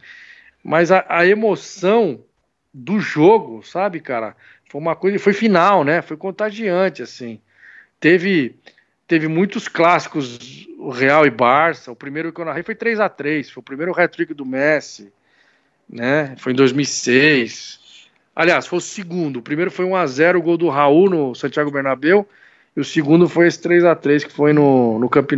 Mas 0.63 0.93
a, 0.93 1.05
a, 1.09 1.27
emoção 1.27 2.23
do 2.73 3.01
jogo, 3.01 3.65
sabe, 3.65 3.99
cara? 3.99 4.37
Foi 4.71 4.81
uma 4.81 4.95
coisa, 4.95 5.19
foi 5.19 5.33
final, 5.33 5.83
né? 5.83 6.03
Foi 6.03 6.17
contagiante, 6.17 7.03
assim. 7.03 7.41
Teve 7.99 8.55
teve 9.09 9.27
muitos 9.27 9.67
clássicos, 9.67 10.69
o 10.79 10.91
Real 10.91 11.27
e 11.27 11.31
Barça. 11.31 11.91
O 11.91 11.97
primeiro 11.97 12.33
que 12.33 12.41
eu 12.41 12.45
narrei 12.45 12.63
foi 12.63 12.77
3 12.77 13.01
a 13.01 13.09
3 13.09 13.51
foi 13.51 13.61
o 13.61 13.65
primeiro 13.65 13.93
hat-trick 13.93 14.33
do 14.33 14.47
Messi, 14.47 15.13
né? 15.89 16.37
Foi 16.39 16.53
em 16.53 16.57
2006. 16.57 17.81
Aliás, 18.35 18.67
foi 18.67 18.79
o 18.79 18.83
segundo. 18.83 19.39
O 19.39 19.43
primeiro 19.43 19.71
foi 19.71 19.85
1 19.85 19.97
a 19.97 20.07
0 20.07 20.39
o 20.39 20.43
gol 20.43 20.57
do 20.57 20.69
Raul 20.69 21.09
no 21.09 21.35
Santiago 21.35 21.71
Bernabéu, 21.71 22.29
e 22.77 22.81
o 22.81 22.85
segundo 22.85 23.29
foi 23.29 23.47
esse 23.47 23.61
3 23.61 23.85
a 23.85 23.95
3 23.95 24.25
que 24.25 24.33
foi 24.33 24.53
no, 24.53 24.99
no 24.99 25.09
Camp. 25.09 25.33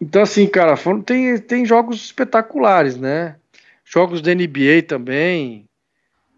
Então, 0.00 0.22
assim, 0.22 0.46
cara, 0.46 0.76
foram, 0.76 1.00
tem, 1.00 1.38
tem 1.38 1.66
jogos 1.66 2.04
espetaculares, 2.04 2.96
né? 2.96 3.36
Jogos 3.84 4.20
da 4.20 4.34
NBA 4.34 4.82
também, 4.86 5.64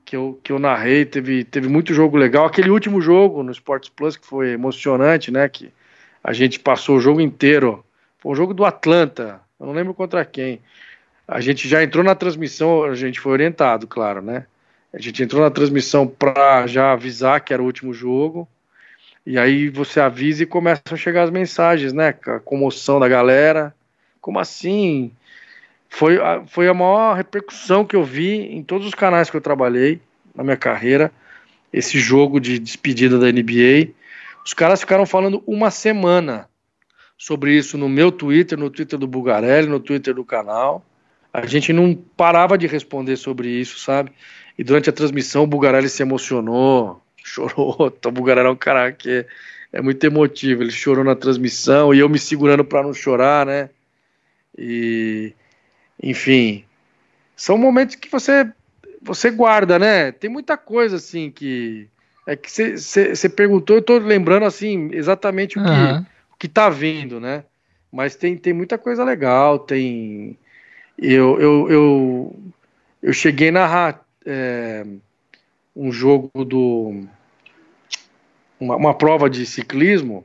que 0.04 0.16
eu, 0.16 0.40
que 0.42 0.52
eu 0.52 0.58
narrei, 0.58 1.04
teve, 1.04 1.44
teve 1.44 1.68
muito 1.68 1.92
jogo 1.92 2.16
legal. 2.16 2.46
Aquele 2.46 2.70
último 2.70 3.00
jogo 3.00 3.42
no 3.42 3.52
Sports 3.52 3.88
Plus 3.88 4.16
que 4.16 4.26
foi 4.26 4.50
emocionante, 4.50 5.30
né? 5.30 5.48
Que 5.48 5.72
a 6.22 6.32
gente 6.32 6.58
passou 6.58 6.96
o 6.96 7.00
jogo 7.00 7.20
inteiro. 7.20 7.84
Foi 8.18 8.32
um 8.32 8.34
jogo 8.34 8.54
do 8.54 8.64
Atlanta, 8.64 9.40
eu 9.60 9.66
não 9.66 9.74
lembro 9.74 9.92
contra 9.92 10.24
quem. 10.24 10.60
A 11.28 11.40
gente 11.40 11.68
já 11.68 11.82
entrou 11.82 12.04
na 12.04 12.14
transmissão, 12.14 12.84
a 12.84 12.94
gente 12.94 13.20
foi 13.20 13.32
orientado, 13.32 13.86
claro, 13.86 14.22
né? 14.22 14.46
A 14.94 15.00
gente 15.00 15.22
entrou 15.22 15.42
na 15.42 15.50
transmissão 15.50 16.06
para 16.06 16.66
já 16.66 16.92
avisar 16.92 17.40
que 17.40 17.52
era 17.52 17.62
o 17.62 17.66
último 17.66 17.92
jogo. 17.92 18.48
E 19.26 19.38
aí 19.38 19.68
você 19.68 20.00
avisa 20.00 20.42
e 20.42 20.46
começam 20.46 20.82
a 20.92 20.96
chegar 20.96 21.24
as 21.24 21.30
mensagens, 21.30 21.92
né? 21.92 22.14
A 22.26 22.38
comoção 22.38 23.00
da 23.00 23.08
galera. 23.08 23.74
Como 24.20 24.38
assim? 24.38 25.12
foi 25.94 26.20
a, 26.20 26.42
foi 26.46 26.66
a 26.66 26.74
maior 26.74 27.16
repercussão 27.16 27.84
que 27.84 27.94
eu 27.94 28.02
vi 28.02 28.40
em 28.52 28.64
todos 28.64 28.86
os 28.86 28.94
canais 28.94 29.30
que 29.30 29.36
eu 29.36 29.40
trabalhei 29.40 30.00
na 30.34 30.42
minha 30.42 30.56
carreira. 30.56 31.12
Esse 31.72 32.00
jogo 32.00 32.40
de 32.40 32.58
despedida 32.58 33.16
da 33.16 33.30
NBA. 33.30 33.92
Os 34.44 34.52
caras 34.52 34.80
ficaram 34.80 35.06
falando 35.06 35.42
uma 35.46 35.70
semana 35.70 36.48
sobre 37.16 37.56
isso 37.56 37.78
no 37.78 37.88
meu 37.88 38.10
Twitter, 38.10 38.58
no 38.58 38.70
Twitter 38.70 38.98
do 38.98 39.06
Bugarelli, 39.06 39.68
no 39.68 39.78
Twitter 39.78 40.14
do 40.14 40.24
canal. 40.24 40.84
A 41.32 41.46
gente 41.46 41.72
não 41.72 41.94
parava 41.94 42.58
de 42.58 42.66
responder 42.66 43.16
sobre 43.16 43.48
isso, 43.48 43.78
sabe? 43.78 44.10
E 44.58 44.64
durante 44.64 44.88
a 44.88 44.92
transmissão 44.92 45.44
o 45.44 45.46
Bugarelli 45.46 45.88
se 45.88 46.02
emocionou, 46.02 47.02
chorou. 47.22 47.92
O 48.04 48.10
Bugarelli 48.10 48.48
é 48.48 48.50
um 48.50 48.56
cara 48.56 48.92
que 48.92 49.10
é, 49.10 49.26
é 49.72 49.82
muito 49.82 50.04
emotivo. 50.04 50.62
Ele 50.62 50.70
chorou 50.70 51.04
na 51.04 51.14
transmissão 51.14 51.92
e 51.92 51.98
eu 51.98 52.08
me 52.08 52.18
segurando 52.18 52.64
para 52.64 52.82
não 52.82 52.94
chorar, 52.94 53.46
né? 53.46 53.70
E 54.56 55.32
enfim, 56.02 56.64
são 57.36 57.58
momentos 57.58 57.94
que 57.96 58.10
você 58.10 58.50
você 59.02 59.30
guarda, 59.30 59.78
né? 59.78 60.12
Tem 60.12 60.30
muita 60.30 60.56
coisa 60.56 60.96
assim 60.96 61.30
que 61.30 61.88
é 62.26 62.34
que 62.34 62.50
você 62.50 63.28
perguntou, 63.28 63.76
eu 63.76 63.82
tô 63.82 63.98
lembrando 63.98 64.46
assim 64.46 64.88
exatamente 64.92 65.58
o 65.58 65.62
que 65.62 65.68
uhum. 65.68 65.98
o 66.32 66.36
que 66.38 66.48
tá 66.48 66.70
vindo, 66.70 67.20
né? 67.20 67.44
Mas 67.92 68.16
tem, 68.16 68.36
tem 68.36 68.52
muita 68.52 68.78
coisa 68.78 69.04
legal, 69.04 69.58
tem 69.58 70.38
eu 70.96 71.40
eu, 71.40 71.70
eu, 71.70 72.36
eu 73.02 73.12
cheguei 73.12 73.48
a 73.50 73.52
narrar 73.52 74.03
é, 74.24 74.84
um 75.74 75.92
jogo 75.92 76.44
do 76.44 77.06
uma, 78.58 78.76
uma 78.76 78.94
prova 78.94 79.28
de 79.28 79.44
ciclismo 79.44 80.24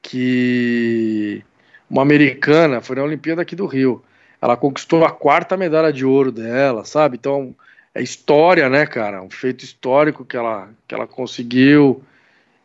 que 0.00 1.42
uma 1.88 2.02
americana, 2.02 2.80
foi 2.80 2.96
na 2.96 3.02
Olimpíada 3.02 3.42
aqui 3.42 3.54
do 3.54 3.66
Rio. 3.66 4.02
Ela 4.40 4.56
conquistou 4.56 5.04
a 5.04 5.10
quarta 5.10 5.56
medalha 5.56 5.92
de 5.92 6.04
ouro 6.04 6.30
dela, 6.30 6.84
sabe? 6.84 7.16
Então, 7.16 7.54
é 7.94 8.02
história, 8.02 8.68
né, 8.68 8.84
cara? 8.86 9.22
Um 9.22 9.30
feito 9.30 9.64
histórico 9.64 10.24
que 10.24 10.36
ela, 10.36 10.68
que 10.86 10.94
ela 10.94 11.06
conseguiu. 11.06 12.02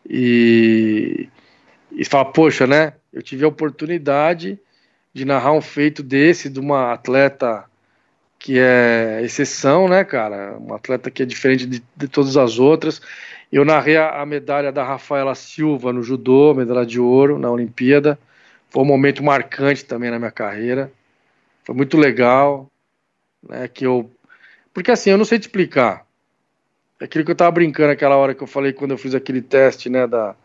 E, 0.10 1.30
e 1.92 2.04
fala, 2.04 2.26
poxa, 2.26 2.66
né? 2.66 2.94
Eu 3.14 3.22
tive 3.22 3.46
a 3.46 3.48
oportunidade 3.48 4.60
de 5.14 5.26
narrar 5.26 5.54
um 5.54 5.62
feito 5.62 6.04
desse 6.04 6.50
de 6.50 6.60
uma 6.60 6.94
atleta 6.94 7.69
que 8.40 8.58
é 8.58 9.22
exceção, 9.22 9.90
né, 9.90 10.06
cara? 10.06 10.58
Uma 10.58 10.78
atleta 10.78 11.12
que 11.12 11.22
é 11.22 11.26
diferente 11.26 11.66
de, 11.68 11.84
de 11.96 12.08
todas 12.08 12.38
as 12.38 12.58
outras. 12.58 13.02
Eu 13.52 13.66
narrei 13.66 13.98
a, 13.98 14.22
a, 14.22 14.26
medalha 14.26 14.72
da 14.72 14.84
Rafaela 14.84 15.36
Silva 15.36 15.92
no 15.92 16.02
judô, 16.02 16.54
medalha 16.54 16.86
de 16.86 17.00
ouro 17.00 17.38
na 17.38 17.52
Olimpíada. 17.52 18.18
Foi 18.70 18.82
um 18.82 18.86
momento 18.86 19.22
marcante 19.22 19.84
também 19.84 20.10
na 20.10 20.18
minha 20.18 20.32
carreira. 20.32 20.90
Foi 21.66 21.76
muito 21.76 21.98
legal, 21.98 22.72
né? 23.48 23.68
Que 23.68 23.86
eu, 23.86 24.10
porque 24.74 24.92
assim, 24.92 25.10
eu 25.10 25.18
não 25.18 25.26
sei 25.26 25.38
te 25.38 25.44
explicar. 25.44 26.06
É 27.00 27.06
aquilo 27.06 27.26
que 27.26 27.32
eu 27.32 27.36
tava 27.36 27.52
brincando 27.52 27.92
aquela 27.92 28.16
hora 28.16 28.34
que 28.34 28.42
eu 28.42 28.48
falei 28.48 28.72
quando 28.72 28.92
eu 28.92 28.98
fiz 28.98 29.14
aquele 29.14 29.42
teste, 29.42 29.90
né, 29.90 30.08
da 30.08 30.36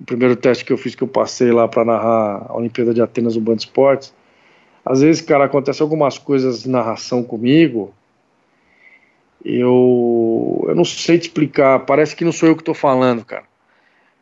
o 0.00 0.04
primeiro 0.04 0.34
teste 0.34 0.64
que 0.64 0.72
eu 0.72 0.78
fiz 0.78 0.94
que 0.94 1.02
eu 1.02 1.08
passei 1.08 1.52
lá 1.52 1.68
para 1.68 1.84
narrar 1.84 2.46
a 2.48 2.56
Olimpíada 2.56 2.94
de 2.94 3.02
Atenas 3.02 3.36
no 3.36 3.42
Band 3.42 3.56
Esportes 3.56 4.14
às 4.84 5.00
vezes, 5.00 5.22
cara, 5.22 5.44
acontece 5.44 5.82
algumas 5.82 6.18
coisas 6.18 6.62
de 6.62 6.68
narração 6.68 7.22
comigo. 7.22 7.94
Eu, 9.44 10.64
eu 10.68 10.74
não 10.74 10.84
sei 10.84 11.18
te 11.18 11.22
explicar. 11.22 11.80
Parece 11.80 12.14
que 12.14 12.24
não 12.24 12.32
sou 12.32 12.48
eu 12.48 12.56
que 12.56 12.62
estou 12.62 12.74
falando, 12.74 13.24
cara. 13.24 13.44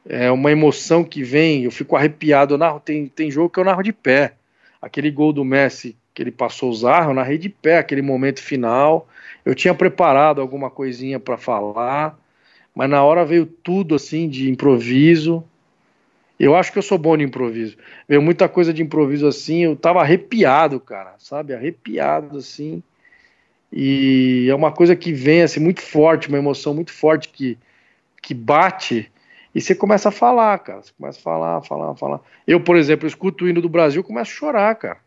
É 0.09 0.31
uma 0.31 0.51
emoção 0.51 1.05
que 1.05 1.23
vem. 1.23 1.65
Eu 1.65 1.71
fico 1.71 1.97
arrepiado. 1.97 2.55
Eu 2.55 2.59
narro, 2.59 2.81
tem, 2.81 3.07
tem 3.07 3.31
jogo 3.31 3.51
que 3.51 3.59
eu 3.59 3.65
narro 3.65 3.83
de 3.83 3.93
pé. 3.93 4.35
Aquele 4.81 5.11
gol 5.11 5.33
do 5.33 5.45
Messi 5.45 5.97
que 6.19 6.23
ele 6.23 6.33
passou 6.33 6.71
o 6.71 6.75
Zarro, 6.75 7.13
eu 7.13 7.15
narrei 7.15 7.39
de 7.39 7.49
pé 7.49 7.79
aquele 7.79 8.03
momento 8.03 8.43
final. 8.43 9.09
Eu 9.45 9.55
tinha 9.55 9.73
preparado 9.73 10.41
alguma 10.41 10.69
coisinha 10.69 11.21
para 11.21 11.37
falar, 11.37 12.19
mas 12.75 12.91
na 12.91 13.05
hora 13.05 13.25
veio 13.25 13.47
tudo 13.47 13.95
assim 13.95 14.29
de 14.29 14.51
improviso. 14.51 15.45
Eu 16.39 16.55
acho 16.55 16.73
que 16.73 16.79
eu 16.79 16.83
sou 16.83 16.99
bom 16.99 17.17
de 17.17 17.25
improviso. 17.25 17.77
Veio 18.09 18.23
muita 18.23 18.49
coisa 18.49 18.73
de 18.73 18.83
improviso 18.83 19.27
assim, 19.27 19.65
eu 19.65 19.75
tava 19.75 20.01
arrepiado, 20.01 20.79
cara, 20.79 21.15
sabe? 21.19 21.53
Arrepiado 21.53 22.39
assim. 22.39 22.83
E 23.73 24.47
é 24.49 24.55
uma 24.55 24.73
coisa 24.73 24.95
que 24.95 25.13
vem 25.13 25.43
assim 25.43 25.61
muito 25.61 25.83
forte, 25.83 26.29
uma 26.29 26.39
emoção 26.39 26.75
muito 26.75 26.93
forte 26.93 27.29
que, 27.29 27.59
que 28.23 28.33
bate 28.33 29.11
e 29.55 29.61
você 29.61 29.75
começa 29.75 30.11
a 30.11 30.13
falar, 30.13 30.59
cara. 30.59 30.83
Você 30.83 30.93
começa 30.97 31.19
a 31.19 31.23
falar, 31.23 31.63
falar, 31.63 31.95
falar. 31.97 32.21
Eu, 32.47 32.61
por 32.61 32.77
exemplo, 32.77 33.09
escuto 33.09 33.45
o 33.45 33.49
hino 33.49 33.61
do 33.61 33.69
Brasil, 33.69 34.05
começo 34.05 34.31
a 34.31 34.35
chorar, 34.35 34.75
cara. 34.77 34.99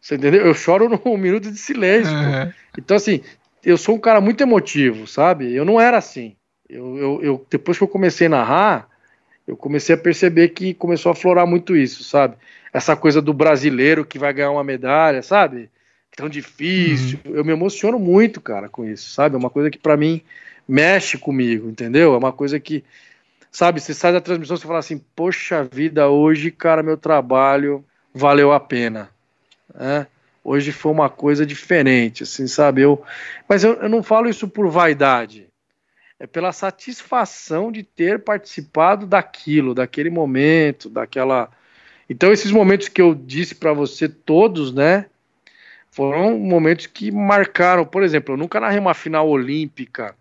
Você 0.00 0.16
entendeu? 0.16 0.44
Eu 0.44 0.54
choro 0.54 0.88
num 0.88 0.98
minuto 1.16 1.50
de 1.50 1.58
silêncio. 1.58 2.12
Uhum. 2.12 2.52
Então, 2.76 2.96
assim, 2.96 3.20
eu 3.64 3.78
sou 3.78 3.94
um 3.94 4.00
cara 4.00 4.20
muito 4.20 4.40
emotivo, 4.40 5.06
sabe? 5.06 5.54
Eu 5.54 5.64
não 5.64 5.80
era 5.80 5.96
assim. 5.96 6.34
Eu, 6.68 6.98
eu, 6.98 7.22
eu, 7.22 7.46
depois 7.48 7.78
que 7.78 7.84
eu 7.84 7.88
comecei 7.88 8.26
a 8.26 8.30
narrar, 8.30 8.88
eu 9.46 9.56
comecei 9.56 9.94
a 9.94 9.98
perceber 9.98 10.48
que 10.48 10.72
começou 10.72 11.12
a 11.12 11.14
florar 11.14 11.46
muito 11.46 11.76
isso, 11.76 12.02
sabe? 12.02 12.36
Essa 12.72 12.96
coisa 12.96 13.20
do 13.20 13.32
brasileiro 13.32 14.04
que 14.04 14.18
vai 14.18 14.32
ganhar 14.32 14.50
uma 14.50 14.64
medalha, 14.64 15.22
sabe? 15.22 15.70
Tão 16.16 16.28
difícil. 16.28 17.18
Uhum. 17.24 17.34
Eu 17.36 17.44
me 17.44 17.52
emociono 17.52 17.98
muito, 17.98 18.40
cara, 18.40 18.68
com 18.68 18.84
isso, 18.84 19.10
sabe? 19.10 19.34
É 19.34 19.38
uma 19.38 19.50
coisa 19.50 19.70
que 19.70 19.78
para 19.78 19.96
mim 19.96 20.22
mexe 20.66 21.18
comigo, 21.18 21.68
entendeu? 21.68 22.14
É 22.14 22.16
uma 22.18 22.32
coisa 22.32 22.58
que, 22.58 22.82
sabe, 23.50 23.80
você 23.80 23.92
sai 23.92 24.12
da 24.12 24.20
transmissão 24.20 24.56
e 24.56 24.60
fala 24.60 24.78
assim: 24.78 25.00
Poxa 25.14 25.62
vida, 25.62 26.08
hoje, 26.08 26.50
cara, 26.50 26.82
meu 26.82 26.96
trabalho 26.96 27.84
valeu 28.14 28.50
a 28.50 28.58
pena. 28.58 29.10
Né? 29.74 30.06
Hoje 30.42 30.72
foi 30.72 30.90
uma 30.90 31.10
coisa 31.10 31.44
diferente, 31.44 32.22
assim, 32.22 32.46
sabe? 32.46 32.80
Eu, 32.80 33.02
mas 33.46 33.62
eu, 33.62 33.74
eu 33.74 33.88
não 33.88 34.02
falo 34.02 34.28
isso 34.28 34.48
por 34.48 34.68
vaidade 34.68 35.43
é 36.24 36.26
pela 36.26 36.52
satisfação 36.52 37.70
de 37.70 37.82
ter 37.82 38.18
participado 38.18 39.06
daquilo, 39.06 39.74
daquele 39.74 40.08
momento, 40.08 40.88
daquela. 40.88 41.50
Então, 42.08 42.32
esses 42.32 42.50
momentos 42.50 42.88
que 42.88 43.02
eu 43.02 43.14
disse 43.14 43.54
para 43.54 43.74
você, 43.74 44.08
todos, 44.08 44.72
né? 44.72 45.04
Foram 45.90 46.38
momentos 46.38 46.86
que 46.86 47.10
marcaram. 47.10 47.84
Por 47.84 48.02
exemplo, 48.02 48.32
eu 48.32 48.38
nunca 48.38 48.58
narrei 48.58 48.78
uma 48.78 48.94
final 48.94 49.28
olímpica 49.28 50.16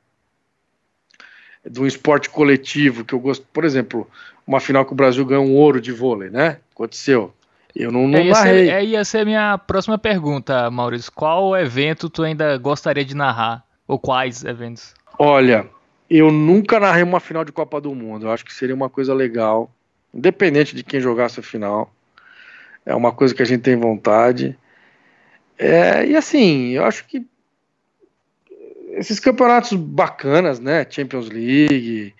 de 1.65 1.79
um 1.79 1.87
esporte 1.87 2.29
coletivo 2.29 3.05
que 3.05 3.13
eu 3.13 3.19
gosto. 3.19 3.47
Por 3.53 3.63
exemplo, 3.63 4.05
uma 4.45 4.59
final 4.59 4.85
que 4.85 4.91
o 4.91 4.95
Brasil 4.95 5.25
ganhou 5.25 5.45
um 5.45 5.55
ouro 5.55 5.79
de 5.79 5.93
vôlei, 5.93 6.29
né? 6.29 6.59
Aconteceu. 6.73 7.33
Eu 7.73 7.93
não, 7.93 8.09
não 8.09 8.19
é, 8.19 8.25
narrei. 8.25 8.65
Ser, 8.65 8.73
é, 8.73 8.83
ia 8.83 9.05
ser 9.05 9.19
a 9.19 9.25
minha 9.25 9.57
próxima 9.57 9.97
pergunta, 9.97 10.69
Maurício. 10.69 11.09
Qual 11.13 11.55
evento 11.55 12.09
tu 12.09 12.23
ainda 12.23 12.57
gostaria 12.57 13.05
de 13.05 13.15
narrar? 13.15 13.63
Ou 13.87 13.97
quais 13.97 14.43
eventos? 14.43 14.93
Olha, 15.17 15.65
eu 16.17 16.31
nunca 16.31 16.79
narrei 16.79 17.03
uma 17.03 17.19
final 17.19 17.43
de 17.43 17.51
Copa 17.51 17.79
do 17.79 17.93
Mundo. 17.95 18.25
Eu 18.25 18.31
acho 18.31 18.45
que 18.45 18.53
seria 18.53 18.75
uma 18.75 18.89
coisa 18.89 19.13
legal, 19.13 19.73
independente 20.13 20.75
de 20.75 20.83
quem 20.83 20.99
jogasse 20.99 21.39
a 21.39 21.43
final. 21.43 21.93
É 22.85 22.93
uma 22.93 23.11
coisa 23.11 23.33
que 23.33 23.41
a 23.41 23.45
gente 23.45 23.61
tem 23.61 23.75
vontade. 23.75 24.57
É, 25.57 26.05
e 26.05 26.15
assim, 26.15 26.69
eu 26.69 26.85
acho 26.85 27.05
que 27.05 27.25
esses 28.91 29.19
campeonatos 29.19 29.73
bacanas, 29.73 30.59
né? 30.59 30.85
Champions 30.89 31.29
League, 31.29 32.13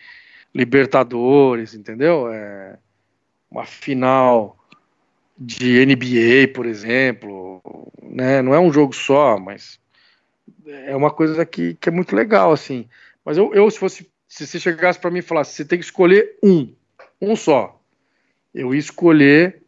Libertadores, 0.53 1.74
entendeu? 1.74 2.32
É 2.32 2.78
uma 3.52 3.65
final 3.65 4.57
de 5.38 5.86
NBA, 5.86 6.53
por 6.53 6.65
exemplo, 6.65 7.61
né? 8.02 8.41
Não 8.41 8.53
é 8.53 8.60
um 8.60 8.72
jogo 8.72 8.94
só, 8.94 9.38
mas 9.38 9.80
é 10.65 10.95
uma 10.95 11.11
coisa 11.11 11.45
que, 11.45 11.76
que 11.76 11.90
é 11.90 11.91
muito 11.91 12.15
legal, 12.15 12.52
assim. 12.52 12.88
Mas 13.26 13.38
eu, 13.38 13.54
eu 13.54 13.70
se 13.70 13.80
fosse, 13.80 14.08
se 14.28 14.45
você 14.45 14.60
chegasse 14.60 15.00
para 15.00 15.12
mim 15.12 15.20
e 15.20 15.24
falasse, 15.24 15.54
você 15.54 15.66
tem 15.66 15.80
que 15.80 15.86
escolher 15.86 16.38
um, 16.44 16.74
um 17.22 17.36
só, 17.36 17.80
eu 18.54 18.74
ia 18.74 18.80
escolher 18.80 19.62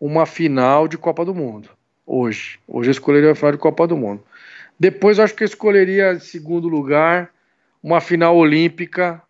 uma 0.00 0.26
final 0.26 0.88
de 0.88 0.96
Copa 0.96 1.24
do 1.24 1.34
Mundo. 1.34 1.68
Hoje. 2.06 2.58
Hoje 2.66 2.88
eu 2.88 2.92
escolheria 2.92 3.28
uma 3.28 3.34
final 3.34 3.52
de 3.52 3.58
Copa 3.58 3.86
do 3.86 3.96
Mundo. 3.96 4.22
Depois 4.78 5.18
eu 5.18 5.24
acho 5.24 5.34
que 5.34 5.42
eu 5.42 5.46
escolheria, 5.46 6.14
em 6.14 6.20
segundo 6.20 6.68
lugar, 6.68 7.30
uma 7.82 8.00
final 8.00 8.36
olímpica 8.36 9.22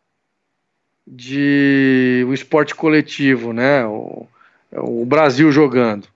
de 1.07 2.25
um 2.27 2.33
esporte 2.33 2.75
coletivo, 2.75 3.53
né? 3.53 3.85
O, 3.87 4.27
o 4.73 5.05
Brasil 5.05 5.51
jogando, 5.51 6.09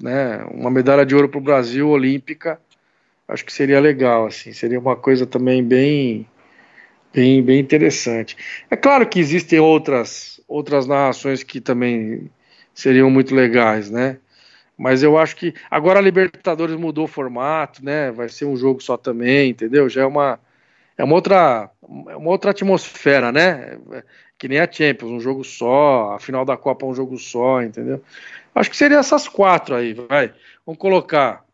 né? 0.00 0.44
Uma 0.50 0.70
medalha 0.70 1.04
de 1.04 1.14
ouro 1.14 1.28
para 1.28 1.38
o 1.38 1.42
Brasil 1.42 1.88
olímpica, 1.88 2.60
acho 3.26 3.44
que 3.44 3.52
seria 3.52 3.80
legal, 3.80 4.26
assim, 4.26 4.52
seria 4.52 4.78
uma 4.78 4.96
coisa 4.96 5.26
também 5.26 5.62
bem 5.62 6.26
Bem, 7.12 7.42
bem 7.42 7.58
interessante. 7.60 8.36
É 8.70 8.76
claro 8.76 9.08
que 9.08 9.18
existem 9.18 9.58
outras, 9.58 10.40
outras 10.46 10.86
narrações 10.86 11.42
que 11.42 11.60
também 11.60 12.30
seriam 12.74 13.10
muito 13.10 13.34
legais, 13.34 13.90
né? 13.90 14.18
Mas 14.78 15.02
eu 15.02 15.18
acho 15.18 15.36
que 15.36 15.54
agora 15.70 15.98
a 16.00 16.02
Libertadores 16.02 16.76
mudou 16.76 17.04
o 17.04 17.08
formato, 17.08 17.84
né? 17.84 18.12
Vai 18.12 18.28
ser 18.28 18.46
um 18.46 18.56
jogo 18.56 18.80
só 18.82 18.96
também, 18.96 19.50
entendeu? 19.50 19.88
Já 19.88 20.02
é 20.02 20.06
uma 20.06 20.40
é 20.98 21.04
uma 21.04 21.14
outra 21.14 21.70
é 22.08 22.16
uma 22.16 22.30
outra 22.30 22.52
atmosfera, 22.52 23.32
né? 23.32 23.78
Que 24.38 24.48
nem 24.48 24.60
a 24.60 24.70
Champions, 24.70 25.10
um 25.12 25.20
jogo 25.20 25.44
só, 25.44 26.14
a 26.14 26.20
final 26.20 26.44
da 26.44 26.56
Copa 26.56 26.86
um 26.86 26.94
jogo 26.94 27.18
só, 27.18 27.62
entendeu? 27.62 28.02
Acho 28.54 28.70
que 28.70 28.76
seria 28.76 28.98
essas 28.98 29.28
quatro 29.28 29.74
aí, 29.76 29.94
vai. 29.94 30.34
Vamos 30.66 30.80
colocar 30.80 31.44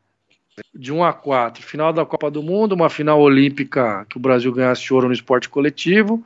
de 0.75 0.93
1 0.93 1.05
a 1.05 1.13
4, 1.13 1.63
final 1.63 1.93
da 1.93 2.05
Copa 2.05 2.31
do 2.31 2.43
Mundo, 2.43 2.73
uma 2.73 2.91
final 2.91 3.21
olímpica 3.21 4.07
que 4.09 4.17
o 4.17 4.21
Brasil 4.21 4.53
ganhasse 4.53 4.93
ouro 4.93 5.09
no 5.09 5.15
esporte 5.15 5.49
coletivo, 5.49 6.25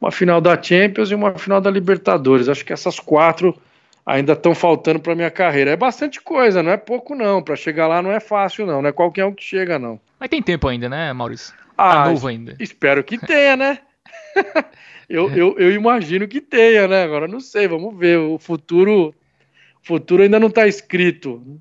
uma 0.00 0.10
final 0.10 0.40
da 0.40 0.60
Champions 0.60 1.10
e 1.10 1.14
uma 1.14 1.34
final 1.38 1.60
da 1.60 1.70
Libertadores. 1.70 2.48
Acho 2.48 2.64
que 2.64 2.72
essas 2.72 2.98
quatro 2.98 3.56
ainda 4.04 4.32
estão 4.32 4.54
faltando 4.54 4.98
para 4.98 5.14
minha 5.14 5.30
carreira. 5.30 5.70
É 5.70 5.76
bastante 5.76 6.20
coisa, 6.20 6.62
não 6.62 6.72
é 6.72 6.76
pouco 6.76 7.14
não. 7.14 7.42
Para 7.42 7.56
chegar 7.56 7.86
lá 7.86 8.02
não 8.02 8.10
é 8.10 8.20
fácil 8.20 8.66
não, 8.66 8.80
não 8.80 8.88
é 8.88 8.92
qualquer 8.92 9.24
um 9.24 9.34
que 9.34 9.44
chega 9.44 9.78
não. 9.78 10.00
Mas 10.18 10.28
tem 10.28 10.42
tempo 10.42 10.68
ainda, 10.68 10.88
né, 10.88 11.12
Maurício? 11.12 11.54
Tá 11.76 12.04
ah, 12.04 12.10
novo 12.10 12.26
ainda. 12.26 12.56
Espero 12.58 13.02
que 13.04 13.18
tenha, 13.18 13.56
né? 13.56 13.78
eu, 15.08 15.30
eu, 15.30 15.58
eu 15.58 15.72
imagino 15.72 16.28
que 16.28 16.40
tenha, 16.40 16.86
né? 16.86 17.02
Agora 17.02 17.26
não 17.26 17.40
sei, 17.40 17.66
vamos 17.66 17.96
ver. 17.96 18.18
O 18.18 18.38
futuro, 18.38 19.14
futuro 19.82 20.22
ainda 20.22 20.38
não 20.38 20.48
está 20.48 20.66
escrito. 20.66 21.60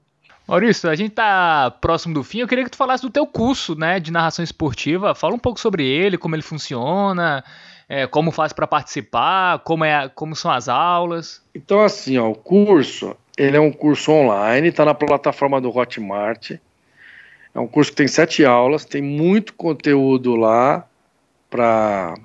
Maurício, 0.49 0.89
a 0.89 0.95
gente 0.95 1.11
tá 1.11 1.69
próximo 1.79 2.15
do 2.15 2.23
fim. 2.23 2.39
Eu 2.39 2.47
queria 2.47 2.63
que 2.63 2.71
tu 2.71 2.77
falasse 2.77 3.03
do 3.03 3.09
teu 3.11 3.27
curso, 3.27 3.75
né, 3.75 3.99
de 3.99 4.11
narração 4.11 4.43
esportiva. 4.43 5.13
Fala 5.13 5.35
um 5.35 5.39
pouco 5.39 5.59
sobre 5.59 5.85
ele, 5.85 6.17
como 6.17 6.33
ele 6.33 6.41
funciona, 6.41 7.43
é, 7.87 8.07
como 8.07 8.31
faz 8.31 8.51
para 8.51 8.65
participar, 8.65 9.59
como 9.59 9.85
é, 9.85 10.09
como 10.09 10.35
são 10.35 10.49
as 10.49 10.67
aulas. 10.67 11.43
Então 11.53 11.81
assim, 11.81 12.17
ó, 12.17 12.31
o 12.31 12.33
curso, 12.33 13.15
ele 13.37 13.57
é 13.57 13.59
um 13.59 13.71
curso 13.71 14.11
online, 14.11 14.69
está 14.69 14.83
na 14.83 14.95
plataforma 14.95 15.61
do 15.61 15.69
Hotmart. 15.69 16.53
É 17.53 17.59
um 17.59 17.67
curso 17.67 17.91
que 17.91 17.97
tem 17.97 18.07
sete 18.07 18.43
aulas, 18.43 18.83
tem 18.85 19.03
muito 19.03 19.53
conteúdo 19.53 20.35
lá 20.35 20.83
para 21.47 22.15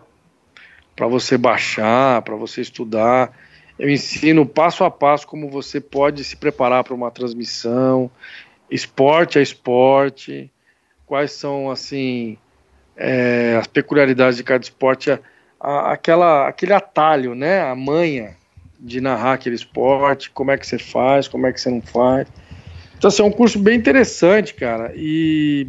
para 0.97 1.07
você 1.09 1.37
baixar, 1.37 2.23
para 2.23 2.37
você 2.37 2.63
estudar. 2.63 3.37
Eu 3.79 3.91
ensino 3.91 4.47
passo 4.47 4.85
a 4.85 4.91
passo 4.91 5.27
como 5.27 5.49
você 5.49 5.81
pode 5.81 6.23
se 6.25 6.37
preparar 6.37 6.85
para 6.85 6.95
uma 6.95 7.11
transmissão, 7.11 8.11
esporte 8.71 9.39
a 9.39 9.43
esporte, 9.43 10.51
quais 11.07 11.33
são 11.33 11.71
assim 11.71 12.39
é, 12.97 13.57
as 13.59 13.67
peculiaridades 13.67 14.37
de 14.37 14.45
cada 14.45 14.63
esporte, 14.63 15.11
a, 15.11 15.21
a, 15.61 15.93
aquela, 15.93 16.49
aquele 16.49 16.73
atalho, 16.73 17.35
né, 17.35 17.63
a 17.63 17.75
manha 17.75 18.37
de 18.79 19.01
narrar 19.01 19.35
aquele 19.35 19.57
esporte, 19.57 20.31
como 20.31 20.51
é 20.51 20.59
que 20.59 20.67
você 20.67 20.79
faz, 20.79 21.27
como 21.27 21.47
é 21.47 21.53
que 21.53 21.61
você 21.61 21.71
não 21.71 21.81
faz. 21.81 22.29
Então, 22.97 23.09
assim, 23.09 23.23
é 23.23 23.27
um 23.27 23.31
curso 23.31 23.59
bem 23.59 23.77
interessante, 23.77 24.55
cara, 24.55 24.93
e, 24.95 25.69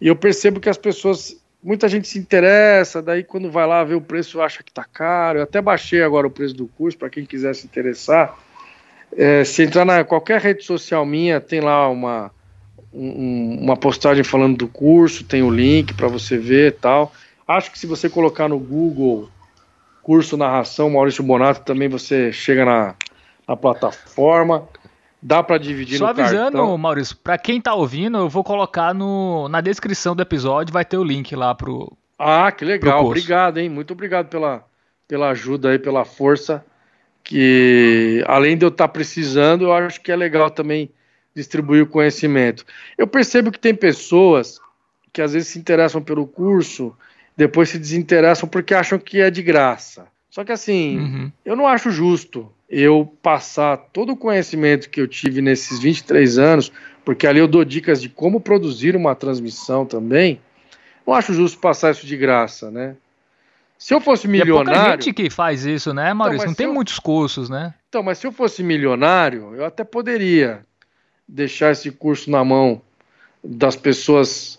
e 0.00 0.08
eu 0.08 0.16
percebo 0.16 0.60
que 0.60 0.68
as 0.68 0.78
pessoas 0.78 1.41
muita 1.62 1.88
gente 1.88 2.08
se 2.08 2.18
interessa, 2.18 3.00
daí 3.00 3.22
quando 3.22 3.50
vai 3.50 3.66
lá 3.66 3.84
ver 3.84 3.94
o 3.94 4.00
preço 4.00 4.40
acha 4.40 4.62
que 4.62 4.72
tá 4.72 4.84
caro. 4.84 5.38
Eu 5.38 5.44
até 5.44 5.60
baixei 5.60 6.02
agora 6.02 6.26
o 6.26 6.30
preço 6.30 6.54
do 6.54 6.66
curso 6.66 6.98
para 6.98 7.10
quem 7.10 7.24
quiser 7.24 7.54
se 7.54 7.66
interessar. 7.66 8.36
É, 9.16 9.44
se 9.44 9.62
entrar 9.62 9.84
na 9.84 10.04
qualquer 10.04 10.40
rede 10.40 10.64
social 10.64 11.04
minha, 11.04 11.40
tem 11.40 11.60
lá 11.60 11.88
uma, 11.88 12.30
um, 12.92 13.58
uma 13.60 13.76
postagem 13.76 14.24
falando 14.24 14.56
do 14.56 14.68
curso, 14.68 15.24
tem 15.24 15.42
o 15.42 15.50
link 15.50 15.94
para 15.94 16.08
você 16.08 16.36
ver 16.36 16.68
e 16.68 16.72
tal. 16.72 17.12
Acho 17.46 17.70
que 17.70 17.78
se 17.78 17.86
você 17.86 18.08
colocar 18.08 18.48
no 18.48 18.58
Google 18.58 19.28
curso 20.02 20.36
narração 20.36 20.90
Maurício 20.90 21.22
Bonato, 21.22 21.60
também 21.60 21.88
você 21.88 22.32
chega 22.32 22.64
na, 22.64 22.94
na 23.46 23.56
plataforma. 23.56 24.68
Dá 25.22 25.40
para 25.40 25.56
dividir 25.56 25.98
Só 25.98 26.06
no 26.06 26.10
avisando, 26.10 26.58
cartão. 26.58 26.76
Maurício, 26.76 27.16
para 27.16 27.38
quem 27.38 27.60
tá 27.60 27.72
ouvindo, 27.74 28.18
eu 28.18 28.28
vou 28.28 28.42
colocar 28.42 28.92
no, 28.92 29.48
na 29.48 29.60
descrição 29.60 30.16
do 30.16 30.22
episódio, 30.22 30.72
vai 30.72 30.84
ter 30.84 30.96
o 30.96 31.04
link 31.04 31.36
lá 31.36 31.54
pro. 31.54 31.96
Ah, 32.18 32.50
que 32.50 32.64
legal. 32.64 33.06
Obrigado, 33.06 33.58
hein? 33.58 33.68
Muito 33.68 33.92
obrigado 33.92 34.28
pela, 34.28 34.64
pela 35.06 35.30
ajuda 35.30 35.70
aí, 35.70 35.78
pela 35.78 36.04
força. 36.04 36.64
Que 37.22 38.24
além 38.26 38.58
de 38.58 38.64
eu 38.64 38.68
estar 38.68 38.88
tá 38.88 38.92
precisando, 38.92 39.66
eu 39.66 39.72
acho 39.72 40.00
que 40.00 40.10
é 40.10 40.16
legal 40.16 40.50
também 40.50 40.90
distribuir 41.34 41.84
o 41.84 41.86
conhecimento. 41.86 42.64
Eu 42.98 43.06
percebo 43.06 43.52
que 43.52 43.60
tem 43.60 43.74
pessoas 43.74 44.60
que 45.12 45.22
às 45.22 45.34
vezes 45.34 45.48
se 45.50 45.58
interessam 45.58 46.02
pelo 46.02 46.26
curso, 46.26 46.96
depois 47.36 47.68
se 47.68 47.78
desinteressam 47.78 48.48
porque 48.48 48.74
acham 48.74 48.98
que 48.98 49.20
é 49.20 49.30
de 49.30 49.42
graça. 49.42 50.06
Só 50.28 50.42
que 50.42 50.50
assim, 50.50 50.98
uhum. 50.98 51.32
eu 51.44 51.54
não 51.54 51.66
acho 51.66 51.90
justo 51.90 52.50
eu 52.72 53.12
passar 53.20 53.76
todo 53.76 54.12
o 54.12 54.16
conhecimento 54.16 54.88
que 54.88 54.98
eu 54.98 55.06
tive 55.06 55.42
nesses 55.42 55.78
23 55.78 56.38
anos, 56.38 56.72
porque 57.04 57.26
ali 57.26 57.38
eu 57.38 57.46
dou 57.46 57.66
dicas 57.66 58.00
de 58.00 58.08
como 58.08 58.40
produzir 58.40 58.96
uma 58.96 59.14
transmissão 59.14 59.84
também, 59.84 60.40
não 61.06 61.12
acho 61.12 61.34
justo 61.34 61.58
passar 61.58 61.90
isso 61.90 62.06
de 62.06 62.16
graça, 62.16 62.70
né? 62.70 62.96
Se 63.76 63.92
eu 63.92 64.00
fosse 64.00 64.26
milionário. 64.26 64.70
E 64.70 64.72
é 64.72 64.78
pouca 64.78 64.90
gente 65.02 65.12
que 65.12 65.28
faz 65.28 65.66
isso, 65.66 65.92
né, 65.92 66.14
Maurício? 66.14 66.44
Então, 66.44 66.50
não 66.50 66.54
tem 66.54 66.66
eu... 66.66 66.72
muitos 66.72 66.98
cursos, 66.98 67.50
né? 67.50 67.74
Então, 67.88 68.02
mas 68.02 68.16
se 68.18 68.26
eu 68.26 68.32
fosse 68.32 68.62
milionário, 68.62 69.54
eu 69.54 69.66
até 69.66 69.84
poderia 69.84 70.64
deixar 71.28 71.72
esse 71.72 71.90
curso 71.90 72.30
na 72.30 72.42
mão 72.42 72.80
das 73.44 73.76
pessoas 73.76 74.58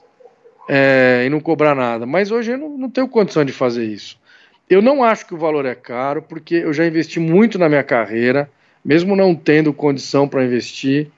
é, 0.69 1.23
e 1.25 1.29
não 1.29 1.39
cobrar 1.39 1.73
nada. 1.73 2.05
Mas 2.05 2.31
hoje 2.31 2.51
eu 2.51 2.57
não, 2.57 2.77
não 2.77 2.89
tenho 2.89 3.07
condição 3.07 3.43
de 3.43 3.53
fazer 3.53 3.85
isso. 3.85 4.19
Eu 4.69 4.81
não 4.81 5.03
acho 5.03 5.25
que 5.25 5.33
o 5.33 5.37
valor 5.37 5.65
é 5.65 5.75
caro, 5.75 6.21
porque 6.21 6.55
eu 6.55 6.73
já 6.73 6.85
investi 6.85 7.19
muito 7.19 7.59
na 7.59 7.67
minha 7.69 7.83
carreira, 7.83 8.49
mesmo 8.83 9.15
não 9.15 9.35
tendo 9.35 9.73
condição 9.73 10.27
para 10.27 10.43
investir. 10.43 11.11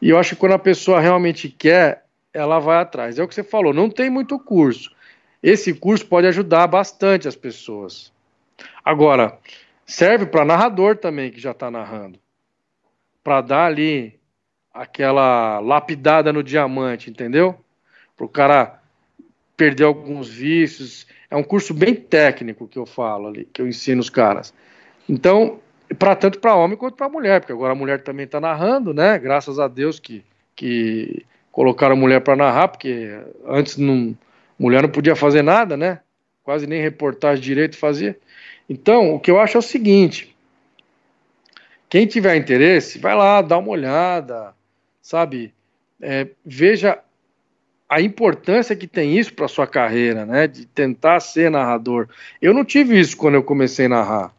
E 0.00 0.10
eu 0.10 0.18
acho 0.18 0.34
que 0.34 0.40
quando 0.40 0.52
a 0.52 0.58
pessoa 0.58 1.00
realmente 1.00 1.48
quer, 1.48 2.04
ela 2.32 2.58
vai 2.58 2.78
atrás. 2.78 3.18
É 3.18 3.22
o 3.22 3.28
que 3.28 3.34
você 3.34 3.42
falou, 3.42 3.72
não 3.72 3.88
tem 3.88 4.10
muito 4.10 4.38
curso. 4.38 4.94
Esse 5.42 5.72
curso 5.72 6.06
pode 6.06 6.26
ajudar 6.26 6.66
bastante 6.66 7.28
as 7.28 7.36
pessoas. 7.36 8.12
Agora, 8.84 9.38
serve 9.84 10.26
para 10.26 10.44
narrador 10.44 10.96
também 10.96 11.30
que 11.30 11.40
já 11.40 11.52
está 11.52 11.70
narrando. 11.70 12.18
Para 13.22 13.40
dar 13.40 13.66
ali 13.66 14.18
aquela 14.72 15.58
lapidada 15.60 16.32
no 16.32 16.42
diamante, 16.42 17.10
entendeu? 17.10 17.58
Para 18.16 18.26
o 18.26 18.28
cara 18.28 18.82
perder 19.56 19.84
alguns 19.84 20.28
vícios, 20.28 21.06
é 21.30 21.36
um 21.36 21.42
curso 21.42 21.74
bem 21.74 21.94
técnico 21.94 22.68
que 22.68 22.78
eu 22.78 22.86
falo 22.86 23.28
ali, 23.28 23.48
que 23.52 23.60
eu 23.60 23.68
ensino 23.68 24.00
os 24.00 24.10
caras. 24.10 24.54
Então, 25.08 25.60
para 25.98 26.14
tanto 26.16 26.40
para 26.40 26.54
homem 26.54 26.76
quanto 26.76 26.96
para 26.96 27.08
mulher, 27.08 27.40
porque 27.40 27.52
agora 27.52 27.72
a 27.72 27.76
mulher 27.76 28.02
também 28.02 28.24
está 28.24 28.40
narrando, 28.40 28.92
né? 28.92 29.18
Graças 29.18 29.58
a 29.58 29.68
Deus 29.68 29.98
que, 30.00 30.24
que 30.54 31.24
colocaram 31.52 31.94
a 31.94 31.98
mulher 31.98 32.20
para 32.20 32.36
narrar, 32.36 32.68
porque 32.68 33.18
antes 33.46 33.76
não, 33.76 34.16
mulher 34.58 34.82
não 34.82 34.88
podia 34.88 35.16
fazer 35.16 35.42
nada, 35.42 35.76
né? 35.76 36.00
Quase 36.42 36.66
nem 36.66 36.80
reportagem 36.80 37.42
direito 37.42 37.76
fazia. 37.76 38.18
Então, 38.68 39.14
o 39.14 39.20
que 39.20 39.30
eu 39.30 39.40
acho 39.40 39.56
é 39.56 39.60
o 39.60 39.62
seguinte: 39.62 40.36
quem 41.88 42.06
tiver 42.06 42.36
interesse, 42.36 42.98
vai 42.98 43.14
lá, 43.14 43.40
dá 43.42 43.58
uma 43.58 43.70
olhada, 43.70 44.54
sabe? 45.00 45.54
É, 46.00 46.28
veja 46.44 46.98
a 47.88 48.00
importância 48.00 48.74
que 48.74 48.86
tem 48.86 49.16
isso 49.16 49.32
para 49.34 49.48
sua 49.48 49.66
carreira, 49.66 50.26
né? 50.26 50.46
De 50.46 50.66
tentar 50.66 51.20
ser 51.20 51.50
narrador. 51.50 52.08
Eu 52.42 52.52
não 52.52 52.64
tive 52.64 52.98
isso 52.98 53.16
quando 53.16 53.34
eu 53.34 53.42
comecei 53.42 53.86
a 53.86 53.90
narrar. 53.90 54.34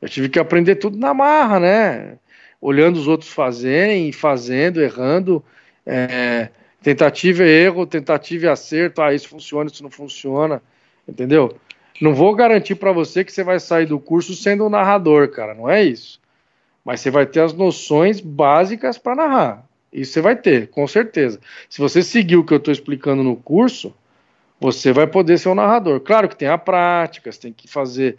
Eu 0.00 0.08
tive 0.08 0.28
que 0.28 0.38
aprender 0.38 0.76
tudo 0.76 0.98
na 0.98 1.14
marra, 1.14 1.58
né? 1.58 2.18
Olhando 2.60 2.96
os 2.96 3.08
outros 3.08 3.30
fazerem, 3.30 4.12
fazendo, 4.12 4.82
errando, 4.82 5.42
é, 5.86 6.50
tentativa 6.82 7.44
e 7.44 7.48
erro, 7.48 7.86
tentativa 7.86 8.46
e 8.46 8.48
acerto. 8.48 9.00
Ah, 9.00 9.14
isso 9.14 9.28
funciona, 9.28 9.70
isso 9.70 9.82
não 9.82 9.90
funciona, 9.90 10.62
entendeu? 11.08 11.56
Não 12.00 12.14
vou 12.14 12.34
garantir 12.34 12.74
para 12.74 12.92
você 12.92 13.24
que 13.24 13.32
você 13.32 13.42
vai 13.42 13.58
sair 13.58 13.86
do 13.86 13.98
curso 13.98 14.34
sendo 14.34 14.66
um 14.66 14.68
narrador, 14.68 15.28
cara. 15.28 15.54
Não 15.54 15.68
é 15.68 15.82
isso. 15.82 16.20
Mas 16.84 17.00
você 17.00 17.10
vai 17.10 17.24
ter 17.24 17.40
as 17.40 17.54
noções 17.54 18.20
básicas 18.20 18.98
para 18.98 19.16
narrar. 19.16 19.66
Isso 19.96 20.12
você 20.12 20.20
vai 20.20 20.36
ter, 20.36 20.68
com 20.68 20.86
certeza. 20.86 21.40
Se 21.70 21.80
você 21.80 22.02
seguir 22.02 22.36
o 22.36 22.44
que 22.44 22.52
eu 22.52 22.58
estou 22.58 22.70
explicando 22.70 23.22
no 23.22 23.34
curso, 23.34 23.94
você 24.60 24.92
vai 24.92 25.06
poder 25.06 25.38
ser 25.38 25.48
um 25.48 25.54
narrador. 25.54 26.00
Claro 26.00 26.28
que 26.28 26.36
tem 26.36 26.48
a 26.48 26.58
prática, 26.58 27.32
você 27.32 27.40
tem 27.40 27.52
que 27.52 27.66
fazer. 27.66 28.18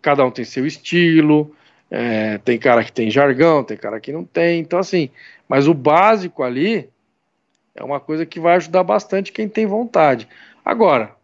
Cada 0.00 0.24
um 0.24 0.30
tem 0.30 0.46
seu 0.46 0.66
estilo, 0.66 1.54
é, 1.90 2.38
tem 2.38 2.58
cara 2.58 2.82
que 2.82 2.90
tem 2.90 3.10
jargão, 3.10 3.62
tem 3.62 3.76
cara 3.76 4.00
que 4.00 4.10
não 4.10 4.24
tem. 4.24 4.58
Então, 4.58 4.78
assim, 4.78 5.10
mas 5.46 5.68
o 5.68 5.74
básico 5.74 6.42
ali 6.42 6.88
é 7.74 7.84
uma 7.84 8.00
coisa 8.00 8.24
que 8.24 8.40
vai 8.40 8.56
ajudar 8.56 8.82
bastante 8.82 9.30
quem 9.30 9.50
tem 9.50 9.66
vontade. 9.66 10.26
Agora, 10.64 11.14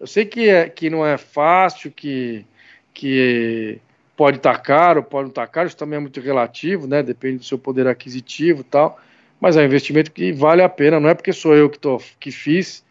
eu 0.00 0.08
sei 0.08 0.24
que, 0.24 0.48
é, 0.48 0.68
que 0.68 0.90
não 0.90 1.06
é 1.06 1.16
fácil, 1.16 1.92
que, 1.92 2.44
que 2.92 3.78
pode 4.16 4.38
estar 4.38 4.54
tá 4.54 4.58
caro, 4.58 5.04
pode 5.04 5.26
não 5.26 5.30
estar 5.30 5.46
tá 5.46 5.52
caro, 5.52 5.68
isso 5.68 5.76
também 5.76 5.98
é 5.98 6.00
muito 6.00 6.20
relativo, 6.20 6.88
né? 6.88 7.00
Depende 7.00 7.38
do 7.38 7.44
seu 7.44 7.58
poder 7.58 7.86
aquisitivo 7.86 8.62
e 8.62 8.64
tal 8.64 9.00
mas 9.40 9.56
é 9.56 9.60
um 9.60 9.64
investimento 9.64 10.10
que 10.10 10.32
vale 10.32 10.62
a 10.62 10.68
pena, 10.68 10.98
não 10.98 11.08
é 11.08 11.14
porque 11.14 11.32
sou 11.32 11.54
eu 11.54 11.68
que, 11.68 11.78
tô, 11.78 12.00
que 12.18 12.30
fiz, 12.30 12.84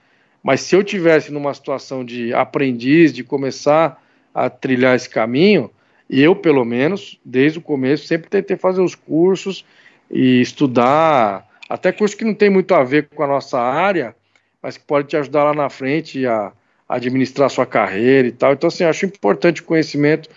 mas 0.44 0.62
se 0.62 0.76
eu 0.76 0.84
tivesse 0.84 1.32
numa 1.32 1.54
situação 1.54 2.06
de 2.06 2.34
aprendiz, 2.34 3.12
de 3.12 3.24
começar 3.24 4.02
a 4.34 4.50
trilhar 4.50 4.96
esse 4.96 5.10
caminho, 5.10 5.72
eu, 6.10 6.36
pelo 6.36 6.64
menos, 6.64 7.20
desde 7.26 7.58
o 7.58 7.62
começo, 7.62 8.06
sempre 8.06 8.30
tentei 8.30 8.56
fazer 8.56 8.82
os 8.82 8.94
cursos 8.94 9.66
e 10.10 10.40
estudar, 10.40 11.48
até 11.68 11.92
cursos 11.92 12.16
que 12.16 12.24
não 12.24 12.36
tem 12.36 12.50
muito 12.50 12.76
a 12.76 12.84
ver 12.84 13.10
com 13.10 13.24
a 13.24 13.28
nossa 13.28 13.60
área, 13.60 14.16
mas 14.62 14.78
que 14.78 14.84
pode 14.84 15.08
te 15.08 15.18
ajudar 15.18 15.46
lá 15.46 15.54
na 15.54 15.70
frente 15.70 16.26
a, 16.28 16.52
administrar 16.88 17.50
sua 17.50 17.66
carreira 17.66 18.28
e 18.28 18.32
tal. 18.32 18.54
Então, 18.54 18.68
assim, 18.68 18.84
acho 18.84 19.06
importante 19.06 19.62
o 19.62 19.66
conhecimento 19.66 20.30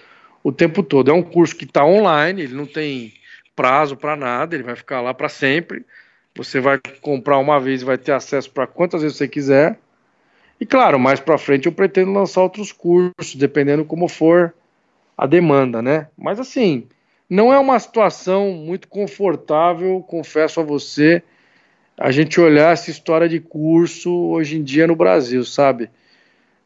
o 0.43 0.51
tempo 0.51 0.83
todo. 0.83 1.11
É 1.11 1.15
um 1.15 1.23
curso 1.23 1.55
que 1.55 1.65
está 1.65 1.85
online, 1.85 2.43
ele 2.43 2.55
não 2.55 2.67
tem 2.67 3.13
prazo 3.59 3.97
para 3.97 4.15
nada, 4.15 4.55
ele 4.55 4.63
vai 4.63 4.77
ficar 4.77 5.01
lá 5.01 5.13
para 5.13 5.29
sempre. 5.29 5.85
Você 6.37 6.61
vai 6.61 6.79
comprar 7.01 7.39
uma 7.39 7.59
vez 7.59 7.83
e 7.83 7.85
vai 7.85 7.99
ter 7.99 8.13
acesso 8.13 8.49
para 8.53 8.69
quantas 8.69 9.03
vezes 9.03 9.17
você 9.17 9.27
quiser. 9.27 9.81
E 10.61 10.65
claro, 10.65 10.97
mais 10.97 11.19
para 11.19 11.37
frente 11.37 11.67
eu 11.67 11.73
pretendo 11.73 12.13
lançar 12.13 12.41
outros 12.41 12.71
cursos, 12.71 13.35
dependendo 13.35 13.85
como 13.85 14.07
for 14.07 14.55
a 15.17 15.27
demanda, 15.27 15.83
né? 15.83 16.07
Mas 16.17 16.39
assim, 16.39 16.87
não 17.29 17.53
é 17.53 17.59
uma 17.59 17.81
situação 17.81 18.53
muito 18.53 18.87
confortável, 18.87 20.05
confesso 20.07 20.61
a 20.61 20.63
você, 20.63 21.21
a 21.99 22.13
gente 22.13 22.41
olhar 22.41 22.73
essa 22.73 22.93
história 22.93 23.29
de 23.29 23.41
curso 23.41 24.13
hoje 24.13 24.57
em 24.57 24.63
dia 24.63 24.87
no 24.87 24.95
Brasil, 24.95 25.45
sabe? 25.45 25.91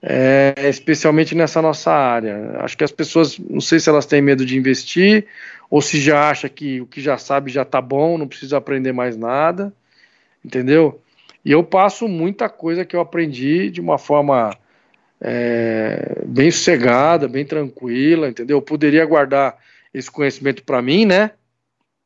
É, 0.05 0.69
especialmente 0.69 1.33
nessa 1.35 1.63
nossa 1.63 1.93
área. 1.93 2.57
Acho 2.59 2.77
que 2.77 2.83
as 2.83 2.91
pessoas, 2.91 3.39
não 3.39 3.61
sei 3.61 3.79
se 3.79 3.89
elas 3.89 4.05
têm 4.05 4.21
medo 4.21 4.45
de 4.45 4.57
investir 4.57 5.27
ou 5.71 5.81
se 5.81 6.01
já 6.01 6.29
acha 6.29 6.49
que 6.49 6.81
o 6.81 6.87
que 6.87 7.01
já 7.01 7.17
sabe 7.17 7.51
já 7.51 7.65
tá 7.65 7.81
bom, 7.81 8.19
não 8.19 8.27
precisa 8.27 8.57
aprender 8.57 8.93
mais 8.93 9.17
nada, 9.17 9.73
entendeu? 10.45 11.01
E 11.45 11.53
eu 11.53 11.63
passo 11.63 12.09
muita 12.09 12.49
coisa 12.49 12.85
que 12.85 12.95
eu 12.95 13.01
aprendi 13.01 13.71
de 13.71 13.81
uma 13.81 13.97
forma 13.97 14.57
é, 15.21 16.21
bem 16.27 16.51
sossegada, 16.51 17.29
bem 17.29 17.45
tranquila, 17.45 18.29
entendeu? 18.29 18.59
Eu 18.59 18.63
poderia 18.63 19.07
guardar 19.07 19.57
esse 19.95 20.11
conhecimento 20.11 20.65
para 20.65 20.83
mim, 20.83 21.07
né? 21.07 21.31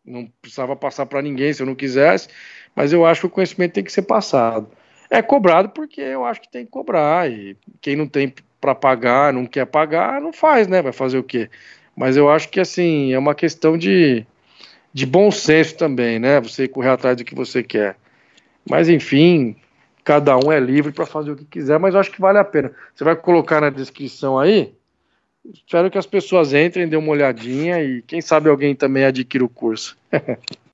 Não 0.05 0.31
precisava 0.41 0.77
passar 0.77 1.07
para 1.07 1.23
ninguém 1.23 1.53
se 1.53 1.63
eu 1.63 1.67
não 1.67 1.75
quisesse, 1.75 2.29
mas 2.75 2.93
eu 2.93 3.07
acho 3.07 3.23
que 3.23 3.27
o 3.27 3.31
conhecimento 3.31 3.73
tem 3.73 3.85
que 3.85 3.93
ser 3.93 4.03
passado. 4.03 4.69
É 5.11 5.23
cobrado 5.23 5.71
porque 5.71 6.01
eu 6.01 6.25
acho 6.25 6.41
que 6.41 6.49
tem 6.49 6.65
que 6.65 6.71
cobrar. 6.71 7.31
E 7.31 7.57
quem 7.81 7.97
não 7.97 8.07
tem 8.07 8.33
para 8.61 8.75
pagar, 8.75 9.33
não 9.33 9.47
quer 9.47 9.67
pagar, 9.67 10.21
não 10.21 10.33
faz, 10.33 10.67
né? 10.67 10.83
Vai 10.83 10.93
fazer 10.93 11.19
o 11.19 11.23
quê? 11.23 11.49
Mas 11.97 12.17
eu 12.17 12.29
acho 12.29 12.49
que 12.49 12.61
assim, 12.61 13.13
é 13.13 13.19
uma 13.19 13.35
questão 13.35 13.79
de, 13.79 14.27
de 14.93 15.07
bom 15.07 15.31
senso 15.31 15.77
também, 15.77 16.19
né? 16.19 16.41
Você 16.41 16.69
correr 16.69 16.91
atrás 16.91 17.17
do 17.17 17.25
que 17.25 17.35
você 17.35 17.63
quer. 17.63 17.97
Mas 18.69 18.89
enfim, 18.89 19.57
cada 20.05 20.37
um 20.37 20.51
é 20.51 20.59
livre 20.59 20.93
para 20.93 21.07
fazer 21.07 21.31
o 21.31 21.37
que 21.37 21.45
quiser, 21.45 21.79
mas 21.79 21.95
eu 21.95 22.01
acho 22.01 22.11
que 22.11 22.21
vale 22.21 22.39
a 22.39 22.45
pena. 22.45 22.73
Você 22.95 23.05
vai 23.05 23.17
colocar 23.17 23.61
na 23.61 23.71
descrição 23.71 24.39
aí. 24.39 24.75
Espero 25.55 25.91
que 25.91 25.99
as 25.99 26.07
pessoas 26.07 26.53
entrem, 26.53 26.89
dêem 26.89 27.01
uma 27.01 27.13
olhadinha 27.13 27.83
e 27.83 28.03
quem 28.03 28.21
sabe 28.21 28.49
alguém 28.49 28.75
também 28.75 29.05
adquira 29.05 29.45
o 29.45 29.49
curso. 29.49 29.97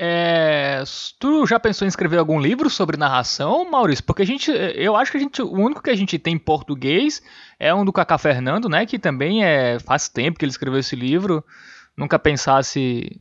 É, 0.00 0.84
tu 1.18 1.44
já 1.44 1.58
pensou 1.58 1.84
em 1.84 1.88
escrever 1.88 2.18
algum 2.18 2.38
livro 2.38 2.70
sobre 2.70 2.96
narração, 2.96 3.68
Maurício? 3.68 4.04
Porque 4.04 4.22
a 4.22 4.26
gente, 4.26 4.48
eu 4.76 4.94
acho 4.94 5.10
que 5.10 5.16
a 5.16 5.20
gente, 5.20 5.42
o 5.42 5.50
único 5.50 5.82
que 5.82 5.90
a 5.90 5.96
gente 5.96 6.16
tem 6.20 6.34
em 6.34 6.38
português 6.38 7.20
é 7.58 7.74
um 7.74 7.84
do 7.84 7.92
Cacá 7.92 8.16
Fernando, 8.16 8.68
né? 8.68 8.86
Que 8.86 8.96
também 8.96 9.44
é 9.44 9.80
faz 9.80 10.08
tempo 10.08 10.38
que 10.38 10.44
ele 10.44 10.52
escreveu 10.52 10.78
esse 10.78 10.94
livro. 10.94 11.44
Nunca 11.96 12.16
pensasse 12.16 13.20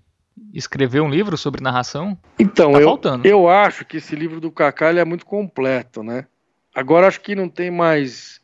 escrever 0.54 1.02
um 1.02 1.10
livro 1.10 1.36
sobre 1.36 1.64
narração? 1.64 2.16
Então, 2.38 2.74
tá 2.74 2.80
eu, 2.80 2.88
faltando. 2.90 3.28
eu 3.28 3.50
acho 3.50 3.84
que 3.84 3.98
esse 3.98 4.16
livro 4.16 4.40
do 4.40 4.52
Cacá 4.52 4.92
é 4.92 5.04
muito 5.04 5.26
completo, 5.26 6.04
né? 6.04 6.26
Agora 6.76 7.08
acho 7.08 7.22
que 7.22 7.34
não 7.34 7.50
tem 7.50 7.72
mais 7.72 8.40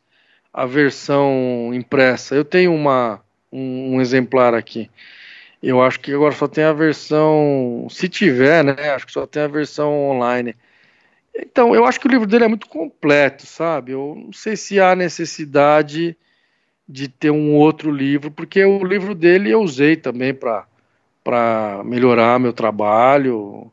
a 0.52 0.66
versão 0.66 1.70
impressa. 1.72 2.34
Eu 2.34 2.44
tenho 2.44 2.74
uma 2.74 3.20
um, 3.52 3.94
um 3.94 4.00
exemplar 4.00 4.54
aqui. 4.54 4.90
Eu 5.66 5.82
acho 5.82 5.98
que 5.98 6.12
agora 6.12 6.34
só 6.34 6.46
tem 6.46 6.62
a 6.62 6.74
versão, 6.74 7.86
se 7.88 8.06
tiver, 8.06 8.62
né? 8.62 8.90
Acho 8.90 9.06
que 9.06 9.12
só 9.12 9.26
tem 9.26 9.42
a 9.42 9.48
versão 9.48 10.10
online. 10.10 10.54
Então, 11.34 11.74
eu 11.74 11.86
acho 11.86 11.98
que 11.98 12.06
o 12.06 12.10
livro 12.10 12.26
dele 12.26 12.44
é 12.44 12.48
muito 12.48 12.68
completo, 12.68 13.46
sabe? 13.46 13.92
Eu 13.92 14.14
não 14.26 14.32
sei 14.32 14.56
se 14.56 14.78
há 14.78 14.94
necessidade 14.94 16.16
de 16.86 17.08
ter 17.08 17.30
um 17.30 17.54
outro 17.54 17.90
livro, 17.90 18.30
porque 18.30 18.62
o 18.62 18.84
livro 18.84 19.14
dele 19.14 19.50
eu 19.50 19.62
usei 19.62 19.96
também 19.96 20.34
para 20.34 21.82
melhorar 21.82 22.38
meu 22.38 22.52
trabalho. 22.52 23.72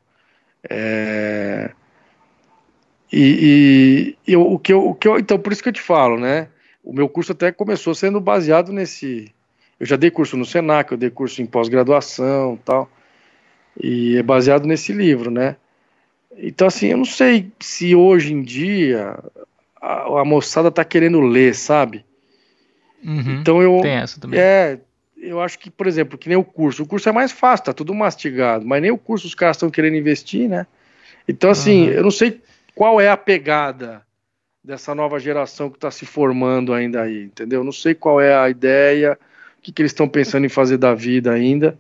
É... 0.70 1.72
E, 3.12 4.16
e 4.26 4.34
eu, 4.34 4.42
o, 4.54 4.58
que 4.58 4.72
eu, 4.72 4.88
o 4.88 4.96
que 4.96 5.10
eu. 5.10 5.20
Então, 5.20 5.38
por 5.38 5.52
isso 5.52 5.62
que 5.62 5.68
eu 5.70 5.74
te 5.74 5.82
falo, 5.82 6.18
né? 6.18 6.48
O 6.82 6.94
meu 6.94 7.10
curso 7.10 7.34
até 7.34 7.52
começou 7.52 7.94
sendo 7.94 8.22
baseado 8.22 8.72
nesse, 8.72 9.34
eu 9.82 9.88
já 9.88 9.96
dei 9.96 10.12
curso 10.12 10.38
no 10.38 10.46
Senac, 10.46 10.92
eu 10.92 10.98
dei 10.98 11.10
curso 11.10 11.42
em 11.42 11.46
pós-graduação 11.48 12.56
tal. 12.64 12.88
E 13.82 14.16
é 14.16 14.22
baseado 14.22 14.68
nesse 14.68 14.94
livro, 14.94 15.32
né? 15.32 15.56
Então, 16.38 16.68
assim, 16.68 16.90
eu 16.90 16.98
não 16.98 17.06
sei 17.06 17.52
se 17.60 17.96
hoje 17.96 18.32
em 18.32 18.44
dia 18.44 19.18
a, 19.82 20.22
a 20.22 20.24
moçada 20.24 20.70
tá 20.70 20.86
querendo 20.86 21.20
ler, 21.20 21.56
sabe? 21.56 22.06
Uhum, 23.04 23.40
então 23.40 23.60
eu. 23.60 23.80
Tem 23.82 23.94
essa 23.94 24.22
também. 24.22 24.40
É, 24.40 24.80
eu 25.18 25.42
acho 25.42 25.58
que, 25.58 25.72
por 25.72 25.88
exemplo, 25.88 26.16
que 26.16 26.30
nem 26.30 26.38
o 26.38 26.44
curso. 26.44 26.84
O 26.84 26.88
curso 26.88 27.10
é 27.10 27.12
mais 27.12 27.32
fácil, 27.32 27.66
tá 27.66 27.74
tudo 27.74 27.92
mastigado, 27.96 28.64
mas 28.64 28.84
nem 28.84 28.92
o 28.92 29.00
curso 29.00 29.26
os 29.26 29.34
caras 29.34 29.58
estão 29.58 29.72
querendo 29.72 29.98
investir, 29.98 30.48
né? 30.48 30.68
Então, 31.28 31.50
assim, 31.50 31.88
uhum. 31.88 31.94
eu 31.94 32.04
não 32.04 32.12
sei 32.12 32.40
qual 32.76 33.02
é 33.02 33.10
a 33.10 33.18
pegada 33.18 34.04
dessa 34.64 34.94
nova 34.94 35.18
geração 35.18 35.72
que 35.72 35.78
está 35.78 35.90
se 35.90 36.06
formando 36.06 36.72
ainda 36.72 37.02
aí, 37.02 37.24
entendeu? 37.24 37.62
Eu 37.62 37.64
não 37.64 37.72
sei 37.72 37.96
qual 37.96 38.22
é 38.22 38.36
a 38.38 38.48
ideia 38.48 39.18
o 39.62 39.64
que, 39.64 39.72
que 39.72 39.82
eles 39.84 39.92
estão 39.92 40.10
pensando 40.10 40.44
em 40.44 40.50
fazer 40.50 40.78
da 40.78 40.96
vida 40.96 41.32
ainda. 41.32 41.78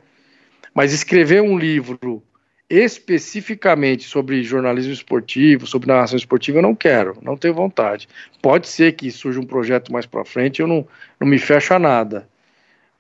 Mas 0.71 0.93
escrever 0.93 1.41
um 1.41 1.57
livro 1.57 2.21
especificamente 2.69 4.03
sobre 4.03 4.43
jornalismo 4.43 4.93
esportivo, 4.93 5.65
sobre 5.65 5.87
narração 5.87 6.15
esportiva, 6.15 6.59
eu 6.59 6.61
não 6.61 6.75
quero, 6.75 7.17
não 7.21 7.35
tenho 7.35 7.55
vontade. 7.55 8.07
Pode 8.41 8.67
ser 8.67 8.93
que 8.93 9.09
surja 9.11 9.39
um 9.39 9.45
projeto 9.45 9.91
mais 9.91 10.05
para 10.05 10.23
frente, 10.23 10.61
eu 10.61 10.67
não, 10.67 10.87
não 11.19 11.27
me 11.27 11.39
fecho 11.39 11.73
a 11.73 11.79
nada. 11.79 12.29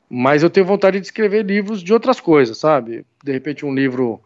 Mas 0.09 0.43
eu 0.43 0.49
tenho 0.49 0.65
vontade 0.65 0.99
de 0.99 1.05
escrever 1.05 1.45
livros 1.45 1.81
de 1.81 1.93
outras 1.93 2.19
coisas, 2.19 2.57
sabe? 2.57 3.05
De 3.23 3.31
repente 3.31 3.65
um 3.65 3.73
livro 3.73 4.19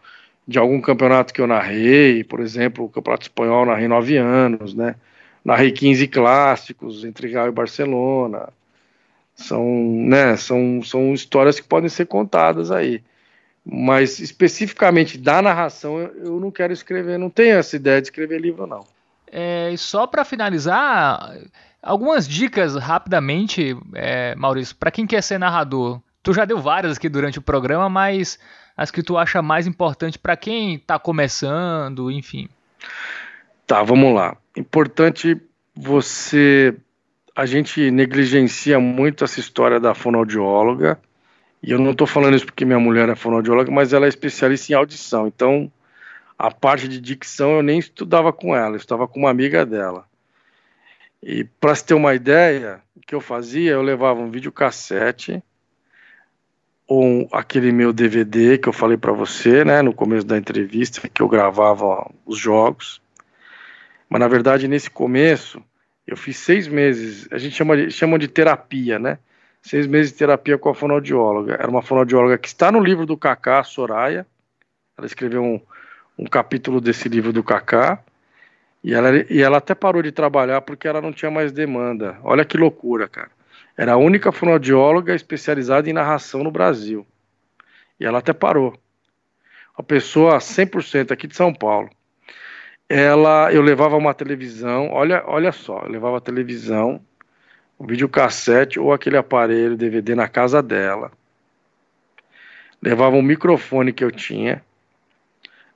de 0.48 0.58
algum 0.58 0.80
campeonato 0.80 1.34
que 1.34 1.42
eu 1.42 1.48
narrei, 1.48 2.24
por 2.24 2.40
exemplo, 2.40 2.86
o 2.86 2.90
Campeonato 2.90 3.24
Espanhol 3.24 3.66
narrei 3.66 3.88
nove 3.88 4.18
anos, 4.18 4.74
né? 4.74 4.96
Narrei 5.44 5.72
15 5.72 6.08
clássicos 6.08 7.04
entre 7.04 7.28
Real 7.28 7.50
e 7.50 7.52
Barcelona. 7.52 8.50
São, 9.36 9.64
né, 9.64 10.38
são, 10.38 10.82
são 10.82 11.14
histórias 11.14 11.60
que 11.60 11.68
podem 11.68 11.90
ser 11.90 12.06
contadas 12.06 12.72
aí. 12.72 13.04
Mas 13.66 14.20
especificamente 14.20 15.18
da 15.18 15.42
narração, 15.42 16.00
eu, 16.00 16.40
não 16.40 16.52
quero 16.52 16.72
escrever, 16.72 17.18
não 17.18 17.30
tenho 17.30 17.58
essa 17.58 17.76
ideia 17.76 18.02
de 18.02 18.08
escrever 18.08 18.40
livro, 18.40 18.66
não. 18.66 18.86
É, 19.32 19.72
e 19.74 19.78
só 19.78 20.06
para 20.08 20.24
finalizar, 20.24 21.36
algumas 21.82 22.28
dicas 22.28 22.76
rapidamente, 22.76 23.76
é, 23.94 24.36
Maurício, 24.36 24.76
para 24.76 24.92
quem 24.92 25.06
quer 25.06 25.22
ser 25.22 25.40
narrador. 25.40 26.00
Tu 26.22 26.32
já 26.34 26.46
deu 26.46 26.60
várias 26.60 26.98
aqui 26.98 27.10
durante 27.10 27.40
o 27.40 27.42
programa, 27.42 27.90
mas 27.90 28.40
as 28.78 28.92
que 28.92 29.04
tu 29.04 29.18
acha 29.18 29.42
mais 29.42 29.68
importante 29.68 30.18
para 30.18 30.38
quem 30.38 30.76
está 30.76 30.98
começando, 31.00 32.12
enfim. 32.12 32.48
Tá, 33.66 33.82
vamos 33.82 34.14
lá. 34.14 34.38
Importante 34.56 35.42
você 35.76 36.76
a 37.36 37.46
gente 37.46 37.92
negligencia 37.92 38.80
muito 38.80 39.26
essa 39.26 39.40
história 39.40 39.80
da 39.80 39.94
fonoaudióloga. 39.94 40.98
E 41.62 41.72
eu 41.72 41.80
não 41.80 41.92
estou 41.92 42.08
falando 42.08 42.36
isso 42.36 42.46
porque 42.46 42.64
minha 42.64 42.80
mulher 42.80 43.10
é 43.10 43.16
fonoaudióloga, 43.16 43.72
mas 43.72 43.92
ela 43.92 44.06
é 44.06 44.10
especialista 44.10 44.72
em 44.72 44.76
audição. 44.76 45.28
Então, 45.28 45.70
a 46.40 46.50
parte 46.50 46.88
de 46.88 47.02
dicção 47.02 47.58
eu 47.58 47.64
nem 47.64 47.78
estudava 47.80 48.32
com 48.32 48.56
ela, 48.56 48.76
eu 48.76 48.78
estava 48.78 49.08
com 49.08 49.20
uma 49.20 49.30
amiga 49.30 49.66
dela. 49.66 50.06
E 51.22 51.44
para 51.44 51.76
se 51.76 51.84
ter 51.84 51.94
uma 51.94 52.14
ideia, 52.14 52.82
o 52.96 53.02
que 53.02 53.16
eu 53.16 53.20
fazia, 53.20 53.72
eu 53.72 53.82
levava 53.82 54.22
um 54.22 54.30
videocassete 54.30 55.44
ou 56.88 57.28
aquele 57.32 57.72
meu 57.72 57.92
DVD 57.92 58.58
que 58.60 58.70
eu 58.70 58.74
falei 58.74 58.96
para 58.96 59.12
você, 59.12 59.66
né, 59.66 59.82
no 59.82 59.92
começo 59.92 60.26
da 60.26 60.38
entrevista, 60.38 61.10
que 61.10 61.22
eu 61.22 61.28
gravava 61.28 62.10
os 62.26 62.38
jogos. 62.38 63.02
Mas 64.08 64.20
na 64.20 64.28
verdade, 64.28 64.68
nesse 64.68 64.90
começo, 64.90 65.62
eu 66.08 66.16
fiz 66.16 66.38
seis 66.38 66.68
meses, 66.68 67.28
a 67.32 67.38
gente 67.38 67.56
chama 67.56 67.76
de, 67.76 67.92
chama 67.92 68.20
de 68.20 68.28
terapia, 68.28 69.00
né? 69.00 69.18
Seis 69.62 69.88
meses 69.88 70.12
de 70.12 70.20
terapia 70.20 70.58
com 70.58 70.70
a 70.70 70.76
fonoaudióloga. 70.76 71.56
Era 71.56 71.68
uma 71.68 71.82
fonoaudióloga 71.82 72.38
que 72.38 72.48
está 72.48 72.72
no 72.72 72.80
livro 72.80 73.06
do 73.06 73.18
Kaká, 73.18 73.64
Soraya. 73.64 74.26
Ela 74.96 75.08
escreveu 75.08 75.44
um, 75.44 75.60
um 76.20 76.26
capítulo 76.26 76.80
desse 76.80 77.10
livro 77.10 77.34
do 77.34 77.44
Kaká. 77.44 78.00
E 78.84 78.94
ela, 78.94 79.10
e 79.28 79.42
ela 79.42 79.58
até 79.58 79.74
parou 79.74 80.04
de 80.04 80.12
trabalhar 80.12 80.62
porque 80.62 80.88
ela 80.88 81.02
não 81.02 81.12
tinha 81.12 81.32
mais 81.32 81.52
demanda. 81.52 82.20
Olha 82.24 82.46
que 82.46 82.56
loucura, 82.56 83.08
cara. 83.08 83.32
Era 83.76 83.94
a 83.94 83.98
única 83.98 84.32
fonoaudióloga 84.32 85.16
especializada 85.16 85.90
em 85.90 85.94
narração 85.94 86.44
no 86.44 86.52
Brasil. 86.52 87.06
E 88.00 88.06
ela 88.06 88.20
até 88.20 88.32
parou. 88.32 88.78
Uma 89.76 89.84
pessoa 89.84 90.38
100% 90.38 91.12
aqui 91.12 91.26
de 91.26 91.36
São 91.36 91.52
Paulo 91.52 91.90
ela, 92.88 93.52
eu 93.52 93.62
levava 93.62 93.98
uma 93.98 94.14
televisão, 94.14 94.90
olha, 94.92 95.24
olha 95.26 95.52
só, 95.52 95.82
eu 95.82 95.90
levava 95.90 96.18
a 96.18 96.22
televisão, 96.22 97.02
um 97.80 97.86
videocassete 97.86 98.80
ou 98.80 98.94
aquele 98.94 99.18
aparelho 99.18 99.76
DVD 99.76 100.16
na 100.16 100.28
casa 100.28 100.62
dela. 100.62 101.12
Levava 102.82 103.16
um 103.16 103.22
microfone 103.22 103.92
que 103.92 104.04
eu 104.04 104.12
tinha, 104.12 104.64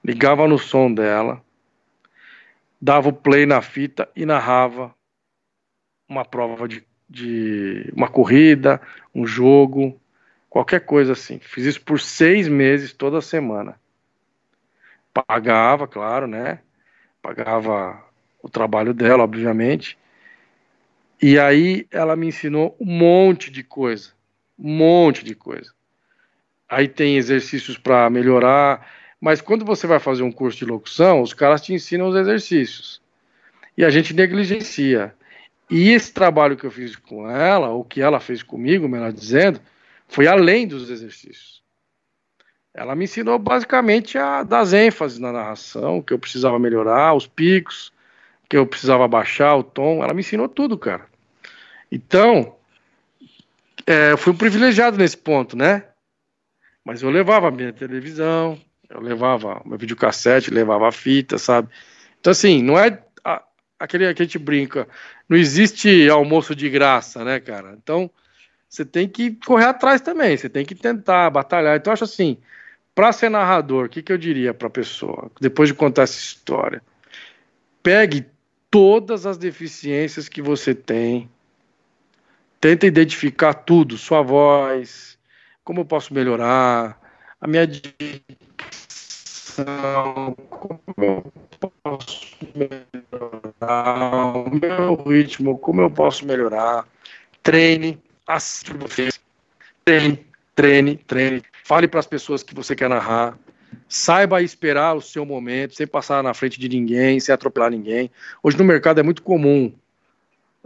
ligava 0.04 0.48
no 0.48 0.60
som 0.60 0.94
dela, 0.94 1.44
dava 2.80 3.10
o 3.10 3.14
play 3.14 3.46
na 3.46 3.62
fita 3.62 4.08
e 4.16 4.26
narrava 4.26 4.94
uma 6.08 6.24
prova 6.24 6.68
de, 6.68 6.86
de 7.10 7.92
uma 7.96 8.08
corrida, 8.08 8.82
um 9.14 9.26
jogo, 9.26 10.00
qualquer 10.50 10.86
coisa 10.86 11.14
assim. 11.14 11.40
Fiz 11.40 11.66
isso 11.66 11.82
por 11.82 12.00
seis 12.00 12.48
meses 12.48 12.94
toda 12.94 13.20
semana. 13.22 13.80
Pagava, 15.12 15.88
claro, 15.88 16.28
né? 16.28 16.60
Pagava 17.30 18.04
o 18.42 18.50
trabalho 18.50 18.92
dela, 18.92 19.24
obviamente. 19.24 19.96
E 21.22 21.38
aí 21.38 21.86
ela 21.92 22.16
me 22.16 22.28
ensinou 22.28 22.76
um 22.80 22.86
monte 22.86 23.52
de 23.52 23.64
coisa, 23.64 24.10
um 24.58 24.74
monte 24.74 25.24
de 25.24 25.36
coisa. 25.36 25.72
Aí 26.68 26.88
tem 26.88 27.18
exercícios 27.18 27.78
para 27.78 28.10
melhorar, 28.10 28.88
mas 29.22 29.42
quando 29.42 29.64
você 29.64 29.86
vai 29.86 30.00
fazer 30.00 30.24
um 30.24 30.32
curso 30.32 30.58
de 30.58 30.66
locução, 30.66 31.22
os 31.22 31.34
caras 31.34 31.62
te 31.62 31.72
ensinam 31.72 32.10
os 32.10 32.16
exercícios. 32.16 33.00
E 33.78 33.86
a 33.86 33.92
gente 33.92 34.14
negligencia. 34.14 35.14
E 35.70 35.90
esse 35.92 36.12
trabalho 36.12 36.58
que 36.58 36.66
eu 36.66 36.72
fiz 36.72 36.96
com 36.96 37.30
ela, 37.30 37.70
ou 37.70 37.84
que 37.84 38.02
ela 38.02 38.20
fez 38.20 38.42
comigo, 38.42 38.90
melhor 38.90 39.14
dizendo, 39.14 39.62
foi 40.08 40.26
além 40.26 40.66
dos 40.66 40.90
exercícios. 40.90 41.62
Ela 42.80 42.96
me 42.96 43.04
ensinou 43.04 43.38
basicamente 43.38 44.18
a 44.18 44.42
dar 44.42 44.66
ênfases 44.74 45.20
na 45.20 45.34
narração, 45.34 46.02
que 46.02 46.14
eu 46.14 46.18
precisava 46.18 46.58
melhorar, 46.58 47.14
os 47.14 47.28
picos, 47.28 47.92
que 48.48 48.56
eu 48.56 48.66
precisava 48.66 49.06
baixar 49.06 49.54
o 49.58 49.64
tom. 49.64 50.02
Ela 50.02 50.14
me 50.14 50.22
ensinou 50.22 50.48
tudo, 50.48 50.78
cara. 50.78 51.06
Então, 51.92 52.56
é, 53.86 54.14
eu 54.14 54.18
fui 54.18 54.32
um 54.32 54.38
privilegiado 54.38 54.98
nesse 54.98 55.18
ponto, 55.18 55.58
né? 55.58 55.88
Mas 56.86 57.02
eu 57.02 57.10
levava 57.10 57.50
a 57.50 57.52
minha 57.52 57.74
televisão, 57.74 58.58
eu 58.90 59.02
levava 59.02 59.62
meu 59.66 59.78
videocassete, 59.78 60.50
levava 60.50 60.88
a 60.88 60.92
fita, 60.94 61.38
sabe? 61.38 61.68
Então, 62.18 62.32
assim, 62.32 62.64
não 62.64 62.80
é 62.80 63.04
aquele 63.78 64.14
que 64.14 64.22
a 64.22 64.26
gente 64.26 64.40
brinca, 64.40 64.88
não 65.28 65.36
existe 65.38 66.10
almoço 66.10 66.56
de 66.56 66.70
graça, 66.70 67.26
né, 67.26 67.42
cara? 67.42 67.78
Então, 67.78 68.10
você 68.70 68.86
tem 68.86 69.06
que 69.06 69.32
correr 69.46 69.66
atrás 69.66 70.00
também, 70.00 70.38
você 70.38 70.48
tem 70.48 70.66
que 70.66 70.76
tentar 70.76 71.30
batalhar. 71.30 71.76
Então, 71.76 71.92
acho 71.92 72.06
assim, 72.06 72.38
para 73.00 73.14
ser 73.14 73.30
narrador, 73.30 73.86
o 73.86 73.90
que, 73.90 74.04
que 74.04 74.12
eu 74.12 74.18
diria 74.18 74.54
para 74.54 74.68
a 74.68 74.70
pessoa, 74.70 75.32
depois 75.40 75.70
de 75.70 75.74
contar 75.74 76.02
essa 76.02 76.20
história? 76.20 76.84
Pegue 77.82 78.26
todas 78.70 79.26
as 79.26 79.38
deficiências 79.38 80.28
que 80.28 80.42
você 80.42 80.76
tem, 80.76 81.30
tenta 82.60 82.86
identificar 82.86 83.54
tudo, 83.54 83.98
sua 83.98 84.22
voz, 84.22 85.18
como 85.64 85.80
eu 85.80 85.86
posso 85.86 86.14
melhorar, 86.14 87.00
a 87.40 87.48
minha 87.48 87.66
dicção, 87.66 87.96
como 90.50 90.82
eu 90.98 91.32
posso 91.72 92.38
melhorar, 92.54 94.36
o 94.36 94.50
meu 94.54 94.96
ritmo, 95.08 95.58
como 95.58 95.80
eu 95.80 95.90
posso 95.90 96.26
melhorar. 96.26 96.86
Treine, 97.44 97.98
assista 98.28 98.74
vocês, 98.74 99.22
treine, 99.86 100.28
treine, 100.54 100.98
treine. 100.98 101.42
Fale 101.70 101.88
para 101.88 102.00
as 102.00 102.08
pessoas 102.08 102.42
que 102.42 102.56
você 102.56 102.76
quer 102.76 102.90
narrar. 102.90 103.38
Saiba 103.88 104.42
esperar 104.42 104.96
o 104.96 105.02
seu 105.02 105.24
momento, 105.24 105.76
sem 105.76 105.86
passar 105.86 106.24
na 106.24 106.34
frente 106.34 106.60
de 106.60 106.68
ninguém, 106.68 107.20
sem 107.20 107.32
atropelar 107.32 107.70
ninguém. 107.70 108.10
Hoje 108.42 108.58
no 108.58 108.64
mercado 108.64 109.00
é 109.00 109.04
muito 109.04 109.22
comum, 109.22 109.72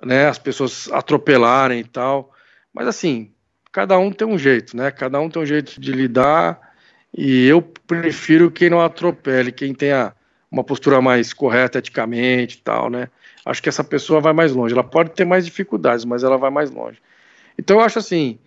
né, 0.01 0.29
as 0.29 0.37
pessoas 0.37 0.89
atropelarem 0.93 1.81
e 1.81 1.83
tal. 1.83 2.31
Mas 2.73 2.87
assim, 2.87 3.29
cada 3.69 3.99
um 3.99 4.13
tem 4.13 4.25
um 4.25 4.37
jeito, 4.37 4.77
né? 4.77 4.91
Cada 4.91 5.19
um 5.19 5.29
tem 5.29 5.41
um 5.41 5.45
jeito 5.45 5.77
de 5.77 5.91
lidar. 5.91 6.73
E 7.13 7.47
eu 7.47 7.61
prefiro 7.61 8.49
quem 8.49 8.69
não 8.69 8.79
atropele, 8.79 9.51
quem 9.51 9.73
tenha 9.73 10.13
uma 10.49 10.63
postura 10.63 11.01
mais 11.01 11.33
correta 11.33 11.79
eticamente 11.79 12.59
e 12.59 12.61
tal, 12.61 12.89
né? 12.89 13.09
Acho 13.45 13.61
que 13.61 13.67
essa 13.67 13.83
pessoa 13.83 14.21
vai 14.21 14.31
mais 14.31 14.53
longe. 14.53 14.73
Ela 14.73 14.85
pode 14.85 15.09
ter 15.09 15.25
mais 15.25 15.43
dificuldades, 15.43 16.05
mas 16.05 16.23
ela 16.23 16.37
vai 16.37 16.49
mais 16.49 16.71
longe. 16.71 17.01
Então 17.59 17.79
eu 17.79 17.83
acho 17.83 17.99
assim, 17.99 18.39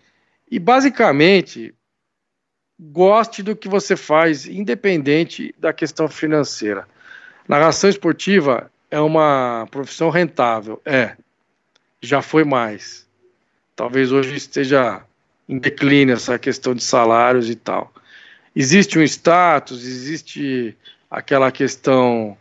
e 0.50 0.58
basicamente 0.58 1.74
goste 2.78 3.42
do 3.42 3.56
que 3.56 3.68
você 3.68 3.96
faz, 3.96 4.46
independente 4.46 5.54
da 5.58 5.72
questão 5.72 6.08
financeira. 6.08 6.86
Narração 7.48 7.88
esportiva 7.88 8.70
é 8.90 9.00
uma 9.00 9.66
profissão 9.70 10.10
rentável, 10.10 10.80
é. 10.84 11.16
Já 12.00 12.20
foi 12.20 12.44
mais. 12.44 13.06
Talvez 13.74 14.12
hoje 14.12 14.34
esteja 14.36 15.02
em 15.48 15.58
declínio 15.58 16.14
essa 16.14 16.38
questão 16.38 16.74
de 16.74 16.82
salários 16.82 17.48
e 17.48 17.54
tal. 17.54 17.92
Existe 18.54 18.98
um 18.98 19.02
status, 19.02 19.84
existe 19.84 20.76
aquela 21.10 21.50
questão 21.50 22.36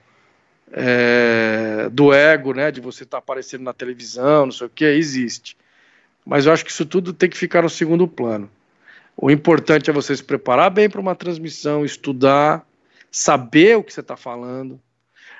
é, 0.71 1.87
do 1.91 2.13
ego, 2.13 2.53
né, 2.53 2.71
de 2.71 2.81
você 2.81 3.03
estar 3.03 3.17
tá 3.17 3.19
aparecendo 3.19 3.63
na 3.63 3.73
televisão, 3.73 4.45
não 4.45 4.51
sei 4.51 4.67
o 4.67 4.69
que, 4.69 4.85
existe. 4.85 5.57
Mas 6.25 6.45
eu 6.45 6.53
acho 6.53 6.65
que 6.65 6.71
isso 6.71 6.85
tudo 6.85 7.13
tem 7.13 7.29
que 7.29 7.37
ficar 7.37 7.61
no 7.61 7.69
segundo 7.69 8.07
plano. 8.07 8.49
O 9.17 9.31
importante 9.31 9.89
é 9.89 9.93
você 9.93 10.15
se 10.15 10.23
preparar 10.23 10.69
bem 10.69 10.89
para 10.89 10.99
uma 10.99 11.15
transmissão, 11.15 11.85
estudar, 11.85 12.65
saber 13.09 13.77
o 13.77 13.83
que 13.83 13.93
você 13.93 14.01
está 14.01 14.17
falando, 14.17 14.79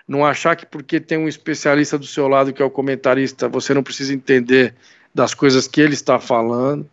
não 0.07 0.25
achar 0.25 0.55
que 0.55 0.65
porque 0.65 0.99
tem 0.99 1.17
um 1.17 1.27
especialista 1.27 1.97
do 1.97 2.05
seu 2.05 2.27
lado 2.27 2.53
que 2.53 2.61
é 2.61 2.65
o 2.65 2.69
comentarista, 2.69 3.49
você 3.49 3.73
não 3.73 3.83
precisa 3.83 4.13
entender 4.13 4.73
das 5.13 5.33
coisas 5.33 5.67
que 5.67 5.81
ele 5.81 5.93
está 5.93 6.19
falando. 6.19 6.89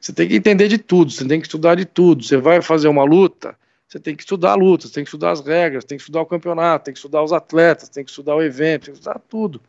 Você 0.00 0.12
tem 0.12 0.26
que 0.26 0.34
entender 0.34 0.68
de 0.68 0.78
tudo, 0.78 1.12
você 1.12 1.24
tem 1.24 1.40
que 1.40 1.46
estudar 1.46 1.76
de 1.76 1.84
tudo. 1.84 2.24
Você 2.24 2.36
vai 2.36 2.60
fazer 2.60 2.88
uma 2.88 3.04
luta, 3.04 3.56
você 3.86 4.00
tem 4.00 4.16
que 4.16 4.22
estudar 4.22 4.52
a 4.52 4.54
luta, 4.54 4.88
você 4.88 4.94
tem 4.94 5.04
que 5.04 5.08
estudar 5.08 5.30
as 5.30 5.40
regras, 5.40 5.84
tem 5.84 5.96
que 5.96 6.02
estudar 6.02 6.22
o 6.22 6.26
campeonato, 6.26 6.86
tem 6.86 6.94
que 6.94 6.98
estudar 6.98 7.22
os 7.22 7.32
atletas, 7.32 7.88
tem 7.88 8.02
que 8.02 8.10
estudar 8.10 8.34
o 8.34 8.42
evento, 8.42 8.86
tem 8.86 8.94
que 8.94 8.98
estudar 8.98 9.20
tudo. 9.28 9.60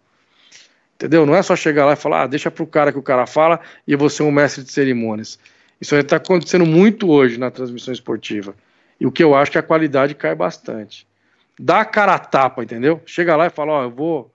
Entendeu? 0.95 1.25
Não 1.25 1.35
é 1.35 1.41
só 1.43 1.55
chegar 1.55 1.85
lá 1.85 1.93
e 1.93 1.97
falar, 1.97 2.23
ah, 2.23 2.27
deixa 2.27 2.49
pro 2.49 2.65
cara 2.65 2.91
que 2.91 2.97
o 2.97 3.03
cara 3.03 3.27
fala 3.27 3.59
e 3.85 3.91
eu 3.91 3.97
vou 3.97 4.09
ser 4.09 4.23
um 4.23 4.31
mestre 4.31 4.63
de 4.63 4.71
cerimônias. 4.71 5.37
Isso 5.83 5.97
está 5.97 6.15
acontecendo 6.15 6.65
muito 6.65 7.11
hoje 7.11 7.37
na 7.37 7.51
transmissão 7.51 7.93
esportiva. 7.93 8.55
E 8.97 9.05
o 9.05 9.11
que 9.11 9.21
eu 9.21 9.35
acho 9.35 9.51
que 9.51 9.57
a 9.57 9.61
qualidade 9.61 10.15
cai 10.15 10.33
bastante. 10.33 11.05
Dá 11.59 11.81
a 11.81 11.85
cara 11.85 12.15
a 12.15 12.19
tapa, 12.19 12.63
entendeu? 12.63 13.01
Chega 13.05 13.35
lá 13.35 13.47
e 13.47 13.49
fala, 13.49 13.73
ó, 13.73 13.81
oh, 13.81 13.83
eu 13.83 13.91
vou. 13.91 14.33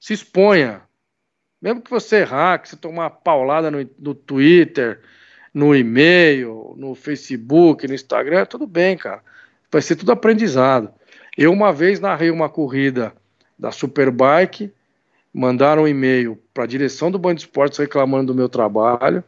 Se 0.00 0.12
exponha. 0.12 0.82
Mesmo 1.62 1.80
que 1.80 1.88
você 1.88 2.22
errar, 2.22 2.58
que 2.58 2.68
você 2.68 2.74
tomar 2.74 3.04
uma 3.04 3.10
paulada 3.10 3.70
no, 3.70 3.88
no 3.96 4.12
Twitter, 4.12 5.00
no 5.54 5.72
e-mail, 5.72 6.74
no 6.76 6.96
Facebook, 6.96 7.86
no 7.86 7.94
Instagram, 7.94 8.44
tudo 8.46 8.66
bem, 8.66 8.96
cara. 8.96 9.22
Vai 9.70 9.80
ser 9.80 9.94
tudo 9.94 10.10
aprendizado. 10.10 10.92
Eu 11.36 11.52
uma 11.52 11.72
vez 11.72 12.00
narrei 12.00 12.28
uma 12.28 12.48
corrida 12.48 13.12
da 13.56 13.70
Superbike, 13.70 14.72
mandaram 15.32 15.84
um 15.84 15.88
e-mail 15.88 16.42
para 16.52 16.64
a 16.64 16.66
direção 16.66 17.08
do 17.08 17.20
Band 17.20 17.34
Esportes 17.34 17.78
reclamando 17.78 18.32
do 18.32 18.36
meu 18.36 18.48
trabalho. 18.48 19.22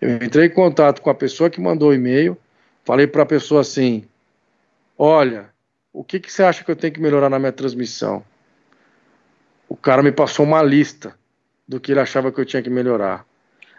Eu 0.00 0.16
entrei 0.16 0.46
em 0.46 0.50
contato 0.50 1.00
com 1.00 1.10
a 1.10 1.14
pessoa 1.14 1.48
que 1.48 1.60
mandou 1.60 1.90
o 1.90 1.94
e-mail, 1.94 2.36
falei 2.84 3.06
para 3.06 3.22
a 3.22 3.26
pessoa 3.26 3.62
assim: 3.62 4.04
Olha, 4.98 5.50
o 5.92 6.04
que, 6.04 6.20
que 6.20 6.30
você 6.30 6.42
acha 6.42 6.62
que 6.62 6.70
eu 6.70 6.76
tenho 6.76 6.92
que 6.92 7.00
melhorar 7.00 7.30
na 7.30 7.38
minha 7.38 7.52
transmissão? 7.52 8.22
O 9.68 9.76
cara 9.76 10.02
me 10.02 10.12
passou 10.12 10.44
uma 10.44 10.62
lista 10.62 11.14
do 11.66 11.80
que 11.80 11.92
ele 11.92 12.00
achava 12.00 12.30
que 12.30 12.40
eu 12.40 12.44
tinha 12.44 12.62
que 12.62 12.70
melhorar. 12.70 13.24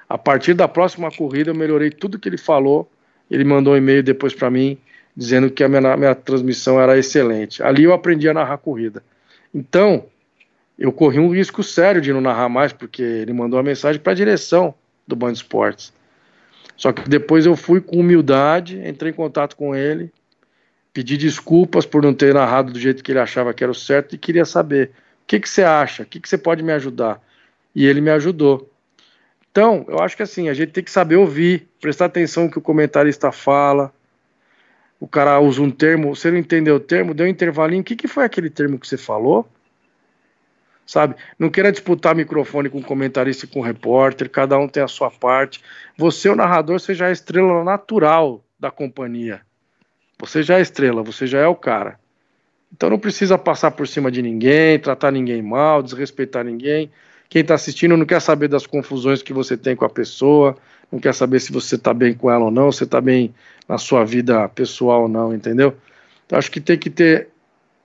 A 0.09 0.17
partir 0.17 0.53
da 0.53 0.67
próxima 0.67 1.11
corrida, 1.11 1.51
eu 1.51 1.55
melhorei 1.55 1.89
tudo 1.89 2.19
que 2.19 2.27
ele 2.27 2.37
falou. 2.37 2.89
Ele 3.29 3.43
mandou 3.43 3.73
um 3.73 3.77
e-mail 3.77 4.01
depois 4.01 4.33
para 4.33 4.49
mim, 4.49 4.77
dizendo 5.15 5.49
que 5.49 5.63
a 5.63 5.69
minha, 5.69 5.97
minha 5.97 6.15
transmissão 6.15 6.79
era 6.79 6.97
excelente. 6.97 7.61
Ali 7.61 7.83
eu 7.83 7.93
aprendi 7.93 8.27
a 8.27 8.33
narrar 8.33 8.55
a 8.55 8.57
corrida. 8.57 9.03
Então, 9.53 10.05
eu 10.77 10.91
corri 10.91 11.19
um 11.19 11.29
risco 11.29 11.63
sério 11.63 12.01
de 12.01 12.13
não 12.13 12.21
narrar 12.21 12.49
mais, 12.49 12.71
porque 12.71 13.01
ele 13.01 13.33
mandou 13.33 13.57
uma 13.57 13.63
mensagem 13.63 13.99
para 14.01 14.13
a 14.13 14.15
direção 14.15 14.73
do 15.07 15.15
Band 15.15 15.33
Esportes. 15.33 15.93
Só 16.77 16.93
que 16.93 17.09
depois 17.09 17.45
eu 17.45 17.56
fui 17.56 17.81
com 17.81 17.97
humildade, 17.97 18.80
entrei 18.88 19.11
em 19.11 19.15
contato 19.15 19.56
com 19.56 19.75
ele, 19.75 20.14
pedi 20.93 21.17
desculpas 21.17 21.85
por 21.85 22.03
não 22.03 22.14
ter 22.14 22.33
narrado 22.33 22.72
do 22.72 22.80
jeito 22.80 23.03
que 23.03 23.11
ele 23.11 23.19
achava 23.19 23.53
que 23.53 23.64
era 23.64 23.72
o 23.72 23.75
certo 23.75 24.14
e 24.14 24.17
queria 24.17 24.45
saber 24.45 24.91
o 25.23 25.27
que, 25.27 25.39
que 25.39 25.49
você 25.49 25.64
acha, 25.64 26.03
o 26.03 26.06
que, 26.06 26.19
que 26.19 26.30
você 26.30 26.38
pode 26.38 26.61
me 26.61 26.72
ajudar. 26.72 27.19
E 27.75 27.85
ele 27.85 27.99
me 27.99 28.11
ajudou. 28.11 28.72
Então, 29.51 29.85
eu 29.88 29.99
acho 29.99 30.15
que 30.15 30.22
assim, 30.22 30.49
a 30.49 30.53
gente 30.53 30.72
tem 30.72 30.83
que 30.83 30.91
saber 30.91 31.15
ouvir, 31.15 31.67
prestar 31.81 32.06
atenção 32.06 32.43
no 32.43 32.51
que 32.51 32.59
o 32.59 32.61
comentarista 32.61 33.31
fala. 33.31 33.91
O 34.99 35.07
cara 35.07 35.39
usa 35.39 35.61
um 35.61 35.72
termo, 35.72 36.15
você 36.15 36.30
não 36.30 36.38
entendeu 36.38 36.75
o 36.75 36.80
termo, 36.80 37.14
deu 37.14 37.25
um 37.25 37.30
intervalinho, 37.30 37.81
o 37.81 37.83
que, 37.83 37.95
que 37.95 38.07
foi 38.07 38.23
aquele 38.23 38.51
termo 38.51 38.77
que 38.77 38.88
você 38.88 38.97
falou? 38.97 39.47
Sabe? 40.88 41.16
Não 41.38 41.49
queira 41.49 41.69
disputar 41.69 42.16
microfone 42.16 42.69
com 42.69 42.82
comentarista 42.82 43.45
e 43.45 43.49
com 43.49 43.59
repórter, 43.59 44.30
cada 44.30 44.57
um 44.57 44.69
tem 44.69 44.82
a 44.82 44.88
sua 44.88 45.11
parte. 45.11 45.61
Você, 45.98 46.30
o 46.30 46.35
narrador, 46.35 46.80
você 46.80 46.95
já 46.95 47.07
é 47.07 47.09
a 47.09 47.11
estrela 47.11 47.61
natural 47.61 48.41
da 48.57 48.72
companhia. 48.72 49.41
Você 50.17 50.41
já 50.41 50.57
é 50.57 50.61
estrela, 50.61 51.03
você 51.03 51.27
já 51.27 51.40
é 51.40 51.48
o 51.48 51.56
cara. 51.56 51.99
Então 52.74 52.90
não 52.90 52.98
precisa 52.98 53.38
passar 53.38 53.72
por 53.72 53.88
cima 53.88 54.09
de 54.09 54.22
ninguém, 54.22 54.80
tratar 54.80 55.11
ninguém 55.11 55.41
mal, 55.41 55.83
desrespeitar 55.83 56.45
ninguém. 56.45 56.90
Quem 57.30 57.41
está 57.41 57.56
assistindo 57.56 57.98
não 57.98 58.06
quer 58.06 58.22
saber 58.22 58.48
das 58.48 58.66
confusões 58.66 59.22
que 59.22 59.33
você 59.33 59.57
tem 59.57 59.75
com 59.75 59.83
a 59.83 59.90
pessoa, 59.90 60.56
não 60.91 60.99
quer 60.99 61.14
saber 61.14 61.41
se 61.41 61.51
você 61.51 61.75
está 61.75 61.93
bem 61.93 62.14
com 62.14 62.32
ela 62.32 62.45
ou 62.45 62.51
não, 62.51 62.72
se 62.72 62.85
está 62.85 63.01
bem 63.01 63.35
na 63.67 63.77
sua 63.77 64.06
vida 64.06 64.48
pessoal 64.49 65.03
ou 65.03 65.07
não, 65.09 65.33
entendeu? 65.33 65.75
Então, 66.25 66.40
acho 66.40 66.49
que 66.49 66.61
tem 66.61 66.77
que 66.77 66.90
ter 66.90 67.30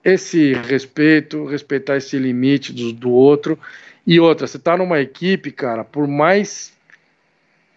esse 0.04 0.52
respeito, 0.54 1.44
respeitar 1.46 1.96
esse 1.96 2.18
limite 2.18 2.72
do, 2.72 2.92
do 2.92 3.10
outro. 3.10 3.58
E 4.06 4.18
outra, 4.18 4.46
você 4.46 4.56
está 4.56 4.76
numa 4.76 5.00
equipe, 5.00 5.52
cara, 5.52 5.84
por 5.84 6.06
mais 6.06 6.72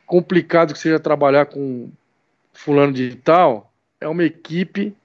complicado 0.05 0.73
que 0.73 0.79
seja 0.79 0.99
trabalhar 0.99 1.45
com 1.45 1.89
fulano 2.53 2.93
de 2.93 3.15
tal, 3.15 3.71
é 3.99 4.07
uma 4.07 4.23
equipe 4.23 4.95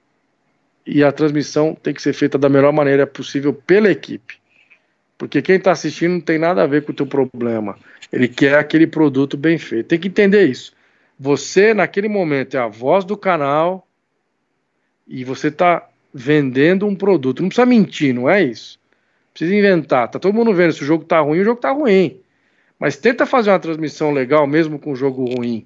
e 0.85 1.03
a 1.03 1.11
transmissão 1.11 1.75
tem 1.75 1.93
que 1.93 2.01
ser 2.01 2.13
feita 2.13 2.37
da 2.37 2.49
melhor 2.49 2.73
maneira 2.73 3.05
possível 3.05 3.53
pela 3.53 3.91
equipe. 3.91 4.39
Porque 5.17 5.41
quem 5.41 5.57
está 5.57 5.71
assistindo 5.71 6.13
não 6.13 6.21
tem 6.21 6.39
nada 6.39 6.63
a 6.63 6.67
ver 6.67 6.83
com 6.83 6.91
o 6.91 6.95
teu 6.95 7.05
problema. 7.05 7.77
Ele 8.11 8.27
quer 8.27 8.57
aquele 8.57 8.87
produto 8.87 9.37
bem 9.37 9.57
feito. 9.57 9.87
Tem 9.87 9.99
que 9.99 10.07
entender 10.07 10.47
isso. 10.47 10.73
Você, 11.19 11.75
naquele 11.75 12.07
momento, 12.07 12.57
é 12.57 12.59
a 12.59 12.67
voz 12.67 13.05
do 13.05 13.15
canal 13.15 13.87
e 15.07 15.23
você 15.23 15.49
está 15.49 15.87
vendendo 16.13 16.85
um 16.85 16.95
produto. 16.95 17.41
Não 17.41 17.49
precisa 17.49 17.65
mentir, 17.65 18.13
não 18.13 18.29
é 18.29 18.43
isso. 18.43 18.79
Precisa 19.33 19.55
inventar. 19.55 20.09
Tá 20.09 20.19
todo 20.19 20.33
mundo 20.33 20.53
vendo 20.53 20.73
se 20.73 20.83
o 20.83 20.85
jogo 20.85 21.05
tá 21.05 21.19
ruim, 21.19 21.39
o 21.39 21.43
jogo 21.43 21.59
tá 21.59 21.71
ruim. 21.71 22.19
Mas 22.79 22.97
tenta 22.97 23.25
fazer 23.25 23.51
uma 23.51 23.59
transmissão 23.59 24.11
legal 24.11 24.45
mesmo 24.47 24.79
com 24.79 24.91
o 24.91 24.95
jogo 24.95 25.25
ruim. 25.25 25.65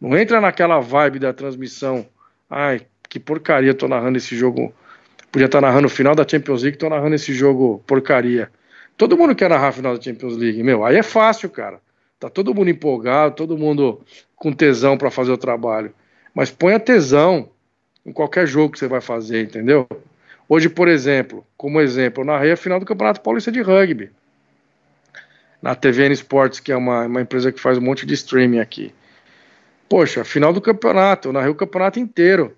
Não 0.00 0.16
entra 0.16 0.40
naquela 0.40 0.80
vibe 0.80 1.18
da 1.18 1.32
transmissão. 1.32 2.06
Ai, 2.48 2.82
que 3.08 3.20
porcaria, 3.20 3.74
tô 3.74 3.86
narrando 3.88 4.18
esse 4.18 4.36
jogo. 4.36 4.72
Podia 5.30 5.46
estar 5.46 5.60
tá 5.60 5.66
narrando 5.66 5.86
o 5.86 5.90
final 5.90 6.14
da 6.14 6.26
Champions 6.26 6.62
League, 6.62 6.78
tô 6.78 6.88
narrando 6.88 7.14
esse 7.14 7.34
jogo 7.34 7.82
porcaria. 7.86 8.50
Todo 8.96 9.16
mundo 9.16 9.34
quer 9.34 9.48
narrar 9.48 9.68
a 9.68 9.72
final 9.72 9.96
da 9.96 10.02
Champions 10.02 10.36
League, 10.36 10.62
meu. 10.62 10.84
Aí 10.84 10.96
é 10.96 11.02
fácil, 11.02 11.50
cara. 11.50 11.80
Tá 12.18 12.28
todo 12.28 12.54
mundo 12.54 12.70
empolgado, 12.70 13.36
todo 13.36 13.56
mundo 13.56 14.00
com 14.34 14.52
tesão 14.52 14.96
para 14.96 15.10
fazer 15.10 15.30
o 15.30 15.38
trabalho. 15.38 15.92
Mas 16.34 16.50
ponha 16.50 16.80
tesão 16.80 17.48
em 18.08 18.12
qualquer 18.12 18.46
jogo 18.46 18.72
que 18.72 18.78
você 18.78 18.88
vai 18.88 19.00
fazer, 19.00 19.42
entendeu? 19.42 19.86
Hoje, 20.48 20.68
por 20.68 20.88
exemplo, 20.88 21.46
como 21.56 21.80
exemplo, 21.80 22.22
eu 22.22 22.26
narrei 22.26 22.52
a 22.52 22.56
final 22.56 22.80
do 22.80 22.86
Campeonato 22.86 23.20
Paulista 23.20 23.52
de 23.52 23.60
Rugby. 23.60 24.10
na 25.60 25.74
TVN 25.74 26.12
Sports, 26.12 26.60
que 26.60 26.70
é 26.70 26.76
uma, 26.76 27.06
uma 27.06 27.20
empresa 27.20 27.50
que 27.50 27.60
faz 27.60 27.76
um 27.76 27.80
monte 27.80 28.06
de 28.06 28.14
streaming 28.14 28.60
aqui. 28.60 28.94
Poxa, 29.88 30.24
final 30.24 30.52
do 30.52 30.60
campeonato, 30.60 31.28
eu 31.28 31.32
narrei 31.32 31.50
o 31.50 31.54
campeonato 31.54 31.98
inteiro. 31.98 32.56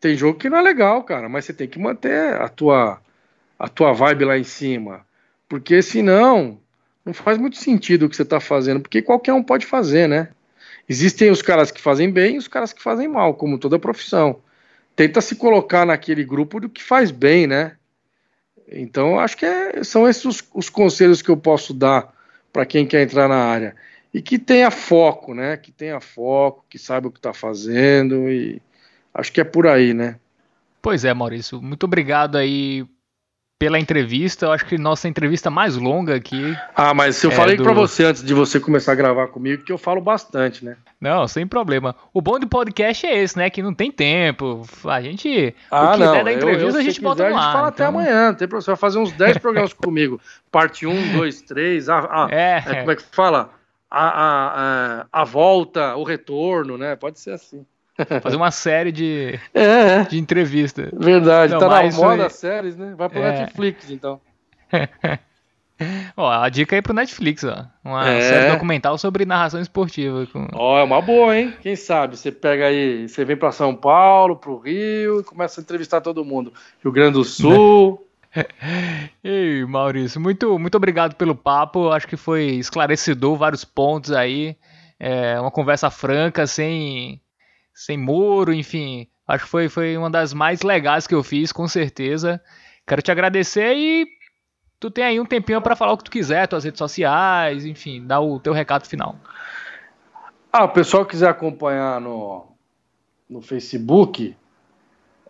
Tem 0.00 0.16
jogo 0.16 0.38
que 0.38 0.48
não 0.48 0.58
é 0.58 0.62
legal, 0.62 1.02
cara, 1.02 1.28
mas 1.28 1.44
você 1.44 1.52
tem 1.52 1.66
que 1.66 1.78
manter 1.78 2.34
a 2.40 2.48
tua, 2.48 3.00
a 3.58 3.68
tua 3.68 3.92
vibe 3.92 4.24
lá 4.24 4.38
em 4.38 4.44
cima. 4.44 5.04
Porque 5.48 5.82
senão, 5.82 6.58
não 7.04 7.12
faz 7.12 7.36
muito 7.36 7.56
sentido 7.56 8.06
o 8.06 8.08
que 8.08 8.16
você 8.16 8.22
está 8.22 8.38
fazendo, 8.38 8.80
porque 8.80 9.02
qualquer 9.02 9.32
um 9.32 9.42
pode 9.42 9.66
fazer, 9.66 10.08
né? 10.08 10.28
Existem 10.90 11.30
os 11.30 11.40
caras 11.40 11.70
que 11.70 11.80
fazem 11.80 12.10
bem 12.10 12.34
e 12.34 12.38
os 12.38 12.48
caras 12.48 12.72
que 12.72 12.82
fazem 12.82 13.06
mal, 13.06 13.34
como 13.34 13.60
toda 13.60 13.78
profissão. 13.78 14.40
Tenta 14.96 15.20
se 15.20 15.36
colocar 15.36 15.86
naquele 15.86 16.24
grupo 16.24 16.58
do 16.58 16.68
que 16.68 16.82
faz 16.82 17.12
bem, 17.12 17.46
né? 17.46 17.76
Então, 18.68 19.16
acho 19.20 19.36
que 19.36 19.46
é, 19.46 19.84
são 19.84 20.08
esses 20.08 20.24
os, 20.24 20.44
os, 20.52 20.68
conselhos 20.68 21.22
que 21.22 21.28
eu 21.28 21.36
posso 21.36 21.72
dar 21.72 22.12
para 22.52 22.66
quem 22.66 22.84
quer 22.84 23.04
entrar 23.04 23.28
na 23.28 23.36
área. 23.36 23.76
E 24.12 24.20
que 24.20 24.36
tenha 24.36 24.68
foco, 24.68 25.32
né? 25.32 25.56
Que 25.56 25.70
tenha 25.70 26.00
foco, 26.00 26.64
que 26.68 26.76
saiba 26.76 27.06
o 27.06 27.12
que 27.12 27.20
está 27.20 27.32
fazendo 27.32 28.28
e 28.28 28.60
acho 29.14 29.32
que 29.32 29.40
é 29.40 29.44
por 29.44 29.68
aí, 29.68 29.94
né? 29.94 30.18
Pois 30.82 31.04
é, 31.04 31.14
Maurício. 31.14 31.62
Muito 31.62 31.84
obrigado 31.84 32.36
aí 32.36 32.84
pela 33.60 33.78
entrevista. 33.78 34.46
Eu 34.46 34.52
acho 34.52 34.64
que 34.64 34.78
nossa 34.78 35.06
entrevista 35.06 35.50
mais 35.50 35.76
longa 35.76 36.14
aqui. 36.14 36.56
Ah, 36.74 36.94
mas 36.94 37.22
eu 37.22 37.30
é 37.30 37.34
falei 37.34 37.56
do... 37.58 37.62
para 37.62 37.74
você 37.74 38.04
antes 38.04 38.24
de 38.24 38.32
você 38.32 38.58
começar 38.58 38.92
a 38.92 38.94
gravar 38.94 39.28
comigo 39.28 39.62
que 39.62 39.70
eu 39.70 39.76
falo 39.76 40.00
bastante, 40.00 40.64
né? 40.64 40.78
Não, 40.98 41.28
sem 41.28 41.46
problema. 41.46 41.94
O 42.10 42.22
bom 42.22 42.38
do 42.38 42.48
podcast 42.48 43.06
é 43.06 43.22
esse, 43.22 43.36
né? 43.36 43.50
Que 43.50 43.62
não 43.62 43.74
tem 43.74 43.92
tempo. 43.92 44.66
A 44.86 45.02
gente. 45.02 45.54
Ah, 45.70 45.90
o 45.90 45.92
que 45.92 45.98
não. 45.98 46.12
der 46.12 46.24
da 46.24 46.32
entrevista 46.32 46.68
eu, 46.68 46.72
eu, 46.72 46.78
a 46.78 46.82
gente 46.82 47.00
bota 47.02 47.28
no 47.28 47.36
ar. 47.36 47.38
A 47.38 47.42
gente 47.42 47.52
fala 47.52 47.68
então... 47.68 47.68
até 47.68 47.84
amanhã. 47.84 48.32
Tem 48.32 48.48
Você 48.48 48.70
vai 48.70 48.76
fazer 48.76 48.98
uns 48.98 49.12
10 49.12 49.36
programas 49.36 49.74
comigo. 49.74 50.18
Parte 50.50 50.86
1, 50.86 51.18
2, 51.18 51.42
3. 51.42 51.88
A, 51.90 51.98
a, 51.98 52.28
é. 52.30 52.64
é. 52.66 52.74
Como 52.76 52.90
é 52.92 52.96
que 52.96 53.02
fala? 53.12 53.50
A, 53.90 54.08
a, 54.08 55.02
a, 55.02 55.06
a 55.12 55.24
volta, 55.24 55.96
o 55.96 56.02
retorno, 56.02 56.78
né? 56.78 56.96
Pode 56.96 57.20
ser 57.20 57.32
assim. 57.32 57.66
Fazer 58.22 58.36
uma 58.36 58.50
série 58.50 58.92
de, 58.92 59.38
é, 59.54 59.62
é. 59.62 60.04
de 60.04 60.18
entrevista. 60.18 60.90
Verdade, 60.92 61.52
Não, 61.52 61.60
tá 61.60 61.68
na 61.68 61.90
moda 61.92 62.26
as 62.26 62.34
séries, 62.34 62.76
né? 62.76 62.94
Vai 62.96 63.08
pro 63.08 63.20
é. 63.20 63.40
Netflix, 63.40 63.90
então. 63.90 64.20
ó, 66.16 66.30
a 66.30 66.48
dica 66.48 66.76
aí 66.76 66.82
pro 66.82 66.94
Netflix, 66.94 67.44
ó. 67.44 67.66
Uma 67.84 68.08
é. 68.08 68.20
série 68.20 68.52
documental 68.52 68.96
sobre 68.98 69.24
narração 69.24 69.60
esportiva. 69.60 70.26
Com... 70.26 70.48
Ó, 70.54 70.78
é 70.78 70.82
uma 70.82 71.00
boa, 71.00 71.36
hein? 71.36 71.54
Quem 71.60 71.76
sabe? 71.76 72.16
Você 72.16 72.30
pega 72.30 72.66
aí, 72.66 73.08
você 73.08 73.24
vem 73.24 73.36
para 73.36 73.52
São 73.52 73.74
Paulo, 73.74 74.36
pro 74.36 74.58
Rio 74.58 75.20
e 75.20 75.24
começa 75.24 75.60
a 75.60 75.62
entrevistar 75.62 76.00
todo 76.00 76.24
mundo. 76.24 76.52
Rio 76.82 76.92
Grande 76.92 77.14
do 77.14 77.24
Sul. 77.24 78.06
Ei, 79.24 79.64
Maurício, 79.64 80.20
muito, 80.20 80.56
muito 80.58 80.76
obrigado 80.76 81.16
pelo 81.16 81.34
papo. 81.34 81.90
Acho 81.90 82.06
que 82.06 82.16
foi 82.16 82.44
esclarecedor 82.44 83.36
vários 83.36 83.64
pontos 83.64 84.12
aí. 84.12 84.56
É 84.98 85.40
uma 85.40 85.50
conversa 85.50 85.90
franca, 85.90 86.46
sem 86.46 87.20
sem 87.80 87.96
muro, 87.96 88.52
enfim. 88.52 89.08
Acho 89.26 89.44
que 89.44 89.50
foi, 89.50 89.68
foi 89.68 89.96
uma 89.96 90.10
das 90.10 90.34
mais 90.34 90.60
legais 90.60 91.06
que 91.06 91.14
eu 91.14 91.22
fiz, 91.22 91.50
com 91.50 91.66
certeza. 91.66 92.40
Quero 92.86 93.00
te 93.00 93.10
agradecer 93.10 93.74
e 93.74 94.06
tu 94.78 94.90
tem 94.90 95.04
aí 95.04 95.20
um 95.20 95.24
tempinho 95.24 95.62
para 95.62 95.74
falar 95.74 95.92
o 95.92 95.96
que 95.96 96.04
tu 96.04 96.10
quiser, 96.10 96.46
tuas 96.46 96.64
redes 96.64 96.78
sociais, 96.78 97.64
enfim, 97.64 98.06
dar 98.06 98.20
o 98.20 98.38
teu 98.38 98.52
recado 98.52 98.86
final. 98.86 99.16
Ah, 100.52 100.64
o 100.64 100.68
pessoal 100.68 101.06
quiser 101.06 101.28
acompanhar 101.28 102.00
no, 102.00 102.48
no 103.28 103.40
Facebook, 103.40 104.36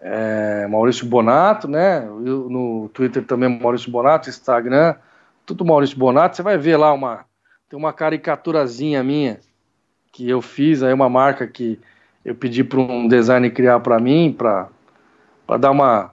é 0.01 0.67
Maurício 0.67 1.07
Bonato, 1.07 1.69
né? 1.69 2.01
No 2.01 2.89
Twitter 2.93 3.25
também 3.25 3.61
Maurício 3.61 3.93
Bonato, 3.93 4.29
Instagram, 4.29 4.97
tudo 5.47 5.65
Maurício 5.65 5.97
Bonato. 5.97 6.37
Você 6.37 6.43
vai 6.43 6.59
ver 6.59 6.77
lá 6.77 6.93
uma 6.93 7.27
tem 7.69 7.79
uma 7.79 7.93
caricaturazinha 7.93 9.05
minha 9.05 9.39
que 10.11 10.29
eu 10.29 10.43
fiz, 10.43 10.83
aí 10.83 10.93
uma 10.93 11.09
marca 11.09 11.47
que 11.47 11.79
eu 12.25 12.35
pedi 12.35 12.63
para 12.63 12.81
um 12.81 13.09
designer 13.09 13.51
criar 13.51 13.81
para 13.81 13.99
mim, 13.99 14.35
para 14.37 14.69
dar 15.59 15.71
uma 15.71 16.13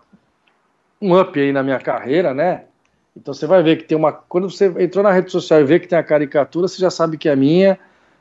um 1.02 1.20
up 1.20 1.40
aí 1.40 1.52
na 1.52 1.62
minha 1.62 1.80
carreira, 1.80 2.34
né? 2.34 2.64
Então 3.16 3.34
você 3.34 3.48
vai 3.48 3.64
ver 3.64 3.78
que 3.78 3.84
tem 3.84 3.98
uma. 3.98 4.12
Quando 4.12 4.50
você 4.50 4.68
entrou 4.82 5.04
na 5.04 5.12
rede 5.12 5.32
social 5.32 5.60
e 5.62 5.64
vê 5.64 5.80
que 5.80 5.88
tem 5.88 5.98
a 5.98 6.04
caricatura, 6.04 6.68
você 6.68 6.80
já 6.80 6.90
sabe 6.90 7.18
que 7.18 7.28
é 7.28 7.36
minha. 7.36 7.80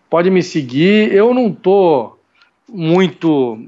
Pode 0.09 0.31
me 0.31 0.43
seguir. 0.43 1.13
Eu 1.13 1.35
não 1.35 1.53
tô 1.53 2.17
muito 2.69 3.59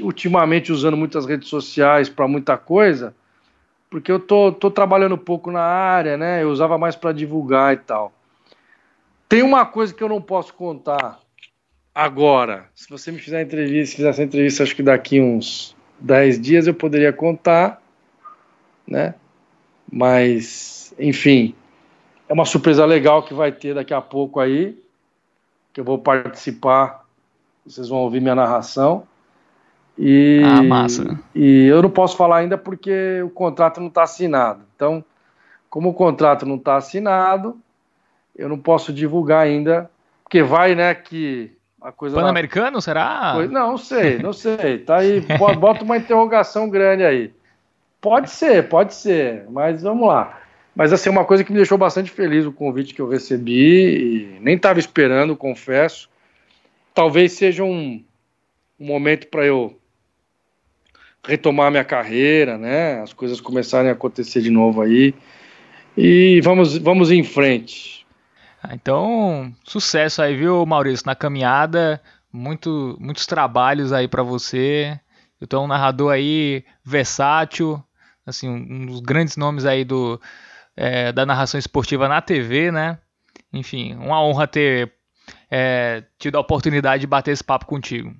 ultimamente 0.00 0.72
usando 0.72 0.96
muitas 0.96 1.26
redes 1.26 1.48
sociais 1.48 2.08
para 2.08 2.28
muita 2.28 2.56
coisa, 2.56 3.14
porque 3.88 4.10
eu 4.10 4.18
tô, 4.18 4.52
tô 4.52 4.70
trabalhando 4.70 5.16
pouco 5.16 5.50
na 5.50 5.62
área, 5.62 6.16
né? 6.16 6.42
Eu 6.42 6.50
usava 6.50 6.76
mais 6.76 6.96
para 6.96 7.12
divulgar 7.12 7.74
e 7.74 7.78
tal. 7.78 8.12
Tem 9.28 9.42
uma 9.42 9.64
coisa 9.64 9.94
que 9.94 10.02
eu 10.02 10.08
não 10.08 10.20
posso 10.20 10.52
contar 10.54 11.20
Agora, 11.94 12.66
se 12.74 12.90
você 12.90 13.12
me 13.12 13.18
fizer 13.18 13.40
entrevista, 13.40 13.90
se 13.90 13.96
fizer 13.96 14.08
essa 14.08 14.22
entrevista, 14.22 14.62
acho 14.64 14.74
que 14.74 14.82
daqui 14.82 15.20
uns 15.20 15.76
10 16.00 16.40
dias 16.40 16.66
eu 16.66 16.74
poderia 16.74 17.12
contar, 17.12 17.80
né? 18.86 19.14
Mas, 19.90 20.92
enfim, 20.98 21.54
é 22.28 22.32
uma 22.32 22.44
surpresa 22.44 22.84
legal 22.84 23.22
que 23.22 23.32
vai 23.32 23.52
ter 23.52 23.76
daqui 23.76 23.94
a 23.94 24.00
pouco 24.00 24.40
aí, 24.40 24.76
que 25.72 25.80
eu 25.80 25.84
vou 25.84 25.98
participar, 25.98 27.04
vocês 27.64 27.88
vão 27.88 27.98
ouvir 28.00 28.20
minha 28.20 28.34
narração. 28.34 29.06
E, 29.96 30.42
ah, 30.44 30.62
massa. 30.64 31.20
E 31.32 31.66
eu 31.66 31.80
não 31.80 31.90
posso 31.90 32.16
falar 32.16 32.38
ainda 32.38 32.58
porque 32.58 33.22
o 33.22 33.30
contrato 33.30 33.80
não 33.80 33.86
está 33.86 34.02
assinado. 34.02 34.64
Então, 34.74 35.04
como 35.70 35.90
o 35.90 35.94
contrato 35.94 36.44
não 36.44 36.56
está 36.56 36.76
assinado, 36.76 37.56
eu 38.34 38.48
não 38.48 38.58
posso 38.58 38.92
divulgar 38.92 39.44
ainda, 39.44 39.88
porque 40.24 40.42
vai, 40.42 40.74
né, 40.74 40.92
que 40.92 41.52
Pan-americano, 42.20 42.80
será? 42.80 43.34
Não 43.48 43.76
sei, 43.76 44.18
não 44.18 44.32
sei. 44.32 44.78
Tá 44.78 44.98
aí, 44.98 45.20
bota 45.58 45.84
uma 45.84 45.96
interrogação 45.96 46.68
grande 46.68 47.04
aí. 47.04 47.32
Pode 48.00 48.30
ser, 48.30 48.68
pode 48.68 48.94
ser, 48.94 49.44
mas 49.50 49.82
vamos 49.82 50.08
lá. 50.08 50.40
Mas 50.74 50.92
assim, 50.92 51.08
uma 51.08 51.24
coisa 51.24 51.44
que 51.44 51.52
me 51.52 51.58
deixou 51.58 51.78
bastante 51.78 52.10
feliz 52.10 52.44
o 52.44 52.52
convite 52.52 52.94
que 52.94 53.00
eu 53.00 53.08
recebi, 53.08 54.38
nem 54.40 54.56
estava 54.56 54.78
esperando, 54.78 55.36
confesso. 55.36 56.08
Talvez 56.92 57.32
seja 57.32 57.62
um, 57.62 58.02
um 58.78 58.86
momento 58.86 59.28
para 59.28 59.46
eu 59.46 59.78
retomar 61.26 61.70
minha 61.70 61.84
carreira, 61.84 62.58
né? 62.58 63.00
As 63.00 63.12
coisas 63.12 63.40
começarem 63.40 63.90
a 63.90 63.92
acontecer 63.92 64.40
de 64.40 64.50
novo 64.50 64.82
aí. 64.82 65.14
E 65.96 66.40
vamos, 66.42 66.76
vamos 66.76 67.10
em 67.10 67.22
frente. 67.22 68.03
Ah, 68.66 68.74
então, 68.74 69.54
sucesso 69.62 70.22
aí, 70.22 70.34
viu, 70.34 70.64
Maurício, 70.64 71.04
na 71.06 71.14
caminhada. 71.14 72.00
Muito, 72.32 72.96
muitos 72.98 73.26
trabalhos 73.26 73.92
aí 73.92 74.08
para 74.08 74.22
você. 74.22 74.98
Então, 75.38 75.64
um 75.64 75.66
narrador 75.66 76.10
aí 76.10 76.64
versátil, 76.82 77.82
assim, 78.24 78.48
um 78.48 78.86
dos 78.86 79.00
grandes 79.00 79.36
nomes 79.36 79.66
aí 79.66 79.84
do, 79.84 80.18
é, 80.74 81.12
da 81.12 81.26
narração 81.26 81.58
esportiva 81.58 82.08
na 82.08 82.22
TV, 82.22 82.72
né? 82.72 82.98
Enfim, 83.52 83.96
uma 83.96 84.22
honra 84.22 84.46
ter 84.46 84.90
é, 85.50 86.02
tido 86.18 86.36
a 86.36 86.40
oportunidade 86.40 87.02
de 87.02 87.06
bater 87.06 87.32
esse 87.32 87.44
papo 87.44 87.66
contigo. 87.66 88.14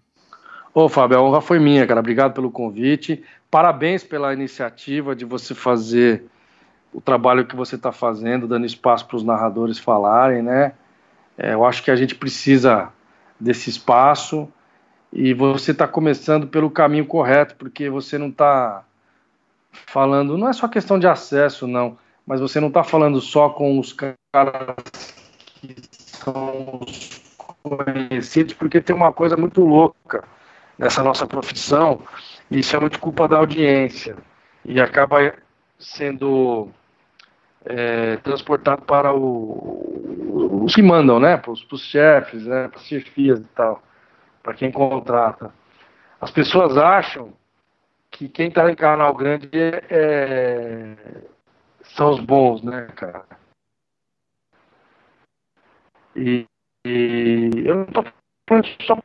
Ô, 0.74 0.90
Fábio, 0.90 1.16
a 1.16 1.22
honra 1.22 1.40
foi 1.40 1.58
minha, 1.58 1.86
cara. 1.86 2.00
Obrigado 2.00 2.34
pelo 2.34 2.50
convite. 2.50 3.24
Parabéns 3.50 4.04
pela 4.04 4.34
iniciativa 4.34 5.16
de 5.16 5.24
você 5.24 5.54
fazer 5.54 6.26
o 6.94 7.00
trabalho 7.00 7.44
que 7.44 7.56
você 7.56 7.74
está 7.74 7.90
fazendo, 7.90 8.46
dando 8.46 8.64
espaço 8.64 9.04
para 9.06 9.16
os 9.16 9.24
narradores 9.24 9.78
falarem, 9.78 10.42
né? 10.42 10.72
É, 11.36 11.52
eu 11.52 11.64
acho 11.64 11.82
que 11.82 11.90
a 11.90 11.96
gente 11.96 12.14
precisa 12.14 12.90
desse 13.38 13.68
espaço 13.68 14.48
e 15.12 15.34
você 15.34 15.72
está 15.72 15.88
começando 15.88 16.46
pelo 16.46 16.70
caminho 16.70 17.04
correto, 17.04 17.56
porque 17.56 17.90
você 17.90 18.16
não 18.16 18.28
está 18.28 18.84
falando, 19.72 20.38
não 20.38 20.48
é 20.48 20.52
só 20.52 20.68
questão 20.68 20.96
de 20.96 21.08
acesso, 21.08 21.66
não, 21.66 21.98
mas 22.24 22.40
você 22.40 22.60
não 22.60 22.68
está 22.68 22.84
falando 22.84 23.20
só 23.20 23.48
com 23.48 23.80
os 23.80 23.92
caras 23.92 25.14
que 25.60 25.74
são 25.90 26.80
os 26.80 27.20
conhecidos, 27.60 28.54
porque 28.54 28.80
tem 28.80 28.94
uma 28.94 29.12
coisa 29.12 29.36
muito 29.36 29.62
louca 29.62 30.22
nessa 30.78 31.02
nossa 31.02 31.26
profissão, 31.26 32.00
e 32.48 32.60
isso 32.60 32.76
é 32.76 32.78
muito 32.78 33.00
culpa 33.00 33.26
da 33.26 33.38
audiência, 33.38 34.16
e 34.64 34.80
acaba 34.80 35.34
sendo 35.76 36.68
é, 37.64 38.16
transportado 38.18 38.82
para 38.82 39.12
o, 39.14 40.62
os 40.64 40.74
que 40.74 40.82
mandam, 40.82 41.18
né? 41.18 41.36
Para 41.36 41.52
os 41.52 41.82
chefes, 41.82 42.44
né? 42.46 42.68
Para 42.68 42.78
as 42.78 42.86
chefias 42.86 43.40
e 43.40 43.48
tal, 43.48 43.82
para 44.42 44.54
quem 44.54 44.70
contrata. 44.70 45.52
As 46.20 46.30
pessoas 46.30 46.76
acham 46.76 47.32
que 48.10 48.28
quem 48.28 48.48
está 48.48 48.70
em 48.70 48.76
canal 48.76 49.14
grande 49.14 49.48
é, 49.52 49.84
é, 49.90 50.96
são 51.82 52.10
os 52.10 52.20
bons, 52.20 52.62
né, 52.62 52.88
cara? 52.94 53.24
E, 56.14 56.46
e 56.86 57.50
eu 57.64 57.86
não. 57.86 59.02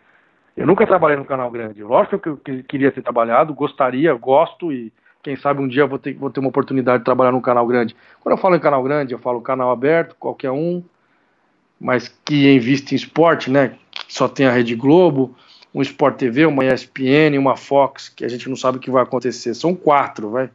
Eu 0.56 0.68
nunca 0.68 0.86
trabalhei 0.86 1.18
no 1.18 1.26
canal 1.26 1.50
grande. 1.50 1.82
Lógico 1.82 2.20
que 2.20 2.52
eu 2.52 2.64
queria 2.64 2.92
ter 2.92 3.02
trabalhado, 3.02 3.54
gostaria, 3.54 4.14
gosto 4.14 4.74
e 4.74 4.92
Quem 5.22 5.36
sabe 5.36 5.62
um 5.62 5.68
dia 5.68 5.86
vou 5.86 6.00
ter, 6.00 6.14
vou 6.14 6.30
ter 6.30 6.40
uma 6.40 6.50
oportunidade 6.50 7.00
de 7.00 7.06
trabalhar 7.06 7.32
num 7.32 7.42
canal 7.42 7.68
grande. 7.68 7.96
Quando 8.22 8.34
eu 8.34 8.42
falo 8.42 8.56
em 8.56 8.60
canal 8.60 8.82
grande, 8.82 9.14
eu 9.14 9.20
falo 9.20 9.42
canal 9.42 9.70
aberto, 9.70 10.16
qualquer 10.18 10.52
um, 10.52 10.82
mas 11.80 12.08
que 12.24 12.54
investe 12.54 12.94
em 12.94 12.98
esporte, 12.98 13.52
né? 13.52 13.76
Que 13.92 14.14
só 14.14 14.30
tem 14.30 14.46
a 14.46 14.52
Rede 14.52 14.76
Globo, 14.76 15.36
um 15.74 15.82
Sport 15.82 16.18
TV, 16.18 16.46
uma 16.46 16.66
ESPN, 16.66 17.38
uma 17.38 17.58
Fox, 17.58 18.08
que 18.10 18.24
a 18.24 18.30
gente 18.30 18.48
não 18.48 18.56
sabe 18.56 18.78
o 18.78 18.82
que 18.82 18.90
vai 18.90 19.04
acontecer. 19.04 19.54
São 19.54 19.76
quatro, 19.76 20.30
vai. 20.30 20.50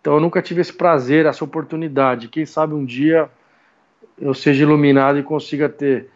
Então 0.00 0.14
eu 0.14 0.20
nunca 0.20 0.42
tive 0.42 0.60
esse 0.60 0.72
prazer, 0.72 1.26
essa 1.26 1.42
oportunidade. 1.42 2.28
Quem 2.28 2.44
sabe 2.44 2.74
um 2.74 2.84
dia 2.84 3.28
eu 4.20 4.34
seja 4.34 4.64
iluminado 4.64 5.18
e 5.18 5.22
consiga 5.22 5.68
ter. 5.68 6.10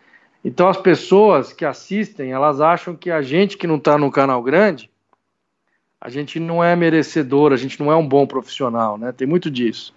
Então 0.45 0.69
as 0.69 0.77
pessoas 0.77 1.53
que 1.53 1.65
assistem, 1.65 2.33
elas 2.33 2.61
acham 2.61 2.95
que 2.95 3.11
a 3.11 3.23
gente 3.23 3.57
que 3.57 3.67
não 3.67 3.77
está 3.77 3.97
no 3.97 4.11
canal 4.11 4.43
grande, 4.43 4.91
a 6.05 6.09
gente 6.09 6.41
não 6.41 6.63
é 6.63 6.75
merecedor, 6.75 7.53
a 7.53 7.57
gente 7.57 7.79
não 7.79 7.93
é 7.93 7.95
um 7.95 8.07
bom 8.07 8.27
profissional, 8.27 8.99
né? 8.99 9.13
Tem 9.13 9.25
muito 9.25 9.49
disso. 9.49 9.95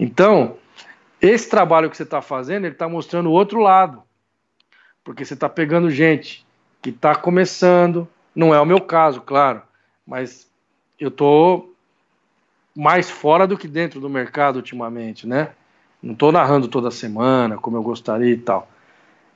Então, 0.00 0.56
esse 1.20 1.46
trabalho 1.50 1.90
que 1.90 1.96
você 1.96 2.04
está 2.04 2.22
fazendo, 2.22 2.64
ele 2.64 2.72
está 2.72 2.88
mostrando 2.88 3.28
o 3.28 3.32
outro 3.32 3.60
lado. 3.60 4.02
Porque 5.04 5.26
você 5.26 5.34
está 5.34 5.46
pegando 5.46 5.90
gente 5.90 6.42
que 6.80 6.88
está 6.88 7.14
começando, 7.14 8.08
não 8.34 8.54
é 8.54 8.58
o 8.58 8.64
meu 8.64 8.80
caso, 8.80 9.20
claro, 9.20 9.60
mas 10.06 10.50
eu 10.98 11.08
estou 11.08 11.70
mais 12.74 13.10
fora 13.10 13.46
do 13.46 13.58
que 13.58 13.68
dentro 13.68 14.00
do 14.00 14.08
mercado 14.08 14.56
ultimamente, 14.56 15.26
né? 15.26 15.50
Não 16.02 16.14
estou 16.14 16.32
narrando 16.32 16.66
toda 16.66 16.90
semana, 16.90 17.58
como 17.58 17.76
eu 17.76 17.82
gostaria 17.82 18.32
e 18.32 18.38
tal. 18.38 18.70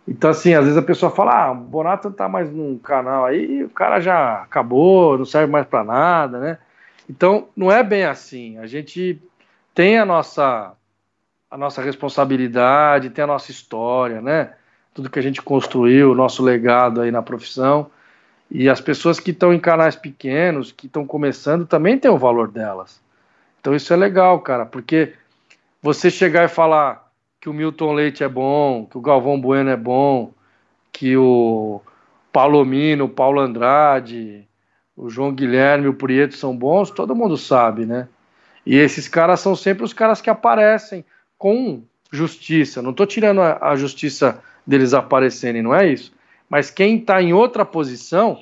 Então, 0.06 0.30
assim, 0.30 0.54
às 0.54 0.64
vezes 0.64 0.78
a 0.78 0.82
pessoa 0.82 1.10
fala, 1.10 1.44
ah, 1.44 1.52
o 1.52 1.54
Bonato 1.54 2.10
tá 2.10 2.28
mais 2.28 2.50
num 2.50 2.78
canal 2.78 3.24
aí, 3.26 3.62
o 3.62 3.70
cara 3.70 4.00
já 4.00 4.42
acabou, 4.42 5.16
não 5.16 5.24
serve 5.24 5.50
mais 5.52 5.66
para 5.66 5.84
nada, 5.84 6.38
né? 6.38 6.58
Então, 7.08 7.48
não 7.56 7.70
é 7.70 7.82
bem 7.82 8.04
assim. 8.04 8.58
A 8.58 8.66
gente 8.66 9.20
tem 9.74 9.98
a 9.98 10.04
nossa 10.04 10.72
a 11.50 11.56
nossa 11.56 11.82
responsabilidade, 11.82 13.10
tem 13.10 13.24
a 13.24 13.26
nossa 13.26 13.50
história, 13.50 14.20
né? 14.20 14.52
Tudo 14.94 15.10
que 15.10 15.18
a 15.18 15.22
gente 15.22 15.42
construiu, 15.42 16.12
o 16.12 16.14
nosso 16.14 16.44
legado 16.44 17.00
aí 17.00 17.10
na 17.10 17.22
profissão. 17.22 17.90
E 18.48 18.68
as 18.68 18.80
pessoas 18.80 19.18
que 19.18 19.32
estão 19.32 19.52
em 19.52 19.58
canais 19.58 19.96
pequenos, 19.96 20.70
que 20.70 20.86
estão 20.86 21.04
começando, 21.04 21.66
também 21.66 21.98
tem 21.98 22.10
o 22.10 22.18
valor 22.18 22.48
delas. 22.48 23.00
Então 23.60 23.74
isso 23.74 23.92
é 23.92 23.96
legal, 23.96 24.40
cara, 24.40 24.64
porque 24.64 25.14
você 25.82 26.08
chegar 26.08 26.44
e 26.44 26.48
falar 26.48 27.09
que 27.40 27.48
o 27.48 27.54
Milton 27.54 27.92
Leite 27.92 28.22
é 28.22 28.28
bom, 28.28 28.84
que 28.84 28.98
o 28.98 29.00
Galvão 29.00 29.40
Bueno 29.40 29.70
é 29.70 29.76
bom, 29.76 30.32
que 30.92 31.16
o 31.16 31.80
Palomino, 32.30 33.06
o 33.06 33.08
Paulo 33.08 33.40
Andrade, 33.40 34.46
o 34.94 35.08
João 35.08 35.32
Guilherme, 35.32 35.88
o 35.88 35.94
Prieto 35.94 36.36
são 36.36 36.54
bons, 36.54 36.90
todo 36.90 37.16
mundo 37.16 37.38
sabe, 37.38 37.86
né? 37.86 38.08
E 38.66 38.76
esses 38.76 39.08
caras 39.08 39.40
são 39.40 39.56
sempre 39.56 39.84
os 39.84 39.94
caras 39.94 40.20
que 40.20 40.28
aparecem 40.28 41.04
com 41.38 41.82
justiça. 42.12 42.82
Não 42.82 42.90
estou 42.90 43.06
tirando 43.06 43.40
a, 43.40 43.70
a, 43.70 43.76
justiça 43.76 44.42
deles 44.66 44.92
aparecerem, 44.92 45.62
não 45.62 45.74
é 45.74 45.90
isso. 45.90 46.12
Mas 46.48 46.70
quem 46.70 46.98
está 46.98 47.22
em 47.22 47.32
outra 47.32 47.64
posição 47.64 48.38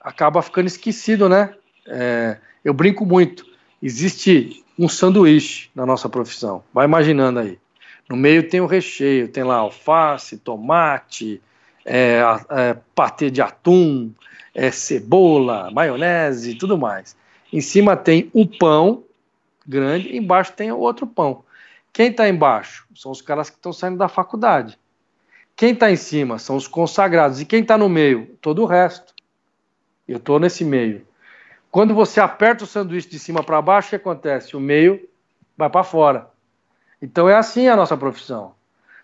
acaba 0.00 0.42
ficando 0.42 0.66
esquecido, 0.66 1.28
né? 1.28 1.54
É, 1.86 2.38
eu 2.64 2.74
brinco 2.74 3.06
muito. 3.06 3.46
Existe 3.80 4.64
um 4.78 4.88
sanduíche 4.88 5.70
na 5.74 5.86
nossa 5.86 6.08
profissão. 6.08 6.62
Vai 6.72 6.86
imaginando 6.86 7.40
aí. 7.40 7.58
No 8.08 8.16
meio 8.16 8.48
tem 8.48 8.60
o 8.60 8.66
recheio, 8.66 9.28
tem 9.28 9.42
lá 9.42 9.56
alface, 9.56 10.38
tomate, 10.38 11.42
é, 11.84 12.20
é, 12.50 12.76
patê 12.94 13.30
de 13.30 13.42
atum, 13.42 14.12
é, 14.54 14.70
cebola, 14.70 15.70
maionese 15.70 16.52
e 16.52 16.54
tudo 16.54 16.78
mais. 16.78 17.16
Em 17.52 17.60
cima 17.60 17.96
tem 17.96 18.30
o 18.32 18.46
pão 18.46 19.04
grande, 19.66 20.16
embaixo 20.16 20.52
tem 20.52 20.70
outro 20.70 21.06
pão. 21.06 21.44
Quem 21.92 22.10
está 22.10 22.28
embaixo 22.28 22.86
são 22.94 23.10
os 23.10 23.22
caras 23.22 23.50
que 23.50 23.56
estão 23.56 23.72
saindo 23.72 23.96
da 23.96 24.08
faculdade. 24.08 24.78
Quem 25.56 25.72
está 25.72 25.90
em 25.90 25.96
cima 25.96 26.38
são 26.38 26.54
os 26.54 26.68
consagrados. 26.68 27.40
E 27.40 27.46
quem 27.46 27.62
está 27.62 27.78
no 27.78 27.88
meio? 27.88 28.36
Todo 28.42 28.62
o 28.62 28.66
resto. 28.66 29.14
Eu 30.06 30.18
estou 30.18 30.38
nesse 30.38 30.64
meio. 30.64 31.06
Quando 31.76 31.94
você 31.94 32.20
aperta 32.20 32.64
o 32.64 32.66
sanduíche 32.66 33.06
de 33.06 33.18
cima 33.18 33.42
para 33.42 33.60
baixo, 33.60 33.88
o 33.88 33.90
que 33.90 33.96
acontece? 33.96 34.56
O 34.56 34.60
meio 34.60 35.06
vai 35.58 35.68
para 35.68 35.84
fora. 35.84 36.26
Então 37.02 37.28
é 37.28 37.34
assim 37.34 37.68
a 37.68 37.76
nossa 37.76 37.94
profissão. 37.98 38.54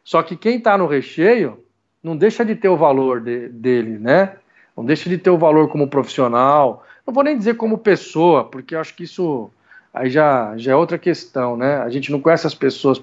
Só 0.02 0.23
que 0.23 0.34
quem 0.34 0.57
está 0.57 0.78
no 0.78 0.86
recheio 0.86 1.62
não 2.02 2.17
deixa 2.17 2.47
de 2.47 2.55
ter 2.55 2.70
o 2.70 2.76
valor 2.78 3.20
de, 3.20 3.51
dele, 3.51 3.99
né? 3.99 4.36
Não 4.75 4.86
deixa 4.86 5.07
de 5.10 5.18
ter 5.18 5.28
o 5.28 5.36
valor 5.36 5.68
como 5.68 5.86
profissional. 5.86 6.83
Não 7.07 7.12
vou 7.12 7.23
nem 7.23 7.36
dizer 7.36 7.59
como 7.59 7.76
pessoa, 7.76 8.44
porque 8.44 8.75
acho 8.75 8.94
que 8.94 9.05
isso 9.05 9.51
aí 9.92 10.09
já, 10.09 10.57
já 10.57 10.73
é 10.73 10.75
outra 10.75 10.97
questão, 10.97 11.59
né? 11.59 11.76
A 11.83 11.91
gente 11.91 12.10
não 12.10 12.23
conhece 12.23 12.47
as 12.47 12.55
pessoas 12.55 13.02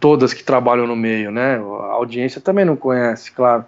todas 0.00 0.34
que 0.34 0.42
trabalham 0.42 0.88
no 0.88 0.96
meio, 0.96 1.30
né? 1.30 1.58
A 1.58 1.92
audiência 1.92 2.40
também 2.40 2.64
não 2.64 2.74
conhece, 2.74 3.30
claro. 3.30 3.64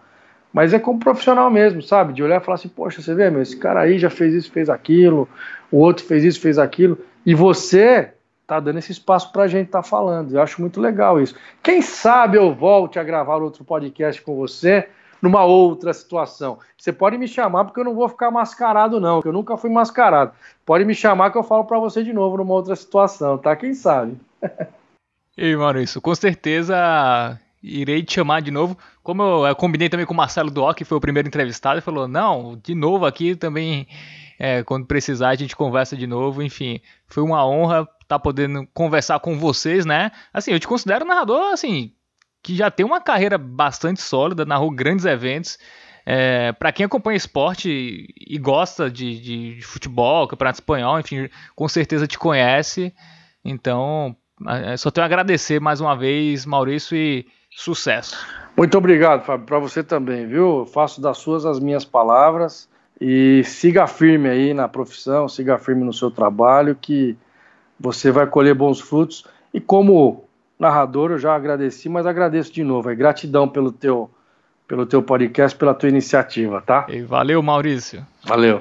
Mas 0.57 0.73
é 0.73 0.79
como 0.79 0.99
profissional 0.99 1.51
mesmo, 1.51 1.83
sabe? 1.83 2.15
De 2.15 2.23
olhar 2.23 2.41
e 2.41 2.43
falar 2.43 2.55
assim, 2.55 2.71
poxa, 2.71 3.03
você 3.03 3.15
vê, 3.15 3.29
meu, 3.29 3.43
esse 3.43 3.59
cara 3.59 3.83
aí 3.83 3.99
já 3.99 4.09
fez 4.09 4.33
isso, 4.33 4.51
fez 4.51 4.71
aquilo, 4.71 5.29
o 5.71 5.77
outro 5.77 6.03
fez 6.07 6.25
isso, 6.25 6.41
fez 6.41 6.59
aquilo, 6.59 6.97
e 7.27 7.35
você 7.35 8.15
tá 8.47 8.59
dando 8.59 8.79
esse 8.79 8.91
espaço 8.91 9.31
pra 9.33 9.47
gente 9.49 9.67
estar 9.67 9.83
tá 9.83 9.87
falando. 9.87 10.33
Eu 10.33 10.41
acho 10.41 10.59
muito 10.63 10.81
legal 10.81 11.21
isso. 11.21 11.35
Quem 11.63 11.83
sabe 11.83 12.39
eu 12.39 12.55
volte 12.55 12.99
a 12.99 13.05
gravar 13.05 13.37
outro 13.37 13.65
podcast 13.65 14.23
com 14.23 14.35
você 14.35 14.89
numa 15.21 15.45
outra 15.45 15.93
situação. 15.93 16.59
Você 16.79 16.91
pode 16.91 17.19
me 17.19 17.29
chamar 17.29 17.67
porque 17.67 17.81
eu 17.81 17.85
não 17.85 17.95
vou 17.95 18.09
ficar 18.09 18.31
mascarado 18.31 18.99
não, 18.99 19.21
que 19.21 19.29
eu 19.29 19.35
nunca 19.35 19.59
fui 19.59 19.69
mascarado. 19.69 20.33
Pode 20.65 20.87
me 20.87 20.95
chamar 20.95 21.33
que 21.33 21.37
eu 21.37 21.43
falo 21.43 21.67
para 21.67 21.79
você 21.79 22.03
de 22.03 22.15
novo 22.15 22.39
numa 22.39 22.55
outra 22.55 22.75
situação, 22.75 23.37
tá? 23.37 23.55
Quem 23.55 23.75
sabe? 23.75 24.17
Ei, 25.37 25.55
Maurício, 25.55 26.01
com 26.01 26.15
certeza 26.15 27.39
irei 27.67 28.03
te 28.03 28.15
chamar 28.15 28.41
de 28.41 28.51
novo. 28.51 28.79
Como 29.03 29.23
eu, 29.23 29.47
eu 29.47 29.57
combinei 29.57 29.89
também 29.89 30.07
com 30.07 30.15
o 30.15 30.17
Marcelo 30.17 30.51
Duó, 30.51 30.73
que 30.73 30.85
foi 30.85 30.97
o 30.97 31.01
primeiro 31.01 31.29
entrevistado, 31.29 31.75
ele 31.75 31.81
falou: 31.83 32.07
não, 32.07 32.59
de 32.63 32.75
novo 32.75 33.05
aqui 33.05 33.35
também, 33.35 33.87
é, 34.39 34.63
quando 34.63 34.87
precisar, 34.87 35.31
a 35.31 35.35
gente 35.35 35.57
conversa 35.57 35.97
de 35.97 36.07
novo. 36.07 36.43
Enfim, 36.43 36.81
foi 37.09 37.23
uma 37.23 37.47
honra 37.47 37.81
estar 37.83 37.97
tá 38.07 38.19
podendo 38.19 38.67
conversar 38.73 39.19
com 39.19 39.39
vocês, 39.39 39.85
né? 39.85 40.13
Assim, 40.33 40.53
eu 40.53 40.61
te 40.61 40.69
considero 40.69 41.05
um 41.05 41.09
narrador, 41.09 41.53
assim, 41.53 41.93
que 42.43 42.55
já 42.55 42.71
tem 42.71 42.87
uma 42.87 43.01
carreira 43.01 43.37
bastante 43.37 44.01
sólida, 44.01 44.45
narrou 44.45 44.71
grandes 44.71 45.05
eventos. 45.05 45.59
É, 46.09 46.53
para 46.53 46.71
quem 46.71 46.87
acompanha 46.87 47.17
esporte 47.17 48.15
e 48.17 48.39
gosta 48.39 48.89
de, 48.89 49.21
de, 49.21 49.57
de 49.57 49.63
futebol, 49.63 50.29
campeonato 50.29 50.61
espanhol, 50.61 51.01
enfim, 51.01 51.29
com 51.57 51.67
certeza 51.67 52.07
te 52.07 52.17
conhece. 52.17 52.95
Então, 53.45 54.17
é, 54.47 54.77
só 54.77 54.91
tenho 54.91 55.03
a 55.03 55.07
agradecer 55.07 55.61
mais 55.61 55.81
uma 55.81 55.97
vez, 55.97 56.47
Maurício, 56.47 56.97
e 56.97 57.27
Sucesso. 57.57 58.15
Muito 58.55 58.77
obrigado, 58.77 59.25
Fábio. 59.25 59.47
Para 59.47 59.59
você 59.59 59.83
também, 59.83 60.27
viu? 60.27 60.59
Eu 60.59 60.67
faço 60.67 61.01
das 61.01 61.17
suas 61.17 61.47
as 61.47 61.59
minhas 61.59 61.87
palavras 61.87 62.69
e 63.01 63.43
siga 63.45 63.87
firme 63.87 64.29
aí 64.29 64.53
na 64.53 64.69
profissão, 64.69 65.27
siga 65.27 65.57
firme 65.57 65.83
no 65.83 65.93
seu 65.93 66.11
trabalho, 66.11 66.77
que 66.79 67.17
você 67.81 68.11
vai 68.11 68.27
colher 68.27 68.55
bons 68.55 68.79
frutos. 68.79 69.25
E 69.55 69.61
como 69.61 70.25
narrador, 70.59 71.11
eu 71.11 71.19
já 71.19 71.35
agradeci, 71.35 71.89
mas 71.89 72.07
agradeço 72.07 72.53
de 72.53 72.63
novo. 72.63 72.91
É 72.91 72.95
gratidão 72.95 73.49
pelo 73.49 73.73
teu, 73.73 74.11
pelo 74.69 74.85
teu 74.85 75.03
podcast, 75.03 75.57
pela 75.57 75.73
tua 75.73 75.89
iniciativa, 75.89 76.61
tá? 76.61 76.85
E 76.91 77.01
valeu, 77.01 77.43
Maurício. 77.43 78.07
Valeu. 78.23 78.61